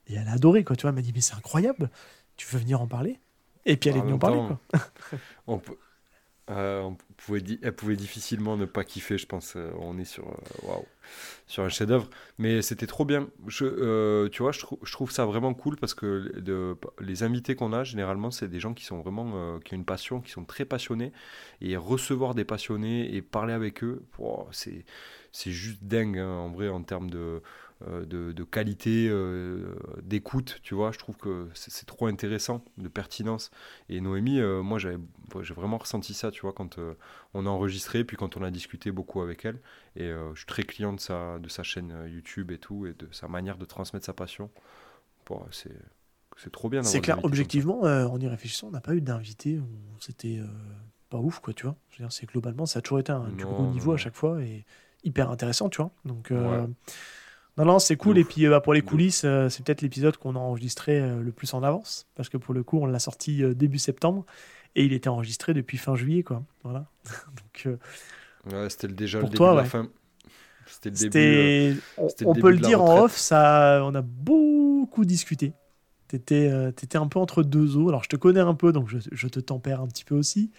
Et 0.06 0.14
elle 0.14 0.28
a 0.28 0.32
adoré, 0.32 0.64
quoi. 0.64 0.76
Tu 0.76 0.82
vois, 0.82 0.90
elle 0.90 0.94
m'a 0.94 1.02
dit, 1.02 1.12
mais 1.14 1.20
c'est 1.20 1.34
incroyable. 1.34 1.90
Tu 2.36 2.46
veux 2.50 2.58
venir 2.60 2.80
en 2.80 2.86
parler? 2.86 3.20
Et 3.66 3.76
puis 3.76 3.90
elle 3.90 3.96
est 3.96 4.00
En 4.00 4.02
venue 4.04 4.14
en 4.14 4.18
parler, 4.18 4.38
quoi. 4.70 4.80
On 5.48 5.58
peut, 5.58 5.76
on 6.48 6.96
pouvait 7.16 7.42
elle 7.62 7.74
pouvait 7.74 7.96
difficilement 7.96 8.56
ne 8.56 8.66
pas 8.66 8.84
kiffer, 8.84 9.18
je 9.18 9.26
pense. 9.26 9.56
on 9.80 9.98
est 9.98 10.04
sur, 10.04 10.24
waouh, 10.62 10.84
sur 11.46 11.64
un 11.64 11.68
chef-d'œuvre. 11.68 12.08
Mais 12.38 12.62
c'était 12.62 12.86
trop 12.86 13.04
bien. 13.04 13.28
Je, 13.46 14.28
tu 14.28 14.42
vois, 14.42 14.52
je, 14.52 14.92
trouve 14.92 15.10
ça 15.10 15.24
vraiment 15.24 15.54
cool 15.54 15.76
parce 15.76 15.94
que 15.94 16.38
de, 16.38 16.76
les 17.00 17.22
invités 17.22 17.56
qu'on 17.56 17.72
a, 17.72 17.84
généralement, 17.84 18.30
c'est 18.30 18.48
des 18.48 18.60
gens 18.60 18.74
qui 18.74 18.84
sont 18.84 19.00
vraiment, 19.00 19.58
qui 19.60 19.74
ont 19.74 19.78
une 19.78 19.84
passion, 19.84 20.20
qui 20.20 20.30
sont 20.30 20.44
très 20.44 20.64
passionnés. 20.64 21.12
Et 21.60 21.76
recevoir 21.76 22.34
des 22.34 22.44
passionnés 22.44 23.14
et 23.14 23.22
parler 23.22 23.52
avec 23.52 23.82
eux, 23.82 24.04
c'est 24.52 24.84
c'est 25.32 25.52
juste 25.52 25.84
dingue 25.84 26.18
hein, 26.18 26.28
en 26.30 26.50
vrai 26.50 26.68
en 26.70 26.82
termes 26.82 27.10
de, 27.10 27.42
euh, 27.86 28.06
de, 28.06 28.44
qualité 28.44 29.08
euh, 29.10 29.74
d'écoute, 30.02 30.60
tu 30.62 30.74
vois. 30.74 30.92
Je 30.92 30.98
trouve 30.98 31.16
que 31.16 31.48
c'est 31.54 31.86
trop 31.86 32.06
intéressant, 32.06 32.64
de 32.78 32.88
pertinence. 32.88 33.50
Et 33.88 34.00
Noémie, 34.00 34.40
euh, 34.40 34.62
moi, 34.62 34.78
j'ai 34.78 34.96
vraiment 35.54 35.78
ressenti 35.78 36.14
ça, 36.14 36.30
tu 36.30 36.42
vois, 36.42 36.52
quand 36.52 36.78
on 37.34 37.46
a 37.46 37.48
enregistré, 37.48 38.04
puis 38.04 38.16
quand 38.16 38.36
on 38.36 38.42
a 38.42 38.50
discuté 38.50 38.90
beaucoup 38.90 39.20
avec 39.20 39.44
elle. 39.44 39.60
Et 39.96 40.10
je 40.10 40.36
suis 40.36 40.46
très 40.46 40.62
client 40.62 40.92
de 40.92 41.00
sa, 41.00 41.38
de 41.38 41.48
sa 41.48 41.62
chaîne 41.62 41.94
YouTube 42.08 42.50
et 42.50 42.58
tout, 42.58 42.86
et 42.86 42.94
de 42.94 43.08
sa 43.12 43.28
manière 43.28 43.58
de 43.58 43.64
transmettre 43.64 44.06
sa 44.06 44.12
passion. 44.12 44.50
Bon, 45.26 45.44
c'est 45.50 46.52
trop 46.52 46.68
bien. 46.68 46.82
C'est 46.82 47.00
clair, 47.00 47.18
objectivement, 47.24 47.82
en 47.82 48.18
y 48.18 48.28
réfléchissant, 48.28 48.68
on 48.68 48.72
n'a 48.72 48.80
pas 48.80 48.94
eu 48.94 49.00
d'invité. 49.00 49.60
C'était 50.00 50.40
pas 51.10 51.18
ouf, 51.18 51.40
quoi, 51.40 51.52
tu 51.52 51.66
vois. 51.66 51.76
C'est 52.10 52.26
globalement, 52.26 52.66
ça 52.66 52.78
a 52.78 52.82
toujours 52.82 53.00
été 53.00 53.12
un, 53.12 53.28
du 53.28 53.44
gros 53.44 53.66
niveau 53.70 53.92
à 53.92 53.96
chaque 53.96 54.14
fois. 54.14 54.42
Et 54.42 54.64
hyper 55.06 55.30
intéressant, 55.30 55.68
tu 55.70 55.78
vois. 55.80 55.90
Donc, 56.04 56.30
euh, 56.30 56.66
non, 57.56 57.64
non, 57.64 57.78
c'est 57.78 57.96
cool. 57.96 58.18
Et 58.18 58.24
puis, 58.24 58.46
bah, 58.48 58.60
pour 58.60 58.74
les 58.74 58.82
coulisses, 58.82 59.22
euh, 59.24 59.48
c'est 59.48 59.64
peut-être 59.64 59.80
l'épisode 59.80 60.16
qu'on 60.18 60.36
a 60.36 60.38
enregistré 60.38 61.00
euh, 61.00 61.22
le 61.22 61.32
plus 61.32 61.54
en 61.54 61.62
avance. 61.62 62.06
Parce 62.14 62.28
que 62.28 62.36
pour 62.36 62.52
le 62.52 62.62
coup, 62.62 62.78
on 62.78 62.86
l'a 62.86 62.98
sorti 62.98 63.42
début 63.54 63.78
septembre. 63.78 64.26
Et 64.74 64.84
il 64.84 64.92
était 64.92 65.08
enregistré 65.08 65.54
depuis 65.54 65.78
fin 65.78 65.94
juillet, 65.94 66.22
quoi. 66.22 66.42
Voilà. 66.62 66.86
Donc, 67.64 67.78
ouais, 68.52 68.68
c'était 68.68 68.88
déjà 68.88 69.20
le 69.20 69.24
début 69.24 69.38
de 69.38 69.44
la 69.44 69.64
fin. 69.64 69.88
C'était 70.66 70.90
le 70.90 71.70
début. 71.70 71.82
on, 72.26 72.34
peut 72.34 72.50
le 72.50 72.58
dire 72.58 72.82
en 72.82 73.04
off, 73.04 73.16
ça, 73.16 73.80
on 73.84 73.94
a 73.94 74.02
beaucoup 74.02 75.06
discuté. 75.06 75.54
T'étais 76.08 76.52
étais 76.68 76.98
un 76.98 77.06
peu 77.08 77.18
entre 77.18 77.42
deux 77.42 77.78
eaux. 77.78 77.88
Alors, 77.88 78.04
je 78.04 78.10
te 78.10 78.16
connais 78.16 78.40
un 78.40 78.54
peu, 78.54 78.72
donc 78.72 78.88
je, 78.88 78.98
je 79.10 79.28
te 79.28 79.40
tempère 79.40 79.80
un 79.80 79.86
petit 79.86 80.04
peu 80.04 80.14
aussi. 80.14 80.50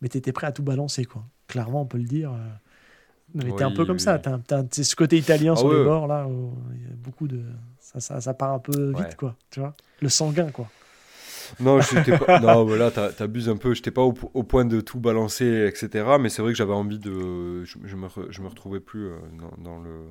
Mais 0.00 0.08
t'étais 0.08 0.32
prêt 0.32 0.46
à 0.46 0.52
tout 0.52 0.62
balancer, 0.62 1.04
quoi. 1.04 1.24
Clairement, 1.48 1.82
on 1.82 1.86
peut 1.86 1.98
le 1.98 2.04
dire. 2.04 2.32
Mais 3.34 3.52
t'es 3.52 3.64
un 3.64 3.72
peu 3.72 3.84
comme 3.84 3.98
ça. 3.98 4.18
T'as, 4.18 4.62
ce 4.70 4.96
côté 4.96 5.18
italien 5.18 5.54
ah 5.54 5.60
sur 5.60 5.72
le 5.72 5.84
bord, 5.84 6.06
là, 6.06 6.26
il 6.74 6.82
y 6.82 6.86
a 6.86 6.96
beaucoup 6.96 7.28
de. 7.28 7.40
Ça, 7.80 8.00
ça, 8.00 8.20
ça 8.20 8.34
part 8.34 8.52
un 8.52 8.58
peu 8.58 8.92
vite, 8.96 9.16
quoi. 9.16 9.34
Tu 9.50 9.60
vois 9.60 9.74
Le 10.00 10.08
sanguin, 10.08 10.50
quoi. 10.50 10.68
Non, 11.60 11.78
pas... 11.78 12.40
non 12.40 12.64
voilà, 12.64 12.90
t'abuses 12.90 13.48
un 13.48 13.56
peu. 13.56 13.74
J'étais 13.74 13.90
pas 13.90 14.02
au, 14.02 14.12
point 14.12 14.64
de 14.64 14.80
tout 14.80 15.00
balancer, 15.00 15.66
etc. 15.68 16.16
Mais 16.20 16.28
c'est 16.28 16.42
vrai 16.42 16.52
que 16.52 16.58
j'avais 16.58 16.72
envie 16.72 16.98
de. 16.98 17.64
Je, 17.64 17.96
me, 17.96 18.08
je 18.30 18.40
me 18.40 18.48
retrouvais 18.48 18.80
plus 18.80 19.06
euh, 19.06 19.18
dans, 19.58 19.78
le, 19.78 20.06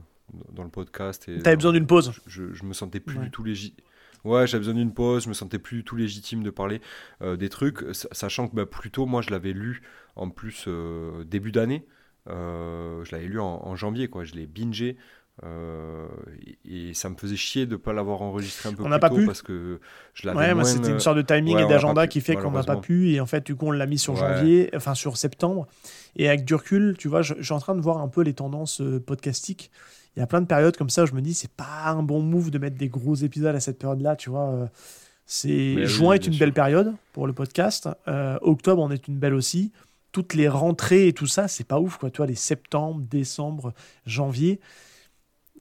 dans 0.52 0.64
le 0.64 0.70
podcast. 0.70 1.30
T'avais 1.44 1.56
besoin 1.56 1.74
d'une 1.74 1.88
pause 1.88 2.14
je, 2.28 2.54
je, 2.54 2.64
me 2.64 2.74
sentais 2.74 3.00
plus 3.00 3.18
du 3.18 3.32
tout 3.32 3.44
légitime. 3.44 3.84
Ouais, 4.24 4.48
j'avais 4.48 4.60
besoin 4.60 4.76
d'une 4.76 4.94
pause, 4.94 5.26
je 5.26 5.30
me 5.30 5.34
sentais 5.34 5.60
plus 5.60 5.78
du 5.78 5.84
tout 5.84 5.98
légitime 5.98 6.44
de 6.44 6.50
parler 6.50 6.80
euh, 7.22 7.36
des 7.36 7.50
trucs, 7.50 7.84
sachant 7.92 8.48
que 8.48 8.56
bah, 8.56 8.66
plutôt 8.66 9.06
moi 9.06 9.22
je 9.22 9.32
l'avais 9.32 9.52
lu 9.52 9.82
en 10.16 10.30
plus 10.30 10.66
euh, 10.68 11.26
début 11.26 11.52
d'année. 11.52 11.86
Euh, 12.30 13.04
je 13.04 13.12
l'avais 13.16 13.28
lu 13.28 13.40
en, 13.40 13.76
janvier, 13.76 14.08
quoi. 14.08 14.24
Je 14.24 14.36
l'ai 14.36 14.48
bingé. 14.48 14.98
Euh, 15.44 16.08
et, 16.64 16.94
ça 16.94 17.10
me 17.10 17.16
faisait 17.16 17.36
chier 17.36 17.66
de 17.66 17.72
ne 17.72 17.78
pas 17.78 17.92
l'avoir 17.92 18.22
enregistré 18.22 18.70
un 18.70 18.74
peu 18.74 18.84
on 18.84 18.90
plus 18.90 19.00
pas 19.00 19.10
tôt 19.10 19.16
pu. 19.16 19.26
parce 19.26 19.42
que 19.42 19.80
je 20.14 20.28
l'avais 20.28 20.54
ouais, 20.54 20.64
c'était 20.64 20.92
une 20.92 21.00
sorte 21.00 21.18
de 21.18 21.24
timing 21.24 21.58
et 21.58 21.66
d'agenda 21.66 22.06
qui 22.06 22.22
fait 22.22 22.36
qu'on 22.36 22.52
n'a 22.52 22.62
pas 22.62 22.76
pu. 22.78 23.12
Et 23.12 23.20
en 23.20 23.26
fait 23.26 23.44
du 23.44 23.56
coup 23.56 23.66
on 23.66 23.72
l'a 23.72 23.88
mis 23.88 23.98
sur 23.98 24.16
janvier 24.16 24.70
enfin 24.76 24.94
sur 24.94 25.18
septembre. 25.18 25.68
Et 26.16 26.28
avec 26.28 26.46
du 26.46 26.54
recul 26.54 26.96
tu 27.00 27.08
vois 27.08 27.24
je, 27.24 27.34
suis 27.42 27.52
en 27.52 27.60
train 27.60 27.74
de 27.74 27.82
voir 27.82 27.98
un 27.98 28.10
peu 28.10 28.22
les 28.22 28.36
tendances 28.36 28.80
euh, 28.80 29.00
podcastiques. 29.00 29.72
Il 30.16 30.20
y 30.20 30.22
a 30.22 30.28
plein 30.28 30.40
de 30.40 30.46
périodes 30.46 30.78
comme 30.78 30.92
ça 30.92 31.02
où 31.02 31.08
je 31.08 31.14
me 31.14 31.22
dis 31.22 31.34
c'est 31.34 31.52
pas 31.52 31.86
un 31.88 32.04
bon 32.04 32.22
move 32.22 32.52
de 32.52 32.60
mettre 32.60 32.78
des 32.78 32.90
gros 32.90 33.16
épisodes 33.16 33.56
à 33.56 33.60
cette 33.60 33.80
période 33.80 34.02
là 34.02 34.16
tu 34.16 34.30
vois. 34.30 34.70
C'est 35.26 35.88
juin 35.88 36.14
est 36.14 36.28
une 36.28 36.38
belle 36.38 36.54
période 36.54 36.94
pour 37.12 37.26
le 37.26 37.34
podcast. 37.34 37.90
Octobre 38.42 38.84
en 38.84 38.92
est 38.92 39.08
une 39.08 39.18
belle 39.18 39.34
aussi 39.34 39.72
toutes 40.14 40.36
les 40.36 40.48
rentrées 40.48 41.08
et 41.08 41.14
tout 41.14 41.28
ça, 41.28 41.50
c'est 41.50 41.66
pas 41.66 41.80
ouf, 41.80 41.98
quoi. 41.98 42.10
Tu 42.10 42.18
vois, 42.18 42.28
les 42.28 42.36
septembre, 42.36 43.02
décembre, 43.02 43.74
janvier, 44.06 44.62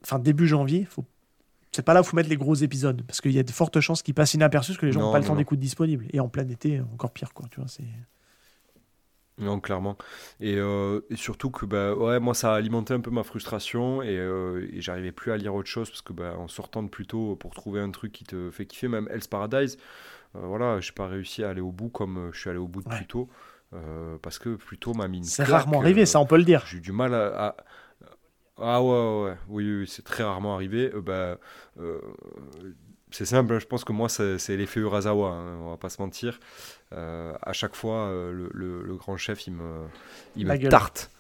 enfin 0.05 0.21
début 0.21 0.47
janvier, 0.47 0.85
faut... 0.85 1.05
c'est 1.73 1.83
pas 1.83 1.95
là 1.95 2.03
où 2.03 2.05
faut 2.05 2.17
mettre 2.17 2.29
les 2.29 2.37
gros 2.37 2.55
épisodes, 2.55 3.03
parce 3.07 3.21
qu'il 3.21 3.33
y 3.33 3.39
a 3.41 3.43
de 3.43 3.51
fortes 3.51 3.81
chances 3.81 4.03
qu'ils 4.03 4.15
passent 4.15 4.35
inaperçus, 4.35 4.73
parce 4.73 4.81
que 4.81 4.87
les 4.87 4.93
gens 4.93 5.01
n'ont 5.01 5.13
pas 5.13 5.19
le 5.19 5.25
temps 5.25 5.35
d'écoute 5.35 5.59
disponible. 5.59 6.07
Et 6.13 6.21
en 6.21 6.29
plein 6.29 6.47
été, 6.49 6.81
encore 6.93 7.11
pire, 7.11 7.33
quoi. 7.35 7.47
Tu 7.51 7.59
vois, 7.59 7.69
c'est. 7.69 7.85
Non, 9.39 9.61
clairement. 9.61 9.97
Euh, 10.43 11.01
et, 11.09 11.17
surtout 11.17 11.51
que 11.51 11.65
bah, 11.65 11.95
ouais, 11.95 12.21
moi, 12.21 12.35
ça 12.35 12.53
a 12.53 12.57
alimenté 12.57 12.93
un 12.93 13.01
peu 13.01 13.11
ma 13.11 13.25
frustration 13.25 14.03
et, 14.03 14.17
euh, 14.19 14.69
j'arrivais 14.81 15.13
plus 15.13 15.33
à 15.33 15.37
lire 15.39 15.55
autre 15.55 15.69
chose 15.69 15.89
parce 15.89 16.03
que 16.03 16.13
bah, 16.13 16.35
en 16.39 16.49
sortant 16.49 16.83
de 16.83 16.89
plus 16.89 17.07
tôt 17.07 17.37
pour 17.37 17.55
trouver 17.55 17.81
un 17.81 17.91
truc 17.91 18.13
qui 18.13 18.25
te 18.25 18.51
fait 18.51 18.67
kiffer, 18.67 18.89
même 18.89 19.09
Hell's 19.11 19.27
Paradise, 19.27 19.79
euh, 20.37 20.41
voilà, 20.41 20.81
j'ai 20.81 20.93
pas 20.93 21.07
réussi 21.07 21.43
à 21.43 21.49
aller 21.51 21.63
au 21.63 21.73
bout 21.73 21.89
comme 21.89 22.31
je 22.33 22.41
suis 22.41 22.51
allé 22.51 22.59
au 22.59 22.69
bout 22.69 22.83
de 22.83 22.89
plus 22.89 23.07
tôt. 23.07 23.29
Euh, 23.75 24.19
parce 24.21 24.39
que 24.39 24.55
plutôt 24.57 24.93
ma 24.95 25.09
mine. 25.09 25.25
C'est 25.25 25.45
rarement 25.45 25.81
arrivé, 25.81 26.07
ça 26.07 26.21
on 26.21 26.27
peut 26.27 26.37
le 26.37 26.45
dire. 26.45 26.65
J'ai 26.67 26.79
eu 26.79 26.81
du 26.81 26.93
mal 26.93 27.15
à, 27.15 27.57
Ah 28.59 28.83
ouais, 28.83 29.25
ouais, 29.25 29.37
oui, 29.49 29.85
c'est 29.89 30.05
très 30.05 30.23
rarement 30.23 30.55
arrivé. 30.55 30.91
Euh, 30.95 31.01
bah, 31.01 31.39
euh, 31.81 31.99
c'est 33.11 33.25
simple, 33.25 33.55
hein, 33.55 33.59
je 33.59 33.67
pense 33.67 33.85
que 33.85 33.93
moi 33.93 34.09
c'est 34.09 34.57
l'effet 34.57 34.81
Urasawa, 34.81 35.29
hein, 35.29 35.59
on 35.63 35.71
va 35.71 35.77
pas 35.77 35.89
se 35.89 36.01
mentir. 36.01 36.39
à 36.91 37.53
chaque 37.53 37.75
fois, 37.75 38.11
le, 38.11 38.97
grand 38.97 39.17
chef 39.17 39.47
il 39.47 39.55
me, 39.55 39.87
il 40.37 40.47
me 40.47 40.69
tarte. 40.69 41.11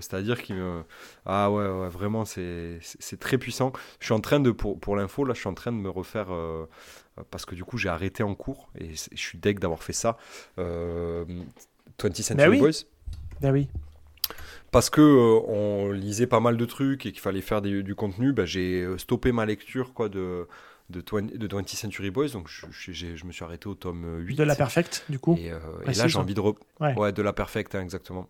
C'est-à-dire 0.00 0.42
qu'il 0.42 0.56
me. 0.56 0.84
Ah 1.26 1.50
ouais, 1.50 1.66
ouais 1.66 1.88
vraiment, 1.88 2.24
c'est 2.24 2.80
très 3.20 3.36
puissant. 3.36 3.72
Je 4.00 4.06
suis 4.06 4.14
en 4.14 4.20
train 4.20 4.40
de, 4.40 4.50
pour, 4.50 4.80
pour 4.80 4.96
l'info, 4.96 5.24
là, 5.24 5.34
je 5.34 5.40
suis 5.40 5.48
en 5.48 5.54
train 5.54 5.72
de 5.72 5.76
me 5.76 5.90
refaire 5.90 6.28
parce 7.30 7.44
que 7.44 7.54
du 7.54 7.62
coup 7.62 7.78
j'ai 7.78 7.88
arrêté 7.88 8.24
en 8.24 8.34
cours 8.34 8.70
et 8.76 8.90
je 8.94 9.20
suis 9.20 9.38
deg 9.38 9.60
d'avoir 9.60 9.82
fait 9.82 9.92
ça. 9.92 10.16
20th 11.98 12.22
Century 12.22 12.58
Boys. 12.58 12.84
Ben 13.40 13.52
oui. 13.52 13.68
Parce 14.70 14.90
que 14.90 15.00
euh, 15.00 15.40
on 15.46 15.92
lisait 15.92 16.26
pas 16.26 16.40
mal 16.40 16.56
de 16.56 16.64
trucs 16.64 17.06
et 17.06 17.12
qu'il 17.12 17.20
fallait 17.20 17.42
faire 17.42 17.62
du 17.62 17.94
contenu, 17.94 18.32
bah, 18.32 18.44
j'ai 18.44 18.82
euh, 18.82 18.98
stoppé 18.98 19.30
ma 19.30 19.46
lecture 19.46 19.94
quoi, 19.94 20.08
de, 20.08 20.48
de, 20.90 21.00
20, 21.12 21.36
de 21.36 21.46
20th 21.46 21.76
Century 21.76 22.10
Boys. 22.10 22.30
Donc 22.30 22.48
je, 22.48 22.92
je, 22.92 23.24
me 23.24 23.30
suis 23.30 23.44
arrêté 23.44 23.68
au 23.68 23.74
tome 23.74 24.18
8. 24.18 24.34
De 24.34 24.42
la 24.42 24.56
Perfect, 24.56 25.04
du 25.08 25.20
coup. 25.20 25.36
Et, 25.38 25.52
euh, 25.52 25.58
là, 25.86 26.08
j'ai 26.08 26.18
envie 26.18 26.34
de. 26.34 26.42
Ouais. 26.80 27.12
de 27.12 27.22
la 27.22 27.32
Perfect, 27.32 27.76
hein, 27.76 27.82
exactement. 27.82 28.28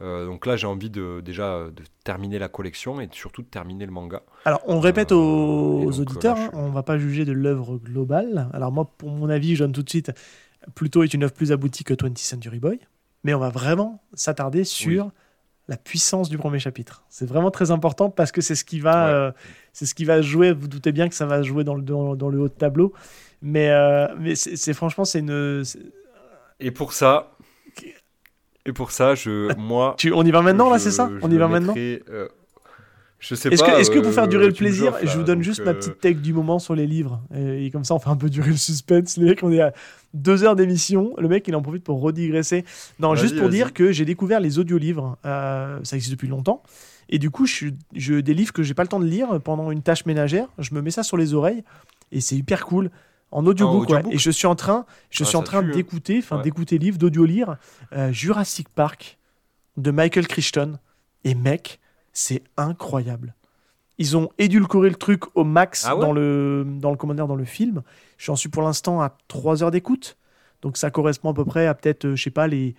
donc 0.00 0.46
là, 0.46 0.56
j'ai 0.56 0.66
envie 0.66 0.88
de, 0.88 1.20
déjà 1.22 1.66
de 1.70 1.82
terminer 2.04 2.38
la 2.38 2.48
collection 2.48 2.98
et 2.98 3.08
surtout 3.12 3.42
de 3.42 3.48
terminer 3.48 3.84
le 3.84 3.92
manga. 3.92 4.22
Alors, 4.46 4.62
on 4.66 4.80
répète 4.80 5.12
aux, 5.12 6.00
auditeurs, 6.00 6.38
hein, 6.38 6.50
on 6.54 6.70
va 6.70 6.82
pas 6.82 6.96
juger 6.96 7.26
de 7.26 7.32
l'œuvre 7.32 7.76
globale. 7.76 8.48
Alors, 8.54 8.72
moi, 8.72 8.90
pour 8.96 9.10
mon 9.10 9.28
avis, 9.28 9.56
je 9.56 9.64
donne 9.64 9.72
tout 9.72 9.82
de 9.82 9.90
suite 9.90 10.10
plutôt 10.74 11.02
est 11.02 11.14
une 11.14 11.24
œuvre 11.24 11.32
plus 11.32 11.52
aboutie 11.52 11.84
que 11.84 11.94
20th 11.94 12.18
Century 12.18 12.58
Boy, 12.58 12.78
mais 13.24 13.34
on 13.34 13.38
va 13.38 13.50
vraiment 13.50 14.02
s'attarder 14.14 14.64
sur 14.64 15.10
la 15.68 15.76
puissance 15.76 16.28
du 16.28 16.38
premier 16.38 16.58
chapitre. 16.58 17.04
C'est 17.08 17.26
vraiment 17.26 17.50
très 17.50 17.70
important 17.70 18.10
parce 18.10 18.32
que 18.32 18.40
c'est 18.40 18.54
ce 18.54 18.64
qui 18.64 18.80
va, 18.80 19.08
euh, 19.08 19.32
c'est 19.72 19.86
ce 19.86 19.94
qui 19.94 20.04
va 20.04 20.20
jouer. 20.20 20.52
Vous 20.52 20.68
doutez 20.68 20.92
bien 20.92 21.08
que 21.08 21.14
ça 21.14 21.26
va 21.26 21.42
jouer 21.42 21.64
dans 21.64 21.74
le 21.74 21.82
dans, 21.82 22.28
le 22.28 22.40
haut 22.40 22.48
de 22.48 22.52
tableau, 22.52 22.92
mais 23.40 23.70
euh, 23.70 24.08
mais 24.18 24.34
c'est 24.34 24.74
franchement 24.74 25.04
c'est 25.04 25.20
une. 25.20 25.62
Et 26.60 26.70
pour 26.70 26.92
ça. 26.92 27.30
Et 28.64 28.72
pour 28.72 28.92
ça, 28.92 29.16
je, 29.16 29.52
moi. 29.56 29.96
Tu, 29.98 30.12
on 30.12 30.22
y 30.22 30.30
va 30.30 30.40
maintenant, 30.40 30.70
là, 30.70 30.78
c'est 30.78 30.92
ça? 30.92 31.10
On 31.22 31.30
y 31.30 31.36
va 31.36 31.48
maintenant? 31.48 31.74
euh, 31.76 32.28
je 33.22 33.34
sais 33.34 33.48
est-ce 33.48 33.62
Que, 33.62 33.70
est-ce 33.80 33.90
que 33.90 34.00
pour 34.00 34.12
faire 34.12 34.26
durer 34.26 34.46
le 34.46 34.52
plaisir, 34.52 34.94
je 35.02 35.16
vous 35.16 35.22
donne 35.22 35.42
juste 35.42 35.64
ma 35.64 35.74
petite 35.74 36.00
take 36.00 36.20
du 36.20 36.32
moment 36.32 36.58
sur 36.58 36.74
les 36.74 36.86
livres 36.86 37.22
et, 37.34 37.70
comme 37.70 37.84
ça, 37.84 37.94
on 37.94 37.98
fait 37.98 38.10
un 38.10 38.16
peu 38.16 38.28
durer 38.28 38.50
le 38.50 38.56
suspense. 38.56 39.16
Les 39.16 39.26
mecs, 39.26 39.42
on 39.42 39.52
est 39.52 39.60
à 39.60 39.72
deux 40.12 40.42
heures 40.44 40.56
d'émission. 40.56 41.14
Le 41.16 41.28
mec, 41.28 41.46
il 41.46 41.54
en 41.54 41.62
profite 41.62 41.84
pour 41.84 42.00
redigresser. 42.00 42.64
Non, 42.98 43.14
juste 43.14 43.38
pour 43.38 43.48
dire 43.48 43.72
que 43.72 43.92
j'ai 43.92 44.04
découvert 44.04 44.40
les 44.40 44.58
audiolivres. 44.58 45.16
Euh, 45.24 45.78
ça 45.84 45.96
existe 45.96 46.12
depuis 46.12 46.28
longtemps. 46.28 46.62
Et 47.08 47.18
du 47.18 47.30
coup, 47.30 47.46
je, 47.46 47.68
je, 47.94 48.14
des 48.14 48.34
livres 48.34 48.52
que 48.52 48.62
j'ai 48.62 48.74
pas 48.74 48.82
le 48.82 48.88
temps 48.88 49.00
de 49.00 49.06
lire 49.06 49.40
pendant 49.40 49.70
une 49.70 49.82
tâche 49.82 50.04
ménagère, 50.04 50.48
je 50.58 50.74
me 50.74 50.80
mets 50.80 50.90
ça 50.90 51.02
sur 51.02 51.16
les 51.16 51.34
oreilles 51.34 51.62
et 52.10 52.20
c'est 52.20 52.36
hyper 52.36 52.64
cool 52.64 52.90
en 53.32 53.46
audiobook, 53.46 53.90
Et 54.10 54.18
je 54.18 54.30
suis 54.30 54.46
en 54.46 54.54
train, 54.54 54.84
je 55.10 55.24
ah, 55.24 55.26
suis 55.26 55.36
en 55.36 55.42
train 55.42 55.64
hein. 55.64 55.72
d'écouter, 55.72 56.18
enfin 56.18 56.40
d'écouter 56.42 56.78
livre, 56.78 56.98
d'audio 56.98 57.24
lire 57.24 57.56
euh, 57.94 58.12
Jurassic 58.12 58.68
Park 58.68 59.18
de 59.78 59.90
Michael 59.90 60.26
Crichton. 60.26 60.78
Et 61.24 61.34
mec, 61.34 61.80
c'est 62.12 62.42
incroyable. 62.56 63.34
Ils 63.98 64.16
ont 64.16 64.30
édulcoré 64.38 64.88
le 64.88 64.96
truc 64.96 65.24
au 65.36 65.44
max 65.44 65.86
ah 65.86 65.94
dans 65.94 66.12
le 66.12 66.64
dans 66.66 66.90
le 66.90 66.96
commentaire 66.96 67.26
dans 67.26 67.36
le 67.36 67.44
film. 67.44 67.82
J'en 68.18 68.36
suis 68.36 68.48
pour 68.48 68.62
l'instant 68.62 69.00
à 69.00 69.16
3 69.28 69.62
heures 69.62 69.70
d'écoute. 69.70 70.16
Donc 70.62 70.76
ça 70.76 70.90
correspond 70.90 71.30
à 71.30 71.34
peu 71.34 71.44
près 71.44 71.66
à 71.66 71.74
peut-être 71.74 72.06
euh, 72.06 72.16
je 72.16 72.22
sais 72.22 72.30
pas 72.30 72.46
les 72.46 72.74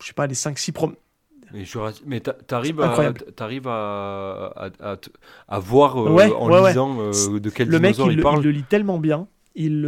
je 0.00 0.06
sais 0.06 0.12
pas 0.12 0.26
les 0.26 0.34
5 0.34 0.58
6 0.58 0.72
prom 0.72 0.94
mais, 2.06 2.20
t'arrives 2.20 2.80
à, 2.80 3.12
arrives 3.40 3.68
à, 3.68 4.54
à, 4.80 4.96
à, 5.48 5.58
voir 5.58 5.98
euh, 6.00 6.30
en 6.30 6.66
lisant 6.66 6.96
euh, 6.98 7.40
de 7.40 7.50
quel 7.50 7.68
le 7.68 7.78
mec, 7.78 7.98
il, 7.98 8.12
il, 8.12 8.22
parle. 8.22 8.38
il 8.38 8.44
le 8.44 8.50
lit 8.52 8.62
tellement 8.62 8.98
bien. 8.98 9.26
Il, 9.54 9.86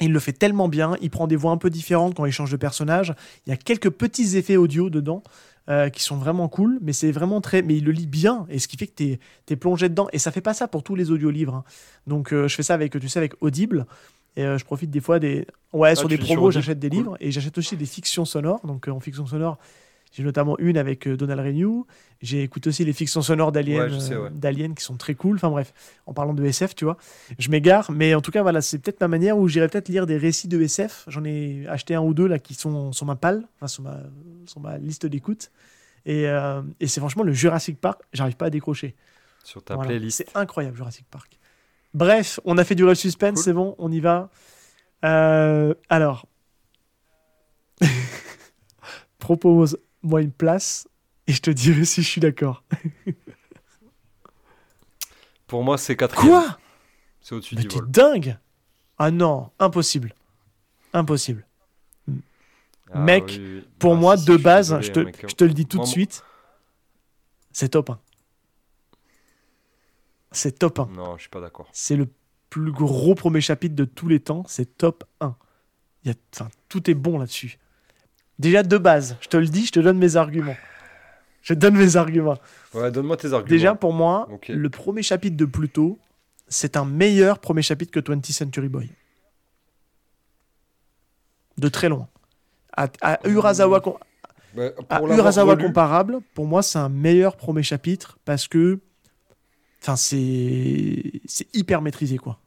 Il 0.00 0.12
le 0.12 0.18
fait 0.18 0.32
tellement 0.32 0.68
bien, 0.68 0.96
il 1.02 1.10
prend 1.10 1.26
des 1.26 1.36
voix 1.36 1.52
un 1.52 1.58
peu 1.58 1.68
différentes 1.68 2.14
quand 2.14 2.24
il 2.24 2.32
change 2.32 2.50
de 2.50 2.56
personnage. 2.56 3.12
Il 3.46 3.50
y 3.50 3.52
a 3.52 3.56
quelques 3.56 3.90
petits 3.90 4.38
effets 4.38 4.56
audio 4.56 4.88
dedans 4.88 5.22
euh, 5.70 5.88
qui 5.88 6.02
sont 6.02 6.16
vraiment 6.16 6.48
cool, 6.48 6.78
mais 6.82 6.92
c'est 6.92 7.12
vraiment 7.12 7.40
très. 7.40 7.62
Mais 7.62 7.76
il 7.76 7.84
le 7.84 7.92
lit 7.92 8.08
bien, 8.08 8.44
et 8.48 8.58
ce 8.58 8.66
qui 8.66 8.76
fait 8.76 8.88
que 8.88 8.94
tu 8.96 9.18
es, 9.48 9.56
plongé 9.56 9.88
dedans. 9.88 10.08
Et 10.12 10.18
ça 10.18 10.32
fait 10.32 10.40
pas 10.40 10.52
ça 10.52 10.66
pour 10.66 10.82
tous 10.82 10.96
les 10.96 11.12
audiolivres. 11.12 11.54
Hein. 11.54 11.64
Donc 12.08 12.32
euh, 12.32 12.48
je 12.48 12.56
fais 12.56 12.64
ça 12.64 12.74
avec, 12.74 12.98
tu 12.98 13.08
sais, 13.08 13.18
avec 13.20 13.34
Audible. 13.40 13.86
Et 14.34 14.42
euh, 14.42 14.58
je 14.58 14.64
profite 14.64 14.90
des 14.90 15.00
fois 15.00 15.20
des. 15.20 15.46
Ouais, 15.72 15.90
ah, 15.90 15.94
sur 15.94 16.08
des 16.08 16.18
promos, 16.18 16.50
j'achète 16.50 16.80
des 16.80 16.88
livres 16.88 17.16
et 17.20 17.30
j'achète 17.30 17.56
aussi 17.56 17.76
des 17.76 17.86
fictions 17.86 18.24
sonores. 18.24 18.66
Donc 18.66 18.88
en 18.88 18.98
fiction 18.98 19.26
sonore, 19.26 19.58
j'ai 20.12 20.24
notamment 20.24 20.58
une 20.58 20.76
avec 20.76 21.06
euh, 21.06 21.16
Donald 21.16 21.40
Renew. 21.40 21.86
J'ai 22.20 22.42
écouté 22.42 22.68
aussi 22.68 22.84
les 22.84 22.92
fictions 22.92 23.22
sonores 23.22 23.52
d'Alien, 23.52 23.88
euh, 23.90 24.74
qui 24.74 24.84
sont 24.84 24.96
très 24.96 25.14
cool. 25.14 25.36
Enfin 25.36 25.50
bref, 25.50 25.72
en 26.06 26.12
parlant 26.12 26.34
de 26.34 26.44
SF, 26.44 26.74
tu 26.74 26.84
vois. 26.84 26.96
Je 27.38 27.48
m'égare, 27.48 27.90
mais 27.92 28.14
en 28.14 28.20
tout 28.20 28.30
cas, 28.30 28.42
voilà, 28.42 28.60
c'est 28.60 28.78
peut-être 28.78 29.00
ma 29.00 29.08
manière 29.08 29.38
où 29.38 29.48
j'irai 29.48 29.68
peut-être 29.68 29.88
lire 29.88 30.06
des 30.06 30.16
récits 30.16 30.48
de 30.48 30.60
SF. 30.60 31.04
J'en 31.06 31.24
ai 31.24 31.66
acheté 31.68 31.94
un 31.94 32.02
ou 32.02 32.12
deux 32.12 32.26
là 32.26 32.38
qui 32.38 32.54
sont 32.54 32.92
sur 32.92 33.06
ma 33.06 33.16
palle, 33.16 33.46
enfin 33.56 33.68
sur 33.68 33.82
ma, 33.82 34.00
sur 34.46 34.60
ma 34.60 34.78
liste 34.78 35.06
d'écoute. 35.06 35.50
Et, 36.06 36.26
euh, 36.28 36.62
et 36.80 36.88
c'est 36.88 37.00
franchement 37.00 37.22
le 37.22 37.32
Jurassic 37.32 37.80
Park, 37.80 38.02
j'arrive 38.12 38.36
pas 38.36 38.46
à 38.46 38.50
décrocher. 38.50 38.96
Sur 39.44 39.62
ta 39.62 39.78
playlist. 39.78 40.18
C'est 40.18 40.36
incroyable, 40.36 40.76
Jurassic 40.76 41.06
Park. 41.10 41.38
Bref, 41.94 42.40
on 42.44 42.58
a 42.58 42.64
fait 42.64 42.74
du 42.74 42.84
real 42.84 42.96
suspense, 42.96 43.42
c'est 43.42 43.52
bon, 43.52 43.74
on 43.78 43.90
y 43.92 44.00
va. 44.00 44.30
alors, 45.02 46.26
propose 49.18 49.78
moi 50.02 50.22
une 50.22 50.32
place 50.32 50.88
et 51.26 51.32
je 51.32 51.40
te 51.40 51.50
dirai 51.50 51.84
si 51.84 52.02
je 52.02 52.08
suis 52.08 52.20
d'accord. 52.20 52.64
Pour 55.46 55.64
moi, 55.64 55.78
c'est 55.78 55.96
quatrième. 55.96 56.28
Quoi? 56.28 56.58
C'est 57.20 57.34
au-dessus 57.34 57.54
du 57.56 57.68
vol. 57.68 57.90
dingue 57.90 58.38
Ah 58.98 59.10
non, 59.10 59.50
impossible. 59.58 60.14
Impossible. 60.92 61.46
Ah 62.92 62.98
mec, 62.98 63.40
pour 63.78 63.94
ah, 63.94 63.96
moi, 63.96 64.16
de 64.16 64.36
base, 64.36 64.80
je, 64.80 64.90
te, 64.90 65.00
je, 65.28 65.34
te, 65.34 65.44
le 65.44 65.52
dis 65.52 65.66
tout 65.66 65.78
de 65.78 65.84
suite, 65.84 66.24
c'est 67.52 67.68
top 67.70 67.90
1. 67.90 68.00
C'est 70.32 70.58
top 70.58 70.80
1. 70.80 70.86
Non, 70.86 71.16
je 71.16 71.22
suis 71.22 71.30
pas 71.30 71.40
d'accord. 71.40 71.68
C'est 71.72 71.96
le 71.96 72.08
plus 72.48 72.72
gros 72.72 73.14
premier 73.14 73.40
chapitre 73.40 73.76
de 73.76 73.84
tous 73.84 74.08
les 74.08 74.20
temps, 74.20 74.44
c'est 74.48 74.76
top 74.76 75.04
1. 75.20 75.36
Il 76.04 76.08
y 76.08 76.10
a, 76.12 76.48
tout 76.68 76.90
est 76.90 76.94
bon 76.94 77.18
là-dessus. 77.18 77.58
Déjà 78.40 78.62
de 78.62 78.78
base, 78.78 79.18
je 79.20 79.28
te 79.28 79.36
le 79.36 79.46
dis, 79.46 79.66
je 79.66 79.72
te 79.72 79.80
donne 79.80 79.98
mes 79.98 80.16
arguments. 80.16 80.56
Je 81.42 81.52
te 81.52 81.58
donne 81.58 81.76
mes 81.76 81.96
arguments. 81.96 82.38
Ouais, 82.72 82.90
donne-moi 82.90 83.18
tes 83.18 83.34
arguments. 83.34 83.50
Déjà, 83.50 83.74
pour 83.74 83.92
moi, 83.92 84.30
le 84.48 84.70
premier 84.70 85.02
chapitre 85.02 85.36
de 85.36 85.44
Pluto, 85.44 85.98
c'est 86.48 86.78
un 86.78 86.86
meilleur 86.86 87.38
premier 87.38 87.60
chapitre 87.60 87.92
que 87.92 88.00
20th 88.00 88.32
Century 88.32 88.70
Boy. 88.70 88.88
De 91.58 91.68
très 91.68 91.90
loin. 91.90 92.08
À, 92.74 92.88
Urasawa, 93.28 93.82
à 94.88 95.02
Urasawa 95.02 95.56
comparable, 95.56 96.20
pour 96.32 96.46
moi, 96.46 96.62
c'est 96.62 96.78
un 96.78 96.88
meilleur 96.88 97.36
premier 97.36 97.62
chapitre 97.62 98.18
parce 98.24 98.48
que 98.48 98.80
enfin, 99.82 99.96
c'est 99.96 101.20
hyper 101.52 101.82
maîtrisé, 101.82 102.16
quoi. 102.16 102.38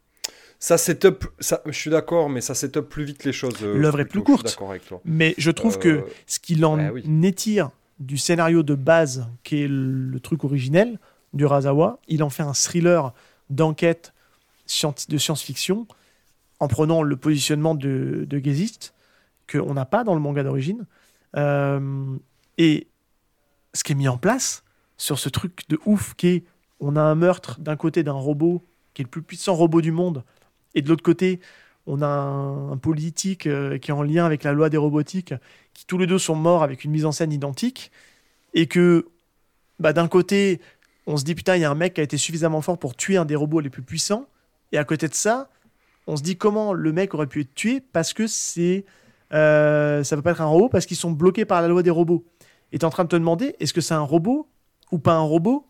Ça 0.63 0.77
setup, 0.77 1.25
ça, 1.41 1.61
je 1.65 1.73
suis 1.73 1.89
d'accord, 1.89 2.29
mais 2.29 2.39
ça 2.39 2.55
setup 2.55 2.87
plus 2.87 3.03
vite 3.03 3.25
les 3.25 3.33
choses. 3.33 3.61
Euh, 3.63 3.77
L'œuvre 3.77 3.99
est 3.99 4.05
plus 4.05 4.23
courte. 4.23 4.57
Avec 4.69 4.85
toi. 4.85 5.01
Mais 5.03 5.35
je 5.37 5.51
trouve 5.51 5.77
que 5.77 5.89
euh, 5.89 6.01
ce 6.25 6.39
qu'il 6.39 6.63
en 6.63 6.77
bah 6.77 6.91
étire 7.23 7.71
du 7.99 8.17
scénario 8.17 8.63
de 8.63 8.73
base, 8.73 9.27
qui 9.43 9.63
est 9.63 9.67
le, 9.67 10.17
truc 10.21 10.45
originel 10.45 10.99
du 11.33 11.45
Razawa, 11.45 11.99
il 12.07 12.23
en 12.23 12.29
fait 12.29 12.43
un 12.43 12.53
thriller 12.53 13.13
d'enquête 13.49 14.13
de 15.09 15.17
science-fiction 15.17 15.85
en 16.61 16.69
prenant 16.69 17.03
le 17.03 17.17
positionnement 17.17 17.75
de, 17.75 18.25
de 18.25 18.39
Gezist, 18.39 18.93
qu'on 19.51 19.73
n'a 19.73 19.85
pas 19.85 20.05
dans 20.05 20.13
le 20.13 20.21
manga 20.21 20.43
d'origine. 20.43 20.85
Euh, 21.35 22.15
et 22.57 22.87
ce 23.73 23.83
qui 23.83 23.91
est 23.91 23.95
mis 23.95 24.07
en 24.07 24.17
place 24.17 24.63
sur 24.95 25.19
ce 25.19 25.27
truc 25.27 25.67
de 25.67 25.77
ouf 25.85 26.13
qui 26.13 26.27
est 26.27 26.43
on 26.79 26.95
a 26.95 27.01
un 27.01 27.15
meurtre 27.15 27.59
d'un 27.59 27.75
côté 27.75 28.01
d'un 28.01 28.13
robot 28.13 28.63
qui 28.93 29.01
est 29.01 29.05
le 29.05 29.09
plus 29.09 29.23
puissant 29.23 29.55
robot 29.55 29.81
du 29.81 29.91
monde 29.91 30.23
et 30.75 30.81
de 30.81 30.89
l'autre 30.89 31.03
côté, 31.03 31.39
on 31.85 32.01
a 32.01 32.07
un, 32.07 32.77
politique 32.77 33.47
euh, 33.47 33.77
qui 33.77 33.91
est 33.91 33.93
en 33.93 34.03
lien 34.03 34.25
avec 34.25 34.43
la 34.43 34.53
loi 34.53 34.69
des 34.69 34.77
robotiques, 34.77 35.33
qui 35.73 35.85
tous 35.85 35.97
les 35.97 36.07
deux 36.07 36.19
sont 36.19 36.35
morts 36.35 36.63
avec 36.63 36.83
une 36.83 36.91
mise 36.91 37.05
en 37.05 37.11
scène 37.11 37.31
identique, 37.31 37.91
et 38.53 38.67
que 38.67 39.07
bah, 39.79 39.93
d'un 39.93 40.07
côté, 40.07 40.61
on 41.07 41.17
se 41.17 41.23
dit 41.23 41.35
putain, 41.35 41.55
il 41.55 41.61
y 41.61 41.65
a 41.65 41.71
un 41.71 41.75
mec 41.75 41.95
qui 41.95 42.01
a 42.01 42.03
été 42.03 42.17
suffisamment 42.17 42.61
fort 42.61 42.77
pour 42.77 42.95
tuer 42.95 43.17
un 43.17 43.25
des 43.25 43.35
robots 43.35 43.59
les 43.59 43.69
plus 43.69 43.83
puissants, 43.83 44.27
et 44.71 44.77
à 44.77 44.83
côté 44.85 45.07
de 45.07 45.13
ça, 45.13 45.49
on 46.07 46.17
se 46.17 46.23
dit 46.23 46.37
comment 46.37 46.73
le 46.73 46.91
mec 46.91 47.13
aurait 47.13 47.27
pu 47.27 47.41
être 47.41 47.53
tué 47.53 47.81
parce 47.81 48.13
que 48.13 48.27
c'est 48.27 48.85
euh, 49.33 50.03
ça 50.03 50.15
peut 50.15 50.21
pas 50.21 50.31
être 50.31 50.41
un 50.41 50.45
robot 50.45 50.69
parce 50.69 50.85
qu'ils 50.85 50.97
sont 50.97 51.11
bloqués 51.11 51.45
par 51.45 51.61
la 51.61 51.67
loi 51.67 51.83
des 51.83 51.89
robots. 51.89 52.25
Et 52.71 52.79
tu 52.79 52.83
es 52.83 52.85
en 52.85 52.89
train 52.89 53.03
de 53.03 53.09
te 53.09 53.15
demander 53.15 53.55
est-ce 53.59 53.73
que 53.73 53.81
c'est 53.81 53.93
un 53.93 54.01
robot 54.01 54.47
ou 54.91 54.99
pas 54.99 55.13
un 55.13 55.21
robot? 55.21 55.67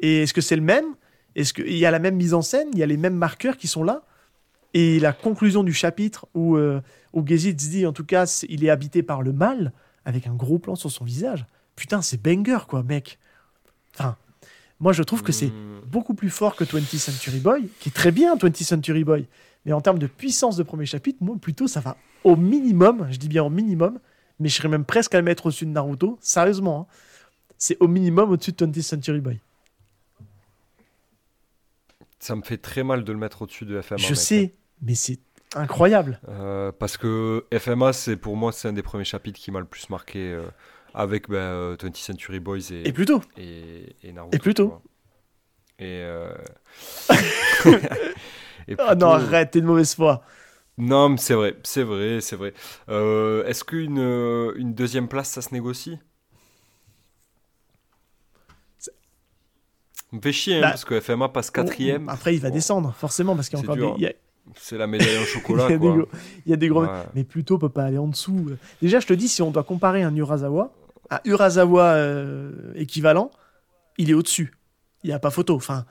Et 0.00 0.22
est-ce 0.22 0.34
que 0.34 0.40
c'est 0.40 0.56
le 0.56 0.62
même? 0.62 0.86
Est-ce 1.34 1.52
qu'il 1.52 1.76
y 1.76 1.86
a 1.86 1.90
la 1.90 1.98
même 1.98 2.16
mise 2.16 2.34
en 2.34 2.42
scène? 2.42 2.68
Il 2.72 2.78
y 2.78 2.82
a 2.82 2.86
les 2.86 2.96
mêmes 2.96 3.16
marqueurs 3.16 3.56
qui 3.56 3.68
sont 3.68 3.84
là? 3.84 4.02
Et 4.78 5.00
la 5.00 5.14
conclusion 5.14 5.64
du 5.64 5.72
chapitre 5.72 6.26
où, 6.34 6.56
euh, 6.56 6.82
où 7.14 7.22
dit, 7.22 7.86
en 7.86 7.94
tout 7.94 8.04
cas, 8.04 8.26
il 8.46 8.62
est 8.62 8.68
habité 8.68 9.02
par 9.02 9.22
le 9.22 9.32
mal, 9.32 9.72
avec 10.04 10.26
un 10.26 10.34
gros 10.34 10.58
plan 10.58 10.74
sur 10.74 10.90
son 10.90 11.02
visage. 11.02 11.46
Putain, 11.76 12.02
c'est 12.02 12.20
banger, 12.20 12.58
quoi, 12.68 12.82
mec. 12.82 13.18
Enfin, 13.94 14.18
moi, 14.78 14.92
je 14.92 15.02
trouve 15.02 15.22
que 15.22 15.32
c'est 15.32 15.46
hmm. 15.46 15.80
beaucoup 15.86 16.12
plus 16.12 16.28
fort 16.28 16.56
que 16.56 16.64
20th 16.64 16.98
Century 16.98 17.38
Boy, 17.38 17.70
qui 17.80 17.88
est 17.88 17.92
très 17.92 18.12
bien, 18.12 18.36
20th 18.36 18.64
Century 18.64 19.02
Boy. 19.02 19.26
Mais 19.64 19.72
en 19.72 19.80
termes 19.80 19.98
de 19.98 20.06
puissance 20.06 20.58
de 20.58 20.62
premier 20.62 20.84
chapitre, 20.84 21.16
moi, 21.22 21.36
plutôt, 21.40 21.68
ça 21.68 21.80
va 21.80 21.96
au 22.22 22.36
minimum, 22.36 23.06
je 23.10 23.16
dis 23.16 23.28
bien 23.28 23.44
au 23.44 23.50
minimum, 23.50 23.98
mais 24.40 24.50
je 24.50 24.56
serais 24.56 24.68
même 24.68 24.84
presque 24.84 25.14
à 25.14 25.18
le 25.18 25.24
mettre 25.24 25.46
au-dessus 25.46 25.64
de 25.64 25.70
Naruto, 25.70 26.18
sérieusement. 26.20 26.80
Hein. 26.80 26.94
C'est 27.56 27.78
au 27.80 27.88
minimum 27.88 28.30
au-dessus 28.30 28.52
de 28.52 28.66
20th 28.66 28.82
Century 28.82 29.20
Boy. 29.22 29.40
Ça 32.18 32.36
me 32.36 32.42
fait 32.42 32.58
très 32.58 32.84
mal 32.84 33.04
de 33.04 33.12
le 33.12 33.18
mettre 33.18 33.40
au-dessus 33.40 33.64
de 33.64 33.80
FMA. 33.80 33.96
Je 33.96 34.12
sais, 34.12 34.52
hein 34.54 34.65
mais 34.82 34.94
c'est 34.94 35.18
incroyable. 35.54 36.20
Euh, 36.28 36.72
parce 36.72 36.96
que 36.96 37.44
FMA, 37.56 37.92
c'est 37.92 38.16
pour 38.16 38.36
moi, 38.36 38.52
c'est 38.52 38.68
un 38.68 38.72
des 38.72 38.82
premiers 38.82 39.04
chapitres 39.04 39.38
qui 39.38 39.50
m'a 39.50 39.60
le 39.60 39.66
plus 39.66 39.88
marqué 39.90 40.32
euh, 40.32 40.42
avec 40.94 41.28
ben, 41.28 41.74
20th 41.74 41.96
Century 41.96 42.40
Boys 42.40 42.72
et, 42.72 42.88
et 42.88 42.92
plutôt. 42.92 43.22
Et, 43.36 43.96
et 44.02 44.12
Naruto. 44.12 44.36
Et 44.36 44.38
plutôt. 44.38 44.82
Et, 45.78 46.02
euh... 46.04 46.32
oh 48.78 48.94
non, 48.96 49.10
arrête, 49.12 49.50
t'es 49.50 49.60
de 49.60 49.66
mauvaise 49.66 49.94
foi. 49.94 50.22
Non, 50.78 51.10
mais 51.10 51.16
c'est 51.16 51.34
vrai, 51.34 51.56
c'est 51.62 51.82
vrai, 51.82 52.20
c'est 52.20 52.36
vrai. 52.36 52.52
Euh, 52.88 53.44
est-ce 53.46 53.64
qu'une 53.64 53.98
une 54.56 54.74
deuxième 54.74 55.08
place, 55.08 55.30
ça 55.30 55.42
se 55.42 55.52
négocie? 55.54 55.98
Me 60.12 60.20
fait 60.20 60.32
chier, 60.32 60.58
hein, 60.58 60.60
bah, 60.60 60.68
parce 60.70 60.84
que 60.84 61.00
FMA 61.00 61.28
passe 61.30 61.50
quatrième. 61.50 62.08
Après, 62.08 62.34
il 62.34 62.40
va 62.40 62.50
descendre, 62.50 62.94
forcément, 62.96 63.34
parce 63.34 63.48
qu'il 63.48 63.58
y 63.58 63.62
a 63.62 63.64
encore 63.64 63.96
des, 63.98 64.16
c'est 64.54 64.78
la 64.78 64.86
médaille 64.86 65.18
en 65.18 65.24
chocolat. 65.26 65.68
il, 65.70 66.50
y 66.50 66.52
a 66.52 66.56
des 66.56 66.68
gros... 66.68 66.86
Mais 67.14 67.24
plutôt, 67.24 67.58
peut 67.58 67.68
pas 67.68 67.84
aller 67.84 67.98
en 67.98 68.08
dessous. 68.08 68.50
Déjà, 68.80 69.00
je 69.00 69.06
te 69.06 69.12
dis, 69.12 69.28
si 69.28 69.42
on 69.42 69.50
doit 69.50 69.64
comparer 69.64 70.02
un 70.02 70.14
Urasawa, 70.14 70.72
un 71.10 71.20
Urasawa 71.24 71.84
euh, 71.84 72.72
équivalent, 72.74 73.30
il 73.98 74.10
est 74.10 74.14
au-dessus. 74.14 74.54
Il 75.02 75.08
n'y 75.08 75.14
a 75.14 75.18
pas 75.18 75.30
photo. 75.30 75.54
Enfin, 75.54 75.84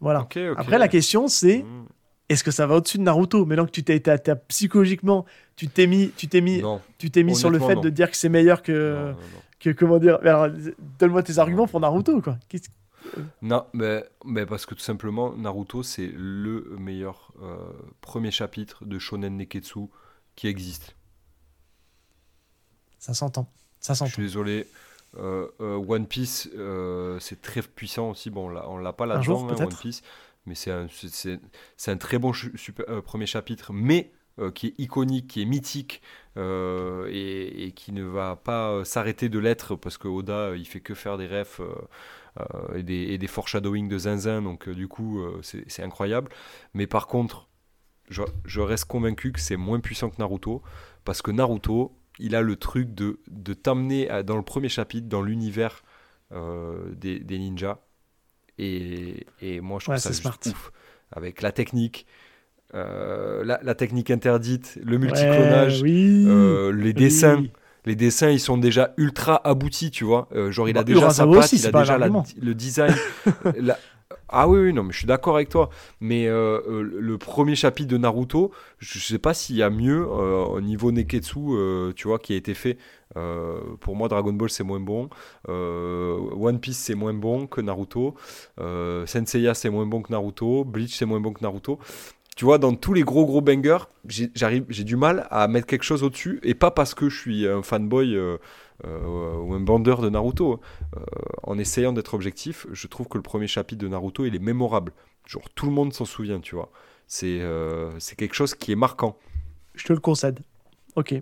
voilà. 0.00 0.26
Après, 0.56 0.78
la 0.78 0.88
question, 0.88 1.28
c'est 1.28 1.58
hmm. 1.58 1.86
est-ce 2.28 2.44
que 2.44 2.50
ça 2.50 2.66
va 2.66 2.76
au-dessus 2.76 2.98
de 2.98 3.02
Naruto? 3.02 3.44
Maintenant 3.44 3.66
que 3.66 3.70
tu 3.70 3.84
t'es 3.84 4.02
psychologiquement, 4.48 5.24
tu 5.56 5.68
t'es 5.68 5.86
mis, 5.86 6.10
tu 6.16 6.28
t'es 6.28 6.40
mis, 6.40 6.62
tu 6.98 7.10
t'es 7.10 7.22
mis 7.22 7.34
sur 7.34 7.50
le 7.50 7.58
fait 7.58 7.76
de 7.76 7.90
dire 7.90 8.10
que 8.10 8.16
c'est 8.16 8.28
meilleur 8.28 8.62
que, 8.62 9.12
que 9.60 9.70
comment 9.70 9.98
dire. 9.98 10.18
donne-moi 10.98 11.22
tes 11.22 11.38
arguments 11.38 11.66
pour 11.66 11.80
Naruto, 11.80 12.20
quoi. 12.20 12.38
Non, 13.42 13.66
mais, 13.72 14.04
mais, 14.24 14.46
parce 14.46 14.66
que 14.66 14.74
tout 14.74 14.80
simplement, 14.80 15.34
Naruto, 15.36 15.82
c'est 15.82 16.10
le 16.14 16.76
meilleur 16.78 17.32
euh, 17.42 17.56
premier 18.00 18.30
chapitre 18.30 18.84
de 18.84 18.98
Shonen 18.98 19.36
Neketsu 19.36 19.88
qui 20.36 20.46
existe. 20.46 20.96
Ça 22.98 23.14
s'entend. 23.14 23.50
Ça 23.80 23.94
s'entend. 23.94 24.08
Je 24.08 24.14
suis 24.14 24.22
désolé. 24.22 24.66
Euh, 25.16 25.48
euh, 25.60 25.76
One 25.76 26.06
Piece, 26.06 26.48
c'est 27.20 27.40
très 27.40 27.62
puissant 27.62 28.10
aussi. 28.10 28.30
Bon, 28.30 28.50
on 28.50 28.78
l'a 28.78 28.92
pas 28.92 29.06
là-dedans, 29.06 29.48
hein, 29.48 29.56
One 29.58 29.68
Piece, 29.68 30.02
mais 30.46 30.54
c'est 30.54 30.72
un, 30.72 30.86
un, 31.86 31.96
très 31.96 32.18
bon 32.18 32.32
premier 33.04 33.26
chapitre, 33.26 33.72
mais 33.72 34.10
qui 34.54 34.68
est 34.68 34.74
iconique, 34.78 35.28
qui 35.28 35.42
est 35.42 35.44
mythique 35.44 36.02
et, 36.36 37.64
et, 37.66 37.72
qui 37.72 37.92
ne 37.92 38.02
va 38.02 38.34
pas 38.34 38.84
s'arrêter 38.84 39.28
de 39.28 39.38
l'être 39.38 39.76
parce 39.76 39.98
que 39.98 40.08
Oda, 40.08 40.56
il 40.56 40.66
fait 40.66 40.80
que 40.80 40.94
faire 40.94 41.16
des 41.16 41.28
refs 41.28 41.60
et, 42.74 42.82
des, 42.82 42.94
et 42.94 43.18
des 43.18 43.26
foreshadowing 43.26 43.88
de 43.88 43.98
zinzin, 43.98 44.42
donc 44.42 44.68
euh, 44.68 44.74
du 44.74 44.88
coup 44.88 45.20
euh, 45.20 45.40
c'est 45.42 45.82
incroyable. 45.82 46.30
Mais 46.72 46.86
par 46.86 47.06
contre, 47.06 47.48
je, 48.10 48.22
je 48.44 48.60
reste 48.60 48.86
convaincu 48.86 49.32
que 49.32 49.40
c'est 49.40 49.56
moins 49.56 49.80
puissant 49.80 50.10
que 50.10 50.16
Naruto, 50.18 50.62
parce 51.04 51.22
que 51.22 51.30
Naruto, 51.30 51.96
il 52.18 52.34
a 52.34 52.42
le 52.42 52.56
truc 52.56 52.94
de, 52.94 53.20
de 53.28 53.54
t'amener 53.54 54.08
dans 54.24 54.36
le 54.36 54.42
premier 54.42 54.68
chapitre 54.68 55.08
dans 55.08 55.22
l'univers 55.22 55.82
des, 56.30 57.20
des, 57.20 57.38
ninjas. 57.38 57.78
Et, 58.58 59.26
et, 59.40 59.60
moi, 59.60 59.78
je 59.80 59.86
trouve 59.86 59.96
ça 59.96 60.10
juste 60.10 60.46
ouf. 60.46 60.72
Avec 61.10 61.42
la 61.42 61.50
technique, 61.50 62.06
la, 62.72 63.74
technique 63.74 64.10
interdite, 64.10 64.78
le 64.84 64.98
multiclonage, 64.98 65.82
les 65.82 66.92
dessins. 66.92 67.44
Les 67.84 67.96
dessins, 67.96 68.30
ils 68.30 68.40
sont 68.40 68.56
déjà 68.56 68.94
ultra 68.96 69.46
aboutis, 69.46 69.90
tu 69.90 70.04
vois. 70.04 70.28
genre, 70.50 70.68
il 70.68 70.76
a 70.76 70.80
bah, 70.80 70.84
déjà 70.84 71.10
sa 71.10 71.26
patte, 71.26 71.52
il 71.52 71.66
a 71.66 71.72
déjà 71.72 71.98
le 71.98 72.54
design. 72.54 72.94
Ah 74.28 74.48
oui, 74.48 74.72
non, 74.72 74.82
mais 74.82 74.92
je 74.92 74.98
suis 74.98 75.06
d'accord 75.06 75.36
avec 75.36 75.48
toi. 75.48 75.70
Mais 76.00 76.26
euh, 76.26 76.60
euh, 76.68 76.82
le 76.82 77.18
premier 77.18 77.54
chapitre 77.54 77.88
de 77.88 77.98
Naruto, 77.98 78.50
je 78.78 78.98
sais 78.98 79.18
pas 79.18 79.32
s'il 79.32 79.56
y 79.56 79.62
a 79.62 79.70
mieux 79.70 80.02
euh, 80.02 80.44
au 80.44 80.60
niveau 80.60 80.90
Neketsu, 80.90 81.38
tu 81.94 82.08
vois, 82.08 82.18
qui 82.18 82.32
a 82.32 82.36
été 82.36 82.54
fait. 82.54 82.78
pour 83.80 83.96
moi, 83.96 84.08
Dragon 84.08 84.32
Ball 84.32 84.50
c'est 84.50 84.64
moins 84.64 84.80
bon. 84.80 85.08
One 85.46 86.58
Piece 86.58 86.78
c'est 86.78 86.94
moins 86.94 87.14
bon 87.14 87.46
que 87.46 87.60
Naruto. 87.60 88.14
Senseiya 88.58 89.54
c'est 89.54 89.70
moins 89.70 89.86
bon 89.86 90.02
que 90.02 90.10
Naruto. 90.10 90.64
Bleach 90.64 90.96
c'est 90.96 91.06
moins 91.06 91.20
bon 91.20 91.32
que 91.32 91.42
Naruto. 91.42 91.78
Tu 92.36 92.44
vois, 92.44 92.58
dans 92.58 92.74
tous 92.74 92.92
les 92.94 93.02
gros 93.02 93.26
gros 93.26 93.40
bangers, 93.40 93.84
j'ai 94.06 94.84
du 94.84 94.96
mal 94.96 95.26
à 95.30 95.46
mettre 95.46 95.66
quelque 95.66 95.84
chose 95.84 96.02
au-dessus. 96.02 96.40
Et 96.42 96.54
pas 96.54 96.70
parce 96.70 96.94
que 96.94 97.08
je 97.08 97.18
suis 97.18 97.46
un 97.46 97.62
fanboy 97.62 98.16
euh, 98.16 98.38
ou 98.82 99.54
un 99.54 99.60
bandeur 99.60 100.00
de 100.00 100.10
Naruto. 100.10 100.60
Euh, 100.96 101.00
en 101.44 101.58
essayant 101.58 101.92
d'être 101.92 102.14
objectif, 102.14 102.66
je 102.72 102.86
trouve 102.88 103.06
que 103.06 103.16
le 103.16 103.22
premier 103.22 103.46
chapitre 103.46 103.82
de 103.82 103.88
Naruto, 103.88 104.24
il 104.24 104.34
est 104.34 104.40
mémorable. 104.40 104.92
Genre, 105.26 105.48
tout 105.54 105.66
le 105.66 105.72
monde 105.72 105.92
s'en 105.92 106.04
souvient, 106.04 106.40
tu 106.40 106.56
vois. 106.56 106.70
C'est 107.06 107.40
euh, 107.40 107.98
c'est 108.00 108.16
quelque 108.16 108.34
chose 108.34 108.54
qui 108.54 108.72
est 108.72 108.76
marquant. 108.76 109.16
Je 109.74 109.84
te 109.84 109.92
le 109.92 110.00
concède. 110.00 110.40
Ok. 110.96 111.14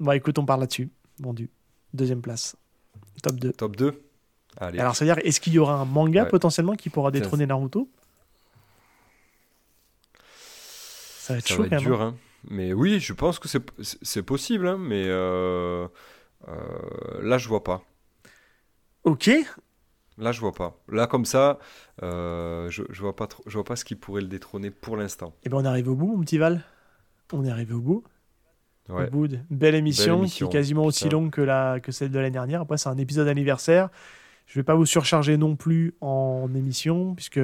Bon, 0.00 0.12
écoute, 0.12 0.38
on 0.38 0.44
parle 0.44 0.60
là-dessus. 0.60 0.90
Vendu. 1.20 1.50
Deuxième 1.94 2.20
place. 2.20 2.56
Top 3.22 3.36
2. 3.36 3.52
Top 3.52 3.76
2 3.76 4.02
Allez. 4.60 4.78
Alors, 4.80 4.96
ça 4.96 5.04
veut 5.04 5.12
dire, 5.12 5.22
est-ce 5.24 5.40
qu'il 5.40 5.52
y 5.52 5.58
aura 5.58 5.74
un 5.74 5.84
manga 5.84 6.24
potentiellement 6.24 6.74
qui 6.74 6.90
pourra 6.90 7.12
détrôner 7.12 7.46
Naruto? 7.46 7.88
Ça 11.28 11.34
va 11.34 11.38
être 11.40 11.48
chaud, 11.48 11.64
va 11.64 11.76
dur, 11.76 12.00
hein. 12.00 12.14
Mais 12.48 12.72
oui, 12.72 13.00
je 13.00 13.12
pense 13.12 13.38
que 13.38 13.48
c'est 13.48 14.22
possible, 14.22 14.66
hein, 14.66 14.78
mais 14.78 15.04
euh, 15.06 15.86
là, 17.20 17.36
je 17.36 17.48
vois 17.48 17.62
pas. 17.62 17.82
Ok. 19.04 19.30
Là, 20.16 20.32
je 20.32 20.40
vois 20.40 20.54
pas. 20.54 20.80
Là, 20.88 21.06
comme 21.06 21.26
ça, 21.26 21.58
euh, 22.02 22.70
je, 22.70 22.82
je 22.88 23.00
vois 23.02 23.14
pas 23.14 23.26
trop, 23.26 23.42
je 23.46 23.52
vois 23.52 23.64
pas 23.64 23.76
ce 23.76 23.84
qui 23.84 23.94
pourrait 23.94 24.22
le 24.22 24.28
détrôner 24.28 24.70
pour 24.70 24.96
l'instant. 24.96 25.28
Et 25.28 25.32
eh 25.44 25.48
ben, 25.50 25.58
on 25.58 25.64
arrive 25.66 25.90
au 25.90 25.94
bout, 25.94 26.16
mon 26.16 26.22
petit 26.22 26.38
Val. 26.38 26.64
On 27.34 27.44
est 27.44 27.50
arrivé 27.50 27.74
au 27.74 27.80
bout. 27.80 28.04
Au 28.88 29.04
bout 29.10 29.28
de 29.28 29.38
belle 29.50 29.74
émission, 29.74 30.24
qui 30.24 30.44
est 30.44 30.48
quasiment 30.48 30.86
aussi 30.86 31.10
longue 31.10 31.30
que, 31.30 31.42
la, 31.42 31.78
que 31.78 31.92
celle 31.92 32.10
de 32.10 32.18
l'année 32.18 32.30
dernière. 32.30 32.62
Après, 32.62 32.78
c'est 32.78 32.88
un 32.88 32.96
épisode 32.96 33.28
anniversaire. 33.28 33.90
Je 34.46 34.58
vais 34.58 34.62
pas 34.62 34.74
vous 34.74 34.86
surcharger 34.86 35.36
non 35.36 35.56
plus 35.56 35.94
en 36.00 36.48
émission, 36.54 37.14
puisque 37.14 37.40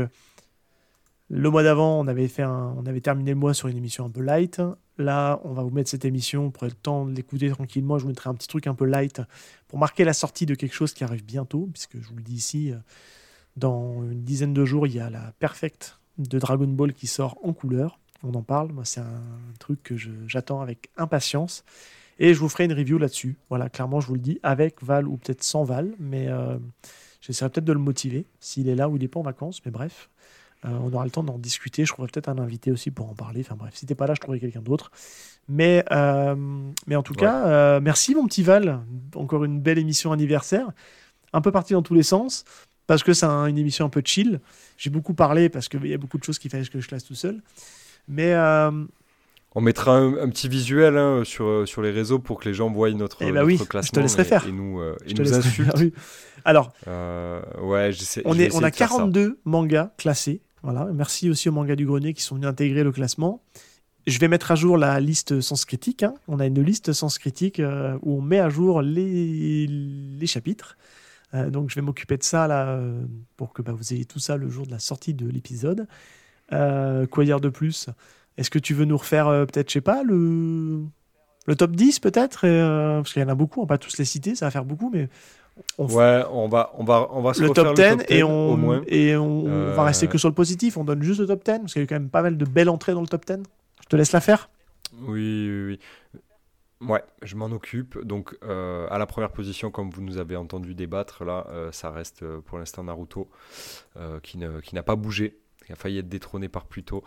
le 1.36 1.51
mois 1.51 1.65
d'avant, 1.65 1.98
on 1.98 2.06
avait 2.06 2.28
fait 2.28 2.44
on 2.44 2.86
avait 2.86 3.01
terminé 3.01 3.32
le 3.32 3.36
mois 3.36 3.55
sur 3.55 3.66
une 3.66 3.77
émission 3.77 4.05
un 4.05 4.11
peu 4.11 4.20
light. 4.20 4.62
Là, 4.98 5.40
on 5.43 5.52
va 5.52 5.65
vous 5.65 5.70
mettre 5.70 5.90
cette 5.90 6.05
émission 6.05 6.52
pour 6.52 6.65
le 6.65 6.70
temps 6.70 7.06
de 7.06 7.12
l'écouter 7.12 7.51
tranquillement. 7.51 7.98
Je 7.98 8.05
vous 8.05 8.11
mettrai 8.11 8.31
un 8.31 8.35
petit 8.35 8.47
truc 8.47 8.69
un 8.69 8.74
peu 8.74 8.85
light 8.85 9.20
pour 9.66 9.81
marquer 9.81 10.05
la 10.05 10.12
sortie 10.12 10.47
de 10.47 10.55
quelque 10.55 10.74
chose 10.74 10.93
qui 10.93 11.02
arrive 11.02 11.24
bientôt, 11.24 11.69
puisque 11.73 12.01
je 12.01 12.09
vous 12.09 12.15
le 12.15 12.23
dis 12.23 12.35
ici, 12.35 12.70
euh, 12.70 12.77
dans 13.56 14.05
une 14.05 14.23
dizaine 14.23 14.55
de 14.55 14.65
jours, 14.65 14.86
il 14.86 14.94
y 14.94 15.01
a 15.01 15.11
la 15.11 15.32
Perfect 15.40 15.98
de 16.19 16.39
Dragon 16.39 16.69
Ball 16.69 16.93
qui 16.93 17.09
sort 17.09 17.36
en 17.43 17.52
couleur. 17.52 17.98
On 18.23 18.32
en 18.35 18.43
parle. 18.43 18.70
Moi, 18.70 18.85
c'est 18.85 19.01
un 19.01 19.23
truc 19.59 19.82
que 19.82 19.97
j'attends 20.28 20.61
avec 20.61 20.90
impatience. 20.97 21.65
Et 22.20 22.32
je 22.32 22.39
vous 22.39 22.48
ferai 22.48 22.66
une 22.66 22.74
review 22.74 22.97
là-dessus. 22.97 23.36
Voilà, 23.48 23.69
clairement, 23.69 23.98
je 23.98 24.06
vous 24.06 24.15
le 24.15 24.20
dis, 24.20 24.39
avec 24.44 24.85
Val 24.85 25.09
ou 25.09 25.16
peut-être 25.16 25.43
sans 25.43 25.65
Val, 25.65 25.94
mais 25.98 26.28
euh, 26.28 26.59
j'essaierai 27.20 27.51
peut-être 27.51 27.65
de 27.65 27.73
le 27.73 27.81
motiver 27.81 28.24
s'il 28.39 28.69
est 28.69 28.77
là 28.77 28.89
ou 28.89 28.94
il 28.94 29.02
n'est 29.02 29.09
pas 29.09 29.19
en 29.19 29.24
vacances. 29.24 29.61
Mais 29.65 29.73
bref, 29.73 30.11
on 30.65 30.93
aura 30.93 31.05
le 31.05 31.11
temps 31.11 31.23
d'en 31.23 31.39
discuter. 31.39 31.85
Je 31.85 31.93
trouverai 31.93 32.11
peut-être 32.11 32.28
un 32.28 32.39
invité 32.39 32.73
aussi 32.73 32.91
pour 32.91 33.09
en 33.11 33.15
parler. 33.15 33.41
Enfin 33.41 33.57
bref, 33.57 33.74
si 33.74 33.86
t'es 33.86 33.95
pas 33.95 34.07
là, 34.07 34.15
je 34.15 34.20
trouverai 34.20 34.41
quelqu'un 34.41 34.62
d'autre. 34.62 34.91
Mais, 35.49 35.85
euh, 35.93 36.35
mais 36.86 36.97
en 36.97 37.03
tout 37.03 37.15
cas, 37.15 37.47
euh, 37.47 37.81
merci 37.82 38.15
mon 38.15 38.27
petit 38.27 38.43
Val. 38.43 38.81
Encore 39.15 39.45
une 39.45 39.61
belle 39.61 39.78
émission 39.78 40.12
anniversaire. 40.12 40.69
Un 41.32 41.41
peu 41.41 41.53
partie 41.53 41.74
dans 41.74 41.82
tous 41.82 41.95
les 41.95 42.03
sens. 42.03 42.45
Parce 42.86 43.03
que 43.03 43.12
c'est 43.15 43.27
une 43.27 43.59
émission 43.59 43.86
un 43.86 43.91
peu 43.91 44.03
chill. 44.05 44.41
J'ai 44.77 44.91
beaucoup 44.91 45.15
parlé 45.15 45.49
parce 45.49 45.69
qu'il 45.69 45.86
y 45.86 45.95
a 45.95 45.99
beaucoup 45.99 46.19
de 46.19 46.24
choses 46.24 46.39
qu'il 46.39 46.51
fallait 46.51 46.65
que 46.65 46.81
je 46.81 46.89
classe 46.89 47.05
tout 47.05 47.15
seul. 47.15 47.43
Mais. 48.09 48.35
On 49.57 49.61
mettra 49.61 49.97
un, 49.97 50.28
petit 50.31 50.49
visuel 50.49 50.99
hein, 50.99 51.23
sur, 51.24 51.62
sur 51.69 51.81
les 51.81 51.93
réseaux 51.93 52.19
pour 52.19 52.41
que 52.41 52.49
les 52.49 52.55
gens 52.55 52.73
voient 52.73 52.91
notre, 52.91 53.23
eh 53.23 53.31
bah 53.31 53.45
oui, 53.45 53.57
classement. 53.57 53.82
Je 53.82 53.93
te 53.93 54.01
laisserai 54.01 54.24
faire. 54.24 54.49
Et 54.49 54.51
nous, 54.51 54.82
et 55.07 55.15
nous 55.15 55.32
insultent. 55.32 55.95
Alors, 56.45 56.73
ouais, 56.89 57.93
on, 58.24 58.36
est, 58.36 58.53
on 58.53 58.65
a 58.65 58.70
42 58.73 59.39
mangas 59.45 59.93
classés. 59.97 60.43
Voilà. 60.65 60.86
Merci 60.95 61.28
aussi 61.28 61.51
aux 61.51 61.53
mangas 61.53 61.77
du 61.77 61.85
grenier 61.85 62.15
qui 62.15 62.23
sont 62.23 62.36
venus 62.36 62.49
intégrer 62.49 62.82
le 62.82 62.91
classement. 62.91 63.43
Je 64.07 64.19
vais 64.19 64.28
mettre 64.28 64.51
à 64.51 64.55
jour 64.55 64.78
la 64.78 64.99
liste 64.99 65.43
Sens 65.43 65.66
Critique. 65.66 66.03
Hein. 66.03 66.15
On 66.27 66.41
a 66.41 66.47
une 66.47 66.61
liste 66.62 66.95
Sens 66.95 67.19
Critique 67.19 67.61
euh, 67.61 67.99
où 68.03 68.19
on 68.19 68.23
met 68.23 68.41
à 68.41 68.49
jour 68.49 68.81
les, 68.81 69.69
chapitres. 70.27 70.78
Euh, 71.35 71.51
donc 71.51 71.69
je 71.69 71.74
vais 71.74 71.82
m'occuper 71.82 72.16
de 72.16 72.23
ça 72.23 72.47
là, 72.47 72.69
euh, 72.69 73.05
pour 73.36 73.53
que 73.53 73.61
bah, 73.61 73.73
vous 73.73 73.93
ayez 73.93 74.07
tout 74.07 74.19
ça 74.19 74.39
le 74.39 74.49
jour 74.49 74.66
de 74.66 74.70
la 74.70 74.78
sortie 74.78 75.12
de 75.12 75.28
l'épisode. 75.28 75.86
quoi 76.51 77.24
dire 77.24 77.41
de 77.41 77.51
plus? 77.51 77.91
Est-ce 78.39 78.51
que 78.51 78.59
tu 78.59 78.73
veux 78.73 78.86
nous 78.86 78.97
refaire 78.97 79.27
peut-être, 79.47 79.69
je 79.69 79.74
sais 79.74 79.81
pas, 79.82 80.03
le, 80.03 80.82
le 81.47 81.57
top 81.57 81.77
10 81.77 82.01
peut-être? 82.01 82.41
Parce 82.41 83.12
qu'il 83.12 83.20
y 83.20 83.24
en 83.24 83.28
a 83.28 83.35
beaucoup, 83.35 83.61
on 83.61 83.65
va 83.65 83.69
pas 83.69 83.78
tous 83.78 83.99
les 83.99 84.07
citer, 84.07 84.35
ça 84.35 84.47
va 84.47 84.51
faire 84.51 84.65
beaucoup, 84.65 84.91
mais 84.91 85.11
ouais, 85.79 86.25
on 86.31 86.49
va, 86.49 86.73
on 86.75 86.85
va, 86.85 87.09
on 87.13 87.23
va 87.23 87.35
se 87.35 87.43
le 87.43 87.51
top 87.51 87.75
10, 87.75 87.83
le 87.83 87.89
top 87.97 88.07
10 88.09 88.17
et 88.17 88.23
on, 88.23 88.83
et 88.87 89.17
on, 89.17 89.75
va 89.75 89.85
rester 89.85 90.09
que 90.09 90.19
sur 90.19 90.29
le 90.29 90.35
positif. 90.35 90.77
On 90.77 90.85
donne 90.85 91.03
juste 91.03 91.21
le 91.21 91.27
top 91.27 91.45
10 91.45 91.59
parce 91.61 91.73
qu'il 91.73 91.81
y 91.81 91.83
a 91.83 91.85
eu 91.85 91.87
quand 91.87 91.97
même 91.97 92.11
pas 92.11 92.23
mal 92.23 92.37
de 92.37 92.45
belles 92.45 92.69
entrées 92.69 92.93
dans 92.93 93.01
le 93.01 93.07
top 93.07 93.25
10. 93.27 93.39
Je 93.83 93.87
te 93.89 93.97
laisse 93.97 94.13
la 94.13 94.21
faire. 94.21 94.49
Oui, 95.01 95.49
oui, 95.51 95.65
oui. 95.67 95.81
Ouais, 96.89 97.03
je 97.23 97.37
m'en 97.37 97.47
occupe. 97.47 97.99
Donc, 98.05 98.37
euh, 98.43 98.87
à 98.91 98.99
la 98.99 99.07
première 99.07 99.31
position, 99.31 99.71
comme 99.71 99.91
vous 99.91 100.03
nous 100.03 100.19
avez 100.19 100.37
entendu 100.37 100.75
débattre, 100.75 101.25
là, 101.25 101.47
euh, 101.49 101.73
ça 101.73 101.91
reste 101.91 102.23
euh, 102.23 102.41
pour 102.41 102.59
l'instant 102.59 102.85
Naruto, 102.85 103.31
qui, 104.23 104.39
ne, 104.39 104.61
qui 104.61 104.75
n'a 104.75 104.83
pas 104.83 104.97
bougé, 104.97 105.39
qui 105.65 105.73
a 105.73 105.77
failli 105.77 105.99
être 105.99 106.09
détrôné 106.09 106.49
par 106.49 106.67
Pluto, 106.67 107.05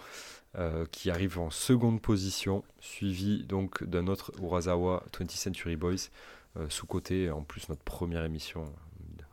qui 0.91 1.11
arrive 1.11 1.37
en 1.37 1.51
seconde 1.51 2.01
position, 2.01 2.63
suivi 2.79 3.43
donc 3.43 3.83
d'un 3.83 4.07
autre 4.07 4.31
Urasawa, 4.41 5.03
20th 5.13 5.37
Century 5.37 5.75
Boys, 5.75 5.93
euh, 5.93 6.36
sous-côté, 6.69 7.29
en 7.31 7.43
plus 7.43 7.69
notre 7.69 7.83
première 7.83 8.23
émission 8.23 8.65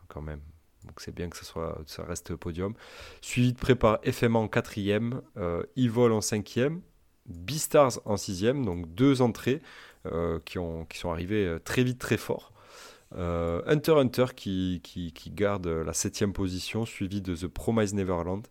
quand 0.08 0.22
même. 0.22 0.40
Donc 0.86 1.00
c'est 1.00 1.14
bien 1.14 1.28
que 1.28 1.36
ça, 1.36 1.44
soit, 1.44 1.80
ça 1.86 2.04
reste 2.04 2.34
podium. 2.36 2.74
Suivi 3.20 3.52
de 3.52 3.58
près 3.58 3.74
par 3.74 4.00
FMA 4.04 4.38
en 4.38 4.48
quatrième, 4.48 5.22
euh, 5.36 5.62
Evol 5.76 6.12
en 6.12 6.20
cinquième, 6.20 6.80
Beastars 7.26 8.00
en 8.04 8.16
sixième, 8.16 8.64
donc 8.64 8.94
deux 8.94 9.22
entrées 9.22 9.62
euh, 10.06 10.38
qui, 10.44 10.58
ont, 10.58 10.84
qui 10.84 10.98
sont 10.98 11.10
arrivées 11.10 11.46
euh, 11.46 11.58
très 11.58 11.84
vite, 11.84 11.98
très 11.98 12.16
fort. 12.16 12.50
Hunter 13.16 13.92
Hunter 13.92 14.26
qui, 14.34 14.80
qui, 14.82 15.12
qui, 15.12 15.30
garde 15.30 15.68
la 15.68 15.92
septième 15.92 16.32
position, 16.32 16.84
suivi 16.84 17.22
de 17.22 17.36
The 17.36 17.46
Promise 17.46 17.94
Neverland, 17.94 18.48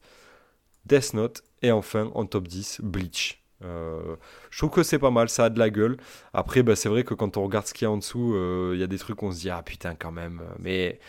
Death 0.86 1.14
Note 1.14 1.44
et 1.62 1.74
enfin 1.74 2.10
en 2.16 2.26
top 2.26 2.48
10, 2.48 2.80
Bleach. 2.82 3.43
Euh, 3.64 4.16
je 4.50 4.58
trouve 4.58 4.70
que 4.70 4.84
c'est 4.84 5.00
pas 5.00 5.12
mal, 5.12 5.30
ça 5.30 5.46
a 5.46 5.50
de 5.50 5.60
la 5.60 5.70
gueule. 5.70 5.98
Après, 6.34 6.64
bah, 6.64 6.76
c'est 6.76 6.90
vrai 6.90 7.04
que 7.04 7.14
quand 7.14 7.38
on 7.38 7.44
regarde 7.44 7.66
ce 7.66 7.74
qu'il 7.74 7.86
y 7.86 7.88
a 7.88 7.92
en 7.92 7.98
dessous, 7.98 8.34
euh, 8.36 8.72
il 8.74 8.80
y 8.80 8.84
a 8.84 8.88
des 8.88 8.98
trucs 8.98 9.22
où 9.22 9.26
on 9.28 9.32
se 9.32 9.40
dit 9.40 9.50
ah 9.50 9.62
putain 9.64 9.96
quand 9.96 10.12
même. 10.12 10.42
Mais, 10.60 11.00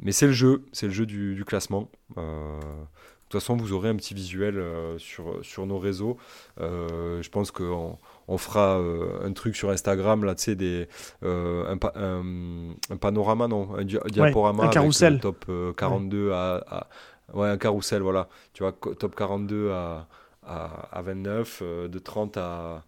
mais 0.00 0.12
c'est 0.12 0.26
le 0.26 0.32
jeu, 0.32 0.64
c'est 0.72 0.86
le 0.86 0.92
jeu 0.92 1.06
du, 1.06 1.44
classement. 1.46 1.90
Euh, 2.18 2.58
de 2.60 3.38
toute 3.38 3.40
façon, 3.40 3.56
vous 3.56 3.72
aurez 3.72 3.88
un 3.88 3.96
petit 3.96 4.12
visuel 4.12 4.62
sur, 4.98 5.38
sur 5.42 5.66
nos 5.66 5.78
réseaux. 5.78 6.18
je 6.58 7.28
pense 7.30 7.50
qu'on 7.50 7.98
on 8.28 8.38
fera 8.38 8.76
un 8.76 9.32
truc 9.32 9.56
sur 9.56 9.70
Instagram, 9.70 10.24
là, 10.24 10.34
tu 10.34 10.42
sais, 10.42 10.54
des, 10.54 10.86
un, 11.22 11.78
un, 11.94 12.96
panorama, 12.98 13.48
non, 13.48 13.74
un, 13.74 13.84
diaporama. 13.84 14.64
un 14.64 14.68
carrousel. 14.68 15.18
top 15.18 15.46
42 15.78 16.32
à, 16.32 16.88
Ouais, 17.32 17.48
un 17.48 17.56
carrousel, 17.56 18.02
voilà. 18.02 18.28
Tu 18.52 18.62
vois, 18.62 18.72
top 18.72 19.16
42 19.16 19.70
à 19.70 20.06
à, 20.46 21.02
29, 21.02 21.60
euh, 21.62 21.88
de 21.88 21.98
30 21.98 22.36
à, 22.36 22.84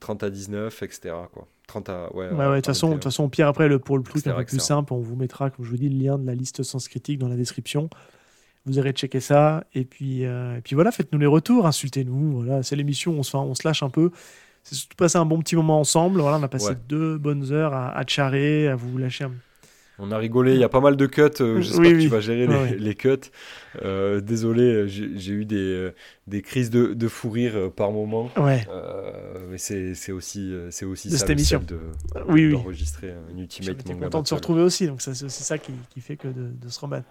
30 0.00 0.22
à 0.22 0.30
19, 0.30 0.82
etc. 0.82 1.14
Quoi. 1.32 1.46
30 1.66 1.88
à, 1.88 2.14
ouais, 2.14 2.28
ouais, 2.30 2.46
de 2.46 2.54
toute 2.56 2.66
façon, 2.66 3.00
façon, 3.00 3.28
pire 3.28 3.48
après, 3.48 3.68
le, 3.68 3.78
pour 3.78 3.96
le 3.96 4.04
truc 4.04 4.26
un 4.26 4.34
peu 4.34 4.44
plus 4.44 4.60
simple, 4.60 4.92
on 4.92 5.00
vous 5.00 5.16
mettra, 5.16 5.50
comme 5.50 5.64
je 5.64 5.70
vous 5.70 5.76
dis, 5.76 5.88
le 5.88 6.04
lien 6.04 6.18
de 6.18 6.26
la 6.26 6.34
liste 6.34 6.62
Sens 6.62 6.88
Critique 6.88 7.18
dans 7.18 7.28
la 7.28 7.36
description. 7.36 7.88
Vous 8.64 8.78
irez 8.78 8.92
checker 8.92 9.20
ça. 9.20 9.64
Et 9.74 9.84
puis, 9.84 10.24
euh, 10.24 10.58
et 10.58 10.60
puis 10.60 10.74
voilà, 10.74 10.92
faites-nous 10.92 11.18
les 11.18 11.26
retours, 11.26 11.66
insultez-nous. 11.66 12.42
Voilà, 12.42 12.62
c'est 12.62 12.76
l'émission, 12.76 13.12
on 13.12 13.22
se, 13.22 13.36
on 13.36 13.54
se 13.54 13.66
lâche 13.66 13.82
un 13.82 13.90
peu. 13.90 14.10
C'est 14.62 14.76
surtout 14.76 14.96
passer 14.96 15.18
un 15.18 15.24
bon 15.24 15.40
petit 15.40 15.56
moment 15.56 15.80
ensemble. 15.80 16.20
Voilà, 16.20 16.38
on 16.38 16.42
a 16.42 16.48
passé 16.48 16.74
deux 16.88 17.18
bonnes 17.18 17.52
heures 17.52 17.74
à, 17.74 17.96
à 17.96 18.06
charrer, 18.06 18.68
à 18.68 18.76
vous 18.76 18.96
lâcher 18.98 19.24
un, 19.24 19.32
On 20.04 20.10
a 20.10 20.18
rigolé, 20.18 20.54
il 20.54 20.60
y 20.60 20.64
a 20.64 20.68
pas 20.68 20.80
mal 20.80 20.96
de 20.96 21.06
cuts. 21.06 21.22
J'espère 21.38 21.92
que 21.92 22.00
tu 22.00 22.08
vas 22.08 22.20
gérer 22.20 22.46
les, 22.76 22.94
cuts. 22.94 23.30
désolé, 24.22 24.88
j'ai 24.88 25.32
eu 25.32 25.44
des, 25.44 25.90
des 26.26 26.42
crises 26.42 26.70
de, 26.70 26.92
de, 26.92 27.08
fou 27.08 27.30
rire 27.30 27.70
par 27.74 27.92
moment. 27.92 28.30
Ouais. 28.36 28.66
mais 29.48 29.58
c'est 29.58 30.12
aussi, 30.12 30.52
c'est 30.70 30.84
aussi 30.84 31.08
de 31.08 31.12
ça 31.12 31.20
cette 31.20 31.30
émission. 31.30 31.62
de, 31.66 31.78
oui, 32.28 32.50
d'enregistrer 32.50 33.12
un 33.12 33.38
Ultimate 33.38 33.86
Manga 33.86 34.04
content 34.06 34.22
de 34.22 34.28
se 34.28 34.34
retrouver 34.34 34.62
aussi, 34.62 34.86
donc 34.86 35.00
c'est 35.00 35.14
ça 35.14 35.58
qui, 35.58 35.72
qui, 35.90 36.00
fait 36.00 36.16
que 36.16 36.28
de, 36.28 36.48
de 36.48 36.68
se 36.68 36.80
remettre. 36.80 37.06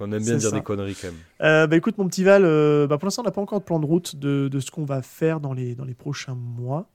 On 0.00 0.10
aime 0.12 0.22
bien 0.22 0.36
dire 0.36 0.50
des 0.50 0.62
conneries 0.62 0.94
quand 0.94 1.08
même. 1.08 1.16
Euh, 1.42 1.66
bah 1.66 1.76
écoute, 1.76 1.98
mon 1.98 2.08
petit 2.08 2.24
Val, 2.24 2.42
euh, 2.44 2.86
bah 2.86 2.96
pour 2.96 3.06
l'instant, 3.06 3.20
on 3.22 3.26
n'a 3.26 3.30
pas 3.30 3.42
encore 3.42 3.60
de 3.60 3.64
plan 3.64 3.78
de 3.78 3.84
route 3.84 4.16
de, 4.16 4.48
de 4.48 4.60
ce 4.60 4.70
qu'on 4.70 4.86
va 4.86 5.02
faire 5.02 5.40
dans 5.40 5.52
les, 5.52 5.74
dans 5.74 5.84
les 5.84 5.94
prochains 5.94 6.34
mois. 6.34 6.88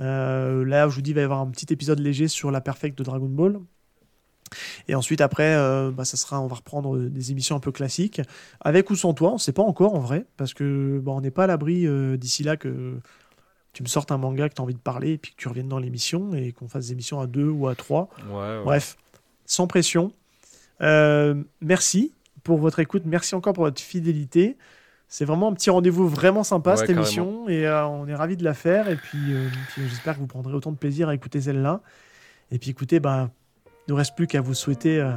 Euh, 0.00 0.64
là, 0.64 0.88
je 0.88 0.96
vous 0.96 1.02
dis, 1.02 1.10
il 1.10 1.14
va 1.14 1.20
y 1.20 1.24
avoir 1.24 1.40
un 1.40 1.50
petit 1.50 1.72
épisode 1.72 2.00
léger 2.00 2.26
sur 2.26 2.50
la 2.50 2.60
perfect 2.60 2.98
de 2.98 3.04
Dragon 3.04 3.28
Ball. 3.28 3.60
Et 4.88 4.94
ensuite, 4.94 5.20
après, 5.20 5.54
bah, 5.92 6.04
ça 6.04 6.16
sera, 6.16 6.40
on 6.40 6.46
va 6.46 6.56
reprendre 6.56 6.98
des 6.98 7.30
émissions 7.30 7.56
un 7.56 7.60
peu 7.60 7.72
classiques. 7.72 8.20
Avec 8.60 8.90
ou 8.90 8.96
sans 8.96 9.14
toi, 9.14 9.30
on 9.30 9.34
ne 9.34 9.38
sait 9.38 9.52
pas 9.52 9.62
encore 9.62 9.94
en 9.94 10.00
vrai, 10.00 10.26
parce 10.36 10.54
que 10.54 11.00
bah, 11.02 11.12
on 11.12 11.20
n'est 11.20 11.30
pas 11.30 11.44
à 11.44 11.46
l'abri 11.46 11.86
d'ici 12.18 12.42
là 12.42 12.56
que 12.56 12.98
tu 13.72 13.82
me 13.84 13.88
sortes 13.88 14.10
un 14.10 14.18
manga 14.18 14.48
que 14.48 14.54
tu 14.54 14.60
as 14.60 14.64
envie 14.64 14.74
de 14.74 14.80
parler, 14.80 15.12
et 15.12 15.18
puis 15.18 15.32
que 15.32 15.36
tu 15.36 15.48
reviennes 15.48 15.68
dans 15.68 15.78
l'émission, 15.78 16.34
et 16.34 16.52
qu'on 16.52 16.68
fasse 16.68 16.86
des 16.86 16.92
émissions 16.92 17.20
à 17.20 17.26
deux 17.26 17.48
ou 17.48 17.68
à 17.68 17.74
trois. 17.74 18.08
Bref, 18.64 18.96
sans 19.46 19.66
pression. 19.66 20.12
merci 20.80 22.12
pour 22.42 22.58
votre 22.58 22.78
écoute. 22.80 23.02
Merci 23.06 23.34
encore 23.34 23.52
pour 23.52 23.64
votre 23.64 23.80
fidélité. 23.80 24.56
C'est 25.08 25.24
vraiment 25.24 25.48
un 25.48 25.54
petit 25.54 25.70
rendez-vous 25.70 26.08
vraiment 26.08 26.44
sympa 26.44 26.76
cette 26.76 26.90
émission 26.90 27.48
et 27.48 27.66
euh, 27.66 27.84
on 27.86 28.06
est 28.06 28.14
ravis 28.14 28.36
de 28.36 28.44
la 28.44 28.54
faire. 28.54 28.88
Et 28.88 28.96
puis, 28.96 29.18
euh, 29.32 29.48
j'espère 29.76 30.14
que 30.14 30.20
vous 30.20 30.28
prendrez 30.28 30.54
autant 30.54 30.70
de 30.70 30.76
plaisir 30.76 31.08
à 31.08 31.14
écouter 31.14 31.40
celle-là. 31.40 31.80
Et 32.52 32.58
puis 32.58 32.70
écoutez, 32.70 33.00
bah, 33.00 33.30
il 33.90 33.94
ne 33.94 33.98
reste 33.98 34.14
plus 34.14 34.28
qu'à 34.28 34.40
vous 34.40 34.54
souhaiter 34.54 35.00
euh, 35.00 35.10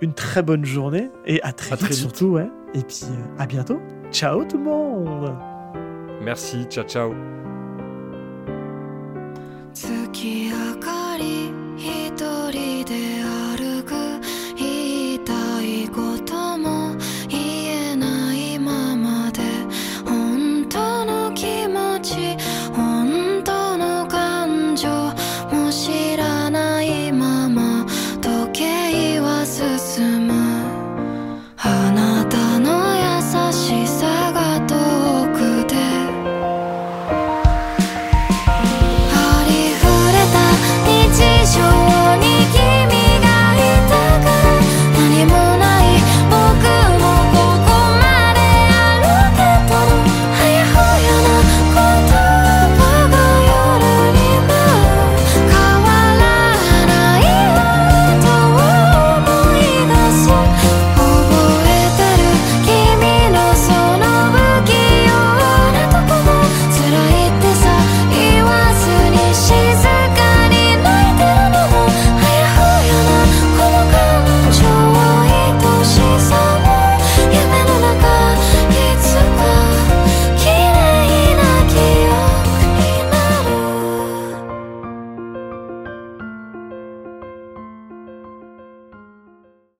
une 0.00 0.14
très 0.14 0.44
bonne 0.44 0.64
journée 0.64 1.10
et 1.26 1.42
à 1.42 1.52
très, 1.52 1.74
vite, 1.74 1.92
surtout. 1.94 2.26
Ouais. 2.26 2.48
Et 2.72 2.82
puis 2.82 3.06
à 3.38 3.46
bientôt. 3.46 3.80
Ciao 4.12 4.44
tout 4.44 4.56
le 4.56 4.62
monde. 4.62 5.34
Merci, 6.22 6.64
ciao 6.66 6.84
ciao. 6.84 7.12